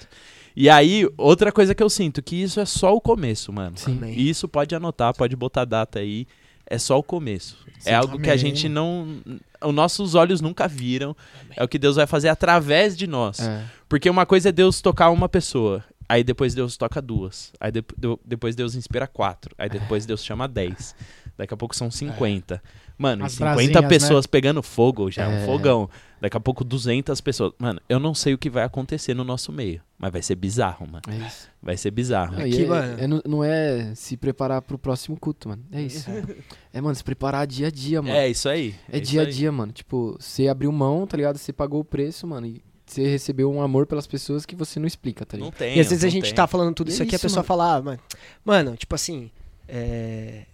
E 0.56 0.70
aí, 0.70 1.08
outra 1.18 1.52
coisa 1.52 1.74
que 1.74 1.82
eu 1.82 1.90
sinto, 1.90 2.22
que 2.22 2.36
isso 2.36 2.60
é 2.60 2.66
só 2.66 2.96
o 2.96 3.02
começo, 3.02 3.52
mano. 3.52 3.78
Sim. 3.78 3.98
Amém. 3.98 4.14
E 4.18 4.30
isso 4.30 4.48
pode 4.48 4.74
anotar, 4.76 5.14
pode 5.16 5.36
botar 5.36 5.66
data 5.66 6.00
aí. 6.00 6.28
É 6.66 6.78
só 6.78 6.98
o 6.98 7.04
começo. 7.04 7.58
Sim, 7.80 7.90
é 7.90 7.96
algo 7.96 8.18
que 8.20 8.30
a 8.30 8.34
amém. 8.34 8.38
gente 8.46 8.70
não. 8.70 9.18
Os 9.64 9.74
nossos 9.74 10.16
olhos 10.16 10.40
nunca 10.42 10.68
viram. 10.68 11.16
É 11.58 11.64
o 11.64 11.68
que 11.68 11.78
Deus 11.78 11.96
vai 11.98 12.08
fazer 12.08 12.30
através 12.30 12.96
de 12.96 13.06
nós. 13.08 13.40
É. 13.40 13.64
Porque 13.90 14.10
uma 14.10 14.26
coisa 14.26 14.50
é 14.50 14.52
Deus 14.52 14.80
tocar 14.82 15.10
uma 15.10 15.28
pessoa. 15.28 15.84
Aí 16.08 16.24
depois 16.24 16.54
Deus 16.54 16.78
toca 16.78 17.02
duas. 17.02 17.52
Aí 17.60 17.72
de- 17.72 17.84
depois 18.26 18.56
Deus 18.56 18.76
inspira 18.76 19.08
quatro. 19.08 19.54
Aí 19.58 19.70
depois 19.70 20.06
Deus 20.06 20.24
chama 20.24 20.48
dez. 20.48 20.96
Daqui 21.38 21.54
a 21.54 21.58
pouco 21.58 21.76
são 21.76 21.90
50. 21.92 22.62
Mano, 22.98 23.24
e 23.24 23.26
As 23.26 23.32
50 23.34 23.82
brasinhas, 23.82 23.88
pessoas 23.90 24.26
pegando 24.28 24.62
fogo 24.62 25.10
já, 25.10 25.24
é 25.24 25.28
um 25.28 25.32
É. 25.44 25.46
fogão. 25.46 25.90
Daqui 26.24 26.38
a 26.38 26.40
pouco 26.40 26.64
200 26.64 27.20
pessoas. 27.20 27.52
Mano, 27.60 27.82
eu 27.90 28.00
não 28.00 28.16
sei 28.16 28.34
o 28.34 28.38
que 28.38 28.50
vai 28.50 28.64
acontecer 28.64 29.14
no 29.14 29.26
nosso 29.26 29.52
meio. 29.52 29.82
Mas 30.00 30.10
vai 30.10 30.22
ser 30.22 30.36
bizarro, 30.36 30.88
mano. 30.88 31.02
É 31.10 31.28
isso. 31.28 31.50
Vai 31.62 31.76
ser 31.76 31.92
bizarro. 31.92 32.38
Não, 32.38 32.46
Aqui, 32.46 32.64
é- 32.64 32.66
mano. 32.66 33.00
é- 33.02 33.08
não, 33.08 33.22
não 33.28 33.44
é 33.44 33.94
se 33.94 34.16
preparar 34.16 34.62
pro 34.62 34.80
próximo 34.80 35.20
culto, 35.20 35.50
mano. 35.50 35.66
É 35.70 35.82
isso. 35.82 36.10
É, 36.72 36.80
mano, 36.80 36.96
se 36.96 37.04
preparar 37.04 37.46
dia 37.46 37.68
a 37.68 37.70
dia, 37.70 38.02
mano. 38.02 38.16
É 38.16 38.28
isso 38.30 38.48
aí. 38.48 38.74
É 38.90 38.98
isso 39.00 39.12
dia 39.12 39.22
a 39.24 39.30
dia, 39.30 39.52
mano. 39.52 39.72
Tipo, 39.74 40.16
você 40.18 40.48
abriu 40.48 40.72
mão, 40.72 41.06
tá 41.06 41.18
ligado? 41.18 41.38
Você 41.38 41.52
pagou 41.52 41.82
o 41.82 41.86
preço, 41.86 42.26
mano. 42.26 42.48
E 42.48 42.64
você 42.86 43.06
recebeu 43.06 43.52
um 43.52 43.62
amor 43.62 43.86
pelas 43.86 44.08
pessoas 44.08 44.46
que 44.46 44.56
você 44.56 44.80
não 44.80 44.88
explica, 44.88 45.26
tá 45.26 45.36
Não 45.38 45.48
ligado? 45.48 45.60
tem. 45.60 45.76
E 45.78 45.82
às 45.82 45.90
vezes 45.90 46.04
a 46.04 46.08
não 46.08 46.12
gente 46.12 46.24
tem. 46.28 46.34
tá 46.36 46.48
falando 46.48 46.74
tudo 46.74 46.88
isso 46.90 47.04
é 47.04 47.06
aqui, 47.06 47.14
a 47.14 47.18
isso, 47.18 47.24
pessoa 47.26 47.40
mano. 47.42 47.48
fala, 47.48 47.76
ah, 47.76 47.82
mano, 47.82 48.00
mano, 48.46 48.78
tipo 48.78 48.96
assim, 48.96 49.30
é... 49.68 50.46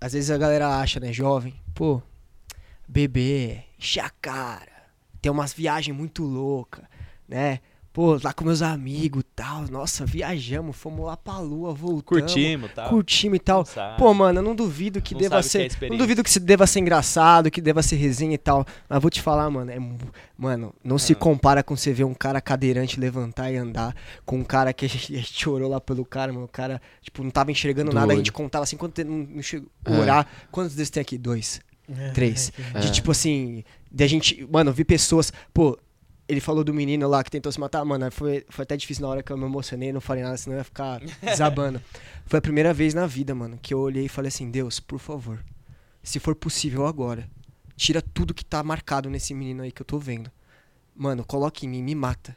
às 0.00 0.12
vezes 0.14 0.30
a 0.30 0.38
galera 0.38 0.78
acha, 0.80 0.98
né, 1.00 1.12
jovem, 1.12 1.52
pô, 1.74 2.00
beber, 2.88 3.64
encher 3.78 4.00
a 4.00 4.10
cara, 4.10 4.79
ter 5.20 5.30
umas 5.30 5.52
viagens 5.52 5.96
muito 5.96 6.22
loucas, 6.24 6.84
né? 7.28 7.60
Pô, 7.92 8.16
lá 8.22 8.32
com 8.32 8.44
meus 8.44 8.62
amigos 8.62 9.20
e 9.22 9.26
tal, 9.34 9.62
nossa, 9.62 10.06
viajamos, 10.06 10.76
fomos 10.76 11.04
lá 11.06 11.16
pra 11.16 11.40
lua, 11.40 11.74
voltamos. 11.74 12.04
Curtimos, 12.32 12.70
tá? 12.72 12.88
Curtimos 12.88 13.36
e 13.36 13.40
tal. 13.40 13.64
Pô, 13.98 14.14
mano, 14.14 14.38
eu 14.38 14.42
não 14.44 14.54
duvido 14.54 15.02
que 15.02 15.12
Não 15.12 15.20
deva 15.20 15.40
o 15.40 15.42
que 15.42 15.46
é 15.58 15.68
ser. 15.68 15.90
não 15.90 15.96
duvido 15.96 16.22
que 16.22 16.30
se 16.30 16.38
deva 16.38 16.68
ser 16.68 16.78
engraçado, 16.78 17.50
que 17.50 17.60
deva 17.60 17.82
ser 17.82 17.96
resenha 17.96 18.32
e 18.34 18.38
tal. 18.38 18.64
Mas 18.88 19.02
vou 19.02 19.10
te 19.10 19.20
falar, 19.20 19.50
mano, 19.50 19.72
é. 19.72 19.78
Mano, 20.38 20.72
não 20.84 20.98
se 20.98 21.14
Ah. 21.14 21.16
compara 21.16 21.64
com 21.64 21.74
você 21.76 21.92
ver 21.92 22.04
um 22.04 22.14
cara 22.14 22.40
cadeirante 22.40 22.98
levantar 23.00 23.50
e 23.50 23.56
andar 23.56 23.92
com 24.24 24.38
um 24.38 24.44
cara 24.44 24.72
que 24.72 24.84
a 24.84 24.88
gente, 24.88 25.12
a 25.12 25.18
gente 25.18 25.34
chorou 25.34 25.68
lá 25.68 25.80
pelo 25.80 26.04
cara, 26.04 26.32
mano. 26.32 26.44
O 26.44 26.48
cara, 26.48 26.80
tipo, 27.02 27.24
não 27.24 27.30
tava 27.32 27.50
enxergando 27.50 27.90
Do 27.90 27.94
nada. 27.96 28.06
A 28.06 28.08
olho. 28.10 28.18
gente 28.18 28.30
contava 28.30 28.62
assim, 28.62 28.76
quanto 28.76 29.02
não, 29.04 29.18
não 29.28 29.42
chegou. 29.42 29.68
É. 29.84 29.98
Orar. 29.98 30.26
Quantos 30.52 30.76
desses 30.76 30.90
tem 30.90 31.00
aqui? 31.00 31.18
Dois. 31.18 31.60
Três. 32.14 32.52
De 32.80 32.86
É. 32.86 32.90
tipo 32.92 33.10
assim, 33.10 33.64
de 33.90 34.04
a 34.04 34.06
gente, 34.06 34.46
mano, 34.50 34.72
vi 34.72 34.84
pessoas, 34.84 35.32
pô, 35.52 35.78
ele 36.28 36.40
falou 36.40 36.62
do 36.62 36.72
menino 36.72 37.08
lá 37.08 37.24
que 37.24 37.30
tentou 37.30 37.50
se 37.50 37.58
matar, 37.58 37.84
mano, 37.84 38.10
foi, 38.10 38.44
foi 38.48 38.62
até 38.62 38.76
difícil 38.76 39.02
na 39.02 39.08
hora 39.08 39.22
que 39.22 39.32
eu 39.32 39.36
me 39.36 39.44
emocionei, 39.44 39.92
não 39.92 40.00
falei 40.00 40.22
nada, 40.22 40.36
senão 40.36 40.54
eu 40.54 40.60
ia 40.60 40.64
ficar 40.64 41.00
desabando. 41.20 41.82
foi 42.24 42.38
a 42.38 42.42
primeira 42.42 42.72
vez 42.72 42.94
na 42.94 43.06
vida, 43.06 43.34
mano, 43.34 43.58
que 43.60 43.74
eu 43.74 43.80
olhei 43.80 44.04
e 44.04 44.08
falei 44.08 44.28
assim, 44.28 44.50
Deus, 44.50 44.78
por 44.78 45.00
favor, 45.00 45.44
se 46.02 46.20
for 46.20 46.34
possível 46.34 46.86
agora, 46.86 47.28
tira 47.76 48.00
tudo 48.00 48.32
que 48.32 48.44
tá 48.44 48.62
marcado 48.62 49.10
nesse 49.10 49.34
menino 49.34 49.62
aí 49.62 49.72
que 49.72 49.82
eu 49.82 49.86
tô 49.86 49.98
vendo. 49.98 50.30
Mano, 50.94 51.24
coloque 51.24 51.66
em 51.66 51.68
mim, 51.68 51.82
me 51.82 51.94
mata. 51.94 52.36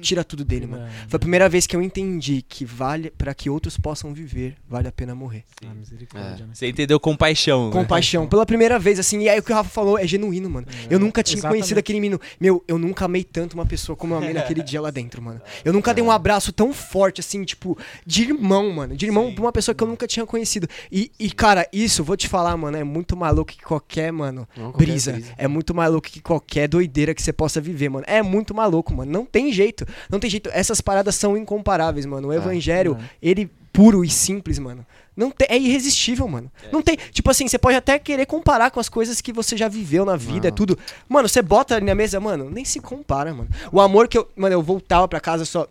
Tira 0.00 0.24
tudo 0.24 0.44
dele, 0.44 0.66
mano. 0.66 0.88
Foi 1.08 1.16
a 1.16 1.20
primeira 1.20 1.48
vez 1.48 1.66
que 1.66 1.76
eu 1.76 1.82
entendi 1.82 2.42
que 2.42 2.64
vale, 2.64 3.10
para 3.10 3.34
que 3.34 3.50
outros 3.50 3.76
possam 3.76 4.14
viver, 4.14 4.56
vale 4.68 4.88
a 4.88 4.92
pena 4.92 5.14
morrer. 5.14 5.44
Ah, 5.64 5.74
misericórdia, 5.74 6.46
né? 6.46 6.54
Você 6.54 6.68
entendeu 6.68 6.98
compaixão, 6.98 7.66
né? 7.66 7.72
Compaixão. 7.72 8.26
Pela 8.26 8.46
primeira 8.46 8.78
vez, 8.78 8.98
assim, 8.98 9.20
e 9.20 9.28
aí 9.28 9.38
o 9.38 9.42
que 9.42 9.52
o 9.52 9.54
Rafa 9.54 9.68
falou 9.70 9.98
é 9.98 10.06
genuíno, 10.06 10.48
mano. 10.48 10.66
eu 10.88 10.98
nunca 10.98 11.22
tinha 11.22 11.38
exatamente. 11.38 11.60
conhecido 11.60 11.78
aquele 11.78 12.00
menino. 12.00 12.20
Meu, 12.40 12.64
eu 12.66 12.78
nunca 12.78 13.04
amei 13.04 13.24
tanto 13.24 13.54
uma 13.54 13.66
pessoa 13.66 13.94
como 13.94 14.14
eu 14.14 14.18
amei 14.18 14.32
naquele 14.32 14.62
dia 14.62 14.80
lá 14.80 14.90
dentro, 14.90 15.20
mano. 15.20 15.40
Eu 15.64 15.72
nunca 15.72 15.92
dei 15.92 16.02
um 16.02 16.10
abraço 16.10 16.52
tão 16.52 16.72
forte, 16.72 17.20
assim, 17.20 17.44
tipo, 17.44 17.76
de 18.06 18.22
irmão, 18.22 18.70
mano. 18.72 18.96
De 18.96 19.04
irmão 19.06 19.28
Sim. 19.28 19.34
pra 19.34 19.44
uma 19.44 19.52
pessoa 19.52 19.74
que 19.74 19.84
eu 19.84 19.88
nunca 19.88 20.06
tinha 20.06 20.24
conhecido. 20.24 20.66
E, 20.90 21.10
e, 21.18 21.30
cara, 21.30 21.68
isso, 21.72 22.02
vou 22.02 22.16
te 22.16 22.28
falar, 22.28 22.56
mano, 22.56 22.76
é 22.76 22.84
muito 22.84 23.16
mais 23.16 23.34
louco 23.34 23.52
que 23.52 23.62
qualquer, 23.62 24.10
mano, 24.12 24.48
Não, 24.56 24.72
qualquer 24.72 24.86
brisa. 24.86 25.12
brisa. 25.12 25.34
É 25.36 25.46
muito 25.46 25.74
mais 25.74 25.90
louco 25.90 26.08
que 26.08 26.20
qualquer 26.20 26.68
doideira 26.68 27.14
que 27.14 27.22
você 27.22 27.32
possa 27.32 27.60
viver, 27.60 27.88
mano. 27.88 28.04
É 28.08 28.22
muito 28.22 28.54
mais 28.54 28.70
louco, 28.70 28.94
mano. 28.94 29.10
Não 29.10 29.24
tem 29.24 29.43
jeito. 29.52 29.86
Não 30.10 30.18
tem 30.18 30.28
jeito. 30.30 30.50
Essas 30.52 30.80
paradas 30.80 31.14
são 31.14 31.36
incomparáveis, 31.36 32.06
mano. 32.06 32.28
O 32.28 32.30
Ah, 32.30 32.36
evangelho, 32.36 32.94
não. 32.98 33.04
ele 33.22 33.50
puro 33.72 34.04
e 34.04 34.08
simples, 34.08 34.58
mano. 34.58 34.86
Não 35.16 35.30
tem, 35.30 35.46
é 35.50 35.58
irresistível, 35.58 36.26
mano. 36.28 36.50
Não 36.72 36.80
tem, 36.82 36.96
tipo 37.12 37.30
assim, 37.30 37.46
você 37.48 37.58
pode 37.58 37.76
até 37.76 37.98
querer 37.98 38.26
comparar 38.26 38.70
com 38.70 38.80
as 38.80 38.88
coisas 38.88 39.20
que 39.20 39.32
você 39.32 39.56
já 39.56 39.68
viveu 39.68 40.04
na 40.04 40.16
vida, 40.16 40.48
é 40.48 40.50
tudo. 40.50 40.78
Mano, 41.08 41.28
você 41.28 41.40
bota 41.42 41.76
ali 41.76 41.84
na 41.86 41.94
mesa, 41.94 42.18
mano, 42.20 42.48
nem 42.50 42.64
se 42.64 42.80
compara, 42.80 43.32
mano. 43.32 43.48
O 43.72 43.80
amor 43.80 44.08
que 44.08 44.18
eu, 44.18 44.28
mano, 44.36 44.54
eu 44.54 44.62
voltava 44.62 45.06
pra 45.08 45.20
casa 45.20 45.44
só 45.44 45.66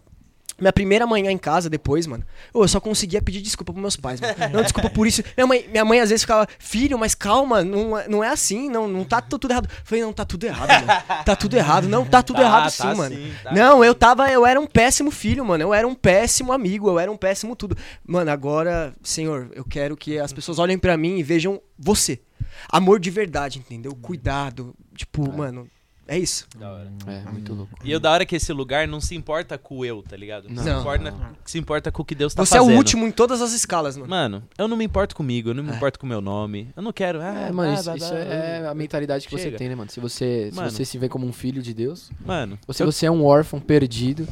minha 0.60 0.72
primeira 0.72 1.06
manhã 1.08 1.32
em 1.32 1.38
casa 1.38 1.68
depois, 1.68 2.06
mano, 2.06 2.24
eu 2.54 2.68
só 2.68 2.80
conseguia 2.80 3.20
pedir 3.22 3.42
desculpa 3.42 3.74
pros 3.74 3.82
meus 3.82 3.96
pais, 3.98 4.22
mano. 4.22 4.34
Não, 4.54 4.62
desculpa 4.62 4.88
por 4.90 5.08
isso. 5.08 5.24
Minha 5.36 5.48
mãe, 5.48 5.68
minha 5.70 5.84
mãe 5.84 6.00
às 6.00 6.10
vezes 6.10 6.22
ficava, 6.24 6.48
filho, 6.60 6.98
mas 6.98 7.16
calma, 7.16 7.64
não, 7.64 7.98
é- 7.98 8.08
não 8.08 8.24
é 8.24 8.30
assim, 8.30 8.70
não, 8.70 8.88
não 8.88 9.04
tá 9.04 9.20
tu- 9.20 9.40
tudo 9.40 9.52
errado. 9.52 9.68
Eu 9.68 9.82
falei, 9.84 10.04
não, 10.04 10.14
tá 10.14 10.24
tudo 10.24 10.46
errado, 10.46 10.70
mano. 10.70 11.24
Tá 11.26 11.36
tudo 11.36 11.58
errado. 11.58 11.90
Não, 11.90 12.06
tá 12.06 12.22
tudo 12.22 12.36
Tá, 12.38 12.42
errado 12.44 12.64
tá 12.66 12.70
sim, 12.70 12.98
mano. 12.98 13.16
sim, 13.16 13.34
tá 13.44 13.52
não, 13.52 13.84
eu 13.84 13.96
tava, 13.96 14.30
eu 14.32 14.46
era 14.46 14.60
um 14.60 14.68
péssimo 14.68 15.10
filho, 15.10 15.44
mano. 15.44 15.64
Eu 15.64 15.74
era 15.74 15.88
um 15.88 15.96
péssimo 15.96 16.54
amigo, 16.54 16.88
eu 16.88 17.00
era 17.00 17.12
um 17.12 17.18
péssimo 17.18 17.56
tudo. 17.56 17.76
Mano, 18.06 18.30
agora, 18.30 18.94
Senhor, 19.02 19.50
eu 19.56 19.66
quero 19.66 19.98
que 19.98 20.20
as 20.20 20.32
pessoas 20.32 20.60
olhem 20.60 20.78
pra 20.78 20.96
mim 20.96 21.18
e 21.18 21.24
vejam 21.24 21.60
você. 21.80 22.22
Amor 22.70 23.00
de 23.00 23.10
verdade, 23.10 23.58
entendeu? 23.58 23.94
Cuidado. 24.02 24.76
Tipo, 24.96 25.30
mano, 25.36 25.68
é 26.08 26.18
isso. 26.20 26.46
Da 26.58 26.72
hora. 26.72 26.92
É, 27.08 27.32
muito 27.32 27.54
louco. 27.54 27.72
E 27.84 27.92
eu 27.92 28.00
da 28.00 28.12
hora 28.12 28.26
que 28.26 28.36
esse 28.36 28.52
lugar 28.54 28.88
não 28.88 29.00
se 29.00 29.16
importa 29.16 29.58
com 29.58 29.78
o 29.80 29.86
eu, 29.86 30.04
tá 30.04 30.16
ligado? 30.18 30.48
Não, 30.50 30.56
Não. 30.56 30.64
Se, 30.64 30.80
importa, 30.80 31.14
se 31.46 31.58
importa 31.60 31.92
com 31.92 32.02
o 32.02 32.06
que 32.06 32.14
Deus 32.16 32.34
tá 32.34 32.46
você 32.46 32.56
é 32.56 32.60
fazendo. 32.60 32.74
o 32.74 32.78
último 32.78 33.06
em 33.08 33.12
todas 33.12 33.42
as 33.42 33.54
escalas, 33.54 33.96
mano. 33.98 34.10
Mano, 34.10 34.44
eu 34.58 34.68
não 34.68 34.76
me 34.78 34.84
importo 34.86 35.16
comigo, 35.16 35.50
eu 35.50 35.54
não 35.54 35.64
me 35.64 35.72
É. 35.72 35.76
importo 35.76 35.98
com 36.00 36.06
o 36.06 36.10
meu 36.10 36.22
nome. 36.22 36.70
Eu 36.76 36.84
não 36.84 36.92
quero. 36.94 37.22
Ah, 37.22 37.48
É, 37.48 37.52
mano, 37.52 37.70
blá, 37.72 37.74
isso, 37.74 37.84
blá, 37.86 37.96
isso 37.98 38.10
blá, 38.10 38.20
é 38.20 38.60
blá. 38.62 38.70
a 38.72 38.76
mentalidade 38.76 39.28
que 39.28 39.32
você 39.36 39.44
Chega. 39.44 39.58
tem, 39.58 39.70
né, 39.70 39.76
mano? 39.76 39.90
Se 39.90 40.00
você, 40.00 40.50
se 40.52 40.56
Mano. 40.58 40.70
você 40.70 40.84
se 40.86 40.98
vê 40.98 41.08
como 41.10 41.26
um 41.26 41.34
filho 41.34 41.62
de 41.62 41.74
Deus, 41.74 42.12
Mano, 42.26 42.60
ou 42.68 42.74
se 42.74 42.84
eu- 42.84 42.92
você 42.92 43.06
é 43.06 43.12
um 43.12 43.24
órfão 43.26 43.60
perdido 43.60 44.28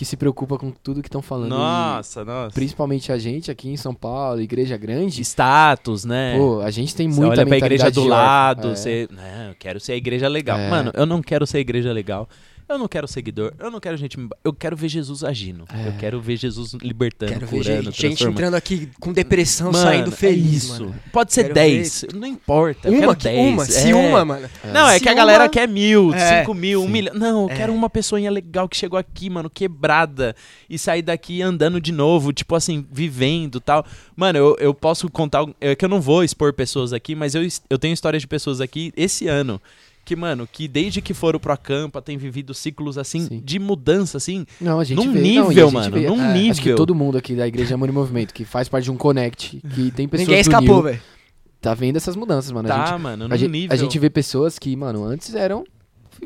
que 0.00 0.04
se 0.06 0.16
preocupa 0.16 0.56
com 0.56 0.70
tudo 0.70 1.02
que 1.02 1.08
estão 1.08 1.20
falando. 1.20 1.50
Nossa, 1.50 2.22
e 2.22 2.24
nossa. 2.24 2.54
principalmente 2.54 3.12
a 3.12 3.18
gente 3.18 3.50
aqui 3.50 3.68
em 3.68 3.76
São 3.76 3.94
Paulo, 3.94 4.40
igreja 4.40 4.74
grande. 4.78 5.20
Status, 5.20 6.06
né? 6.06 6.38
Pô, 6.38 6.62
a 6.62 6.70
gente 6.70 6.96
tem 6.96 7.06
Você 7.06 7.20
muita 7.20 7.42
olha 7.42 7.46
pra 7.46 7.58
igreja 7.58 7.90
do 7.90 8.04
lado, 8.04 8.68
É. 8.68 8.74
você. 8.76 9.06
Não, 9.10 9.48
eu 9.48 9.54
quero 9.58 9.78
ser 9.78 9.92
a 9.92 9.96
igreja 9.96 10.26
legal. 10.26 10.58
É. 10.58 10.70
Mano, 10.70 10.90
eu 10.94 11.04
não 11.04 11.20
quero 11.20 11.46
ser 11.46 11.58
a 11.58 11.60
igreja 11.60 11.92
legal. 11.92 12.26
Eu 12.70 12.78
não 12.78 12.86
quero 12.86 13.08
seguidor. 13.08 13.52
Eu 13.58 13.68
não 13.68 13.80
quero 13.80 13.96
gente. 13.96 14.16
Eu 14.44 14.52
quero 14.52 14.76
ver 14.76 14.88
Jesus 14.88 15.24
agindo. 15.24 15.64
É. 15.74 15.88
Eu 15.88 15.92
quero 15.98 16.20
ver 16.20 16.36
Jesus 16.36 16.72
libertando, 16.74 17.32
Quero 17.32 17.46
ver 17.46 17.58
curando, 17.64 17.90
gente, 17.90 18.00
gente 18.02 18.24
entrando 18.24 18.54
aqui 18.54 18.88
com 19.00 19.12
depressão, 19.12 19.72
Mano, 19.72 19.84
saindo 19.84 20.08
é 20.10 20.12
feliz, 20.12 20.62
isso. 20.64 20.84
mano. 20.84 20.94
Pode 21.12 21.32
ser 21.34 21.42
Quero 21.42 21.54
10. 21.54 22.06
Não 22.14 22.28
importa. 22.28 22.88
Uma, 22.88 23.16
que, 23.16 23.24
10. 23.24 23.52
uma, 23.52 23.64
se 23.64 23.90
é. 23.90 23.94
uma, 23.94 24.24
mano. 24.24 24.48
Não, 24.72 24.88
é 24.88 24.94
Se 24.94 25.00
que 25.00 25.08
a 25.08 25.14
galera 25.14 25.42
uma- 25.44 25.48
quer 25.50 25.66
mil, 25.66 26.14
É, 26.14 26.38
cinco 26.40 26.54
mil, 26.54 26.80
um 26.82 26.86
sim. 26.86 26.92
milhão. 26.92 27.14
Não, 27.14 27.42
eu 27.42 27.50
É. 27.50 27.56
quero 27.56 27.74
uma 27.74 27.90
pessoinha 27.90 28.30
legal 28.30 28.68
que 28.68 28.76
chegou 28.76 28.96
aqui, 28.98 29.28
mano, 29.28 29.50
quebrada. 29.50 30.36
E 30.68 30.78
sair 30.78 31.02
daqui 31.02 31.42
andando 31.42 31.80
de 31.80 31.90
novo, 31.90 32.32
tipo 32.32 32.54
assim, 32.54 32.86
vivendo 32.88 33.58
e 33.58 33.60
tal. 33.60 33.84
Mano, 34.14 34.38
eu, 34.38 34.56
eu 34.60 34.72
posso 34.72 35.10
contar. 35.10 35.44
É 35.60 35.74
que 35.74 35.84
eu 35.84 35.88
não 35.88 36.00
vou 36.00 36.22
expor 36.22 36.52
pessoas 36.52 36.92
aqui, 36.92 37.16
mas 37.16 37.34
eu, 37.34 37.42
eu 37.68 37.78
tenho 37.80 37.92
histórias 37.94 38.22
de 38.22 38.28
pessoas 38.28 38.60
aqui 38.60 38.92
esse 38.96 39.26
ano. 39.26 39.60
Que, 40.10 40.16
mano, 40.16 40.48
que 40.50 40.66
desde 40.66 41.00
que 41.00 41.14
foram 41.14 41.38
pro 41.38 41.52
acampa 41.52 42.02
tem 42.02 42.18
vivido 42.18 42.52
ciclos 42.52 42.98
assim 42.98 43.28
Sim. 43.28 43.40
de 43.44 43.60
mudança, 43.60 44.16
assim. 44.16 44.44
Não, 44.60 44.80
a 44.80 44.82
gente 44.82 44.96
Num 44.96 45.12
vê, 45.12 45.20
nível, 45.20 45.44
não, 45.44 45.50
a 45.50 45.52
gente 45.54 45.72
mano, 45.72 45.90
vê- 45.92 46.08
num 46.08 46.20
é, 46.20 46.32
nível. 46.32 46.50
Acho 46.50 46.62
que 46.62 46.74
todo 46.74 46.92
mundo 46.96 47.16
aqui 47.16 47.36
da 47.36 47.46
Igreja 47.46 47.76
Amor 47.76 47.88
e 47.88 47.92
Movimento, 47.92 48.34
que 48.34 48.44
faz 48.44 48.68
parte 48.68 48.86
de 48.86 48.90
um 48.90 48.96
Connect, 48.96 49.60
que 49.72 49.92
tem 49.92 50.08
pessoas 50.08 50.26
Ninguém 50.26 50.40
escapou, 50.40 50.82
velho. 50.82 51.00
tá 51.60 51.74
vendo 51.74 51.96
essas 51.96 52.16
mudanças, 52.16 52.50
mano. 52.50 52.68
a 52.68 52.76
tá, 52.76 52.86
gente, 52.86 53.00
mano, 53.00 53.28
num 53.28 53.32
a, 53.34 53.36
gente, 53.36 53.50
nível. 53.52 53.72
a 53.72 53.76
gente 53.76 53.96
vê 54.00 54.10
pessoas 54.10 54.58
que, 54.58 54.74
mano, 54.74 55.04
antes 55.04 55.32
eram. 55.32 55.62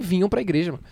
vinham 0.01 0.31
pra 0.31 0.41
igreja, 0.41 0.73
mano. 0.73 0.83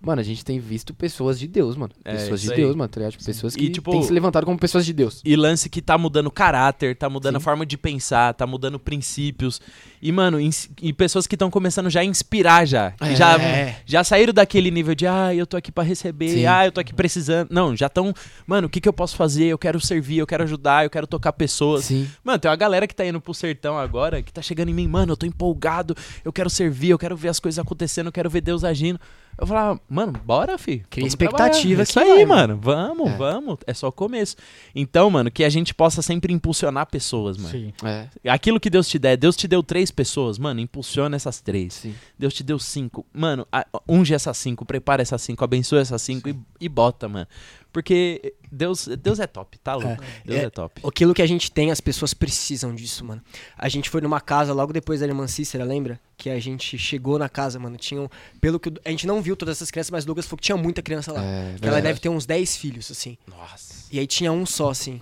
Mano, 0.00 0.20
a 0.20 0.24
gente 0.24 0.44
tem 0.44 0.60
visto 0.60 0.94
pessoas 0.94 1.38
de 1.38 1.48
Deus, 1.48 1.76
mano. 1.76 1.92
É, 2.04 2.12
pessoas 2.12 2.40
de 2.40 2.50
aí. 2.50 2.56
Deus, 2.56 2.76
mano. 2.76 2.88
Tá 2.88 3.00
ligado? 3.00 3.12
Tipo, 3.12 3.24
pessoas 3.24 3.54
E, 3.54 3.58
que 3.58 3.70
tipo, 3.70 3.90
têm 3.90 4.02
se 4.02 4.12
levantado 4.12 4.44
como 4.46 4.58
pessoas 4.58 4.86
de 4.86 4.92
Deus. 4.92 5.20
E 5.24 5.34
lance 5.34 5.68
que 5.68 5.82
tá 5.82 5.98
mudando 5.98 6.30
caráter, 6.30 6.96
tá 6.96 7.08
mudando 7.10 7.36
a 7.36 7.40
Sim. 7.40 7.44
forma 7.44 7.66
de 7.66 7.76
pensar, 7.76 8.32
tá 8.34 8.46
mudando 8.46 8.78
princípios. 8.78 9.60
E, 10.00 10.12
mano, 10.12 10.38
e 10.80 10.92
pessoas 10.92 11.26
que 11.26 11.34
estão 11.34 11.50
começando 11.50 11.90
já 11.90 12.00
a 12.00 12.04
inspirar 12.04 12.64
já. 12.64 12.94
É. 13.00 13.16
já, 13.16 13.36
já 13.84 14.04
saíram 14.04 14.32
daquele 14.32 14.70
nível 14.70 14.94
de, 14.94 15.06
ah, 15.06 15.34
eu 15.34 15.46
tô 15.46 15.56
aqui 15.56 15.72
pra 15.72 15.82
receber, 15.82 16.30
Sim. 16.30 16.46
ah, 16.46 16.66
eu 16.66 16.72
tô 16.72 16.80
aqui 16.80 16.94
precisando. 16.94 17.48
Não, 17.50 17.76
já 17.76 17.86
estão, 17.86 18.14
mano, 18.46 18.68
o 18.68 18.70
que 18.70 18.80
que 18.80 18.88
eu 18.88 18.92
posso 18.92 19.16
fazer? 19.16 19.46
Eu 19.46 19.58
quero 19.58 19.80
servir, 19.80 20.18
eu 20.18 20.26
quero 20.26 20.44
ajudar, 20.44 20.84
eu 20.84 20.90
quero 20.90 21.06
tocar 21.06 21.32
pessoas. 21.32 21.86
Sim. 21.86 22.08
Mano, 22.22 22.38
tem 22.38 22.48
uma 22.48 22.56
galera 22.56 22.86
que 22.86 22.94
tá 22.94 23.04
indo 23.04 23.20
pro 23.20 23.34
sertão 23.34 23.76
agora, 23.76 24.22
que 24.22 24.32
tá 24.32 24.40
chegando 24.40 24.68
em 24.68 24.74
mim, 24.74 24.86
mano, 24.86 25.12
eu 25.12 25.16
tô 25.16 25.26
empolgado, 25.26 25.96
eu 26.24 26.32
quero 26.32 26.48
servir, 26.48 26.90
eu 26.90 26.98
quero 26.98 27.16
ver 27.16 27.28
as 27.28 27.40
coisas 27.40 27.58
acontecendo, 27.58 28.06
eu 28.06 28.12
quero 28.12 28.30
ver 28.30 28.40
Deus 28.40 28.62
agindo. 28.62 29.00
Eu 29.40 29.46
falava, 29.46 29.80
mano, 29.88 30.12
bora, 30.24 30.58
fi. 30.58 30.80
Cria 30.90 31.06
expectativa. 31.06 31.82
É 31.82 31.84
Isso 31.84 31.92
que 31.92 31.98
aí, 32.00 32.08
vai, 32.08 32.26
mano. 32.26 32.58
Vamos, 32.60 33.08
É. 33.10 33.16
vamos. 33.16 33.56
É 33.66 33.72
só 33.72 33.86
o 33.88 33.92
começo. 33.92 34.34
Então, 34.74 35.08
mano, 35.10 35.30
que 35.30 35.44
a 35.44 35.48
gente 35.48 35.72
possa 35.72 36.02
sempre 36.02 36.32
impulsionar 36.32 36.86
pessoas, 36.86 37.36
mano. 37.36 37.50
Sim. 37.50 37.72
É, 37.84 38.08
Aquilo 38.28 38.58
que 38.58 38.68
Deus 38.68 38.88
te 38.88 38.98
der, 38.98 39.16
Deus 39.16 39.36
te 39.36 39.46
deu 39.46 39.62
três 39.62 39.92
pessoas, 39.92 40.38
mano, 40.38 40.58
impulsiona 40.58 41.14
essas 41.14 41.40
três. 41.40 41.74
sim. 41.74 41.94
Deus 42.18 42.34
te 42.34 42.42
deu 42.42 42.58
cinco. 42.58 43.06
Mano, 43.12 43.46
unge 43.88 44.12
essas 44.12 44.36
cinco, 44.36 44.64
prepara 44.64 45.02
essas 45.02 45.22
cinco, 45.22 45.44
abençoa 45.44 45.80
essas 45.80 46.02
cinco 46.02 46.28
e, 46.28 46.36
e 46.60 46.68
bota, 46.68 47.08
mano. 47.08 47.26
Porque 47.72 48.34
Deus, 48.50 48.88
Deus 49.00 49.20
é 49.20 49.26
top, 49.26 49.58
tá 49.58 49.74
louco. 49.74 50.02
Deus 50.24 50.40
é, 50.40 50.44
é- 50.44 50.50
top. 50.50 50.80
Aquilo 50.86 51.12
que 51.12 51.20
a 51.22 51.26
gente 51.26 51.52
tem, 51.52 51.70
as 51.70 51.80
pessoas 51.80 52.14
precisam 52.14 52.74
disso, 52.74 53.04
mano. 53.04 53.22
A 53.56 53.68
gente 53.68 53.90
foi 53.90 54.00
numa 54.00 54.20
casa 54.20 54.52
logo 54.52 54.72
depois 54.72 55.00
da 55.00 55.06
irmã 55.06 55.26
Cícera, 55.28 55.64
lembra? 55.64 56.00
Que 56.16 56.30
a 56.30 56.40
gente 56.40 56.78
chegou 56.78 57.18
na 57.18 57.28
casa, 57.28 57.58
mano. 57.58 57.76
Tinham. 57.76 58.10
Pelo 58.40 58.58
que. 58.58 58.72
A 58.84 58.90
gente 58.90 59.06
não 59.06 59.20
viu 59.22 59.36
todas 59.36 59.58
essas 59.58 59.70
crianças, 59.70 59.90
mas 59.90 60.04
o 60.04 60.08
Lucas 60.08 60.26
falou 60.26 60.38
que 60.38 60.44
tinha 60.44 60.56
muita 60.56 60.80
criança 60.82 61.12
lá. 61.12 61.22
É, 61.22 61.56
que 61.60 61.68
ela 61.68 61.80
deve 61.80 62.00
ter 62.00 62.08
uns 62.08 62.24
10 62.26 62.56
filhos, 62.56 62.90
assim. 62.90 63.16
Nossa. 63.26 63.86
E 63.92 63.98
aí 63.98 64.06
tinha 64.06 64.32
um 64.32 64.46
só, 64.46 64.70
assim. 64.70 65.00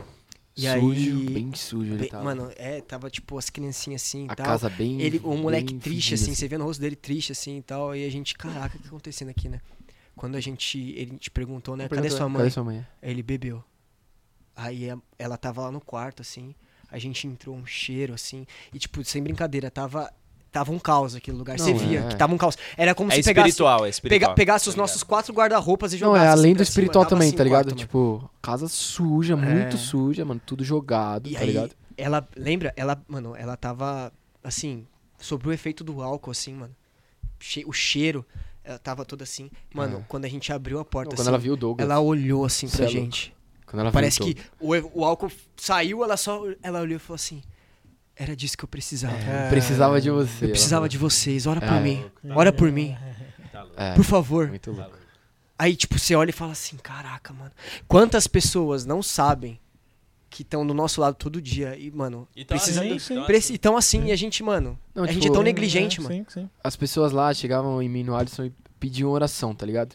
E 0.57 0.63
sujo, 0.63 1.19
aí. 1.19 1.31
bem 1.31 1.53
sujo 1.55 1.91
ele 1.93 1.99
bem- 1.99 2.09
tava. 2.09 2.25
mano, 2.25 2.51
é, 2.57 2.81
tava 2.81 3.11
tipo 3.11 3.37
as 3.37 3.51
criancinhas 3.51 4.03
assim 4.03 4.25
e 4.25 4.31
a 4.31 4.35
tal. 4.35 4.47
casa 4.47 4.71
bem 4.71 5.03
Ele, 5.03 5.21
o 5.23 5.37
moleque 5.37 5.75
bem 5.75 5.79
triste, 5.79 6.11
fedida, 6.11 6.23
assim, 6.25 6.35
você 6.35 6.49
vê 6.49 6.57
no 6.57 6.65
rosto 6.65 6.81
dele 6.81 6.97
triste, 6.97 7.31
assim 7.33 7.59
e 7.59 7.63
tal. 7.63 7.95
E 7.95 8.07
a 8.07 8.11
gente, 8.11 8.35
caraca, 8.35 8.69
o 8.75 8.79
que 8.79 8.85
tá 8.85 8.89
acontecendo 8.89 9.29
aqui, 9.29 9.51
né? 9.51 9.61
Quando 10.17 10.37
a 10.37 10.41
gente. 10.41 10.79
Ele 10.97 11.17
te 11.19 11.31
perguntou, 11.31 11.77
né? 11.77 11.85
Cadê 11.85 11.95
Perguntou, 12.03 12.17
sua 12.19 12.29
mãe? 12.29 12.39
Cadê 12.39 12.51
sua 12.51 12.65
mãe? 12.65 12.87
Aí 13.03 13.11
ele 13.11 13.23
bebeu. 13.23 13.63
Aí 14.55 14.91
a- 14.91 14.99
ela 15.19 15.37
tava 15.37 15.63
lá 15.63 15.71
no 15.71 15.81
quarto, 15.81 16.23
assim. 16.23 16.55
A 16.91 16.99
gente 16.99 17.27
entrou 17.27 17.55
um 17.55 17.67
cheiro, 17.67 18.15
assim. 18.15 18.47
E, 18.73 18.79
tipo, 18.79 19.05
sem 19.05 19.23
brincadeira, 19.23 19.71
tava. 19.71 20.11
Tava 20.53 20.73
um 20.73 20.79
caos 20.79 21.15
aquele 21.15 21.37
lugar. 21.37 21.59
Você 21.59 21.73
Não, 21.73 21.79
via 21.79 22.01
é. 22.01 22.09
que 22.09 22.17
tava 22.17 22.33
um 22.33 22.39
caos. 22.39 22.57
Era 22.79 22.95
como 22.95 23.13
É 23.13 23.17
se 23.17 23.23
pegasse, 23.25 23.49
espiritual, 23.51 23.77
é 23.77 23.81
pega, 23.81 23.89
espiritual. 23.91 24.35
pegasse 24.35 24.69
os 24.71 24.75
tá 24.75 24.81
nossos 24.81 25.03
quatro 25.03 25.35
guarda-roupas 25.35 25.93
e 25.93 25.97
Não, 25.99 26.09
jogasse. 26.09 26.25
é 26.25 26.29
assim 26.29 26.39
além 26.39 26.53
do 26.55 26.57
pra 26.57 26.65
cima. 26.65 26.71
espiritual 26.71 27.05
Tava 27.05 27.11
também, 27.17 27.29
assim 27.29 27.37
tá 27.37 27.45
ligado? 27.45 27.65
quarto, 27.65 27.69
mano. 27.77 27.79
tipo, 27.79 28.31
casa 28.41 28.67
suja, 28.69 29.37
muito 29.37 29.77
É. 29.77 29.79
suja, 29.79 30.25
mano. 30.25 30.41
Tudo 30.47 30.65
jogado, 30.65 31.29
E 31.29 31.35
tá 31.35 31.41
aí, 31.41 31.47
ligado? 31.49 31.73
ela, 31.99 32.27
lembra? 32.35 32.73
Ela, 32.75 33.03
mano, 33.07 33.37
ela 33.37 33.55
tava, 33.55 34.11
assim, 34.43 34.87
sob 35.19 35.47
o 35.47 35.53
efeito 35.53 35.85
do 35.85 36.01
álcool, 36.01 36.31
assim, 36.31 36.55
mano. 36.55 36.75
Che- 37.39 37.65
o 37.67 37.73
cheiro, 37.73 38.25
ela 38.67 38.79
tava 38.79 39.05
toda 39.05 39.23
assim. 39.25 39.51
Mano, 39.73 39.99
É. 39.99 40.05
quando 40.09 40.25
a 40.25 40.29
gente 40.29 40.53
abriu 40.53 40.79
a 40.81 40.85
porta, 40.85 41.11
Quando 41.15 41.21
assim, 41.21 41.29
ela 41.29 41.39
viu 41.39 41.53
o 41.55 41.57
Douglas. 41.57 41.89
ela 41.89 42.01
olhou 42.01 42.45
assim 42.45 42.67
Cê 42.67 42.77
pra 42.79 42.85
é 42.87 42.89
louco. 42.89 43.01
gente. 43.05 43.35
Quando 43.65 43.81
ela 43.81 43.93
Parece 43.93 44.19
viu 44.23 44.29
o 44.29 44.35
que 44.35 44.91
o, 44.95 45.01
o 45.01 45.05
álcool 45.05 45.31
saiu, 45.57 46.03
ela 46.05 46.17
só, 46.17 46.43
ela 46.63 46.81
olhou 46.81 46.97
e 46.97 46.99
falou 46.99 47.15
assim, 47.17 47.43
era 48.15 48.35
disso 48.37 48.57
que 48.59 48.65
eu 48.65 48.69
precisava. 48.69 49.17
É, 49.17 49.49
precisava 49.49 50.01
de 50.01 50.11
você. 50.11 50.45
Eu 50.47 50.49
precisava 50.51 50.81
falou. 50.81 50.89
de 50.89 50.99
vocês, 50.99 51.47
ora 51.47 51.65
É. 51.65 51.69
por 51.69 51.81
mim. 51.81 52.05
Ora 52.35 52.53
por 52.53 52.71
mim, 52.73 52.97
É, 53.77 53.95
por 53.95 54.05
favor. 54.05 54.49
muito 54.49 54.71
louco. 54.73 54.97
Aí, 55.59 55.75
tipo, 55.75 55.99
você 55.99 56.15
olha 56.15 56.31
e 56.31 56.33
fala 56.35 56.53
assim, 56.53 56.77
caraca, 56.77 57.33
mano. 57.33 57.51
Quantas 57.89 58.27
pessoas 58.27 58.85
não 58.85 59.03
sabem 59.03 59.59
que 60.29 60.43
estão 60.43 60.67
do 60.67 60.75
nosso 60.75 61.01
lado 61.01 61.15
todo 61.15 61.41
dia 61.41 61.77
e, 61.79 61.91
mano, 61.91 62.29
Então, 62.37 62.57
precisando... 62.57 62.87
assim, 62.93 62.99
sim. 62.99 63.25
Preci- 63.25 63.55
Então 63.55 63.77
assim, 63.77 64.07
e 64.07 64.13
a 64.13 64.17
gente, 64.17 64.43
mano, 64.43 64.79
Não, 64.95 65.05
a 65.05 65.07
tipo, 65.07 65.21
gente 65.21 65.29
é 65.31 65.33
tão 65.33 65.41
é, 65.43 65.45
negligente, 65.45 66.01
mano. 66.01 66.15
Sim, 66.15 66.27
sim. 66.29 66.51
As 66.63 66.77
pessoas 66.77 67.13
lá 67.13 67.33
chegavam 67.33 67.81
em 67.83 67.89
mim 67.89 68.03
no 68.03 68.15
Alisson 68.17 68.45
e 68.47 68.53
pediam 68.79 69.11
oração, 69.11 69.55
tá 69.55 69.65
ligado? 69.65 69.95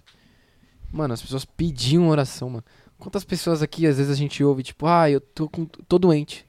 Mano, 0.92 1.14
as 1.14 1.22
pessoas 1.22 1.46
pediam 1.46 2.08
oração, 2.10 2.50
mano. 2.50 2.64
Quantas 2.98 3.24
pessoas 3.24 3.62
aqui, 3.62 3.88
às 3.88 3.98
vezes 3.98 4.12
a 4.12 4.16
gente 4.16 4.44
ouve, 4.44 4.64
tipo, 4.64 4.86
ah, 4.86 5.10
eu 5.10 5.20
tô, 5.22 5.48
com, 5.50 5.66
tô 5.66 5.98
doente. 5.98 6.46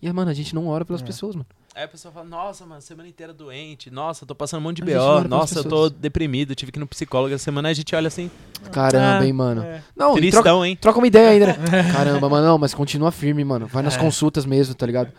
E, 0.00 0.12
mano, 0.12 0.30
a 0.30 0.34
gente 0.34 0.54
não 0.54 0.66
ora 0.68 0.84
pelas 0.84 1.02
É. 1.02 1.04
pessoas, 1.04 1.34
mano. 1.34 1.46
Aí 1.74 1.84
a 1.84 1.88
pessoa 1.88 2.12
fala, 2.12 2.26
nossa, 2.26 2.66
mano, 2.66 2.82
semana 2.82 3.08
inteira 3.08 3.32
doente. 3.32 3.90
Nossa, 3.90 4.26
tô 4.26 4.34
passando 4.34 4.60
um 4.60 4.64
monte 4.64 4.82
de 4.82 4.90
gente 4.92 5.00
BO. 5.00 5.26
Nossa, 5.26 5.58
eu 5.60 5.64
tô 5.64 5.88
deprimido. 5.88 6.54
Tive 6.54 6.70
que 6.70 6.78
ir 6.78 6.80
no 6.80 6.86
psicólogo 6.86 7.34
essa 7.34 7.44
semana. 7.44 7.68
Aí 7.68 7.72
a 7.72 7.74
gente 7.74 7.94
olha 7.96 8.08
assim, 8.08 8.30
Caramba, 8.70 9.20
Ah, 9.20 9.26
hein, 9.26 9.32
mano. 9.32 9.62
É. 9.62 9.82
Não, 9.96 10.10
e 10.18 10.30
troca, 10.30 10.42
tristão, 10.42 10.66
hein? 10.66 10.76
troca 10.78 10.98
uma 10.98 11.06
ideia 11.06 11.30
ainda, 11.30 11.46
né? 11.46 11.56
Caramba, 11.92 12.28
mano, 12.28 12.46
não, 12.46 12.58
mas 12.58 12.74
continua 12.74 13.10
firme, 13.10 13.42
mano. 13.42 13.66
Vai 13.68 13.82
É. 13.82 13.84
nas 13.84 13.96
consultas 13.96 14.44
mesmo, 14.44 14.74
tá 14.74 14.84
ligado? 14.84 15.10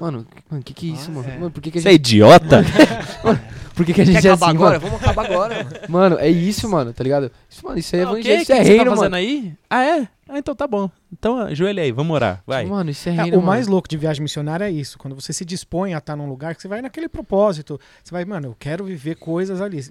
Mano, 0.00 0.26
mano, 0.50 0.62
que 0.62 0.72
que 0.72 0.90
é 0.90 0.94
isso, 0.94 1.10
mano? 1.10 1.28
é. 1.28 1.34
Mano, 1.36 1.50
por 1.50 1.60
que 1.60 1.70
que 1.70 1.78
a 1.78 1.82
Você 1.82 1.88
é 1.88 1.92
gente, 1.92 2.00
idiota? 2.00 2.64
por 3.76 3.84
que 3.84 3.92
que 3.92 4.00
a 4.00 4.04
Quer 4.06 4.12
gente 4.12 4.26
é 4.26 4.30
acabar 4.30 4.46
assim, 4.46 4.56
agora? 4.56 4.78
mano? 4.80 4.90
Vamos 4.90 5.04
acabar 5.04 5.24
agora, 5.26 5.54
mano. 5.64 5.70
Mano, 5.88 6.18
é 6.18 6.28
isso, 6.30 6.66
mano, 6.70 6.92
tá 6.94 7.04
ligado? 7.04 7.30
Isso, 7.50 7.62
mano, 7.62 7.78
isso 7.78 7.94
é 7.94 7.98
Ah, 7.98 8.02
evangelho, 8.04 8.38
O 8.38 8.42
isso 8.42 8.52
é 8.52 8.56
que 8.56 8.64
você 8.64 8.68
reino, 8.70 8.84
tá 8.84 8.90
mano. 8.90 8.96
fazendo 8.96 9.14
aí? 9.16 9.52
Ah, 9.68 9.84
é? 9.84 10.08
Ah, 10.32 10.38
então 10.38 10.54
tá 10.54 10.66
bom. 10.66 10.88
Então 11.12 11.38
ajoelha 11.38 11.82
aí, 11.82 11.90
vamos 11.90 12.14
orar. 12.14 12.42
Vai. 12.46 12.64
Mano, 12.66 12.90
isso 12.90 13.08
é 13.08 13.16
É, 13.16 13.24
o 13.24 13.30
mano. 13.30 13.42
mais 13.42 13.66
louco 13.66 13.88
de 13.88 13.96
viagem 13.96 14.22
missionária 14.22 14.64
é 14.64 14.70
isso, 14.70 14.96
quando 14.96 15.14
você 15.14 15.32
se 15.32 15.44
dispõe 15.44 15.92
a 15.92 15.98
estar 15.98 16.14
num 16.14 16.28
lugar 16.28 16.54
que 16.54 16.62
você 16.62 16.68
vai 16.68 16.80
naquele 16.80 17.08
propósito, 17.08 17.80
você 18.02 18.12
vai, 18.12 18.24
mano, 18.24 18.48
eu 18.48 18.56
quero 18.58 18.84
viver 18.84 19.16
coisas 19.16 19.60
ali. 19.60 19.84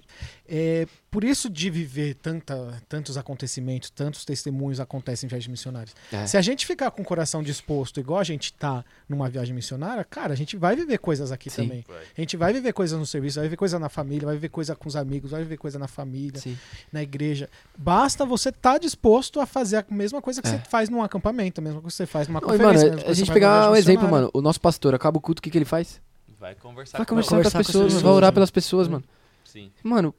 É, 0.48 0.86
por 1.10 1.22
isso 1.22 1.50
de 1.50 1.68
viver 1.68 2.14
tanta, 2.14 2.82
tantos 2.88 3.18
acontecimentos, 3.18 3.90
tantos 3.90 4.24
testemunhos 4.24 4.80
acontecem 4.80 5.26
em 5.26 5.28
viagens 5.28 5.48
missionárias. 5.50 5.94
É. 6.10 6.26
Se 6.26 6.36
a 6.36 6.40
gente 6.42 6.64
ficar 6.66 6.90
com 6.90 7.02
o 7.02 7.04
coração 7.04 7.42
disposto, 7.42 8.00
igual 8.00 8.18
a 8.20 8.24
gente 8.24 8.52
tá 8.54 8.82
numa 9.08 9.28
viagem 9.28 9.54
missionária, 9.54 10.02
cara, 10.04 10.32
a 10.32 10.36
gente 10.36 10.56
vai 10.56 10.74
viver 10.74 10.98
coisas 10.98 11.30
aqui 11.30 11.50
Sim. 11.50 11.62
também. 11.64 11.84
A 12.16 12.20
gente 12.20 12.36
vai 12.36 12.52
viver 12.52 12.72
coisas 12.72 12.98
no 12.98 13.04
serviço, 13.06 13.36
vai 13.36 13.44
viver 13.44 13.56
coisa 13.56 13.78
na 13.78 13.88
família, 13.90 14.24
vai 14.26 14.36
viver 14.36 14.48
coisa 14.48 14.74
com 14.74 14.88
os 14.88 14.96
amigos, 14.96 15.32
vai 15.32 15.42
viver 15.42 15.58
coisa 15.58 15.78
na 15.78 15.86
família, 15.88 16.40
Sim. 16.40 16.56
na 16.90 17.02
igreja. 17.02 17.48
Basta 17.76 18.24
você 18.24 18.48
estar 18.48 18.78
disposto 18.78 19.38
a 19.40 19.46
fazer 19.46 19.76
a 19.78 19.84
mesma 19.90 20.22
coisa 20.22 20.29
que 20.38 20.46
É. 20.46 20.50
você 20.50 20.58
faz 20.68 20.88
num 20.90 21.02
acampamento, 21.02 21.60
a 21.60 21.64
mesma 21.64 21.80
coisa 21.80 21.94
que 21.94 21.96
você 21.96 22.06
faz 22.06 22.28
numa 22.28 22.40
Não, 22.40 22.48
conferência. 22.48 22.88
mano, 22.90 22.96
coisa 22.98 23.10
a 23.10 23.14
gente 23.14 23.32
pegar 23.32 23.70
um 23.70 23.76
exemplo, 23.76 24.08
mano. 24.10 24.30
O 24.34 24.40
nosso 24.42 24.60
pastor 24.60 24.94
acaba 24.94 25.16
o 25.16 25.20
culto, 25.20 25.40
o 25.40 25.42
que, 25.42 25.50
que 25.50 25.56
ele 25.58 25.64
faz? 25.64 26.00
Vai 26.38 26.54
conversar 26.54 26.98
Vai 26.98 27.06
com 27.06 27.10
conversar, 27.14 27.30
com 27.36 27.40
as 27.40 27.52
com 27.52 27.58
as 27.58 27.66
pessoas, 27.66 27.84
pessoas, 27.86 28.02
vai 28.02 28.12
orar 28.12 28.32
pelas 28.32 28.50
pessoas, 28.50 28.86
mano. 28.88 29.02
Sim. 29.44 29.70
Mano, 29.82 30.14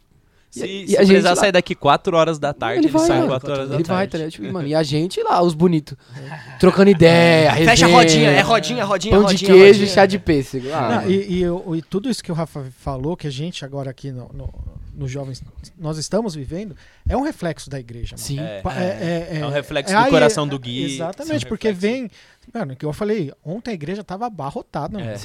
Se, 0.53 0.65
E- 0.67 0.87
se 0.89 0.97
a 0.97 1.03
gente 1.05 1.21
lá- 1.21 1.33
sair 1.33 1.53
daqui 1.53 1.73
4 1.73 2.17
horas 2.17 2.37
da 2.37 2.53
tarde, 2.53 2.79
Ele 2.79 2.87
ele, 2.87 2.91
vai, 2.91 3.07
sai 3.07 3.17
mano. 3.19 3.29
4 3.29 3.51
horas 3.53 3.69
da 3.69 3.75
ele 3.75 3.83
tarde. 3.85 4.17
vai, 4.17 4.21
tá? 4.25 4.29
Tipo, 4.29 4.51
mano, 4.51 4.67
e 4.67 4.75
a 4.75 4.83
gente 4.83 5.23
lá, 5.23 5.41
os 5.41 5.53
bonitos, 5.53 5.95
trocando 6.59 6.89
ideia, 6.89 7.51
resenha, 7.51 7.69
Fecha 7.69 7.85
a 7.85 7.89
rodinha, 7.89 8.29
é 8.31 8.41
rodinha, 8.41 8.83
rodinha, 8.83 9.15
pão 9.15 9.21
rodinha. 9.23 9.37
de 9.39 9.45
queijo 9.45 9.63
e 9.63 9.67
rodinha. 9.83 9.87
chá 9.87 10.05
de 10.05 10.19
pêssego. 10.19 10.67
Ah, 10.73 11.03
Não, 11.05 11.09
e, 11.09 11.41
e 11.41 11.77
e 11.77 11.81
tudo 11.81 12.09
isso 12.09 12.21
que 12.21 12.29
o 12.33 12.35
Rafa 12.35 12.65
falou, 12.79 13.15
que 13.15 13.27
a 13.27 13.29
gente 13.29 13.63
agora 13.63 13.89
aqui 13.91 14.11
no, 14.11 14.29
no, 14.33 14.53
nos 14.93 15.09
jovens 15.11 15.41
nós 15.77 15.97
estamos 15.97 16.35
vivendo, 16.35 16.75
é 17.07 17.15
um 17.17 17.21
reflexo 17.21 17.69
da 17.69 17.79
igreja. 17.79 18.15
Mano. 18.15 18.25
Sim. 18.27 18.39
É. 18.39 18.61
Pa- 18.61 18.75
É, 18.75 19.39
É 19.39 19.45
um 19.45 19.49
reflexo 19.49 19.95
aí 19.95 20.05
do 20.05 20.09
coração 20.09 20.47
do 20.47 20.57
Gui. 20.59 20.95
Exatamente, 20.95 21.45
é 21.45 21.49
porque 21.49 21.69
reflexo. 21.69 21.81
vem. 21.99 22.11
Mano, 22.53 22.75
que 22.75 22.85
eu 22.85 22.91
falei, 22.93 23.31
ontem 23.45 23.71
a 23.71 23.73
igreja 23.73 24.03
tava 24.03 24.25
abarrotada. 24.25 24.99
É. 24.99 25.03
mano. 25.05 25.19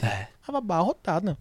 Tava 0.46 0.58
abarrotada. 0.58 1.36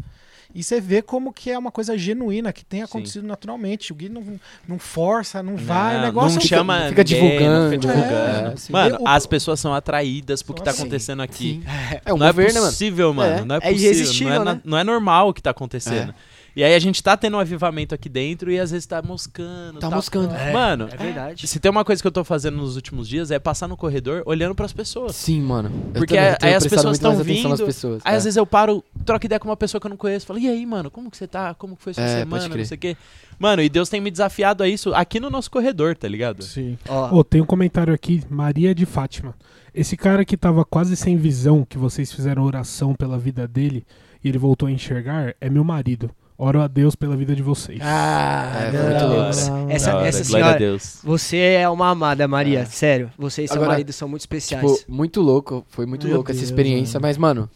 E 0.54 0.64
você 0.64 0.80
vê 0.80 1.02
como 1.02 1.34
que 1.34 1.52
é 1.52 1.58
uma 1.58 1.72
coisa 1.72 1.98
genuína, 1.98 2.54
que 2.54 2.64
tem 2.64 2.80
Sim. 2.80 2.86
acontecido 2.86 3.28
naturalmente. 3.28 3.92
O 3.92 3.96
Gui 3.96 4.08
não, 4.08 4.24
não 4.66 4.80
força, 4.80 5.44
não 5.44 5.58
vai, 5.58 5.96
o 5.96 5.98
Não, 5.98 6.06
negócio 6.06 6.36
não 6.36 6.42
fica- 6.42 6.56
chama 6.56 6.90
fica 6.90 7.04
ninguém, 7.04 7.04
divulgando, 7.04 7.60
não 7.64 7.72
fica 7.72 7.78
divulgando. 7.94 8.48
é, 8.54 8.56
sim. 8.56 8.72
Mano, 8.72 8.96
Eu- 9.02 9.08
as 9.08 9.26
pessoas 9.26 9.60
são 9.60 9.74
atraídas 9.74 10.42
pro 10.42 10.54
que 10.54 10.64
tá 10.64 10.72
Sim. 10.72 10.82
acontecendo 10.84 11.22
aqui. 11.22 11.62
Sim. 11.62 12.00
É 12.06 12.14
um 12.14 12.18
não 12.18 12.28
é 12.28 12.32
possível, 12.32 13.14
mano. 13.14 13.38
É. 13.40 13.44
Não 13.46 13.56
é 13.56 13.58
É 13.58 13.62
possível. 13.62 13.84
irresistível, 13.84 14.34
não, 14.36 14.42
é, 14.42 14.46
na- 14.46 14.54
né? 14.56 14.62
não 14.64 14.78
é 14.78 14.84
normal 14.84 15.30
o 15.30 15.34
que 15.34 15.42
tá 15.42 15.50
acontecendo. 15.50 16.14
E 16.56 16.64
aí 16.64 16.74
a 16.74 16.80
gente 16.80 17.04
tá 17.04 17.18
tendo 17.18 17.36
um 17.36 17.40
avivamento 17.40 17.94
aqui 17.94 18.08
dentro 18.08 18.50
e 18.50 18.58
às 18.58 18.72
vezes 18.72 18.86
tá 18.86 19.02
moscando. 19.02 19.80
Tá 19.80 19.90
tá- 19.90 19.96
moscando. 19.96 20.34
É, 20.34 20.54
Mano, 20.54 20.88
É 20.90 20.96
verdade. 20.96 21.46
se 21.48 21.60
tem 21.60 21.70
uma 21.70 21.84
coisa 21.84 22.02
que 22.02 22.08
eu 22.08 22.12
tô 22.12 22.24
fazendo 22.24 22.56
nos 22.56 22.78
últimos 22.78 23.10
dias 23.10 23.30
é 23.30 23.38
passar 23.38 23.68
no 23.68 23.76
corredor 23.76 24.24
olhando 24.26 24.56
pras 24.56 24.72
pessoas. 24.72 25.16
Sim, 25.18 25.42
mano. 25.42 25.70
Eu 25.88 25.94
Porque 26.00 26.16
também 26.16 26.38
aí 26.42 26.54
as 26.54 26.64
pessoas 26.64 26.86
muito 26.86 26.86
mais 26.86 27.00
tão 27.00 27.12
atenção 27.22 27.50
nas 27.50 27.60
vindo, 27.60 27.68
pessoas. 27.68 28.02
Aí 28.06 28.14
é. 28.14 28.18
às 28.18 28.24
vezes 28.24 28.38
eu 28.38 28.46
paro, 28.46 28.82
troco 29.04 29.26
ideia 29.26 29.38
com 29.40 29.50
uma 29.50 29.58
pessoa 29.58 29.82
que 29.82 29.88
eu 29.88 29.90
não 29.90 29.98
conheço, 29.98 30.26
falo, 30.26 30.40
e 30.40 30.48
aí, 30.48 30.66
mano, 30.66 30.90
como 30.90 31.12
que 31.12 31.18
você 31.18 31.28
tá? 31.28 31.54
Como 31.56 31.76
que 31.76 31.84
foi 31.84 31.94
sua 31.94 32.04
É, 32.04 32.20
pode 32.26 32.44
semana? 32.44 32.50
crer. 32.50 32.58
Não 32.60 32.66
sei 32.66 32.76
o 32.76 32.80
quê. 32.80 32.98
Mano, 33.38 33.62
e 33.62 33.68
Deus 33.68 33.90
tem 33.90 34.00
me 34.00 34.10
desafiado 34.10 34.64
a 34.64 34.68
isso 34.70 34.94
aqui 34.94 35.20
no 35.20 35.30
nosso 35.30 35.52
corredor, 35.52 35.98
tá 35.98 36.08
ligado? 36.08 36.42
Sim. 36.42 36.78
Ó, 36.88 37.18
Ô, 37.18 37.24
tem 37.24 37.42
um 37.42 37.46
comentário 37.46 37.94
aqui, 37.94 38.24
Maria 38.30 38.74
de 38.74 38.86
Fátima. 38.86 39.36
Esse 39.74 39.98
cara 39.98 40.24
que 40.24 40.38
tava 40.38 40.64
quase 40.64 40.96
sem 40.96 41.18
visão, 41.18 41.66
que 41.68 41.78
vocês 41.78 42.14
fizeram 42.14 42.44
oração 42.44 42.96
pela 42.96 43.18
vida 43.20 43.46
dele 43.46 43.86
e 44.24 44.30
ele 44.30 44.38
voltou 44.38 44.70
a 44.70 44.72
enxergar, 44.72 45.36
é 45.42 45.50
meu 45.50 45.66
marido. 45.66 46.10
Oro 46.38 46.62
a 46.62 46.68
Deus 46.68 46.96
pela 46.96 47.16
vida 47.16 47.34
de 47.34 47.42
vocês. 47.42 47.80
Ah, 47.82 48.52
É, 48.68 48.72
foi 48.72 48.80
muito 48.90 49.06
louco. 49.06 49.30
Essa- 49.30 49.54
hora, 49.54 49.74
essa 49.74 49.92
glória 49.92 50.10
a 50.10 50.24
senhora- 50.24 50.60
Deus. 50.60 51.00
você 51.02 51.38
é 51.38 51.70
uma 51.70 51.90
amada, 51.90 52.28
Maria. 52.28 52.60
É. 52.60 52.66
Sério. 52.66 53.10
Você 53.18 53.44
e 53.44 53.48
seu 53.48 53.56
Agora, 53.56 53.72
marido 53.72 53.94
são 53.94 54.08
muito 54.10 54.22
especiais. 54.22 54.80
Tipo, 54.80 54.92
muito 54.92 55.22
louco. 55.22 55.66
Foi 55.70 55.86
muito 55.86 56.06
Meu 56.08 56.18
louco 56.18 56.32
essa 56.32 56.40
Deus, 56.42 56.50
experiência. 56.50 57.00
mano. 57.00 57.08
Mas, 57.08 57.18
mano, 57.18 57.50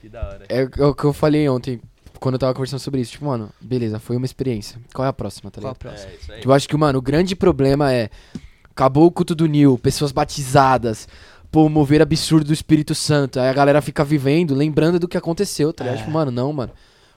Que 0.00 0.08
da 0.08 0.26
hora. 0.26 0.44
é, 0.48 0.62
o- 0.64 0.70
é 0.82 0.86
o 0.86 0.94
que 0.94 1.04
eu 1.04 1.12
falei 1.12 1.46
ontem, 1.46 1.78
quando 2.18 2.36
eu 2.36 2.38
tava 2.38 2.54
conversando 2.54 2.80
sobre 2.80 3.02
isso. 3.02 3.12
Tipo, 3.12 3.26
mano, 3.26 3.50
beleza, 3.60 3.98
foi 3.98 4.16
uma 4.16 4.24
experiência. 4.24 4.78
Qual 4.94 5.04
é 5.04 5.08
a 5.10 5.12
próxima, 5.12 5.50
tá 5.50 5.60
Qual 5.60 5.70
a 5.70 5.72
ligado? 5.74 5.78
próxima? 5.92 6.10
É, 6.10 6.14
isso 6.16 6.32
aí. 6.32 6.38
Tipo, 6.38 6.48
Eu 6.50 6.54
acho 6.54 6.68
que, 6.68 6.76
mano, 6.76 6.98
o 6.98 7.02
grande 7.02 7.36
problema 7.36 7.92
é. 7.92 8.08
Acabou 8.74 9.04
o 9.06 9.10
culto 9.10 9.34
do 9.34 9.44
Nil, 9.44 9.76
pessoas 9.78 10.10
batizadas, 10.12 11.06
pô, 11.50 11.68
mover 11.68 12.00
absurdo 12.00 12.46
do 12.46 12.52
Espírito 12.54 12.94
Santo. 12.94 13.38
Aí 13.38 13.50
a 13.50 13.52
galera 13.52 13.82
fica 13.82 14.02
vivendo, 14.02 14.54
lembrando 14.54 14.98
do 14.98 15.06
que 15.06 15.18
aconteceu, 15.18 15.70
tá 15.74 15.84
ligado? 15.84 15.98
É. 15.98 16.00
Tipo, 16.00 16.10
mano, 16.10 16.30
não, 16.30 16.50
mano. 16.54 16.72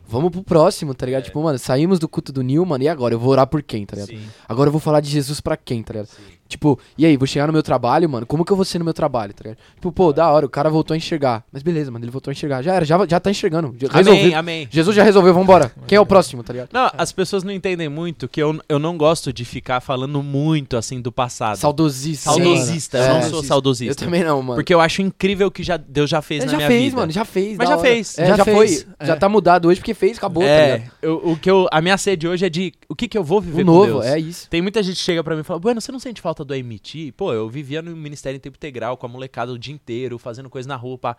Vamos 0.08 0.32
pro 0.32 0.44
próximo, 0.44 0.94
tá 0.94 1.06
ligado? 1.06 1.24
É. 1.24 1.26
Tipo, 1.26 1.42
mano, 1.42 1.58
saímos 1.58 2.00
do 2.00 2.08
culto 2.08 2.32
do 2.32 2.42
Nil, 2.42 2.66
mano, 2.66 2.84
e 2.84 2.88
agora? 2.88 3.14
Eu 3.14 3.20
vou 3.20 3.32
orar 3.32 3.48
por 3.48 3.62
quem, 3.64 3.86
tá 3.86 3.96
ligado? 3.96 4.10
Sim, 4.10 4.28
Agora 4.48 4.68
eu 4.68 4.72
vou 4.72 4.82
falar 4.82 5.00
de 5.00 5.10
Jesus 5.10 5.42
pra 5.42 5.58
quem, 5.58 5.82
tá 5.84 5.94
ligado? 5.94 6.08
sim. 6.08 6.35
Tipo, 6.56 6.80
e 6.98 7.06
aí, 7.06 7.18
vou 7.18 7.28
chegar 7.28 7.48
no 7.48 7.54
meu 7.54 7.62
trabalho, 7.62 8.10
mano, 8.10 8.26
como 8.26 8.46
que 8.46 8.52
eu 8.52 8.56
vou 8.56 8.64
ser 8.64 8.80
no 8.80 8.86
meu 8.86 8.94
trabalho, 8.94 9.34
tá 9.34 9.44
ligado? 9.44 9.58
Tipo, 9.76 9.92
pô, 9.92 10.14
da 10.14 10.32
hora, 10.32 10.46
o 10.46 10.50
cara 10.50 10.70
voltou 10.70 10.94
a 10.94 10.98
enxergar. 10.98 11.44
Mas 11.52 11.62
beleza, 11.62 11.92
mano, 11.92 12.06
ele 12.06 12.12
voltou 12.12 12.32
a 12.32 12.34
enxergar. 12.34 12.62
Já 12.62 12.76
era, 12.76 12.86
já, 12.86 12.98
já 13.06 13.20
tá 13.20 13.30
enxergando. 13.30 13.76
Já 13.78 13.90
Amém, 13.90 14.04
resolveu. 14.14 14.40
amém. 14.40 14.68
Jesus 14.72 14.96
já 14.96 15.04
resolveu, 15.04 15.34
vambora. 15.34 15.70
Quem 15.86 15.98
é 15.98 16.00
o 16.00 16.06
próximo, 16.06 16.44
tá 16.44 16.54
ligado? 16.54 16.70
Não, 16.72 16.90
as 16.98 17.12
pessoas 17.12 17.44
não 17.44 17.52
entendem 17.52 17.90
muito 17.90 18.28
que 18.30 18.42
eu, 18.42 18.58
eu 18.70 18.80
não 18.80 18.98
gosto 18.98 19.34
de 19.34 19.44
ficar 19.44 19.82
falando 19.82 20.24
muito 20.24 20.78
assim 20.78 21.02
do 21.02 21.12
passado. 21.12 21.58
Saudosista. 21.58 22.30
Saudosista, 22.32 22.98
eu 23.00 23.04
É. 23.04 23.14
não 23.22 23.30
sou 23.30 23.44
saudosista. 23.44 24.02
Eu 24.04 24.08
também 24.08 24.24
não, 24.24 24.42
mano. 24.42 24.56
Porque 24.56 24.74
eu 24.74 24.80
acho 24.80 25.02
incrível 25.02 25.48
o 25.48 25.52
que 25.52 25.62
já, 25.62 25.76
Deus 25.76 26.10
já 26.10 26.22
fez 26.22 26.44
Ele 26.44 26.46
na 26.48 26.52
já 26.54 26.58
minha 26.58 26.68
fez, 26.70 26.84
vida. 26.86 26.96
mano, 26.96 27.12
já 27.12 27.26
fez. 27.26 27.58
Mas 27.58 27.68
já 27.68 27.76
hora. 27.78 27.86
fez. 27.88 28.18
É, 28.18 28.28
Já 28.28 28.38
já, 28.38 28.46
fez, 28.46 28.84
foi. 28.84 28.94
é. 29.00 29.06
Já 29.08 29.16
tá 29.18 29.28
mudado 29.28 29.68
hoje 29.68 29.80
porque 29.82 29.94
fez, 29.94 30.18
acabou, 30.18 30.44
tá 30.44 30.50
É, 30.50 30.74
ligado? 30.78 30.92
eu- 31.02 31.22
o 31.32 31.38
que 31.38 31.52
eu, 31.52 31.68
a 31.70 31.82
minha 31.82 31.98
sede 31.98 32.28
hoje 32.28 32.46
é 32.46 32.50
de 32.50 32.74
o 32.88 32.96
que, 32.96 33.08
que 33.10 33.18
eu 33.18 33.24
vou 33.24 33.42
viver 33.42 33.64
O 33.64 33.66
com 33.66 33.72
novo, 33.72 33.86
Deus. 34.02 34.06
é 34.06 34.18
isso. 34.20 34.50
Tem 34.50 34.62
muita 34.62 34.82
gente 34.82 34.96
que 34.96 35.02
chega 35.04 35.22
pra 35.24 35.36
mim 35.36 35.42
e 35.42 35.44
fala, 35.44 35.60
Bueno, 35.60 35.82
você 35.82 35.92
não 35.92 36.00
sente 36.00 36.22
falta 36.22 36.45
do 36.46 36.54
MT? 36.54 37.12
Pô, 37.18 37.34
eu 37.34 37.50
vivia 37.50 37.82
no 37.82 37.96
Ministério 37.96 38.38
em 38.38 38.40
Tempo 38.40 38.58
Integral 38.58 38.96
com 38.96 39.06
a 39.06 39.10
molecada 39.10 39.52
o 39.52 39.60
dia 39.60 39.74
inteiro, 39.74 40.18
fazendo 40.18 40.50
coisa 40.50 40.68
na 40.70 40.76
rua, 40.76 40.98
pá. 40.98 41.18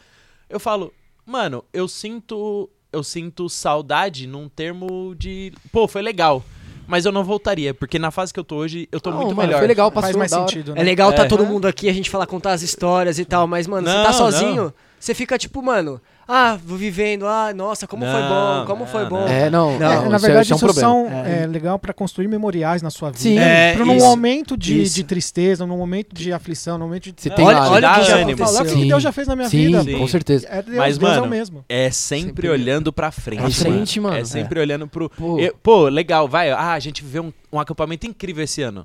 Eu 0.48 0.58
falo, 0.60 0.92
mano, 1.24 1.64
eu 1.72 1.88
sinto. 1.88 2.70
Eu 2.92 3.02
sinto 3.02 3.48
saudade 3.48 4.26
num 4.26 4.48
termo 4.48 5.14
de. 5.18 5.52
Pô, 5.70 5.86
foi 5.86 6.00
legal. 6.00 6.42
Mas 6.86 7.04
eu 7.04 7.10
não 7.10 7.24
voltaria, 7.24 7.74
porque 7.74 7.98
na 7.98 8.12
fase 8.12 8.32
que 8.32 8.38
eu 8.38 8.44
tô 8.44 8.56
hoje, 8.56 8.88
eu 8.92 9.00
tô 9.00 9.10
Não, 9.10 9.16
muito 9.18 9.34
mano, 9.34 9.48
melhor. 9.48 9.58
Foi 9.58 9.66
legal, 9.66 9.90
passou 9.90 10.12
Faz 10.12 10.16
mais 10.16 10.30
sentido, 10.30 10.72
né? 10.72 10.80
É 10.80 10.84
legal 10.84 11.12
tá 11.12 11.24
É. 11.24 11.28
todo 11.28 11.44
mundo 11.44 11.66
aqui, 11.66 11.88
a 11.88 11.92
gente 11.92 12.08
falar, 12.08 12.26
contar 12.26 12.52
as 12.52 12.62
histórias 12.62 13.18
e 13.18 13.24
tal, 13.24 13.46
mas, 13.48 13.66
mano, 13.66 13.88
você 13.88 13.92
Não, 13.92 14.04
tá 14.04 14.12
sozinho, 14.12 14.72
você 14.98 15.12
fica 15.12 15.36
tipo, 15.36 15.60
mano, 15.60 16.00
ah, 16.28 16.58
vou 16.64 16.76
vivendo, 16.76 17.26
ah, 17.26 17.52
nossa, 17.54 17.86
como 17.86 18.04
foi 18.04 18.12
Não, 18.20 18.28
bom, 18.60 18.66
como 18.66 18.80
não, 18.84 18.86
foi 18.90 19.04
bom. 19.06 19.20
não. 19.20 19.28
É, 19.28 19.48
não, 19.50 19.78
Não, 19.78 19.90
É, 19.92 19.94
isso 20.00 20.08
na 20.10 20.16
é- 20.16 20.18
verdade, 20.18 20.42
isso 20.46 20.52
é 20.52 20.56
um 20.66 20.70
isso 20.70 20.80
são 20.80 21.06
É. 21.24 21.42
é, 21.42 21.46
legal 21.46 21.78
pra 21.78 21.92
construir 21.92 22.28
memoriais 22.28 22.82
na 22.82 22.90
sua 22.90 23.10
vida. 23.10 23.20
Sim. 23.22 23.38
É, 23.38 23.74
Pra 23.74 23.84
num 23.84 23.96
isso, 23.96 24.04
momento 24.06 24.56
de, 24.56 24.88
de 24.90 25.04
tristeza, 25.04 25.66
num 25.66 25.76
momento 25.76 26.14
de 26.14 26.32
aflição, 26.32 26.78
num 26.78 26.86
momento 26.86 27.04
de. 27.12 27.14
Você 27.16 27.30
tem 27.30 27.44
Olha- 27.44 27.62
olha 27.70 27.90
o 27.90 27.94
que 27.94 28.02
já 28.04 28.16
ânimo. 28.16 28.38
Falar 28.38 28.62
o 28.62 28.66
que. 28.66 28.84
Deus 28.88 29.02
já 29.02 29.12
fez 29.12 29.28
na 29.28 29.36
minha 29.36 29.48
Sim, 29.48 29.66
vida. 29.66 29.82
Sim. 29.84 29.98
com 29.98 30.08
certeza. 30.08 30.46
É 30.50 30.62
Deus, 30.62 30.76
Mas, 30.76 30.98
Deus 30.98 31.10
é 31.12 31.14
mano, 31.14 31.26
o 31.26 31.30
mesmo. 31.30 31.64
É 31.68 31.90
sempre, 31.90 32.26
Sempre 32.26 32.48
olhando 32.48 32.92
pra 32.92 33.10
frente. 33.10 33.40
Pra 33.40 33.50
frente, 33.50 34.00
mano. 34.00 34.16
É 34.16 34.24
sempre 34.24 34.58
olhando 34.60 34.86
pro. 34.88 35.08
Pô. 35.10 35.38
Eu- 35.38 35.54
Pô, 35.62 35.88
legal, 35.88 36.26
vai. 36.28 36.50
Ah, 36.50 36.72
a 36.72 36.78
gente 36.80 37.02
viveu 37.02 37.22
um, 37.24 37.32
um 37.52 37.60
acampamento 37.60 38.06
incrível 38.06 38.42
esse 38.44 38.62
ano. 38.62 38.84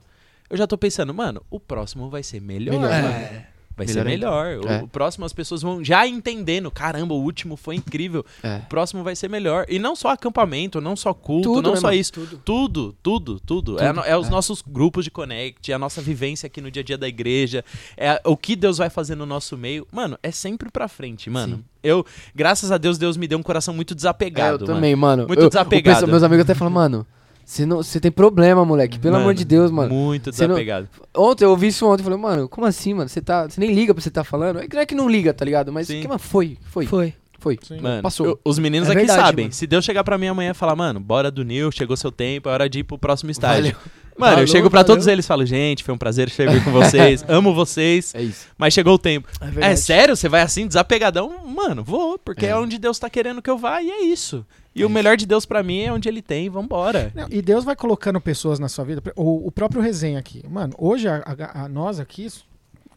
Eu 0.49 0.57
já 0.57 0.67
tô 0.67 0.77
pensando, 0.77 1.13
mano, 1.13 1.41
o 1.49 1.59
próximo 1.59 2.09
vai 2.09 2.23
ser 2.23 2.41
melhor. 2.41 2.73
Melhor, 2.77 2.89
mano. 2.91 3.07
É. 3.07 3.45
Vai 3.85 3.87
Melhor 3.87 4.03
ser 4.03 4.09
melhor. 4.09 4.57
O, 4.63 4.67
É. 4.67 4.83
o 4.83 4.87
próximo 4.87 5.25
as 5.25 5.33
pessoas 5.33 5.61
vão 5.61 5.83
já 5.83 6.05
entendendo. 6.07 6.69
Caramba, 6.69 7.13
o 7.13 7.21
último 7.21 7.55
foi 7.57 7.75
incrível. 7.75 8.25
É. 8.43 8.57
O 8.57 8.61
próximo 8.67 9.03
vai 9.03 9.15
ser 9.15 9.29
melhor. 9.29 9.65
E 9.67 9.79
não 9.79 9.95
só 9.95 10.09
acampamento, 10.09 10.79
não 10.79 10.95
só 10.95 11.13
culto, 11.13 11.49
Tudo, 11.53 11.63
não 11.67 11.71
né, 11.75 11.81
só 11.81 11.87
mano? 11.87 11.97
isso. 11.99 12.11
Tudo, 12.45 12.95
tudo, 13.01 13.39
tudo. 13.45 13.79
É, 13.79 13.91
no- 13.91 14.01
é 14.03 14.15
os 14.17 14.29
nossos 14.29 14.61
grupos 14.65 15.03
de 15.05 15.11
connect, 15.11 15.71
é 15.71 15.75
a 15.75 15.79
nossa 15.79 16.01
vivência 16.01 16.47
aqui 16.47 16.61
no 16.61 16.69
dia 16.69 16.81
a 16.81 16.85
dia 16.85 16.97
da 16.97 17.07
igreja, 17.07 17.63
é 17.97 18.21
o 18.25 18.37
que 18.37 18.55
Deus 18.55 18.77
vai 18.77 18.89
fazer 18.89 19.15
no 19.15 19.25
nosso 19.25 19.57
meio. 19.57 19.87
Mano, 19.91 20.17
é 20.21 20.31
sempre 20.31 20.69
pra 20.69 20.87
frente, 20.87 21.29
mano. 21.29 21.57
Sim. 21.57 21.63
Eu, 21.83 22.05
graças 22.35 22.71
a 22.71 22.77
Deus, 22.77 22.97
Deus 22.97 23.17
me 23.17 23.27
deu 23.27 23.39
um 23.39 23.43
coração 23.43 23.73
muito 23.73 23.93
É, 23.93 23.95
desapegado. 23.95 24.63
eu 24.63 24.67
mano. 24.67 24.75
também, 24.75 24.95
mano. 24.95 25.27
Muito 25.27 25.41
Eu- 25.41 25.49
desapegado. 25.49 25.93
o 25.93 25.95
pessoal- 25.95 26.11
meus 26.11 26.23
amigos 26.23 26.43
até 26.43 26.53
falam, 26.53 26.71
mano, 26.73 27.07
você 27.45 27.65
não- 27.65 27.77
você 27.77 27.99
tem 27.99 28.11
problema, 28.11 28.63
moleque. 28.65 28.97
Pelo 28.99 29.13
Mano, 29.13 29.23
amor 29.25 29.33
de 29.33 29.43
Deus, 29.45 29.71
mano. 29.71 29.93
Muito 29.93 30.31
Você 30.31 30.43
não- 30.47 30.55
desapegado. 30.55 30.87
Ontem 31.15 31.45
eu 31.45 31.49
ouvi 31.51 31.67
isso 31.67 31.85
ontem, 31.87 32.01
eu 32.01 32.05
falei, 32.05 32.19
mano, 32.19 32.47
como 32.49 32.65
assim, 32.67 32.93
mano? 32.93 33.09
Você 33.09 33.21
tá, 33.21 33.49
você 33.49 33.59
nem 33.59 33.73
liga 33.73 33.93
pra 33.93 34.01
você 34.01 34.09
tá 34.09 34.23
falando? 34.23 34.59
É 34.59 34.67
que 34.67 34.75
não 34.75 34.81
é 34.81 34.85
que 34.85 34.95
não 34.95 35.09
liga, 35.09 35.33
tá 35.33 35.43
ligado? 35.45 35.71
Mas 35.71 35.87
Sim. 35.87 36.01
que, 36.01 36.07
mano, 36.07 36.19
foi, 36.19 36.57
foi, 36.63 36.85
foi. 36.85 37.13
Foi. 37.39 37.57
Mano, 37.81 38.03
Passou. 38.03 38.27
eu- 38.27 38.39
os 38.45 38.59
meninos 38.59 38.87
É 38.87 38.91
aqui 38.91 38.99
verdade, 38.99 39.19
sabem. 39.19 39.45
mano. 39.45 39.53
Se 39.55 39.65
Deus 39.65 39.83
chegar 39.83 40.03
pra 40.03 40.15
mim 40.15 40.27
amanhã 40.27 40.51
e 40.51 40.53
falar, 40.53 40.75
mano, 40.75 40.99
bora 40.99 41.31
do 41.31 41.43
Nil, 41.43 41.71
chegou 41.71 41.97
seu 41.97 42.11
tempo, 42.11 42.47
é 42.47 42.51
hora 42.51 42.69
de 42.69 42.81
ir 42.81 42.83
pro 42.83 42.99
próximo 42.99 43.31
estágio. 43.31 43.73
Valeu. 43.73 43.91
Mano, 44.17 44.41
eu 44.41 44.47
chego 44.47 44.69
pra 44.69 44.79
valeu. 44.81 44.93
todos 44.95 45.07
eles 45.07 45.25
e 45.25 45.27
falo, 45.27 45.45
gente, 45.45 45.83
foi 45.83 45.93
um 45.93 45.97
prazer 45.97 46.29
servir 46.29 46.63
com 46.63 46.71
vocês, 46.71 47.23
amo 47.29 47.53
vocês, 47.53 48.13
É 48.13 48.21
isso. 48.21 48.47
mas 48.57 48.73
chegou 48.73 48.93
o 48.95 48.99
tempo. 48.99 49.27
É 49.59 49.71
É 49.71 49.75
sério? 49.75 50.15
Você 50.15 50.27
vai 50.29 50.41
assim, 50.41 50.67
desapegadão? 50.67 51.45
Mano, 51.45 51.83
vou, 51.83 52.17
porque 52.19 52.45
é, 52.45 52.49
É. 52.49 52.55
onde 52.55 52.77
Deus 52.77 52.99
tá 52.99 53.09
querendo 53.09 53.41
que 53.41 53.49
eu 53.49 53.57
vá 53.57 53.81
e 53.81 53.89
é 53.89 54.01
isso. 54.03 54.45
E 54.73 54.85
o 54.85 54.89
melhor 54.89 55.17
de 55.17 55.25
Deus 55.25 55.45
pra 55.45 55.61
mim 55.61 55.81
é 55.81 55.91
onde 55.91 56.07
ele 56.07 56.21
tem, 56.21 56.49
vambora. 56.49 57.11
Não, 57.13 57.27
e 57.29 57.41
Deus 57.41 57.65
vai 57.65 57.75
colocando 57.75 58.21
pessoas 58.21 58.57
na 58.57 58.69
sua 58.69 58.85
vida. 58.85 59.01
O, 59.17 59.47
o 59.47 59.51
próprio 59.51 59.81
resenha 59.81 60.17
aqui. 60.17 60.43
Mano, 60.49 60.73
hoje 60.77 61.07
a, 61.09 61.17
a- 61.25 61.63
a- 61.63 61.67
nós 61.67 61.99
aqui, 61.99 62.27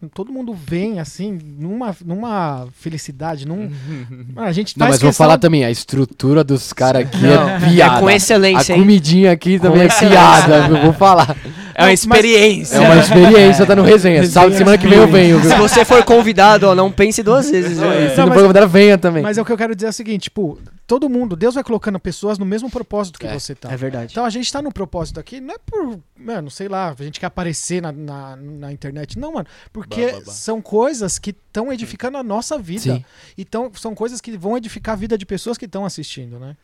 todo 0.08 0.32
mundo 0.32 0.52
vem 0.54 0.98
assim, 0.98 1.38
numa, 1.58 1.94
numa 2.04 2.66
felicidade, 2.78 3.46
num. 3.46 3.70
Mano, 4.34 4.46
a 4.48 4.52
gente 4.52 4.78
Não, 4.78 4.86
faz 4.86 4.96
mas 4.96 5.02
vou 5.02 5.12
falar 5.12 5.38
também, 5.38 5.64
a 5.64 5.70
estrutura 5.70 6.42
dos 6.42 6.72
caras 6.72 7.02
aqui 7.02 7.22
Não, 7.22 7.48
é 7.48 7.60
piada. 7.60 7.96
é 7.96 8.00
com 8.00 8.10
excelência, 8.10 8.74
A 8.74 8.78
comidinha 8.78 9.32
aqui 9.32 9.58
também 9.58 9.82
é 9.82 9.86
excelência. 9.86 10.18
piada, 10.20 10.68
eu 10.68 10.82
vou 10.82 10.92
falar. 10.92 11.36
É 11.74 11.82
uma 11.82 11.92
experiência. 11.92 12.76
É 12.76 12.80
uma 12.80 12.96
experiência, 12.96 13.66
tá 13.66 13.74
no 13.76 13.82
resenha. 13.82 14.20
Resenha 14.20 14.32
Sábado, 14.32 14.56
semana 14.56 14.78
que 14.78 14.86
vem 14.86 14.98
eu 14.98 15.08
venho, 15.08 15.40
viu? 15.40 15.50
Se 15.50 15.56
você 15.56 15.84
for 15.84 16.04
convidado, 16.04 16.66
ó, 16.68 16.74
não 16.74 16.90
pense 16.90 17.22
duas 17.22 17.50
vezes. 17.50 17.78
Né? 17.78 18.10
Se 18.10 18.16
Não, 18.18 18.28
for 18.28 18.42
convidado, 18.42 18.68
venha 18.68 18.96
também. 18.96 19.22
Mas 19.22 19.38
é 19.38 19.42
o 19.42 19.44
que 19.44 19.52
eu 19.52 19.56
quero 19.56 19.74
dizer 19.74 19.86
é 19.86 19.90
o 19.90 19.92
seguinte, 19.92 20.24
tipo, 20.24 20.58
todo 20.86 21.08
mundo, 21.08 21.34
Deus 21.36 21.54
vai 21.54 21.64
colocando 21.64 21.98
pessoas 21.98 22.38
no 22.38 22.44
mesmo 22.44 22.70
propósito 22.70 23.18
que 23.18 23.26
É, 23.26 23.38
você 23.38 23.54
tá. 23.54 23.70
É 23.72 23.76
verdade. 23.76 24.12
Então 24.12 24.24
a 24.24 24.30
gente 24.30 24.50
tá 24.52 24.62
no 24.62 24.72
propósito 24.72 25.18
aqui, 25.18 25.40
não 25.40 25.54
é 25.54 25.58
por, 25.58 25.98
mano, 26.18 26.50
sei 26.50 26.68
lá, 26.68 26.94
a 26.98 27.02
gente 27.02 27.18
quer 27.18 27.26
aparecer 27.26 27.82
na, 27.82 27.90
na, 27.92 28.36
na 28.36 28.72
internet. 28.72 29.18
Não, 29.18 29.32
mano, 29.32 29.46
porque 29.72 30.06
Bah, 30.06 30.12
bah, 30.12 30.22
bah. 30.26 30.32
são 30.32 30.62
coisas 30.62 31.18
que 31.18 31.30
estão 31.30 31.72
edificando 31.72 32.16
a 32.18 32.22
nossa 32.22 32.58
vida. 32.58 32.80
Sim. 32.82 33.04
Então, 33.36 33.70
são 33.74 33.94
coisas 33.94 34.20
que 34.20 34.36
vão 34.36 34.56
edificar 34.56 34.94
a 34.94 34.96
vida 34.96 35.18
de 35.18 35.26
pessoas 35.26 35.58
que 35.58 35.64
estão 35.64 35.84
assistindo, 35.84 36.38
né? 36.38 36.56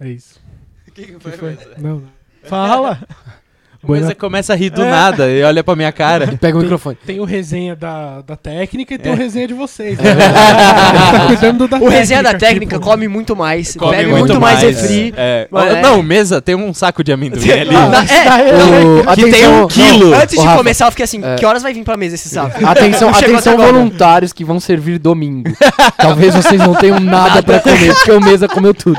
É 0.00 0.08
isso. 0.08 0.40
O 0.86 0.90
que, 0.92 1.06
que 1.06 1.12
Que 1.14 1.30
foi? 1.32 1.58
Não. 1.78 2.02
Fala! 2.44 3.00
Bueno, 3.80 4.06
Você 4.08 4.14
começa 4.14 4.52
a 4.52 4.56
rir 4.56 4.70
do 4.70 4.84
nada 4.84 5.30
e 5.30 5.40
olha 5.44 5.62
pra 5.62 5.76
minha 5.76 5.92
cara. 5.92 6.28
E 6.32 6.36
pega 6.36 6.58
o 6.58 6.60
microfone. 6.60 6.96
tem 7.06 7.20
o 7.20 7.24
resenha 7.24 7.76
da, 7.76 8.20
da 8.22 8.34
técnica 8.36 8.94
e 8.94 8.98
tem 8.98 9.12
É. 9.12 9.14
o 9.14 9.18
resenha 9.18 9.46
de 9.46 9.54
vocês. 9.54 9.96
né? 9.98 10.14
tá 10.16 11.26
cuidando 11.28 11.68
da 11.68 11.76
O 11.78 11.88
resenha 11.88 12.20
da 12.22 12.30
aqui, 12.30 12.40
técnica 12.40 12.80
pô. 12.80 12.86
come 12.86 13.06
muito 13.06 13.36
mais, 13.36 13.76
Come 13.76 13.96
bebe 13.96 14.10
muito, 14.10 14.40
mais, 14.40 14.62
refri. 14.62 15.14
É. 15.16 15.46
Mano, 15.48 15.70
é. 15.76 15.80
Não, 15.80 16.02
mesa 16.02 16.40
tem 16.42 16.56
um 16.56 16.74
saco 16.74 17.04
de 17.04 17.12
amendoim 17.12 17.50
ali. 17.52 17.70
Não, 17.72 17.94
é, 17.94 18.84
O- 18.84 19.14
Que 19.14 19.22
tem 19.22 19.44
atenção- 19.44 19.64
um 19.64 19.68
quilo. 19.68 20.12
Antes 20.14 20.36
Ô, 20.36 20.40
de 20.40 20.46
Rafa, 20.46 20.58
começar, 20.58 20.86
eu 20.86 20.90
fiquei 20.90 21.04
assim, 21.04 21.20
é. 21.24 21.36
que 21.36 21.46
horas 21.46 21.62
vai 21.62 21.72
vir 21.72 21.84
pra 21.84 21.96
mesa 21.96 22.16
esse 22.16 22.28
saco? 22.28 22.66
Atenção, 22.66 23.10
Não 23.12 23.18
atenção 23.18 23.56
voluntários 23.56 24.32
que 24.32 24.44
vão 24.44 24.58
servir 24.58 24.98
domingo. 24.98 25.50
Talvez 25.96 26.34
vocês 26.34 26.60
não 26.60 26.74
tenham 26.74 26.98
nada 26.98 27.42
pra 27.44 27.60
comer, 27.60 27.94
porque 27.94 28.10
o 28.10 28.20
mesa 28.20 28.48
comeu 28.48 28.74
tudo. 28.74 28.98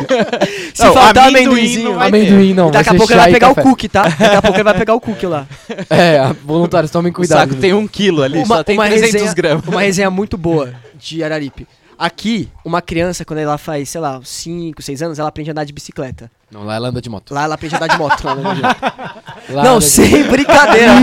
Se 0.73 0.85
Não, 0.85 0.93
faltar 0.93 1.27
amendoim 1.27 1.49
amendoinzinho... 1.49 1.91
não 1.95 2.01
Amendoim 2.01 2.53
não, 2.53 2.71
Daqui 2.71 2.89
a 2.89 2.93
pouco 2.93 3.11
ele 3.11 3.19
vai 3.19 3.31
pegar 3.33 3.49
o 3.49 3.55
cookie, 3.55 3.89
tá? 3.89 4.03
Daqui 4.03 4.35
a 4.37 4.41
pouco 4.41 4.55
ele 4.57 4.63
vai 4.63 4.68
pegar 4.73 4.93
o 4.95 4.99
cookie 5.01 5.25
lá. 5.25 5.47
É, 5.89 6.21
voluntários, 6.45 6.91
tomem 6.91 7.11
O 7.11 7.15
cuidado. 7.15 7.49
saco 7.49 7.55
tem 7.61 7.73
um 7.73 7.87
quilo 7.87 8.21
ali, 8.23 8.45
só 8.45 8.63
tem 8.63 8.77
300 8.77 9.11
resenha, 9.13 9.33
gramas. 9.33 9.65
uma 9.67 9.81
resenha 9.81 10.09
muito 10.09 10.37
boa 10.37 10.73
de 10.97 11.23
Araripe. 11.23 11.67
Aqui, 11.97 12.47
uma 12.63 12.81
criança, 12.81 13.25
quando 13.25 13.39
ela 13.39 13.57
faz, 13.57 13.89
sei 13.89 13.99
lá, 13.99 14.21
5, 14.23 14.81
6 14.81 15.01
anos, 15.01 15.19
ela 15.19 15.27
aprende 15.27 15.49
a 15.49 15.51
andar 15.51 15.65
de 15.65 15.73
bicicleta. 15.73 16.31
Não, 16.49 16.63
lá 16.63 16.75
ela 16.75 16.87
anda 16.87 17.01
de 17.01 17.09
moto. 17.09 17.33
Lá 17.33 17.43
ela 17.43 17.55
aprende 17.55 17.75
a 17.75 17.77
andar 17.77 17.87
de 17.89 17.97
moto. 17.97 18.23
Lá 18.23 18.31
ela 18.31 18.39
anda 18.39 18.55
de 18.55 18.61
moto. 18.61 18.77
Lá 19.51 19.63
não, 19.63 19.71
anda 19.71 19.79
de- 19.79 19.85
sem 19.85 20.23
brincadeira. 20.23 20.93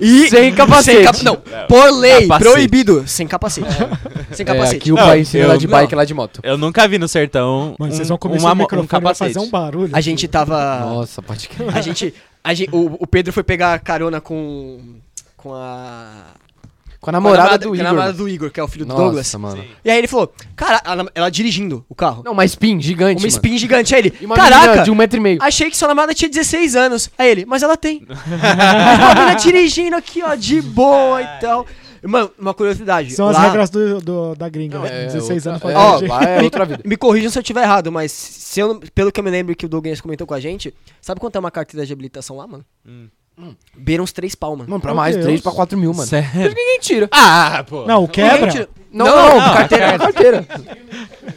E, 0.00 0.30
Sem 0.30 0.54
capacete. 0.54 0.96
sem 0.96 1.04
cap- 1.04 1.22
Não, 1.24 1.36
por 1.68 1.90
lei, 1.92 2.22
Capacete. 2.26 2.50
proibido. 2.50 3.04
Sem 3.06 3.26
capacete. 3.26 3.68
Sem 4.32 4.44
É, 4.44 4.44
capacete. 4.46 4.76
aqui 4.76 4.92
o 4.92 4.94
Não, 4.96 5.02
pai 5.04 5.20
ensina 5.20 5.44
eu- 5.44 5.48
lá 5.48 5.56
de 5.58 5.66
bike 5.66 5.92
não. 5.92 5.98
lá 5.98 6.04
de 6.06 6.14
moto. 6.14 6.40
Eu 6.42 6.56
nunca 6.56 6.88
vi 6.88 6.96
no 6.98 7.06
sertão. 7.06 7.74
Mano, 7.78 7.92
um, 7.92 7.94
vocês 7.96 8.08
vão 8.08 8.16
começar 8.16 8.46
uma 8.46 8.54
o 8.54 8.56
microfone 8.56 8.86
um 8.86 8.88
vai 8.88 9.00
capacete. 9.02 9.34
fazer 9.34 9.46
um 9.46 9.50
barulho. 9.50 9.90
A 9.94 10.00
gente 10.00 10.26
tava... 10.26 10.80
Nossa, 10.80 11.20
pode 11.20 11.48
que. 11.50 11.62
A 11.62 11.80
gente... 11.82 12.14
A 12.44 12.52
gente 12.54 12.70
o, 12.72 12.96
o 13.00 13.06
Pedro 13.06 13.32
foi 13.32 13.42
pegar 13.42 13.78
carona 13.80 14.20
com... 14.20 14.78
Com 15.36 15.54
a... 15.54 16.10
Com 17.00 17.10
a 17.10 17.12
namorada 17.12 17.58
do 17.58 17.68
com 17.68 17.72
a 17.72 17.76
Igor. 17.76 17.84
namorada 17.86 18.12
do 18.14 18.26
Igor, 18.26 18.50
que 18.50 18.58
é 18.58 18.62
o 18.62 18.68
filho 18.68 18.86
do 18.86 18.88
Nossa, 18.88 19.02
Douglas. 19.02 19.34
mano. 19.34 19.62
E 19.84 19.90
aí 19.90 19.98
ele 19.98 20.06
falou, 20.08 20.32
cara, 20.56 20.80
ela, 20.86 21.06
ela 21.14 21.30
dirigindo 21.30 21.84
o 21.86 21.94
carro. 21.94 22.22
Não, 22.24 22.32
uma 22.32 22.46
spin 22.46 22.80
gigante. 22.80 23.16
uma 23.16 23.20
mano. 23.20 23.28
spin 23.28 23.58
gigante. 23.58 23.94
Aí 23.94 24.00
ele, 24.00 24.14
E 24.22 24.24
uma 24.24 24.34
caraca, 24.34 24.82
de 24.84 24.90
um 24.90 24.94
metro 24.94 25.18
e 25.18 25.20
meio. 25.20 25.38
achei 25.42 25.68
que 25.70 25.76
sua 25.76 25.88
namorada 25.88 26.14
tinha 26.14 26.30
16 26.30 26.74
anos. 26.74 27.10
Aí 27.18 27.30
ele, 27.30 27.44
mas 27.44 27.62
ela 27.62 27.76
tem. 27.76 28.06
a 28.08 29.14
menina 29.14 29.34
dirigindo 29.34 29.96
aqui, 29.96 30.22
ó, 30.22 30.34
de 30.34 30.62
boa 30.62 31.20
e 31.20 31.26
tal. 31.42 31.66
Mano, 32.06 32.30
uma 32.38 32.52
curiosidade. 32.54 33.12
São 33.14 33.28
as 33.28 33.34
lá- 33.36 33.42
regras 33.44 33.70
do, 33.70 34.00
do- 34.00 34.34
da 34.34 34.48
gringa, 34.48 34.78
Não, 34.78 34.84
né? 34.84 35.04
é 35.04 35.06
16 35.06 35.46
anos 35.46 35.62
outra- 35.62 35.72
pra 35.74 35.82
é, 35.82 35.86
Ó, 35.86 35.96
dirigir. 35.96 36.08
lá 36.10 36.22
é 36.24 36.42
outra 36.42 36.64
vida. 36.64 36.82
Me 36.84 36.96
corrijam 36.96 37.30
se 37.30 37.38
eu 37.38 37.42
estiver 37.42 37.62
errado, 37.62 37.90
mas 37.90 38.12
se 38.12 38.60
eu 38.60 38.80
pelo 38.94 39.10
que 39.10 39.18
eu 39.20 39.24
me 39.24 39.30
lembro 39.30 39.54
que 39.56 39.66
o 39.66 39.68
Douglas 39.68 40.00
comentou 40.00 40.26
com 40.26 40.34
a 40.34 40.40
gente, 40.40 40.74
sabe 41.00 41.20
quanto 41.20 41.36
é 41.36 41.38
uma 41.38 41.50
carteira 41.50 41.86
de 41.86 41.92
habilitação 41.92 42.36
lá, 42.36 42.46
mano? 42.46 42.64
Hum. 42.86 43.08
Beira 43.76 44.02
uns 44.02 44.12
três 44.12 44.34
pau, 44.34 44.54
mano. 44.56 44.68
Mano, 44.70 44.80
pra 44.80 44.92
Meu 44.92 44.96
mais, 44.96 45.14
Deus. 45.16 45.26
3 45.26 45.40
pra 45.40 45.50
4 45.52 45.76
mil, 45.76 45.92
mano. 45.92 46.08
Sério? 46.08 46.30
Ninguém 46.54 46.78
tira. 46.80 47.08
Ah, 47.10 47.64
pô. 47.68 47.84
Não, 47.84 48.04
o 48.04 48.08
quebra. 48.08 48.46
Ninguém, 48.46 48.66
Não, 48.92 49.06
Não, 49.06 49.16
não, 49.16 49.40
não, 49.40 49.54
carteira, 49.54 49.98
carteira. 49.98 50.46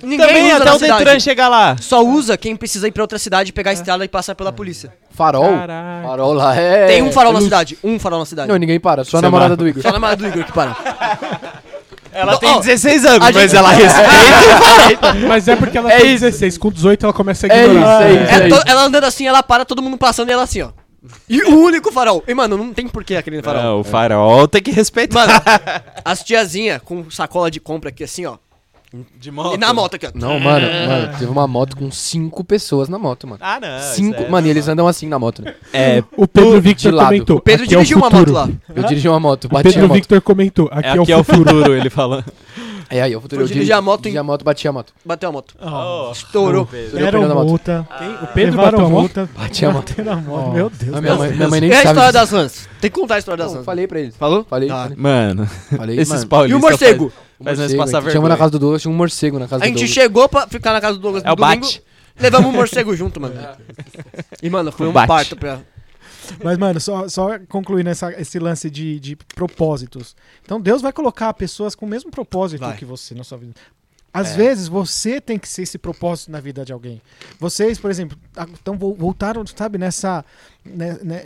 ninguém 0.04 0.28
Também 0.28 0.46
usa 0.54 0.58
até 0.58 0.74
o. 0.74 0.78
Detran 0.78 1.20
chegar 1.20 1.48
lá. 1.50 1.76
Só 1.80 2.04
usa 2.06 2.38
quem 2.38 2.56
precisa 2.56 2.88
ir 2.88 2.92
pra 2.92 3.02
outra 3.02 3.18
cidade, 3.18 3.52
pegar 3.52 3.72
a 3.72 3.74
estrada 3.74 4.06
e 4.06 4.08
passar 4.08 4.36
pela 4.36 4.54
polícia. 4.54 4.94
Farol. 5.10 5.44
Caralho. 5.58 6.08
Farol 6.08 6.34
lá 6.34 6.56
é. 6.56 6.86
Tem 6.86 7.02
um 7.02 7.12
farol 7.12 7.32
é 7.32 7.36
na 7.36 7.42
cidade. 7.42 7.78
Um 7.84 7.98
farol 7.98 8.20
na 8.20 8.26
cidade. 8.28 8.48
Não, 8.48 8.58
ninguém 8.58 8.80
para. 8.80 9.04
Só 9.04 9.18
a 9.18 9.20
Você 9.20 9.26
namorada 9.26 9.56
vai. 9.56 9.58
do 9.58 9.68
Igor. 9.68 9.82
Só 9.82 9.88
na 9.88 9.94
namorada 9.94 10.22
do 10.22 10.28
Igor 10.28 10.44
que 10.46 10.52
para. 10.52 10.78
Ela 12.14 12.32
Não, 12.34 12.40
tem 12.40 12.50
ó, 12.50 12.60
16 12.60 13.06
anos, 13.06 13.18
a 13.18 13.20
mas 13.32 13.36
gente- 13.36 13.56
ela 13.56 13.70
respeita. 13.72 15.14
Mas 15.28 15.48
é 15.48 15.56
porque 15.56 15.78
ela 15.78 15.92
É 15.92 16.00
tem 16.00 16.14
isso. 16.16 16.26
16. 16.26 16.58
Com 16.58 16.72
18 16.72 17.06
ela 17.06 17.14
começa 17.14 17.46
a 17.46 17.50
É 17.56 17.66
ignorar. 17.66 18.10
isso, 18.10 18.20
é 18.20 18.24
isso. 18.24 18.34
É 18.34 18.50
to- 18.50 18.64
ela 18.70 18.82
andando 18.86 19.04
assim, 19.04 19.28
ela 19.28 19.44
para, 19.44 19.66
todo 19.66 19.84
mundo 19.84 19.98
passando 19.98 20.30
e 20.30 20.32
ela 20.32 20.42
assim, 20.44 20.62
ó. 20.64 20.70
E 21.30 21.42
o 21.44 21.60
único 21.60 21.92
farol. 21.92 22.24
E, 22.28 22.34
mano, 22.34 22.58
não 22.58 22.74
tem 22.74 22.88
porquê 22.88 23.16
aquele 23.16 23.42
farol. 23.42 23.64
Não, 23.64 23.80
o 23.82 23.84
farol 23.84 24.48
tem 24.48 24.62
que 24.62 24.72
respeitar. 24.72 25.28
Mano, 25.28 25.34
as 26.06 26.24
tiazinha 26.24 26.80
com 26.80 27.10
sacola 27.10 27.50
de 27.52 27.60
compra 27.60 27.90
aqui 27.90 28.04
assim, 28.04 28.26
ó. 28.26 28.38
De 29.20 29.30
E 29.30 29.58
na 29.58 29.74
moto 29.74 29.96
aqui, 29.96 30.08
ó. 30.08 30.12
Não, 30.16 30.40
mano, 30.40 30.66
mano, 30.66 31.12
teve 31.20 31.26
uma 31.30 31.46
moto 31.46 31.76
com 31.76 31.92
5 31.92 32.42
pessoas 32.46 32.88
na 32.88 32.98
moto, 32.98 33.28
mano. 33.28 33.40
Ah, 33.44 33.60
não. 33.60 33.82
Cinco, 33.82 34.24
é- 34.24 34.30
mano, 34.30 34.48
e 34.48 34.50
eles 34.50 34.68
andam 34.70 34.88
assim 34.88 35.10
na 35.10 35.20
moto, 35.20 35.42
né? 35.42 35.56
É, 35.74 36.02
O 36.16 36.26
Pedro 36.26 36.62
Victor 36.62 36.94
lado. 36.94 37.08
comentou. 37.08 37.38
O 37.38 37.42
Pedro 37.42 37.66
aqui 37.66 37.76
é 37.76 37.78
o 37.78 37.82
dirigiu 37.82 37.98
uma 37.98 38.10
moto 38.10 38.32
lá. 38.32 38.50
Eu 38.74 38.84
dirigi 38.84 39.10
uma 39.10 39.20
moto, 39.20 39.46
O 39.46 39.50
bati 39.50 39.64
Pedro 39.64 39.82
na 39.82 39.88
moto. 39.90 39.96
Victor 39.96 40.22
comentou. 40.22 40.70
Aqui 40.72 40.88
é 40.88 40.92
é, 40.98 41.00
aqui 41.02 41.12
é 41.12 41.18
o 41.18 41.20
o 41.20 41.24
futuro. 41.26 41.50
futuro, 41.50 41.76
ele 41.76 41.90
falando. 41.90 42.24
É 42.90 43.02
aí, 43.02 43.14
o 43.16 43.20
futuro 43.22 43.42
Foi 43.42 43.54
dirigir 43.54 43.74
a 43.76 43.82
moto 43.82 44.04
dirigi 44.04 44.18
a 44.18 44.24
moto, 44.24 44.46
bati 44.46 44.68
a 44.68 44.72
moto. 44.72 44.94
Bateu 45.04 45.28
a 45.30 45.32
moto. 45.32 45.56
Oh, 45.62 46.10
Estourou. 46.14 46.70
Estourei 46.72 47.20
o 47.26 47.44
multa. 47.46 47.88
Quem? 47.98 48.10
O 48.16 48.28
Pedro 48.28 48.52
levaram 48.52 48.72
bateu 48.72 48.86
a 48.86 48.90
moto? 48.90 49.00
multa. 49.02 49.30
Bati 49.38 49.66
a 49.66 49.72
moto. 49.72 49.90
Bateram 49.90 50.12
a 50.14 50.16
moto. 50.16 50.46
Oh. 50.48 50.52
Meu 50.54 50.70
Deus. 50.70 50.96
A 50.96 51.02
minha 51.02 51.16
mãe, 51.16 51.32
minha 51.34 51.48
mãe 51.50 51.60
nem 51.62 51.70
E 51.70 51.74
a 51.74 51.76
sabe. 51.78 51.88
história 51.90 52.12
das 52.14 52.32
rãs? 52.32 52.70
Tem 52.80 52.90
que 52.90 52.98
contar 53.00 53.16
a 53.16 53.20
história 53.20 53.44
das 53.44 53.54
rãs. 53.54 53.66
falei 53.66 53.88
pra 53.88 54.00
eles. 54.00 54.16
Falou? 54.16 54.46
Falei. 54.50 54.70
Tá. 54.70 54.84
falei. 54.84 54.98
Mano, 54.98 55.46
Falei, 55.76 55.96
esses 56.00 56.10
mano. 56.14 56.24
E 56.24 56.28
paulistas... 56.28 56.58
o 56.58 56.62
morcego? 56.62 57.12
Um 57.40 57.44
Faz 57.44 57.60
nós 57.60 57.74
passar 57.76 57.98
a 57.98 58.02
gente 58.02 58.12
Chama 58.14 58.30
na 58.30 58.36
vergonha. 58.36 58.38
casa 58.38 58.52
do 58.52 58.60
Douglas, 58.60 58.82
tinha 58.82 58.92
um 58.92 58.96
morcego 58.98 59.38
na 59.40 59.48
casa 59.48 59.56
A 59.56 59.60
do 59.60 59.66
gente 59.68 59.76
Douglas. 59.80 59.94
chegou 59.94 60.30
pra 60.30 60.48
ficar 60.48 60.74
na 60.74 60.82
casa 60.82 60.94
do 60.96 61.02
Douglas 61.02 61.24
É 61.24 61.28
o 61.28 61.30
no 61.32 61.36
domingo. 61.36 61.62
bate. 61.66 61.84
Levamos 62.20 62.50
o 62.50 62.54
morcego 62.54 62.96
junto, 62.96 63.20
mano. 63.22 63.36
E, 64.42 64.50
mano, 64.50 64.72
foi 64.72 64.88
um 64.88 64.92
bate. 64.94 65.08
parto 65.08 65.36
pra... 65.36 65.60
Mas, 66.44 66.58
mano, 66.58 66.80
só, 66.80 67.08
só 67.08 67.40
concluindo 67.48 67.90
essa, 67.90 68.12
esse 68.20 68.40
lance 68.40 68.70
de, 68.70 69.00
de 69.00 69.16
propósitos. 69.16 70.16
Então, 70.44 70.60
Deus 70.60 70.82
vai 70.82 70.92
colocar 70.94 71.34
pessoas 71.34 71.76
com 71.76 71.86
o 71.86 71.90
mesmo 71.90 72.12
propósito 72.12 72.60
Vai. 72.62 72.76
que 72.78 72.86
você 72.86 73.14
na 73.16 73.24
sua 73.24 73.38
vida. 73.38 73.54
Às 74.14 74.32
É. 74.32 74.38
vezes, 74.38 74.68
você 74.68 75.22
tem 75.22 75.38
que 75.38 75.48
ser 75.48 75.64
esse 75.64 75.78
propósito 75.78 76.32
na 76.32 76.40
vida 76.40 76.66
de 76.66 76.74
alguém. 76.74 77.02
Vocês, 77.40 77.78
por 77.78 77.92
exemplo, 77.92 78.18
então 78.60 78.76
voltaram, 78.78 79.46
sabe, 79.46 79.78
nessa, 79.78 80.26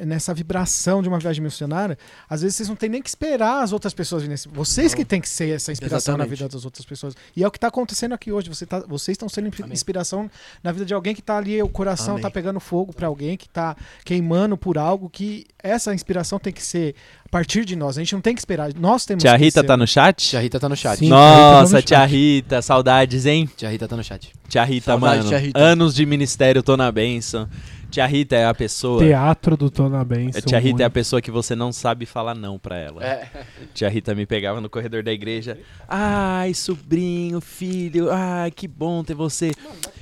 nessa 0.06 0.34
vibração 0.34 1.02
de 1.02 1.08
uma 1.08 1.20
viagem 1.20 1.44
missionária. 1.44 1.98
Às 2.30 2.42
vezes, 2.42 2.58
vocês 2.58 2.70
não 2.70 2.76
têm 2.76 2.90
nem 2.90 3.02
que 3.02 3.10
esperar 3.10 3.64
as 3.64 3.74
outras 3.74 3.94
pessoas 3.94 4.22
virem. 4.24 4.38
Vocês 4.52 4.94
que 4.94 5.04
têm 5.04 5.20
que 5.22 5.30
ser 5.30 5.56
essa 5.56 5.72
inspiração 5.72 6.18
na 6.18 6.24
Exatamente. 6.24 6.40
vida 6.40 6.50
das 6.50 6.66
outras 6.66 6.86
pessoas. 6.86 7.16
E 7.36 7.44
é 7.44 7.48
o 7.48 7.52
que 7.52 7.58
está 7.58 7.68
acontecendo 7.68 8.14
aqui 8.14 8.32
hoje. 8.32 8.50
Você 8.50 8.66
tá, 8.66 8.80
vocês 8.88 9.16
estão 9.16 9.28
sendo 9.30 9.50
Amém. 9.62 9.74
inspiração 9.74 10.30
na 10.64 10.72
vida 10.72 10.86
de 10.86 10.94
alguém 10.94 11.14
que 11.14 11.22
está 11.22 11.38
ali, 11.38 11.62
o 11.62 11.70
coração 11.70 12.18
está 12.18 12.30
pegando 12.30 12.60
fogo 12.60 12.94
para 12.94 13.08
alguém 13.08 13.38
que 13.38 13.46
está 13.48 13.76
queimando 14.06 14.58
por 14.58 14.78
algo 14.78 15.10
que 15.10 15.46
essa 15.62 15.94
inspiração 15.94 16.40
tem 16.40 16.52
que 16.54 16.64
ser 16.64 16.96
a 17.26 17.30
partir 17.30 17.66
de 17.66 17.76
nós. 17.76 17.98
A 17.98 18.02
gente 18.02 18.14
não 18.14 18.22
tem 18.22 18.34
que 18.36 18.42
esperar. 18.42 18.74
Nós 18.76 19.06
temos 19.06 19.24
Tia 19.24 19.32
que 19.38 19.44
Rita 19.46 19.62
ser. 19.62 19.68
tá 19.68 19.78
no 19.78 19.88
chat? 19.88 20.28
Tia 20.30 20.42
Rita 20.42 20.60
tá 20.60 20.70
no 20.70 20.76
chat. 20.76 21.00
Sim. 21.00 21.10
Nossa, 21.10 21.78
Rita 21.78 21.82
tá 21.82 21.82
tia 21.88 22.00
no 22.00 22.06
Rita, 22.06 22.62
saudades, 22.62 23.26
hein? 23.26 23.50
Tia 23.56 23.70
Rita 23.70 23.88
tá 23.88 23.96
no 23.96 24.04
chat. 24.04 24.32
Tia 24.48 24.64
Rita, 24.64 24.86
Saudade, 24.92 25.18
mano. 25.20 25.30
tia 25.30 25.38
Rita. 25.38 25.60
Anos 25.60 25.96
de 25.96 26.06
ministério, 26.06 26.62
tô 26.62 26.76
na 26.76 26.92
benção. 26.92 27.48
Tia 27.92 28.06
Rita 28.06 28.38
é 28.38 28.46
a 28.46 28.54
pessoa. 28.54 29.04
Teatro 29.04 29.58
do 29.58 29.70
Tona 29.70 30.04
Benção. 30.06 30.42
Tia 30.42 30.60
Rita 30.60 30.84
é 30.84 30.86
a 30.86 30.90
pessoa 30.90 31.22
que 31.22 31.30
você 31.30 31.56
não 31.56 31.74
sabe 31.74 32.06
falar 32.06 32.34
não 32.34 32.58
pra 32.58 32.78
ela. 32.78 33.04
É. 33.04 33.30
Tia 33.74 33.90
Rita 33.90 34.16
me 34.16 34.26
pegava 34.26 34.62
no 34.62 34.70
corredor 34.70 35.04
da 35.04 35.12
igreja. 35.12 35.60
Ai, 35.88 36.54
sobrinho, 36.54 37.42
filho. 37.42 38.10
Ai, 38.10 38.50
que 38.50 38.66
bom 38.66 39.04
ter 39.04 39.14
você. 39.14 39.52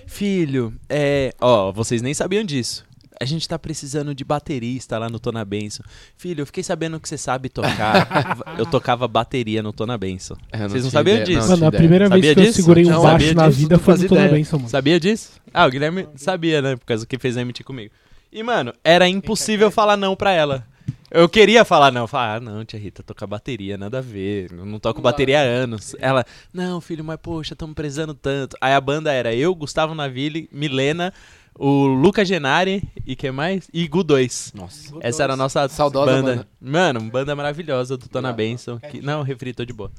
Filho, 0.05 0.73
é. 0.87 1.33
Ó, 1.41 1.71
vocês 1.71 2.01
nem 2.01 2.13
sabiam 2.13 2.43
disso. 2.43 2.85
A 3.21 3.25
gente 3.25 3.47
tá 3.49 3.59
precisando 3.59 4.15
de 4.15 4.23
baterista 4.23 4.97
lá 4.97 5.09
no 5.09 5.19
Tona 5.19 5.43
Benção. 5.43 5.85
Filho, 6.15 6.41
eu 6.41 6.45
fiquei 6.45 6.63
sabendo 6.63 6.97
que 7.01 7.09
você 7.09 7.17
sabe 7.17 7.49
tocar. 7.49 8.37
eu 8.57 8.65
tocava 8.65 9.07
bateria 9.09 9.61
no 9.61 9.73
Tona 9.73 9.97
Benção. 9.97 10.37
É, 10.53 10.63
eu 10.63 10.69
Vocês 10.69 10.83
não 10.85 10.89
tinha 10.89 10.99
sabiam 10.99 11.17
ideia, 11.17 11.25
disso? 11.25 11.49
não 11.49 11.57
Mano, 11.57 11.65
a 11.67 11.71
primeira 11.71 12.07
Sabia 12.07 12.21
vez 12.21 12.33
que 12.33 12.39
eu 12.39 12.45
disso? 12.45 12.55
segurei 12.61 12.85
um 12.85 12.89
Não, 12.91 13.01
baixo 13.03 13.25
sabia 13.25 13.33
na 13.33 13.47
disso, 13.49 13.59
vida 13.59 13.75
não 13.75 13.83
foi 13.83 13.97
no 13.97 14.07
Tona. 14.07 14.27
Benção, 14.29 14.59
mano. 14.59 14.69
Sabia 14.69 14.99
disso? 14.99 15.31
Ah, 15.53 15.65
o 15.65 15.69
Guilherme 15.69 16.07
sabia, 16.15 16.61
né? 16.61 16.75
Por 16.77 16.85
causa 16.85 17.05
que 17.05 17.19
fez 17.19 17.35
a 17.35 17.43
MT 17.43 17.61
comigo. 17.63 17.93
E, 18.31 18.41
mano, 18.41 18.73
era 18.83 19.05
impossível 19.09 19.69
falar 19.69 19.97
não 19.97 20.15
pra 20.15 20.31
ela. 20.31 20.65
Eu 21.11 21.27
queria 21.27 21.65
falar 21.65 21.91
não. 21.91 22.05
Falar, 22.07 22.35
ah, 22.35 22.39
não, 22.39 22.63
tia 22.63 22.79
Rita, 22.79 23.01
tocar 23.01 23.25
bateria, 23.25 23.77
nada 23.77 23.97
a 23.97 24.01
ver. 24.01 24.51
Eu 24.51 24.65
não 24.65 24.79
toco 24.79 25.01
bateria 25.01 25.39
há 25.39 25.43
anos. 25.43 25.95
Ela, 25.99 26.23
não, 26.53 26.79
filho, 26.79 27.03
mas 27.03 27.17
poxa, 27.21 27.53
estamos 27.53 27.73
prezando 27.73 28.13
tanto. 28.13 28.55
Aí 28.61 28.73
a 28.73 28.79
banda 28.79 29.11
era 29.11 29.33
eu, 29.33 29.53
Gustavo 29.55 29.95
Naville, 29.95 30.47
Milena, 30.53 31.11
o 31.59 31.85
Luca 31.87 32.23
Genari 32.23 32.81
e 33.05 33.17
quem 33.17 33.31
mais? 33.31 33.69
E 33.73 33.85
Gu 33.85 34.01
2. 34.01 34.53
Nossa. 34.55 34.93
Essa 35.01 35.23
era 35.23 35.33
a 35.33 35.35
nossa 35.35 35.67
Saudosa 35.67 36.09
banda. 36.09 36.35
banda. 36.35 36.47
Mano, 36.61 37.01
banda 37.01 37.35
maravilhosa 37.35 37.97
do 37.97 38.07
Tona 38.07 38.31
Benção. 38.31 38.79
Que... 38.79 39.01
Não, 39.01 39.21
refri, 39.23 39.53
tô 39.53 39.65
de 39.65 39.73
boa. 39.73 39.91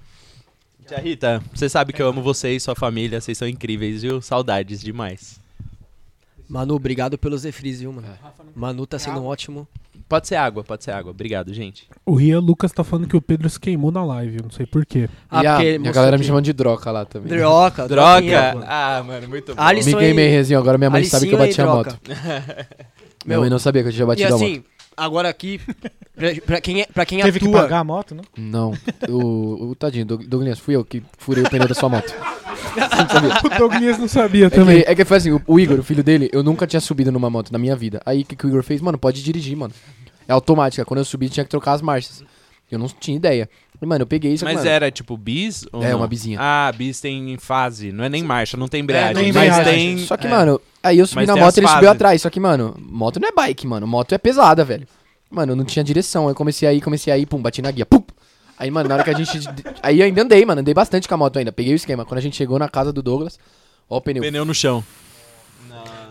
Tia 0.86 0.98
Rita, 0.98 1.42
você 1.54 1.68
sabe 1.68 1.92
que 1.92 2.00
eu 2.00 2.08
amo 2.08 2.22
você 2.22 2.56
e 2.56 2.58
sua 2.58 2.74
família, 2.74 3.20
vocês 3.20 3.36
são 3.36 3.46
incríveis, 3.46 4.00
viu? 4.00 4.22
Saudades 4.22 4.80
demais. 4.80 5.38
Manu, 6.48 6.74
obrigado 6.74 7.18
pelos 7.18 7.44
refris, 7.44 7.80
viu, 7.80 7.92
mano? 7.92 8.08
Manu 8.56 8.86
tá 8.86 8.98
sendo 8.98 9.20
um 9.20 9.26
ótimo. 9.26 9.68
Pode 10.10 10.26
ser 10.26 10.34
água, 10.34 10.64
pode 10.64 10.82
ser 10.82 10.90
água. 10.90 11.12
Obrigado, 11.12 11.54
gente. 11.54 11.88
O 12.04 12.16
Rian 12.16 12.40
Lucas 12.40 12.72
tá 12.72 12.82
falando 12.82 13.06
que 13.06 13.16
o 13.16 13.22
Pedro 13.22 13.48
se 13.48 13.60
queimou 13.60 13.92
na 13.92 14.04
live, 14.04 14.38
eu 14.38 14.42
não 14.42 14.50
sei 14.50 14.66
porquê. 14.66 15.08
Ah, 15.30 15.42
e 15.42 15.46
a, 15.46 15.52
porque 15.54 15.78
e 15.84 15.88
a 15.88 15.92
galera 15.92 16.16
me 16.18 16.22
que- 16.22 16.26
chamando 16.26 16.44
de 16.44 16.52
droga 16.52 16.90
lá 16.90 17.04
também. 17.04 17.28
Droga, 17.28 17.86
Droga! 17.86 18.20
droguinha, 18.20 18.52
pô. 18.54 18.60
Ah, 18.66 19.04
mano, 19.06 19.28
muito 19.28 19.54
bom. 19.54 19.62
Alisson 19.62 19.90
Me 19.90 19.96
queimei, 19.96 20.26
e- 20.26 20.30
Rezinho. 20.32 20.58
Agora 20.58 20.76
minha 20.76 20.90
mãe 20.90 21.04
sabe 21.04 21.28
que 21.28 21.34
eu 21.34 21.40
Alicinho 21.40 21.66
bati 21.68 21.86
a 21.86 21.92
moto. 21.92 22.00
Minha 23.24 23.38
mãe 23.38 23.48
não 23.50 23.58
sabia 23.60 23.82
que 23.82 23.88
eu 23.88 23.92
tinha 23.92 24.02
E 24.02 24.06
batido 24.06 24.34
a 24.34 24.38
moto. 24.38 24.64
Agora 25.04 25.28
aqui, 25.28 25.60
pra, 26.14 26.28
pra 26.46 26.60
quem, 26.60 26.82
é, 26.82 26.86
pra 26.86 27.04
quem 27.06 27.20
Teve 27.22 27.38
que 27.40 27.46
atua... 27.46 27.62
pagar 27.62 27.78
a 27.80 27.84
moto, 27.84 28.14
né? 28.14 28.22
Não. 28.36 28.72
O, 29.08 29.70
o 29.70 29.74
tadinho, 29.74 30.04
Doug- 30.04 30.24
Douglas, 30.26 30.58
fui 30.58 30.76
eu 30.76 30.84
que 30.84 31.02
furei 31.18 31.42
o 31.44 31.50
pneu 31.50 31.66
da 31.68 31.74
sua 31.74 31.88
moto. 31.88 32.12
O 33.44 33.58
Douglas 33.58 33.98
não 33.98 34.06
sabia 34.08 34.46
É 34.46 34.50
também. 34.50 34.82
que, 34.82 34.90
é 34.90 34.94
que 34.94 35.04
foi 35.04 35.16
assim, 35.16 35.32
o, 35.32 35.42
o 35.46 35.58
Igor, 35.58 35.78
o 35.80 35.82
filho 35.82 36.04
dele, 36.04 36.28
eu 36.32 36.42
nunca 36.42 36.66
tinha 36.66 36.80
subido 36.80 37.10
numa 37.10 37.28
moto 37.30 37.50
na 37.52 37.58
minha 37.58 37.74
vida. 37.74 38.00
Aí 38.06 38.22
o 38.22 38.24
que, 38.24 38.36
que 38.36 38.46
o 38.46 38.48
Igor 38.48 38.62
fez? 38.62 38.80
Mano, 38.80 38.96
pode 38.98 39.22
dirigir, 39.22 39.56
mano. 39.56 39.72
É 40.28 40.32
automática. 40.32 40.84
Quando 40.84 40.98
eu 40.98 41.04
subi, 41.04 41.28
tinha 41.28 41.42
que 41.44 41.50
trocar 41.50 41.72
as 41.72 41.82
marchas. 41.82 42.22
Eu 42.70 42.78
não 42.78 42.86
tinha 42.86 43.16
ideia. 43.16 43.48
E, 43.80 43.86
mano, 43.86 44.02
eu 44.02 44.06
peguei 44.06 44.32
isso. 44.32 44.44
Mas 44.44 44.56
mano, 44.56 44.68
era 44.68 44.90
tipo 44.90 45.16
bis? 45.16 45.66
Ou 45.72 45.82
É, 45.82 45.90
não? 45.90 45.98
uma 45.98 46.06
bizinha. 46.06 46.38
Ah, 46.40 46.70
bis 46.76 47.00
tem 47.00 47.36
fase, 47.38 47.90
não 47.92 48.04
é 48.04 48.08
nem 48.08 48.22
marcha, 48.22 48.56
não 48.56 48.68
tem 48.68 48.82
embreagem. 48.82 49.32
tem 49.32 49.32
mas 49.32 49.64
tem. 49.64 49.98
Só 49.98 50.16
que, 50.16 50.26
é. 50.26 50.30
mano, 50.30 50.60
aí 50.82 50.98
eu 50.98 51.06
subi 51.06 51.16
Mas 51.16 51.28
na 51.28 51.36
moto 51.36 51.56
e 51.56 51.60
ele 51.60 51.68
subiu 51.68 51.90
atrás. 51.90 52.20
Só 52.20 52.28
que, 52.28 52.38
mano, 52.38 52.76
moto 52.78 53.18
não 53.18 53.28
é 53.28 53.32
bike, 53.32 53.66
mano. 53.66 53.86
Moto 53.86 54.14
é 54.14 54.18
pesada, 54.18 54.64
velho. 54.64 54.86
Mano, 55.30 55.52
eu 55.52 55.56
não 55.56 55.64
tinha 55.64 55.82
direção. 55.82 56.24
Aí 56.24 56.32
eu 56.32 56.34
comecei 56.34 56.68
a 56.68 56.74
ir, 56.74 56.80
comecei 56.82 57.12
a 57.12 57.16
ir, 57.16 57.24
pum, 57.24 57.40
bati 57.40 57.62
na 57.62 57.70
guia. 57.70 57.86
Pum! 57.86 58.02
Aí, 58.58 58.70
mano, 58.70 58.90
na 58.90 58.96
hora 58.96 59.04
que 59.04 59.10
a 59.10 59.14
gente. 59.14 59.38
Aí 59.82 60.00
eu 60.00 60.04
ainda 60.04 60.22
andei, 60.22 60.44
mano. 60.44 60.60
Andei 60.60 60.74
bastante 60.74 61.08
com 61.08 61.14
a 61.14 61.16
moto 61.16 61.38
ainda. 61.38 61.50
Peguei 61.50 61.72
o 61.72 61.76
esquema. 61.76 62.04
Quando 62.04 62.18
a 62.18 62.22
gente 62.22 62.36
chegou 62.36 62.58
na 62.58 62.68
casa 62.68 62.92
do 62.92 63.02
Douglas, 63.02 63.38
ó 63.88 63.96
o 63.96 64.00
pneu. 64.02 64.22
Pneu 64.22 64.44
no 64.44 64.54
chão. 64.54 64.84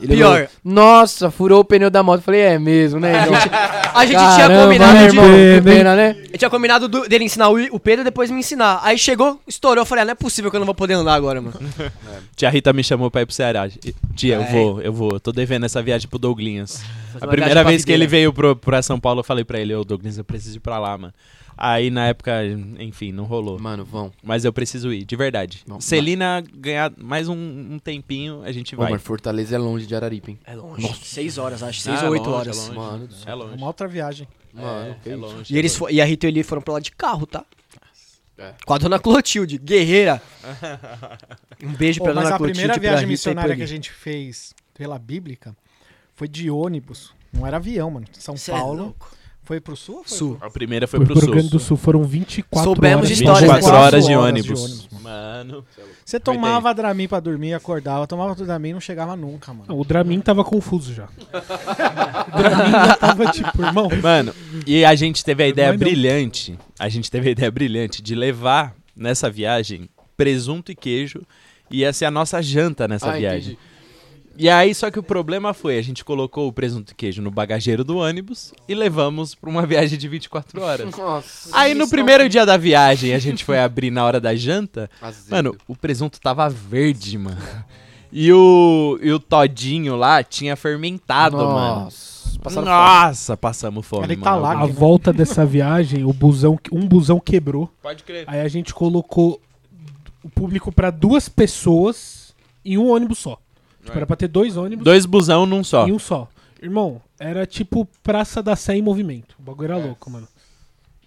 Ele 0.02 0.16
Pior. 0.16 0.36
olhou, 0.36 0.48
Nossa, 0.64 1.30
furou 1.32 1.60
o 1.60 1.66
pneu 1.66 1.90
da 1.90 2.02
moto. 2.02 2.22
Falei, 2.22 2.42
é 2.42 2.60
mesmo, 2.60 3.00
né? 3.00 3.14
A 3.20 3.24
irmão?" 3.26 3.40
gente, 3.42 3.52
a 3.94 4.06
gente 4.06 4.16
Caramba, 4.16 4.36
tinha 4.36 4.50
né, 4.50 4.64
combinado 4.64 4.98
de... 4.98 5.04
irmão? 5.06 5.26
Que 5.56 5.62
pena, 5.64 5.96
né? 5.96 6.16
Eu 6.32 6.38
tinha 6.38 6.50
combinado 6.50 6.88
do- 6.88 7.08
dele 7.08 7.26
ensinar 7.26 7.50
o, 7.50 7.56
o 7.76 7.80
Pedro 7.80 8.02
e 8.02 8.06
depois 8.06 8.30
me 8.32 8.40
ensinar. 8.40 8.80
Aí 8.84 8.98
chegou, 8.98 9.40
estourou. 9.48 9.82
Eu 9.82 9.86
falei, 9.86 10.04
ah, 10.04 10.06
não 10.06 10.12
é 10.12 10.16
possível 10.16 10.50
que 10.50 10.56
eu 10.58 10.60
não 10.60 10.66
vou 10.66 10.76
poder 10.76 10.94
andar 10.94 11.14
agora, 11.16 11.42
mano. 11.42 11.60
Tia 12.36 12.50
Rita 12.50 12.72
me 12.74 12.84
chamou 12.84 13.10
pra 13.12 13.22
ir 13.22 13.26
pro 13.26 13.36
Ceará. 13.36 13.68
Tia, 14.16 14.36
eu 14.36 14.42
É. 14.42 14.46
vou, 14.52 14.82
eu 14.82 14.94
vou. 14.94 15.10
Eu 15.14 15.20
tô 15.20 15.32
devendo 15.32 15.66
essa 15.66 15.82
viagem 15.82 16.08
pro 16.08 16.18
Douglinhas. 16.20 16.82
A 17.20 17.28
primeira 17.28 17.64
vez 17.64 17.84
que 17.84 17.92
ele 17.92 18.08
veio 18.08 18.32
pro, 18.32 18.56
pra 18.56 18.82
São 18.82 19.00
Paulo, 19.00 19.20
eu 19.20 19.24
falei 19.24 19.44
pra 19.44 19.60
ele, 19.60 19.74
ô 19.76 19.84
Douglas, 19.84 20.18
eu 20.18 20.24
preciso 20.24 20.58
ir 20.58 20.60
pra 20.62 20.80
lá, 20.80 20.98
mano. 20.98 21.14
Aí 21.62 21.90
na 21.92 22.08
época, 22.08 22.40
enfim, 22.80 23.12
não 23.12 23.26
rolou. 23.26 23.60
Mano, 23.60 23.84
vão. 23.84 24.14
Mas 24.24 24.46
eu 24.46 24.54
preciso 24.54 24.94
ir, 24.94 25.04
de 25.04 25.16
verdade. 25.18 25.62
Não, 25.68 25.82
Celina 25.82 26.42
ganhar 26.54 26.90
mais 26.98 27.28
um, 27.28 27.36
um 27.36 27.78
tempinho, 27.78 28.42
a 28.44 28.52
gente 28.54 28.74
Ô, 28.76 28.78
vai. 28.78 28.92
mano, 28.92 29.02
Fortaleza 29.02 29.56
é 29.56 29.58
longe 29.60 29.86
de 29.86 29.94
Araripe, 29.94 30.32
hein? 30.32 30.40
É 30.46 30.56
longe. 30.56 30.88
Seis 31.04 31.38
horas, 31.38 31.62
acho. 31.62 31.82
Seis 31.82 32.02
Ah, 32.02 32.06
ou 32.06 32.12
oito 32.14 32.30
longe, 32.30 32.36
horas. 32.50 32.58
é 32.58 32.62
longe. 32.62 32.76
Mano. 32.80 33.10
É 33.26 33.34
longe. 33.34 33.56
Uma 33.58 33.68
outra 33.68 33.88
viagem. 33.90 34.26
Mano, 34.54 34.96
é, 35.06 35.10
é 35.10 35.16
longe. 35.18 35.54
E, 35.54 35.58
eles 35.58 35.76
é 35.76 35.78
fo- 35.78 35.90
e 35.90 36.00
a 36.02 36.06
Rita 36.06 36.28
e 36.28 36.30
ele 36.30 36.44
foram 36.44 36.62
pra 36.62 36.76
lá 36.76 36.80
de 36.80 36.92
carro, 36.94 37.26
tá? 37.28 37.44
É. 38.38 38.54
Com 38.66 38.74
a 38.74 38.78
dona 38.78 38.98
Clotilde, 38.98 39.58
guerreira. 39.58 40.22
Um 41.62 41.74
beijo 41.74 42.00
pra 42.02 42.14
mas 42.14 42.24
dona 42.24 42.36
a 42.36 42.38
Clotilde. 42.38 42.52
primeira 42.62 42.74
e 42.78 42.80
pra 42.80 42.90
viagem 42.90 43.08
missionária 43.08 43.54
que 43.56 43.62
a 43.62 43.68
gente 43.68 43.92
fez 43.92 44.54
pela 44.74 44.98
Bíblica 44.98 45.54
foi 46.16 46.28
de 46.28 46.50
ônibus. 46.50 47.14
Não 47.34 47.46
era 47.46 47.58
avião, 47.58 47.92
mano. 47.92 48.06
São 48.14 48.38
Cê 48.38 48.52
é 48.52 48.56
Paulo. 48.56 48.84
louco. 48.84 49.12
Foi 49.50 49.60
pro 49.60 49.76
sul 49.76 50.04
foi 50.06 50.16
Sul. 50.18 50.38
A 50.40 50.48
primeira 50.48 50.86
foi 50.86 51.00
Foi 51.00 51.06
pro 51.08 51.16
pro 51.16 51.22
sul. 51.22 51.30
Rio 51.30 51.36
Grande 51.40 51.50
do 51.52 51.60
Sul, 51.60 51.76
foram 51.76 52.04
24 52.04 52.64
Soubemos 52.64 52.98
horas. 52.98 53.08
de 53.08 53.14
histórias, 53.16 53.42
24 53.52 53.72
né? 53.72 53.80
horas 53.80 54.06
de 54.06 54.16
Horas 54.16 54.30
ônibus. 54.30 54.60
de 54.60 54.66
ônibus, 54.66 55.02
Mano. 55.02 55.66
Você 56.06 56.20
tomava 56.20 56.72
Dramin 56.72 57.08
pra 57.08 57.20
dormir, 57.20 57.54
acordava, 57.56 58.06
tomava 58.06 58.36
Dramin 58.36 58.70
e 58.70 58.74
não 58.74 58.80
chegava 58.80 59.16
nunca, 59.16 59.52
mano. 59.52 59.66
Não, 59.68 59.80
o 59.80 59.84
Dramin 59.84 60.20
tava 60.22 60.44
confuso 60.44 60.94
já. 60.94 61.06
o 62.32 62.38
Dramin 62.38 62.72
já 62.72 62.96
tava 62.96 63.32
tipo, 63.32 63.62
irmão. 63.64 63.90
Mano, 64.04 64.34
e 64.68 64.86
a 64.86 64.94
gente 64.94 65.26
teve 65.26 65.42
a 65.44 65.48
ideia 65.48 65.70
Mas 65.70 65.80
não. 65.80 65.88
brilhante. 65.88 66.58
A 66.78 66.88
gente 66.88 67.10
teve 67.10 67.30
a 67.30 67.32
ideia 67.32 67.50
brilhante 67.50 68.04
de 68.04 68.14
levar 68.14 68.76
nessa 68.96 69.30
viagem 69.32 69.90
presunto 70.16 70.72
e 70.72 70.76
queijo. 70.76 71.22
Ia 71.72 71.92
ser 71.92 72.06
a 72.06 72.12
nossa 72.12 72.40
janta 72.42 72.88
nessa 72.88 73.12
Ah, 73.12 73.18
viagem. 73.18 73.54
entendi. 73.54 73.69
E 74.42 74.48
aí, 74.48 74.74
só 74.74 74.90
que 74.90 74.98
o 74.98 75.04
problema 75.04 75.54
foi, 75.54 75.78
a 75.78 75.82
gente 75.82 76.06
colocou 76.06 76.48
o 76.48 76.54
presunto 76.54 76.94
e 76.94 76.96
queijo 76.96 77.22
no 77.22 77.30
bagageiro 77.30 77.84
do 77.84 77.98
ônibus 77.98 78.54
e 78.70 78.74
levamos 78.74 79.36
pra 79.36 79.50
uma 79.50 79.66
viagem 79.66 80.00
de 80.00 80.08
24 80.08 80.62
horas. 80.62 80.90
Nossa. 80.96 81.50
Aí 81.52 81.74
no 81.74 81.90
primeiro 81.90 82.30
dia 82.30 82.46
da 82.46 82.56
viagem, 82.56 83.14
a 83.14 83.20
gente 83.20 83.44
foi 83.44 83.60
abrir 83.60 83.92
na 83.92 84.06
hora 84.06 84.18
da 84.18 84.34
janta. 84.34 84.90
Azedo. 85.02 85.30
Mano, 85.30 85.58
o 85.68 85.76
presunto 85.76 86.22
tava 86.22 86.48
verde, 86.50 87.18
mano. 87.18 87.38
E 88.14 88.32
o, 88.32 88.98
e 89.04 89.12
o 89.12 89.20
todinho 89.20 89.98
lá 89.98 90.24
tinha 90.24 90.56
fermentado, 90.56 91.36
mano. 91.36 91.82
Nossa. 91.84 92.40
Passaram 92.42 92.68
fome. 92.68 92.78
Nossa, 92.78 93.36
passamos 93.38 93.86
fome, 93.86 94.06
Ele 94.06 94.16
tá 94.16 94.32
mano. 94.32 94.44
lá, 94.44 94.52
A 94.62 94.66
volta 94.66 95.12
dessa 95.12 95.46
viagem, 95.46 96.06
o 96.06 96.14
busão, 96.14 96.58
um 96.72 96.88
busão 96.88 97.20
quebrou. 97.20 97.70
Pode 97.82 98.04
crer. 98.04 98.24
Aí 98.26 98.40
a 98.40 98.48
gente 98.48 98.74
colocou 98.74 99.42
o 100.24 100.30
público 100.30 100.72
pra 100.72 100.90
duas 100.90 101.28
pessoas 101.28 102.34
em 102.64 102.78
um 102.78 102.90
ônibus 102.90 103.20
só. 103.20 103.38
Tipo, 103.90 103.98
era 104.00 104.06
pra 104.08 104.16
ter 104.16 104.28
dois 104.28 104.56
ônibus 104.58 104.84
Dois 104.84 105.06
busão 105.06 105.46
num 105.46 105.64
só. 105.64 105.88
em 105.88 105.92
um 105.92 106.00
só. 106.00 106.28
Irmão, 106.62 107.02
era 107.20 107.46
tipo 107.46 107.88
Praça 108.04 108.42
da 108.44 108.56
Sé 108.56 108.76
em 108.76 108.82
movimento. 108.82 109.36
O 109.40 109.42
bagulho 109.44 109.66
era 109.74 109.78
louco, 109.78 110.10
mano. 110.10 110.28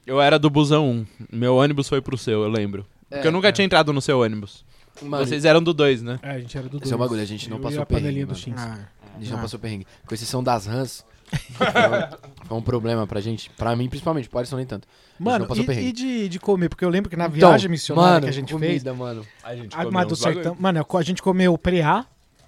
Eu 0.06 0.20
era 0.20 0.38
do 0.38 0.48
busão 0.50 0.88
1. 0.88 1.06
Meu 1.32 1.56
ônibus 1.56 1.88
foi 1.88 2.00
pro 2.00 2.16
seu, 2.18 2.42
eu 2.42 2.48
lembro. 2.48 2.84
Porque 3.08 3.26
eu 3.28 3.32
nunca 3.32 3.52
tinha 3.52 3.64
entrado 3.64 3.92
no 3.92 4.00
seu 4.00 4.20
ônibus. 4.20 4.64
Mano, 5.02 5.24
Vocês 5.26 5.44
eram 5.44 5.62
do 5.62 5.72
dois, 5.72 6.02
né? 6.02 6.18
É, 6.22 6.30
a 6.32 6.38
gente 6.38 6.56
era 6.56 6.68
do 6.68 6.76
Esse 6.78 6.84
é 6.92 6.94
o 6.94 6.98
dois. 6.98 7.00
bagulho, 7.08 7.22
a 7.22 7.24
gente 7.26 7.48
não 7.50 7.56
Eu 7.58 7.62
passou 7.62 7.78
e 7.78 7.82
a 7.82 7.86
panelinha 7.86 8.26
perrengue, 8.26 8.32
do 8.32 8.34
Chins. 8.38 8.54
Ah, 8.58 8.78
a 9.14 9.18
gente 9.20 9.30
não 9.30 9.38
Ah. 9.38 9.42
passou 9.42 9.58
perrengue. 9.58 9.86
Com 10.06 10.14
exceção 10.14 10.42
das 10.42 10.66
rãs, 10.66 11.04
foi, 11.54 11.66
um, 11.66 12.46
foi 12.46 12.56
um 12.58 12.62
problema 12.62 13.06
pra 13.06 13.20
gente. 13.20 13.48
Pra 13.50 13.74
mim, 13.76 13.88
principalmente. 13.88 14.28
Pro 14.28 14.38
Alisson 14.38 14.56
nem 14.56 14.66
tanto. 14.66 14.86
Mano, 15.18 15.40
não 15.40 15.46
passou 15.46 15.62
e, 15.64 15.66
perrengue. 15.66 15.88
e 15.88 15.92
de, 15.92 16.28
de 16.30 16.38
comer? 16.40 16.68
Porque 16.68 16.84
eu 16.84 16.88
lembro 16.90 17.08
que 17.10 17.16
na 17.16 17.24
Então, 17.26 17.34
viagem 17.50 17.70
missionária 17.70 18.12
mano, 18.12 18.24
que 18.24 18.30
a 18.30 18.32
gente 18.32 18.52
comida, 18.52 18.70
fez, 18.90 18.96
mano. 18.98 19.26
A 19.42 19.54
gente 19.56 19.76
a 19.76 19.90
mas 19.90 20.08
do 20.08 20.16
sertão, 20.16 20.56
mano, 20.58 20.84
a 20.94 21.02
gente 21.02 21.22
comeu 21.22 21.56
preá, 21.56 22.04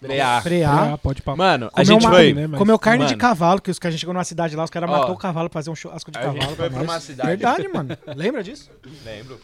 Preá, 0.08 0.92
Ah, 0.94 0.98
pode 0.98 1.22
papo. 1.22 1.38
Mano, 1.38 1.66
a 1.66 1.70
Comeu 1.70 1.84
gente 1.84 2.02
uma- 2.04 2.10
foi... 2.10 2.34
né, 2.34 2.46
mas- 2.46 2.58
comeu 2.58 2.78
carne 2.78 3.04
de 3.04 3.12
Mano. 3.12 3.18
cavalo, 3.20 3.60
que, 3.60 3.70
os, 3.70 3.78
a 3.82 3.90
gente 3.90 4.00
chegou 4.00 4.12
numa 4.14 4.24
cidade 4.24 4.54
lá, 4.56 4.64
os 4.64 4.70
caras 4.70 4.88
matou 4.90 5.14
o 5.14 5.18
cavalo 5.18 5.48
pra 5.48 5.58
fazer 5.60 5.70
um 5.70 5.74
churrasco 5.74 6.10
de 6.10 6.18
a 6.18 6.22
gente 6.22 6.34
cavalo 6.38 6.56
foi 6.56 6.68
pra 6.68 6.74
pra 6.78 6.82
uma 6.92 7.00
cidade. 7.00 7.28
Verdade, 7.28 7.68
mano. 7.68 7.96
Lembra 8.16 8.42
disso? 8.42 8.70
Lembro. 9.04 9.40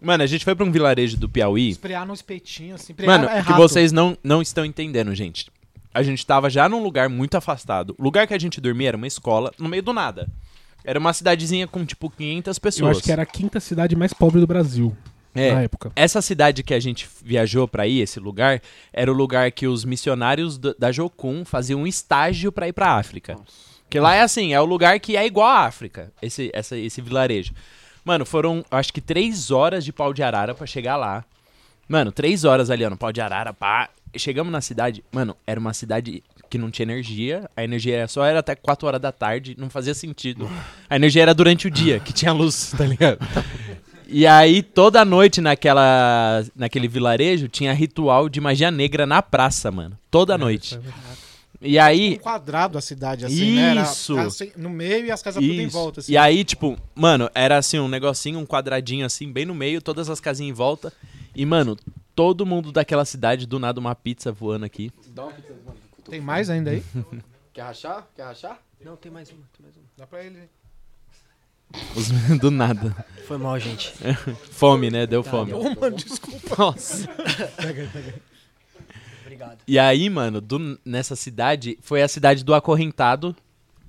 Mano, 0.00 0.22
a 0.24 0.26
gente 0.26 0.44
foi 0.44 0.54
pra 0.54 0.64
um 0.64 0.72
vilarejo 0.72 1.16
do 1.16 1.28
Piauí. 1.28 1.76
Preá 1.76 2.04
no 2.04 2.12
espetinho, 2.14 2.74
assim. 2.74 2.94
Mano, 3.06 3.28
é 3.28 3.42
que 3.42 3.52
vocês 3.52 3.92
não, 3.92 4.16
não 4.24 4.42
estão 4.42 4.64
entendendo, 4.64 5.14
gente. 5.14 5.50
A 5.94 6.02
gente 6.02 6.26
tava 6.26 6.48
já 6.50 6.68
num 6.68 6.82
lugar 6.82 7.08
muito 7.08 7.36
afastado. 7.36 7.94
O 7.98 8.02
lugar 8.02 8.26
que 8.26 8.34
a 8.34 8.38
gente 8.38 8.60
dormia 8.60 8.88
era 8.88 8.96
uma 8.96 9.06
escola, 9.06 9.52
no 9.58 9.68
meio 9.68 9.82
do 9.82 9.92
nada. 9.92 10.26
Era 10.84 10.98
uma 10.98 11.12
cidadezinha 11.12 11.68
com, 11.68 11.84
tipo, 11.84 12.10
500 12.10 12.58
pessoas. 12.58 12.80
Eu 12.80 12.90
acho 12.90 13.02
que 13.02 13.12
era 13.12 13.22
a 13.22 13.26
quinta 13.26 13.60
cidade 13.60 13.94
mais 13.94 14.12
pobre 14.12 14.40
do 14.40 14.46
Brasil 14.46 14.96
É, 15.34 15.52
na 15.54 15.62
época. 15.62 15.90
Essa 15.96 16.20
cidade 16.20 16.62
que 16.62 16.74
a 16.74 16.80
gente 16.80 17.08
viajou 17.24 17.66
pra 17.66 17.86
ir, 17.86 18.00
esse 18.00 18.20
lugar, 18.20 18.60
era 18.92 19.10
o 19.10 19.14
lugar 19.14 19.50
que 19.52 19.66
os 19.66 19.84
missionários 19.84 20.58
do- 20.58 20.74
da 20.78 20.92
Jocum 20.92 21.44
faziam 21.44 21.80
um 21.82 21.86
estágio 21.86 22.52
pra 22.52 22.68
ir 22.68 22.72
pra 22.72 22.92
África. 22.96 23.36
Que 23.88 23.98
lá 24.00 24.14
é 24.14 24.20
assim, 24.22 24.52
é 24.54 24.60
o 24.60 24.64
lugar 24.64 24.98
que 25.00 25.16
é 25.16 25.26
igual 25.26 25.46
à 25.48 25.66
África, 25.66 26.12
esse, 26.22 26.50
essa, 26.54 26.76
esse 26.76 27.00
vilarejo. 27.00 27.52
Mano, 28.04 28.24
foram, 28.26 28.64
acho 28.70 28.92
que 28.92 29.00
três 29.00 29.50
horas 29.50 29.84
de 29.84 29.92
pau 29.92 30.12
de 30.12 30.22
arara 30.22 30.54
pra 30.54 30.66
chegar 30.66 30.96
lá. 30.96 31.24
Mano, 31.88 32.10
três 32.10 32.44
horas 32.44 32.70
ali, 32.70 32.84
ó, 32.84 32.90
no 32.90 32.96
pau 32.96 33.12
de 33.12 33.20
arara, 33.20 33.52
pá. 33.52 33.88
Chegamos 34.16 34.52
na 34.52 34.60
cidade, 34.60 35.02
mano, 35.10 35.34
era 35.46 35.58
uma 35.58 35.72
cidade 35.72 36.22
que 36.50 36.58
não 36.58 36.70
tinha 36.70 36.84
energia. 36.84 37.48
A 37.56 37.64
energia 37.64 37.96
era- 37.96 38.08
só 38.08 38.24
era 38.24 38.40
até 38.40 38.54
4 38.54 38.86
horas 38.86 39.00
da 39.00 39.10
tarde, 39.12 39.54
não 39.58 39.70
fazia 39.70 39.94
sentido. 39.94 40.50
A 40.90 40.96
energia 40.96 41.22
era 41.22 41.34
durante 41.34 41.66
o 41.66 41.70
dia, 41.70 41.98
que 42.00 42.12
tinha 42.12 42.32
luz, 42.32 42.72
tá 42.76 42.84
ligado? 42.84 43.18
E 44.14 44.26
aí, 44.26 44.62
toda 44.62 45.04
noite 45.06 45.40
naquela, 45.40 46.44
naquele 46.54 46.86
vilarejo, 46.86 47.48
tinha 47.48 47.72
ritual 47.72 48.28
de 48.28 48.40
magia 48.42 48.70
negra 48.70 49.06
na 49.06 49.22
praça, 49.22 49.70
mano. 49.70 49.98
Toda 50.10 50.36
noite. 50.36 50.78
E 51.60 51.78
Um 51.78 51.82
aí. 51.82 52.18
quadrado 52.18 52.76
a 52.76 52.80
cidade, 52.80 53.24
assim, 53.24 53.54
né? 53.54 53.70
Era 53.70 53.82
Isso. 53.82 54.14
casa 54.14 54.46
no 54.56 54.68
meio 54.68 55.06
e 55.06 55.10
as 55.10 55.22
casas 55.22 55.42
tudo 55.42 55.54
em 55.54 55.64
Isso. 55.66 55.72
volta, 55.72 56.00
assim. 56.00 56.12
E 56.12 56.16
aí, 56.18 56.44
tipo, 56.44 56.76
mano, 56.94 57.30
era 57.34 57.56
assim, 57.56 57.78
um 57.78 57.88
negocinho, 57.88 58.38
um 58.38 58.44
quadradinho 58.44 59.06
assim, 59.06 59.32
bem 59.32 59.46
no 59.46 59.54
meio, 59.54 59.80
todas 59.80 60.10
as 60.10 60.20
casinhas 60.20 60.50
em 60.50 60.52
volta. 60.52 60.92
E, 61.34 61.46
mano, 61.46 61.78
todo 62.14 62.44
mundo 62.44 62.70
daquela 62.70 63.04
cidade, 63.06 63.46
do 63.46 63.58
nada, 63.58 63.80
uma 63.80 63.94
pizza 63.94 64.30
voando 64.30 64.66
aqui. 64.66 64.90
Dá 65.08 65.22
uma 65.22 65.32
pizza, 65.32 65.54
mano. 65.64 65.78
Tem 66.10 66.20
mais 66.20 66.50
ainda 66.50 66.70
aí? 66.72 66.82
Quer 67.54 67.62
rachar? 67.62 68.06
Quer 68.14 68.24
rachar? 68.24 68.60
Não, 68.84 68.96
tem 68.96 69.10
mais 69.10 69.30
uma, 69.30 69.38
tem 69.56 69.62
mais 69.64 69.76
uma. 69.76 69.84
Dá 69.96 70.06
pra 70.06 70.22
ele. 70.24 70.38
Os- 71.96 72.08
do 72.38 72.50
nada. 72.50 72.94
Foi 73.26 73.38
mal, 73.38 73.58
gente. 73.58 73.92
Fome, 74.50 74.90
né? 74.90 75.06
Deu 75.06 75.22
fome. 75.22 75.52
Ô, 75.54 75.62
mano, 75.80 75.96
desculpa. 75.96 76.56
Nossa. 76.58 77.08
Obrigado. 79.24 79.58
E 79.66 79.78
aí, 79.78 80.08
mano, 80.10 80.40
do- 80.40 80.78
nessa 80.84 81.16
cidade, 81.16 81.78
foi 81.80 82.02
a 82.02 82.08
cidade 82.08 82.44
do 82.44 82.54
acorrentado, 82.54 83.34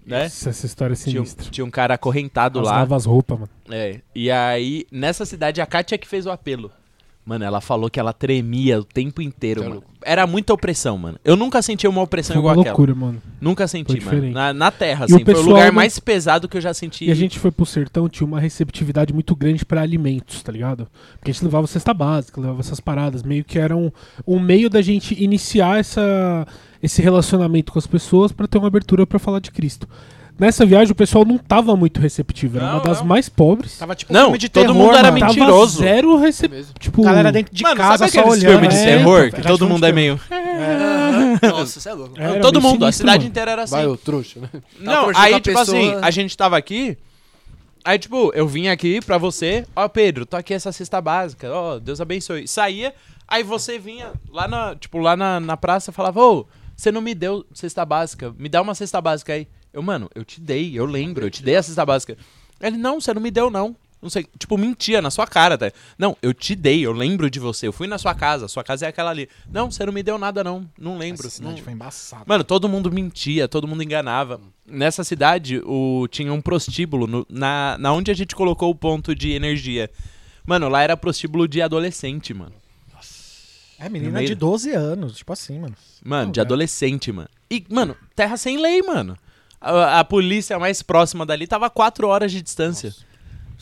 né? 0.06 0.26
Essa, 0.26 0.50
essa 0.50 0.66
história 0.66 0.94
é 0.94 0.98
Tinha, 0.98 1.22
um- 1.22 1.26
sinistra. 1.26 1.52
tinha 1.52 1.66
um 1.66 1.72
cara 1.72 1.94
acorrentado 1.95 2.60
lá. 2.60 2.72
Rasgava 2.72 2.95
as 2.95 3.06
roupas, 3.06 3.40
mano. 3.40 3.52
É. 3.70 4.02
E 4.16 4.30
aí, 4.32 4.86
nessa 4.92 5.26
cidade, 5.26 5.62
a 5.62 5.66
Kátia 5.66 5.98
que 5.98 6.08
fez 6.08 6.26
o 6.26 6.32
apelo. 6.32 6.72
Mano, 7.26 7.45
ela 7.45 7.61
falou 7.61 7.90
que 7.90 7.98
ela 7.98 8.11
tremia 8.11 8.80
o 8.82 8.84
tempo 8.84 9.22
inteiro, 9.22 9.64
é 9.64 9.69
mano. 9.69 9.84
Era 10.06 10.27
muita 10.27 10.53
opressão, 10.53 10.98
mano. 10.98 11.18
Eu 11.24 11.38
nunca 11.38 11.61
senti 11.61 11.88
uma 11.88 12.02
opressão 12.02 12.34
Foi 12.34 12.42
uma 12.43 12.52
igual 12.52 12.60
aquela. 12.61 12.77
loucura, 12.77 12.93
mano. 12.93 13.22
Nunca 13.40 13.66
senti, 13.66 13.93
Foi 13.93 14.00
mano. 14.02 14.10
diferente. 14.11 14.34
Na, 14.34 14.53
na 14.53 14.69
terra, 14.72 15.06
E 15.08 15.14
o 15.14 15.16
assim. 15.16 15.24
Foi 15.24 15.34
o 15.34 15.38
pessoal 15.38 15.45
lugar 15.48 15.68
não- 15.68 15.74
mais 15.76 15.98
pesado 16.00 16.50
que 16.50 16.58
eu 16.58 16.61
já 16.61 16.74
senti. 16.74 17.06
E 17.06 17.11
a 17.11 17.16
gente 17.16 17.40
foi 17.40 17.50
pro 17.50 17.66
sertão, 17.66 18.10
tinha 18.10 18.27
uma 18.27 18.42
receptividade 18.42 19.14
muito 19.14 19.34
grande 19.38 19.64
pra 19.66 19.82
alimentos, 19.82 20.43
tá 20.43 20.52
ligado? 20.52 20.85
Porque 21.18 21.32
a 21.32 21.34
gente 21.34 21.45
levava 21.45 21.66
cesta 21.66 21.93
básica, 21.93 22.42
levava 22.42 22.60
essas 22.60 22.82
paradas, 22.82 23.24
meio 23.24 23.45
que 23.45 23.58
era 23.58 23.77
um, 23.77 23.90
um 24.27 24.38
meio 24.38 24.69
da 24.69 24.82
gente 24.82 25.14
iniciar 25.24 25.80
essa, 25.80 26.45
esse 26.82 27.02
relacionamento 27.02 27.72
com 27.72 27.80
as 27.80 27.88
pessoas 27.88 28.34
pra 28.34 28.45
ter 28.48 28.58
uma 28.58 28.68
abertura 28.68 29.08
pra 29.08 29.18
falar 29.18 29.40
de 29.40 29.50
Cristo. 29.52 29.88
Nessa 30.40 30.66
viagem 30.66 30.92
o 30.92 30.95
pessoal 30.95 31.24
não 31.24 31.38
tava 31.38 31.76
muito 31.76 32.02
receptivo, 32.02 32.58
era 32.58 32.66
Não, 32.68 32.74
uma 32.76 32.84
das 32.84 33.00
não. 33.00 33.06
mais 33.06 33.30
pobres. 33.30 33.78
Tava 33.78 33.94
tipo 33.95 34.12
Não, 34.12 34.24
filme 34.24 34.38
de 34.40 34.50
todo 34.50 34.62
terror, 34.64 34.76
mundo 34.76 34.95
era 34.98 35.12
mano. 35.12 35.20
Tava 35.20 35.34
mentiroso. 35.34 35.80
zero 35.80 36.18
receptivo. 36.18 36.56
Mesmo. 36.56 36.74
Tipo, 36.80 37.03
Galera 37.03 37.32
dentro 37.32 37.53
de 37.53 37.64
Mano, 37.64 37.76
casa 37.78 38.08
sabe 38.10 38.12
só 38.12 38.30
olhando. 38.32 38.52
filmes 38.60 38.70
de 38.70 38.76
É, 38.82 38.86
terror 38.98 39.20
então, 39.20 39.30
que 39.30 39.36
era 39.36 39.48
todo 39.48 39.58
filme 39.60 39.74
mundo 39.74 39.84
de 39.84 39.90
é 39.90 39.92
meio... 39.94 40.20
Nossa, 41.50 41.80
você 41.80 41.90
é 41.90 41.94
louco. 41.94 42.20
Era 42.20 42.40
todo 42.40 42.62
mundo, 42.62 42.84
a 42.86 42.92
sinistro, 42.92 42.94
cidade 42.94 43.18
mano. 43.20 43.30
inteira 43.30 43.52
era 43.52 43.64
assim. 43.64 43.76
Vai, 43.76 43.86
ô 43.88 43.95
trouxa, 43.98 44.40
né? 44.40 44.50
Não, 44.80 45.10
aí, 45.16 45.34
a 45.34 45.40
tipo 45.40 45.58
pessoa- 45.58 45.78
assim, 45.78 45.94
a 46.02 46.12
gente 46.12 46.36
tava 46.36 46.58
aqui. 46.58 46.98
Aí, 47.86 48.00
tipo, 48.00 48.32
eu 48.34 48.48
vim 48.48 48.68
aqui 48.70 49.02
pra 49.02 49.18
você. 49.18 49.66
Ó, 49.76 49.88
Pedro, 49.90 50.26
tô 50.26 50.38
aqui 50.38 50.53
essa 50.53 50.72
cesta 50.72 51.02
básica. 51.02 51.52
Ó, 51.52 51.80
Deus 51.80 52.00
abençoe. 52.00 52.48
Saía, 52.48 52.94
aí 53.28 53.44
você 53.44 53.78
vinha 53.78 54.12
lá 54.32 54.48
na, 54.48 54.76
tipo, 54.76 54.98
lá 55.00 55.16
na, 55.18 55.40
na 55.40 55.58
praça 55.58 55.92
e 55.92 55.94
falava, 55.94 56.22
ô, 56.22 56.45
você 56.76 56.92
não 56.92 57.02
me 57.02 57.14
deu 57.14 57.45
cesta 57.53 57.86
básica. 57.86 58.34
Me 58.38 58.48
dá 58.50 58.62
uma 58.62 58.74
cesta 58.74 59.02
básica 59.02 59.34
aí. 59.34 59.48
Eu, 59.74 59.82
mano, 59.82 60.10
eu 60.14 60.24
te 60.24 60.40
dei, 60.40 60.77
eu 60.77 60.85
lembro, 60.85 61.26
eu 61.26 61.32
te 61.32 61.42
dei 61.43 61.56
a 61.56 61.64
cesta 61.64 61.85
básica. 61.85 62.16
Ele, 62.61 62.77
não, 62.77 63.02
você 63.02 63.14
não 63.14 63.22
me 63.22 63.32
deu, 63.32 63.50
não. 63.50 63.76
Não 64.02 64.10
sei, 64.10 64.27
tipo, 64.38 64.58
mentia 64.58 65.02
na 65.02 65.10
sua 65.10 65.26
cara, 65.26 65.58
tá? 65.58 65.72
Não, 65.98 66.16
eu 66.22 66.34
te 66.34 66.56
dei, 66.56 66.85
eu 66.85 66.92
lembro 66.92 67.30
de 67.30 67.40
você. 67.40 67.68
Eu 67.68 67.72
fui 67.74 67.88
na 67.88 67.98
sua 67.98 68.14
casa, 68.14 68.50
sua 68.50 68.61
casa 68.61 68.85
é 68.85 68.90
aquela 68.90 69.10
ali. 69.10 69.30
Não, 69.50 69.72
você 69.72 69.85
não 69.85 69.93
me 69.93 70.03
deu 70.03 70.18
nada, 70.18 70.43
não. 70.43 70.69
Não 70.77 70.98
lembro. 70.98 71.26
Essa 71.26 71.42
Não, 71.42 71.50
cidade 71.52 71.61
foi 71.64 71.72
embaçada. 71.72 72.26
Mano, 72.27 72.43
todo 72.43 72.68
mundo 72.68 72.92
mentia, 72.92 73.48
todo 73.48 73.66
mundo 73.66 73.82
enganava. 73.82 74.42
Nessa 74.66 75.06
cidade, 75.06 75.61
o, 75.66 76.06
tinha 76.11 76.34
um 76.34 76.42
prostíbulo 76.42 77.08
no- 77.08 77.26
na, 77.30 77.77
na 77.80 77.93
onde 77.93 78.11
a 78.11 78.14
gente 78.14 78.35
colocou 78.35 78.69
o 78.69 78.76
ponto 78.76 79.16
de 79.16 79.32
energia. 79.32 79.90
Mano, 80.45 80.68
lá 80.68 80.82
era 80.82 80.98
prostíbulo 80.98 81.48
de 81.48 81.61
adolescente, 81.61 82.34
mano. 82.34 82.52
É, 83.80 83.90
menina 83.90 84.18
meio- 84.19 84.27
de 84.27 84.35
12 84.35 84.72
anos, 84.72 85.18
tipo 85.18 85.34
assim, 85.34 85.60
mano. 85.60 85.76
Mano, 86.03 86.32
de 86.32 86.40
é. 86.40 86.43
adolescente, 86.43 87.11
mano. 87.11 87.30
E, 87.50 87.66
mano, 87.69 87.95
terra 88.16 88.38
sem 88.38 88.58
lei, 88.58 88.82
mano. 88.82 89.18
A, 89.64 90.00
a 90.01 90.03
polícia 90.03 90.59
mais 90.59 90.82
próxima 90.82 91.25
dali 91.25 91.48
tava 91.48 91.67
a 91.67 91.69
4 91.69 92.08
horas 92.08 92.32
de 92.32 92.42
distância. 92.42 92.93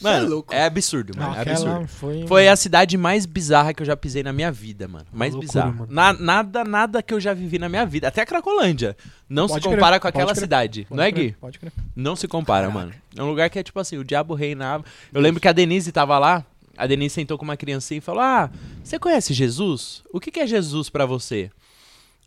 Mano, 0.02 0.26
é 0.26 0.30
louco. 0.30 0.54
é 0.54 0.66
absurdo, 0.66 1.14
mano. 1.16 1.30
Não, 1.30 1.38
é 1.38 1.42
absurdo. 1.42 1.88
foi... 1.88 2.26
Foi 2.28 2.48
a 2.48 2.56
cidade 2.56 2.98
mais 2.98 3.28
bizarra 3.28 3.72
que 3.72 3.84
eu 3.84 3.86
já 3.86 3.96
pisei 3.96 4.24
na 4.24 4.34
minha 4.34 4.52
vida, 4.52 4.88
mano. 4.88 5.06
Mais 5.14 5.32
loucura, 5.32 5.66
bizarra. 5.66 5.72
mano. 5.72 5.88
Na- 5.92 6.14
nada, 6.14 6.64
nada 6.64 7.04
que 7.04 7.14
eu 7.14 7.20
já 7.20 7.36
vivi 7.36 7.60
na 7.60 7.70
minha 7.70 7.86
vida. 7.86 8.08
Até 8.08 8.22
a 8.22 8.26
Cracolândia. 8.26 8.98
Não 9.30 9.48
Pode 9.48 9.62
se 9.62 9.68
crer, 9.68 9.76
compara 9.78 10.00
com 10.00 10.08
pode 10.08 10.18
aquela 10.18 10.32
crer, 10.34 10.42
cidade. 10.42 10.86
Pode 10.90 10.98
não 10.98 11.04
é, 11.04 11.12
crer, 11.12 11.24
Gui? 11.26 11.36
Pode 11.40 11.60
crer. 11.60 11.72
Não 11.96 12.16
se 12.16 12.28
compara, 12.28 12.68
mano. 12.72 12.92
É 13.16 13.22
um 13.22 13.28
lugar 13.28 13.48
que 13.52 13.60
é 13.60 13.64
tipo 13.64 13.80
assim, 13.80 13.98
o 13.98 14.04
diabo 14.04 14.34
reinava. 14.34 14.84
Eu 15.14 15.22
lembro 15.22 15.40
que 15.40 15.48
a 15.48 15.52
Denise 15.54 15.92
tava 15.92 16.18
lá, 16.18 16.44
a 16.76 16.88
Denise 16.88 17.14
sentou 17.14 17.38
com 17.38 17.44
uma 17.44 17.56
criancinha 17.58 18.00
e 18.00 18.02
falou: 18.02 18.22
Ah, 18.22 18.50
você 18.84 18.98
conhece 18.98 19.36
Jesus? 19.36 20.02
O 20.12 20.20
que, 20.20 20.32
que 20.32 20.40
é 20.40 20.48
Jesus 20.48 20.90
pra 20.90 21.06
você? 21.06 21.52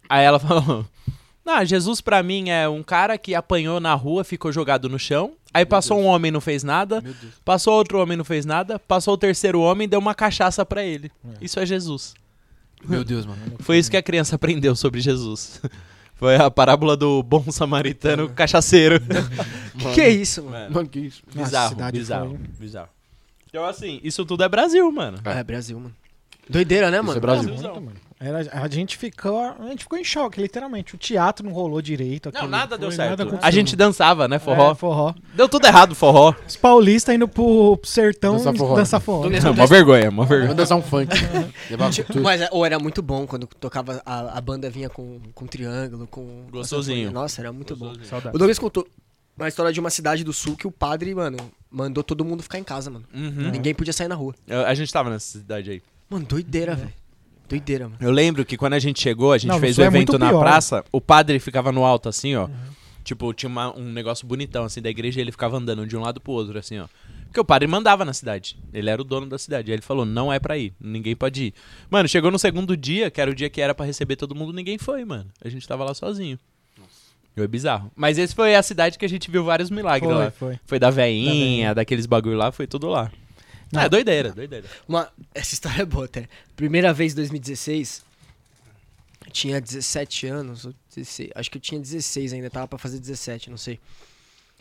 Aí 0.08 0.24
ela 0.24 0.38
falou: 0.38 0.86
Não, 1.44 1.64
Jesus 1.64 2.00
pra 2.00 2.22
mim 2.22 2.48
é 2.50 2.68
um 2.68 2.82
cara 2.82 3.18
que 3.18 3.34
apanhou 3.34 3.78
na 3.78 3.94
rua, 3.94 4.24
ficou 4.24 4.50
jogado 4.50 4.88
no 4.88 4.98
chão. 4.98 5.32
Aí 5.52 5.64
passou 5.66 6.00
um 6.00 6.04
homem, 6.06 6.30
não 6.32 6.40
fez 6.40 6.62
nada. 6.64 7.00
Meu 7.00 7.12
Deus. 7.12 7.34
Passou 7.44 7.74
outro 7.74 8.00
homem, 8.00 8.16
não 8.16 8.24
fez 8.24 8.44
nada. 8.46 8.78
Passou 8.78 9.14
o 9.14 9.18
terceiro 9.18 9.60
homem, 9.60 9.88
deu 9.88 10.00
uma 10.00 10.14
cachaça 10.14 10.64
pra 10.64 10.82
ele. 10.82 11.12
Isso 11.40 11.60
é 11.60 11.66
Jesus. 11.66 12.14
Meu 12.84 13.04
Deus, 13.04 13.24
mano. 13.26 13.40
Foi 13.60 13.78
isso 13.78 13.90
que 13.90 13.96
a 13.96 14.02
criança 14.02 14.36
aprendeu 14.36 14.74
sobre 14.74 15.00
Jesus. 15.00 15.60
Foi 16.16 16.36
a 16.36 16.50
parábola 16.50 16.96
do 16.96 17.22
bom 17.22 17.44
samaritano 17.50 18.28
cachaceiro. 18.30 19.00
Que 19.76 19.92
que 19.94 20.00
é 20.00 20.08
isso, 20.08 20.42
mano? 20.44 20.72
Mano, 20.74 20.88
que 20.88 21.00
isso? 21.00 21.20
Nossa, 21.34 21.44
Bizarro, 21.48 21.68
cidade 21.70 21.98
bizarro, 21.98 22.28
foi- 22.30 22.38
bizarro. 22.60 22.88
Então, 23.48 23.64
assim, 23.64 24.00
isso 24.04 24.24
tudo 24.24 24.44
é 24.44 24.48
Brasil, 24.48 24.90
mano. 24.92 25.18
É, 25.24 25.42
Brasil, 25.42 25.78
mano. 25.80 25.94
Doideira, 26.48 26.90
né, 26.92 26.98
Isso 26.98 27.06
mano? 27.06 27.18
é 27.18 27.20
Brasil. 27.20 27.48
Muito, 27.54 27.64
mano. 27.64 27.92
Era, 27.92 28.03
a 28.52 28.68
gente 28.68 28.96
ficou, 28.96 29.40
a 29.40 29.68
gente 29.68 29.82
ficou 29.84 29.98
em 29.98 30.04
choque, 30.04 30.40
literalmente. 30.40 30.94
O 30.94 30.98
teatro 30.98 31.44
não 31.44 31.52
rolou 31.52 31.82
direito. 31.82 32.30
Não, 32.32 32.40
aquele- 32.40 32.50
nada 32.50 32.78
deu 32.78 32.90
certo. 32.92 33.24
nada 33.24 33.38
a 33.42 33.50
gente 33.50 33.74
dançava, 33.76 34.26
né, 34.28 34.38
forró. 34.38 34.72
É, 34.72 34.74
forró. 34.74 35.14
Deu 35.34 35.48
tudo 35.48 35.66
errado, 35.66 35.94
forró. 35.94 36.34
Os 36.46 36.56
paulistas 36.56 37.14
indo 37.14 37.26
pro, 37.28 37.78
sertão 37.84 38.36
Dançar 38.36 38.56
forró. 38.56 38.76
dançar 38.76 39.00
forró. 39.00 39.28
Mesmo 39.28 39.52
Mó 39.54 39.66
vergonha, 39.66 40.10
mó 40.10 40.24
vergonha. 40.24 40.54
Dançar 40.54 40.78
um 40.78 40.82
funk. 40.82 41.10
Tudo. 42.06 42.22
Mas 42.22 42.40
é, 42.40 42.48
ou 42.52 42.64
era 42.64 42.78
muito 42.78 43.02
bom 43.02 43.26
quando 43.26 43.46
tocava, 43.46 44.00
a, 44.04 44.38
a 44.38 44.40
banda 44.40 44.68
vinha 44.70 44.88
com, 44.88 45.20
com 45.34 45.46
triângulo, 45.46 46.06
com... 46.06 46.46
Gostosinho. 46.50 47.10
Nossa, 47.10 47.40
era 47.40 47.52
muito 47.52 47.74
bom. 47.76 47.92
Saudade. 48.04 48.34
O 48.34 48.38
Douglas 48.38 48.58
contou 48.58 48.86
uma 49.36 49.48
história 49.48 49.72
de 49.72 49.80
uma 49.80 49.90
cidade 49.90 50.22
do 50.22 50.32
sul 50.32 50.56
que 50.56 50.66
o 50.66 50.70
padre, 50.70 51.14
mano, 51.14 51.38
mandou 51.70 52.04
todo 52.04 52.24
mundo 52.24 52.42
ficar 52.42 52.58
em 52.58 52.64
casa, 52.64 52.90
mano. 52.90 53.04
Uhum. 53.12 53.50
Ninguém 53.50 53.74
podia 53.74 53.92
sair 53.92 54.08
na 54.08 54.14
rua. 54.14 54.34
Eu- 54.46 54.64
A 54.66 54.74
gente 54.74 54.92
tava 54.92 55.10
nessa 55.10 55.38
cidade 55.38 55.70
aí. 55.70 55.82
Mano, 56.08 56.24
doideira, 56.24 56.74
velho. 56.76 56.92
Doideira, 57.48 57.84
mano. 57.84 57.98
Eu 58.00 58.10
lembro 58.10 58.44
que 58.44 58.56
quando 58.56 58.72
a 58.74 58.78
gente 58.78 59.00
chegou, 59.00 59.32
a 59.32 59.38
gente 59.38 59.50
Não, 59.50 59.60
fez 59.60 59.76
o 59.78 59.82
é 59.82 59.86
evento 59.86 60.18
na 60.18 60.28
pior. 60.30 60.40
praça, 60.40 60.84
o 60.90 61.00
padre 61.00 61.38
ficava 61.38 61.70
no 61.70 61.84
alto, 61.84 62.08
assim, 62.08 62.34
ó. 62.34 62.48
Tipo, 63.04 63.34
tinha 63.34 63.50
uma- 63.50 63.76
um 63.78 63.92
negócio 63.92 64.26
bonitão, 64.26 64.64
assim, 64.64 64.80
da 64.80 64.88
igreja, 64.88 65.20
e 65.20 65.22
ele 65.22 65.30
ficava 65.30 65.58
andando 65.58 65.86
de 65.86 65.94
um 65.96 66.00
lado 66.00 66.20
pro 66.20 66.32
outro, 66.32 66.58
assim, 66.58 66.78
ó. 66.78 66.86
Porque 67.26 67.38
o 67.38 67.44
padre 67.44 67.66
mandava 67.68 68.04
na 68.04 68.14
cidade. 68.14 68.56
Ele 68.72 68.88
era 68.88 69.02
o 69.02 69.04
dono 69.04 69.26
da 69.26 69.36
cidade. 69.38 69.70
Aí 69.70 69.74
ele 69.74 69.82
falou: 69.82 70.06
não 70.06 70.32
é 70.32 70.38
pra 70.38 70.56
ir, 70.56 70.72
ninguém 70.80 71.14
pode 71.14 71.46
ir. 71.46 71.54
Mano, 71.90 72.08
chegou 72.08 72.30
no 72.30 72.38
segundo 72.38 72.74
dia, 72.76 73.10
que 73.10 73.20
era 73.20 73.30
o 73.30 73.34
dia 73.34 73.50
que 73.50 73.60
era 73.60 73.74
pra 73.74 73.84
receber 73.84 74.16
todo 74.16 74.34
mundo, 74.34 74.52
ninguém 74.52 74.78
foi, 74.78 75.04
mano. 75.04 75.26
A 75.44 75.48
gente 75.48 75.66
tava 75.68 75.84
lá 75.84 75.92
sozinho. 75.92 76.38
Foi 77.36 77.48
bizarro. 77.48 77.90
Mas 77.96 78.16
esse 78.16 78.32
foi 78.34 78.54
a 78.54 78.62
cidade 78.62 78.96
que 78.96 79.04
a 79.04 79.08
gente 79.08 79.28
viu 79.28 79.42
vários 79.44 79.68
milagres 79.68 80.08
Foi, 80.12 80.24
lá. 80.24 80.30
foi. 80.30 80.58
Foi 80.64 80.78
da 80.78 80.88
veinha, 80.90 81.74
daqueles 81.74 82.06
bagulho 82.06 82.36
lá, 82.36 82.52
foi 82.52 82.66
tudo 82.68 82.86
lá. 82.86 83.10
Não. 83.74 83.82
É, 83.82 83.88
doideira, 83.88 84.30
doideira. 84.32 84.66
Uma, 84.88 85.12
essa 85.34 85.52
história 85.52 85.82
é 85.82 85.84
boa 85.84 86.04
até. 86.04 86.28
Primeira 86.54 86.92
vez 86.92 87.12
em 87.12 87.16
2016, 87.16 88.04
eu 89.26 89.32
tinha 89.32 89.60
17 89.60 90.26
anos, 90.28 90.64
ou 90.64 90.74
16, 90.94 91.30
acho 91.34 91.50
que 91.50 91.58
eu 91.58 91.62
tinha 91.62 91.80
16 91.80 92.32
ainda, 92.32 92.48
tava 92.48 92.68
pra 92.68 92.78
fazer 92.78 93.00
17, 93.00 93.50
não 93.50 93.56
sei. 93.56 93.80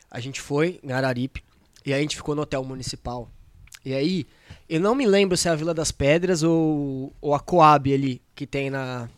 A 0.09 0.19
gente 0.19 0.41
foi 0.41 0.79
em 0.83 0.91
Araripe, 0.91 1.43
e 1.85 1.93
aí 1.93 1.99
a 1.99 2.01
gente 2.01 2.15
ficou 2.15 2.33
no 2.33 2.41
hotel 2.41 2.63
municipal. 2.63 3.29
E 3.85 3.93
aí, 3.93 4.25
eu 4.67 4.79
não 4.79 4.95
me 4.95 5.05
lembro 5.05 5.37
se 5.37 5.47
é 5.47 5.51
a 5.51 5.55
Vila 5.55 5.73
das 5.73 5.91
Pedras 5.91 6.41
ou, 6.41 7.13
ou 7.21 7.35
a 7.35 7.39
Coab 7.39 7.93
ali, 7.93 8.21
que 8.33 8.47
tem 8.47 8.69
na, 8.69 9.09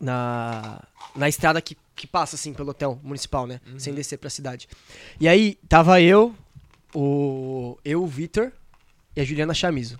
na, 0.00 0.82
na 1.14 1.28
estrada 1.28 1.60
que, 1.60 1.76
que 1.94 2.06
passa 2.06 2.36
assim 2.36 2.54
pelo 2.54 2.70
hotel 2.70 2.98
municipal, 3.02 3.46
né? 3.46 3.60
Sem 3.76 3.92
descer 3.92 4.18
pra 4.18 4.30
cidade. 4.30 4.68
E 5.20 5.28
aí, 5.28 5.58
tava 5.68 6.00
eu, 6.00 6.34
o, 6.94 7.76
eu, 7.84 8.02
o 8.02 8.06
Vitor 8.06 8.52
e 9.16 9.20
a 9.20 9.24
Juliana 9.24 9.54
Chamizo. 9.54 9.98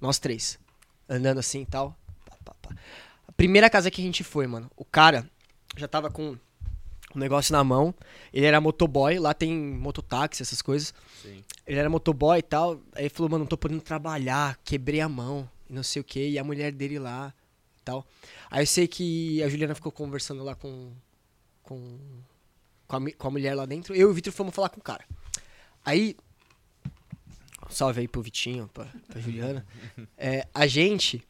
Nós 0.00 0.18
três. 0.18 0.58
Andando 1.08 1.38
assim 1.38 1.62
e 1.62 1.66
tal. 1.66 1.96
Pá, 2.26 2.36
pá, 2.44 2.54
pá. 2.62 2.76
A 3.26 3.32
primeira 3.32 3.70
casa 3.70 3.90
que 3.90 4.02
a 4.02 4.04
gente 4.04 4.22
foi, 4.22 4.46
mano, 4.46 4.70
o 4.76 4.84
cara 4.84 5.28
já 5.76 5.88
tava 5.88 6.10
com 6.10 6.36
um 7.14 7.18
negócio 7.18 7.52
na 7.52 7.64
mão. 7.64 7.94
Ele 8.32 8.46
era 8.46 8.60
motoboy, 8.60 9.18
lá 9.18 9.32
tem 9.32 9.56
mototáxi, 9.56 10.42
essas 10.42 10.60
coisas. 10.60 10.94
Sim. 11.22 11.42
Ele 11.66 11.78
era 11.78 11.88
motoboy 11.88 12.38
e 12.38 12.42
tal. 12.42 12.80
Aí 12.94 13.04
ele 13.04 13.08
falou, 13.08 13.30
mano, 13.30 13.44
não 13.44 13.48
tô 13.48 13.56
podendo 13.56 13.80
trabalhar, 13.80 14.58
quebrei 14.62 15.00
a 15.00 15.08
mão, 15.08 15.48
e 15.68 15.72
não 15.72 15.82
sei 15.82 16.00
o 16.00 16.04
que. 16.04 16.28
E 16.28 16.38
a 16.38 16.44
mulher 16.44 16.72
dele 16.72 16.98
lá 16.98 17.32
e 17.78 17.82
tal. 17.82 18.06
Aí 18.50 18.62
eu 18.62 18.66
sei 18.66 18.86
que 18.86 19.42
a 19.42 19.48
Juliana 19.48 19.74
ficou 19.74 19.90
conversando 19.90 20.44
lá 20.44 20.54
com. 20.54 20.92
com. 21.62 21.98
com 22.86 22.96
a, 22.96 23.12
com 23.12 23.28
a 23.28 23.30
mulher 23.30 23.54
lá 23.54 23.64
dentro. 23.64 23.94
Eu 23.94 24.08
e 24.08 24.10
o 24.10 24.14
Vitor 24.14 24.32
fomos 24.32 24.54
falar 24.54 24.68
com 24.68 24.80
o 24.80 24.84
cara. 24.84 25.04
Aí. 25.84 26.16
Salve 27.68 28.00
aí 28.00 28.08
pro 28.08 28.22
Vitinho, 28.22 28.68
pra, 28.72 28.86
pra 29.08 29.20
Juliana. 29.20 29.66
É, 30.16 30.46
a 30.54 30.66
gente 30.66 31.22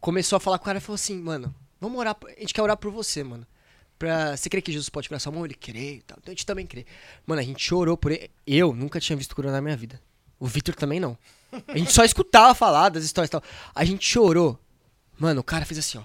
começou 0.00 0.36
a 0.36 0.40
falar 0.40 0.58
com 0.58 0.64
o 0.64 0.66
cara 0.66 0.78
e 0.78 0.80
falou 0.80 0.94
assim, 0.94 1.18
mano, 1.18 1.54
vamos 1.80 1.98
orar. 1.98 2.16
A 2.24 2.40
gente 2.40 2.54
quer 2.54 2.62
orar 2.62 2.76
por 2.76 2.90
você, 2.90 3.22
mano. 3.22 3.46
Pra, 3.98 4.36
você 4.36 4.50
crê 4.50 4.60
que 4.60 4.72
Jesus 4.72 4.88
pode 4.88 5.08
curar 5.08 5.20
sua 5.20 5.32
mão? 5.32 5.44
Ele 5.44 5.54
crê 5.54 5.94
e 5.96 6.02
tal. 6.02 6.18
Então 6.20 6.32
a 6.32 6.34
gente 6.34 6.44
também 6.44 6.66
crê. 6.66 6.84
Mano, 7.26 7.40
a 7.40 7.44
gente 7.44 7.62
chorou 7.62 7.96
por 7.96 8.12
ele. 8.12 8.30
Eu 8.46 8.74
nunca 8.74 9.00
tinha 9.00 9.16
visto 9.16 9.34
cura 9.34 9.50
na 9.50 9.60
minha 9.60 9.76
vida. 9.76 10.00
O 10.38 10.46
Vitor 10.46 10.74
também 10.74 10.98
não. 10.98 11.16
A 11.68 11.78
gente 11.78 11.92
só 11.92 12.04
escutava 12.04 12.54
falar 12.54 12.88
das 12.88 13.04
histórias 13.04 13.28
e 13.28 13.32
tal. 13.32 13.42
A 13.74 13.84
gente 13.84 14.04
chorou. 14.04 14.58
Mano, 15.18 15.40
o 15.40 15.44
cara 15.44 15.64
fez 15.64 15.78
assim, 15.78 15.98
ó. 15.98 16.04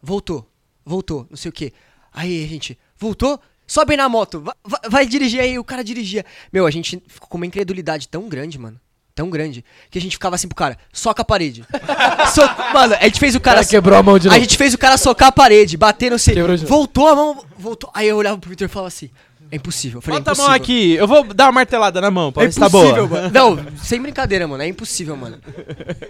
Voltou, 0.00 0.50
voltou, 0.82 1.26
não 1.28 1.36
sei 1.36 1.50
o 1.50 1.52
que. 1.52 1.74
Aí 2.10 2.46
gente, 2.46 2.78
voltou? 2.96 3.38
Sobe 3.70 3.96
na 3.96 4.08
moto, 4.08 4.40
vai, 4.64 4.80
vai- 4.90 5.06
dirigir 5.06 5.40
aí. 5.40 5.56
O 5.56 5.62
cara 5.62 5.84
dirigia. 5.84 6.24
Meu, 6.52 6.66
a 6.66 6.72
gente 6.72 7.00
ficou 7.06 7.28
com 7.28 7.36
uma 7.36 7.46
incredulidade 7.46 8.08
tão 8.08 8.28
grande, 8.28 8.58
mano. 8.58 8.80
Tão 9.14 9.30
grande. 9.30 9.64
Que 9.88 9.96
a 9.96 10.00
gente 10.00 10.12
ficava 10.16 10.34
assim 10.34 10.48
pro 10.48 10.56
cara, 10.56 10.76
soca 10.92 11.22
a 11.22 11.24
parede. 11.24 11.64
So- 12.34 12.42
mano, 12.74 12.96
a 13.00 13.04
gente 13.04 13.20
fez 13.20 13.36
o 13.36 13.40
cara. 13.40 13.58
Cara, 13.58 13.68
quebrou 13.68 13.96
a 13.96 14.02
mão 14.02 14.18
de 14.18 14.26
A 14.26 14.32
novo. 14.32 14.40
gente 14.42 14.56
fez 14.56 14.74
o 14.74 14.78
cara 14.78 14.96
socar 14.98 15.28
a 15.28 15.32
parede, 15.32 15.76
bater 15.76 16.10
no 16.10 16.18
novo. 16.18 16.66
Voltou 16.66 17.06
a 17.06 17.14
mão, 17.14 17.44
voltou. 17.56 17.88
Aí 17.94 18.08
eu 18.08 18.16
olhava 18.16 18.38
pro 18.38 18.50
Vitor 18.50 18.64
e 18.66 18.68
falava 18.68 18.88
assim: 18.88 19.08
é 19.52 19.56
impossível. 19.56 19.98
Eu 19.98 20.02
falei, 20.02 20.20
Bota 20.20 20.30
a 20.30 20.34
é 20.34 20.36
mão 20.36 20.46
impossível. 20.56 20.76
aqui, 20.76 20.92
eu 20.94 21.06
vou 21.08 21.34
dar 21.34 21.46
uma 21.46 21.52
martelada 21.52 22.00
na 22.00 22.10
mão, 22.10 22.30
pra 22.32 22.42
É 22.44 22.46
ver 22.46 22.52
se 22.52 22.60
tá 22.60 22.68
boa. 22.68 22.84
impossível, 22.84 23.08
mano. 23.08 23.30
Não, 23.34 23.58
sem 23.82 24.00
brincadeira, 24.00 24.46
mano. 24.46 24.62
É 24.62 24.66
impossível, 24.68 25.16
mano. 25.16 25.38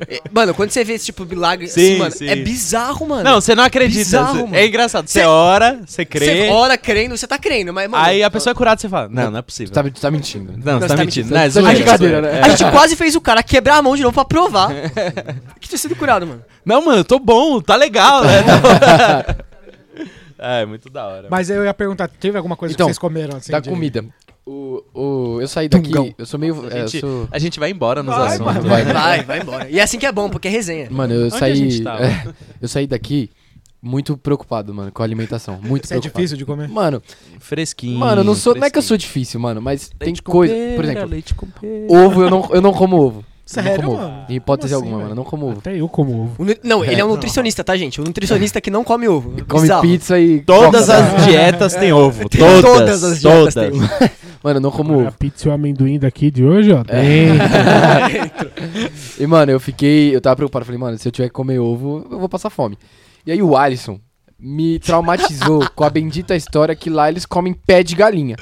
É- 0.08 0.20
Mano, 0.32 0.54
quando 0.54 0.70
você 0.70 0.84
vê 0.84 0.92
esse 0.94 1.06
tipo 1.06 1.24
de 1.24 1.34
milagre, 1.34 1.66
Sim, 1.68 1.80
assim, 1.80 1.98
mano, 1.98 2.10
sim. 2.12 2.28
é 2.28 2.36
bizarro, 2.36 3.06
mano. 3.08 3.24
Não, 3.24 3.40
você 3.40 3.54
não 3.54 3.64
acredita. 3.64 3.98
Bizarro, 4.04 4.36
Cê- 4.36 4.42
mano. 4.44 4.56
é 4.56 4.66
engraçado. 4.66 5.08
Você 5.08 5.20
Cê- 5.20 5.26
ora, 5.26 5.80
você 5.86 6.04
crê. 6.04 6.24
Você 6.26 6.48
ora 6.50 6.78
crendo, 6.78 7.16
você 7.16 7.26
tá 7.26 7.38
crendo, 7.38 7.72
mas, 7.72 7.88
mano. 7.90 8.04
Aí 8.04 8.22
a 8.22 8.30
pessoa 8.30 8.52
é 8.52 8.54
curada 8.54 8.80
você 8.80 8.88
fala: 8.88 9.08
Não, 9.08 9.30
não 9.30 9.38
é 9.38 9.42
possível. 9.42 9.72
Tu 9.72 9.74
tá, 9.74 9.82
tu 9.82 10.00
tá 10.00 10.10
mentindo. 10.10 10.52
Não, 10.56 10.78
você 10.78 10.80
você 10.80 10.88
tá 10.88 10.94
tá 10.96 11.04
mentindo. 11.04 11.26
mentindo. 11.28 11.34
Não, 11.34 11.40
é 11.40 11.50
Tá 11.50 11.72
brincadeira, 11.72 12.20
zoeira. 12.20 12.40
né? 12.40 12.40
A 12.44 12.48
gente 12.50 12.70
quase 12.70 12.94
fez 12.96 13.14
o 13.16 13.20
cara 13.20 13.42
quebrar 13.42 13.76
a 13.76 13.82
mão 13.82 13.96
de 13.96 14.02
novo 14.02 14.14
pra 14.14 14.24
provar 14.24 14.70
que 15.60 15.68
tinha 15.68 15.78
sido 15.78 15.96
curado, 15.96 16.26
mano. 16.26 16.42
Não, 16.64 16.84
mano, 16.84 16.98
eu 16.98 17.04
tô 17.04 17.18
bom, 17.18 17.60
tá 17.60 17.74
legal, 17.76 18.22
né? 18.24 18.44
é, 20.40 20.66
muito 20.66 20.88
da 20.90 21.06
hora. 21.06 21.28
Mas 21.30 21.50
eu 21.50 21.64
ia 21.64 21.74
perguntar, 21.74 22.08
teve 22.08 22.36
alguma 22.36 22.56
coisa 22.56 22.74
Então, 22.74 22.86
que 22.86 22.92
vocês 22.92 22.98
comeram 22.98 23.36
assim? 23.36 23.52
Da 23.52 23.60
de- 23.60 23.68
comida. 23.68 24.04
O, 24.46 24.82
o, 24.94 25.40
eu 25.40 25.46
saí 25.46 25.68
daqui. 25.68 25.84
Tungão. 25.90 26.12
Eu 26.18 26.26
sou 26.26 26.40
meio. 26.40 26.54
a, 26.66 26.74
é, 26.74 26.82
eu 26.82 26.88
gente, 26.88 27.00
sou- 27.00 27.28
a 27.30 27.38
gente 27.38 27.60
vai 27.60 27.70
embora 27.70 28.02
nos 28.02 28.14
Vai, 28.14 28.26
assuntos. 28.28 28.46
mano. 28.54 28.68
vai. 28.68 28.84
Vai, 28.84 29.22
vai 29.22 29.40
embora. 29.40 29.68
E 29.70 29.78
é 29.78 29.82
assim 29.82 29.98
que 29.98 30.06
é 30.06 30.10
bom, 30.12 30.28
porque 30.30 30.48
é 30.48 30.50
resenha. 30.50 30.88
Mano, 30.90 31.14
eu 31.14 31.26
Onde 31.26 31.34
a 31.36 31.38
saí. 31.38 31.54
gente 31.56 31.82
tava? 31.84 32.02
é, 32.04 32.26
eu 32.60 32.66
saí 32.66 32.86
daqui 32.86 33.30
muito 33.82 34.16
preocupado, 34.16 34.74
mano, 34.74 34.90
com 34.90 35.02
a 35.02 35.04
alimentação. 35.06 35.58
Muito 35.62 35.84
Isso 35.84 35.94
é 35.94 35.96
preocupado. 35.98 36.18
difícil 36.22 36.36
de 36.36 36.44
comer? 36.44 36.68
Mano, 36.68 37.02
Fresquinho. 37.38 37.98
mano, 37.98 38.24
não 38.24 38.34
sou. 38.34 38.54
Não 38.54 38.64
é 38.64 38.70
que 38.70 38.78
eu 38.78 38.82
sou 38.82 38.96
fresquinho. 38.96 39.20
difícil, 39.22 39.40
mano, 39.40 39.60
mas 39.62 39.88
tem 39.98 40.06
Leite 40.08 40.22
com 40.22 40.32
coisa. 40.32 40.52
pera, 40.52 40.76
Por 40.76 40.84
exemplo, 40.84 41.18
ovo 41.88 42.22
eu 42.22 42.30
não, 42.30 42.48
eu 42.52 42.60
não 42.60 42.72
como 42.72 42.96
ovo. 42.96 43.24
Sério, 43.52 43.70
não 43.82 43.88
como 43.90 43.96
mano? 43.96 44.08
ovo. 44.20 44.26
Em 44.32 44.34
hipótese 44.36 44.74
assim, 44.74 44.84
alguma, 44.84 45.02
mano. 45.02 45.14
Não 45.14 45.24
como 45.24 45.46
ovo. 45.48 45.58
Até 45.58 45.76
eu 45.76 45.88
como 45.88 46.22
ovo. 46.22 46.34
O 46.38 46.44
nu- 46.44 46.54
Não, 46.62 46.84
ele 46.84 47.00
é 47.00 47.04
um 47.04 47.08
nutricionista, 47.08 47.64
tá, 47.64 47.76
gente? 47.76 48.00
O 48.00 48.04
nutricionista 48.04 48.60
que 48.60 48.70
não 48.70 48.84
come 48.84 49.08
ovo. 49.08 49.30
Come 49.48 49.62
Bizarro. 49.62 49.82
pizza 49.82 50.18
e. 50.20 50.40
Todas 50.40 50.86
Coca. 50.86 50.98
as 50.98 51.24
dietas 51.26 51.74
têm 51.74 51.92
ovo. 51.92 52.28
Tem 52.30 52.40
Todas, 52.40 52.62
todas 52.62 53.04
as 53.04 53.20
dietas 53.20 53.54
todas. 53.54 53.70
têm 53.98 54.10
Mano, 54.42 54.56
eu 54.56 54.60
não 54.62 54.70
como 54.70 54.94
A 54.94 54.96
ovo. 55.08 55.12
pizza 55.18 55.48
e 55.48 55.50
o 55.50 55.54
amendoim 55.54 55.98
daqui 55.98 56.30
de 56.30 56.44
hoje, 56.44 56.72
ó. 56.72 56.82
É. 56.88 58.50
E, 59.18 59.26
mano, 59.26 59.52
eu 59.52 59.60
fiquei. 59.60 60.14
Eu 60.14 60.20
tava 60.20 60.36
preocupado. 60.36 60.64
Falei, 60.64 60.78
mano, 60.80 60.96
se 60.98 61.06
eu 61.06 61.12
tiver 61.12 61.28
que 61.28 61.34
comer 61.34 61.58
ovo, 61.58 62.06
eu 62.10 62.18
vou 62.18 62.28
passar 62.28 62.48
fome. 62.50 62.78
E 63.26 63.32
aí 63.32 63.42
o 63.42 63.56
Alisson 63.56 63.98
me 64.42 64.78
traumatizou 64.78 65.68
com 65.76 65.84
a 65.84 65.90
bendita 65.90 66.34
história 66.34 66.74
que 66.74 66.88
lá 66.88 67.08
eles 67.08 67.26
comem 67.26 67.52
pé 67.52 67.82
de 67.82 67.94
galinha. 67.94 68.36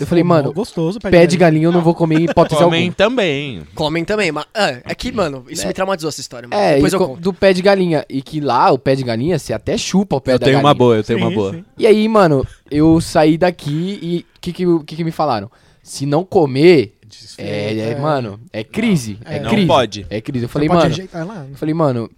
Eu 0.00 0.06
falei, 0.06 0.24
mano, 0.24 0.52
gostoso, 0.52 0.98
pé 0.98 1.26
de 1.26 1.36
galinha 1.36 1.64
eu 1.66 1.72
não 1.72 1.82
vou 1.82 1.94
comer 1.94 2.20
em 2.20 2.24
hipótese 2.24 2.60
Comem 2.62 2.80
alguma. 2.80 2.94
também. 2.94 3.62
Comem 3.74 4.04
também, 4.04 4.32
mas. 4.32 4.44
Ah, 4.54 4.80
é 4.84 4.94
que, 4.94 5.12
mano, 5.12 5.44
isso 5.48 5.66
me 5.66 5.72
traumatizou 5.72 6.08
essa 6.08 6.20
história, 6.20 6.48
mano. 6.48 6.60
É, 6.62 6.74
Depois 6.74 6.92
e 6.92 6.96
eu 6.96 7.00
co- 7.00 7.08
conto. 7.08 7.20
do 7.20 7.32
pé 7.32 7.52
de 7.52 7.60
galinha. 7.62 8.04
E 8.08 8.22
que 8.22 8.40
lá, 8.40 8.70
o 8.70 8.78
pé 8.78 8.94
de 8.94 9.02
galinha, 9.02 9.38
você 9.38 9.52
até 9.52 9.76
chupa 9.76 10.16
o 10.16 10.20
pé 10.20 10.32
Eu 10.34 10.38
da 10.38 10.44
tenho 10.46 10.56
galinha. 10.56 10.66
uma 10.68 10.74
boa, 10.74 10.96
eu 10.96 11.04
tenho 11.04 11.18
uma 11.18 11.28
Sim, 11.28 11.34
boa. 11.34 11.52
sim. 11.52 11.64
E 11.78 11.86
aí, 11.86 12.08
mano, 12.08 12.46
eu 12.70 13.00
saí 13.00 13.36
daqui 13.36 13.98
e 14.02 14.26
o 14.36 14.40
que 14.40 14.52
que, 14.52 14.64
que 14.86 14.96
que 14.96 15.04
me 15.04 15.10
falaram? 15.12 15.50
Se 15.82 16.06
não 16.06 16.24
comer, 16.24 16.94
é, 17.36 17.74
é, 17.74 17.78
É. 17.90 17.98
mano, 17.98 18.40
é 18.52 18.64
crise. 18.64 19.18
É, 19.24 19.40
Não 19.40 19.50
crise. 19.50 19.66
pode. 19.66 20.06
É 20.08 20.20
crise. 20.20 20.44
Eu 20.46 20.48
falei, 20.48 20.68
pode 20.68 20.78
mano, 20.78 20.90
rejeitar 20.90 21.26
lá? 21.26 21.46
eu 21.50 21.56
falei, 21.56 21.74
mano, 21.74 22.10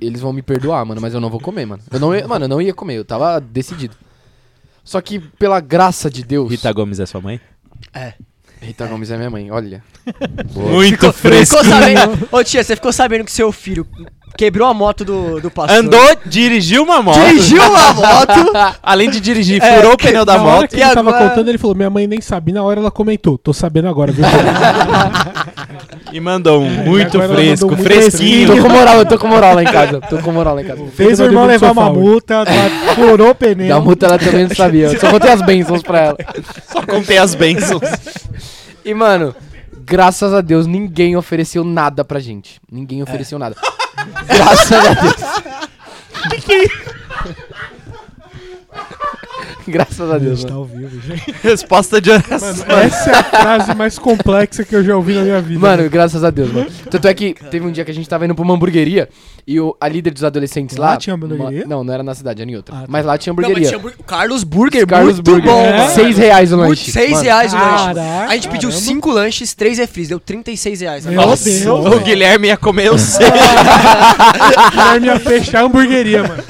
eles 0.00 0.20
vão 0.20 0.32
me 0.32 0.42
perdoar, 0.42 0.84
mano, 0.84 1.00
mas 1.00 1.14
eu 1.14 1.20
não 1.20 1.30
vou 1.30 1.40
comer, 1.40 1.66
mano. 1.66 1.82
Eu 1.90 1.98
não 1.98 2.14
ia, 2.14 2.26
mano, 2.26 2.44
eu 2.44 2.48
não 2.48 2.60
ia 2.60 2.74
comer, 2.74 2.96
eu 2.96 3.04
tava 3.04 3.40
decidido. 3.40 3.96
Só 4.84 5.00
que, 5.00 5.18
pela 5.18 5.60
graça 5.60 6.10
de 6.10 6.24
Deus. 6.24 6.50
Rita 6.50 6.72
Gomes 6.72 7.00
é 7.00 7.06
sua 7.06 7.20
mãe? 7.20 7.40
É. 7.92 8.14
Rita 8.60 8.86
Gomes 8.86 9.10
é 9.10 9.16
minha 9.16 9.30
mãe, 9.30 9.50
olha. 9.50 9.82
Muito 10.54 11.12
Ficou 11.12 11.64
sabendo. 11.64 12.28
Ô 12.30 12.44
tia, 12.44 12.62
você 12.62 12.76
ficou 12.76 12.92
sabendo 12.92 13.24
que 13.24 13.32
seu 13.32 13.50
filho 13.52 13.86
quebrou 14.36 14.68
a 14.68 14.74
moto 14.74 15.04
do, 15.04 15.40
do 15.40 15.50
pastor. 15.50 15.76
Andou, 15.78 16.16
dirigiu 16.26 16.82
uma 16.82 17.02
moto. 17.02 17.18
Dirigiu 17.20 17.62
uma 17.62 17.92
moto. 17.94 18.52
Além 18.82 19.10
de 19.10 19.20
dirigir, 19.20 19.62
É, 19.62 19.76
furou 19.76 19.92
o 19.94 19.96
pneu 19.96 20.24
da 20.24 20.36
na 20.36 20.42
hora 20.44 20.60
moto. 20.62 20.70
que 20.70 20.76
E 20.76 20.82
ele 20.82 20.94
tava 20.94 21.10
agora- 21.10 21.28
contando, 21.30 21.48
ele 21.48 21.58
falou: 21.58 21.76
Minha 21.76 21.90
mãe 21.90 22.06
nem 22.06 22.20
sabe. 22.20 22.52
Na 22.52 22.62
hora 22.62 22.80
ela 22.80 22.90
comentou: 22.90 23.36
Tô 23.38 23.52
sabendo 23.52 23.88
agora, 23.88 24.12
viu? 24.12 24.24
E 26.12 26.20
mandou 26.20 26.62
um 26.62 26.70
muito 26.70 27.16
agora 27.20 27.24
ela 27.24 27.34
fresco, 27.34 27.66
mandou 27.66 27.78
muito 27.84 27.92
fresquinho. 27.94 28.46
tô 28.56 28.62
com 28.62 28.68
moral, 28.68 28.98
eu 28.98 29.06
tô 29.06 29.18
com 29.18 29.26
moral 29.26 29.54
lá 29.54 29.62
em 29.62 29.66
casa. 29.66 30.00
Tô 30.00 30.18
com 30.18 30.32
moral 30.32 30.54
lá 30.54 30.62
em 30.62 30.64
casa. 30.64 30.82
Fez 30.94 31.18
o 31.20 31.24
irmão 31.24 31.44
levar 31.46 31.72
uma 31.72 31.90
multa, 31.92 32.44
furou 32.94 33.30
o 33.30 33.34
pneu. 33.34 33.68
Da 33.68 33.80
multa 33.80 34.06
ela 34.06 34.18
também 34.18 34.46
não 34.46 34.54
sabia. 34.54 34.86
Eu 34.86 35.00
só 35.00 35.10
contei 35.10 35.30
as 35.30 35.42
bênçãos 35.42 35.82
pra 35.82 35.98
ela. 35.98 36.16
Só 36.72 36.80
contei 36.82 37.18
as 37.18 37.34
bênçãos. 37.34 37.82
E, 38.84 38.94
mano, 38.94 39.34
graças 39.84 40.32
a 40.32 40.40
Deus, 40.40 40.66
ninguém 40.66 41.16
ofereceu 41.16 41.64
nada 41.64 42.04
pra 42.04 42.20
gente. 42.20 42.60
Ninguém 42.70 43.02
ofereceu 43.02 43.38
nada. 43.38 43.56
Graças 44.26 44.72
a 44.72 44.94
Deus. 44.94 45.66
Graças 49.72 50.10
a 50.10 50.14
A 50.14 50.18
Deus, 50.18 50.40
gente 50.40 50.48
tá 50.48 50.54
mano. 50.54 50.62
ao 50.62 50.64
vivo, 50.66 51.00
gente. 51.00 51.34
Resposta 51.42 52.00
de 52.00 52.10
oração. 52.10 52.66
Essa 52.78 53.10
é 53.10 53.14
a 53.16 53.22
frase 53.24 53.74
mais 53.74 53.98
complexa 53.98 54.64
que 54.64 54.74
eu 54.74 54.82
já 54.84 54.96
ouvi 54.96 55.14
na 55.14 55.22
minha 55.22 55.40
vida. 55.40 55.58
Mano, 55.60 55.88
graças 55.90 56.22
a 56.24 56.30
Deus, 56.30 56.52
mano. 56.52 56.66
Tanto 56.90 57.08
é 57.08 57.14
que 57.14 57.34
teve 57.50 57.66
um 57.66 57.70
dia 57.72 57.84
que 57.84 57.90
a 57.90 57.94
gente 57.94 58.08
tava 58.08 58.24
indo 58.24 58.34
pra 58.34 58.44
uma 58.44 58.54
hamburgueria 58.54 59.08
e 59.46 59.60
o, 59.60 59.76
a 59.80 59.88
líder 59.88 60.12
dos 60.12 60.24
adolescentes 60.24 60.76
lá. 60.76 60.90
Lá 60.90 60.96
tinha 60.96 61.14
hamburgueria? 61.14 61.62
ma- 61.62 61.66
Não, 61.68 61.84
não 61.84 61.92
era 61.94 62.02
na 62.02 62.14
cidade, 62.14 62.42
era 62.42 62.50
em 62.50 62.56
outra. 62.56 62.74
Ah, 62.76 62.80
tá. 62.82 62.86
Mas 62.88 63.04
lá 63.06 63.18
tinha 63.18 63.32
Não, 63.32 63.36
mas 63.36 63.44
hamburgueria. 63.46 63.68
tinha 63.68 63.78
hambúrguer- 63.78 64.04
Carlos 64.06 64.44
Burger, 64.44 64.86
Carlos 64.86 65.14
muito 65.16 65.24
Burger. 65.30 65.44
bom. 65.50 65.60
É? 65.60 65.76
mano. 65.78 65.90
Seis 65.94 66.16
reais 66.18 66.52
o 66.52 66.56
lanche. 66.56 66.90
seis 66.92 67.10
Mano, 67.12 67.22
reais 67.24 67.52
o 67.52 67.56
lanche. 67.56 67.84
Caraca, 67.94 68.24
A 68.30 68.34
gente 68.34 68.48
pediu 68.48 68.68
caramba. 68.70 68.86
cinco 68.86 69.10
lanches, 69.10 69.54
três 69.54 69.78
refris, 69.78 70.08
deu 70.08 70.18
36 70.20 70.80
reais. 70.80 71.04
né? 71.04 71.10
Meu 71.12 71.20
Nossa, 71.26 71.44
Deus, 71.44 71.64
o. 71.66 72.00
Guilherme 72.00 72.48
ia 72.48 72.56
comer 72.56 72.90
o 72.92 72.98
seis. 72.98 73.30
O 74.66 74.70
Guilherme 74.70 75.06
ia 75.08 75.20
fechar 75.20 75.60
a 75.60 75.64
hamburgueria, 75.64 76.22
mano. 76.22 76.42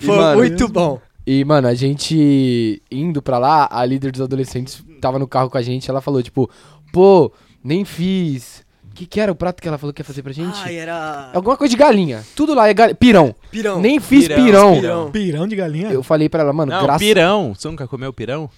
Foi 0.00 0.16
mano, 0.16 0.36
muito 0.38 0.68
bom. 0.68 1.00
E, 1.26 1.44
mano, 1.44 1.68
a 1.68 1.74
gente 1.74 2.82
indo 2.90 3.22
pra 3.22 3.38
lá, 3.38 3.68
a 3.70 3.84
líder 3.84 4.10
dos 4.12 4.20
adolescentes 4.20 4.82
tava 5.00 5.18
no 5.18 5.26
carro 5.28 5.48
com 5.50 5.56
a 5.58 5.62
gente, 5.62 5.88
ela 5.88 6.00
falou, 6.00 6.22
tipo, 6.22 6.50
pô, 6.92 7.32
Nem 7.64 7.84
fiz. 7.84 8.64
O 8.90 8.94
que, 8.94 9.06
que 9.06 9.18
era 9.20 9.30
o 9.32 9.34
prato 9.34 9.62
que 9.62 9.68
ela 9.68 9.78
falou 9.78 9.94
que 9.94 10.00
ia 10.02 10.04
fazer 10.04 10.22
pra 10.22 10.32
gente? 10.32 10.58
Ai, 10.64 10.76
era. 10.76 11.30
Alguma 11.32 11.56
coisa 11.56 11.70
de 11.70 11.76
galinha. 11.78 12.22
Tudo 12.36 12.52
lá 12.54 12.68
é 12.68 12.74
galinha. 12.74 12.94
Pirão. 12.96 13.34
Pirão. 13.50 13.80
Nem 13.80 13.98
fiz 14.00 14.26
Pirão, 14.28 14.44
pirão. 14.44 14.74
pirão. 14.74 15.10
Pirão 15.10 15.48
de 15.48 15.56
galinha? 15.56 15.90
Eu 15.92 16.02
falei 16.02 16.28
pra 16.28 16.42
ela, 16.42 16.52
mano, 16.52 16.72
Não, 16.72 16.82
graças 16.82 17.00
pirão. 17.00 17.54
Você 17.54 17.68
nunca 17.68 17.86
comeu 17.88 18.12
pirão? 18.12 18.50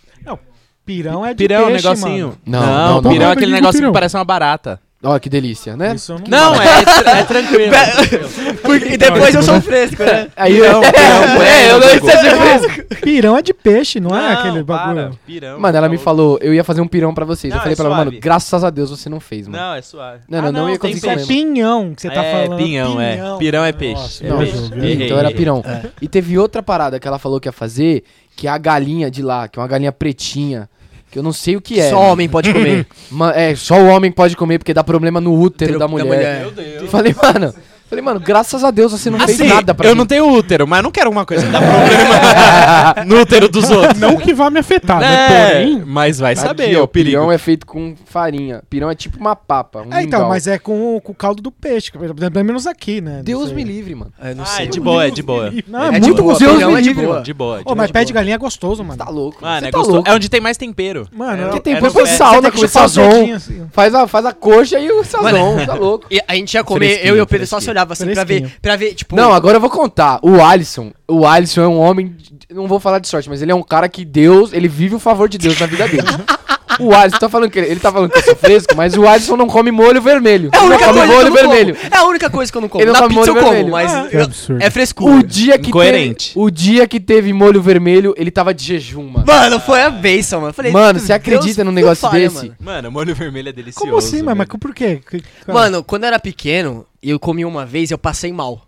Pirão 0.85 1.25
é 1.25 1.33
de 1.33 1.45
pirão, 1.45 1.67
peixe, 1.67 1.85
negocinho. 1.87 2.27
mano. 2.27 2.39
Não, 2.45 2.61
Não, 2.61 2.67
não, 2.67 3.03
não. 3.03 3.11
pirão 3.11 3.25
é 3.25 3.27
Não, 3.27 3.33
aquele 3.33 3.53
negocinho 3.53 3.81
pirão. 3.83 3.91
que 3.93 3.95
parece 3.95 4.17
uma 4.17 4.25
barata. 4.25 4.81
Ó, 5.05 5.19
que 5.19 5.29
delícia, 5.29 5.77
né? 5.77 5.95
Isso 5.95 6.13
eu 6.13 6.19
não... 6.19 6.27
Não, 6.29 6.55
é, 6.63 6.67
é, 6.67 7.19
é 7.21 7.25
tranquilo. 7.25 7.73
Porque 8.63 8.97
depois 8.97 9.35
eu 9.35 9.43
sou 9.43 9.61
fresco, 9.61 10.03
né? 10.03 10.29
Aí 10.35 10.55
Pirão, 10.55 10.81
pirão, 10.81 11.43
é, 11.43 11.71
eu 11.71 11.81
não 11.81 11.89
pirão. 11.89 12.09
sei 12.09 12.19
se 12.19 12.37
fresco. 12.37 12.97
Pirão 13.03 13.37
é 13.39 13.43
de 13.43 13.53
peixe, 13.55 14.01
não, 14.01 14.17
é 14.17 14.21
Não, 14.33 14.39
aquele 14.41 14.63
bagulho. 14.63 14.95
para, 14.95 15.11
pirão. 15.27 15.61
Mano, 15.61 15.77
ela 15.77 15.89
me 15.89 15.99
Tá 15.99 16.05
falou, 16.05 16.39
eu 16.41 16.55
ia 16.55 16.65
fazer 16.65 16.81
um 16.81 16.89
pirão 16.89 17.13
pra 17.15 17.25
vocês. 17.25 17.51
Não, 17.53 17.59
eu 17.59 17.63
falei 17.63 17.75
é 17.75 17.77
pra 17.77 17.85
ela, 17.87 17.97
mano, 17.97 18.13
graças 18.21 18.65
a 18.65 18.71
Deus 18.71 18.91
você 18.91 19.09
não 19.09 19.21
fez, 19.21 19.47
mano. 19.47 19.63
Não, 19.63 19.75
é 19.75 19.83
suave. 19.83 20.21
Não, 20.29 20.41
não, 20.43 20.53
não 20.53 20.71
ia 20.71 20.79
conseguir 20.79 20.99
Isso 20.99 21.07
comer, 21.07 21.13
é 21.13 21.17
mano. 21.17 21.29
pinhão 21.29 21.95
que 21.95 22.03
você 22.03 22.11
tá 22.11 22.25
É, 22.25 22.33
falando. 22.45 22.59
pinhão, 22.59 23.01
é. 23.01 23.19
Pirão 23.39 23.65
é 23.65 23.73
peixe. 23.73 24.01
Nossa, 24.03 24.25
É 24.27 24.29
Não, 24.29 24.39
peixe. 24.39 25.05
então 25.05 25.19
era 25.19 25.31
pirão. 25.31 25.63
E 26.01 26.09
teve 26.09 26.39
outra 26.39 26.63
parada 26.63 26.99
que 26.99 27.07
ela 27.07 27.19
falou 27.19 27.39
que 27.41 27.49
ia 27.49 27.53
fazer, 27.53 28.05
que 28.37 28.47
é 28.47 28.51
a 28.51 28.59
galinha 28.59 29.11
de 29.11 29.23
lá, 29.23 29.49
que 29.49 29.59
é 29.59 29.63
uma 29.63 29.69
galinha 29.69 29.93
pretinha, 29.93 30.69
que 31.15 31.19
eu 31.21 31.23
não 31.23 31.33
sei 31.33 31.55
o 31.55 31.61
que 31.61 31.79
é. 31.79 31.91
Só 31.91 32.01
homem 32.13 32.29
pode 32.29 32.53
comer. 32.53 32.85
Ma- 33.09 33.33
é, 33.33 33.55
só 33.55 33.79
o 33.81 33.87
homem 33.87 34.11
pode 34.11 34.37
comer 34.37 34.59
porque 34.59 34.75
dá 34.75 34.83
problema 34.83 35.21
no 35.21 35.33
útero 35.41 35.79
da 35.79 35.87
mulher. 35.87 36.41
Meu 36.41 36.51
Deus. 36.51 36.91
Falei, 36.91 37.15
mano, 37.15 37.55
falei, 37.95 38.05
mano, 38.05 38.21
graças 38.21 38.65
a 38.65 38.71
Deus 38.71 38.93
você 38.93 39.11
não 39.11 39.19
Assim, 39.21 39.37
fez 39.37 39.49
nada 39.51 39.75
pra 39.75 39.87
eu 39.89 39.93
mim. 39.93 39.99
não 39.99 40.07
tenho 40.07 40.29
útero, 40.31 40.67
mas 40.67 40.83
não 40.83 40.91
quero 40.91 41.11
uma 41.11 41.25
coisa 41.25 41.45
que 41.47 41.53
dá 41.53 41.61
problema 41.61 43.05
no 43.07 43.21
útero 43.21 43.49
dos 43.49 43.71
outros. 43.71 43.99
Não 43.99 44.17
que 44.17 44.35
vá 44.35 44.51
me 44.51 44.59
afetar, 44.61 44.99
né? 45.01 45.15
É, 45.15 45.53
Porém, 45.63 45.83
mas 45.87 46.19
vai 46.19 46.37
saber, 46.37 46.65
Aqui, 46.65 46.75
é 46.75 46.79
ó, 46.81 46.85
o 46.85 46.89
perigo. 46.89 47.17
pirão 47.19 47.33
é 47.33 47.39
feito 47.39 47.67
com 47.67 47.95
farinha. 48.05 48.63
Pirão 48.69 48.91
é 48.91 48.95
tipo 48.95 49.19
uma 49.19 49.37
papa, 49.37 49.81
um 49.81 49.93
É, 49.93 50.03
então, 50.03 50.21
mingau. 50.21 50.29
mas 50.29 50.47
é 50.47 50.59
com, 50.59 51.01
com 51.03 51.13
o 51.13 51.15
caldo 51.15 51.43
do 51.43 51.51
peixe, 51.51 51.91
pelo 51.93 52.45
menos 52.45 52.67
aqui, 52.67 53.01
né? 53.01 53.17
Não 53.19 53.25
Deus 53.25 53.47
sei. 53.47 53.55
me 53.55 53.65
livre, 53.65 53.95
mano. 53.95 54.13
Eu 54.23 54.37
não 54.37 54.43
Ah, 54.45 54.47
sei. 54.47 54.67
é 54.67 54.69
de 54.69 54.81
boa, 54.81 55.07
é 55.07 55.11
de 55.11 55.23
boa. 55.23 55.53
Não, 55.69 55.83
é, 55.85 55.89
É 55.89 56.01
de 56.01 56.01
muito 56.07 56.23
boa, 56.23 56.33
gostoso. 56.35 56.45
Deus 56.51 56.57
pirão 56.57 56.73
me 56.73 56.79
é 56.79 56.83
de 56.83 56.89
livre, 56.89 57.03
boa. 57.03 57.13
mano. 57.15 57.25
De 57.25 57.35
boa, 57.35 57.57
de 57.57 57.63
Ô, 57.63 57.65
boa. 57.65 57.77
mas 57.77 57.91
pé 57.91 58.05
de 58.05 58.13
galinha 58.13 58.35
é 58.35 58.39
gostoso, 58.39 58.83
mano. 58.85 58.99
Tá 58.99 59.09
louco. 59.11 59.39
Mano, 59.43 59.61
Você 59.61 59.67
é 59.67 59.71
tá 59.71 59.79
gostoso. 59.79 59.95
louco. 59.97 60.11
É 60.11 60.15
onde 60.15 60.29
tem 60.29 60.41
mais 60.41 60.57
tempero. 60.57 61.07
Mano, 61.15 61.43
É 61.43 61.49
eu- 61.57 61.61
tem 61.61 61.75
é 61.75 61.81
no 61.81 62.07
sal, 62.07 62.43
né, 62.43 62.51
com 62.51 62.67
sazon. 62.69 63.35
assim. 63.35 63.67
Faz 63.73 63.95
a, 63.95 64.07
faz 64.07 64.27
a 64.27 64.33
coxa 64.33 64.79
e 64.79 64.91
o 64.91 65.05
sazon, 65.05 65.65
tá 65.65 65.75
louco. 65.75 66.07
E 66.11 66.21
a 66.27 66.35
gente 66.35 66.55
ia 66.55 66.65
comer, 66.65 66.87
Fresquinho, 66.87 67.09
eu 67.09 67.17
e 67.17 67.21
o 67.21 67.27
Pedro 67.27 67.47
só 67.47 67.59
se 67.61 67.65
fresquinho. 67.67 67.75
Olhava 67.85 67.93
assim 67.93 68.13
pra 68.13 68.25
ver, 68.25 68.53
pra 68.61 68.77
ver, 68.77 68.95
tipo. 68.95 69.15
Não, 69.17 69.33
agora 69.33 69.57
eu 69.57 69.61
vou 69.61 69.71
contar. 69.71 70.19
O 70.23 70.43
Alisson, 70.43 70.93
o 71.09 71.27
Alisson 71.27 71.63
é 71.63 71.69
um 71.69 71.79
homem, 71.79 72.15
de- 72.19 72.55
não 72.55 72.67
vou 72.67 72.81
falar 72.81 72.99
de 72.99 73.09
sorte, 73.09 73.29
mas 73.29 73.41
ele 73.43 73.53
é 73.53 73.55
um 73.55 73.63
cara 73.63 73.89
que 73.89 74.05
Deus, 74.05 74.53
ele 74.53 74.69
vive 74.69 74.95
o 74.95 74.99
favor 74.99 75.29
de 75.29 75.39
Deus 75.39 75.59
na 75.59 75.67
vida 75.67 75.87
dele. 75.89 76.03
O 76.81 76.95
Alisson 76.95 77.19
tá 77.19 77.29
falando 77.29 77.51
que 77.51 77.59
ele, 77.59 77.69
ele 77.69 77.81
tá 77.81 77.93
falando 77.93 78.11
que 78.11 78.19
eu 78.19 78.23
sou 78.23 78.37
fresco, 78.37 78.75
mas 78.77 78.97
o 78.97 79.07
Alisson 79.07 79.37
não 79.37 79.47
come 79.47 79.71
molho 79.71 80.01
vermelho. 80.03 80.51
é 80.53 80.57
a 80.57 80.63
única 80.63 80.85
come 80.87 80.99
coisa 80.99 81.07
que 81.07 81.13
eu 81.13 81.17
molho 81.17 81.29
não 81.31 81.37
vermelho. 81.51 81.77
como. 81.77 81.95
É 81.95 81.97
a 81.99 82.05
única 82.05 82.31
coisa 82.31 82.53
que 82.53 82.59
eu 82.59 82.61
não 82.63 82.69
como. 82.69 82.83
Ele 82.83 82.93
não 82.93 83.01
Na 83.01 83.03
come 83.09 83.15
pizza 83.15 83.31
eu 83.31 83.35
molho 83.35 83.45
como, 83.45 83.55
vermelho. 83.57 83.73
mas 83.73 84.13
eu- 84.13 84.23
absurdo. 84.25 84.63
é 84.63 84.71
frescura. 84.71 85.15
O 85.15 85.23
dia 85.23 85.59
que 85.59 85.69
Incoerente. 85.69 86.29
teve, 86.35 86.45
o 86.47 86.51
dia 86.51 86.87
que 86.89 86.99
teve 87.01 87.33
molho 87.33 87.61
vermelho, 87.63 88.15
ele 88.17 88.31
tava 88.31 88.53
de 88.55 88.65
jejum, 88.65 89.05
mano. 89.09 89.25
Mano, 89.27 89.61
foi 89.61 89.83
a 89.83 89.91
bênção, 89.91 90.41
mano. 90.41 90.51
Eu 90.51 90.55
Falei, 90.55 90.73
Mano, 90.73 90.99
você 91.01 91.13
acredita 91.13 91.63
num 91.65 91.73
negócio 91.73 92.09
falha, 92.09 92.29
desse? 92.29 92.37
Mano. 92.47 92.57
Mano, 92.61 92.91
molho 92.93 93.15
vermelho 93.15 93.49
é 93.49 93.53
delicioso. 93.53 93.85
Como 93.87 93.99
assim, 93.99 94.17
mas, 94.23 94.37
velho. 94.37 94.37
mas 94.37 94.47
por 94.61 94.75
quê? 94.75 95.01
Mano, 95.47 95.83
quando 95.85 96.05
eu 96.05 96.09
era 96.09 96.19
pequeno 96.19 96.87
e 97.03 97.11
eu 97.11 97.19
comi 97.21 97.45
uma 97.45 97.65
vez, 97.67 97.91
eu 97.91 97.99
passei 97.99 98.33
mal. 98.33 98.63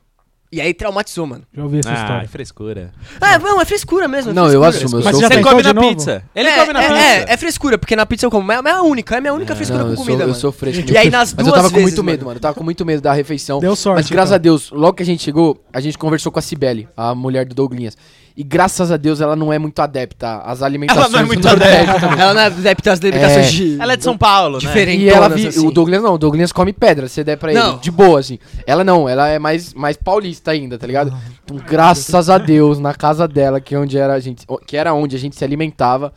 E 0.51 0.61
aí 0.61 0.73
traumatizou, 0.73 1.27
mano. 1.27 1.43
já 1.53 1.63
ouvi 1.65 1.81
essa 1.81 1.91
Ah, 1.91 1.95
história. 1.95 2.29
frescura. 2.29 2.93
Ah, 3.21 3.39
não, 3.39 3.61
é 3.61 3.65
frescura 3.65 4.07
mesmo. 4.07 4.31
é 4.31 4.35
Não, 4.35 4.45
eu 4.45 4.63
frescura. 4.63 4.69
assumo, 4.87 5.01
eu 5.01 5.05
Mas 5.05 5.13
sou 5.17 5.21
já 5.23 5.29
Você 5.29 5.43
come 5.43 5.63
de 5.63 5.69
na 5.69 5.75
novo? 5.75 5.89
pizza. 5.89 6.23
Ele 6.35 6.49
é, 6.49 6.59
come 6.61 6.73
na 6.73 6.83
é, 6.83 6.89
pizza. 6.89 7.01
É, 7.03 7.25
é 7.33 7.37
frescura, 7.37 7.79
porque 7.79 7.97
na 7.97 8.07
pizza 8.07 8.27
eu 8.27 8.31
como. 8.31 8.51
É 8.53 8.57
é 8.65 8.71
a 8.71 8.83
única, 8.83 9.15
é 9.17 9.19
a 9.19 9.21
minha 9.21 9.35
única 9.35 9.57
frescura 9.57 9.81
Não, 9.81 9.87
com 9.89 9.93
eu 9.95 9.97
comida, 9.97 10.19
sou, 10.19 10.23
eu 10.23 10.29
mano. 10.29 10.41
sou 10.41 10.53
fresco. 10.53 10.91
E 10.91 10.97
aí 10.97 11.11
nas 11.11 11.35
Mas 11.35 11.45
duas 11.45 11.49
eu 11.49 11.53
tava 11.55 11.69
com 11.69 11.75
vezes, 11.75 11.91
muito 11.91 12.05
medo, 12.05 12.25
mano. 12.25 12.37
Eu 12.37 12.41
tava 12.41 12.55
com 12.55 12.63
muito 12.65 12.87
medo 12.87 13.03
da 13.03 13.13
refeição. 13.13 13.59
Deu 13.59 13.75
sorte, 13.75 13.97
Mas 14.03 14.11
graças 14.11 14.31
então. 14.31 14.37
a 14.37 14.39
Deus, 14.39 14.71
logo 14.71 14.95
que 14.95 15.03
a 15.03 15.07
gente 15.07 15.23
chegou, 15.23 15.61
a 15.73 15.81
gente 15.81 15.99
conversou 15.99 16.31
com 16.31 16.39
a 16.39 16.43
Cibele, 16.43 16.89
a 16.97 17.15
mulher 17.15 17.45
do 17.45 17.55
Douglinhas. 17.55 17.97
E 18.37 18.45
graças 18.45 18.93
a 18.93 18.99
Deus 18.99 19.23
ela 19.23 19.35
não 19.35 19.51
é 19.51 19.59
muito 19.59 19.81
adepta 19.81 20.43
às 20.45 20.63
alimentações. 20.63 21.07
Ela 21.07 21.13
não 21.13 21.21
é 21.21 21.25
muito 21.25 21.43
Nordeste. 21.43 22.05
Ela 22.21 22.35
não 22.35 22.41
é 22.43 22.47
adepta 22.47 22.93
às 22.93 22.99
dedicações 23.01 23.47
É. 23.47 23.51
de... 23.51 23.81
Ela 23.81 23.93
é 23.95 23.97
de 23.97 24.05
São 24.05 24.19
Paulo, 24.19 24.55
né? 24.55 24.61
Diferente. 24.61 25.03
E 25.05 25.09
ela 25.09 25.29
vi, 25.29 25.47
assim. 25.47 25.67
o 25.67 25.71
Douglas 25.71 26.03
não, 26.03 26.15
o 26.15 26.19
Douglas 26.19 26.53
come 26.53 26.73
pedra, 26.75 27.09
você 27.09 27.25
der 27.25 27.39
pra 27.39 27.51
ele, 27.51 27.59
Não. 27.59 27.79
de 27.79 27.91
boa, 27.91 28.21
assim. 28.21 28.39
Ela 28.67 28.85
não, 28.85 29.09
ela 29.09 29.27
é 29.29 29.39
mais, 29.39 29.73
mais 29.73 29.97
paulista 29.97 30.51
ainda, 30.51 30.77
tá 30.77 30.87
ligado? 30.87 31.17
Então, 31.45 31.57
graças 31.67 32.29
a 32.29 32.37
Deus, 32.37 32.79
na 32.79 32.93
casa 32.93 33.27
dela, 33.27 33.59
que, 33.59 33.75
é 33.75 33.79
onde 33.79 33.97
era 33.97 34.13
a 34.13 34.21
gente, 34.21 34.45
que 34.67 34.77
era 34.77 34.93
onde 34.93 35.17
a 35.17 35.19
gente 35.19 35.35
se 35.35 35.43
alimentava, 35.43 36.13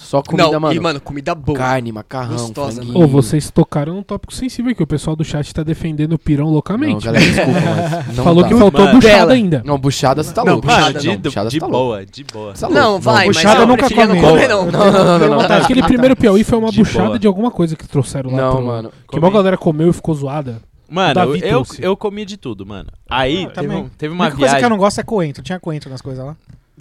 só 0.00 0.22
comida, 0.22 0.50
Não, 0.50 0.60
mano. 0.60 0.74
e 0.74 0.80
mano, 0.80 1.00
comida 1.00 1.34
boa. 1.34 1.58
Carne, 1.58 1.90
macarrão, 1.92 2.36
Gostosa. 2.36 2.82
Ô, 2.94 3.06
vocês 3.06 3.50
tocaram 3.50 3.94
num 3.94 4.02
tópico 4.02 4.32
sensível 4.32 4.70
aqui. 4.72 4.82
O 4.82 4.86
pessoal 4.86 5.14
do 5.16 5.24
chat 5.24 5.52
tá 5.52 5.62
defendendo 5.62 6.12
o 6.12 6.18
pirão 6.18 6.46
Não, 6.46 6.52
loucamente. 6.54 7.04
galera, 7.04 7.24
desculpa, 7.24 7.60
mas 8.06 8.16
não 8.16 8.24
Falou 8.24 8.42
dá. 8.42 8.48
que 8.48 8.54
faltou 8.56 8.84
Mano. 8.84 8.94
buchada 9.00 9.16
Bela. 9.16 9.32
ainda. 9.34 9.62
Não, 9.66 9.78
buchada 9.78 10.22
você 10.22 10.32
tá 10.32 10.44
Não, 10.44 10.52
louco. 10.54 10.66
Buchada 10.68 10.98
de, 11.00 11.08
não, 11.08 11.16
buchada 11.18 11.50
de 11.50 11.58
tá 11.58 11.66
louco. 11.66 11.78
boa, 11.84 12.06
de 12.06 12.24
boa. 12.24 12.52
Tá 12.54 12.66
louco. 12.68 12.80
Não, 12.82 13.00
vai, 13.00 13.26
mas 13.26 13.36
buchada 13.36 13.60
eu 13.60 13.66
nunca 13.66 13.86
preferia 13.86 14.06
não 14.06 14.20
comer, 14.20 14.48
não. 14.48 14.66
Não, 14.70 14.92
não, 14.92 14.92
não, 14.92 15.18
não, 15.18 15.28
não. 15.40 15.48
Tá, 15.48 15.56
aquele 15.58 15.82
primeiro 15.82 16.16
Piauí 16.16 16.44
foi 16.44 16.58
uma 16.58 16.70
De 16.70 16.78
buchada 16.78 17.06
boa. 17.06 17.18
de 17.18 17.26
alguma 17.26 17.50
coisa 17.50 17.74
que 17.76 17.86
trouxeram 17.86 18.30
lá. 18.30 18.36
Não, 18.36 18.56
pro- 18.56 18.64
mano. 18.66 18.92
Que 19.10 19.18
uma 19.18 19.30
galera 19.30 19.58
comeu 19.58 19.90
e 19.90 19.92
ficou 19.92 20.14
zoada. 20.14 20.62
Mano, 20.88 21.34
eu, 21.36 21.66
eu 21.80 21.96
comi 21.98 22.24
de 22.24 22.38
tudo, 22.38 22.64
mano. 22.64 22.88
Aí 23.10 23.44
Ah, 23.44 23.50
teve, 23.50 23.66
também. 23.68 23.82
um- 23.84 23.88
teve 23.90 24.12
A 24.12 24.14
uma 24.14 24.24
coisa 24.30 24.38
viagem. 24.38 24.58
que 24.60 24.64
eu 24.64 24.70
não 24.70 24.78
gosto 24.78 25.00
é 25.00 25.02
coentro. 25.02 25.42
Tinha 25.42 25.60
coentro 25.60 25.90
nas 25.90 26.00
coisas 26.00 26.24
lá. 26.24 26.34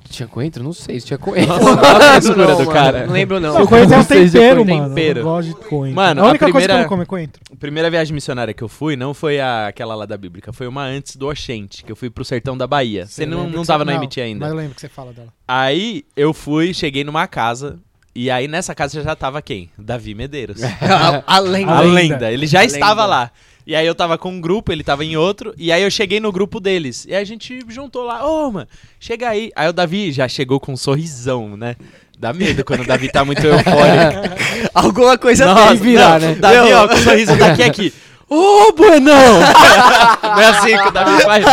Tinha 0.09 0.27
coentro? 0.27 0.64
Não 0.64 0.74
sei 0.74 1.00
se 1.00 1.08
tinha 1.08 1.17
coentro. 1.19 1.48
Nossa, 1.53 1.69
olha 1.72 2.08
a 2.09 2.22
frescura 2.22 2.48
Não, 2.48 2.58
do 2.66 2.69
cara. 2.72 3.06
Não 3.06 3.14
lembro, 3.14 3.40
não. 3.40 3.53
Não, 3.59 3.67
coentro 3.67 3.95
é 3.95 3.98
um 4.00 4.03
tempero, 4.03 4.66
mano. 4.66 4.90
tempero. 4.90 5.19
Eu 5.19 5.24
gosto 5.24 5.48
de 5.50 5.56
coentro. 5.56 5.95
Mano, 5.95 6.24
a 6.26 6.30
única 6.30 6.45
a 6.45 6.51
coisa 6.51 6.51
que 6.51 6.58
eu 6.58 6.61
primeira- 6.61 6.82
não 6.82 6.90
como 6.90 7.01
é 7.01 7.06
coentro. 7.06 7.42
A 7.51 7.56
primeira 7.56 7.90
viagem 7.90 8.14
missionária 8.14 8.53
que 8.53 8.64
eu 8.64 8.67
fui 8.69 8.95
não 8.95 9.14
foi 9.14 9.40
a, 9.40 9.67
aquela 9.67 9.95
lá 9.95 10.06
da 10.06 10.17
Bíblica, 10.17 10.51
foi 10.53 10.67
uma 10.67 10.84
antes 10.84 11.16
do 11.16 11.27
Oxente, 11.27 11.84
que 11.84 11.92
eu 11.92 11.95
fui 11.95 12.09
pro 12.09 12.24
sertão 12.26 12.58
da 12.58 12.66
Bahia. 12.67 13.06
Você 13.06 13.26
não, 13.26 13.50
não 13.50 13.64
tava 13.66 13.84
você- 13.84 13.92
no 13.92 13.98
não, 13.98 14.01
MT 14.03 14.22
ainda. 14.22 14.40
Mas 14.42 14.50
eu 14.51 14.56
lembro 14.58 14.76
que 14.76 14.82
você 14.82 14.90
fala 14.90 15.11
dela. 15.14 15.27
Aí 15.48 16.03
eu 16.16 16.34
fui, 16.34 16.74
cheguei 16.74 17.03
numa 17.03 17.27
casa, 17.27 17.80
e 18.16 18.32
aí 18.32 18.48
nessa 18.48 18.74
casa 18.74 19.01
já 19.03 19.16
tava 19.16 19.42
quem? 19.42 19.69
Davi 19.77 20.16
Medeiros. 20.16 20.61
A, 20.82 21.35
a 21.35 21.40
lenda. 21.40 21.72
A 21.74 21.82
lenda. 21.82 22.32
Ele 22.32 22.48
já 22.48 22.61
A 22.61 22.66
estava 22.66 23.01
lenda. 23.03 23.06
lá. 23.06 23.32
E 23.67 23.75
aí 23.75 23.85
eu 23.85 23.93
tava 23.93 24.17
com 24.17 24.31
um 24.31 24.39
grupo, 24.39 24.71
ele 24.71 24.81
tava 24.81 25.03
em 25.03 25.17
outro, 25.17 25.53
e 25.57 25.73
aí 25.73 25.83
eu 25.83 25.91
cheguei 25.91 26.21
no 26.21 26.31
grupo 26.31 26.57
deles. 26.57 27.05
E 27.05 27.13
a 27.13 27.21
gente 27.25 27.59
juntou 27.67 28.05
lá, 28.05 28.25
ô, 28.25 28.49
mano, 28.49 28.67
chega 28.97 29.27
aí. 29.27 29.51
Aí 29.53 29.67
o 29.67 29.73
Davi 29.73 30.09
já 30.13 30.25
chegou 30.25 30.57
com 30.57 30.71
um 30.71 30.77
sorrisão, 30.77 31.57
né? 31.57 31.75
Dá 32.17 32.31
medo 32.31 32.63
quando 32.63 32.83
o 32.83 32.87
Davi 32.87 33.11
tá 33.11 33.25
muito 33.25 33.45
eufórico. 33.45 34.71
Alguma 34.73 35.17
coisa 35.17 35.45
Nossa, 35.47 35.73
tem. 35.73 35.77
virar, 35.79 36.17
não, 36.17 36.29
né? 36.29 36.35
Davi, 36.35 36.71
ó, 36.71 36.87
com 36.87 36.93
o 36.93 36.97
sorriso 36.97 37.35
daqui 37.35 37.61
aqui. 37.61 37.93
Ô, 38.29 38.71
Buenão! 38.71 39.39
Não 40.23 40.39
é 40.39 40.45
assim 40.47 40.77
que 40.77 40.87
o 40.87 40.91
Davi 40.91 41.21
faz. 41.23 41.45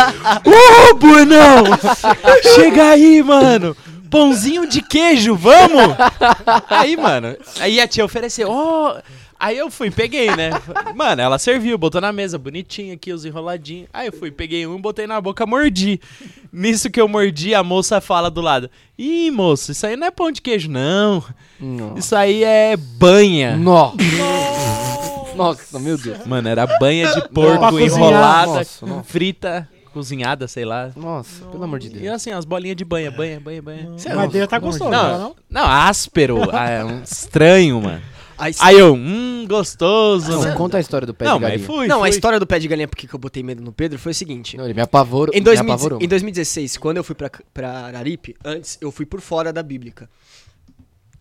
Ô, 0.45 0.95
Buenão! 0.95 1.63
Chega 2.55 2.91
aí, 2.91 3.21
mano! 3.23 3.75
Pãozinho 4.09 4.67
de 4.67 4.81
queijo, 4.81 5.35
vamos! 5.35 5.95
Aí, 6.69 6.95
mano, 6.95 7.35
aí 7.59 7.79
a 7.79 7.87
tia 7.87 8.05
ofereceu, 8.05 8.49
ó. 8.49 8.97
Aí 9.45 9.57
eu 9.57 9.69
fui, 9.69 9.91
peguei, 9.91 10.35
né? 10.35 10.49
Mano, 10.95 11.21
ela 11.21 11.37
serviu, 11.37 11.77
botou 11.77 12.01
na 12.01 12.11
mesa, 12.11 12.37
bonitinho 12.37 12.93
aqui, 12.95 13.13
os 13.13 13.25
enroladinhos. 13.25 13.87
Aí 13.93 14.07
eu 14.07 14.13
fui, 14.13 14.31
peguei 14.31 14.65
um, 14.65 14.81
botei 14.81 15.05
na 15.05 15.21
boca, 15.21 15.45
mordi. 15.45 15.99
Nisso 16.51 16.89
que 16.89 16.99
eu 16.99 17.07
mordi, 17.07 17.53
a 17.53 17.63
moça 17.63 18.01
fala 18.01 18.31
do 18.31 18.41
lado: 18.41 18.69
Ih, 18.97 19.29
moço, 19.29 19.71
isso 19.71 19.85
aí 19.85 19.95
não 19.95 20.07
é 20.07 20.11
pão 20.11 20.31
de 20.31 20.41
queijo, 20.41 20.69
não. 20.69 21.23
Nossa. 21.59 21.99
Isso 21.99 22.15
aí 22.15 22.43
é 22.43 22.75
banha. 22.75 23.55
Nossa. 23.55 23.97
Nossa, 25.35 25.79
meu 25.79 25.97
Deus. 25.97 26.25
Mano, 26.25 26.47
era 26.47 26.65
banha 26.79 27.11
de 27.13 27.27
porco 27.29 27.69
cozinhar. 27.69 27.91
enrolada, 27.97 28.47
Nossa, 28.53 28.85
nossa. 28.85 29.03
frita, 29.03 29.69
cozinhada, 29.93 30.47
sei 30.47 30.63
lá. 30.65 30.89
Nossa, 30.95 31.43
pelo 31.45 31.63
amor 31.63 31.77
de 31.79 31.87
E 31.87 31.89
Deus. 31.91 32.15
assim, 32.15 32.31
as 32.31 32.45
bolinhas 32.45 32.77
de 32.77 32.85
banha, 32.85 33.11
banha, 33.11 33.39
banha, 33.39 33.61
banha. 33.61 33.89
Cê 33.97 34.09
é 34.09 34.15
Mas 34.15 34.31
dele 34.31 34.47
tá 34.47 34.57
gostoso, 34.59 34.89
Não, 34.89 35.03
não, 35.11 35.19
não, 35.19 35.35
não? 35.49 35.65
áspero. 35.69 36.39
ah, 36.53 36.69
é 36.69 36.83
um 36.85 37.03
estranho, 37.03 37.81
mano. 37.81 38.01
A 38.37 38.45
Aí 38.67 38.77
eu, 38.77 38.93
hum, 38.93 39.45
gostoso. 39.47 40.29
Não, 40.31 40.43
né? 40.43 40.55
conta 40.55 40.77
a 40.77 40.79
história 40.79 41.05
do 41.07 41.13
pé 41.13 41.25
Não, 41.25 41.35
de 41.37 41.41
mas 41.43 41.51
galinha. 41.51 41.67
fui. 41.67 41.87
Não, 41.87 41.97
a 41.97 41.99
fui. 42.01 42.09
história 42.09 42.39
do 42.39 42.45
pé 42.47 42.59
de 42.59 42.67
galinha, 42.67 42.87
porque 42.87 43.07
que 43.07 43.13
eu 43.15 43.19
botei 43.19 43.41
medo 43.43 43.61
no 43.63 43.71
Pedro, 43.71 43.97
foi 43.97 44.11
o 44.11 44.15
seguinte. 44.15 44.57
Não, 44.57 44.65
ele 44.65 44.73
me 44.73 44.81
apavorou. 44.81 45.33
Em, 45.33 45.39
me 45.39 45.43
2000 45.45 45.73
apavorou. 45.73 46.01
em 46.01 46.07
2016, 46.07 46.77
quando 46.77 46.97
eu 46.97 47.03
fui 47.03 47.15
pra, 47.15 47.29
pra 47.53 47.71
Araripe, 47.87 48.35
antes, 48.43 48.77
eu 48.81 48.91
fui 48.91 49.05
por 49.05 49.21
fora 49.21 49.53
da 49.53 49.63
Bíblica. 49.63 50.09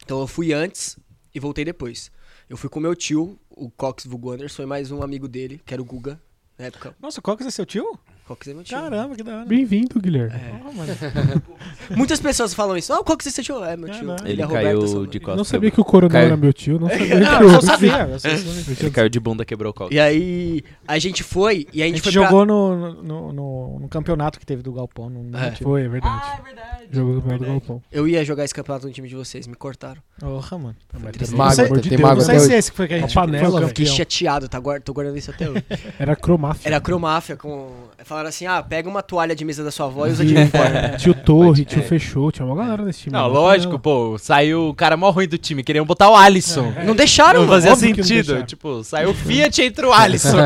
Então 0.04 0.20
eu 0.20 0.26
fui 0.26 0.52
antes 0.52 0.98
e 1.34 1.40
voltei 1.40 1.64
depois. 1.64 2.10
Eu 2.48 2.56
fui 2.56 2.68
com 2.68 2.78
meu 2.80 2.94
tio, 2.94 3.38
o 3.50 3.70
Cox 3.70 4.04
Vulgo 4.06 4.30
Anderson, 4.32 4.62
e 4.62 4.66
mais 4.66 4.90
um 4.90 5.02
amigo 5.02 5.26
dele, 5.26 5.60
que 5.64 5.72
era 5.72 5.80
o 5.80 5.84
Guga, 5.84 6.20
na 6.58 6.66
época. 6.66 6.94
Nossa, 7.00 7.22
qual 7.22 7.36
que 7.36 7.44
é 7.44 7.50
seu 7.50 7.64
tio? 7.64 7.98
Cox 8.26 8.48
é 8.48 8.54
meu 8.54 8.64
tio. 8.64 8.74
Caramba, 8.78 9.14
que 9.14 9.22
da 9.22 9.36
hora. 9.36 9.44
Bem-vindo, 9.44 10.00
Guilherme. 10.00 10.32
Ah, 10.34 10.72
mano. 10.72 11.42
Muitas 11.94 12.18
pessoas 12.20 12.54
falam 12.54 12.74
isso. 12.74 12.90
Ah, 12.90 12.98
o 13.00 13.04
Cox 13.04 13.26
é 13.26 13.30
seu 13.30 13.44
tio? 13.44 13.62
É, 13.62 13.76
meu 13.76 13.90
tio. 13.90 14.06
Caramba. 14.06 14.16
Ele 14.28 14.40
é 14.40 14.46
caiu 14.46 14.80
Roberto, 14.80 15.06
de 15.08 15.18
Eu 15.18 15.20
costas. 15.20 15.36
não 15.36 15.44
sabia 15.44 15.70
que 15.70 15.78
o 15.78 15.84
coronel 15.84 16.10
Caiu. 16.10 16.26
era 16.28 16.36
meu 16.36 16.50
tio, 16.52 16.78
não 16.80 16.88
sabia 16.90 17.20
Não, 17.20 17.38
que 17.38 17.44
eu 17.44 17.50
só 17.50 17.60
sabia. 17.60 18.08
eu 18.10 18.18
só 18.18 18.28
sabia. 18.30 18.76
Ele 18.80 18.90
caiu 18.90 19.08
de 19.10 19.20
bunda, 19.20 19.44
quebrou 19.44 19.70
o 19.72 19.74
coco. 19.74 19.92
E 19.92 20.00
aí, 20.00 20.64
a 20.88 20.98
gente 20.98 21.22
foi, 21.22 21.66
e 21.70 21.82
a 21.82 21.84
A 21.84 21.88
gente, 21.88 21.96
gente 21.96 22.04
foi 22.04 22.12
jogou 22.12 22.46
no, 22.46 23.02
no, 23.02 23.32
no, 23.32 23.78
no 23.80 23.88
campeonato 23.88 24.40
que 24.40 24.46
teve 24.46 24.62
do 24.62 24.72
Galpão. 24.72 25.10
No, 25.10 25.22
no 25.22 25.36
É. 25.36 25.50
Foi, 25.56 25.82
é 25.82 25.88
verdade. 25.88 26.42
verdade. 26.42 26.84
Jogou 26.90 27.12
o 27.12 27.20
campeonato 27.20 27.44
do 27.44 27.50
Galpão. 27.50 27.82
Eu 27.92 28.08
ia 28.08 28.24
jogar 28.24 28.44
esse 28.44 28.54
campeonato 28.54 28.86
no 28.86 28.92
time 28.94 29.06
de 29.06 29.14
vocês, 29.14 29.46
me 29.46 29.54
cortaram. 29.54 30.00
Porra, 30.18 30.56
mano. 30.58 30.76
Tem 30.90 31.28
Mágoa, 31.36 31.68
tem 31.82 31.98
Não 31.98 32.20
sei 32.20 32.38
se 32.38 32.46
hoje. 32.46 32.54
esse 32.54 32.70
que 32.70 32.76
foi 32.78 32.88
que 32.88 32.94
a 32.94 32.96
Uma 32.98 33.02
gente 33.06 33.14
panela, 33.14 33.44
foi 33.44 33.50
o 33.50 33.56
velho. 33.56 33.68
Fiquei 33.68 33.86
chateado, 33.86 34.48
tá 34.48 34.62
tô 34.82 34.94
guardando 34.94 35.18
isso 35.18 35.30
até 35.30 35.50
hoje. 35.50 35.62
Era 35.98 36.16
cromáfia. 36.16 36.68
Era 36.68 36.80
cromáfia 36.80 37.36
com. 37.36 37.70
Falaram 38.14 38.28
assim: 38.28 38.46
ah, 38.46 38.62
pega 38.62 38.88
uma 38.88 39.02
toalha 39.02 39.34
de 39.34 39.44
mesa 39.44 39.64
da 39.64 39.72
sua 39.72 39.86
avó 39.86 40.06
e 40.06 40.12
usa 40.12 40.24
de 40.24 40.34
uniforme. 40.38 40.96
Tio 40.98 41.12
Torre, 41.14 41.64
tio 41.64 41.82
Fechou, 41.82 42.30
tinha 42.30 42.46
uma 42.46 42.54
galera 42.54 42.84
nesse 42.84 43.00
time. 43.00 43.12
Não, 43.12 43.28
Uma 43.28 43.40
lógico, 43.40 43.76
pô. 43.76 44.16
Saiu 44.20 44.68
o 44.68 44.74
cara 44.74 44.96
mó 44.96 45.10
ruim 45.10 45.26
do 45.26 45.36
time. 45.36 45.64
Queriam 45.64 45.84
botar 45.84 46.08
o 46.08 46.14
Alisson. 46.14 46.72
Não 46.86 46.94
deixaram, 46.94 47.40
Não 47.40 47.48
mano. 47.48 47.52
fazia 47.60 47.72
óbvio 47.72 47.90
que 47.92 48.00
não 48.00 48.06
sentido. 48.06 48.26
deixaram. 48.26 48.46
Tipo, 48.46 48.84
saiu 48.84 49.10
o 49.10 49.14
Fiat 49.14 49.60
e 49.60 49.64
entra 49.64 49.88
o 49.88 49.92
Alisson. 49.92 50.36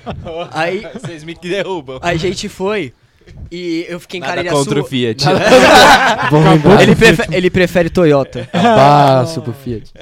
Aí 0.52 0.86
Vocês 0.94 1.22
me 1.22 1.34
derrubam. 1.34 1.98
a 2.00 2.16
gente 2.16 2.48
foi 2.48 2.94
e 3.52 3.84
eu 3.90 4.00
fiquei 4.00 4.18
em 4.18 4.20
Nada 4.22 4.32
Caririaçu. 4.36 4.64
contra 4.64 4.80
o 4.80 4.84
Fiat. 4.84 5.24
Lembrar. 5.28 6.82
Ele, 6.82 6.96
prefe- 6.96 7.28
ele 7.30 7.50
prefere 7.50 7.90
Toyota. 7.90 8.48
Abraço 8.54 9.42
pro 9.42 9.52
Fiat. 9.52 9.92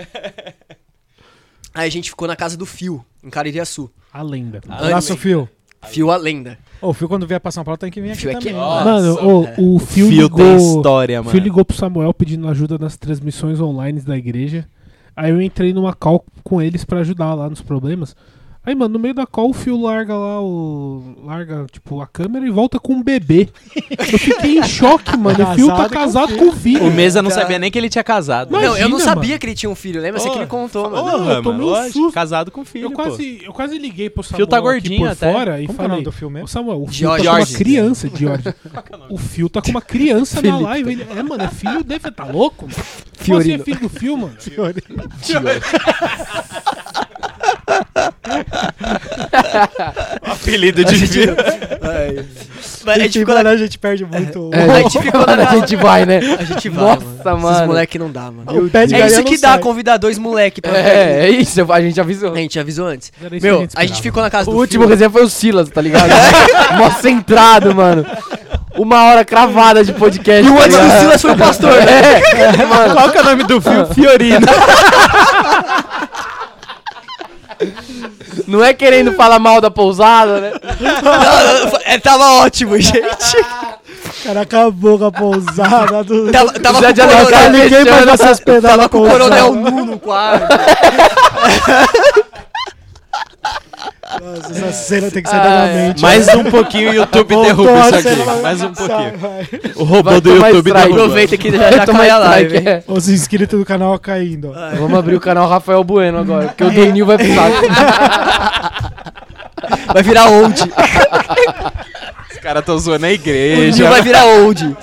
Aí 1.74 1.88
a 1.88 1.90
gente 1.90 2.08
ficou 2.10 2.26
na 2.28 2.36
casa 2.36 2.56
do 2.56 2.64
Fio, 2.64 3.05
em 3.22 3.28
Caririaçu. 3.30 3.90
A 4.12 4.22
lenda. 4.22 4.60
Abraço, 4.68 5.16
Fio. 5.16 5.48
Fio 5.86 6.10
a 6.10 6.16
lenda. 6.16 6.58
Ô, 6.81 6.90
o 6.90 6.92
Fio 6.92 7.08
quando 7.08 7.26
vier 7.26 7.40
pra 7.40 7.50
São 7.50 7.65
Paulo 7.65 7.78
tem 7.78 7.90
que 7.90 8.00
vir 8.00 8.10
aqui 8.10 8.20
Fio 8.20 8.31
é 8.31 8.34
também. 8.34 8.52
que-? 8.52 8.58
Mano, 8.58 9.08
Nossa, 9.15 9.24
ô, 9.24 9.74
o 9.74 9.78
Fio, 9.78 10.08
Fio 10.08 10.23
ligou, 10.23 10.39
tem 10.39 10.56
história, 10.56 11.20
o 11.20 11.24
mano. 11.24 11.31
Fio 11.31 11.40
ligou 11.40 11.65
pro 11.65 11.76
Samuel 11.76 12.12
pedindo 12.12 12.48
ajuda 12.48 12.78
nas 12.78 12.97
transmissões 12.97 13.60
online 13.60 14.00
da 14.00 14.16
igreja. 14.16 14.66
Aí 15.16 15.31
eu 15.31 15.40
entrei 15.40 15.73
numa 15.73 15.94
call 15.94 16.24
com 16.44 16.60
eles 16.60 16.84
pra 16.84 17.00
ajudar 17.00 17.32
lá 17.34 17.48
nos 17.48 17.62
problemas. 17.62 18.15
Aí, 18.66 18.74
mano, 18.74 18.94
no 18.94 18.98
meio 18.98 19.14
da 19.14 19.24
call 19.24 19.50
o 19.50 19.52
Fio 19.52 19.80
larga 19.80 20.12
lá 20.12 20.42
o. 20.42 21.14
larga, 21.24 21.66
tipo, 21.70 22.00
a 22.00 22.06
câmera 22.08 22.44
e 22.44 22.50
volta 22.50 22.80
com 22.80 22.94
um 22.94 23.02
bebê. 23.02 23.48
Eu 23.96 24.18
fiquei 24.18 24.58
em 24.58 24.62
choque, 24.64 25.16
mano. 25.16 25.42
O 25.44 25.54
Fio 25.54 25.68
tá 25.68 25.88
Casado 25.88 25.88
com 25.88 25.94
casado 25.94 26.28
filho. 26.28 26.38
com 26.40 26.46
o 26.48 26.52
filho. 26.52 26.84
O 26.88 26.90
Mesa 26.92 27.22
não 27.22 27.30
sabia 27.30 27.60
nem 27.60 27.70
que 27.70 27.78
ele 27.78 27.88
tinha 27.88 28.02
casado. 28.02 28.50
Mas- 28.50 28.62
não, 28.62 28.70
eu 28.76 28.88
não 28.88 28.98
Imagina, 28.98 29.04
sabia 29.14 29.28
mano. 29.30 29.38
que 29.38 29.46
ele 29.46 29.54
tinha 29.54 29.70
um 29.70 29.74
filho, 29.76 30.00
lembra? 30.02 30.18
Você 30.18 30.28
que 30.30 30.38
me 30.40 30.46
contou, 30.46 30.90
mano. 30.90 31.06
Não, 31.06 31.30
eu 31.30 31.42
tomei 31.44 31.60
um 31.64 31.70
lógico, 31.70 31.92
susto. 32.00 32.12
Casado 32.14 32.50
com 32.50 32.64
filho, 32.64 32.86
Eu 32.86 32.90
quase, 32.90 33.40
eu 33.44 33.52
quase 33.52 33.78
liguei 33.78 34.10
pro 34.10 34.24
Samuel 34.24 34.36
Fio 34.38 34.46
tá 34.48 34.56
aqui 34.56 34.64
gordinho 34.66 35.00
por 35.00 35.08
até. 35.10 35.32
fora 35.32 35.60
e 35.62 35.66
Como 35.68 35.78
que 35.78 35.82
é 35.82 35.86
o 35.86 35.88
falei... 35.90 36.04
do 36.04 36.12
filme 36.12 36.34
mesmo? 36.34 36.48
Samuel, 36.48 36.82
o 36.82 36.86
Fio 36.88 36.94
George. 36.96 37.24
tá 37.24 37.30
com 37.30 37.36
uma 37.38 37.46
criança, 37.58 38.10
George. 38.12 38.44
O 39.08 39.16
Fio 39.18 39.48
tá 39.48 39.62
com 39.62 39.70
uma 39.70 39.80
criança 39.82 40.42
na 40.42 40.58
live. 40.58 40.90
Ele, 40.90 41.06
é, 41.16 41.22
mano, 41.22 41.44
é 41.44 41.48
filho 41.48 41.84
dele. 41.84 42.00
Tá 42.00 42.24
louco? 42.24 42.64
Mano? 42.66 42.76
Fiorino. 43.12 43.58
Você 43.58 43.62
é 43.62 43.64
filho 43.64 43.80
do 43.80 43.88
Fio, 43.88 44.16
mano? 44.16 44.34
Apelido 50.22 50.84
de 50.84 51.06
filho. 51.06 51.36
Ai. 51.82 52.24
Mas 52.84 52.96
a 52.96 52.98
gente 53.00 53.18
ficou 53.18 53.34
na... 53.42 53.50
a 53.50 53.56
gente 53.56 53.78
perde 53.78 54.05
muito. 54.05 54.50
É, 54.52 54.62
A 54.70 54.82
gente 54.82 55.00
ficou 55.00 55.26
na 55.26 55.48
a 55.48 55.55
gente 55.56 55.76
vai, 55.76 56.06
né? 56.06 56.20
A 56.38 56.44
gente 56.44 56.68
vai, 56.68 56.84
Nossa, 56.84 57.05
mano. 57.24 57.38
mano. 57.40 57.56
Esses 57.56 57.66
moleque 57.66 57.98
não 57.98 58.10
dá, 58.10 58.30
mano. 58.30 58.44
O 58.46 58.70
É 58.76 59.06
isso 59.06 59.24
que 59.24 59.38
dá 59.38 59.50
sai. 59.50 59.58
convidar 59.58 59.96
dois 59.96 60.18
moleque 60.18 60.60
pra 60.60 60.76
É, 60.76 61.26
é 61.26 61.30
isso, 61.30 61.60
a 61.72 61.80
gente 61.80 62.00
avisou. 62.00 62.32
A 62.32 62.36
gente 62.36 62.58
avisou 62.58 62.86
antes. 62.86 63.12
Meu, 63.42 63.60
gente 63.60 63.72
a 63.76 63.84
gente 63.84 64.00
ficou 64.00 64.22
na 64.22 64.30
casa 64.30 64.48
O 64.50 64.55
do 64.55 64.58
último 64.60 64.84
Fio. 64.84 64.90
resenha 64.90 65.10
foi 65.10 65.24
o 65.24 65.28
Silas, 65.28 65.68
tá 65.68 65.80
ligado? 65.80 66.10
Mó 66.78 66.90
centrado, 66.90 67.74
mano. 67.74 68.06
Uma 68.76 69.05
hora 69.05 69.24
cravada 69.24 69.82
de 69.82 69.92
podcast. 69.92 70.46
E 70.46 70.50
o 70.50 70.56
tá 70.56 70.64
antes 70.64 70.76
do? 70.76 71.00
Silas 71.00 71.22
foi 71.22 71.30
o 71.32 71.36
pastor, 71.36 71.72
né? 71.82 72.20
É, 72.60 72.66
mano. 72.66 72.94
Qual 72.94 73.10
que 73.10 73.18
é 73.18 73.20
o 73.22 73.24
nome 73.24 73.44
do 73.44 73.60
filme? 73.60 73.86
Fiorino. 73.94 74.46
Não 78.47 78.65
é 78.65 78.73
querendo 78.73 79.12
falar 79.12 79.39
mal 79.39 79.60
da 79.60 79.70
pousada, 79.70 80.41
né? 80.41 80.52
Não, 80.81 81.02
não, 81.70 81.78
é, 81.84 81.99
tava 81.99 82.33
ótimo, 82.42 82.78
gente. 82.78 83.36
O 83.39 84.25
cara 84.25 84.41
acabou 84.42 84.99
com 84.99 85.07
a 85.07 85.12
pousada 85.12 86.05
do. 86.05 86.31
Tava, 86.31 86.52
tava 86.55 86.81
Já 86.81 87.07
com 87.07 87.15
o 87.15 87.25
coronel, 87.25 87.50
Ninguém 87.50 87.84
mais 87.84 88.05
vai 88.05 88.16
se 88.16 88.28
hospedar 88.28 88.70
tava 88.73 88.89
com 88.89 89.02
o 89.02 89.10
coronel 89.10 89.55
Nu 89.55 89.84
no 89.84 89.99
quarto. 89.99 90.47
Nossa, 94.26 94.52
essa 94.52 94.72
cena 94.72 95.10
tem 95.10 95.22
que 95.22 95.28
sair 95.28 95.40
Ah, 95.40 95.42
da 95.44 95.50
é. 95.68 95.72
minha 95.72 95.86
mente. 95.88 96.02
Mais 96.02 96.28
um 96.34 96.44
pouquinho 96.44 96.90
o 96.90 96.94
YouTube 96.94 97.34
Voltou 97.34 97.44
derruba 97.64 97.98
isso 97.98 98.08
aqui. 98.08 98.42
Mais 98.42 98.62
um 98.62 98.74
sai, 98.74 98.86
pouquinho. 98.88 99.18
vai. 99.18 99.48
O 99.76 99.84
robô 99.84 100.10
Vai 100.10 100.20
do 100.20 100.30
YouTube 100.34 100.72
derruba. 100.72 100.94
Aproveita 100.94 101.36
que 101.36 101.50
já, 101.52 101.58
Vai 101.58 101.72
já 101.74 101.86
tomar 101.86 101.98
cai 102.00 102.10
a 102.10 102.18
live. 102.18 102.56
é. 102.56 102.82
Os 102.88 103.08
inscritos 103.08 103.58
do 103.58 103.64
canal 103.64 103.98
caindo. 103.98 104.50
ó. 104.55 104.76
Vamos 104.76 104.98
abrir 104.98 105.14
o 105.14 105.20
canal 105.20 105.48
Rafael 105.48 105.84
Bueno 105.84 106.18
agora, 106.18 106.48
porque 106.48 106.64
o 106.64 106.70
do 106.70 106.86
Nil 106.86 107.06
vai 107.06 107.18
pro 107.18 107.34
saco. 107.34 108.96
Vai 109.92 110.02
virar 110.02 110.26
old. 110.28 110.60
Os 112.30 112.38
caras 112.40 112.64
tão 112.64 112.78
zoando 112.78 113.06
a 113.06 113.08
O 113.08 113.12
igreja. 113.12 113.82
Nil 113.82 113.90
vai 113.90 114.02
virar 114.02 114.24
old. 114.26 114.76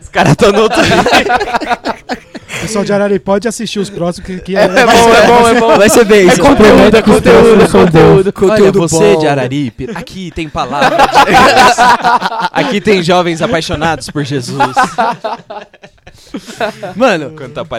Os 0.00 0.08
caras 0.08 0.36
tão 0.36 0.52
no 0.52 0.62
outro 0.62 0.80
Pessoal 2.64 2.84
de 2.84 2.92
Arari 2.92 3.18
pode 3.18 3.46
assistir 3.46 3.78
os 3.78 3.90
próximos 3.90 4.26
que, 4.26 4.40
que 4.40 4.56
É 4.56 4.68
bom, 4.68 4.74
é 4.74 5.26
bom, 5.26 5.48
é 5.48 5.60
bom. 5.60 5.76
Vai 5.76 5.88
ser 5.90 6.04
bem. 6.04 6.28
É 6.28 6.36
conteúdo, 6.36 6.96
é 6.96 7.02
conteúdo, 7.02 7.62
é 7.62 7.68
conteúdo. 7.68 8.14
Olha, 8.18 8.32
Conteúdo 8.32 8.80
você 8.80 9.14
bom. 9.14 9.20
de 9.20 9.26
Araripe, 9.26 9.88
aqui 9.94 10.30
tem 10.30 10.48
palavra 10.48 10.96
de 10.96 11.24
Deus. 11.24 11.74
Aqui 12.52 12.80
tem 12.80 13.02
jovens 13.02 13.42
apaixonados 13.42 14.08
por 14.08 14.24
Jesus. 14.24 14.74
Mano, 16.96 17.34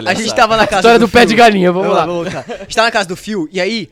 a 0.06 0.14
gente 0.14 0.34
tava 0.34 0.56
na 0.56 0.66
casa 0.66 0.80
História 0.80 0.98
do 0.98 1.08
pé 1.08 1.20
Fio. 1.20 1.28
de 1.28 1.34
galinha, 1.34 1.72
vamos 1.72 1.92
lá. 1.92 2.06
Vamos. 2.06 2.28
A 2.28 2.40
gente 2.40 2.76
tava 2.76 2.86
na 2.86 2.92
casa 2.92 3.08
do 3.08 3.16
Fio, 3.16 3.48
e 3.50 3.60
aí 3.60 3.90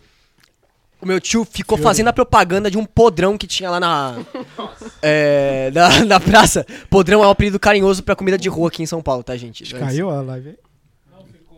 o 1.01 1.07
meu 1.07 1.21
tio 1.21 1.47
ficou 1.51 1.77
fazendo 1.77 2.09
a 2.09 2.13
propaganda 2.13 2.71
de 2.71 2.79
um 2.79 2.85
podrão 2.85 3.37
que 3.37 3.47
tinha 3.47 3.71
lá 3.71 3.81
na. 3.81 4.17
É, 5.03 5.71
na, 5.75 6.05
na 6.05 6.21
praça. 6.21 6.67
Podrão 6.89 7.23
é 7.23 7.27
um 7.27 7.31
apelido 7.31 7.59
carinhoso 7.59 8.03
pra 8.03 8.17
comida 8.17 8.39
de 8.39 8.49
rua 8.49 8.69
aqui 8.69 8.83
em 8.83 8.87
São 8.87 9.03
Paulo, 9.03 9.23
tá, 9.23 9.37
gente? 9.37 9.65
Caiu 9.75 10.11
a 10.11 10.23
live 10.23 10.51
aí? 10.51 10.57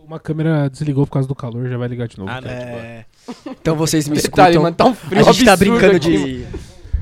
Uma 0.07 0.21
câmera 0.21 0.71
desligou 0.71 1.05
por 1.05 1.13
causa 1.15 1.27
do 1.27 1.35
calor, 1.35 1.69
já 1.69 1.77
vai 1.77 1.89
ligar 1.89 2.07
de 2.07 2.17
novo. 2.17 2.31
Ah, 2.31 2.41
não. 2.41 2.49
É, 2.49 3.05
então 3.49 3.75
vocês 3.75 4.07
me 4.09 4.15
Detalhe, 4.23 4.51
escutam. 4.51 4.63
mano, 4.63 4.77
tá 4.77 4.85
um 4.85 4.95
frio 4.95 5.21
a 5.21 5.33
gente 5.33 5.45
tá 5.45 5.57
brincando 5.57 5.97
aqui, 5.97 6.17
de. 6.17 6.45
de 6.45 6.47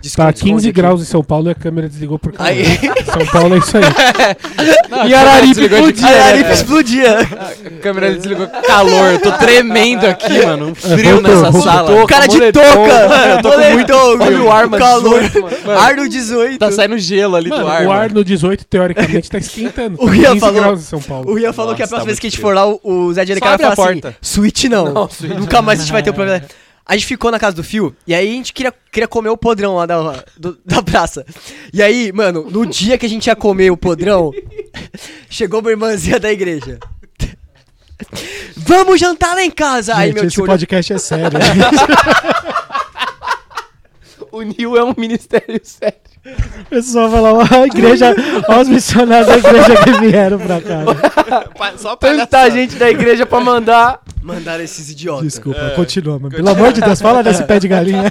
Tá 0.04 0.30
esconde-esconde 0.30 0.52
15 0.54 0.68
aqui. 0.68 0.72
graus 0.76 1.00
em 1.00 1.04
São 1.04 1.22
Paulo 1.24 1.48
e 1.48 1.52
a 1.52 1.54
câmera 1.54 1.88
desligou 1.88 2.18
por. 2.18 2.34
Aí, 2.38 2.64
São 3.06 3.26
Paulo 3.32 3.54
é 3.54 3.58
isso 3.58 3.76
aí. 3.76 3.84
E 5.06 5.12
Araripe 5.12 5.60
explodia, 5.64 6.06
a 6.06 6.10
né? 6.10 6.22
Arife 6.22 6.52
explodia. 6.52 7.18
A 7.20 7.80
câmera 7.82 8.14
desligou 8.14 8.46
calor. 8.46 9.12
Eu 9.12 9.18
tô 9.18 9.32
tremendo 9.32 10.04
aqui, 10.06 10.44
mano. 10.46 10.68
Um 10.68 10.74
frio 10.74 11.14
voltou, 11.16 11.22
nessa 11.34 11.50
voltou. 11.50 11.62
sala. 11.62 12.06
Cara 12.06 12.26
de 12.28 12.52
touca! 12.52 13.08
mano, 13.08 13.32
eu 13.34 13.42
tô 13.42 13.50
com 13.52 13.70
muito 13.72 13.92
Olha 13.94 14.42
o 14.42 14.52
ar, 14.52 14.66
mano, 14.68 14.82
calor. 14.84 15.20
18, 15.20 15.42
mano. 15.64 15.78
Ar 15.80 15.96
no 15.96 16.08
18. 16.08 16.58
Tá 16.58 16.70
saindo 16.70 16.96
gelo 16.98 17.34
ali 17.36 17.50
Mano, 17.50 17.64
do 17.64 17.68
ar. 17.70 17.86
o 17.86 17.90
ar 17.92 17.98
mano. 18.02 18.14
no 18.14 18.24
18, 18.24 18.64
teoricamente, 18.66 19.28
tá 19.30 19.38
esquentando. 19.38 19.96
O 20.04 20.06
Rian 20.06 20.28
15 20.34 20.40
falou- 20.40 20.54
graus 20.60 20.80
em 20.80 20.84
São 20.84 21.02
Paulo. 21.02 21.30
O 21.30 21.34
Rian 21.34 21.52
falou 21.52 21.74
que 21.74 21.82
a 21.82 21.84
Nossa, 21.84 21.88
próxima 21.96 21.98
tá 22.00 22.06
vez 22.06 22.18
que 22.20 22.26
a 22.26 22.30
gente 22.30 22.40
for 22.40 22.54
lá, 22.54 22.66
o- 22.66 23.12
Zé 23.12 23.24
de 23.24 23.34
Só 23.34 23.40
vai 23.40 23.54
abre 23.54 23.66
a 23.66 23.74
falar 23.74 23.90
assim: 23.90 24.00
porta. 24.00 24.16
Switch 24.22 24.64
não. 24.64 24.92
Não, 24.92 25.08
Nunca 25.38 25.60
mais 25.60 25.80
a 25.80 25.82
gente 25.82 25.92
vai 25.92 26.02
ter 26.02 26.10
o 26.10 26.14
problema. 26.14 26.42
A 26.86 26.94
gente 26.94 27.06
ficou 27.06 27.30
na 27.30 27.38
casa 27.38 27.56
do 27.56 27.64
Fio, 27.64 27.96
e 28.06 28.14
aí 28.14 28.28
a 28.28 28.32
gente 28.32 28.52
queria, 28.52 28.72
queria 28.92 29.08
comer 29.08 29.30
o 29.30 29.36
podrão 29.38 29.76
lá 29.76 29.86
da, 29.86 30.22
do- 30.36 30.58
da 30.66 30.82
praça. 30.82 31.24
E 31.72 31.82
aí, 31.82 32.12
mano, 32.12 32.48
no 32.50 32.66
dia 32.66 32.98
que 32.98 33.06
a 33.06 33.08
gente 33.08 33.26
ia 33.26 33.34
comer 33.36 33.70
o 33.70 33.76
podrão, 33.76 34.30
chegou 35.30 35.60
uma 35.60 35.70
irmãzinha 35.70 36.20
da 36.20 36.30
igreja. 36.30 36.78
Vamos 38.56 39.00
jantar 39.00 39.34
lá 39.34 39.42
em 39.42 39.50
casa! 39.50 39.96
aí 39.96 40.08
Gente, 40.08 40.14
meu 40.14 40.24
esse 40.24 40.34
tio 40.34 40.42
olhou, 40.42 40.52
podcast 40.54 40.92
é 40.92 40.98
sério. 40.98 41.38
O 44.30 44.42
Nil 44.42 44.76
é 44.76 44.82
um 44.84 44.94
ministério 44.96 45.60
sério. 45.62 45.96
O 46.24 46.64
pessoal 46.70 47.08
vai 47.10 47.20
lá, 47.20 47.32
a 47.50 47.66
igreja, 47.66 48.14
ó, 48.48 48.60
os 48.60 48.68
missionários 48.68 49.26
da 49.28 49.36
igreja 49.36 49.76
que 49.84 49.90
vieram 50.00 50.38
pra 50.38 50.60
cá. 50.60 51.44
Pa- 51.56 51.72
Só 51.76 51.94
Tanta 51.96 52.50
gente 52.50 52.76
da 52.76 52.90
igreja 52.90 53.26
pra 53.26 53.40
mandar. 53.40 54.00
mandaram 54.22 54.64
esses 54.64 54.88
idiotas. 54.88 55.24
Desculpa, 55.24 55.72
continua, 55.76 56.18
mano. 56.18 56.34
Pelo 56.34 56.48
amor 56.48 56.72
de 56.72 56.80
Deus, 56.80 57.00
fala 57.02 57.22
desse 57.22 57.44
pé 57.44 57.58
de 57.60 57.68
galinha 57.68 58.02
aí. 58.04 58.10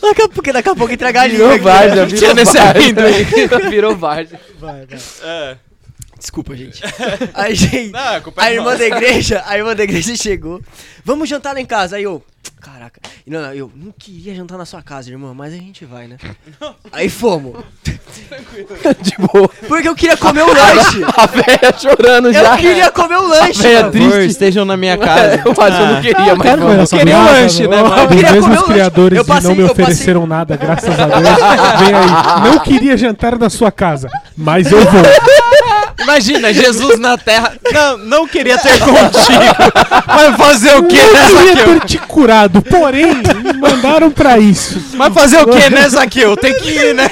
Daqui 0.00 0.22
a 0.22 0.28
pouco, 0.28 0.52
daqui 0.52 0.68
a 0.68 0.74
pouco 0.74 0.92
entra 0.92 1.08
a 1.08 1.12
galinha. 1.12 1.38
Virou 1.38 1.58
várzea, 1.58 2.06
Tinha 2.06 2.34
virou 2.34 2.46
várzea. 2.46 3.70
Virou 3.70 3.96
várzea. 3.96 4.40
Vai, 4.60 4.86
vai. 4.86 4.98
É. 5.24 5.56
Desculpa, 6.22 6.54
gente. 6.56 6.80
Aí, 7.34 7.52
gente, 7.52 7.90
Não, 7.90 7.98
a 7.98 8.14
é 8.16 8.22
a 8.36 8.52
irmã 8.52 8.76
da 8.76 8.86
igreja, 8.86 9.42
a 9.44 9.58
irmã 9.58 9.74
da 9.74 9.82
igreja 9.82 10.14
chegou. 10.14 10.60
Vamos 11.04 11.28
jantar 11.28 11.52
lá 11.52 11.60
em 11.60 11.66
casa. 11.66 11.96
Aí 11.96 12.04
eu, 12.04 12.22
caraca. 12.60 13.00
Não, 13.26 13.42
não, 13.42 13.52
eu 13.52 13.72
não 13.74 13.90
queria 13.90 14.32
jantar 14.32 14.56
na 14.56 14.64
sua 14.64 14.82
casa, 14.82 15.10
irmã, 15.10 15.34
mas 15.34 15.52
a 15.52 15.56
gente 15.56 15.84
vai, 15.84 16.06
né? 16.06 16.16
Aí 16.92 17.08
fomos. 17.08 17.56
De 19.02 19.14
boa. 19.18 19.48
Porque 19.66 19.88
eu 19.88 19.94
queria 19.96 20.16
comer 20.16 20.42
o 20.46 20.46
lanche. 20.52 21.00
A 21.16 21.26
velha 21.26 21.74
chorando 21.78 22.32
já. 22.32 22.52
Eu 22.54 22.58
queria 22.58 22.90
comer 22.90 23.16
o 23.16 23.26
lanche. 23.28 23.62
Por 23.62 23.72
favor, 23.72 23.90
triste. 23.90 24.26
estejam 24.30 24.64
na 24.64 24.76
minha 24.76 24.96
casa. 24.96 25.42
Eu 25.44 25.50
acho 25.52 25.76
que 25.76 25.82
eu 25.82 25.86
não 25.86 26.00
queria, 26.02 26.36
mas 26.36 26.50
vamos. 26.60 26.78
essa 26.78 26.98
queria 26.98 27.14
casa, 27.16 27.30
lanche, 27.32 27.66
né, 27.68 27.82
mano? 27.82 27.96
Eu 28.02 28.08
queria 28.08 28.22
Os 28.22 28.28
comer 28.28 28.32
mesmos 28.32 28.46
o 28.46 28.50
lanche. 28.60 28.72
criadores 28.72 29.18
Eu 29.18 29.24
passei- 29.24 29.48
não 29.48 29.56
me 29.56 29.62
eu 29.62 29.68
passei- 29.68 29.84
ofereceram 29.84 30.26
nada, 30.26 30.56
graças 30.56 30.98
a 31.00 31.06
Deus. 31.06 31.22
Vem 31.80 31.94
aí. 31.94 32.50
Não 32.50 32.58
queria 32.60 32.96
jantar 32.96 33.36
na 33.38 33.50
sua 33.50 33.72
casa, 33.72 34.08
mas 34.36 34.70
eu 34.70 34.78
vou. 34.78 35.02
Imagina, 36.02 36.52
Jesus 36.52 36.98
na 36.98 37.16
terra. 37.16 37.54
Não, 37.72 37.98
não 37.98 38.28
queria 38.28 38.58
ter 38.58 38.78
contigo. 38.78 40.04
Vai 40.06 40.32
fazer 40.36 40.76
o 40.76 40.84
que 40.84 40.96
Eu 40.96 41.12
nessa 41.12 41.36
queria 41.36 41.64
ter 41.64 41.80
te 41.86 41.98
curado, 41.98 42.62
porém, 42.62 43.14
me 43.14 43.52
mandaram 43.54 44.10
pra 44.10 44.38
isso. 44.38 44.80
Vai 44.96 45.10
fazer 45.10 45.38
o 45.42 45.46
que 45.46 45.70
nessa 45.70 46.02
aqui? 46.02 46.20
Eu 46.20 46.36
tenho 46.36 46.56
que 46.56 46.70
ir, 46.70 46.94
né? 46.94 47.10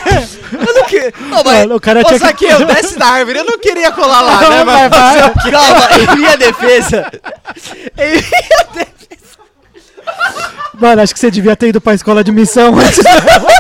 Eu 0.53 0.75
não 0.75 0.85
que... 0.85 1.13
Não, 1.21 1.43
mas... 1.45 1.59
Mano, 1.61 1.77
o 1.77 1.81
cara 1.81 2.01
Ô, 2.01 2.05
tinha 2.05 2.19
que... 2.19 2.27
Zaqueu, 2.27 2.67
desce 2.67 2.99
da 2.99 3.07
árvore. 3.07 3.39
Eu 3.39 3.45
não 3.45 3.59
queria 3.59 3.93
colar 3.93 4.21
lá, 4.21 4.41
né? 4.41 4.65
Vai, 4.65 4.89
Mas 4.89 4.99
fazer 4.99 5.21
vai. 5.21 5.31
o 5.31 5.35
quê? 5.35 5.51
Calma, 5.51 5.89
em 6.13 6.17
minha 6.17 6.37
defesa. 6.37 7.13
Em 7.97 8.11
minha 8.11 8.65
defesa. 8.75 8.91
Mano, 10.81 11.03
acho 11.03 11.13
que 11.13 11.21
você 11.21 11.31
devia 11.31 11.55
ter 11.55 11.69
ido 11.69 11.81
pra 11.81 11.95
escola 11.95 12.25
de 12.25 12.33
missão 12.33 12.79
antes. 12.79 12.99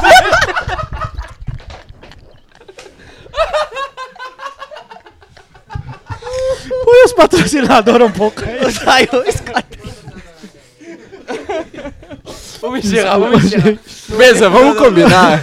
Põe 7.01 7.05
os 7.07 7.12
patrocinadores 7.15 8.07
um 8.07 8.11
pouco 8.11 8.43
aí. 8.45 8.70
Saiu 8.73 9.09
cara. 9.45 9.65
Vamos 12.61 12.85
encerrar, 12.85 13.19
vamos 13.19 13.45
encerrar. 13.45 13.79
Beleza, 14.09 14.51
vamos 14.51 14.77
combinar. 14.77 15.41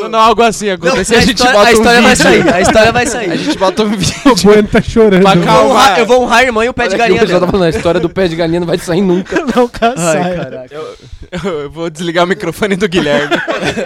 Quando 0.00 0.14
algo 0.16 0.42
assim 0.42 0.70
acontecer, 0.70 1.16
a, 1.16 1.18
a 1.18 1.20
gente 1.22 1.34
história, 1.38 1.54
bota 1.58 1.68
a 1.68 1.72
história 1.72 1.98
um 1.98 2.02
vai 2.04 2.14
vídeo. 2.14 2.22
sair. 2.22 2.54
A 2.54 2.60
história 2.60 2.92
vai 2.92 3.06
sair. 3.06 3.32
A 3.32 3.36
gente 3.36 3.58
bota 3.58 3.82
um 3.82 3.90
vídeo. 3.96 4.14
O 4.26 4.34
Bueno 4.36 4.68
tá 4.68 4.80
chorando. 4.80 5.22
Pra 5.22 5.34
Eu 5.34 5.42
vou 5.42 5.70
honrar- 5.70 5.98
eu 5.98 6.06
vou 6.06 6.22
honrar 6.22 6.38
a 6.38 6.42
irmã 6.44 6.64
e 6.64 6.68
o 6.68 6.74
pé 6.74 6.84
de 6.86 6.90
Olha 6.90 6.98
galinha 6.98 7.20
tá 7.20 7.26
dela. 7.26 7.46
falando, 7.48 7.64
a 7.64 7.70
história 7.70 8.00
do 8.00 8.08
pé 8.08 8.28
de 8.28 8.36
galinha 8.36 8.60
não 8.60 8.66
vai 8.66 8.78
sair 8.78 9.00
nunca. 9.00 9.42
Não, 9.56 9.66
cara, 9.66 9.94
Ai, 9.96 10.22
sai. 10.22 10.36
caraca. 10.36 10.74
Eu 11.44 11.70
vou 11.70 11.90
desligar 11.90 12.24
o 12.24 12.28
microfone 12.28 12.76
do 12.76 12.88
Guilherme. 12.88 13.34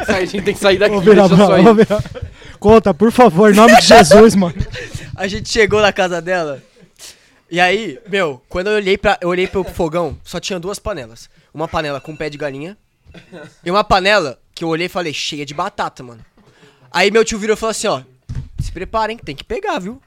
a 0.08 0.20
gente 0.26 0.42
tem 0.42 0.52
que 0.54 0.60
sair 0.60 0.76
daqui, 0.78 1.00
deixa 1.00 1.20
eu 1.22 1.28
só. 1.28 2.02
Conta, 2.60 2.92
por 2.92 3.10
favor, 3.10 3.50
em 3.52 3.56
nome 3.56 3.74
de 3.76 3.86
Jesus, 3.86 4.34
mano. 4.34 4.54
A 5.14 5.26
gente 5.26 5.48
chegou 5.48 5.80
na 5.80 5.92
casa 5.92 6.20
dela. 6.20 6.60
E 7.50 7.60
aí, 7.60 7.98
meu, 8.08 8.42
quando 8.48 8.68
eu 8.68 8.74
olhei 8.74 8.98
para 8.98 9.18
eu 9.20 9.28
olhei 9.28 9.46
pro 9.46 9.62
fogão, 9.62 10.18
só 10.24 10.40
tinha 10.40 10.58
duas 10.58 10.78
panelas. 10.78 11.30
Uma 11.54 11.68
panela 11.68 12.00
com 12.00 12.16
pé 12.16 12.28
de 12.28 12.36
galinha 12.36 12.76
e 13.64 13.70
uma 13.70 13.84
panela 13.84 14.38
que 14.54 14.64
eu 14.64 14.68
olhei 14.68 14.86
e 14.86 14.90
falei, 14.90 15.12
cheia 15.12 15.46
de 15.46 15.54
batata, 15.54 16.02
mano. 16.02 16.24
Aí 16.90 17.10
meu 17.10 17.24
tio 17.24 17.38
virou 17.38 17.54
e 17.54 17.58
falou 17.58 17.70
assim, 17.70 17.86
ó, 17.86 18.02
se 18.58 18.72
preparem, 18.72 19.16
que 19.16 19.24
tem 19.24 19.36
que 19.36 19.44
pegar, 19.44 19.78
viu? 19.78 20.00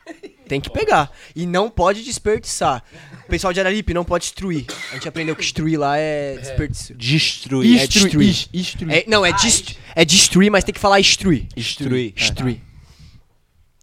Tem 0.47 0.59
que 0.59 0.69
pegar. 0.69 1.11
E 1.35 1.45
não 1.45 1.69
pode 1.69 2.03
desperdiçar. 2.03 2.83
O 3.25 3.29
pessoal 3.29 3.53
de 3.53 3.59
Araripe 3.59 3.93
não 3.93 4.03
pode 4.03 4.23
destruir. 4.23 4.65
A 4.89 4.95
gente 4.95 5.07
aprendeu 5.07 5.35
que 5.35 5.41
destruir 5.43 5.79
lá 5.79 5.97
é 5.97 6.37
desperdício. 6.37 6.95
Destruir. 6.95 7.79
É 7.79 7.87
destruir. 7.87 8.47
É, 8.89 9.05
não, 9.07 9.25
é, 9.25 9.31
dest 9.31 9.77
é 9.95 10.03
destruir, 10.03 10.49
mas 10.49 10.63
tem 10.63 10.73
que 10.73 10.79
falar 10.79 10.99
instruir. 10.99 11.47
Destruir. 11.55 12.11
Destruir. 12.13 12.59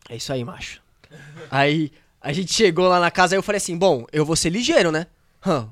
É 0.08 0.16
isso 0.16 0.32
aí, 0.32 0.44
macho. 0.44 0.80
Aí 1.50 1.92
a 2.26 2.32
gente 2.32 2.52
chegou 2.52 2.88
lá 2.88 2.98
na 2.98 3.10
casa 3.10 3.34
e 3.34 3.38
eu 3.38 3.42
falei 3.42 3.58
assim: 3.58 3.76
bom, 3.76 4.04
eu 4.12 4.24
vou 4.24 4.34
ser 4.36 4.50
ligeiro, 4.50 4.90
né? 4.90 5.06
Hã, 5.46 5.68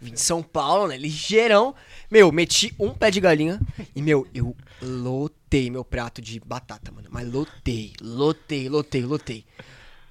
vim 0.00 0.12
de 0.12 0.20
São 0.20 0.42
Paulo, 0.42 0.88
né? 0.88 0.96
Ligeirão. 0.96 1.74
Meu, 2.10 2.32
meti 2.32 2.74
um 2.78 2.90
pé 2.94 3.10
de 3.10 3.20
galinha 3.20 3.60
e, 3.94 4.00
meu, 4.00 4.26
eu 4.34 4.56
lotei 4.80 5.70
meu 5.70 5.84
prato 5.84 6.20
de 6.22 6.40
batata, 6.40 6.90
mano. 6.90 7.08
Mas 7.10 7.30
lotei, 7.30 7.92
lotei, 8.00 8.68
lotei, 8.68 9.02
lotei. 9.04 9.44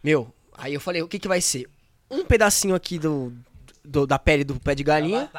Meu, 0.04 0.34
aí 0.58 0.74
eu 0.74 0.80
falei: 0.80 1.02
o 1.02 1.08
que 1.08 1.18
que 1.20 1.28
vai 1.28 1.42
ser? 1.42 1.68
Um 2.10 2.24
pedacinho 2.24 2.76
aqui 2.76 2.98
do. 3.00 3.34
do- 3.84 4.06
da 4.06 4.20
pele 4.20 4.44
do 4.44 4.60
pé 4.60 4.76
de 4.76 4.84
galinha. 4.84 5.30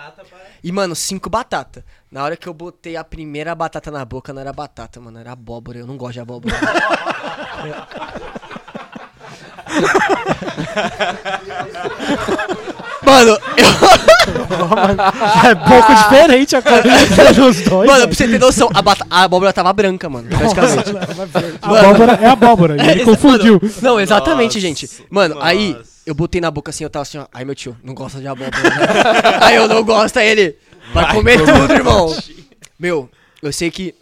E, 0.64 0.72
mano, 0.72 0.96
cinco 0.96 1.30
batatas. 1.30 1.84
Na 2.10 2.24
hora 2.24 2.36
que 2.36 2.48
eu 2.48 2.52
botei 2.54 2.96
a 2.96 3.04
primeira 3.04 3.54
batata 3.54 3.90
na 3.90 4.04
boca, 4.04 4.32
não 4.32 4.40
era 4.40 4.52
batata, 4.52 5.00
mano, 5.00 5.18
era 5.18 5.30
abóbora. 5.32 5.78
Eu 5.78 5.86
não 5.86 5.96
gosto 5.96 6.14
de 6.14 6.20
abóbora. 6.20 6.54
mano, 13.04 13.38
eu, 13.56 13.66
É 15.50 15.54
pouco 15.54 15.94
diferente 15.94 16.56
a 16.56 16.62
coisa 16.62 17.32
dos 17.34 17.60
dois. 17.62 17.90
mano, 17.90 18.06
pra 18.06 18.14
você 18.16 18.28
ter 18.28 18.38
noção, 18.38 18.68
a, 18.74 18.82
bata- 18.82 19.06
a 19.10 19.22
abóbora 19.24 19.52
tava 19.52 19.72
branca, 19.72 20.08
mano, 20.08 20.28
praticamente. 20.28 20.90
Abóbora 21.62 22.18
é 22.20 22.26
abóbora, 22.28 22.76
e 22.76 22.90
ele 22.90 23.02
É, 23.02 23.04
confundiu. 23.04 23.58
mano, 23.62 23.74
não, 23.82 24.00
exatamente, 24.00 24.54
Nossa, 24.56 24.60
gente. 24.60 24.88
Mano, 25.10 25.36
aí 25.40 25.72
nossa. 25.74 25.84
eu 26.06 26.14
botei 26.14 26.40
na 26.40 26.50
boca 26.50 26.70
assim, 26.70 26.84
eu 26.84 26.90
tava 26.90 27.02
assim, 27.02 27.18
ó. 27.18 27.26
Aí 27.32 27.44
meu 27.44 27.54
tio, 27.54 27.76
não 27.82 27.94
gosta 27.94 28.18
de 28.20 28.26
abóbora, 28.28 28.50
né? 28.62 28.70
aí 29.40 29.56
eu 29.56 29.68
não 29.68 29.82
gosto, 29.82 30.18
aí 30.18 30.28
ele. 30.28 30.56
Vai, 30.92 31.12
comer. 31.14 31.38
tudo, 31.38 31.72
irmão. 31.72 32.16
Meu, 32.78 33.08
eu 33.42 33.52
sei 33.52 33.70
que. 33.70 33.94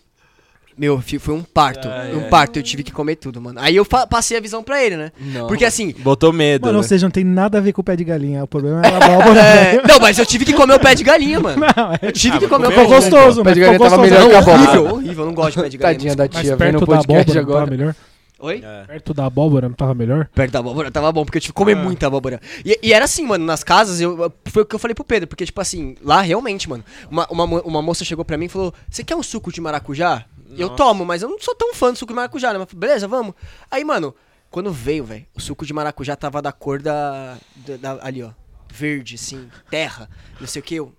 Meu, 0.79 1.03
foi 1.19 1.35
um 1.35 1.43
parto. 1.43 1.89
Ai, 1.89 2.15
um 2.15 2.21
ai. 2.25 2.29
parto, 2.29 2.57
eu 2.59 2.63
tive 2.63 2.83
que 2.85 2.93
comer 2.93 3.17
tudo, 3.17 3.41
mano. 3.41 3.59
Aí 3.61 3.75
eu 3.75 3.85
passei 3.85 4.37
a 4.37 4.41
visão 4.41 4.63
pra 4.63 4.83
ele, 4.83 4.97
né? 4.97 5.11
Não. 5.19 5.49
Porque 5.49 5.65
assim. 5.65 5.93
Botou 5.99 6.33
medo. 6.33 6.67
Mano, 6.67 6.79
ou 6.79 6.83
né? 6.83 6.89
seja, 6.89 7.05
não 7.07 7.11
tem 7.11 7.25
nada 7.25 7.59
a 7.59 7.61
ver 7.61 7.73
com 7.73 7.81
o 7.81 7.85
pé 7.85 7.97
de 7.97 8.05
galinha. 8.05 8.45
O 8.45 8.47
problema 8.47 8.81
é 8.83 8.89
a 8.89 8.97
abóbora. 9.17 9.41
é, 9.41 9.65
velho. 9.73 9.83
não, 9.89 9.99
mas 9.99 10.19
eu 10.19 10.25
tive 10.25 10.45
que 10.45 10.53
comer 10.53 10.75
o 10.75 10.81
pé 10.81 10.95
de 10.95 11.03
galinha, 11.03 11.41
mano. 11.41 11.61
Não, 11.77 11.93
é 11.93 11.99
Eu 12.03 12.13
tive 12.13 12.37
Ah, 12.37 12.39
que 12.39 12.47
comer 12.49 12.67
o 12.67 12.71
pé 12.71 12.77
Ficou 12.81 12.87
de 12.87 12.91
galinha. 13.11 13.11
gostoso, 13.21 13.41
O 13.41 13.45
pé 13.45 13.51
mas 13.51 13.55
de 13.55 13.61
galinha 13.61 13.79
tava 13.91 14.03
melhor 14.03 14.29
que 14.29 14.35
a 14.35 14.39
abóbora. 14.39 14.57
horrível, 14.63 14.95
horrível, 14.95 15.23
eu 15.25 15.27
não 15.27 15.35
gosto 15.35 15.57
de 15.57 15.63
pé 15.63 15.69
de 15.69 15.77
galinha. 15.79 15.99
Tadinha 15.99 16.17
da 16.17 16.29
tia, 16.29 16.57
vendo 16.57 16.59
perto 16.59 16.77
o 16.77 16.81
da 16.81 16.87
podcast 16.87 17.09
abóbora 17.09 17.41
não 17.41 17.45
tava 17.47 17.59
agora. 17.59 17.71
melhor? 17.77 17.95
Oi? 18.41 18.63
É. 18.65 18.85
Perto 18.87 19.13
da 19.15 19.27
abóbora 19.27 19.69
não 19.69 19.75
tava 19.75 19.95
melhor? 19.95 20.29
Perto 20.33 20.53
da 20.53 20.59
abóbora 20.61 20.91
tava 20.93 21.11
bom, 21.11 21.25
porque 21.25 21.39
eu 21.39 21.43
tive 21.43 21.53
que 21.53 21.57
comer 21.57 21.77
Ah. 21.77 21.83
muita 21.83 22.07
abóbora. 22.07 22.41
E, 22.65 22.79
e 22.85 22.93
era 22.93 23.05
assim, 23.05 23.27
mano, 23.27 23.45
nas 23.45 23.65
casas, 23.65 24.01
eu, 24.01 24.33
foi 24.47 24.63
o 24.63 24.67
que 24.67 24.77
eu 24.77 24.79
falei 24.79 24.95
pro 24.95 25.03
Pedro, 25.03 25.27
porque, 25.27 25.45
tipo 25.45 25.61
assim, 25.61 25.97
lá 26.05 26.21
realmente, 26.21 26.69
mano, 26.69 26.85
uma, 27.11 27.27
uma, 27.33 27.45
uma 27.45 27.83
moça 27.83 28.05
chegou 28.05 28.25
pra 28.25 28.37
mim 28.39 28.45
e 28.45 28.49
falou: 28.49 28.73
Você 28.89 29.03
quer 29.03 29.17
um 29.17 29.25
suco 29.25 29.51
de 29.53 29.61
maracujá? 29.61 30.25
Eu 30.57 30.71
tomo, 30.71 31.05
mas 31.05 31.23
eu 31.23 31.29
não 31.29 31.39
sou 31.41 31.55
tão 31.55 31.75
fã 31.75 31.93
do 31.93 31.99
suco 31.99 32.13
de 32.13 32.17
maracujá, 32.17 32.53
né? 32.53 32.59
Mas, 32.59 32.69
beleza, 32.73 33.07
vamos. 33.09 33.35
Aí, 33.71 33.85
mano, 33.85 34.15
quando 34.51 34.73
veio, 34.73 35.05
velho, 35.05 35.27
o 35.35 35.41
suco 35.41 35.67
de 35.67 35.73
maracujá 35.73 36.17
tava 36.17 36.41
da 36.41 36.53
cor 36.53 36.81
da, 36.81 37.37
da- 37.57 37.77
da- 37.77 37.99
Ali, 38.07 38.23
ó. 38.23 38.31
Verde, 38.71 39.15
assim, 39.15 39.49
terra, 39.71 40.09
não 40.41 40.47
sei 40.47 40.61
o 40.61 40.63
que, 40.65 40.75
eu. 40.77 40.93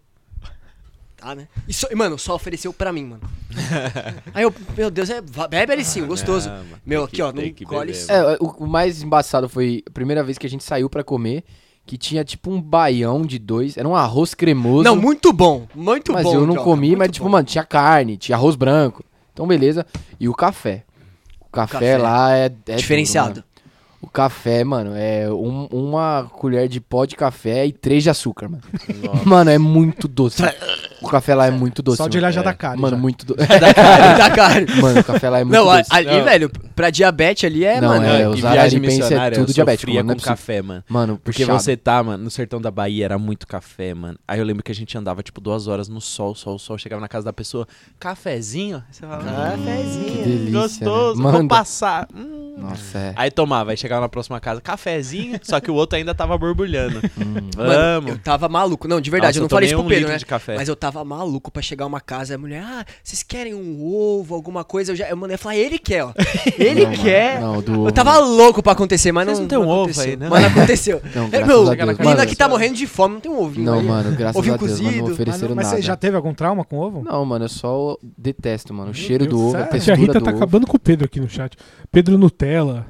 Tá, 1.17 1.35
né? 1.35 1.47
E, 1.67 1.73
só- 1.73 1.87
e, 1.91 1.95
mano, 1.95 2.17
só 2.17 2.33
ofereceu 2.33 2.71
pra 2.71 2.93
mim, 2.93 3.03
mano. 3.05 3.21
Aí 4.33 4.43
eu, 4.43 4.53
meu 4.77 4.89
Deus, 4.89 5.09
é, 5.09 5.19
bebe 5.49 5.73
ali 5.73 5.83
sim, 5.83 6.05
gostoso. 6.05 6.49
Mas 6.49 6.79
meu, 6.85 7.03
aqui, 7.03 7.17
que- 7.17 7.21
ó, 7.21 7.31
não 7.33 7.43
colhe. 7.65 7.93
É, 8.07 8.37
o, 8.39 8.63
o 8.63 8.67
mais 8.67 9.01
embaçado 9.03 9.49
foi 9.49 9.83
a 9.85 9.91
primeira 9.91 10.23
vez 10.23 10.37
que 10.37 10.47
a 10.47 10.49
gente 10.49 10.63
saiu 10.63 10.89
pra 10.89 11.03
comer, 11.03 11.43
que 11.85 11.97
tinha 11.97 12.23
tipo 12.23 12.49
um 12.49 12.61
baião 12.61 13.23
de 13.23 13.37
dois, 13.37 13.75
era 13.75 13.87
um 13.87 13.95
arroz 13.95 14.33
cremoso. 14.33 14.83
Não, 14.83 14.95
muito 14.95 15.33
bom, 15.33 15.67
muito 15.75 16.13
mas 16.13 16.23
bom. 16.23 16.35
eu 16.35 16.47
não 16.47 16.55
comi, 16.55 16.95
mas 16.95 17.11
tipo, 17.11 17.25
bom. 17.25 17.31
mano, 17.31 17.45
tinha 17.45 17.65
carne, 17.65 18.15
tinha 18.15 18.37
arroz 18.37 18.55
branco. 18.55 19.03
Então 19.39 19.47
beleza. 19.47 19.85
E 20.19 20.27
o 20.27 20.33
café. 20.35 20.83
O 21.39 21.45
café, 21.49 21.73
café. 21.73 21.97
lá 21.97 22.35
é, 22.35 22.51
é 22.67 22.75
Diferenciado. 22.75 23.29
mano. 23.35 23.43
O 24.01 24.07
café, 24.09 24.65
mano, 24.65 24.91
é 24.95 25.29
um- 25.31 25.65
uma 25.71 26.29
colher 26.33 26.67
de 26.67 26.81
pó 26.81 27.05
de 27.05 27.15
café 27.15 27.65
e 27.65 27.71
três 27.71 28.03
de 28.03 28.09
açúcar, 28.09 28.49
mano. 28.49 28.63
Mano, 29.25 29.49
é 29.49 29.57
muito 29.57 30.09
doce. 30.09 30.43
O 31.01 31.07
café 31.09 31.33
lá 31.35 31.47
é 31.47 31.51
muito 31.51 31.81
doce. 31.81 31.97
Só 31.97 32.07
de 32.07 32.17
olhar 32.17 32.27
mano. 32.27 32.33
já 32.35 32.41
É. 32.41 32.43
dá 32.43 32.53
cara. 32.53 32.77
Mano, 32.77 32.95
já. 32.95 33.01
muito 33.01 33.25
doce. 33.25 33.47
da 33.47 33.73
cara, 33.73 34.17
da 34.17 34.29
cara. 34.31 34.65
Mano, 34.81 34.99
o 34.99 35.03
café 35.03 35.29
lá 35.29 35.39
é 35.39 35.43
muito 35.43 35.55
Não, 35.57 35.65
doce. 35.65 35.89
ali, 35.91 36.05
Não. 36.17 36.23
velho, 36.25 36.51
pra 36.75 36.89
diabetes 36.89 37.43
ali 37.45 37.65
é, 37.65 37.79
Não, 37.81 37.87
mano. 37.89 38.05
é, 38.05 38.23
Não, 38.23 38.31
os 38.31 38.43
araripenses 38.45 38.99
é 38.99 39.03
missionária, 39.03 39.37
tudo 39.37 39.49
eu 39.49 39.53
diabético, 39.53 39.91
mano, 39.93 40.03
não 40.07 40.13
é 40.13 40.15
com 40.17 40.21
café, 40.23 40.61
mano. 40.61 40.83
Mano, 40.89 41.19
Porque 41.23 41.43
puxado. 41.43 41.59
você 41.61 41.77
tá, 41.77 42.03
mano, 42.03 42.23
no 42.23 42.29
sertão 42.31 42.59
da 42.61 42.71
Bahia 42.71 43.05
era 43.05 43.17
muito 43.17 43.47
café, 43.47 43.93
mano. 43.93 44.17
Aí 44.27 44.39
eu 44.39 44.45
lembro 44.45 44.63
que 44.63 44.71
a 44.71 44.75
gente 44.75 44.97
andava, 44.97 45.21
tipo, 45.23 45.39
duas 45.41 45.67
horas 45.67 45.87
no 45.87 46.01
sol, 46.01 46.35
sol, 46.35 46.57
sol. 46.59 46.77
Chegava 46.77 47.01
na 47.01 47.07
casa 47.07 47.25
da 47.25 47.33
pessoa, 47.33 47.67
cafezinho? 47.99 48.77
Aí 48.77 48.83
você 48.91 49.01
falava, 49.01 49.23
Que 49.23 49.29
Cafezinho. 49.65 50.23
delícia. 50.23 50.51
gostoso, 50.61 51.21
né? 51.23 51.31
vou 51.31 51.47
passar. 51.47 52.07
Hum. 52.15 52.55
Nossa, 52.57 52.97
é. 52.97 53.13
Aí 53.15 53.31
tomava, 53.31 53.71
aí 53.71 53.77
chegava 53.77 54.01
na 54.01 54.09
próxima 54.09 54.39
casa, 54.39 54.59
cafezinho, 54.59 55.39
só 55.43 55.59
que 55.61 55.69
o 55.71 55.75
outro 55.75 55.97
ainda 55.97 56.13
tava 56.15 56.37
borbulhando. 56.37 56.99
Hum. 57.19 57.49
Mano, 57.57 57.69
Vamos. 57.73 58.11
eu 58.11 58.17
tava 58.19 58.47
maluco. 58.47 58.87
Não, 58.87 59.01
de 59.01 59.09
verdade, 59.09 59.37
Nossa, 59.37 59.39
eu 59.39 59.41
não 59.43 59.49
falei 59.49 59.67
isso 59.67 59.75
pro 59.75 59.85
um 59.85 59.89
Pedro, 59.89 60.07
né? 60.09 60.17
de 60.17 60.25
café. 60.25 60.55
Mas 60.55 60.69
eu 60.69 60.75
tava 60.75 60.88
maluco 61.05 61.51
pra 61.51 61.61
chegar 61.61 61.85
a 61.85 61.87
uma 61.87 62.01
casa 62.01 62.35
a 62.35 62.37
mulher, 62.37 62.61
ah, 62.63 62.85
vocês 63.03 63.23
querem 63.23 63.53
um 63.53 63.83
ovo, 63.83 64.35
alguma 64.35 64.63
coisa? 64.63 64.91
Eu 64.91 64.95
já 64.95 65.09
eu 65.09 65.17
mandei 65.17 65.37
falar, 65.37 65.55
ele 65.55 65.77
quer, 65.79 66.03
ó. 66.03 66.13
Ele 66.57 66.85
Não, 66.85 66.93
quer. 66.93 67.41
Não, 67.41 67.61
do 67.61 67.87
Eu 67.87 67.91
tava 67.91 68.17
louco 68.19 68.61
pra 68.61 68.73
acontecer, 68.73 69.11
mas 69.11 69.25
Vocês 69.25 69.37
não, 69.37 69.43
não 69.43 69.49
tem 69.49 69.57
um 69.57 69.67
ovo 69.67 70.01
aí, 70.01 70.15
né? 70.17 70.27
Mas 70.29 70.41
não 70.41 70.49
aconteceu. 70.51 71.01
Não, 71.15 71.25
é, 71.31 71.43
meu, 71.45 71.61
a 71.61 71.75
Deus. 71.75 71.87
menina 71.87 72.03
Mano, 72.03 72.21
aqui 72.21 72.35
tá 72.35 72.47
morrendo 72.47 72.75
de 72.75 72.87
fome, 72.87 73.15
não 73.15 73.21
tem 73.21 73.31
um 73.31 73.41
ovinho 73.41 73.65
Não, 73.65 73.79
aí. 73.79 73.85
mano, 73.85 74.15
graças 74.15 74.35
Ovinho 74.35 74.55
a 74.55 74.57
Deus, 74.57 74.71
mano, 74.71 74.83
não 74.83 74.87
cozido. 74.91 75.03
Mas, 75.03 75.13
ofereceram 75.13 75.55
mas 75.55 75.65
nada. 75.67 75.77
você 75.77 75.81
já 75.81 75.95
teve 75.95 76.15
algum 76.15 76.33
trauma 76.33 76.63
com 76.65 76.77
ovo? 76.77 77.03
Não, 77.03 77.25
mano, 77.25 77.45
eu 77.45 77.49
só 77.49 77.97
detesto, 78.17 78.73
mano. 78.73 78.91
O 78.91 78.93
cheiro 78.93 79.25
do 79.25 79.29
Deus, 79.37 79.41
ovo, 79.41 79.49
a 79.49 79.51
sério? 79.59 79.65
A 79.65 79.71
textura 79.71 79.97
Rita 79.97 80.13
do 80.19 80.23
tá 80.25 80.29
ovo. 80.31 80.37
acabando 80.37 80.67
com 80.67 80.77
o 80.77 80.79
Pedro 80.79 81.05
aqui 81.05 81.19
no 81.19 81.29
chat. 81.29 81.57
Pedro 81.91 82.17
Nutella. 82.17 82.85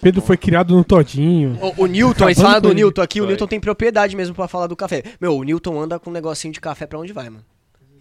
Pedro 0.00 0.22
foi 0.22 0.36
criado 0.36 0.74
no 0.74 0.82
Todinho. 0.82 1.58
O, 1.60 1.84
o 1.84 1.86
Newton, 1.86 2.24
eles 2.24 2.38
Acabando 2.38 2.54
falam 2.54 2.60
do. 2.60 2.72
Newton 2.74 3.02
aqui, 3.02 3.20
o. 3.20 3.26
Newton 3.26 3.46
tem 3.46 3.60
propriedade 3.60 4.16
mesmo 4.16 4.34
pra 4.34 4.48
falar 4.48 4.66
do 4.66 4.76
café. 4.76 5.02
Meu, 5.20 5.36
o 5.36 5.42
Newton 5.44 5.80
anda 5.80 5.98
com 5.98 6.10
um 6.10 6.12
negocinho 6.12 6.52
de 6.52 6.60
café 6.60 6.86
pra 6.86 6.98
onde 6.98 7.12
vai, 7.12 7.28
mano. 7.28 7.44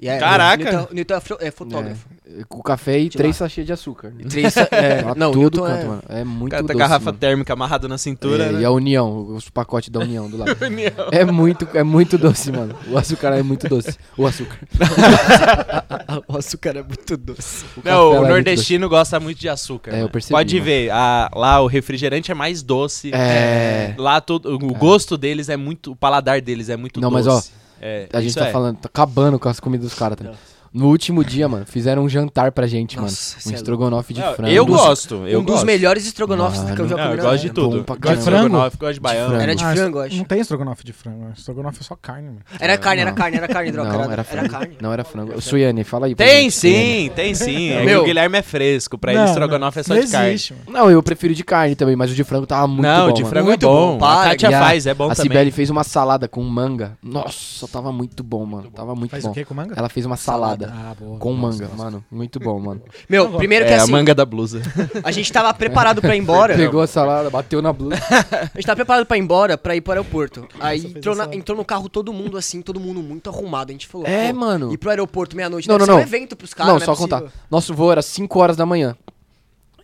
E 0.02 0.08
é, 0.08 0.18
Caraca! 0.18 0.64
O 0.64 0.72
Newton, 0.72 0.88
o 0.92 0.96
Newton 0.96 1.14
é, 1.42 1.48
é 1.48 1.52
fotógrafo. 1.52 2.08
É, 2.26 2.44
com 2.48 2.62
café 2.62 3.00
e 3.00 3.10
De 3.10 3.18
três 3.18 3.36
lá. 3.36 3.40
sachês 3.48 3.68
de 3.68 3.74
açúcar. 3.74 4.14
Três, 4.30 4.56
é, 4.56 5.04
não, 5.18 5.32
o 5.32 5.34
todo 5.34 5.40
Newton 5.40 5.62
canto, 5.64 5.82
é... 5.82 5.86
mano. 5.86 6.04
É 6.08 6.24
muito 6.24 6.52
Cara, 6.52 6.64
tá 6.64 6.68
doce, 6.68 6.80
garrafa 6.80 7.06
mano. 7.06 7.18
térmica 7.18 7.52
amarrada 7.52 7.88
na 7.90 7.98
cintura, 7.98 8.46
É, 8.46 8.52
né? 8.54 8.62
E 8.62 8.66
a 8.66 8.72
União, 8.72 9.36
os 9.36 9.50
pacotes 9.50 9.90
da 9.90 10.00
União 10.00 10.30
do 10.30 10.38
lado. 10.38 10.56
é 11.12 11.26
muito, 11.26 11.68
é 11.74 11.84
muito 11.84 12.18
doce, 12.18 12.50
mano. 12.50 12.76
O 12.88 12.98
açúcar 12.98 13.34
é 13.36 13.44
muito 13.44 13.68
doce. 13.68 13.98
O 14.18 14.26
açúcar. 14.26 14.58
o 16.28 16.38
açúcar 16.38 16.78
é 16.78 16.84
muito 16.84 17.18
doce. 17.18 17.66
O 17.76 17.82
Não, 17.84 18.12
o 18.12 18.14
é 18.14 18.18
muito 18.20 18.30
nordestino 18.30 18.88
gosta 18.88 19.20
muito 19.20 19.38
de 19.40 19.50
açúcar. 19.50 19.92
É, 19.94 20.00
eu 20.00 20.06
né? 20.06 20.10
percebi, 20.10 20.32
Pode 20.34 20.54
mano. 20.56 20.66
ver, 20.66 20.92
a- 20.92 21.30
lá 21.36 21.60
o 21.62 21.68
refrigerante 21.68 22.32
é 22.32 22.34
mais 22.36 22.64
doce. 22.64 23.12
É. 23.14 23.94
Lá 23.98 24.22
tudo, 24.22 24.54
o 24.56 24.74
gosto 24.76 25.18
deles 25.18 25.50
é 25.50 25.58
muito, 25.58 25.92
o 25.92 25.96
paladar 25.96 26.40
deles 26.42 26.70
é 26.70 26.78
muito 26.78 27.02
Não, 27.02 27.12
mas, 27.12 27.26
doce. 27.26 27.52
É, 27.82 28.10
A 28.12 28.22
gente 28.22 28.36
tá 28.36 28.48
é. 28.48 28.52
falando, 28.52 28.78
tá 28.78 28.88
acabando 28.88 29.40
com 29.40 29.50
as 29.50 29.60
comidas 29.60 29.90
dos 29.90 29.98
caras. 29.98 30.18
Tá? 30.18 30.34
No 30.74 30.88
último 30.88 31.24
dia, 31.24 31.48
mano, 31.48 31.66
fizeram 31.66 32.04
um 32.04 32.10
jantar 32.10 32.52
pra 32.52 32.68
gente, 32.68 32.96
Nossa, 32.98 33.36
mano. 33.38 33.48
Um 33.48 33.52
é 33.52 33.56
estrogonofe 33.56 34.14
de 34.14 34.20
Não, 34.22 34.34
frango. 34.36 34.52
eu 34.52 34.66
dos- 34.66 34.76
gosto, 34.78 35.16
eu 35.28 35.40
um 35.40 35.44
dos 35.44 35.56
gosto. 35.56 35.66
melhores 35.66 36.06
estrogonofes 36.06 36.62
Mano. 36.62 36.76
que 36.76 36.82
eu 36.82 36.88
já 36.88 36.96
Não, 36.96 37.04
comi 37.06 37.18
eu 37.18 37.24
gosto 37.24 37.42
de 37.42 37.50
tudo. 37.50 37.84
Gosto 37.86 38.00
de 38.02 38.14
estrogonofe, 38.20 38.78
gosto 38.78 38.94
de 38.94 39.00
baiano. 39.00 39.28
frango. 39.30 39.44
Era 39.44 39.56
de 39.56 39.64
frango, 39.66 39.98
eu 39.98 40.02
acho. 40.04 40.16
Não 40.18 40.24
tem 40.26 40.40
estrogonofe 40.40 40.84
de 40.84 40.94
frango. 40.94 41.32
Estrogonofe 41.36 41.80
é 41.82 41.84
só 41.84 41.96
carne, 41.96 42.28
mano. 42.28 42.40
Era 42.60 42.78
carne, 42.78 43.02
era 43.02 43.10
Não. 43.12 43.18
carne, 43.18 43.38
era 43.38 43.48
carne, 43.48 43.72
droga. 43.72 43.90
Não, 43.92 44.12
era 44.12 44.24
frango. 44.24 44.50
carne. 44.50 44.78
Não 44.82 44.94
era 44.94 45.04
frango. 45.04 45.42
Suiane, 45.42 45.84
fala 45.84 46.06
aí. 46.06 46.16
pra 46.16 46.26
Tem 46.26 46.44
gente, 46.50 46.54
sim, 46.54 47.12
tem 47.16 47.34
sim. 47.36 47.70
É 47.72 47.80
que 47.80 47.86
Meu. 47.86 48.02
o 48.02 48.06
Guilherme 48.06 48.38
é 48.38 48.42
fresco, 48.42 48.98
pra 48.98 49.12
ele 49.12 49.22
Não, 49.22 49.28
estrogonofe 49.28 49.80
é 49.80 49.84
só 49.84 49.94
não 49.96 50.02
de 50.02 50.08
carne. 50.12 50.38
Não, 50.68 50.92
eu 50.92 51.02
prefiro 51.02 51.34
de 51.34 51.44
carne 51.44 51.76
também, 51.76 51.96
mas 51.96 52.12
o 52.12 52.14
de 52.16 52.24
frango 52.24 52.46
tava 52.46 52.68
muito 52.68 52.84
não, 52.84 53.08
bom, 53.08 53.14
de 53.14 53.22
mano. 53.24 53.30
frango 53.34 53.48
Muito 53.48 53.66
é 53.66 53.70
bom. 53.70 53.98
a 54.04 54.24
Kátia 54.30 54.50
a- 54.50 54.60
faz, 54.62 54.86
é 54.86 54.94
bom 54.94 55.06
a 55.10 55.16
também. 55.16 55.24
Cibele 55.32 55.52
fez 55.52 55.70
uma 55.70 55.84
salada 55.84 56.28
com 56.28 56.44
manga. 56.44 56.98
Nossa, 57.02 57.68
tava 57.68 57.92
muito 57.92 58.24
bom, 58.24 58.46
mano. 58.46 58.70
Tava 58.72 58.94
muito 58.96 59.12
Faz 59.12 59.24
bom. 59.24 59.32
o 59.32 59.34
quê 59.34 59.44
com 59.44 59.54
manga? 59.54 59.74
Ela 59.76 59.90
fez 59.90 60.06
uma 60.06 60.16
salada, 60.18 60.59
Ah, 60.68 60.96
boa. 61.00 61.18
com 61.20 61.34
manga, 61.34 61.66
gosto. 61.68 61.78
mano. 61.78 62.04
Muito 62.12 62.40
bom, 62.40 62.60
mano. 62.60 62.82
Meu, 63.08 63.30
primeiro 63.32 63.66
que 63.66 63.72
É, 63.72 63.78
a 63.78 63.84
assim, 63.84 63.92
manga 63.92 64.14
da 64.16 64.26
blusa. 64.26 64.62
a 65.04 65.12
gente 65.12 65.32
tava 65.32 65.54
preparado 65.54 66.02
pra 66.02 66.16
ir 66.16 66.20
embora. 66.20 66.56
Pegou 66.56 66.82
a 66.82 66.88
salada, 66.88 67.30
bateu 67.30 67.62
na 67.62 67.72
blusa. 67.72 67.96
A 68.32 68.46
gente 68.58 68.66
tava 68.66 68.76
preparado 68.78 69.06
pra 69.06 69.18
ir 69.18 69.22
embora, 69.22 69.58
pra 69.58 69.76
ir 69.76 69.82
pro 69.82 69.92
aeroporto. 69.94 70.48
Aí 70.60 70.86
entrou, 70.86 71.16
na- 71.16 71.30
entrou 71.34 71.58
no 71.58 71.64
carro 71.64 71.88
todo 71.90 72.12
mundo 72.12 72.38
assim, 72.38 72.62
todo 72.62 72.80
mundo 72.80 73.02
muito 73.02 73.30
arrumado. 73.30 73.70
A 73.70 73.74
gente 73.74 73.88
falou, 73.88 74.08
É, 74.08 74.34
mano. 74.34 74.74
ir 74.74 74.78
pro 74.78 74.90
aeroporto 74.90 75.36
meia-noite 75.36 75.68
Não, 75.68 75.78
deve 75.78 75.88
não, 75.92 75.96
ser 75.98 76.02
um 76.02 76.06
não. 76.06 76.08
evento 76.16 76.36
pros 76.36 76.54
caras, 76.54 76.74
não, 76.74 76.78
é 76.78 76.86
só 76.86 76.94
possível. 76.96 77.20
contar. 77.20 77.32
Nosso 77.50 77.74
voo 77.74 77.92
era 77.92 78.02
5 78.02 78.40
horas 78.40 78.58
da 78.58 78.66
manhã. 78.66 78.96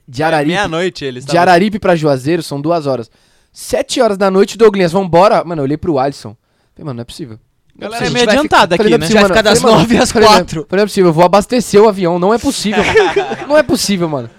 De 0.08 0.22
Araripe, 0.22 0.52
Meia-noite 0.54 1.04
eles 1.04 1.26
de 1.26 1.38
Araripe 1.38 1.80
pra 1.80 1.96
Juazeiro 1.96 2.44
são 2.44 2.62
duas 2.62 2.86
horas. 2.86 3.10
7 3.52 4.02
horas 4.02 4.18
da 4.18 4.30
noite, 4.30 4.58
Douglas, 4.58 4.92
vambora. 4.92 5.44
Mano, 5.44 5.62
eu 5.62 5.64
olhei 5.64 5.78
pro 5.78 5.98
Alisson. 5.98 6.36
Falei, 6.76 6.86
mano, 6.86 6.98
não 6.98 7.02
é 7.02 7.06
possível. 7.06 7.40
Galera 7.78 8.06
é 8.06 8.08
é 8.08 8.10
meio 8.10 8.30
adiantada 8.30 8.76
aqui, 8.76 8.88
é 8.88 8.90
né? 8.90 8.98
possível, 9.00 9.22
Vai 9.22 9.30
ficar 9.30 9.42
das 9.42 9.60
Falei, 9.60 9.76
mano, 9.76 9.88
nove 9.88 9.98
às 10.02 10.12
falei, 10.12 10.28
quatro. 10.28 10.66
Falei, 10.70 10.82
não 10.82 10.84
é 10.84 10.88
possível, 10.88 11.10
eu 11.10 11.14
vou 11.14 11.26
abastecer 11.26 11.82
o 11.82 11.90
avião. 11.90 12.18
Não 12.18 12.34
é 12.34 12.38
possível. 12.38 12.84
não 13.48 13.58
é 13.58 13.64
possível, 13.64 14.08
mano. 14.08 14.30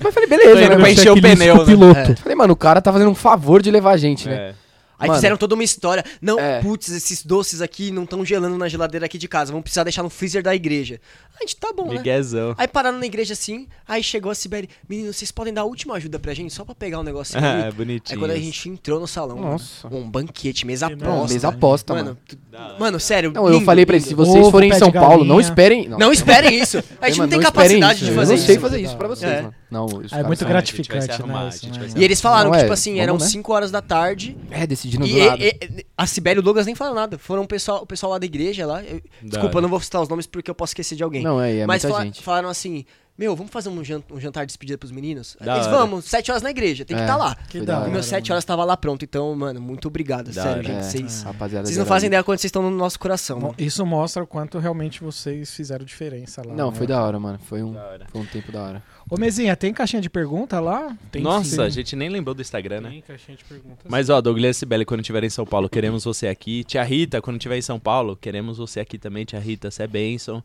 Mas 0.00 0.12
falei, 0.12 0.28
beleza, 0.28 0.68
né? 0.68 0.76
pra 0.76 0.90
encher 0.90 1.12
o 1.12 1.20
pneu, 1.20 1.58
né? 1.58 1.64
piloto. 1.64 2.16
Falei, 2.20 2.36
mano, 2.36 2.52
o 2.52 2.56
cara 2.56 2.82
tá 2.82 2.92
fazendo 2.92 3.10
um 3.10 3.14
favor 3.14 3.62
de 3.62 3.70
levar 3.70 3.92
a 3.92 3.96
gente, 3.96 4.28
né? 4.28 4.34
É. 4.34 4.54
Aí 4.98 5.08
Mano. 5.08 5.18
fizeram 5.18 5.36
toda 5.36 5.54
uma 5.54 5.62
história. 5.62 6.02
Não, 6.22 6.38
É. 6.38 6.60
putz, 6.60 6.88
esses 6.88 7.22
doces 7.22 7.60
aqui 7.60 7.90
não 7.90 8.04
estão 8.04 8.24
gelando 8.24 8.56
na 8.56 8.66
geladeira 8.66 9.04
aqui 9.04 9.18
de 9.18 9.28
casa. 9.28 9.52
Vamos 9.52 9.64
precisar 9.64 9.84
deixar 9.84 10.02
no 10.02 10.08
freezer 10.08 10.42
da 10.42 10.54
igreja. 10.54 11.00
A 11.36 11.40
gente 11.40 11.56
tá 11.56 11.72
bom, 11.76 11.88
né? 11.88 11.94
Miguezão. 11.98 12.54
Aí 12.56 12.66
pararam 12.66 12.98
na 12.98 13.06
igreja 13.06 13.32
assim, 13.34 13.66
aí 13.86 14.02
chegou 14.02 14.32
a 14.32 14.34
Sibeli, 14.34 14.68
menino, 14.88 15.12
vocês 15.12 15.30
podem 15.30 15.52
dar 15.52 15.62
a 15.62 15.64
última 15.64 15.94
ajuda 15.96 16.18
pra 16.18 16.32
gente, 16.32 16.52
só 16.52 16.64
pra 16.64 16.74
pegar 16.74 17.00
um 17.00 17.02
negocinho 17.02 17.44
Ah, 17.44 17.64
ali. 17.66 17.72
bonitinho. 17.72 18.16
Aí 18.16 18.18
quando 18.18 18.30
a 18.30 18.38
gente 18.40 18.68
entrou 18.68 18.98
no 18.98 19.06
salão, 19.06 19.36
Nossa. 19.38 19.88
mano, 19.88 20.04
um 20.04 20.10
banquete, 20.10 20.66
mesa 20.66 20.88
Que 20.88 20.96
Não, 20.96 21.18
posta. 21.18 21.34
mesa 21.34 21.48
aposta, 21.48 21.94
mano. 21.94 22.06
Mano, 22.06 22.18
tu- 22.26 22.38
mano, 22.80 22.98
sério. 23.00 23.32
Não, 23.32 23.46
eu 23.46 23.52
lindo, 23.54 23.64
falei 23.64 23.84
pra 23.84 23.96
eles, 23.96 24.06
lindo. 24.08 24.24
se 24.24 24.30
vocês 24.30 24.42
Ovo, 24.42 24.50
forem 24.50 24.68
em 24.70 24.72
pé 24.72 24.78
São 24.78 24.90
Paulo, 24.90 25.24
não 25.24 25.36
galinha. 25.36 25.40
esperem. 25.40 25.88
Não 25.88 26.12
esperem 26.12 26.58
isso. 26.60 26.82
A 27.00 27.08
gente 27.08 27.18
não 27.18 27.28
tem 27.28 27.40
capacidade 27.40 27.96
isso. 27.96 28.04
de 28.04 28.10
Eu 28.10 28.16
fazer 28.16 28.32
não 28.32 28.38
isso. 28.38 28.46
sei 28.46 28.58
fazer 28.58 28.80
isso 28.80 28.96
pra 28.96 29.08
vocês, 29.08 29.30
É. 29.30 29.42
mano. 29.42 29.54
Não, 29.70 29.86
é 29.86 30.22
muito 30.22 30.38
são- 30.38 30.48
grati- 30.48 30.72
a 30.72 30.76
gente 30.76 30.88
vai 30.88 31.00
se 31.02 31.06
gratificante, 31.08 31.22
arrumar, 31.22 31.40
né? 31.40 31.46
a 31.46 31.48
isso, 31.48 31.58
gente 31.62 31.72
né, 31.72 31.78
vai 31.80 31.88
se 31.88 31.94
mano? 31.94 32.02
E 32.02 32.04
eles 32.04 32.20
falaram 32.20 32.44
Não, 32.44 32.52
que, 32.52 32.58
é, 32.58 32.62
tipo 32.62 32.72
assim, 32.72 32.90
vamos, 32.92 33.02
eram 33.02 33.14
né? 33.18 33.20
5 33.26 33.52
horas 33.52 33.70
da 33.70 33.82
tarde. 33.82 34.36
É, 34.50 34.66
decidindo 34.66 35.04
E, 35.06 35.18
nada. 35.26 35.42
e- 35.42 35.48
e- 35.48 35.86
a 35.98 36.06
Sibeli 36.06 36.36
e 36.36 36.40
o 36.40 36.42
Douglas 36.42 36.66
nem 36.66 36.74
falaram 36.74 36.96
nada. 36.96 37.18
Foram 37.18 37.42
o 37.42 37.48
pessoal, 37.48 37.82
o 37.82 37.86
pessoal 37.86 38.12
lá 38.12 38.18
da 38.18 38.24
igreja 38.26 38.64
lá. 38.66 38.82
eu- 38.84 39.00
desculpa, 39.22 39.46
hora. 39.48 39.56
eu 39.58 39.62
não 39.62 39.68
vou 39.68 39.80
citar 39.80 40.00
os 40.00 40.08
nomes 40.08 40.26
porque 40.26 40.50
eu 40.50 40.54
posso 40.54 40.70
esquecer 40.70 40.94
de 40.96 41.02
alguém. 41.02 41.22
Não, 41.26 41.40
é, 41.40 41.56
é 41.58 41.66
Mas 41.66 41.82
muita 41.82 41.94
fala- 41.96 42.04
gente. 42.06 42.22
falaram 42.22 42.48
assim: 42.48 42.84
Meu, 43.18 43.34
vamos 43.34 43.50
fazer 43.50 43.70
um, 43.70 43.82
jan- 43.82 44.02
um 44.10 44.20
jantar 44.20 44.42
de 44.44 44.48
despedida 44.48 44.76
pros 44.76 44.92
meninos? 44.92 45.38
Da 45.40 45.54
Eles 45.54 45.66
hora. 45.66 45.78
vamos, 45.78 46.04
7 46.04 46.30
horas 46.30 46.42
na 46.42 46.50
igreja, 46.50 46.84
tem 46.84 46.94
que 46.94 47.02
É. 47.02 47.06
estar 47.06 47.16
lá. 47.16 47.34
Que 47.48 47.60
da 47.62 47.72
E 47.72 47.76
hora. 47.76 47.88
meus 47.88 48.04
7 48.04 48.30
horas 48.30 48.44
tava 48.44 48.62
lá 48.62 48.76
pronto. 48.76 49.06
Então, 49.06 49.34
mano, 49.34 49.58
muito 49.58 49.88
obrigado. 49.88 50.26
Da 50.26 50.32
sério, 50.42 50.50
hora. 50.58 50.62
gente. 50.64 50.76
É, 50.76 50.82
Vocês, 50.82 51.22
rapaziada 51.22 51.64
vocês 51.64 51.74
de 51.76 51.78
não 51.80 51.86
fazem 51.86 52.08
ideia 52.08 52.22
quando 52.22 52.38
vocês 52.38 52.48
estão 52.50 52.60
no 52.62 52.70
nosso 52.70 52.98
coração. 53.00 53.38
Mo- 53.38 53.42
mano. 53.46 53.54
Isso 53.58 53.86
mostra 53.86 54.22
o 54.22 54.26
quanto 54.26 54.58
realmente 54.58 55.02
vocês 55.02 55.50
fizeram 55.54 55.82
diferença 55.82 56.42
lá. 56.46 56.52
Não, 56.54 56.70
né? 56.70 56.76
foi 56.76 56.86
da 56.86 57.02
hora, 57.02 57.18
mano. 57.18 57.38
Foi 57.42 57.62
um, 57.62 57.72
Da 57.72 57.86
hora. 57.86 58.06
foi 58.12 58.20
um 58.20 58.26
tempo 58.26 58.52
da 58.52 58.62
hora. 58.62 58.82
Ô, 59.08 59.16
Mezinha, 59.16 59.56
tem 59.56 59.72
caixinha 59.72 60.02
de 60.02 60.10
pergunta 60.10 60.60
lá? 60.60 60.94
Tem 61.10 61.22
Nossa, 61.22 61.48
sim. 61.56 61.62
a 61.62 61.68
gente 61.70 61.96
nem 61.96 62.10
lembrou 62.10 62.34
do 62.34 62.42
Instagram, 62.42 62.82
né? 62.82 62.90
Tem 62.90 63.00
caixinha 63.00 63.34
de 63.38 63.44
perguntas. 63.44 63.86
Mas 63.88 64.10
ó, 64.10 64.20
Douglas 64.20 64.58
Sibeli, 64.58 64.84
quando 64.84 65.00
estiver 65.00 65.24
em 65.24 65.30
São 65.30 65.46
Paulo, 65.46 65.70
queremos 65.70 66.04
você 66.04 66.26
aqui. 66.28 66.64
Tia 66.64 66.82
Rita, 66.82 67.22
quando 67.22 67.36
estiver 67.38 67.56
em 67.56 67.62
São 67.62 67.80
Paulo, 67.80 68.14
queremos 68.14 68.58
você 68.58 68.78
aqui 68.78 68.98
também, 68.98 69.24
Tia 69.24 69.40
Rita, 69.40 69.70
você 69.70 69.84
é 69.84 69.86
bênção. 69.86 70.44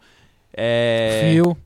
É... 0.53 1.29
Fio. 1.31 1.57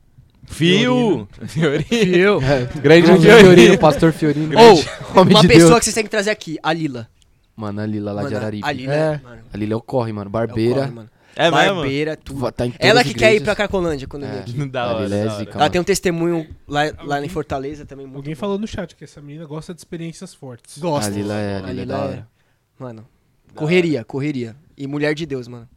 Fio! 0.46 1.28
Fiorino. 1.46 1.86
Fio. 1.88 2.40
Grande 2.40 2.80
Grande 2.80 3.06
Fiorino. 3.22 3.38
Fiorino, 3.40 3.78
pastor 3.78 4.12
Fiorino. 4.12 4.58
Ou, 4.58 4.74
Homem 5.20 5.34
uma 5.34 5.42
de 5.42 5.48
pessoa 5.48 5.70
Deus. 5.70 5.78
que 5.80 5.84
vocês 5.86 5.94
têm 5.94 6.04
que 6.04 6.10
trazer 6.10 6.30
aqui, 6.30 6.58
a 6.62 6.72
Lila. 6.72 7.08
Mano, 7.56 7.80
a 7.80 7.86
Lila 7.86 8.12
lá 8.12 8.22
de 8.22 8.28
Mano, 8.28 8.36
Araripe. 8.36 8.66
A 8.68 8.72
Lila, 8.72 8.94
É. 8.94 9.20
mano. 9.22 9.42
A 9.52 9.56
Lila 9.56 9.76
ocorre, 9.76 10.12
mano. 10.12 10.26
é 10.26 10.28
o 10.28 10.30
Barbeira. 10.30 10.80
corre, 10.82 10.90
mano. 10.90 11.10
É 11.38 11.50
mesmo? 11.50 11.74
Barbeira, 11.74 12.16
tudo. 12.16 12.52
Tá 12.52 12.64
Ela 12.78 13.02
que 13.04 13.12
quer 13.12 13.34
ir 13.34 13.42
pra 13.42 13.54
Cracolândia 13.56 14.06
quando 14.06 14.22
eu 14.24 14.30
vim 14.30 14.36
É. 14.36 14.40
aqui. 14.40 14.68
Da 14.68 14.82
A 14.84 14.94
hora, 14.94 15.04
Lila 15.04 15.16
é 15.16 15.24
da 15.26 15.34
hora. 15.34 15.50
Ela 15.54 15.70
tem 15.70 15.80
um 15.80 15.84
testemunho 15.84 16.46
lá, 16.66 16.82
lá 17.04 17.22
em 17.24 17.28
Fortaleza 17.28 17.84
também 17.84 18.06
muito 18.06 18.16
Alguém 18.16 18.34
bom. 18.34 18.38
falou 18.40 18.58
no 18.58 18.66
chat 18.66 18.94
que 18.94 19.04
essa 19.04 19.20
menina 19.20 19.44
gosta 19.46 19.74
de 19.74 19.80
experiências 19.80 20.32
fortes. 20.32 20.78
Gosta. 20.78 21.10
A 21.10 21.14
Lila 21.14 21.34
é, 21.34 21.56
a 21.56 21.58
A 21.58 21.60
Lila 21.60 21.70
é 21.70 21.84
Lila 21.84 22.14
é-. 22.14 22.82
Mano, 22.82 23.06
correria, 23.54 24.04
correria. 24.04 24.54
E 24.78 24.86
mulher 24.86 25.14
de 25.14 25.26
Deus, 25.26 25.48
mano. 25.48 25.68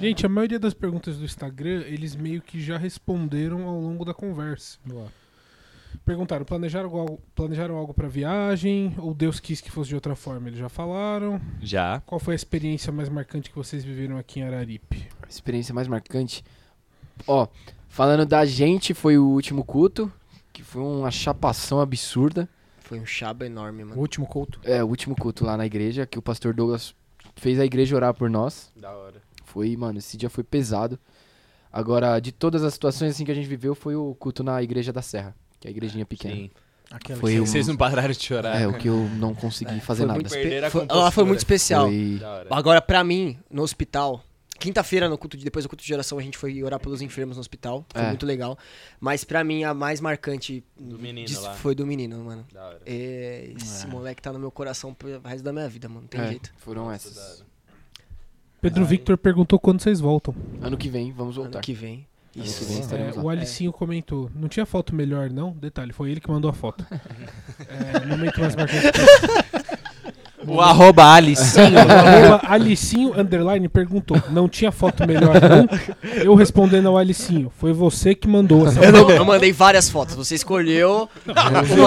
Gente, 0.00 0.24
a 0.24 0.28
maioria 0.28 0.60
das 0.60 0.74
perguntas 0.74 1.16
do 1.16 1.24
Instagram, 1.24 1.82
eles 1.86 2.14
meio 2.14 2.40
que 2.40 2.60
já 2.60 2.78
responderam 2.78 3.66
ao 3.66 3.80
longo 3.80 4.04
da 4.04 4.14
conversa. 4.14 4.78
Boa. 4.84 5.08
Perguntaram, 6.04 6.44
planejaram 6.44 6.94
algo, 6.96 7.20
planejaram 7.34 7.74
algo 7.76 7.92
pra 7.92 8.06
viagem? 8.06 8.94
Ou 8.98 9.12
Deus 9.12 9.40
quis 9.40 9.60
que 9.60 9.70
fosse 9.70 9.88
de 9.88 9.94
outra 9.96 10.14
forma? 10.14 10.48
Eles 10.48 10.58
já 10.60 10.68
falaram. 10.68 11.40
Já. 11.60 12.00
Qual 12.06 12.20
foi 12.20 12.34
a 12.34 12.36
experiência 12.36 12.92
mais 12.92 13.08
marcante 13.08 13.50
que 13.50 13.56
vocês 13.56 13.84
viveram 13.84 14.16
aqui 14.16 14.38
em 14.38 14.44
Araripe? 14.44 15.08
A 15.22 15.28
experiência 15.28 15.74
mais 15.74 15.88
marcante. 15.88 16.44
Ó, 17.26 17.48
falando 17.88 18.24
da 18.24 18.44
gente, 18.44 18.94
foi 18.94 19.18
o 19.18 19.26
último 19.26 19.64
culto. 19.64 20.12
Que 20.52 20.62
foi 20.62 20.82
uma 20.82 21.10
chapação 21.10 21.80
absurda. 21.80 22.48
Foi 22.80 23.00
um 23.00 23.06
chaba 23.06 23.46
enorme, 23.46 23.82
O 23.82 23.86
mano. 23.88 24.00
último 24.00 24.26
culto. 24.26 24.60
É, 24.62 24.82
o 24.82 24.86
último 24.86 25.16
culto 25.16 25.44
lá 25.44 25.56
na 25.56 25.66
igreja. 25.66 26.06
Que 26.06 26.18
o 26.18 26.22
pastor 26.22 26.54
Douglas 26.54 26.94
fez 27.36 27.58
a 27.58 27.64
igreja 27.64 27.96
orar 27.96 28.14
por 28.14 28.30
nós. 28.30 28.70
Da 28.76 28.90
hora. 28.92 29.27
Foi, 29.52 29.76
mano, 29.76 29.98
esse 29.98 30.16
dia 30.16 30.28
foi 30.30 30.44
pesado. 30.44 30.98
Agora, 31.72 32.18
de 32.20 32.32
todas 32.32 32.62
as 32.64 32.72
situações 32.74 33.10
assim 33.12 33.24
que 33.24 33.30
a 33.30 33.34
gente 33.34 33.46
viveu, 33.48 33.74
foi 33.74 33.94
o 33.94 34.14
culto 34.14 34.42
na 34.42 34.62
igreja 34.62 34.92
da 34.92 35.02
Serra. 35.02 35.34
Que 35.60 35.68
é 35.68 35.70
a 35.70 35.72
igrejinha 35.72 36.06
pequena. 36.06 36.34
Sim. 36.34 36.50
Aquela 36.90 37.20
Foi 37.20 37.32
que- 37.34 37.40
um- 37.40 37.46
Vocês 37.46 37.66
não 37.68 37.76
pararam 37.76 38.10
de 38.12 38.22
chorar. 38.24 38.58
É, 38.60 38.66
o 38.66 38.72
que 38.72 38.88
eu 38.88 38.96
não 39.16 39.34
consegui 39.34 39.78
fazer 39.80 40.06
foi 40.06 40.16
nada. 40.16 40.70
Foi- 40.70 40.86
ela 40.88 41.10
foi 41.10 41.24
muito 41.24 41.38
especial. 41.40 41.86
Foi... 41.86 42.18
Agora, 42.50 42.80
pra 42.80 43.04
mim, 43.04 43.38
no 43.50 43.62
hospital, 43.62 44.24
quinta-feira, 44.58 45.06
no 45.06 45.18
culto 45.18 45.36
de, 45.36 45.44
depois 45.44 45.66
do 45.66 45.68
culto 45.68 45.84
de 45.84 45.92
oração, 45.92 46.18
a 46.18 46.22
gente 46.22 46.38
foi 46.38 46.62
orar 46.62 46.80
pelos 46.80 47.02
enfermos 47.02 47.36
no 47.36 47.40
hospital. 47.40 47.84
Foi 47.92 48.00
É. 48.02 48.08
muito 48.08 48.24
legal. 48.24 48.56
Mas 48.98 49.22
pra 49.22 49.44
mim, 49.44 49.64
a 49.64 49.74
mais 49.74 50.00
marcante 50.00 50.64
Do 50.78 50.98
menino 50.98 51.26
disso 51.26 51.42
lá. 51.42 51.52
foi 51.54 51.74
do 51.74 51.86
menino, 51.86 52.18
mano. 52.24 52.46
Da 52.50 52.64
hora. 52.68 52.80
É, 52.86 53.52
esse 53.54 53.86
moleque 53.86 54.22
tá 54.22 54.32
no 54.32 54.38
meu 54.38 54.50
coração 54.50 54.94
pro 54.94 55.20
resto 55.20 55.44
da 55.44 55.52
minha 55.52 55.68
vida, 55.68 55.88
mano. 55.90 56.02
Não 56.02 56.08
tem 56.08 56.20
É, 56.22 56.28
jeito. 56.28 56.54
foram 56.56 56.90
essas. 56.90 57.44
Pedro 58.60 58.84
Victor 58.84 59.16
perguntou 59.16 59.58
quando 59.58 59.80
vocês 59.80 60.00
voltam. 60.00 60.34
Ano 60.60 60.76
que 60.76 60.88
vem, 60.88 61.12
vamos 61.12 61.36
Ano 61.36 61.44
voltar. 61.44 61.60
que 61.60 61.72
vem. 61.72 62.06
Ano 62.36 62.44
Isso. 62.44 62.60
que 62.60 62.64
vem 62.66 62.76
É, 62.76 62.80
estaremos 62.80 63.16
lá. 63.16 63.22
o 63.22 63.28
Alicinho 63.30 63.72
comentou, 63.72 64.30
não 64.34 64.48
tinha 64.48 64.66
foto 64.66 64.94
melhor 64.94 65.30
não? 65.30 65.52
Detalhe, 65.52 65.92
foi 65.92 66.10
ele 66.10 66.20
que 66.20 66.30
mandou 66.30 66.50
a 66.50 66.54
foto. 66.54 66.84
é, 67.68 68.06
momento 68.06 68.40
mais 68.40 68.54
marcante. 68.56 68.98
O 70.48 70.60
arroba 70.60 71.04
Alicinho. 71.12 71.74
O 71.74 71.78
arroba 71.78 72.40
Alicinho 72.48 73.20
Underline 73.20 73.68
perguntou, 73.68 74.20
não 74.30 74.48
tinha 74.48 74.72
foto 74.72 75.06
melhor 75.06 75.34
não? 75.40 75.68
Eu 76.22 76.34
respondendo 76.34 76.88
ao 76.88 76.96
Alicinho, 76.98 77.50
foi 77.58 77.72
você 77.72 78.14
que 78.14 78.26
mandou 78.28 78.66
essa 78.66 78.82
Eu, 78.84 78.92
não- 78.92 79.10
eu 79.10 79.24
mandei 79.24 79.52
várias 79.52 79.88
fotos. 79.90 80.14
Você 80.14 80.34
escolheu. 80.34 81.08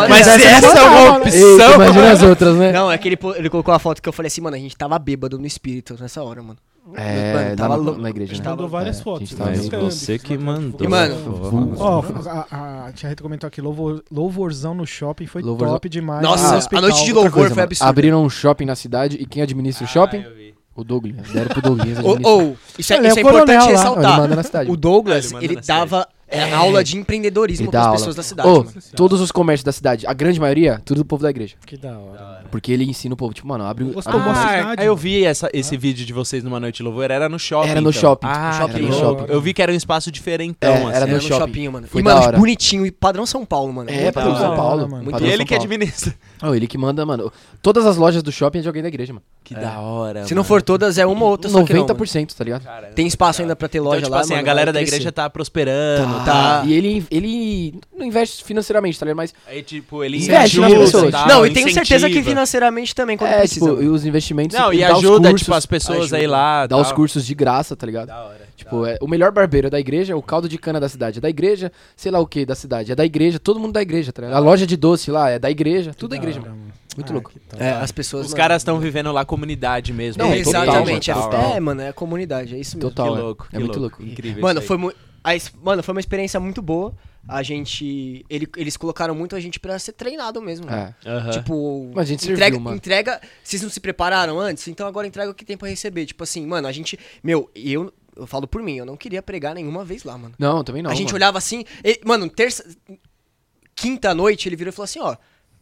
Mas 0.10 0.28
essa 0.28 0.42
é 0.42 0.82
uma 0.82 1.18
Eita, 1.18 1.18
opção. 1.18 1.74
imagina 1.76 2.12
as 2.12 2.24
outras, 2.24 2.56
né? 2.56 2.72
Não, 2.72 2.92
é 2.92 2.98
que 2.98 3.08
ele, 3.08 3.18
ele 3.36 3.50
colocou 3.50 3.74
a 3.74 3.80
foto 3.80 4.02
que 4.02 4.08
eu 4.10 4.14
falei 4.14 4.28
assim, 4.28 4.42
mano, 4.42 4.56
a 4.56 4.60
gente 4.60 4.76
tava 4.78 4.98
bêbado 5.00 5.38
no 5.40 5.46
espírito 5.46 5.96
nessa 6.00 6.24
hora, 6.24 6.42
mano. 6.42 6.58
É, 6.96 7.50
lá 7.52 7.56
tava 7.56 7.78
na, 7.78 7.84
louco. 7.84 8.02
na 8.02 8.10
igreja, 8.10 8.32
A 8.32 8.36
gente 8.36 8.44
né? 8.44 8.50
mandou 8.50 8.68
várias 8.68 9.00
É, 9.00 9.04
fotos. 9.04 9.22
a 9.22 9.26
gente 9.54 9.70
tava? 9.70 9.82
Mas 9.82 9.94
você 9.96 10.18
que 10.18 10.38
mandou. 10.38 10.86
E, 10.86 10.88
mano, 10.90 11.76
Ó, 11.80 12.04
a, 12.52 12.88
a 12.88 12.92
tia 12.92 13.08
Rita 13.10 13.22
comentou 13.24 13.48
aqui, 13.48 13.62
louvor, 13.62 14.04
louvorzão 14.12 14.74
no 14.74 14.86
shopping 14.86 15.28
foi 15.28 15.42
Louvorzão. 15.42 15.76
top 15.76 15.88
demais. 15.90 16.22
Nossa, 16.24 16.60
No 16.72 16.78
a 16.78 16.82
noite 16.82 17.06
de 17.06 17.14
louvor 17.14 17.32
coisa, 17.32 17.54
foi 17.54 17.64
absurda. 17.64 17.90
Abriram 17.90 18.24
um 18.24 18.30
shopping 18.30 18.66
na 18.66 18.76
cidade 18.76 19.18
e 19.20 19.26
quem 19.26 19.42
administra 19.44 19.86
o 19.86 19.88
shopping? 19.88 20.26
O 20.76 20.84
Douglas. 20.84 21.30
Deram 21.32 21.50
pro 21.50 21.62
Douglas. 21.62 22.00
Ou, 22.04 22.12
administrar. 22.14 22.34
ou, 22.34 22.58
isso 22.80 22.94
é, 22.94 22.98
é 22.98 23.08
isso 23.10 23.20
é 23.20 23.24
coronel 23.24 23.44
importante 23.44 23.58
lá. 23.58 23.64
Não, 23.64 23.68
ele 23.68 23.78
ressaltar. 23.78 24.18
manda 24.22 24.36
na 24.36 24.44
cidade. 24.44 24.72
O 24.72 24.78
Douglas, 24.78 25.34
É, 25.34 25.36
ele 25.38 25.46
ele 25.46 25.62
cidade. 25.62 26.08
Dava 26.40 26.50
é, 26.50 26.54
aula 26.54 26.84
de 26.84 26.98
empreendedorismo 26.98 27.70
para 27.70 27.80
as 27.80 27.86
aula. 27.88 27.98
pessoas 27.98 28.16
da 28.16 28.24
cidade. 28.24 28.48
Mano. 28.50 28.72
todos 28.96 29.20
os 29.22 29.32
comércios 29.32 29.64
da 29.64 29.72
cidade, 29.72 30.06
a 30.08 30.14
grande 30.14 30.40
maioria, 30.40 30.82
tudo 30.86 31.00
do 31.00 31.06
povo 31.06 31.24
da 31.24 31.30
igreja. 31.30 31.56
Que 31.66 31.78
da 31.78 31.98
hora. 31.98 32.46
Porque 32.52 32.72
ele 32.72 32.84
ensina 32.84 33.14
o 33.14 33.18
povo, 33.18 33.34
tipo, 33.34 33.48
mano, 33.48 33.64
abre 33.66 33.84
o. 33.84 33.94
Ah, 34.06 34.74
aí 34.78 34.86
eu 34.86 34.96
vi 34.96 35.24
essa, 35.26 35.50
esse 35.54 35.76
vídeo 35.78 36.06
de 36.06 36.14
vocês 36.14 36.44
numa 36.44 36.60
noite 36.60 36.78
de 36.78 36.84
louvor, 36.84 37.10
era 37.12 37.28
no 37.30 37.38
shopping. 37.40 37.70
Era 37.70 37.82
no 37.82 37.90
então. 37.90 38.02
shopping. 38.02 38.28
Ah, 38.28 38.58
Shopping, 38.62 38.74
que 38.74 38.82
no 38.82 38.94
shopping. 38.94 39.26
Eu 39.32 39.42
vi 39.42 39.54
que 39.54 39.62
era 39.62 39.72
um 39.72 39.76
espaço 39.76 40.12
diferentão, 40.12 40.70
É, 40.72 40.76
assim. 40.76 40.86
era 40.88 40.96
Era 40.98 41.06
no 41.08 41.14
no 41.14 41.22
shopping. 41.22 41.40
shopping, 41.40 41.68
mano. 41.70 41.88
Foi 41.88 42.02
e, 42.02 42.04
mano, 42.04 42.22
hora. 42.22 42.38
bonitinho 42.38 42.86
e 42.86 42.92
padrão 42.92 43.26
São 43.26 43.46
Paulo, 43.46 43.74
mano. 43.74 43.90
É, 43.90 44.02
Muito 44.04 44.14
padrão 44.14 44.38
São. 44.38 44.56
Paulo. 44.56 44.90
mano. 44.90 45.04
Muito 45.04 45.22
E 45.24 45.28
ele 45.28 45.38
São 45.38 45.46
que 45.46 45.54
Paulo. 45.56 45.64
administra. 45.66 46.16
Ô, 46.44 46.54
ele 46.56 46.68
que 46.68 46.78
manda, 46.78 47.06
mano. 47.06 47.32
Todas 47.62 47.86
as 47.86 47.98
lojas 47.98 48.22
do 48.24 48.32
shopping 48.32 48.60
é 48.60 48.62
de 48.62 48.68
alguém 48.68 48.82
da 48.82 48.88
igreja, 48.90 49.14
mano. 49.14 49.24
Que 49.44 49.56
da 49.56 49.80
hora, 49.80 50.26
Se 50.26 50.34
não 50.36 50.44
for 50.44 50.62
todas, 50.62 50.98
é 50.98 51.06
uma 51.06 51.24
ou 51.26 51.32
outra, 51.32 51.50
só 51.50 51.64
que 51.64 51.74
não, 51.74 51.82
mano. 51.82 51.96
90%, 51.96 52.34
tá 52.34 52.44
ligado? 52.44 52.64
Tem 52.94 53.06
espaço 53.08 53.42
ainda 53.42 53.56
pra 53.56 53.68
ter 53.68 53.80
loja 53.80 53.98
Então, 53.98 54.04
tipo 54.06 54.16
lá, 54.16 54.22
assim, 54.22 54.34
a 54.34 54.36
mano, 54.38 54.46
galera 54.46 54.72
vai 54.72 54.82
da 54.82 54.88
igreja 54.88 55.12
tá 55.12 55.30
prosperando, 55.30 56.21
Tá. 56.26 56.64
E 56.66 56.74
ele, 56.74 57.06
ele 57.10 57.80
não 57.98 58.06
investe 58.06 58.44
financeiramente, 58.44 59.00
tá 59.00 59.06
ligado? 59.06 59.18
Mas 59.18 59.34
Aí, 59.48 59.62
tipo, 59.64 60.04
ele 60.04 60.18
Investe 60.18 60.60
nas 60.60 60.74
pessoas. 60.74 61.12
tal, 61.12 61.28
Não, 61.28 61.46
e 61.46 61.52
tenho 61.52 61.72
certeza 61.74 62.10
que 62.10 62.22
financeiramente 62.24 62.94
também, 62.96 63.18
quando 63.18 63.32
é, 63.32 63.40
precisa. 63.40 63.70
tipo, 63.70 63.82
e 63.82 63.88
os 63.88 64.06
investimentos. 64.06 64.58
Não, 64.58 64.74
e 64.74 64.84
ajuda, 64.84 65.30
cursos, 65.30 65.42
tipo, 65.42 65.54
as 65.54 65.66
pessoas 65.66 66.14
aí 66.14 66.28
lá. 66.28 66.68
Dá 66.68 66.78
os 66.78 66.92
cursos 66.92 67.26
de 67.26 67.34
graça, 67.36 67.76
tá 67.76 67.86
ligado? 67.86 68.08
Da 68.08 68.24
hora. 68.24 68.42
Tipo, 68.56 68.86
é, 68.86 68.98
o 69.02 69.08
melhor 69.08 69.32
barbeiro 69.32 69.68
é 69.68 69.70
da 69.70 69.80
igreja, 69.80 70.16
o 70.16 70.22
caldo 70.22 70.48
de 70.48 70.58
cana 70.58 70.80
da 70.80 70.88
cidade 70.88 71.18
é 71.18 71.22
da 71.22 71.30
igreja, 71.30 71.72
sei 71.96 72.12
lá 72.12 72.20
o 72.20 72.28
que 72.28 72.46
da 72.46 72.54
cidade, 72.54 72.92
é 72.92 72.96
da 72.96 73.04
igreja, 73.04 73.40
todo 73.40 73.60
mundo 73.60 73.74
da 73.74 73.82
igreja, 73.82 74.12
tá 74.12 74.22
ligado? 74.22 74.38
A 74.38 74.40
loja 74.40 74.68
de 74.68 74.78
doce 74.78 75.10
lá 75.10 75.30
é 75.32 75.40
da 75.40 75.50
igreja, 75.50 75.94
tudo 75.96 76.12
da 76.12 76.16
igreja, 76.18 76.40
mano. 76.40 76.72
Muito 76.96 77.12
louco. 77.14 77.32
É, 77.58 77.72
as 77.72 77.92
pessoas... 77.92 78.26
Os 78.28 78.32
mano, 78.34 78.38
caras 78.42 78.62
estão 78.62 78.78
vivendo 78.80 79.12
lá 79.12 79.24
comunidade 79.26 79.94
mesmo. 79.94 80.22
Não, 80.22 80.30
total, 80.44 80.64
Exatamente. 80.64 81.10
é- 81.10 81.14
total. 81.14 81.56
É, 81.56 81.60
mano, 81.60 81.82
é 81.82 81.90
a 81.90 81.94
comunidade, 81.94 82.54
é 82.54 82.60
isso 82.60 82.78
mesmo. 82.78 82.90
Total. 82.92 83.14
Que 83.14 83.20
é. 83.20 83.24
louco. 83.24 83.48
É 83.48 83.56
que 83.56 83.60
muito 83.60 83.80
louco. 83.80 84.04
Incrível. 84.04 84.42
Mano, 84.42 84.62
foi 84.62 84.78
mu- 84.78 84.94
a 85.24 85.32
Mano, 85.62 85.84
foi 85.84 85.94
uma 85.94 86.00
experiência 86.00 86.40
muito 86.40 86.62
boa. 86.62 86.94
A 87.28 87.44
gente. 87.44 88.26
ele- 88.30 88.48
eles 88.58 88.76
colocaram 88.76 89.14
muito 89.14 89.36
a 89.36 89.40
gente 89.40 89.60
pra 89.60 89.78
ser 89.78 89.92
treinado 89.94 90.42
mesmo. 90.42 90.66
né? 90.66 90.96
É. 91.06 91.10
Aham. 91.10 91.30
Tipo, 91.30 91.92
Mas 91.94 92.08
a 92.08 92.10
gente 92.12 92.24
entrega, 92.24 92.42
serviu, 92.44 92.60
mano. 92.60 92.76
entrega. 92.78 93.22
Vocês 93.44 93.62
não 93.62 93.70
se 93.70 93.80
prepararam 93.80 94.40
antes? 94.40 94.68
Então 94.68 94.88
agora 94.88 95.06
entrega 95.06 95.30
o 95.30 95.34
que 95.36 95.46
tem 95.46 95.56
pra 95.56 95.70
receber. 95.70 96.06
Tipo 96.08 96.24
assim, 96.24 96.46
mano, 96.46 96.68
a 96.68 96.72
gente. 96.72 96.98
Meu, 97.24 97.50
eu, 97.54 97.94
eu 98.16 98.26
falo 98.26 98.48
por 98.48 98.64
mim, 98.64 98.78
eu 98.78 98.86
não 98.86 98.98
queria 98.98 99.22
pregar 99.22 99.54
nenhuma 99.54 99.86
vez 99.86 100.04
lá, 100.04 100.18
mano. 100.18 100.34
Não, 100.40 100.64
também 100.64 100.82
não. 100.82 100.90
a 100.90 100.96
gente 100.96 101.08
mano. 101.10 101.18
olhava 101.18 101.38
assim. 101.38 101.64
e- 101.86 102.02
mano, 102.04 102.28
terça. 102.28 102.66
Quinta 103.76 104.14
noite 104.14 104.48
ele 104.50 104.56
virou 104.56 104.70
e 104.72 104.76
falou 104.76 104.86
assim: 104.86 105.00
ó. 105.00 105.16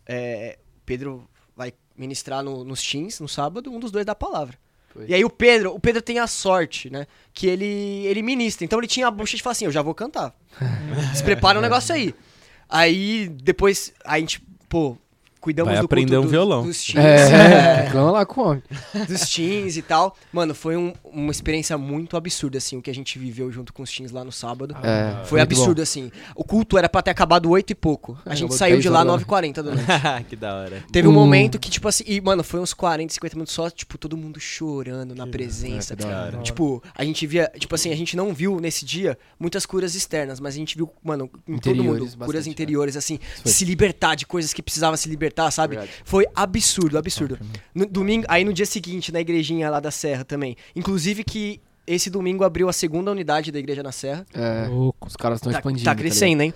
É, 0.05 0.57
Pedro 0.85 1.29
vai 1.55 1.71
ministrar 1.95 2.41
no- 2.41 2.63
nos 2.63 2.81
teens 2.81 3.19
no 3.19 3.27
sábado, 3.27 3.69
um 3.71 3.79
dos 3.79 3.91
dois 3.91 4.05
dá 4.05 4.13
a 4.13 4.15
palavra. 4.15 4.57
Foi. 4.99 5.05
E 5.07 5.13
aí 5.13 5.23
o 5.23 5.29
Pedro, 5.29 5.73
o 5.73 5.79
Pedro 5.79 6.01
tem 6.01 6.19
a 6.19 6.27
sorte, 6.27 6.89
né? 6.89 7.07
Que 7.33 7.47
ele, 7.47 8.05
ele 8.05 8.21
ministra. 8.21 8.65
Então 8.65 8.77
ele 8.79 8.87
tinha 8.87 9.07
a 9.07 9.11
bucha 9.11 9.37
de 9.37 9.41
falar 9.41 9.53
assim, 9.53 9.65
eu 9.65 9.71
já 9.71 9.81
vou 9.81 9.95
cantar. 9.95 10.35
Se 11.15 11.23
prepara 11.23 11.57
um 11.57 11.61
negócio 11.61 11.95
aí. 11.95 12.13
Aí 12.67 13.29
depois 13.29 13.93
a 14.03 14.19
gente, 14.19 14.41
pô, 14.67 14.97
cuidamos 15.39 15.71
Vai 15.71 15.81
do 15.81 15.85
aprender 15.85 16.07
culto 16.15 16.19
um 16.19 16.23
dos- 16.23 16.31
violão. 16.31 16.63
Dos 16.65 16.83
teens, 16.83 16.97
É, 17.05 17.85
é, 17.85 17.89
vamos 17.91 18.13
lá 18.13 18.25
com 18.25 18.41
o 18.41 18.47
homem. 18.49 18.63
dos 19.07 19.29
teens 19.29 19.77
e 19.77 19.81
tal. 19.81 20.15
Mano, 20.33 20.53
foi 20.53 20.75
um- 20.77 20.93
uma 21.03 21.31
experiência 21.31 21.77
muito 21.77 22.17
absurda, 22.17 22.57
assim, 22.57 22.77
o 22.77 22.81
que 22.81 22.89
a 22.89 22.93
gente 22.95 23.17
viveu 23.17 23.51
junto 23.51 23.71
com 23.73 23.83
os 23.83 23.91
teens 23.95 24.11
lá 24.11 24.23
no 24.23 24.31
sábado. 24.31 24.75
É, 24.83 25.23
Foi 25.25 25.39
muito 25.39 25.51
absurdo, 25.51 25.77
bom. 25.77 25.81
assim. 25.83 26.11
O 26.35 26.43
culto 26.43 26.77
era 26.77 26.89
pra 26.89 27.01
ter 27.01 27.11
acabado 27.11 27.49
8 27.49 27.71
e 27.71 27.75
pouco. 27.75 28.17
A 28.25 28.33
É, 28.33 28.35
gente 28.35 28.53
saiu 28.53 28.73
10 28.75 28.83
de 28.83 28.89
lá 28.89 28.99
horas 28.99 29.07
da 29.07 29.25
9h40 29.25 29.63
da 29.63 29.71
noite. 29.75 29.85
que 30.29 30.35
da 30.35 30.55
hora. 30.55 30.83
Teve 30.91 31.07
um 31.07 31.11
O- 31.11 31.13
momento 31.13 31.57
que, 31.59 31.69
tipo 31.69 31.87
assim, 31.87 32.03
e, 32.07 32.19
mano, 32.21 32.43
foi 32.43 32.59
uns 32.59 32.73
40, 32.73 33.13
50 33.13 33.35
minutos 33.35 33.53
só, 33.53 33.69
tipo, 33.69 33.97
todo 33.97 34.17
mundo 34.17 34.39
chorando 34.39 35.15
na 35.15 35.25
presença. 35.25 35.95
É, 35.99 36.05
hora. 36.05 36.37
Tipo, 36.39 36.83
a 36.95 37.03
gente 37.03 37.25
via, 37.25 37.49
tipo 37.57 37.73
assim, 37.75 37.91
a 37.91 37.95
gente 37.95 38.15
não 38.17 38.33
viu 38.33 38.59
nesse 38.59 38.83
dia 38.85 39.17
muitas 39.39 39.65
curas 39.65 39.95
externas, 39.95 40.39
mas 40.39 40.53
a 40.55 40.57
gente 40.57 40.75
viu, 40.75 40.89
mano, 41.03 41.29
em 41.47 41.57
todo 41.57 41.73
Interiores, 41.73 41.83
mundo, 42.15 42.17
curas 42.25 42.35
bastante, 42.35 42.49
interiores, 42.49 42.97
assim, 42.97 43.19
foi. 43.41 43.51
se 43.51 43.65
libertar 43.65 44.15
de 44.15 44.25
coisas 44.25 44.53
que 44.53 44.61
precisava 44.61 44.97
se 44.97 45.07
libertar, 45.09 45.38
sabe? 45.51 45.75
Verdade. 45.75 45.91
Foi 46.03 46.25
absurdo, 46.35 46.97
absurdo. 46.97 47.37
No 47.73 47.85
domingo, 47.85 48.25
aí 48.27 48.43
no 48.43 48.53
dia 48.53 48.65
seguinte, 48.65 49.11
na 49.11 49.19
igrejinha 49.21 49.69
lá 49.69 49.79
da 49.79 49.91
Serra 49.91 50.23
também. 50.23 50.55
Inclusive 50.75 51.23
que 51.23 51.61
esse 51.87 52.09
domingo 52.09 52.43
abriu 52.43 52.69
a 52.69 52.73
segunda 52.73 53.09
unidade 53.11 53.51
da 53.51 53.57
igreja 53.59 53.81
na 53.81 53.91
Serra. 53.91 54.25
É, 54.33 54.67
Louco. 54.67 55.07
os 55.07 55.15
caras 55.15 55.37
estão 55.39 55.51
Tá, 55.51 55.57
expandindo. 55.59 55.83
tá 55.85 55.91
ligado? 55.93 56.01
crescendo, 56.03 56.41
hein? 56.43 56.53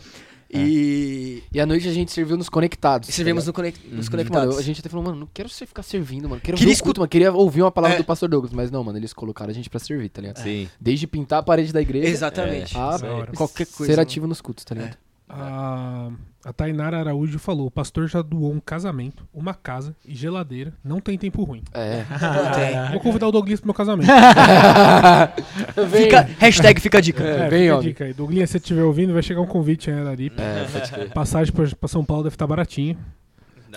E 0.55 1.41
E 1.51 1.59
à 1.59 1.65
noite 1.65 1.87
a 1.87 1.91
gente 1.91 2.11
serviu 2.11 2.37
nos 2.37 2.47
conectados. 2.47 3.07
tá 3.07 3.13
servimos 3.13 3.43
ligado? 3.45 3.47
no 3.47 3.53
conect... 3.53 3.79
nos 3.87 3.93
Mano, 4.07 4.11
conectados. 4.11 4.57
a 4.57 4.61
gente 4.61 4.79
até 4.81 4.89
falou, 4.89 5.03
mano, 5.05 5.19
não 5.21 5.27
quero 5.33 5.49
você 5.49 5.65
ficar 5.65 5.81
servindo, 5.81 6.29
mano. 6.29 6.39
Quero 6.39 6.55
Queria 6.57 6.73
ver 6.75 6.79
o 6.79 6.83
culto, 6.83 6.99
mano. 7.01 7.09
Queria 7.09 7.31
ouvir 7.33 7.63
uma 7.63 7.71
palavra 7.71 7.97
É. 7.97 7.99
do 7.99 8.03
pastor 8.05 8.29
Douglas. 8.29 8.53
Mas 8.53 8.69
não, 8.69 8.83
mano, 8.83 8.99
eles 8.99 9.13
colocaram 9.13 9.49
a 9.49 9.53
gente 9.53 9.67
pra 9.69 9.79
servir, 9.79 10.09
tá 10.09 10.21
ligado? 10.21 10.37
Sim. 10.43 10.69
Desde 10.79 11.07
pintar 11.07 11.39
a 11.39 11.43
parede 11.43 11.73
da 11.73 11.81
igreja 11.81 12.07
Exatamente. 12.07 12.77
a 12.77 12.85
hora. 12.87 13.31
Qualquer 13.35 13.65
coisa, 13.65 13.85
ser 13.91 13.97
mano. 13.97 14.01
ativo 14.03 14.27
nos 14.27 14.41
cultos, 14.41 14.63
tá 14.63 14.75
ligado? 14.75 14.95
A, 15.35 16.09
a 16.45 16.53
Tainara 16.53 16.99
Araújo 16.99 17.39
falou: 17.39 17.67
o 17.67 17.71
pastor 17.71 18.07
já 18.07 18.21
doou 18.21 18.51
um 18.51 18.59
casamento, 18.59 19.27
uma 19.33 19.53
casa 19.53 19.95
e 20.05 20.13
geladeira. 20.15 20.73
Não 20.83 20.99
tem 20.99 21.17
tempo 21.17 21.43
ruim. 21.43 21.63
É. 21.73 22.03
Não 22.21 22.51
tem. 22.51 22.91
Vou 22.91 22.99
convidar 22.99 23.27
o 23.27 23.31
Douglas 23.31 23.59
pro 23.59 23.67
meu 23.67 23.73
casamento. 23.73 24.09
Fica, 25.91 26.21
hashtag 26.39 26.79
fica 26.81 26.97
a 26.97 27.01
dica. 27.01 27.23
É, 27.23 27.47
É, 27.47 27.49
bem, 27.49 27.61
fica 27.63 27.77
a 27.77 27.81
dica 27.81 28.03
aí. 28.05 28.13
Douglas, 28.13 28.49
se 28.49 28.53
você 28.53 28.57
estiver 28.57 28.83
ouvindo, 28.83 29.13
vai 29.13 29.23
chegar 29.23 29.41
um 29.41 29.47
convite 29.47 29.89
em 29.89 29.93
Araripe. 29.93 30.41
É. 30.41 31.05
Passagem 31.07 31.53
pra, 31.53 31.65
pra 31.67 31.87
São 31.89 32.03
Paulo 32.05 32.23
deve 32.23 32.35
estar 32.35 32.47
baratinho. 32.47 32.97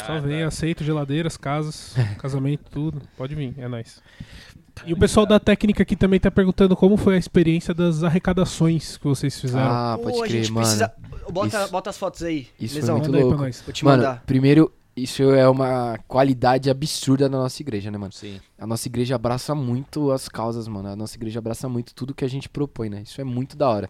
Só 0.04 0.20
vem, 0.20 0.42
aceito 0.42 0.84
geladeiras, 0.84 1.38
casas, 1.38 1.94
casamento, 2.18 2.64
tudo. 2.70 3.00
Pode 3.16 3.34
vir, 3.34 3.54
é 3.56 3.66
nóis. 3.66 4.02
E 4.84 4.92
o 4.92 4.96
pessoal 4.96 5.24
da 5.26 5.40
técnica 5.40 5.82
aqui 5.82 5.96
também 5.96 6.20
tá 6.20 6.30
perguntando 6.30 6.76
como 6.76 6.96
foi 6.96 7.14
a 7.16 7.18
experiência 7.18 7.72
das 7.72 8.02
arrecadações 8.04 8.96
que 8.96 9.04
vocês 9.04 9.40
fizeram. 9.40 9.66
Ah, 9.70 9.98
pode 10.00 10.16
Pô, 10.16 10.22
a 10.22 10.26
crer, 10.26 10.42
gente 10.42 10.52
mano. 10.52 10.66
precisa. 10.66 10.92
Bota, 11.32 11.62
Isso- 11.62 11.72
bota 11.72 11.90
as 11.90 11.98
fotos 11.98 12.22
aí. 12.22 12.46
Isso 12.60 12.74
foi 12.74 12.80
Lesão. 12.82 12.96
muito 12.98 13.06
aí 13.08 13.12
pra 13.20 13.26
louco. 13.28 13.42
nós. 13.42 13.60
Vou 13.64 13.72
te 13.72 13.84
Mano, 13.84 14.02
mandar. 14.02 14.22
primeiro, 14.26 14.70
isso 14.96 15.22
é 15.22 15.48
uma 15.48 15.98
qualidade 16.06 16.70
absurda 16.70 17.28
da 17.28 17.36
nossa 17.38 17.60
igreja, 17.62 17.90
né, 17.90 17.98
mano? 17.98 18.12
Sim. 18.12 18.38
A 18.58 18.66
nossa 18.66 18.86
igreja 18.86 19.14
abraça 19.16 19.54
muito 19.54 20.10
as 20.12 20.28
causas, 20.28 20.68
mano. 20.68 20.88
A 20.88 20.96
nossa 20.96 21.16
igreja 21.16 21.38
abraça 21.38 21.68
muito 21.68 21.94
tudo 21.94 22.14
que 22.14 22.24
a 22.24 22.28
gente 22.28 22.48
propõe, 22.48 22.88
né? 22.90 23.02
Isso 23.04 23.20
é 23.20 23.24
muito 23.24 23.56
da 23.56 23.68
hora. 23.68 23.88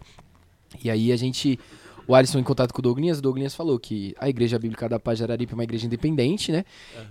E 0.83 0.89
aí 0.89 1.11
a 1.11 1.15
gente. 1.17 1.59
O 2.07 2.15
Alisson, 2.15 2.39
em 2.39 2.43
contato 2.43 2.73
com 2.73 2.79
o 2.79 2.81
Douglas, 2.81 3.19
o 3.19 3.21
Douglas 3.21 3.53
falou 3.53 3.77
que 3.77 4.15
a 4.17 4.29
Igreja 4.29 4.57
Bíblica 4.57 4.87
da 4.87 4.99
Paz 4.99 5.17
de 5.17 5.23
Araripe 5.25 5.53
é 5.53 5.55
uma 5.55 5.63
igreja 5.63 5.85
independente, 5.85 6.51
né? 6.51 6.63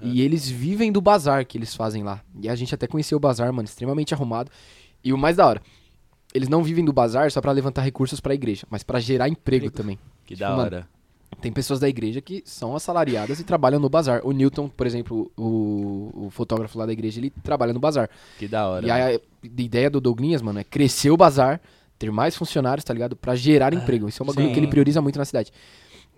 E 0.02 0.22
eles 0.22 0.48
vivem 0.48 0.90
do 0.90 1.00
bazar 1.00 1.44
que 1.46 1.58
eles 1.58 1.74
fazem 1.74 2.02
lá. 2.02 2.22
E 2.40 2.48
a 2.48 2.54
gente 2.54 2.74
até 2.74 2.86
conheceu 2.86 3.16
o 3.16 3.20
bazar, 3.20 3.52
mano, 3.52 3.66
extremamente 3.66 4.14
arrumado. 4.14 4.50
E 5.04 5.12
o 5.12 5.18
mais 5.18 5.36
da 5.36 5.46
hora, 5.46 5.62
eles 6.34 6.48
não 6.48 6.62
vivem 6.62 6.84
do 6.84 6.92
bazar 6.92 7.30
só 7.30 7.40
pra 7.40 7.52
levantar 7.52 7.82
recursos 7.82 8.20
pra 8.20 8.34
igreja, 8.34 8.66
mas 8.70 8.82
pra 8.82 8.98
gerar 8.98 9.28
emprego 9.28 9.70
também. 9.70 9.98
Que 10.24 10.34
Tipo, 10.34 10.40
da 10.40 10.50
mano, 10.50 10.62
hora. 10.62 10.88
Tem 11.40 11.52
pessoas 11.52 11.78
da 11.78 11.88
igreja 11.88 12.20
que 12.20 12.42
são 12.46 12.74
assalariadas 12.74 13.38
e 13.38 13.44
trabalham 13.44 13.78
no 13.78 13.88
bazar. 13.90 14.20
O 14.24 14.32
Newton, 14.32 14.68
por 14.68 14.86
exemplo, 14.86 15.30
o, 15.36 16.26
o 16.26 16.30
fotógrafo 16.30 16.78
lá 16.78 16.86
da 16.86 16.92
igreja, 16.92 17.20
ele 17.20 17.30
trabalha 17.42 17.72
no 17.72 17.80
bazar. 17.80 18.08
Que 18.38 18.48
da 18.48 18.66
hora. 18.66 18.86
E 18.86 18.90
a, 18.90 19.08
a 19.08 19.20
ideia 19.42 19.90
do 19.90 20.00
Douglinhas, 20.00 20.40
mano, 20.40 20.58
é 20.58 20.64
crescer 20.64 21.10
o 21.10 21.16
bazar, 21.16 21.60
ter 21.98 22.10
mais 22.10 22.36
funcionários, 22.36 22.84
tá 22.84 22.92
ligado? 22.92 23.16
Pra 23.16 23.34
gerar 23.34 23.72
emprego. 23.74 24.08
Isso 24.08 24.22
é 24.22 24.24
um 24.24 24.26
bagulho 24.26 24.46
sim. 24.48 24.52
que 24.52 24.58
ele 24.60 24.66
prioriza 24.68 25.00
muito 25.00 25.18
na 25.18 25.24
cidade. 25.24 25.50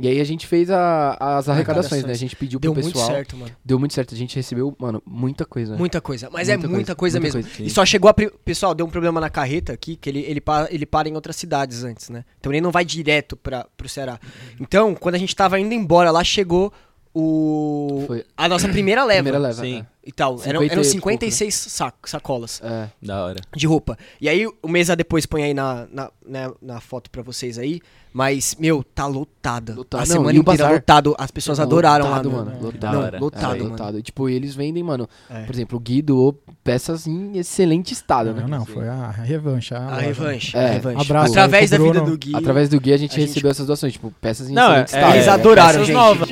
E 0.00 0.06
aí 0.06 0.20
a 0.20 0.24
gente 0.24 0.46
fez 0.46 0.70
a- 0.70 1.16
as 1.18 1.48
arrecadações, 1.48 2.04
né? 2.04 2.12
A 2.12 2.16
gente 2.16 2.36
pediu 2.36 2.60
Deu 2.60 2.72
pro 2.72 2.80
muito 2.80 2.94
pessoal. 2.94 3.10
certo, 3.10 3.36
mano. 3.36 3.50
Deu 3.64 3.80
muito 3.80 3.94
certo. 3.94 4.14
A 4.14 4.16
gente 4.16 4.36
recebeu, 4.36 4.72
mano, 4.78 5.02
muita 5.04 5.44
coisa. 5.44 5.72
né? 5.72 5.78
Muita 5.78 6.00
coisa. 6.00 6.28
Mas 6.32 6.46
Muita 6.46 6.66
é 6.66 6.68
muita 6.68 6.94
coisa, 6.94 7.18
coisa, 7.18 7.20
mesmo. 7.20 7.40
muita 7.40 7.56
coisa. 7.56 7.68
E 7.68 7.74
só 7.74 7.84
chegou 7.84 8.08
a. 8.08 8.14
pri- 8.14 8.30
Pessoal, 8.44 8.76
deu 8.76 8.86
um 8.86 8.90
problema 8.90 9.20
na 9.20 9.28
carreta 9.28 9.72
aqui, 9.72 9.96
que 9.96 10.08
ele, 10.08 10.20
ele, 10.20 10.40
para, 10.40 10.72
ele 10.72 10.86
para 10.86 11.08
em 11.08 11.14
outras 11.16 11.34
cidades 11.34 11.82
antes, 11.82 12.10
né? 12.10 12.24
Então 12.38 12.52
ele 12.52 12.60
não 12.60 12.70
vai 12.70 12.84
direto 12.84 13.36
pra, 13.36 13.66
pro 13.76 13.88
Ceará. 13.88 14.20
Então, 14.60 14.94
quando 14.94 15.16
a 15.16 15.18
gente 15.18 15.34
tava 15.34 15.58
indo 15.58 15.74
embora 15.74 16.12
lá, 16.12 16.22
chegou 16.22 16.72
o. 17.12 18.04
Foi. 18.06 18.24
A 18.36 18.48
nossa 18.48 18.68
primeira 18.68 19.02
leva. 19.04 19.22
Primeira 19.24 19.38
leva. 19.48 19.60
Sim. 19.62 19.84
E 20.08 20.12
tal. 20.12 20.40
Eram, 20.42 20.60
50 20.62 20.72
eram 20.72 20.80
e 20.82 20.84
56 20.86 21.54
saco- 21.54 22.08
sacolas 22.08 22.62
É. 22.64 22.66
É. 22.66 22.88
Da 23.02 23.24
hora. 23.26 23.36
de 23.54 23.66
roupa. 23.66 23.98
E 24.18 24.26
aí, 24.26 24.46
o 24.46 24.66
mesa 24.68 24.96
depois 24.96 25.26
põe 25.26 25.42
aí 25.44 25.52
na, 25.52 25.86
na, 25.92 26.10
na, 26.26 26.52
na 26.62 26.80
foto 26.80 27.10
pra 27.10 27.20
vocês 27.22 27.58
aí. 27.58 27.80
Mas, 28.10 28.56
meu, 28.58 28.82
tá 28.82 29.06
lotada. 29.06 29.74
Lotado. 29.74 30.00
A 30.00 30.06
Não, 30.06 30.12
semana 30.14 30.30
inteira 30.38 30.42
bazar? 30.64 30.72
lotado. 30.72 31.14
As 31.18 31.30
pessoas 31.30 31.60
adoraram 31.60 32.06
lotado, 32.06 32.30
lá, 32.30 32.36
mano. 32.38 32.50
mano. 32.52 32.62
Lotado, 32.64 32.94
Não, 32.94 33.02
hora. 33.02 33.18
lotado, 33.20 33.54
É, 33.54 33.58
mano. 33.58 33.70
lotado. 33.70 33.98
E, 33.98 34.02
tipo, 34.02 34.28
eles 34.30 34.54
vendem, 34.54 34.82
mano. 34.82 35.06
É. 35.28 35.42
Por 35.44 35.54
exemplo, 35.54 35.76
o 35.76 35.80
Gui 35.80 36.00
doou 36.00 36.32
peças 36.64 37.06
em 37.06 37.36
excelente 37.36 37.92
estado, 37.92 38.32
né? 38.32 38.40
Não, 38.48 38.60
não, 38.60 38.64
foi 38.66 38.88
a 38.88 39.10
revanche. 39.10 39.74
A, 39.74 39.78
A 39.88 39.98
revanche. 39.98 40.56
É, 40.56 40.64
a 40.64 40.68
revanche. 40.72 41.02
abraço 41.02 41.32
Através 41.32 41.70
da 41.70 41.76
vida 41.78 42.00
do 42.00 42.16
Gui. 42.16 42.34
Através 42.34 42.70
do 42.70 42.80
Gui 42.80 42.94
a 42.94 42.96
gente 42.96 43.10
a 43.14 43.18
gente- 43.20 43.28
recebeu 43.28 43.50
essas 43.50 43.66
doações, 43.66 43.92
tipo, 43.92 44.10
peças 44.22 44.48
em 44.48 44.54
Não, 44.54 44.72
é, 44.72 44.84
excelente 44.84 44.86
estado. 44.96 45.14
Eles 45.14 45.26
é, 45.26 45.30
adoraram, 45.30 45.72
peças 45.72 45.86
gente. 45.86 45.94
novas. 45.96 46.28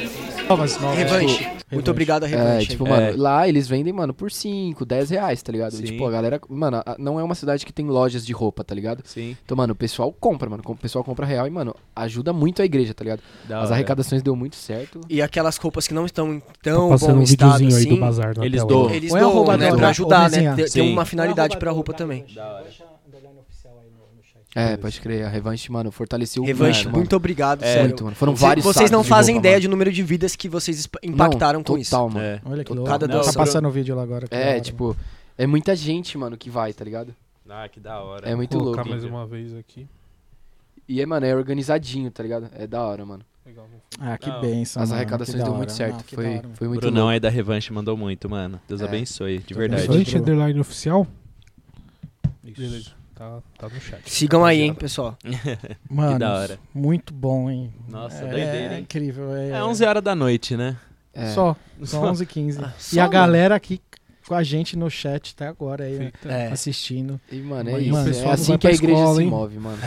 Novas, 0.49 0.81
novas. 0.81 0.99
Revanche. 0.99 1.56
Muito 1.71 1.91
obrigado 1.91 2.23
a 2.25 2.27
revanche. 2.29 2.67
É, 2.67 2.71
tipo, 2.71 2.87
É. 2.87 2.91
mano, 2.91 3.19
lá 3.19 3.49
eles 3.49 3.67
vendem, 3.67 3.93
mano, 3.93 4.15
por 4.15 4.31
5, 4.31 4.85
10 4.87 5.11
reais, 5.11 5.43
tá 5.43 5.51
ligado? 5.51 5.73
Sim. 5.73 5.83
tipo, 5.83 6.07
a 6.07 6.11
galera. 6.11 6.41
Mano, 6.49 6.81
não 6.99 7.19
é 7.19 7.23
uma 7.25 7.35
cidade 7.35 7.67
que 7.67 7.73
tem 7.73 7.87
lojas 7.87 8.25
de 8.25 8.33
roupa, 8.33 8.63
tá 8.63 8.73
ligado? 8.75 9.03
Sim. 9.05 9.37
Então, 9.45 9.57
mano, 9.57 9.73
o 9.73 9.77
pessoal 9.77 10.13
compra, 10.13 10.49
mano. 10.49 10.63
O 10.65 10.77
pessoal 10.77 11.03
compra 11.03 11.27
real 11.27 11.47
e, 11.47 11.51
mano, 11.51 11.75
ajuda 11.95 12.33
muito 12.33 12.63
a 12.63 12.65
igreja, 12.65 12.95
tá 12.95 13.03
ligado? 13.03 13.21
Da 13.49 13.59
As 13.59 13.65
hora. 13.67 13.75
arrecadações 13.75 14.23
deu 14.23 14.37
muito 14.37 14.55
certo. 14.55 15.01
E 15.11 15.21
aquelas 15.21 15.57
roupas 15.57 15.89
que 15.89 15.95
não 15.95 16.07
estão 16.07 16.35
em 16.35 16.41
Tá 16.41 16.47
tão 16.63 16.89
passando 16.91 17.15
bom 17.15 17.21
um 17.21 17.23
estado 17.23 17.59
videozinho 17.59 17.77
aí 17.79 17.85
do 17.87 17.91
assim, 17.93 18.01
bazar 18.01 18.37
na 18.39 18.47
Eles 18.47 18.65
doam. 18.65 18.91
eles 18.91 19.13
doam, 19.13 19.57
né? 19.57 19.71
do- 19.71 19.77
Pra 19.77 19.89
ajudar, 19.89 20.31
né? 20.31 20.55
Tem- 20.73 20.93
uma 20.93 21.05
finalidade 21.05 21.57
pra 21.59 21.71
roupa 21.73 21.93
também. 21.93 22.25
É, 24.59 24.77
pode 24.77 25.01
crer. 25.01 25.25
A 25.25 25.29
revanche, 25.29 25.71
mano, 25.71 25.91
fortaleceu 25.91 26.43
Revanche, 26.43 26.79
muito, 26.79 26.87
mano. 26.87 26.97
muito 26.99 27.17
obrigado, 27.17 27.63
É, 27.63 27.67
sério. 27.75 27.89
Muito, 27.89 28.05
mano. 28.05 28.17
Foram 28.17 28.35
Cê- 28.35 28.43
vários 28.43 28.65
Vocês 28.65 28.91
não 28.91 29.01
sacos 29.01 29.07
de 29.07 29.11
fazem 29.11 29.35
roupa, 29.35 29.43
ideia 29.47 29.55
mano. 29.57 29.61
de 29.63 29.69
número 29.69 29.93
de 29.93 30.03
vidas 30.03 30.35
que 30.35 30.49
vocês 30.49 30.79
isp- 30.81 30.95
Não, 31.05 31.13
impactaram 31.13 31.63
com 31.63 31.77
isso. 31.77 31.91
total, 31.91 32.09
mano. 32.11 32.25
É. 32.25 32.41
Olha 32.45 32.65
que 32.65 32.73
louco. 32.73 32.91
Cada 32.91 33.07
Tá 33.07 33.13
doação. 33.15 33.35
passando 33.35 33.69
o 33.69 33.71
vídeo 33.71 33.95
lá 33.95 34.03
agora. 34.03 34.27
É, 34.31 34.51
hora. 34.53 34.61
tipo, 34.61 34.97
é 35.37 35.47
muita 35.47 35.77
gente, 35.77 36.17
mano, 36.17 36.37
que 36.37 36.49
vai, 36.49 36.73
tá 36.73 36.83
ligado? 36.85 37.15
Ah, 37.49 37.69
que 37.69 37.79
da 37.79 38.01
hora. 38.01 38.29
É 38.29 38.35
muito 38.35 38.53
Vou 38.55 38.63
colocar 38.63 38.83
louco. 38.83 38.91
mais 38.91 39.05
uma 39.05 39.27
vez 39.27 39.55
aqui. 39.55 39.87
E 40.89 41.01
é, 41.01 41.07
mano, 41.07 41.27
é 41.27 41.35
organizadinho, 41.37 42.11
tá 42.11 42.23
ligado? 42.23 42.49
É 42.55 42.67
da 42.67 42.83
hora, 42.83 43.05
mano. 43.05 43.23
Legal, 43.45 43.67
Ah, 44.01 44.19
que 44.19 44.29
Não. 44.29 44.41
benção. 44.41 44.83
As 44.83 44.89
mano, 44.89 45.01
arrecadações 45.01 45.45
deu 45.45 45.55
muito 45.55 45.71
certo. 45.73 45.95
Não, 45.97 46.01
que 46.03 46.15
foi, 46.17 46.39
hora. 46.39 46.49
foi 46.55 46.67
O 46.67 46.71
muito 46.71 46.81
Brunão 46.81 47.03
louco. 47.03 47.13
aí 47.13 47.21
da 47.21 47.29
Revanche 47.29 47.73
mandou 47.73 47.97
muito, 47.97 48.29
mano. 48.29 48.61
Deus 48.67 48.81
É. 48.81 48.85
abençoe, 48.85 49.39
de 49.39 49.55
verdade. 49.55 49.83
Revanche 49.83 50.17
underline 50.19 50.59
oficial? 50.59 51.07
Beleza. 52.43 52.96
Tá, 53.17 53.39
tá 53.59 53.69
no 53.69 53.81
chat. 53.81 54.03
Sigam 54.11 54.45
aí, 54.45 54.61
hein, 54.61 54.75
pessoal. 54.75 55.17
Mano, 55.91 56.19
da 56.19 56.35
hora. 56.35 56.59
muito 56.75 57.15
bom, 57.15 57.51
hein? 57.51 57.73
Nossa, 57.89 58.19
é, 58.25 58.29
doideira, 58.29 58.75
É 58.75 58.77
hein? 58.77 58.83
incrível. 58.83 59.35
É, 59.35 59.51
É 59.51 59.65
11 59.65 59.85
horas 59.87 60.03
da 60.03 60.15
noite, 60.15 60.55
né? 60.55 60.77
É. 61.15 61.31
Só, 61.31 61.57
só 61.83 62.03
11 62.11 62.25
h 62.25 62.33
15 62.33 62.61
Ah, 62.63 62.73
E 62.93 62.99
a 62.99 63.03
mano. 63.05 63.13
galera 63.13 63.55
aqui 63.57 63.81
com 64.29 64.35
a 64.35 64.43
gente 64.43 64.77
no 64.77 64.91
chat 64.91 65.33
até 65.35 65.47
agora 65.47 65.85
aí, 65.85 65.99
né. 65.99 66.13
É. 66.27 66.49
assistindo. 66.49 67.19
E, 67.33 67.37
mano, 67.37 67.71
é 67.71 67.81
Mano, 67.81 67.99
É 68.01 68.05
pessoal 68.05 68.33
assim 68.33 68.59
que 68.59 68.67
a 68.67 68.73
igreja 68.73 68.99
escola, 68.99 69.17
se 69.17 69.23
hein? 69.23 69.31
move, 69.31 69.59
mano. 69.61 69.79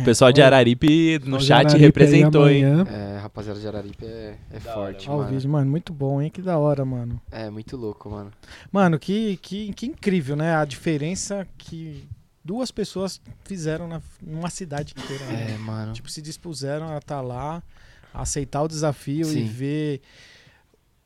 O 0.00 0.02
pessoal 0.04 0.32
de 0.32 0.42
Araripe 0.42 1.20
no 1.24 1.38
chat 1.38 1.48
Jararipe 1.48 1.74
aí 1.76 1.80
representou, 1.80 2.48
hein? 2.50 2.64
É, 2.90 3.18
rapaziada 3.18 3.60
de 3.60 3.68
Araripe 3.68 4.04
é, 4.04 4.34
é 4.50 4.58
forte, 4.58 5.08
Olha 5.08 5.16
o 5.16 5.18
mano. 5.20 5.30
vídeo, 5.34 5.48
mano, 5.50 5.70
muito 5.70 5.92
bom, 5.92 6.20
hein? 6.20 6.28
Que 6.30 6.42
da 6.42 6.58
hora, 6.58 6.84
mano. 6.84 7.20
É, 7.30 7.48
muito 7.50 7.76
louco, 7.76 8.10
mano. 8.10 8.32
Mano, 8.72 8.98
que, 8.98 9.36
que, 9.36 9.72
que 9.74 9.86
incrível, 9.86 10.34
né? 10.34 10.56
A 10.56 10.64
diferença 10.64 11.46
que 11.58 12.08
duas 12.44 12.70
pessoas 12.70 13.20
fizeram 13.44 13.86
na, 13.88 14.00
numa 14.20 14.50
cidade 14.50 14.94
inteira. 14.96 15.24
né? 15.26 15.52
É, 15.54 15.58
mano. 15.58 15.92
Tipo, 15.92 16.10
se 16.10 16.20
dispuseram 16.22 16.88
a 16.88 16.98
estar 16.98 17.20
lá, 17.20 17.62
a 18.12 18.22
aceitar 18.22 18.62
o 18.62 18.68
desafio 18.68 19.22
e 19.22 19.24
Sim. 19.32 19.44
ver. 19.44 20.00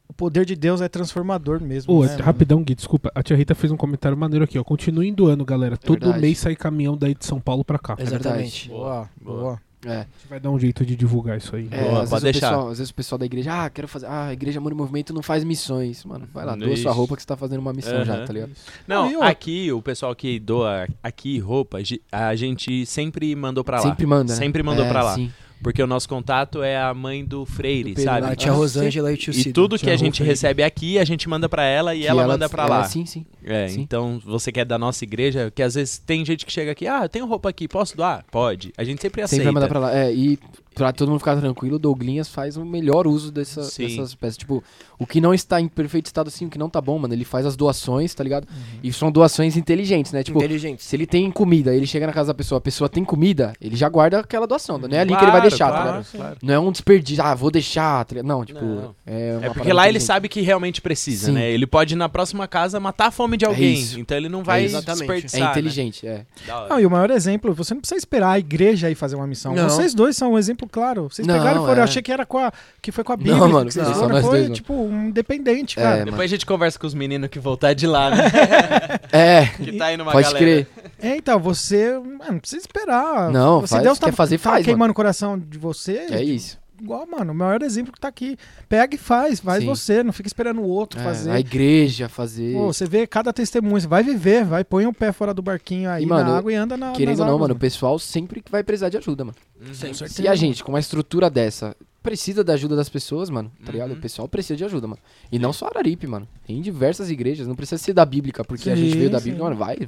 O 0.09 0.13
poder 0.13 0.45
de 0.47 0.55
Deus 0.55 0.81
é 0.81 0.89
transformador 0.89 1.61
mesmo. 1.61 1.93
Ô, 1.93 2.03
né, 2.05 2.13
mano? 2.13 2.23
rapidão, 2.25 2.63
Gui, 2.63 2.75
desculpa. 2.77 3.11
A 3.15 3.23
tia 3.23 3.37
Rita 3.37 3.55
fez 3.57 3.73
um 3.73 3.77
comentário 3.77 4.17
maneiro 4.17 4.45
aqui, 4.45 4.57
ó. 4.59 4.63
Continuem 4.63 5.13
doando, 5.13 5.45
galera. 5.45 5.77
Todo 5.77 5.99
verdade. 6.01 6.21
mês 6.21 6.39
sai 6.39 6.55
caminhão 6.55 6.97
daí 6.97 7.15
de 7.15 7.27
São 7.27 7.41
Paulo 7.41 7.65
pra 7.65 7.79
cá. 7.79 7.97
Exatamente. 7.99 8.69
Boa, 8.69 9.11
Boa. 9.21 9.41
boa. 9.41 9.61
É. 9.85 9.91
A 9.91 9.99
gente 9.99 10.29
vai 10.29 10.41
dar 10.41 10.51
um 10.51 10.59
jeito 10.59 10.85
de 10.85 10.97
divulgar 10.97 11.37
isso 11.39 11.55
aí. 11.55 11.69
É, 11.71 11.83
Boa, 11.85 12.03
às, 12.03 12.11
pode 12.11 12.23
vezes 12.23 12.37
o 12.39 12.41
deixar. 12.41 12.49
pessoal, 12.51 12.69
às 12.71 12.79
vezes 12.79 12.91
o 12.91 12.95
pessoal 12.95 13.19
da 13.19 13.27
igreja, 13.27 13.65
ah, 13.65 13.71
quero 13.71 13.87
fazer. 13.87 14.07
Ah, 14.07 14.27
a 14.29 14.33
igreja 14.33 14.59
Amor 14.59 14.73
e 14.73 14.75
Movimento 14.75 15.13
não 15.13 15.23
faz 15.23 15.45
missões. 15.45 16.05
Mano, 16.05 16.27
vai 16.33 16.45
lá, 16.45 16.57
doa 16.57 16.71
Isso. 16.73 16.83
sua 16.83 16.93
roupa 16.93 17.15
que 17.15 17.23
você 17.23 17.29
tá 17.29 17.37
fazendo 17.37 17.61
uma 17.61 17.73
missão 17.73 18.05
já, 18.05 18.15
Aham. 18.17 18.25
tá 18.25 18.33
ligado? 18.33 18.53
Não, 18.89 19.11
Não, 19.13 19.23
aqui, 19.23 19.71
o 19.71 19.81
pessoal 19.83 20.15
que 20.17 20.41
doa 20.41 20.89
aqui 21.03 21.39
roupa, 21.39 21.79
a 22.11 22.35
gente 22.35 22.85
sempre 22.87 23.35
mandou 23.37 23.63
pra 23.63 23.77
lá. 23.77 23.83
Sempre 23.83 24.07
manda. 24.07 24.33
né? 24.33 24.39
Sempre 24.39 24.63
mandou 24.63 24.85
É, 24.85 24.89
pra 24.89 25.03
lá. 25.05 25.15
Sim. 25.15 25.31
Porque 25.63 25.83
o 25.83 25.87
nosso 25.87 26.09
contato 26.09 26.63
é 26.63 26.77
a 26.81 26.93
mãe 26.93 27.25
do 27.25 27.45
Freire, 27.47 27.95
Do 27.95 28.01
sabe? 28.03 28.27
A 28.27 28.37
tia 28.37 28.53
Ah, 28.53 28.55
Rosângela 28.55 29.11
e 29.11 29.15
o 29.15 29.17
tio 29.17 29.31
E 29.31 29.35
Cid. 29.35 29.53
tudo 29.53 29.79
que 29.79 29.89
a 29.91 29.97
gente 29.97 30.21
Rô, 30.23 30.27
recebe 30.29 30.63
aqui, 30.63 30.99
a 30.99 31.05
gente 31.05 31.29
manda 31.29 31.49
pra 31.49 31.65
ela 31.65 31.95
e 31.95 32.01
Que 32.03 32.07
ela, 32.07 32.27
manda 32.27 32.49
pra 32.49 32.65
é, 32.65 32.69
lá. 32.69 32.85
sim, 32.85 33.07
sim. 33.07 33.25
É, 33.43 33.69
Sim. 33.69 33.81
então 33.81 34.21
você 34.25 34.53
que 34.53 34.61
é 34.61 34.65
da 34.65 34.77
nossa 34.79 35.03
igreja, 35.05 35.51
que 35.55 35.63
às 35.63 35.75
vezes 35.75 35.99
tem 35.99 36.25
gente 36.25 36.45
que 36.45 36.53
chega 36.53 36.73
aqui, 36.73 36.87
ah, 36.87 37.05
eu 37.05 37.09
tenho 37.09 37.27
roupa 37.27 37.49
aqui, 37.49 37.67
posso 37.67 37.97
doar? 37.97 38.25
Pode. 38.31 38.73
A 38.77 38.85
gente 38.85 39.01
sempre 39.01 39.23
aceita. 39.23 39.45
Sempre 39.45 39.53
vai 39.53 39.63
mandar 39.63 39.69
pra 39.69 39.79
lá. 39.79 39.97
É, 39.97 40.13
e 40.13 40.39
pra 40.77 40.93
todo 40.93 41.09
mundo 41.09 41.19
ficar 41.19 41.37
tranquilo, 41.37 41.77
o 41.77 41.79
Douglinhas 41.79 42.29
faz 42.29 42.57
o 42.59 42.65
melhor 42.65 43.07
uso 43.07 43.33
dessa, 43.33 43.63
dessas 43.63 44.15
peças. 44.15 44.37
Tipo, 44.37 44.63
o 44.99 45.07
que 45.07 45.21
não 45.23 45.33
está 45.33 45.59
em 45.59 45.67
perfeito 45.67 46.07
estado 46.07 46.29
assim, 46.29 46.45
o 46.47 46.51
que 46.51 46.59
não 46.59 46.69
tá 46.69 46.81
bom, 46.83 46.99
mano, 46.99 47.15
ele 47.15 47.25
faz 47.25 47.47
as 47.47 47.57
doações, 47.57 48.15
tá 48.15 48.23
ligado? 48.23 48.47
E 48.83 48.93
são 48.93 49.11
doações 49.11 49.57
inteligentes, 49.57 50.13
né? 50.13 50.23
Tipo, 50.23 50.39
Inteligentes. 50.39 50.85
se 50.85 50.95
ele 50.95 51.07
tem 51.07 51.31
comida, 51.31 51.75
ele 51.75 51.87
chega 51.87 52.07
na 52.07 52.13
casa 52.13 52.29
da 52.29 52.35
pessoa, 52.35 52.59
a 52.59 52.61
pessoa 52.61 52.89
tem 52.91 53.03
comida, 53.05 53.55
ele 53.61 53.75
já 53.75 53.89
guarda 53.89 54.21
aquela 54.21 54.47
doação. 54.47 54.77
Não 54.79 54.89
é 54.91 55.01
ali 55.01 55.09
que 55.09 55.15
ele 55.25 55.31
vai 55.31 55.41
Claro, 55.41 55.49
deixar, 55.49 55.67
tá 55.67 55.73
claro, 55.73 55.89
ligado? 55.99 56.13
claro. 56.13 56.37
Não 56.43 56.55
é 56.55 56.59
um 56.59 56.71
desperdício, 56.71 57.25
ah, 57.25 57.35
vou 57.35 57.51
deixar. 57.51 58.05
tá 58.05 58.15
ligado? 58.15 58.27
Não, 58.29 58.45
tipo, 58.45 58.63
Não. 58.65 58.95
é 59.07 59.37
uma 59.39 59.47
É 59.47 59.51
porque 59.51 59.73
lá 59.73 59.85
ele 59.85 59.93
inteligente. 59.97 60.07
sabe 60.07 60.29
que 60.29 60.41
realmente 60.43 60.83
precisa, 60.83 61.27
Sim. 61.29 61.33
né? 61.33 61.51
Ele 61.51 61.67
pode 61.67 61.95
ir 61.95 61.97
na 61.97 62.09
próxima 62.09 62.47
casa 62.47 62.79
matar 62.79 63.07
a 63.07 63.11
fome 63.11 63.39
de 63.39 63.47
alguém. 63.47 63.73
isso. 63.75 63.99
então 63.99 64.15
ele 64.17 64.29
não 64.29 64.45
vai 64.45 64.65
Exatamente. 64.65 64.99
desperdiçar. 65.01 65.41
É 65.41 65.45
né? 65.45 65.51
inteligente, 65.53 66.07
é. 66.07 66.27
Da 66.47 66.59
hora. 66.61 66.69
Não, 66.69 66.81
e 66.81 66.85
o 66.87 66.91
maior 66.91 67.11
exemplo, 67.11 67.55
você 67.55 67.73
não 67.73 67.81
precisa 67.81 67.99
esperar 67.99 68.33
a 68.33 68.39
igreja 68.39 68.89
aí 68.89 68.95
fazer 68.95 69.17
uma 69.17 69.27
missão. 69.27 69.55
Não. 69.55 69.69
Vocês 69.71 69.95
dois 69.95 70.17
são 70.17 70.33
um 70.35 70.39
exemplo 70.39 70.66
claro. 70.69 71.09
Vocês 71.11 71.27
Não, 71.27 71.35
pegaram 71.37 71.63
e 71.63 71.67
foram. 71.67 71.75
é. 71.75 71.79
Eu 71.81 71.85
achei 71.85 72.03
que 72.03 72.13
era 72.13 72.25
com 72.27 72.39
a. 72.39 72.53
que 72.83 72.91
foi 72.93 73.03
com 73.05 73.13
a 73.13 73.17
Bíblia. 73.17 73.37
Não, 73.37 73.49
mano, 73.49 73.67
que 73.67 73.73
vocês 73.75 73.87
não, 73.87 73.95
foram. 73.95 74.09
só 74.09 74.15
nós 74.15 74.23
foi, 74.23 74.31
dois, 74.31 74.43
mano. 74.45 74.55
tipo, 74.55 74.75
um 74.75 75.05
independente, 75.09 75.79
É, 75.79 75.83
cara. 75.83 75.95
mano. 75.99 76.11
Depois 76.13 76.31
a 76.31 76.35
gente 76.35 76.47
conversa 76.47 76.79
com 76.79 76.87
os 76.87 76.95
meninos 76.95 77.29
que 77.29 77.39
voltar 77.39 77.75
de 77.75 77.87
lá, 77.87 78.11
né? 78.11 78.17
É, 79.13 79.47
que 79.47 79.73
tá 79.73 79.87
aí 79.87 79.97
numa 79.97 80.13
pode 80.13 80.27
galera. 80.33 80.45
crer. 80.45 80.69
É, 81.01 81.17
então, 81.17 81.39
você. 81.39 81.93
Mano, 81.95 82.33
não 82.33 82.39
precisa 82.39 82.61
esperar. 82.61 83.31
Não, 83.31 83.61
você 83.61 83.69
faz, 83.77 83.83
Deus 83.83 83.99
tá, 83.99 84.07
quer 84.07 84.13
fazer, 84.13 84.39
tá 84.39 84.43
faz, 84.45 84.55
mano. 84.57 84.65
queimando 84.65 84.91
o 84.91 84.95
coração 84.95 85.39
de 85.39 85.59
você. 85.59 86.07
É 86.11 86.23
isso. 86.23 86.59
Igual, 86.81 87.07
mano, 87.07 87.33
o 87.33 87.35
maior 87.35 87.63
exemplo 87.63 87.93
que 87.93 87.99
tá 88.01 88.09
aqui. 88.09 88.37
Pega 88.69 88.95
e 88.95 88.99
faz, 88.99 89.41
faz 89.41 89.61
Sim. 89.61 89.67
você, 89.67 90.03
não 90.03 90.13
fica 90.13 90.27
esperando 90.27 90.61
o 90.61 90.69
outro 90.69 91.01
É, 91.01 91.03
fazer. 91.03 91.31
a 91.31 91.41
igreja 91.41 92.09
fazer. 92.09 92.53
Pô, 92.53 92.67
você 92.73 92.87
vê 92.87 93.07
cada 93.07 93.33
testemunho, 93.33 93.81
você 93.81 93.87
vai 93.87 94.03
viver, 94.03 94.45
vai, 94.45 94.63
põe 94.65 94.87
o 94.87 94.93
pé 94.93 95.11
fora 95.13 95.33
do 95.33 95.41
barquinho 95.43 95.89
aí 95.91 96.03
E, 96.03 96.07
mano, 96.07 96.31
na 96.31 96.39
água 96.39 96.53
e 96.53 96.55
anda 96.55 96.77
na 96.77 96.93
Querendo 96.93 97.11
nas 97.19 97.21
ou 97.21 97.27
não, 97.27 97.33
águas, 97.35 97.49
mano, 97.49 97.55
o 97.55 97.59
pessoal 97.59 97.99
sempre 97.99 98.41
que 98.43 98.51
vai 98.51 98.63
precisar 98.63 98.89
de 98.89 98.97
ajuda, 98.99 99.25
mano. 99.25 99.37
Uhum. 99.61 99.95
Se 100.09 100.29
a 100.29 100.35
gente, 100.35 100.63
com 100.63 100.71
uma 100.73 100.81
estrutura 100.81 101.31
dessa, 101.31 101.75
precisa 102.03 102.45
da 102.45 102.53
ajuda 102.53 102.77
das 102.77 102.89
pessoas, 102.89 103.31
mano, 103.31 103.51
tá 103.65 103.73
ligado? 103.73 103.91
Uhum. 103.91 103.97
O 103.97 104.01
pessoal 104.01 104.29
precisa 104.29 104.57
de 104.57 104.65
ajuda, 104.65 104.87
mano. 104.87 105.01
E 105.33 105.39
não 105.39 105.53
só 105.53 105.67
Araripe, 105.69 106.07
mano. 106.07 106.29
Tem 106.47 106.61
diversas 106.61 107.11
igrejas, 107.11 107.49
não 107.49 107.57
precisa 107.57 107.83
ser 107.83 107.93
da 107.95 108.05
Bíblica, 108.05 108.45
porque 108.45 108.71
a 108.71 108.77
gente 108.77 108.93
Sim, 108.93 108.99
veio 108.99 109.11
da 109.11 109.19
sim. 109.19 109.31
Bíblia, 109.31 109.45
mano, 109.45 109.57
vai. 109.57 109.79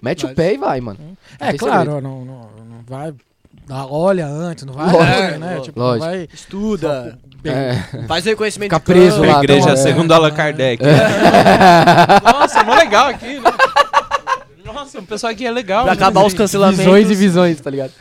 Mete 0.00 0.22
Vai. 0.22 0.32
o 0.32 0.36
pé 0.36 0.54
e 0.54 0.58
vai, 0.58 0.80
mano. 0.80 1.16
É, 1.40 1.52
claro, 1.54 2.00
não, 2.00 2.24
não, 2.24 2.24
não 2.24 2.82
vai. 2.86 3.12
Dá- 3.68 3.86
Olha 3.86 4.26
antes, 4.26 4.64
não 4.64 4.72
vai. 4.74 4.92
Lógico, 4.92 5.38
né? 5.38 5.46
lógico. 5.48 5.64
Tipo, 5.64 5.80
Lógico. 5.80 6.06
vai. 6.06 6.28
Estuda. 6.32 7.18
Bem, 7.42 7.52
É. 7.52 8.04
Faz 8.08 8.26
o 8.26 8.28
reconhecimento 8.30 8.70
campo. 8.70 8.86
preso 8.86 9.22
A 9.22 9.26
lá, 9.26 9.38
igreja 9.38 9.60
então, 9.60 9.72
é. 9.74 9.76
segundo 9.76 10.12
Allan 10.12 10.30
Kardec. 10.32 10.82
Nossa, 12.24 12.64
mó 12.64 12.74
legal 12.74 13.08
aqui, 13.08 13.38
né? 13.38 13.50
Nossa, 14.64 14.98
o 14.98 15.02
pessoal 15.02 15.32
aqui 15.32 15.46
é 15.46 15.50
legal. 15.50 15.84
Pra 15.84 15.94
né? 15.94 16.00
acabar 16.00 16.24
os 16.26 16.34
cancelamentos. 16.34 16.84
Visões 16.84 17.10
e 17.10 17.14
visões, 17.14 17.60
tá 17.60 17.70
ligado? 17.70 17.92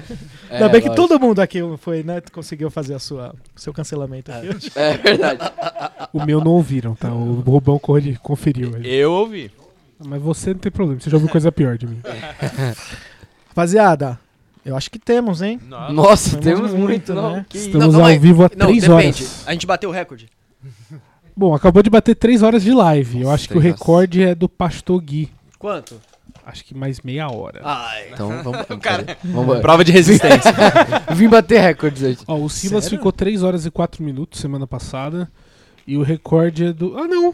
Ainda 0.50 0.66
É, 0.66 0.70
bem 0.70 0.82
que 0.82 0.90
lógico. 0.90 1.08
todo 1.08 1.20
mundo 1.20 1.40
aqui 1.40 1.60
foi, 1.80 2.04
né? 2.04 2.22
Conseguiu 2.32 2.70
fazer 2.72 2.94
a 2.96 3.00
sua, 3.00 3.34
o 3.56 3.60
seu 3.60 3.72
cancelamento 3.74 4.32
aqui. 4.32 4.50
É 4.76 4.98
verdade. 4.98 5.40
O 6.14 6.24
meu 6.26 6.42
não 6.44 6.52
ouviram, 6.52 6.94
tá? 6.96 7.10
O 7.14 7.42
Rubão 7.46 7.78
corre- 7.80 8.18
conferiu. 8.22 8.74
aí. 8.76 8.86
Eu 8.96 9.12
ouvi. 9.14 9.52
Mas 10.04 10.22
você 10.22 10.50
não 10.52 10.60
tem 10.60 10.72
problema, 10.72 11.00
você 11.02 11.10
já 11.10 11.16
ouviu 11.18 11.30
coisa 11.30 11.52
pior 11.52 11.78
de 11.78 11.88
mim. 11.88 12.00
Rapaziada, 13.50 14.20
eu 14.68 14.76
acho 14.76 14.92
que 14.92 15.00
temos, 15.00 15.42
hein? 15.42 15.60
Nossa. 15.68 15.94
Nossa, 15.94 16.30
Temos 16.38 16.44
temos 16.44 16.72
muito, 16.72 16.84
muito, 16.88 17.14
não. 17.14 17.32
né? 17.38 17.46
Que. 17.50 17.58
Estamos 17.58 17.88
calma 17.88 18.00
ao 18.00 18.06
aí. 18.06 18.20
vivo 18.20 18.44
há 18.44 18.50
Não, 18.56 18.68
3 18.68 18.82
depende. 18.82 19.24
horas. 19.24 19.44
A 19.48 19.52
gente 19.54 19.66
bateu 19.66 19.90
o 19.90 19.94
recorde. 19.94 20.30
Bom, 21.36 21.54
acabou 21.54 21.82
de 21.84 21.90
bater 21.90 22.16
3 22.16 22.42
horas 22.44 22.64
de 22.64 22.72
live. 22.74 23.22
Eu 23.22 23.32
acho 23.32 23.48
que 23.48 23.58
o 23.58 23.60
Três 23.60 23.74
horas. 23.74 23.80
recorde 23.82 24.24
é 24.24 24.36
do 24.36 24.50
Pastor 24.50 25.00
Gui. 25.02 25.32
Quanto? 25.60 26.00
Acho 26.46 26.64
que 26.64 26.74
mais 26.74 27.02
meia 27.02 27.30
hora. 27.30 27.62
Ai. 27.64 28.10
Então, 28.14 28.30
vamos, 28.44 28.66
vamos, 28.70 28.84
cara- 28.84 29.18
vamos 29.24 29.60
Prova 29.60 29.84
de 29.84 29.92
resistência. 29.92 30.52
Vim 31.14 31.28
bater 31.28 31.60
recordes 31.62 32.02
hoje. 32.04 32.18
Ó, 32.28 32.36
o 32.38 32.50
Silas 32.50 32.86
Sério? 32.86 32.98
ficou 33.00 33.12
3 33.12 33.44
horas 33.44 33.66
e 33.66 33.72
4 33.72 34.04
minutos 34.04 34.40
semana 34.40 34.66
passada. 34.66 35.30
E 35.86 35.96
o 35.98 36.04
recorde 36.04 36.66
é 36.66 36.74
do. 36.74 36.98
Ah, 36.98 37.08
não! 37.08 37.34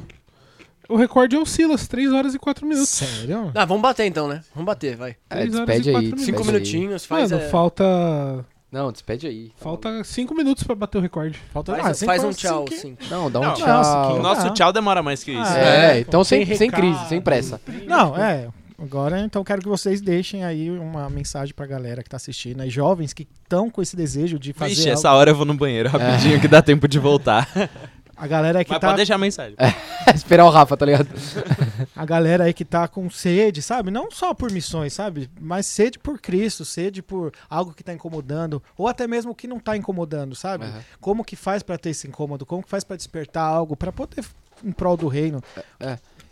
O 0.89 0.95
recorde 0.97 1.35
é 1.35 1.39
o 1.39 1.45
Silas, 1.45 1.87
3 1.87 2.11
horas 2.11 2.33
e 2.35 2.39
4 2.39 2.65
minutos. 2.65 2.89
Sério? 2.89 3.51
Ah, 3.55 3.65
vamos 3.65 3.81
bater 3.81 4.05
então, 4.05 4.27
né? 4.27 4.41
Vamos 4.53 4.65
bater, 4.65 4.95
vai. 4.97 5.15
É, 5.29 5.45
despede 5.47 5.89
aí. 5.89 5.93
quatro 5.95 6.09
despede 6.11 6.25
Cinco 6.25 6.39
aí. 6.41 6.45
minutinhos, 6.47 7.05
faz. 7.05 7.31
Mano, 7.31 7.43
é, 7.43 7.49
falta. 7.49 8.45
Não, 8.71 8.91
despede 8.91 9.27
aí. 9.27 9.51
Falta 9.57 10.03
5 10.03 10.33
minutos 10.35 10.63
pra 10.63 10.75
bater 10.75 10.97
o 10.97 11.01
recorde. 11.01 11.39
Falta 11.53 11.75
Faz, 11.75 11.97
sem 11.97 12.05
faz 12.07 12.23
um 12.23 12.31
tchau, 12.31 12.65
assim 12.67 12.95
que- 12.95 13.05
sim. 13.05 13.09
Não, 13.11 13.29
dá 13.31 13.39
um 13.39 13.43
Não, 13.43 13.53
tchau. 13.53 13.67
nossa, 13.67 14.19
nosso 14.21 14.47
Ah. 14.47 14.49
tchau 14.51 14.73
demora 14.73 15.01
mais 15.03 15.23
que 15.23 15.31
isso. 15.31 15.41
Ah, 15.41 15.57
É, 15.59 15.97
É, 15.97 15.99
então 15.99 16.23
sem, 16.23 16.45
sem 16.45 16.55
sem 16.57 16.69
recado. 16.69 16.81
crise, 16.81 17.07
sem 17.07 17.21
pressa. 17.21 17.61
Não, 17.87 18.17
é. 18.17 18.47
Agora, 18.81 19.19
então, 19.21 19.43
quero 19.45 19.61
que 19.61 19.67
vocês 19.69 20.01
deixem 20.01 20.43
aí 20.43 20.69
uma 20.69 21.09
mensagem 21.09 21.53
pra 21.53 21.65
galera 21.65 22.03
que 22.03 22.09
tá 22.09 22.17
assistindo, 22.17 22.59
aí, 22.61 22.69
jovens 22.69 23.13
que 23.13 23.25
estão 23.43 23.69
com 23.69 23.81
esse 23.81 23.95
desejo 23.95 24.37
de 24.37 24.51
fazer 24.51 24.71
Vixe, 24.75 24.89
algo. 24.89 24.99
essa 24.99 25.11
hora 25.13 25.29
eu 25.31 25.35
vou 25.35 25.45
no 25.45 25.53
banheiro 25.53 25.87
rapidinho 25.87 26.41
que 26.41 26.47
dá 26.49 26.61
tempo 26.61 26.85
de 26.87 26.99
voltar. 26.99 27.47
A 28.15 28.27
galera 28.27 28.59
aí 28.59 28.65
que 28.65 28.71
Mas 28.71 28.79
tá 28.79 28.87
pode 28.87 28.97
deixar 28.97 29.15
a 29.15 29.17
mensagem. 29.17 29.55
Esperar 30.13 30.45
o 30.45 30.49
Rafa, 30.49 30.77
tá 30.77 30.85
ligado? 30.85 31.07
a 31.95 32.05
galera 32.05 32.43
aí 32.43 32.53
que 32.53 32.63
tá 32.63 32.87
com 32.87 33.09
sede, 33.09 33.61
sabe? 33.61 33.89
Não 33.89 34.11
só 34.11 34.33
por 34.33 34.51
missões, 34.51 34.93
sabe? 34.93 35.29
Mas 35.41 35.65
sede 35.65 35.97
por 35.97 36.19
Cristo, 36.19 36.63
sede 36.63 37.01
por 37.01 37.33
algo 37.49 37.73
que 37.73 37.83
tá 37.83 37.91
incomodando, 37.93 38.61
ou 38.77 38.87
até 38.87 39.07
mesmo 39.07 39.31
o 39.31 39.35
que 39.35 39.47
não 39.47 39.59
tá 39.59 39.75
incomodando, 39.75 40.35
sabe? 40.35 40.65
Aham. 40.65 40.79
Como 41.01 41.23
que 41.23 41.35
faz 41.35 41.63
pra 41.63 41.77
ter 41.77 41.89
esse 41.89 42.07
incômodo? 42.07 42.45
Como 42.45 42.61
que 42.63 42.69
faz 42.69 42.83
pra 42.83 42.95
despertar 42.95 43.43
algo 43.45 43.75
pra 43.75 43.91
poder 43.91 44.23
em 44.63 44.71
prol 44.71 44.95
do 44.95 45.07
reino? 45.07 45.41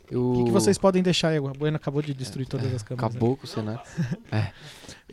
Eu... 0.10 0.32
O 0.32 0.38
que, 0.38 0.43
que 0.45 0.51
vocês 0.51 0.77
podem 0.77 1.01
deixar 1.01 1.30
aí? 1.30 1.40
O 1.40 1.48
Bueno 1.53 1.77
acabou 1.77 2.01
de 2.01 2.14
destruir 2.14 2.45
todas 2.48 2.72
as 2.74 2.84
câmeras. 2.84 3.10
Acabou 3.10 3.38
com 3.38 3.45
o 3.45 3.48
cenário. 3.48 3.82
né? 4.32 4.51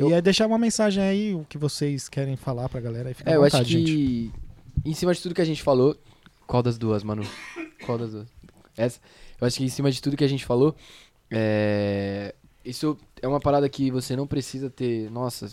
E 0.00 0.12
é 0.12 0.20
deixar 0.22 0.46
uma 0.46 0.58
mensagem 0.58 1.02
aí, 1.02 1.34
o 1.34 1.44
que 1.48 1.58
vocês 1.58 2.08
querem 2.08 2.36
falar 2.36 2.68
pra 2.68 2.80
galera 2.80 3.08
aí. 3.08 3.14
Fica 3.14 3.28
É, 3.28 3.32
à 3.32 3.36
eu 3.36 3.42
acho 3.42 3.56
vontade, 3.56 3.72
gente. 3.72 3.84
que 3.90 4.32
em 4.84 4.94
cima 4.94 5.12
de 5.12 5.20
tudo 5.20 5.34
que 5.34 5.40
a 5.40 5.44
gente 5.44 5.60
falou, 5.60 5.96
qual 6.48 6.62
das 6.62 6.78
duas, 6.78 7.04
Manu? 7.04 7.22
Qual 7.84 7.98
das 7.98 8.10
duas? 8.10 8.26
Essa. 8.76 8.98
Eu 9.40 9.46
acho 9.46 9.58
que 9.58 9.64
em 9.64 9.68
cima 9.68 9.92
de 9.92 10.02
tudo 10.02 10.16
que 10.16 10.24
a 10.24 10.28
gente 10.28 10.44
falou, 10.44 10.74
é... 11.30 12.34
isso 12.64 12.98
é 13.20 13.28
uma 13.28 13.38
parada 13.38 13.68
que 13.68 13.90
você 13.90 14.16
não 14.16 14.26
precisa 14.26 14.68
ter, 14.70 15.10
nossa, 15.10 15.48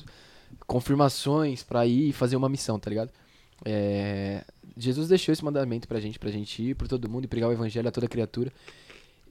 confirmações 0.66 1.62
pra 1.62 1.86
ir 1.86 2.10
e 2.10 2.14
fazer 2.14 2.36
uma 2.38 2.50
missão, 2.50 2.80
tá 2.80 2.90
ligado? 2.90 3.12
É... 3.64 4.44
Jesus 4.78 5.10
deixou 5.10 5.34
esse 5.34 5.44
mandamento 5.44 5.88
pra 5.88 6.00
gente, 6.00 6.18
pra 6.18 6.32
gente 6.32 6.64
ir 6.64 6.76
por 6.76 6.88
todo 6.88 7.10
mundo 7.10 7.26
e 7.26 7.28
pregar 7.28 7.50
o 7.50 7.54
evangelho 7.54 7.88
a 7.88 7.92
toda 7.92 8.08
criatura. 8.08 8.52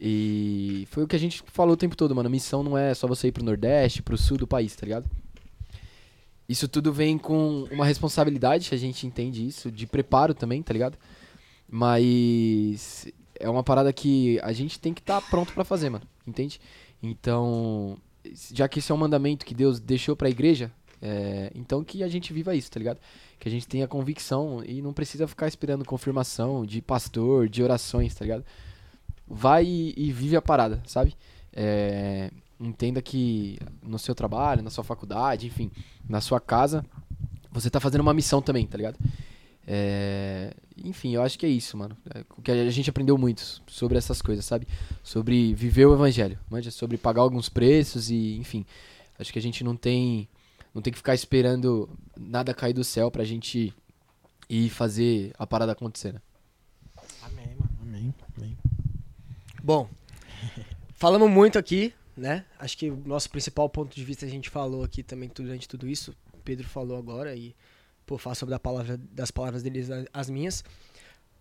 E 0.01 0.87
foi 0.91 1.05
o 1.05 1.07
que 1.07 1.17
a 1.17 1.19
gente 1.19 1.43
falou 1.47 1.73
o 1.75 1.77
tempo 1.77 1.97
todo, 1.97 2.15
mano. 2.15 2.29
Missão 2.29 2.63
não 2.63 2.77
é 2.77 2.93
só 2.93 3.07
você 3.07 3.29
ir 3.29 3.33
pro 3.33 3.43
Nordeste, 3.43 4.03
pro 4.03 4.19
sul 4.19 4.37
do 4.37 4.47
país, 4.47 4.77
tá 4.77 4.85
ligado? 4.85 5.09
Isso 6.47 6.69
tudo 6.69 6.93
vem 6.93 7.17
com 7.17 7.67
uma 7.71 7.87
responsabilidade, 7.87 8.69
a 8.73 8.77
gente 8.77 9.07
entende 9.07 9.47
isso, 9.47 9.73
de 9.73 9.87
preparo 9.87 10.35
também, 10.35 10.63
tá 10.63 10.75
ligado? 10.75 10.99
Mas 11.69 13.07
é 13.39 13.49
uma 13.49 13.63
parada 13.63 13.93
que 13.93 14.39
a 14.43 14.53
gente 14.53 14.79
tem 14.79 14.95
que 14.95 15.01
estar 15.01 15.21
pronto 15.23 15.53
pra 15.53 15.65
fazer, 15.65 15.91
mano, 15.91 16.07
entende? 16.27 16.61
Então, 17.03 17.99
já 18.53 18.69
que 18.69 18.79
isso 18.79 18.93
é 18.93 18.95
um 18.95 18.99
mandamento 18.99 19.45
que 19.45 19.55
Deus 19.55 19.81
deixou 19.81 20.17
pra 20.17 20.31
igreja, 20.31 20.71
é, 21.03 21.51
então 21.55 21.85
que 21.85 22.03
a 22.03 22.09
gente 22.09 22.33
viva 22.33 22.55
isso, 22.55 22.71
tá 22.71 22.79
ligado? 22.79 22.99
Que 23.39 23.49
a 23.49 23.51
gente 23.51 23.69
tenha 23.69 23.87
convicção 23.87 24.63
e 24.65 24.81
não 24.81 24.93
precisa 24.93 25.27
ficar 25.27 25.49
esperando 25.49 25.85
confirmação 25.85 26.65
de 26.65 26.81
pastor, 26.81 27.49
de 27.49 27.63
orações, 27.63 28.15
tá 28.15 28.25
ligado? 28.25 28.45
Vai 29.27 29.65
e, 29.65 29.95
e 29.97 30.13
vive 30.13 30.37
a 30.37 30.43
parada, 30.43 30.83
sabe? 30.87 31.15
É, 31.53 32.31
entenda 32.59 33.03
que 33.03 33.59
no 33.83 33.99
seu 33.99 34.15
trabalho, 34.15 34.63
na 34.63 34.71
sua 34.71 34.85
faculdade, 34.85 35.47
enfim, 35.47 35.71
na 36.09 36.21
sua 36.21 36.41
casa, 36.41 36.85
você 37.51 37.69
tá 37.69 37.81
fazendo 37.81 38.01
uma 38.01 38.15
missão 38.15 38.41
também, 38.41 38.67
tá 38.67 38.77
ligado? 38.77 38.99
É, 39.67 40.55
enfim, 40.77 41.15
eu 41.15 41.23
acho 41.23 41.39
que 41.39 41.47
é 41.47 41.49
isso, 41.49 41.77
mano. 41.77 41.97
É, 42.15 42.25
o 42.37 42.43
que 42.43 42.51
a 42.51 42.71
gente 42.71 42.91
aprendeu 42.91 43.17
muito 43.17 43.63
sobre 43.67 43.97
essas 43.97 44.21
coisas, 44.21 44.45
sabe? 44.45 44.67
Sobre 45.03 45.55
viver 45.55 45.87
o 45.87 45.95
evangelho, 45.95 46.39
manja, 46.51 46.71
sobre 46.71 46.97
pagar 46.97 47.23
alguns 47.23 47.49
preços 47.49 48.11
e, 48.11 48.37
enfim. 48.37 48.65
Acho 49.19 49.33
que 49.33 49.39
a 49.39 49.43
gente 49.43 49.63
não 49.63 49.77
tem 49.77 50.29
não 50.75 50.83
tem 50.83 50.93
que 50.93 50.99
ficar 50.99 51.15
esperando 51.15 51.89
nada 52.19 52.53
cair 52.53 52.73
do 52.73 52.83
céu 52.83 53.09
pra 53.09 53.23
gente 53.23 53.73
ir 54.49 54.69
fazer 54.71 55.33
a 55.39 55.47
parada 55.47 55.71
acontecer, 55.71 56.13
né? 56.13 56.21
Amém, 57.23 57.57
mano. 57.57 57.71
Amém. 57.81 58.15
Amém. 58.37 58.59
Bom, 59.63 59.89
falamos 60.95 61.31
muito 61.31 61.59
aqui, 61.59 61.95
né? 62.17 62.45
Acho 62.59 62.77
que 62.77 62.91
o 62.91 63.03
nosso 63.07 63.31
principal 63.31 63.69
ponto 63.69 63.95
de 63.95 64.05
vista 64.05 64.27
a 64.27 64.29
gente 64.29 64.51
falou 64.51 64.83
aqui 64.83 65.03
também 65.03 65.31
durante 65.33 65.69
tudo 65.69 65.89
isso. 65.89 66.15
O 66.33 66.39
Pedro 66.39 66.67
falou 66.67 66.99
agora 66.99 67.37
e, 67.37 67.55
pô, 68.07 68.19
faço 68.19 68.41
sobre 68.41 68.55
a 68.55 68.59
palavra, 68.59 68.99
das 69.13 69.31
palavras 69.31 69.63
deles 69.63 69.89
as 70.13 70.31
minhas. 70.31 70.65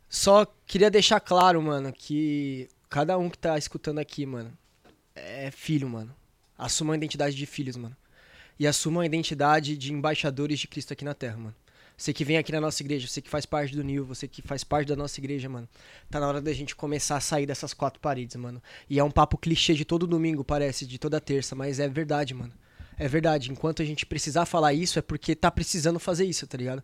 Só 0.10 0.46
queria 0.66 0.92
deixar 0.92 1.20
claro, 1.20 1.62
mano, 1.62 1.92
que 1.92 2.70
cada 2.90 3.18
um 3.18 3.30
que 3.30 3.38
tá 3.38 3.58
escutando 3.58 4.00
aqui, 4.00 4.26
mano, 4.26 4.56
é 5.16 5.50
filho, 5.52 5.90
mano. 5.90 6.16
Assuma 6.58 6.94
a 6.94 6.98
identidade 6.98 7.36
de 7.36 7.46
filhos, 7.46 7.76
mano. 7.76 7.96
E 8.60 8.68
assuma 8.68 9.02
a 9.02 9.06
identidade 9.06 9.76
de 9.76 9.92
embaixadores 9.92 10.60
de 10.60 10.68
Cristo 10.68 10.94
aqui 10.94 11.04
na 11.04 11.14
Terra, 11.14 11.38
mano. 11.38 11.56
Você 11.98 12.12
que 12.12 12.26
vem 12.26 12.38
aqui 12.38 12.52
na 12.52 12.60
nossa 12.60 12.82
igreja, 12.82 13.08
você 13.08 13.22
que 13.22 13.30
faz 13.30 13.46
parte 13.46 13.76
do 13.76 13.84
NIL, 13.84 14.06
você 14.06 14.28
que 14.28 14.42
faz 14.42 14.64
parte 14.64 14.88
da 14.88 14.96
nossa 14.96 15.20
igreja, 15.20 15.48
mano. 15.48 15.68
Tá 16.10 16.20
na 16.20 16.28
hora 16.28 16.42
da 16.42 16.52
gente 16.54 16.76
começar 16.76 17.18
a 17.18 17.22
sair 17.22 17.46
dessas 17.46 17.74
quatro 17.74 18.00
paredes, 18.00 18.36
mano. 18.36 18.62
E 18.90 19.00
é 19.00 19.04
um 19.04 19.12
papo 19.12 19.38
clichê 19.38 19.74
de 19.74 19.86
todo 19.86 20.08
domingo, 20.08 20.44
parece, 20.44 20.86
de 20.86 20.98
toda 20.98 21.22
terça, 21.22 21.56
mas 21.56 21.80
é 21.80 21.88
verdade, 21.88 22.34
mano. 22.34 22.54
É 22.98 23.08
verdade. 23.08 23.52
Enquanto 23.52 23.82
a 23.82 23.86
gente 23.86 24.06
precisar 24.06 24.46
falar 24.46 24.74
isso, 24.74 25.00
é 25.00 25.02
porque 25.02 25.36
tá 25.36 25.50
precisando 25.52 26.00
fazer 26.00 26.26
isso, 26.26 26.46
tá 26.48 26.58
ligado? 26.58 26.82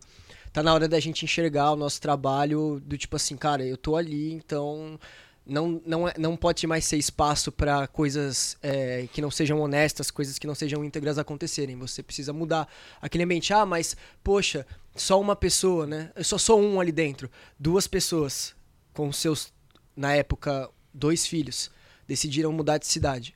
Tá 0.52 0.62
na 0.62 0.74
hora 0.74 0.88
da 0.88 0.98
gente 0.98 1.24
enxergar 1.24 1.72
o 1.72 1.76
nosso 1.76 2.00
trabalho 2.00 2.80
do 2.84 2.98
tipo 2.98 3.14
assim, 3.16 3.36
cara, 3.36 3.64
eu 3.64 3.76
tô 3.76 3.94
ali, 3.96 4.32
então 4.32 4.98
não, 5.46 5.80
não, 5.86 6.08
é- 6.08 6.14
não 6.18 6.36
pode 6.36 6.66
mais 6.66 6.84
ser 6.84 6.96
espaço 6.96 7.52
pra 7.52 7.86
coisas 7.86 8.56
é, 8.62 9.06
que 9.12 9.22
não 9.22 9.30
sejam 9.30 9.60
honestas, 9.60 10.10
coisas 10.10 10.38
que 10.38 10.46
não 10.46 10.54
sejam 10.54 10.84
íntegras 10.84 11.18
acontecerem. 11.18 11.76
Você 11.76 12.02
precisa 12.02 12.32
mudar 12.32 12.68
aquele 13.00 13.22
ambiente. 13.24 13.52
Ah, 13.52 13.64
mas, 13.64 13.96
poxa, 14.24 14.66
só 14.96 15.20
uma 15.20 15.36
pessoa, 15.36 15.86
né? 15.86 16.10
Eu 16.16 16.24
só 16.24 16.36
sou 16.36 16.60
um 16.60 16.80
ali 16.80 16.90
dentro. 16.92 17.30
Duas 17.58 17.86
pessoas 17.86 18.54
com 18.92 19.12
seus, 19.12 19.52
na 19.96 20.12
época, 20.14 20.68
dois 20.92 21.26
filhos, 21.26 21.70
decidiram 22.08 22.52
mudar 22.52 22.78
de 22.78 22.88
cidade. 22.88 23.34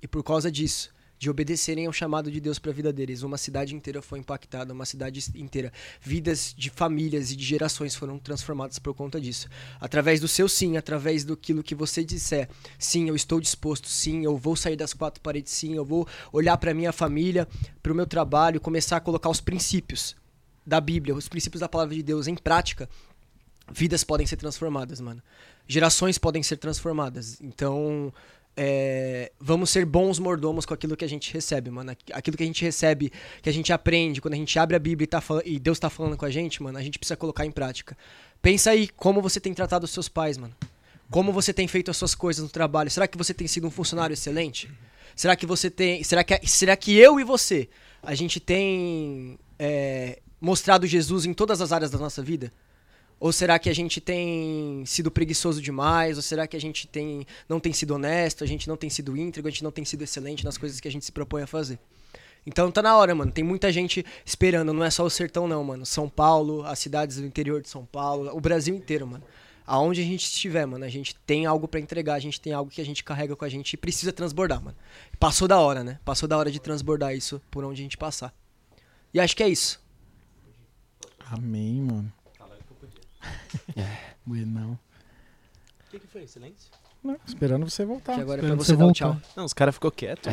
E 0.00 0.06
por 0.06 0.22
causa 0.22 0.52
disso, 0.52 0.93
de 1.24 1.30
obedecerem 1.30 1.86
ao 1.86 1.92
chamado 1.92 2.30
de 2.30 2.38
Deus 2.38 2.58
para 2.58 2.70
a 2.70 2.74
vida 2.74 2.92
deles, 2.92 3.22
uma 3.22 3.38
cidade 3.38 3.74
inteira 3.74 4.02
foi 4.02 4.18
impactada, 4.18 4.74
uma 4.74 4.84
cidade 4.84 5.24
inteira. 5.34 5.72
Vidas 5.98 6.54
de 6.54 6.68
famílias 6.68 7.30
e 7.30 7.36
de 7.36 7.42
gerações 7.42 7.94
foram 7.94 8.18
transformadas 8.18 8.78
por 8.78 8.92
conta 8.92 9.18
disso. 9.18 9.48
Através 9.80 10.20
do 10.20 10.28
seu 10.28 10.46
sim, 10.50 10.76
através 10.76 11.24
do 11.24 11.34
que 11.34 11.74
você 11.74 12.04
disser, 12.04 12.46
sim, 12.78 13.08
eu 13.08 13.16
estou 13.16 13.40
disposto, 13.40 13.88
sim, 13.88 14.22
eu 14.22 14.36
vou 14.36 14.54
sair 14.54 14.76
das 14.76 14.92
quatro 14.92 15.22
paredes, 15.22 15.50
sim, 15.54 15.74
eu 15.74 15.82
vou 15.82 16.06
olhar 16.30 16.58
para 16.58 16.74
minha 16.74 16.92
família, 16.92 17.48
para 17.82 17.90
o 17.90 17.96
meu 17.96 18.06
trabalho, 18.06 18.60
começar 18.60 18.98
a 18.98 19.00
colocar 19.00 19.30
os 19.30 19.40
princípios 19.40 20.14
da 20.66 20.78
Bíblia, 20.78 21.14
os 21.14 21.26
princípios 21.26 21.60
da 21.60 21.70
palavra 21.70 21.94
de 21.94 22.02
Deus 22.02 22.28
em 22.28 22.34
prática, 22.34 22.86
vidas 23.72 24.04
podem 24.04 24.26
ser 24.26 24.36
transformadas, 24.36 25.00
mano. 25.00 25.22
Gerações 25.66 26.18
podem 26.18 26.42
ser 26.42 26.58
transformadas. 26.58 27.40
Então, 27.40 28.12
é, 28.56 29.32
vamos 29.40 29.70
ser 29.70 29.84
bons 29.84 30.18
mordomos 30.18 30.64
com 30.64 30.74
aquilo 30.74 30.96
que 30.96 31.04
a 31.04 31.08
gente 31.08 31.32
recebe, 31.32 31.70
mano. 31.70 31.90
Aqu- 31.90 32.12
Aquilo 32.12 32.36
que 32.36 32.42
a 32.42 32.46
gente 32.46 32.64
recebe, 32.64 33.12
que 33.42 33.48
a 33.48 33.52
gente 33.52 33.72
aprende, 33.72 34.20
quando 34.20 34.34
a 34.34 34.36
gente 34.36 34.58
abre 34.58 34.76
a 34.76 34.78
Bíblia 34.78 35.04
e, 35.04 35.08
tá 35.08 35.22
e 35.44 35.58
Deus 35.58 35.78
tá 35.78 35.90
falando 35.90 36.16
com 36.16 36.24
a 36.24 36.30
gente, 36.30 36.62
mano, 36.62 36.78
a 36.78 36.82
gente 36.82 36.98
precisa 36.98 37.16
colocar 37.16 37.44
em 37.44 37.50
prática. 37.50 37.96
Pensa 38.40 38.70
aí 38.70 38.88
como 38.88 39.20
você 39.20 39.40
tem 39.40 39.52
tratado 39.54 39.84
os 39.84 39.90
seus 39.90 40.08
pais, 40.08 40.36
mano. 40.38 40.54
Como 41.10 41.32
você 41.32 41.52
tem 41.52 41.66
feito 41.68 41.90
as 41.90 41.96
suas 41.96 42.14
coisas 42.14 42.42
no 42.42 42.48
trabalho. 42.48 42.90
Será 42.90 43.06
que 43.06 43.18
você 43.18 43.34
tem 43.34 43.46
sido 43.46 43.66
um 43.66 43.70
funcionário 43.70 44.14
excelente? 44.14 44.70
Será 45.14 45.36
que 45.36 45.46
você 45.46 45.70
tem. 45.70 46.02
Será 46.02 46.24
que, 46.24 46.46
será 46.46 46.76
que 46.76 46.96
eu 46.96 47.20
e 47.20 47.24
você, 47.24 47.68
a 48.02 48.14
gente 48.14 48.40
tem 48.40 49.38
é, 49.58 50.18
mostrado 50.40 50.86
Jesus 50.86 51.24
em 51.26 51.32
todas 51.34 51.60
as 51.60 51.72
áreas 51.72 51.90
da 51.90 51.98
nossa 51.98 52.22
vida? 52.22 52.52
Ou 53.24 53.32
será 53.32 53.58
que 53.58 53.70
a 53.70 53.74
gente 53.74 54.02
tem 54.02 54.84
sido 54.84 55.10
preguiçoso 55.10 55.62
demais? 55.62 56.18
Ou 56.18 56.22
será 56.22 56.46
que 56.46 56.58
a 56.58 56.60
gente 56.60 56.86
tem, 56.86 57.26
não 57.48 57.58
tem 57.58 57.72
sido 57.72 57.94
honesto? 57.94 58.44
A 58.44 58.46
gente 58.46 58.68
não 58.68 58.76
tem 58.76 58.90
sido 58.90 59.16
íntegro? 59.16 59.48
A 59.48 59.50
gente 59.50 59.64
não 59.64 59.70
tem 59.70 59.82
sido 59.82 60.04
excelente 60.04 60.44
nas 60.44 60.58
coisas 60.58 60.78
que 60.78 60.86
a 60.86 60.90
gente 60.90 61.06
se 61.06 61.10
propõe 61.10 61.42
a 61.42 61.46
fazer? 61.46 61.78
Então 62.46 62.70
tá 62.70 62.82
na 62.82 62.94
hora, 62.94 63.14
mano. 63.14 63.32
Tem 63.32 63.42
muita 63.42 63.72
gente 63.72 64.04
esperando. 64.26 64.74
Não 64.74 64.84
é 64.84 64.90
só 64.90 65.02
o 65.06 65.08
sertão, 65.08 65.48
não, 65.48 65.64
mano. 65.64 65.86
São 65.86 66.06
Paulo, 66.06 66.66
as 66.66 66.78
cidades 66.78 67.16
do 67.16 67.24
interior 67.24 67.62
de 67.62 67.70
São 67.70 67.86
Paulo, 67.86 68.30
o 68.36 68.40
Brasil 68.42 68.74
inteiro, 68.74 69.06
mano. 69.06 69.24
Aonde 69.66 70.02
a 70.02 70.04
gente 70.04 70.26
estiver, 70.26 70.66
mano, 70.66 70.84
a 70.84 70.90
gente 70.90 71.14
tem 71.26 71.46
algo 71.46 71.66
pra 71.66 71.80
entregar, 71.80 72.16
a 72.16 72.20
gente 72.20 72.38
tem 72.38 72.52
algo 72.52 72.70
que 72.70 72.82
a 72.82 72.84
gente 72.84 73.02
carrega 73.02 73.34
com 73.34 73.46
a 73.46 73.48
gente 73.48 73.72
e 73.72 73.78
precisa 73.78 74.12
transbordar, 74.12 74.62
mano. 74.62 74.76
Passou 75.18 75.48
da 75.48 75.58
hora, 75.58 75.82
né? 75.82 75.98
Passou 76.04 76.28
da 76.28 76.36
hora 76.36 76.50
de 76.50 76.60
transbordar 76.60 77.16
isso 77.16 77.40
por 77.50 77.64
onde 77.64 77.80
a 77.80 77.84
gente 77.84 77.96
passar. 77.96 78.34
E 79.14 79.18
acho 79.18 79.34
que 79.34 79.42
é 79.42 79.48
isso. 79.48 79.82
Amém, 81.30 81.80
mano. 81.80 82.12
Buenão. 84.24 84.78
O 85.86 85.90
que, 85.90 85.98
que 86.00 86.06
foi? 86.06 86.26
Silêncio? 86.26 86.70
Não, 87.02 87.16
esperando 87.26 87.68
você 87.68 87.84
voltar. 87.84 88.14
Que 88.14 88.20
agora 88.22 88.40
é 88.40 88.46
pra 88.46 88.54
você 88.56 88.64
você 88.66 88.72
dar 88.76 88.84
o 88.84 88.86
voltar. 88.88 88.94
tchau. 88.94 89.16
Não, 89.36 89.44
os 89.44 89.52
caras 89.52 89.74
ficou 89.74 89.90
quieto. 89.90 90.28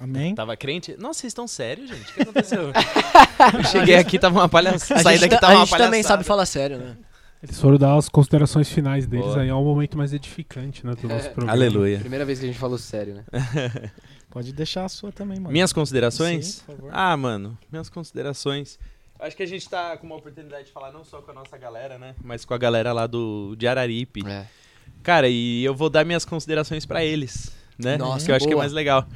Amém. 0.00 0.34
Tava 0.34 0.56
crente? 0.56 0.96
Nossa, 0.98 1.20
vocês 1.20 1.30
estão 1.30 1.46
sérios, 1.46 1.88
gente? 1.90 2.10
O 2.10 2.14
que 2.14 2.22
aconteceu? 2.22 2.62
Eu 2.62 3.64
cheguei 3.70 3.94
aqui, 3.96 4.18
tava 4.18 4.40
uma 4.40 4.48
palhaçada. 4.48 5.00
A 5.00 5.02
Saí 5.02 5.16
gente, 5.18 5.28
daqui, 5.28 5.34
ta- 5.40 5.40
tava 5.46 5.52
a 5.52 5.56
uma 5.58 5.66
gente 5.66 5.76
também 5.76 5.90
palhaçada. 5.90 6.08
sabe 6.14 6.24
falar 6.24 6.46
sério, 6.46 6.78
né? 6.78 6.96
Eles 7.42 7.60
foram 7.60 7.76
dar 7.76 7.96
as 7.96 8.08
considerações 8.08 8.68
finais 8.68 9.04
deles, 9.06 9.26
Boa. 9.26 9.40
aí 9.42 9.48
é 9.48 9.54
um 9.54 9.64
momento 9.64 9.98
mais 9.98 10.12
edificante, 10.12 10.86
né, 10.86 10.94
do 10.94 11.08
nosso 11.08 11.26
É. 11.26 11.30
programa. 11.30 11.52
Aleluia. 11.52 11.98
Primeira 11.98 12.24
vez 12.24 12.38
que 12.38 12.44
a 12.44 12.48
gente 12.48 12.58
falou 12.58 12.78
sério, 12.78 13.14
né? 13.16 13.24
Pode 14.30 14.52
deixar 14.52 14.84
a 14.84 14.88
sua 14.88 15.10
também, 15.12 15.38
mano. 15.38 15.52
Minhas 15.52 15.72
considerações? 15.72 16.46
Sim, 16.46 16.62
por 16.66 16.76
favor. 16.76 16.90
ah, 16.92 17.16
mano, 17.16 17.58
minhas 17.70 17.88
considerações. 17.90 18.78
Acho 19.22 19.36
que 19.36 19.42
a 19.44 19.46
gente 19.46 19.68
tá 19.68 19.96
com 19.96 20.04
uma 20.04 20.16
oportunidade 20.16 20.66
de 20.66 20.72
falar 20.72 20.90
não 20.90 21.04
só 21.04 21.22
com 21.22 21.30
a 21.30 21.34
nossa 21.34 21.56
galera, 21.56 21.96
né? 21.96 22.16
Mas 22.20 22.44
com 22.44 22.54
a 22.54 22.58
galera 22.58 22.92
lá 22.92 23.06
do 23.06 23.54
de 23.56 23.68
Araripe. 23.68 24.26
É. 24.26 24.46
Cara, 25.00 25.28
e 25.28 25.64
eu 25.64 25.72
vou 25.72 25.88
dar 25.88 26.04
minhas 26.04 26.24
considerações 26.24 26.84
pra 26.84 27.04
eles, 27.04 27.54
né? 27.78 27.96
Nossa, 27.96 28.26
que 28.26 28.32
eu 28.32 28.34
acho 28.34 28.46
que 28.46 28.52
é 28.52 28.56
boa. 28.56 28.64
mais 28.64 28.72
legal. 28.72 29.06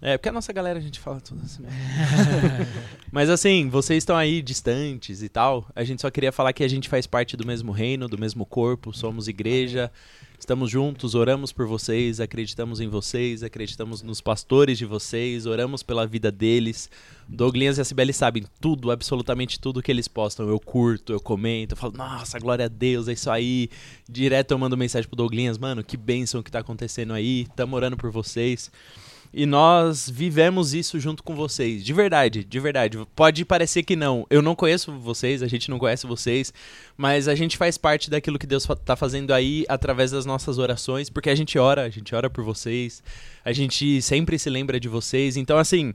É, 0.00 0.16
porque 0.16 0.28
a 0.28 0.32
nossa 0.32 0.52
galera 0.52 0.78
a 0.78 0.82
gente 0.82 1.00
fala 1.00 1.20
tudo 1.20 1.42
assim. 1.44 1.62
né? 1.62 1.70
Mas 3.10 3.30
assim, 3.30 3.68
vocês 3.68 3.98
estão 3.98 4.16
aí 4.16 4.42
distantes 4.42 5.22
e 5.22 5.28
tal. 5.28 5.66
A 5.74 5.84
gente 5.84 6.02
só 6.02 6.10
queria 6.10 6.32
falar 6.32 6.52
que 6.52 6.64
a 6.64 6.68
gente 6.68 6.88
faz 6.88 7.06
parte 7.06 7.36
do 7.36 7.46
mesmo 7.46 7.72
reino, 7.72 8.08
do 8.08 8.18
mesmo 8.18 8.44
corpo, 8.44 8.92
somos 8.92 9.28
igreja. 9.28 9.90
Estamos 10.38 10.70
juntos, 10.70 11.14
oramos 11.14 11.50
por 11.50 11.66
vocês, 11.66 12.20
acreditamos 12.20 12.78
em 12.78 12.88
vocês, 12.88 13.42
acreditamos 13.42 14.02
nos 14.02 14.20
pastores 14.20 14.76
de 14.76 14.84
vocês, 14.84 15.46
oramos 15.46 15.82
pela 15.82 16.06
vida 16.06 16.30
deles. 16.30 16.90
Douglas 17.26 17.78
e 17.78 17.80
a 17.80 17.84
Cibele 17.84 18.12
sabem 18.12 18.44
tudo, 18.60 18.90
absolutamente 18.90 19.58
tudo 19.58 19.82
que 19.82 19.90
eles 19.90 20.06
postam. 20.06 20.46
Eu 20.46 20.60
curto, 20.60 21.14
eu 21.14 21.20
comento, 21.20 21.72
eu 21.72 21.76
falo, 21.76 21.94
nossa, 21.96 22.38
glória 22.38 22.66
a 22.66 22.68
Deus, 22.68 23.08
é 23.08 23.14
isso 23.14 23.30
aí. 23.30 23.70
Direto 24.06 24.50
eu 24.50 24.58
mando 24.58 24.76
mensagem 24.76 25.08
pro 25.08 25.16
Douglas, 25.16 25.56
mano, 25.56 25.82
que 25.82 25.96
bênção 25.96 26.42
que 26.42 26.50
tá 26.50 26.58
acontecendo 26.58 27.14
aí, 27.14 27.46
tamo 27.56 27.74
orando 27.74 27.96
por 27.96 28.10
vocês. 28.10 28.70
E 29.38 29.44
nós 29.44 30.08
vivemos 30.08 30.72
isso 30.72 30.98
junto 30.98 31.22
com 31.22 31.36
vocês. 31.36 31.84
De 31.84 31.92
verdade, 31.92 32.42
de 32.42 32.58
verdade. 32.58 32.98
Pode 33.14 33.44
parecer 33.44 33.82
que 33.82 33.94
não. 33.94 34.26
Eu 34.30 34.40
não 34.40 34.54
conheço 34.54 34.90
vocês, 34.98 35.42
a 35.42 35.46
gente 35.46 35.68
não 35.68 35.78
conhece 35.78 36.06
vocês, 36.06 36.54
mas 36.96 37.28
a 37.28 37.34
gente 37.34 37.58
faz 37.58 37.76
parte 37.76 38.08
daquilo 38.08 38.38
que 38.38 38.46
Deus 38.46 38.64
fa- 38.64 38.74
tá 38.74 38.96
fazendo 38.96 39.34
aí 39.34 39.66
através 39.68 40.10
das 40.10 40.24
nossas 40.24 40.56
orações, 40.56 41.10
porque 41.10 41.28
a 41.28 41.34
gente 41.34 41.58
ora, 41.58 41.82
a 41.82 41.90
gente 41.90 42.14
ora 42.14 42.30
por 42.30 42.42
vocês, 42.42 43.02
a 43.44 43.52
gente 43.52 44.00
sempre 44.00 44.38
se 44.38 44.48
lembra 44.48 44.80
de 44.80 44.88
vocês. 44.88 45.36
Então, 45.36 45.58
assim, 45.58 45.92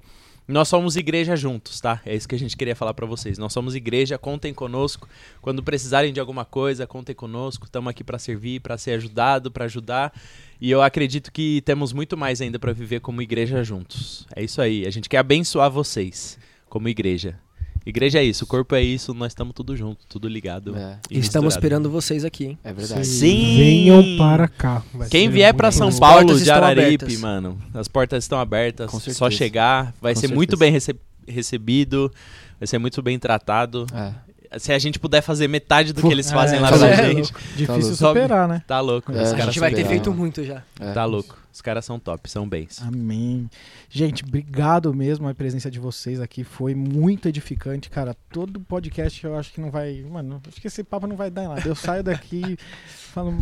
nós 0.52 0.68
somos 0.68 0.96
igreja 0.96 1.36
juntos, 1.36 1.80
tá? 1.80 2.02
É 2.06 2.16
isso 2.16 2.28
que 2.28 2.36
a 2.36 2.40
gente 2.40 2.58
queria 2.58 2.76
falar 2.76 2.94
pra 2.94 3.06
vocês. 3.06 3.38
Nós 3.38 3.54
somos 3.54 3.76
igreja, 3.76 4.18
contem 4.18 4.54
conosco. 4.54 5.08
Quando 5.42 5.64
precisarem 5.64 6.12
de 6.12 6.20
alguma 6.20 6.46
coisa, 6.46 6.86
contem 6.86 7.16
conosco. 7.16 7.66
Estamos 7.66 7.90
aqui 7.90 8.04
pra 8.04 8.20
servir, 8.20 8.60
pra 8.60 8.78
ser 8.78 8.92
ajudado, 8.94 9.52
pra 9.52 9.66
ajudar. 9.66 10.14
E 10.60 10.70
eu 10.70 10.82
acredito 10.82 11.32
que 11.32 11.62
temos 11.62 11.94
muito 11.94 12.18
mais 12.18 12.42
ainda 12.42 12.60
pra 12.60 12.74
viver 12.74 13.00
como 13.00 13.22
igreja 13.22 13.64
juntos. 13.64 14.28
É 14.36 14.44
isso 14.44 14.62
aí. 14.62 14.86
A 14.86 14.92
gente 14.92 15.10
quer 15.10 15.18
abençoar 15.18 15.70
vocês 15.72 16.38
como 16.70 16.88
igreja. 16.88 17.40
Igreja 17.86 18.20
é 18.20 18.24
isso, 18.24 18.44
o 18.44 18.48
corpo 18.48 18.76
é 18.76 18.82
isso, 18.84 19.12
nós 19.14 19.32
estamos 19.32 19.54
tudo 19.56 19.76
junto, 19.76 20.06
tudo 20.08 20.28
ligado. 20.28 20.76
É, 20.78 21.00
e 21.10 21.18
Estamos 21.18 21.22
misturado. 21.22 21.48
esperando 21.50 21.90
vocês 21.90 22.24
aqui, 22.24 22.46
hein? 22.46 22.60
é 22.64 22.72
verdade. 22.72 23.06
Sim! 23.08 23.58
Venham 23.58 24.18
para 24.18 24.48
cá. 24.48 24.84
Vai 24.94 25.10
Quem 25.10 25.30
vier 25.30 25.54
pra 25.54 25.70
muito 25.70 25.78
São 25.78 25.90
bom. 25.90 26.00
Paulo 26.00 26.18
portas 26.28 26.38
de 26.38 26.44
estão 26.44 26.64
Araripe, 26.64 27.18
mano, 27.18 27.58
as 27.74 27.88
portas 27.88 28.24
estão 28.24 28.40
abertas. 28.40 28.90
Com 28.92 29.00
Só 29.00 29.32
chegar, 29.32 29.94
vai 30.00 30.14
Com 30.14 30.20
ser 30.20 30.28
muito 30.28 30.52
certeza. 30.58 30.60
bem 30.60 30.72
rece- 30.72 30.96
recebido, 31.28 32.12
vai 32.60 32.68
ser 32.68 32.78
muito 32.78 33.02
bem 33.02 33.18
tratado. 33.18 33.88
É. 33.94 34.14
Se 34.58 34.74
a 34.74 34.80
gente 34.80 35.00
puder 35.00 35.22
fazer 35.22 35.48
metade 35.48 35.94
do 35.94 36.02
que 36.02 36.08
eles 36.12 36.30
fazem 36.32 36.58
é, 36.60 36.62
lá 36.62 36.70
tá 36.70 36.78
pra 36.78 36.88
louco. 36.88 37.04
gente, 37.04 37.34
Difícil 37.56 37.96
Sobe. 37.96 38.20
superar, 38.20 38.48
né? 38.48 38.62
tá 38.68 38.80
louco. 38.82 39.12
É, 39.12 39.22
Os 39.24 39.34
a 39.34 39.40
gente 39.42 39.60
vai 39.60 39.74
ter 39.74 39.86
feito 39.86 40.12
muito 40.14 40.44
já. 40.44 40.62
É. 40.80 40.92
Tá 40.92 41.06
louco. 41.06 41.38
Os 41.54 41.62
caras 41.62 41.84
são 41.84 42.00
top, 42.00 42.30
são 42.30 42.48
bens. 42.48 42.82
Amém. 42.82 43.50
Gente, 43.90 44.24
obrigado 44.24 44.94
mesmo 44.94 45.28
a 45.28 45.34
presença 45.34 45.70
de 45.70 45.80
vocês 45.80 46.20
aqui. 46.22 46.44
Foi 46.46 46.74
muito 46.74 47.28
edificante, 47.28 47.90
cara. 47.90 48.16
Todo 48.32 48.60
podcast 48.62 49.24
eu 49.26 49.38
acho 49.38 49.52
que 49.54 49.60
não 49.60 49.70
vai. 49.70 50.02
Mano, 50.10 50.42
acho 50.48 50.62
que 50.62 50.68
esse 50.68 50.82
papo 50.84 51.08
não 51.08 51.16
vai 51.18 51.30
dar 51.30 51.44
em 51.44 51.48
nada. 51.50 51.62
Eu 51.66 51.76
saio 51.76 52.04
daqui 52.04 52.58
falo, 53.14 53.38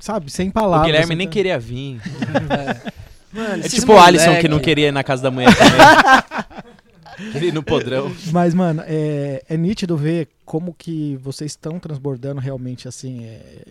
sabe, 0.00 0.30
sem 0.30 0.50
O 0.50 0.52
palavras. 0.52 0.86
Guilherme 0.86 1.14
nem 1.14 1.28
queria 1.28 1.58
vir. 1.58 2.00
Mano, 3.32 3.54
É 3.62 3.66
esses 3.66 3.80
tipo 3.80 3.92
o 3.94 3.98
Alisson 3.98 4.26
moleque- 4.26 4.42
que 4.42 4.48
não 4.48 4.60
queria 4.60 4.88
ir 4.88 4.92
na 4.92 5.02
casa 5.02 5.22
da 5.22 5.30
mulher 5.30 5.48
também. 5.56 6.73
Ir 7.18 7.52
no 7.52 7.62
podrão. 7.62 8.14
Mas, 8.32 8.54
mano, 8.54 8.82
é, 8.86 9.44
é 9.48 9.56
nítido 9.56 9.96
ver 9.96 10.28
como 10.44 10.74
que 10.74 11.16
vocês 11.16 11.52
estão 11.52 11.78
transbordando 11.78 12.40
realmente, 12.40 12.88
assim, 12.88 13.24
é, 13.24 13.64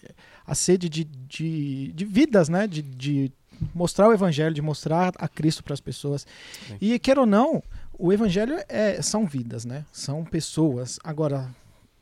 a 0.46 0.56
sede 0.56 0.90
de, 0.90 1.04
de, 1.04 1.92
de 1.94 2.06
vidas, 2.06 2.50
né? 2.50 2.68
De, 2.68 2.82
de 2.82 3.32
mostrar 3.74 4.08
o 4.08 4.14
evangelho, 4.14 4.54
de 4.54 4.62
mostrar 4.62 5.14
a 5.18 5.28
Cristo 5.28 5.64
para 5.64 5.74
as 5.74 5.82
pessoas. 5.82 6.26
Sim. 6.68 6.78
E, 6.82 7.00
queira 7.00 7.22
ou 7.22 7.26
não, 7.26 7.62
o 7.98 8.12
evangelho 8.12 8.56
é, 8.68 9.02
são 9.02 9.26
vidas, 9.26 9.66
né? 9.66 9.86
São 9.92 10.24
pessoas. 10.24 11.00
Agora, 11.04 11.50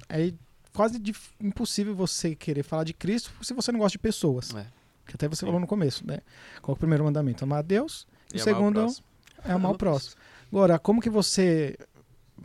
é 0.09 0.33
quase 0.73 0.97
dif- 0.97 1.31
impossível 1.41 1.93
você 1.93 2.33
querer 2.35 2.63
falar 2.63 2.83
de 2.85 2.93
Cristo 2.93 3.31
se 3.41 3.53
você 3.53 3.71
não 3.71 3.79
gosta 3.79 3.93
de 3.93 3.99
pessoas. 3.99 4.53
É. 4.55 4.65
Que 5.05 5.15
até 5.15 5.27
você 5.27 5.45
falou 5.45 5.59
no 5.59 5.67
começo, 5.67 6.07
né? 6.07 6.19
Qual 6.61 6.73
é 6.73 6.75
o 6.75 6.79
primeiro 6.79 7.03
mandamento? 7.03 7.43
Amar 7.43 7.59
a 7.59 7.61
Deus. 7.61 8.07
E, 8.33 8.37
o 8.37 8.41
amar 8.41 8.53
o 8.53 8.55
segundo 8.55 8.73
próximo. 8.75 9.05
é 9.43 9.51
amar 9.51 9.71
o 9.71 9.77
próximo. 9.77 10.15
Agora, 10.51 10.77
como 10.77 11.01
que 11.01 11.09
você 11.09 11.77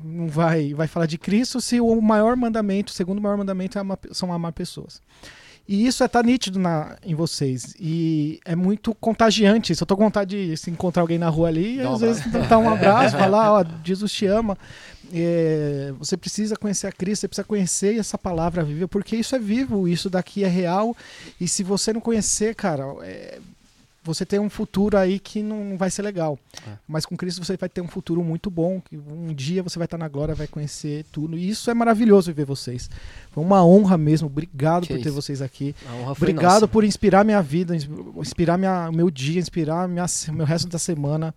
não 0.04 0.28
vai, 0.28 0.74
vai 0.74 0.86
falar 0.86 1.06
de 1.06 1.18
Cristo 1.18 1.60
se 1.60 1.80
o 1.80 2.00
maior 2.00 2.36
mandamento, 2.36 2.92
o 2.92 2.94
segundo 2.94 3.20
maior 3.20 3.36
mandamento 3.36 3.78
é 3.78 3.80
amar, 3.80 3.98
são 4.12 4.32
amar 4.32 4.52
pessoas? 4.52 5.00
E 5.68 5.84
isso 5.84 6.04
é 6.04 6.08
tá 6.08 6.22
nítido 6.22 6.60
na, 6.60 6.96
em 7.02 7.14
vocês. 7.14 7.74
E 7.80 8.38
é 8.44 8.54
muito 8.54 8.94
contagiante. 8.94 9.74
Se 9.74 9.82
eu 9.82 9.86
tô 9.86 9.96
com 9.96 10.04
vontade 10.04 10.50
de 10.50 10.56
se 10.56 10.70
encontrar 10.70 11.02
alguém 11.02 11.18
na 11.18 11.28
rua 11.28 11.48
ali, 11.48 11.78
Dá 11.78 11.90
às 11.90 12.00
vezes 12.00 12.24
dar 12.48 12.58
um 12.58 12.70
abraço, 12.70 13.16
falar, 13.18 13.52
ó, 13.52 13.64
Jesus 13.82 14.12
te 14.12 14.26
ama. 14.26 14.56
É, 15.12 15.92
você 15.98 16.16
precisa 16.16 16.56
conhecer 16.56 16.86
a 16.86 16.92
Cristo, 16.92 17.22
você 17.22 17.28
precisa 17.28 17.46
conhecer 17.46 17.98
essa 17.98 18.16
palavra 18.16 18.62
viva, 18.62 18.86
porque 18.86 19.16
isso 19.16 19.34
é 19.34 19.38
vivo, 19.38 19.88
isso 19.88 20.08
daqui 20.08 20.44
é 20.44 20.48
real. 20.48 20.96
E 21.40 21.48
se 21.48 21.64
você 21.64 21.92
não 21.92 22.00
conhecer, 22.00 22.54
cara, 22.54 22.84
é, 23.02 23.40
você 24.06 24.24
tem 24.24 24.38
um 24.38 24.48
futuro 24.48 24.96
aí 24.96 25.18
que 25.18 25.42
não 25.42 25.76
vai 25.76 25.90
ser 25.90 26.02
legal. 26.02 26.38
É. 26.66 26.70
Mas 26.88 27.04
com 27.04 27.16
Cristo 27.16 27.44
você 27.44 27.56
vai 27.56 27.68
ter 27.68 27.80
um 27.80 27.88
futuro 27.88 28.22
muito 28.24 28.48
bom. 28.50 28.80
que 28.80 28.96
Um 28.96 29.34
dia 29.34 29.62
você 29.62 29.78
vai 29.78 29.86
estar 29.86 29.98
na 29.98 30.08
glória, 30.08 30.34
vai 30.34 30.46
conhecer 30.46 31.04
tudo. 31.12 31.36
E 31.36 31.48
isso 31.48 31.70
é 31.70 31.74
maravilhoso 31.74 32.32
ver 32.32 32.44
vocês. 32.46 32.88
Foi 33.32 33.42
uma 33.44 33.64
honra 33.66 33.98
mesmo. 33.98 34.26
Obrigado 34.28 34.86
Que 34.86 34.94
por 34.94 35.02
ter 35.02 35.08
isso. 35.10 35.20
vocês 35.20 35.42
aqui. 35.42 35.74
Obrigado 36.08 36.52
nossa. 36.52 36.68
por 36.68 36.84
inspirar 36.84 37.24
minha 37.24 37.42
vida, 37.42 37.74
ins- 37.76 37.88
inspirar 38.16 38.56
minha, 38.56 38.90
meu 38.92 39.10
dia, 39.10 39.38
inspirar 39.40 39.88
minha, 39.88 40.06
meu 40.32 40.46
resto 40.46 40.68
da 40.68 40.78
semana. 40.78 41.34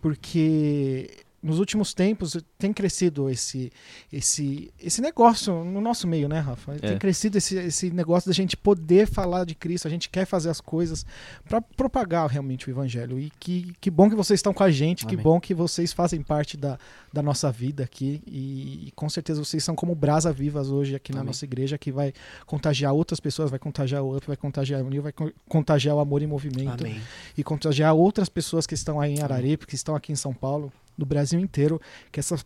Porque 0.00 1.08
nos 1.42 1.58
últimos 1.58 1.92
tempos 1.92 2.36
tem 2.56 2.72
crescido 2.72 3.28
esse, 3.28 3.72
esse, 4.12 4.72
esse 4.80 5.00
negócio 5.00 5.64
no 5.64 5.80
nosso 5.80 6.06
meio, 6.06 6.28
né, 6.28 6.38
Rafa? 6.38 6.74
Tem 6.78 6.90
É. 6.92 6.98
crescido 6.98 7.36
esse, 7.38 7.56
esse 7.56 7.90
negócio 7.90 8.28
da 8.30 8.34
gente 8.34 8.56
poder 8.56 9.06
falar 9.08 9.44
de 9.44 9.54
Cristo, 9.54 9.88
a 9.88 9.90
gente 9.90 10.08
quer 10.08 10.24
fazer 10.24 10.50
as 10.50 10.60
coisas 10.60 11.04
para 11.48 11.60
propagar 11.60 12.28
realmente 12.28 12.68
o 12.68 12.70
Evangelho. 12.70 13.18
E 13.18 13.30
que, 13.40 13.72
que 13.80 13.90
bom 13.90 14.08
que 14.08 14.14
vocês 14.14 14.38
estão 14.38 14.54
com 14.54 14.62
a 14.62 14.70
gente, 14.70 15.04
que 15.06 15.14
Amém. 15.14 15.24
bom 15.24 15.40
que 15.40 15.52
vocês 15.54 15.92
fazem 15.92 16.22
parte 16.22 16.56
da, 16.56 16.78
da 17.12 17.22
nossa 17.22 17.50
vida 17.50 17.82
aqui. 17.82 18.22
E, 18.26 18.88
e 18.88 18.92
com 18.94 19.08
certeza 19.08 19.42
vocês 19.44 19.64
são 19.64 19.74
como 19.74 19.94
brasa 19.94 20.32
vivas 20.32 20.68
hoje 20.68 20.94
aqui 20.94 21.12
na 21.12 21.18
Amém. 21.20 21.26
nossa 21.28 21.44
igreja, 21.44 21.76
que 21.76 21.90
vai 21.90 22.12
contagiar 22.46 22.92
outras 22.92 23.18
pessoas, 23.18 23.50
vai 23.50 23.58
contagiar 23.58 24.02
o 24.02 24.16
UP, 24.16 24.26
vai 24.26 24.36
contagiar 24.36 24.82
o 24.82 24.88
Nil, 24.88 25.02
vai 25.02 25.12
co- 25.12 25.32
contagiar 25.48 25.96
o 25.96 26.00
Amor 26.00 26.22
em 26.22 26.26
Movimento 26.26 26.84
Amém. 26.84 27.00
e 27.36 27.42
contagiar 27.42 27.94
outras 27.94 28.28
pessoas 28.28 28.66
que 28.66 28.74
estão 28.74 29.00
aí 29.00 29.14
em 29.14 29.20
Araripe, 29.22 29.66
que 29.66 29.74
estão 29.74 29.96
aqui 29.96 30.12
em 30.12 30.16
São 30.16 30.32
Paulo, 30.32 30.72
no 30.96 31.04
Brasil 31.06 31.38
inteiro, 31.40 31.80
que, 32.10 32.20
essa, 32.20 32.36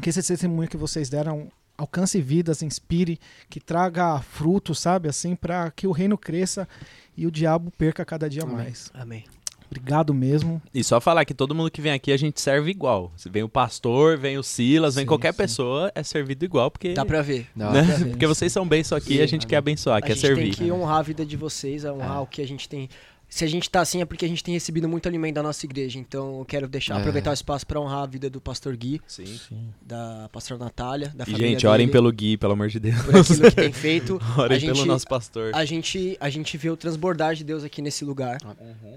que 0.00 0.08
esse 0.10 0.22
testemunho 0.22 0.68
que 0.68 0.76
vocês 0.76 1.08
deram 1.08 1.48
alcance 1.76 2.20
vidas, 2.20 2.62
inspire, 2.62 3.18
que 3.48 3.58
traga 3.60 4.20
frutos, 4.20 4.78
sabe, 4.78 5.08
assim, 5.08 5.34
para 5.34 5.70
que 5.70 5.86
o 5.86 5.92
reino 5.92 6.18
cresça 6.18 6.68
e 7.16 7.26
o 7.26 7.30
diabo 7.30 7.70
perca 7.78 8.04
cada 8.04 8.28
dia 8.28 8.42
Amém. 8.42 8.54
mais. 8.56 8.90
Amém. 8.92 9.24
Obrigado 9.66 10.12
mesmo. 10.12 10.60
E 10.74 10.82
só 10.82 11.00
falar 11.00 11.24
que 11.24 11.32
todo 11.32 11.54
mundo 11.54 11.70
que 11.70 11.80
vem 11.80 11.92
aqui 11.92 12.10
a 12.10 12.16
gente 12.16 12.40
serve 12.40 12.72
igual. 12.72 13.12
Se 13.16 13.30
Vem 13.30 13.44
o 13.44 13.48
pastor, 13.48 14.18
vem 14.18 14.36
o 14.36 14.42
Silas, 14.42 14.96
vem 14.96 15.02
Sim, 15.04 15.06
qualquer 15.06 15.32
sim. 15.32 15.36
pessoa, 15.38 15.92
é 15.94 16.02
servido 16.02 16.44
igual, 16.44 16.72
porque. 16.72 16.92
Dá 16.92 17.06
pra 17.06 17.22
ver. 17.22 17.46
Não, 17.54 17.70
né? 17.72 17.82
Dá 17.82 17.86
pra 17.86 17.96
ver, 17.98 18.10
Porque 18.10 18.26
vocês 18.26 18.52
são 18.52 18.66
bem 18.66 18.82
só 18.82 18.96
aqui 18.96 19.14
e 19.18 19.22
a 19.22 19.26
gente 19.26 19.42
Sim. 19.42 19.48
quer 19.48 19.56
abençoar, 19.58 19.98
a 19.98 20.02
quer 20.02 20.14
gente 20.14 20.20
servir. 20.22 20.56
tem 20.56 20.66
que 20.66 20.72
honrar 20.72 20.96
a 20.98 21.02
vida 21.02 21.24
de 21.24 21.36
vocês, 21.36 21.84
honrar 21.84 22.16
É. 22.16 22.20
o 22.20 22.26
que 22.26 22.42
a 22.42 22.46
gente 22.48 22.68
tem. 22.68 22.88
Se 23.32 23.44
a 23.44 23.46
gente 23.46 23.70
tá 23.70 23.80
assim 23.80 24.02
é 24.02 24.04
porque 24.04 24.24
a 24.24 24.28
gente 24.28 24.42
tem 24.42 24.52
recebido 24.52 24.88
muito 24.88 25.08
alimento 25.08 25.36
da 25.36 25.42
nossa 25.42 25.64
igreja. 25.64 25.98
Então 26.00 26.40
eu 26.40 26.44
quero 26.44 26.66
deixar, 26.68 26.96
É. 26.96 26.98
aproveitar 26.98 27.30
o 27.30 27.32
espaço 27.32 27.64
pra 27.64 27.80
honrar 27.80 28.02
a 28.02 28.06
vida 28.06 28.28
do 28.28 28.40
pastor 28.40 28.76
Gui, 28.76 29.00
Sim. 29.06 29.38
da 29.80 30.28
pastora 30.32 30.58
Natália, 30.58 31.12
da 31.14 31.22
E, 31.22 31.26
família 31.30 31.48
gente, 31.50 31.66
orem 31.66 31.86
dele, 31.86 31.92
pelo 31.92 32.12
Gui, 32.12 32.36
pelo 32.36 32.54
amor 32.54 32.68
de 32.68 32.80
Deus. 32.80 33.00
por 33.00 33.16
aquilo 33.16 33.42
que 33.42 33.50
tem 33.52 33.72
feito. 33.72 34.20
orem 34.36 34.58
a 34.58 34.60
pelo 34.60 34.74
gente- 34.74 34.86
nosso 34.88 35.06
pastor. 35.06 35.54
A 35.54 35.64
gente, 35.64 36.16
a 36.20 36.28
gente 36.28 36.58
vê 36.58 36.68
o 36.70 36.76
transbordar 36.76 37.36
de 37.36 37.44
Deus 37.44 37.62
aqui 37.62 37.80
nesse 37.80 38.04
lugar. 38.04 38.38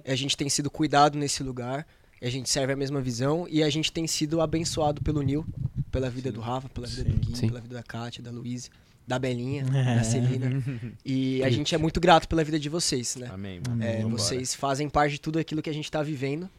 A 0.05 0.15
gente 0.15 0.35
tem 0.35 0.49
sido 0.49 0.69
cuidado 0.69 1.15
nesse 1.17 1.43
lugar. 1.43 1.85
A 2.19 2.29
gente 2.29 2.49
serve 2.49 2.73
a 2.73 2.75
mesma 2.75 2.99
visão. 3.01 3.45
E 3.49 3.61
a 3.61 3.69
gente 3.69 3.91
tem 3.91 4.07
sido 4.07 4.41
abençoado 4.41 4.99
pelo 5.03 5.21
Nil, 5.21 5.45
pela 5.91 6.09
vida 6.09 6.31
do 6.31 6.41
Rafa, 6.41 6.67
pela 6.69 6.87
vida 6.87 7.03
do 7.03 7.19
Gui, 7.19 7.37
Sim. 7.37 7.47
pela 7.49 7.61
vida 7.61 7.75
da 7.75 7.83
Kátia, 7.83 8.23
da 8.23 8.31
Luísa, 8.31 8.69
da 9.07 9.19
Belinha, 9.19 9.65
É. 9.73 9.95
da 9.97 10.03
Celina. 10.03 10.63
E 11.05 11.43
a 11.43 11.49
gente 11.49 11.73
é 11.75 11.77
muito 11.77 11.99
grato 11.99 12.27
pela 12.27 12.43
vida 12.43 12.59
de 12.59 12.69
vocês, 12.69 13.15
né? 13.15 13.29
Amém. 13.31 13.61
Amém. 13.69 13.87
É, 13.87 13.95
Vambora. 14.01 14.21
vocês 14.21 14.53
fazem 14.55 14.89
parte 14.89 15.13
de 15.13 15.21
tudo 15.21 15.39
aquilo 15.39 15.61
que 15.61 15.69
a 15.69 15.73
gente 15.73 15.89
tá 15.91 16.01
vivendo. 16.01 16.49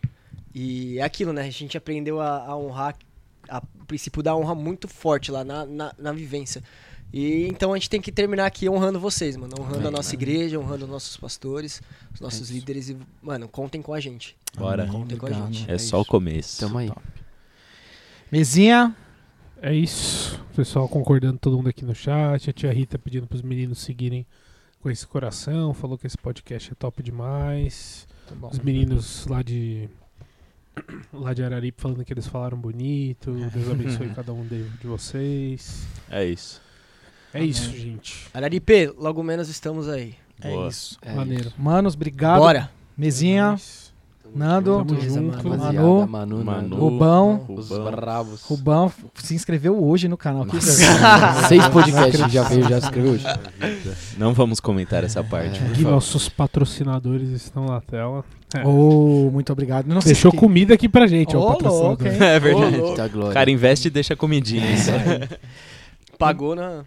E 0.55 0.99
é 0.99 1.03
aquilo, 1.03 1.33
né? 1.33 1.43
A 1.43 1.51
gente 1.51 1.77
aprendeu 1.77 2.21
a, 2.21 2.47
a 2.47 2.57
honrar, 2.57 2.95
a, 3.49 3.59
o 3.81 3.85
princípio 3.87 4.23
da 4.23 4.37
honra 4.37 4.55
muito 4.55 4.87
forte 4.87 5.31
lá 5.33 5.43
na, 5.45 5.65
na, 5.67 5.95
na 5.99 6.13
vivência. 6.13 6.63
E 7.13 7.47
então 7.47 7.73
a 7.73 7.77
gente 7.77 7.89
tem 7.89 8.01
que 8.01 8.11
terminar 8.11 8.47
aqui 8.47 8.69
honrando 8.69 8.99
vocês, 8.99 9.37
mano. 9.37 9.55
Honrando 9.59 9.77
Amém, 9.79 9.89
a 9.89 9.91
nossa 9.93 10.13
mano. 10.13 10.23
igreja, 10.23 10.59
honrando 10.59 10.85
os 10.85 10.91
nossos 10.91 11.17
pastores, 11.17 11.81
os 12.13 12.21
nossos 12.21 12.43
isso. 12.43 12.53
líderes. 12.53 12.89
E, 12.89 12.97
mano, 13.23 13.49
contem 13.49 13.81
com 13.81 13.95
a 13.95 14.01
gente. 14.01 14.37
Bora. 14.57 14.83
Amém. 14.83 14.93
Contem 14.93 15.17
com 15.17 15.27
a 15.27 15.33
gente. 15.33 15.71
É 15.71 15.79
só 15.79 15.99
o 15.99 16.03
isso. 16.03 16.11
começo. 16.11 16.61
Tamo 16.61 16.79
aí. 16.79 16.91
Mesinha, 18.31 18.95
É 19.65 19.75
isso. 19.75 20.39
O 20.53 20.57
pessoal 20.57 20.87
concordando, 20.87 21.39
todo 21.39 21.57
mundo 21.57 21.71
aqui 21.71 21.87
no 21.87 21.95
chat. 21.95 22.51
A 22.51 22.53
tia 22.53 22.71
Rita 22.71 22.99
pedindo 22.99 23.27
pros 23.27 23.41
meninos 23.41 23.79
seguirem 23.79 24.27
com 24.79 24.91
esse 24.91 25.07
coração. 25.07 25.73
Falou 25.73 25.97
que 25.97 26.07
esse 26.07 26.19
podcast 26.19 26.71
é 26.71 26.75
top 26.75 27.03
demais. 27.03 28.07
Tá 28.29 28.35
bom. 28.35 28.51
Os 28.51 28.59
meninos 28.59 29.27
lá 29.27 29.41
de 29.41 29.89
lá 31.11 31.33
de 31.33 31.43
Araripe 31.43 31.81
falando 31.81 32.05
que 32.05 32.13
eles 32.13 32.27
falaram 32.27 32.59
bonito. 32.59 33.33
Deus 33.33 33.71
abençoe 33.71 34.11
cada 34.15 34.35
um 34.35 34.47
de, 34.47 34.69
de 34.69 34.87
vocês. 34.87 35.87
É 36.11 36.23
isso. 36.27 36.61
É 37.33 37.43
isso, 37.43 37.71
gente. 37.71 38.29
Araripe, 38.35 38.89
logo 38.99 39.23
menos 39.23 39.49
estamos 39.49 39.89
aí. 39.89 40.15
É 40.43 40.51
Boa. 40.51 40.69
isso. 40.69 40.99
É 41.01 41.15
Maneiro. 41.15 41.51
Manos, 41.57 41.95
obrigado. 41.95 42.41
Bora. 42.41 42.71
Mesinha, 42.99 43.57
Nando, 44.35 44.85
Tamo 44.85 45.01
junto. 45.01 45.49
Manu, 45.49 46.07
Manu, 46.09 46.09
Manu. 46.09 46.45
Nando, 46.45 46.77
Rubão. 46.77 47.45
Os 47.49 47.69
Rubão. 47.71 47.91
bravos. 47.93 48.43
Rubão 48.43 48.93
se 49.15 49.35
inscreveu 49.35 49.83
hoje 49.85 50.09
no 50.09 50.17
canal. 50.17 50.45
Que 50.47 50.61
Seis 51.49 51.69
podcasts 51.69 52.33
já 52.33 52.43
veio, 52.43 52.69
já 52.69 52.79
escreveu 52.79 53.13
hoje. 53.13 53.25
Não 54.19 54.33
vamos 54.35 54.59
comentar 54.61 55.05
essa 55.05 55.23
parte. 55.23 55.61
Aqui 55.63 55.83
favor. 55.83 55.93
nossos 55.93 56.29
patrocinadores 56.29 57.29
estão 57.31 57.67
na 57.67 57.81
tela. 57.81 58.25
É. 58.55 58.63
Oh, 58.67 59.31
muito 59.33 59.53
obrigado. 59.53 59.87
Não 59.87 60.01
sei 60.01 60.13
Deixou 60.13 60.31
se- 60.31 60.37
comida 60.37 60.75
aqui 60.75 60.89
pra 60.89 61.07
gente, 61.07 61.37
ó, 61.37 61.41
Ô, 61.41 61.45
o 61.45 61.49
patrocinador. 61.53 61.87
louco? 61.89 62.05
É 62.07 62.41
verdade. 62.41 62.77
Eita 62.77 63.07
O 63.19 63.33
cara 63.33 63.51
investe 63.51 63.89
e 63.89 63.91
deixa 63.91 64.15
comidinha. 64.17 64.65
Pagou 66.19 66.55
na. 66.55 66.85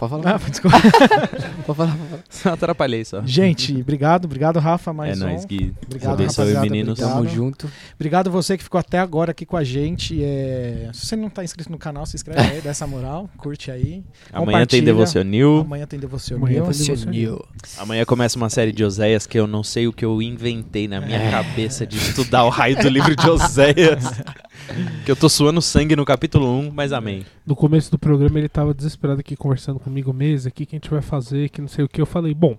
Pode 0.00 0.10
falar. 0.12 0.34
Ah, 0.34 0.40
desculpa. 0.48 0.76
Pode 1.66 1.76
falar. 1.76 1.94
pode 1.96 2.08
falar. 2.08 2.20
Só 2.30 2.48
atrapalhei 2.54 3.04
só. 3.04 3.20
Gente, 3.22 3.78
obrigado, 3.78 4.24
obrado 4.24 4.58
Rafa, 4.58 4.94
mais 4.94 5.20
é 5.20 5.24
um. 5.24 5.28
nóis, 5.28 5.44
Gui. 5.44 5.74
Obrigado, 5.84 6.14
Abençoe, 6.14 6.44
rapaziada, 6.46 6.66
meninos. 6.66 6.98
obrigado. 6.98 7.16
Tamo 7.18 7.28
junto. 7.28 7.70
Obrigado 7.96 8.30
você 8.30 8.56
que 8.56 8.64
ficou 8.64 8.78
até 8.78 8.98
agora 8.98 9.32
aqui 9.32 9.44
com 9.44 9.58
a 9.58 9.62
gente. 9.62 10.18
É, 10.24 10.88
Se 10.94 11.04
você 11.04 11.16
não 11.16 11.28
tá 11.28 11.44
inscrito 11.44 11.70
no 11.70 11.76
canal, 11.76 12.06
se 12.06 12.16
inscreve 12.16 12.40
aí, 12.40 12.62
dá 12.62 12.70
essa 12.70 12.86
moral, 12.86 13.28
curte 13.36 13.70
aí. 13.70 14.02
Amanhã 14.32 14.64
tem. 14.64 14.82
Devocionil. 14.82 15.60
Amanhã 15.60 15.86
tem 15.86 16.00
Devocionil. 16.00 16.46
Amanhã 16.46 16.60
Devocionil. 16.62 17.44
Amanhã 17.76 18.04
começa 18.06 18.38
uma 18.38 18.48
série 18.48 18.72
de 18.72 18.82
Oséias 18.82 19.26
que 19.26 19.38
eu 19.38 19.46
não 19.46 19.62
sei 19.62 19.86
o 19.86 19.92
que 19.92 20.04
eu 20.04 20.22
inventei 20.22 20.88
na 20.88 20.98
minha 21.02 21.30
cabeça 21.30 21.86
de 21.86 21.98
estudar 21.98 22.44
o 22.44 22.48
raio 22.48 22.80
do 22.80 22.88
livro 22.88 23.14
de 23.14 23.28
Oséias. 23.28 24.02
que 25.04 25.10
eu 25.10 25.16
tô 25.16 25.28
suando 25.28 25.60
sangue 25.60 25.96
no 25.96 26.04
capítulo 26.04 26.50
1, 26.60 26.70
mas 26.74 26.92
amém. 26.92 27.24
No 27.46 27.56
começo 27.56 27.90
do 27.90 27.98
programa 27.98 28.38
ele 28.38 28.48
tava 28.48 28.74
desesperado 28.74 29.20
aqui 29.20 29.36
conversando 29.36 29.78
comigo 29.78 30.12
mesmo, 30.12 30.48
aqui 30.48 30.66
que 30.66 30.76
a 30.76 30.78
gente 30.78 30.90
vai 30.90 31.02
fazer, 31.02 31.48
que 31.48 31.60
não 31.60 31.68
sei 31.68 31.84
o 31.84 31.88
que. 31.88 32.00
Eu 32.00 32.06
falei, 32.06 32.34
bom, 32.34 32.56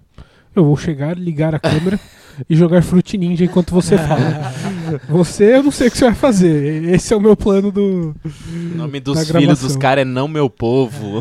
eu 0.55 0.65
vou 0.65 0.75
chegar, 0.75 1.17
ligar 1.17 1.55
a 1.55 1.59
câmera 1.59 1.99
e 2.49 2.55
jogar 2.55 2.83
Fruit 2.83 3.17
Ninja 3.17 3.45
enquanto 3.45 3.73
você 3.73 3.97
fala. 3.97 4.53
você, 5.07 5.55
eu 5.55 5.63
não 5.63 5.71
sei 5.71 5.87
o 5.87 5.91
que 5.91 5.97
você 5.97 6.05
vai 6.05 6.15
fazer. 6.15 6.83
Esse 6.85 7.13
é 7.13 7.17
o 7.17 7.21
meu 7.21 7.37
plano 7.37 7.71
do. 7.71 8.13
O 8.25 8.77
nome 8.77 8.99
dos 8.99 9.29
filhos 9.29 9.61
dos 9.61 9.75
caras 9.77 10.01
é 10.01 10.05
Não 10.05 10.27
Meu 10.27 10.49
Povo. 10.49 11.19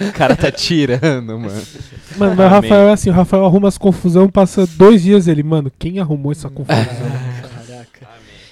o 0.00 0.12
cara 0.12 0.34
tá 0.34 0.50
tirando, 0.50 1.38
mano. 1.38 1.62
Mano, 2.16 2.34
mas 2.36 2.46
o. 2.46 2.48
Rafael 2.48 2.88
é 2.88 2.92
assim, 2.92 3.10
o 3.10 3.12
Rafael 3.12 3.44
arruma 3.44 3.68
as 3.68 3.76
confusão, 3.76 4.28
passa 4.28 4.66
dois 4.66 5.02
dias 5.02 5.28
ele, 5.28 5.42
mano, 5.42 5.70
quem 5.78 6.00
arrumou 6.00 6.32
essa 6.32 6.48
confusão? 6.48 6.86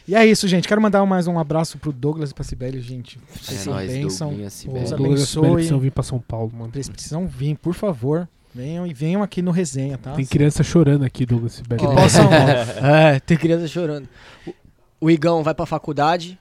E 0.08 0.14
é 0.14 0.24
isso, 0.24 0.48
gente. 0.48 0.66
Quero 0.66 0.80
mandar 0.80 1.04
mais 1.04 1.26
um 1.26 1.38
abraço 1.38 1.76
pro 1.76 1.92
Douglas 1.92 2.30
e 2.30 2.34
pra 2.34 2.42
Sibeli, 2.42 2.80
gente. 2.80 3.20
Vocês 3.30 3.60
É 3.60 3.64
são 3.64 3.74
nóis, 3.74 3.92
bênção. 3.92 4.28
Douglinha, 4.28 4.50
Sibeli. 4.50 4.78
Deus 4.78 4.90
Douglas 4.90 5.12
abençoe. 5.12 5.26
Sibeli 5.42 5.54
precisam 5.54 5.78
vir 5.80 5.90
pra 5.90 6.02
São 6.02 6.18
Paulo, 6.18 6.50
mano. 6.54 6.72
Eles 6.74 6.88
precisam 6.88 7.26
vir, 7.26 7.56
por 7.58 7.74
favor. 7.74 8.26
Venham 8.54 8.86
e 8.86 8.94
venham 8.94 9.22
aqui 9.22 9.42
no 9.42 9.50
resenha, 9.50 9.98
tá? 9.98 10.12
Tem 10.14 10.24
criança 10.24 10.62
chorando 10.62 11.04
aqui, 11.04 11.26
Douglas 11.26 11.52
Sibeli. 11.54 11.82
Possam. 11.82 12.26
É, 12.82 13.20
tem 13.20 13.36
criança 13.36 13.68
chorando. 13.68 14.08
O, 14.46 14.54
o 15.02 15.10
Igão 15.10 15.42
vai 15.42 15.54
pra 15.54 15.66
faculdade. 15.66 16.38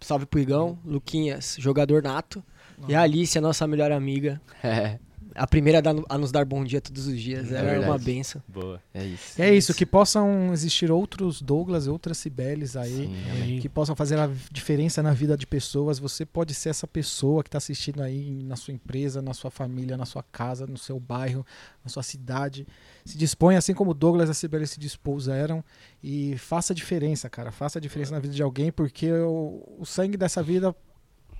Salve 0.00 0.26
pro 0.26 0.38
Igão. 0.38 0.78
Luquinhas, 0.84 1.56
jogador 1.58 2.02
nato. 2.02 2.44
E 2.86 2.94
a 2.94 3.00
Alice, 3.02 3.36
a 3.38 3.40
nossa 3.40 3.66
melhor 3.66 3.90
amiga. 3.90 4.38
É, 4.62 4.98
A 5.38 5.46
primeira 5.46 5.78
a 5.78 5.80
dar- 5.80 5.94
a 6.08 6.18
nos 6.18 6.32
dar 6.32 6.44
bom 6.44 6.64
dia 6.64 6.80
todos 6.80 7.06
os 7.06 7.20
dias. 7.20 7.52
É 7.52 7.76
é 7.76 7.78
uma 7.80 7.96
benção. 7.98 8.42
Boa. 8.48 8.82
é 8.92 9.04
isso. 9.04 9.40
É 9.42 9.54
isso, 9.54 9.72
que 9.74 9.86
possam 9.86 10.52
existir 10.52 10.90
outros 10.90 11.40
Douglas, 11.40 11.86
outras 11.86 12.18
Cibeles 12.18 12.76
aí. 12.76 13.08
Sim, 13.44 13.58
que 13.60 13.68
possam 13.68 13.94
fazer 13.94 14.18
a 14.18 14.28
diferença 14.50 15.02
na 15.02 15.12
vida 15.12 15.36
de 15.36 15.46
pessoas. 15.46 15.98
Você 15.98 16.26
pode 16.26 16.54
ser 16.54 16.70
essa 16.70 16.86
pessoa 16.86 17.42
que 17.42 17.48
está 17.48 17.58
assistindo 17.58 18.02
aí 18.02 18.42
na 18.42 18.56
sua 18.56 18.74
empresa, 18.74 19.22
na 19.22 19.32
sua 19.32 19.50
família, 19.50 19.96
na 19.96 20.04
sua 20.06 20.22
casa, 20.22 20.66
no 20.66 20.76
seu 20.76 20.98
bairro, 20.98 21.46
na 21.84 21.90
sua 21.90 22.02
cidade. 22.02 22.66
Se 23.04 23.16
dispõe, 23.16 23.56
assim 23.56 23.74
como 23.74 23.94
Douglas 23.94 24.28
e 24.28 24.32
a 24.32 24.34
Sibeli 24.34 24.66
se 24.66 24.78
dispuseram, 24.80 25.64
e 26.02 26.36
faça 26.38 26.72
a 26.72 26.76
diferença, 26.76 27.30
cara. 27.30 27.50
Faça 27.52 27.78
a 27.78 27.82
diferença 27.82 28.12
na 28.12 28.18
vida 28.18 28.34
de 28.34 28.42
alguém, 28.42 28.70
porque 28.72 29.10
o, 29.12 29.62
o 29.78 29.86
sangue 29.86 30.16
dessa 30.16 30.42
vida 30.42 30.74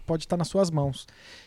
pode 0.07 0.25
estar 0.25 0.39
nas 0.39 0.49
suas 0.49 0.71
mãos. 0.71 1.07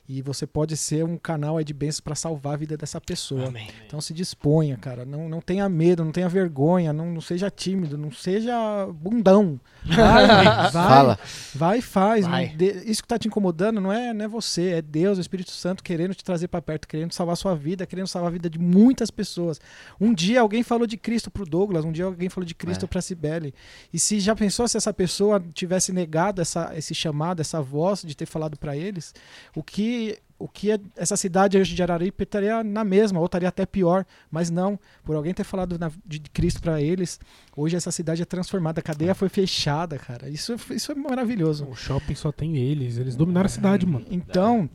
E 0.10 0.22
você 0.22 0.46
pode 0.46 0.76
ser 0.76 1.06
um 1.06 1.18
canal 1.18 1.58
aí 1.58 1.64
de 1.64 1.74
bênçãos 1.74 2.02
para 2.02 2.16
salvar 2.16 2.54
a 2.56 2.58
vida 2.58 2.76
dessa 2.76 3.00
pessoa. 3.00 3.48
Amém. 3.48 3.70
Então 3.88 4.02
se 4.02 4.14
disponha, 4.14 4.76
cara. 4.76 5.06
Não, 5.06 5.30
não 5.30 5.40
tenha 5.40 5.70
medo, 5.70 6.04
não 6.04 6.12
tenha 6.12 6.28
vergonha, 6.28 6.92
não, 6.92 7.06
não 7.12 7.22
seja 7.22 7.50
tímido, 7.50 7.98
não 7.98 8.12
seja 8.12 8.54
bundão. 8.94 9.60
Vai, 9.86 10.28
vai, 10.28 10.72
Fala. 10.72 11.20
vai 11.56 11.78
e 11.80 11.82
faz. 11.82 12.28
Vai. 12.28 12.48
De- 12.50 12.84
isso 12.90 13.02
que 13.02 13.08
tá 13.08 13.18
te 13.18 13.28
incomodando 13.28 13.80
não 13.80 13.92
é, 13.92 14.14
não 14.14 14.26
é 14.26 14.28
você, 14.28 14.72
é 14.74 14.82
Deus, 14.82 15.18
o 15.18 15.22
Espírito 15.22 15.52
Santo 15.52 15.82
querendo 15.84 16.14
te 16.14 16.24
trazer 16.24 16.48
para 16.50 16.62
perto, 16.62 16.88
querendo 16.88 17.14
salvar 17.14 17.38
sua 17.38 17.56
vida, 17.56 17.86
querendo 17.86 18.08
salvar 18.08 18.30
a 18.30 18.34
vida 18.34 18.50
de 18.50 18.60
muitas 18.60 19.10
pessoas. 19.10 19.62
Um 20.00 20.14
dia 20.14 20.42
alguém 20.42 20.62
falou 20.62 20.86
de 20.86 20.98
Cristo 20.98 21.32
pro 21.32 21.46
Douglas, 21.46 21.86
um 21.86 21.92
dia 21.92 22.06
alguém 22.06 22.28
falou 22.30 22.46
de 22.46 22.54
Cristo 22.54 22.86
É. 22.86 22.88
pra 22.88 23.02
Cibele. 23.02 23.54
E 23.94 24.00
se 24.00 24.20
já 24.20 24.36
pensou 24.36 24.68
se 24.68 24.76
essa 24.78 24.94
pessoa 24.94 25.42
tivesse 25.54 25.92
negado 25.94 26.42
essa, 26.42 26.72
esse 26.76 26.94
chamado, 26.94 27.40
essa 27.40 27.62
voz 27.62 28.02
de 28.02 28.16
ter 28.16 28.26
falado 28.26 28.58
para 28.58 28.76
eles, 28.76 29.14
o 29.56 29.64
que 29.64 30.01
o 30.40 30.48
que 30.48 30.72
é- 30.72 30.80
essa 30.96 31.16
cidade 31.16 31.56
hoje 31.58 31.76
de 31.76 31.84
Araripe 31.84 32.24
estaria 32.24 32.64
na 32.64 32.84
mesma, 32.84 33.20
ou 33.20 33.26
estaria 33.26 33.48
até 33.48 33.64
pior, 33.66 34.04
mas 34.32 34.50
não, 34.50 34.80
por 35.04 35.16
alguém 35.16 35.34
ter 35.34 35.44
falado 35.44 35.78
na- 35.78 35.92
de 36.06 36.20
Cristo 36.20 36.60
para 36.62 36.82
eles, 36.82 37.20
hoje 37.56 37.76
essa 37.76 37.92
cidade 37.92 38.22
é 38.24 38.26
transformada, 38.26 38.80
a 38.80 38.84
cadeia 38.84 39.14
foi 39.14 39.30
fechada, 39.30 40.00
cara. 40.00 40.28
Isso, 40.30 40.56
isso 40.72 40.92
é 40.92 40.96
maravilhoso. 40.96 41.66
O 41.70 41.76
shopping 41.76 42.16
só 42.16 42.32
tem 42.32 42.58
eles, 42.58 42.98
eles 42.98 43.16
dominaram 43.16 43.46
a 43.46 43.50
cidade, 43.50 43.86
mano. 43.86 44.06
Então, 44.10 44.68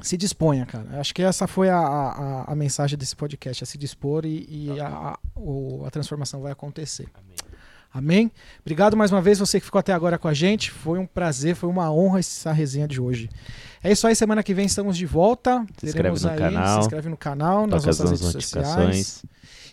se 0.00 0.16
disponha, 0.16 0.64
cara. 0.64 0.98
Acho 1.00 1.14
que 1.14 1.22
essa 1.22 1.46
foi 1.46 1.68
a, 1.68 1.78
a, 1.78 2.52
a 2.52 2.54
mensagem 2.54 2.98
desse 2.98 3.14
podcast, 3.16 3.62
é 3.62 3.66
se 3.66 3.76
dispor 3.78 4.24
e, 4.24 4.46
e 4.48 4.80
a, 4.80 4.86
a, 4.88 5.18
o- 5.34 5.84
a 5.86 5.90
transformação 5.90 6.40
vai 6.40 6.52
acontecer. 6.52 7.06
Amém? 7.14 7.36
Obrigado 8.60 8.96
mais 8.96 9.12
uma 9.12 9.20
vez 9.20 9.38
você 9.38 9.58
que 9.58 9.66
ficou 9.66 9.78
até 9.78 9.92
agora 9.92 10.18
com 10.18 10.28
a 10.28 10.34
gente. 10.34 10.70
Foi 10.70 10.98
um 10.98 11.06
prazer, 11.06 11.54
foi 11.54 11.68
uma 11.68 11.92
honra 11.92 12.18
essa 12.20 12.52
resenha 12.52 12.86
de 12.88 13.00
hoje. 13.00 13.28
É 13.82 13.92
isso 13.92 14.06
aí, 14.06 14.14
semana 14.16 14.42
que 14.42 14.52
vem 14.54 14.66
estamos 14.66 14.96
de 14.96 15.06
volta. 15.06 15.64
Se 15.78 15.86
inscreve 15.86 15.92
Teremos 15.92 16.22
no 16.22 16.30
aí, 16.30 16.38
canal. 16.38 16.74
Se 16.74 16.80
inscreve 16.80 17.08
no 17.08 17.16
canal, 17.16 17.66
nas 17.66 17.84
nossas 17.84 18.10
redes 18.10 18.20
notificações. 18.34 19.06
sociais. 19.06 19.24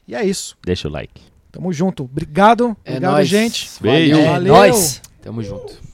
E 0.08 0.16
é 0.16 0.26
isso. 0.26 0.58
Deixa 0.66 0.88
o 0.88 0.92
like. 0.92 1.22
Tamo 1.52 1.72
junto. 1.72 2.04
Obrigado. 2.04 2.76
É 2.84 2.92
Obrigado, 2.92 3.12
nóis. 3.14 3.28
gente. 3.28 3.70
Beijo. 3.82 4.16
Valeu. 4.16 4.26
É 4.26 4.32
Valeu. 4.32 4.54
nóis. 4.54 5.02
Tamo 5.22 5.44
junto. 5.44 5.93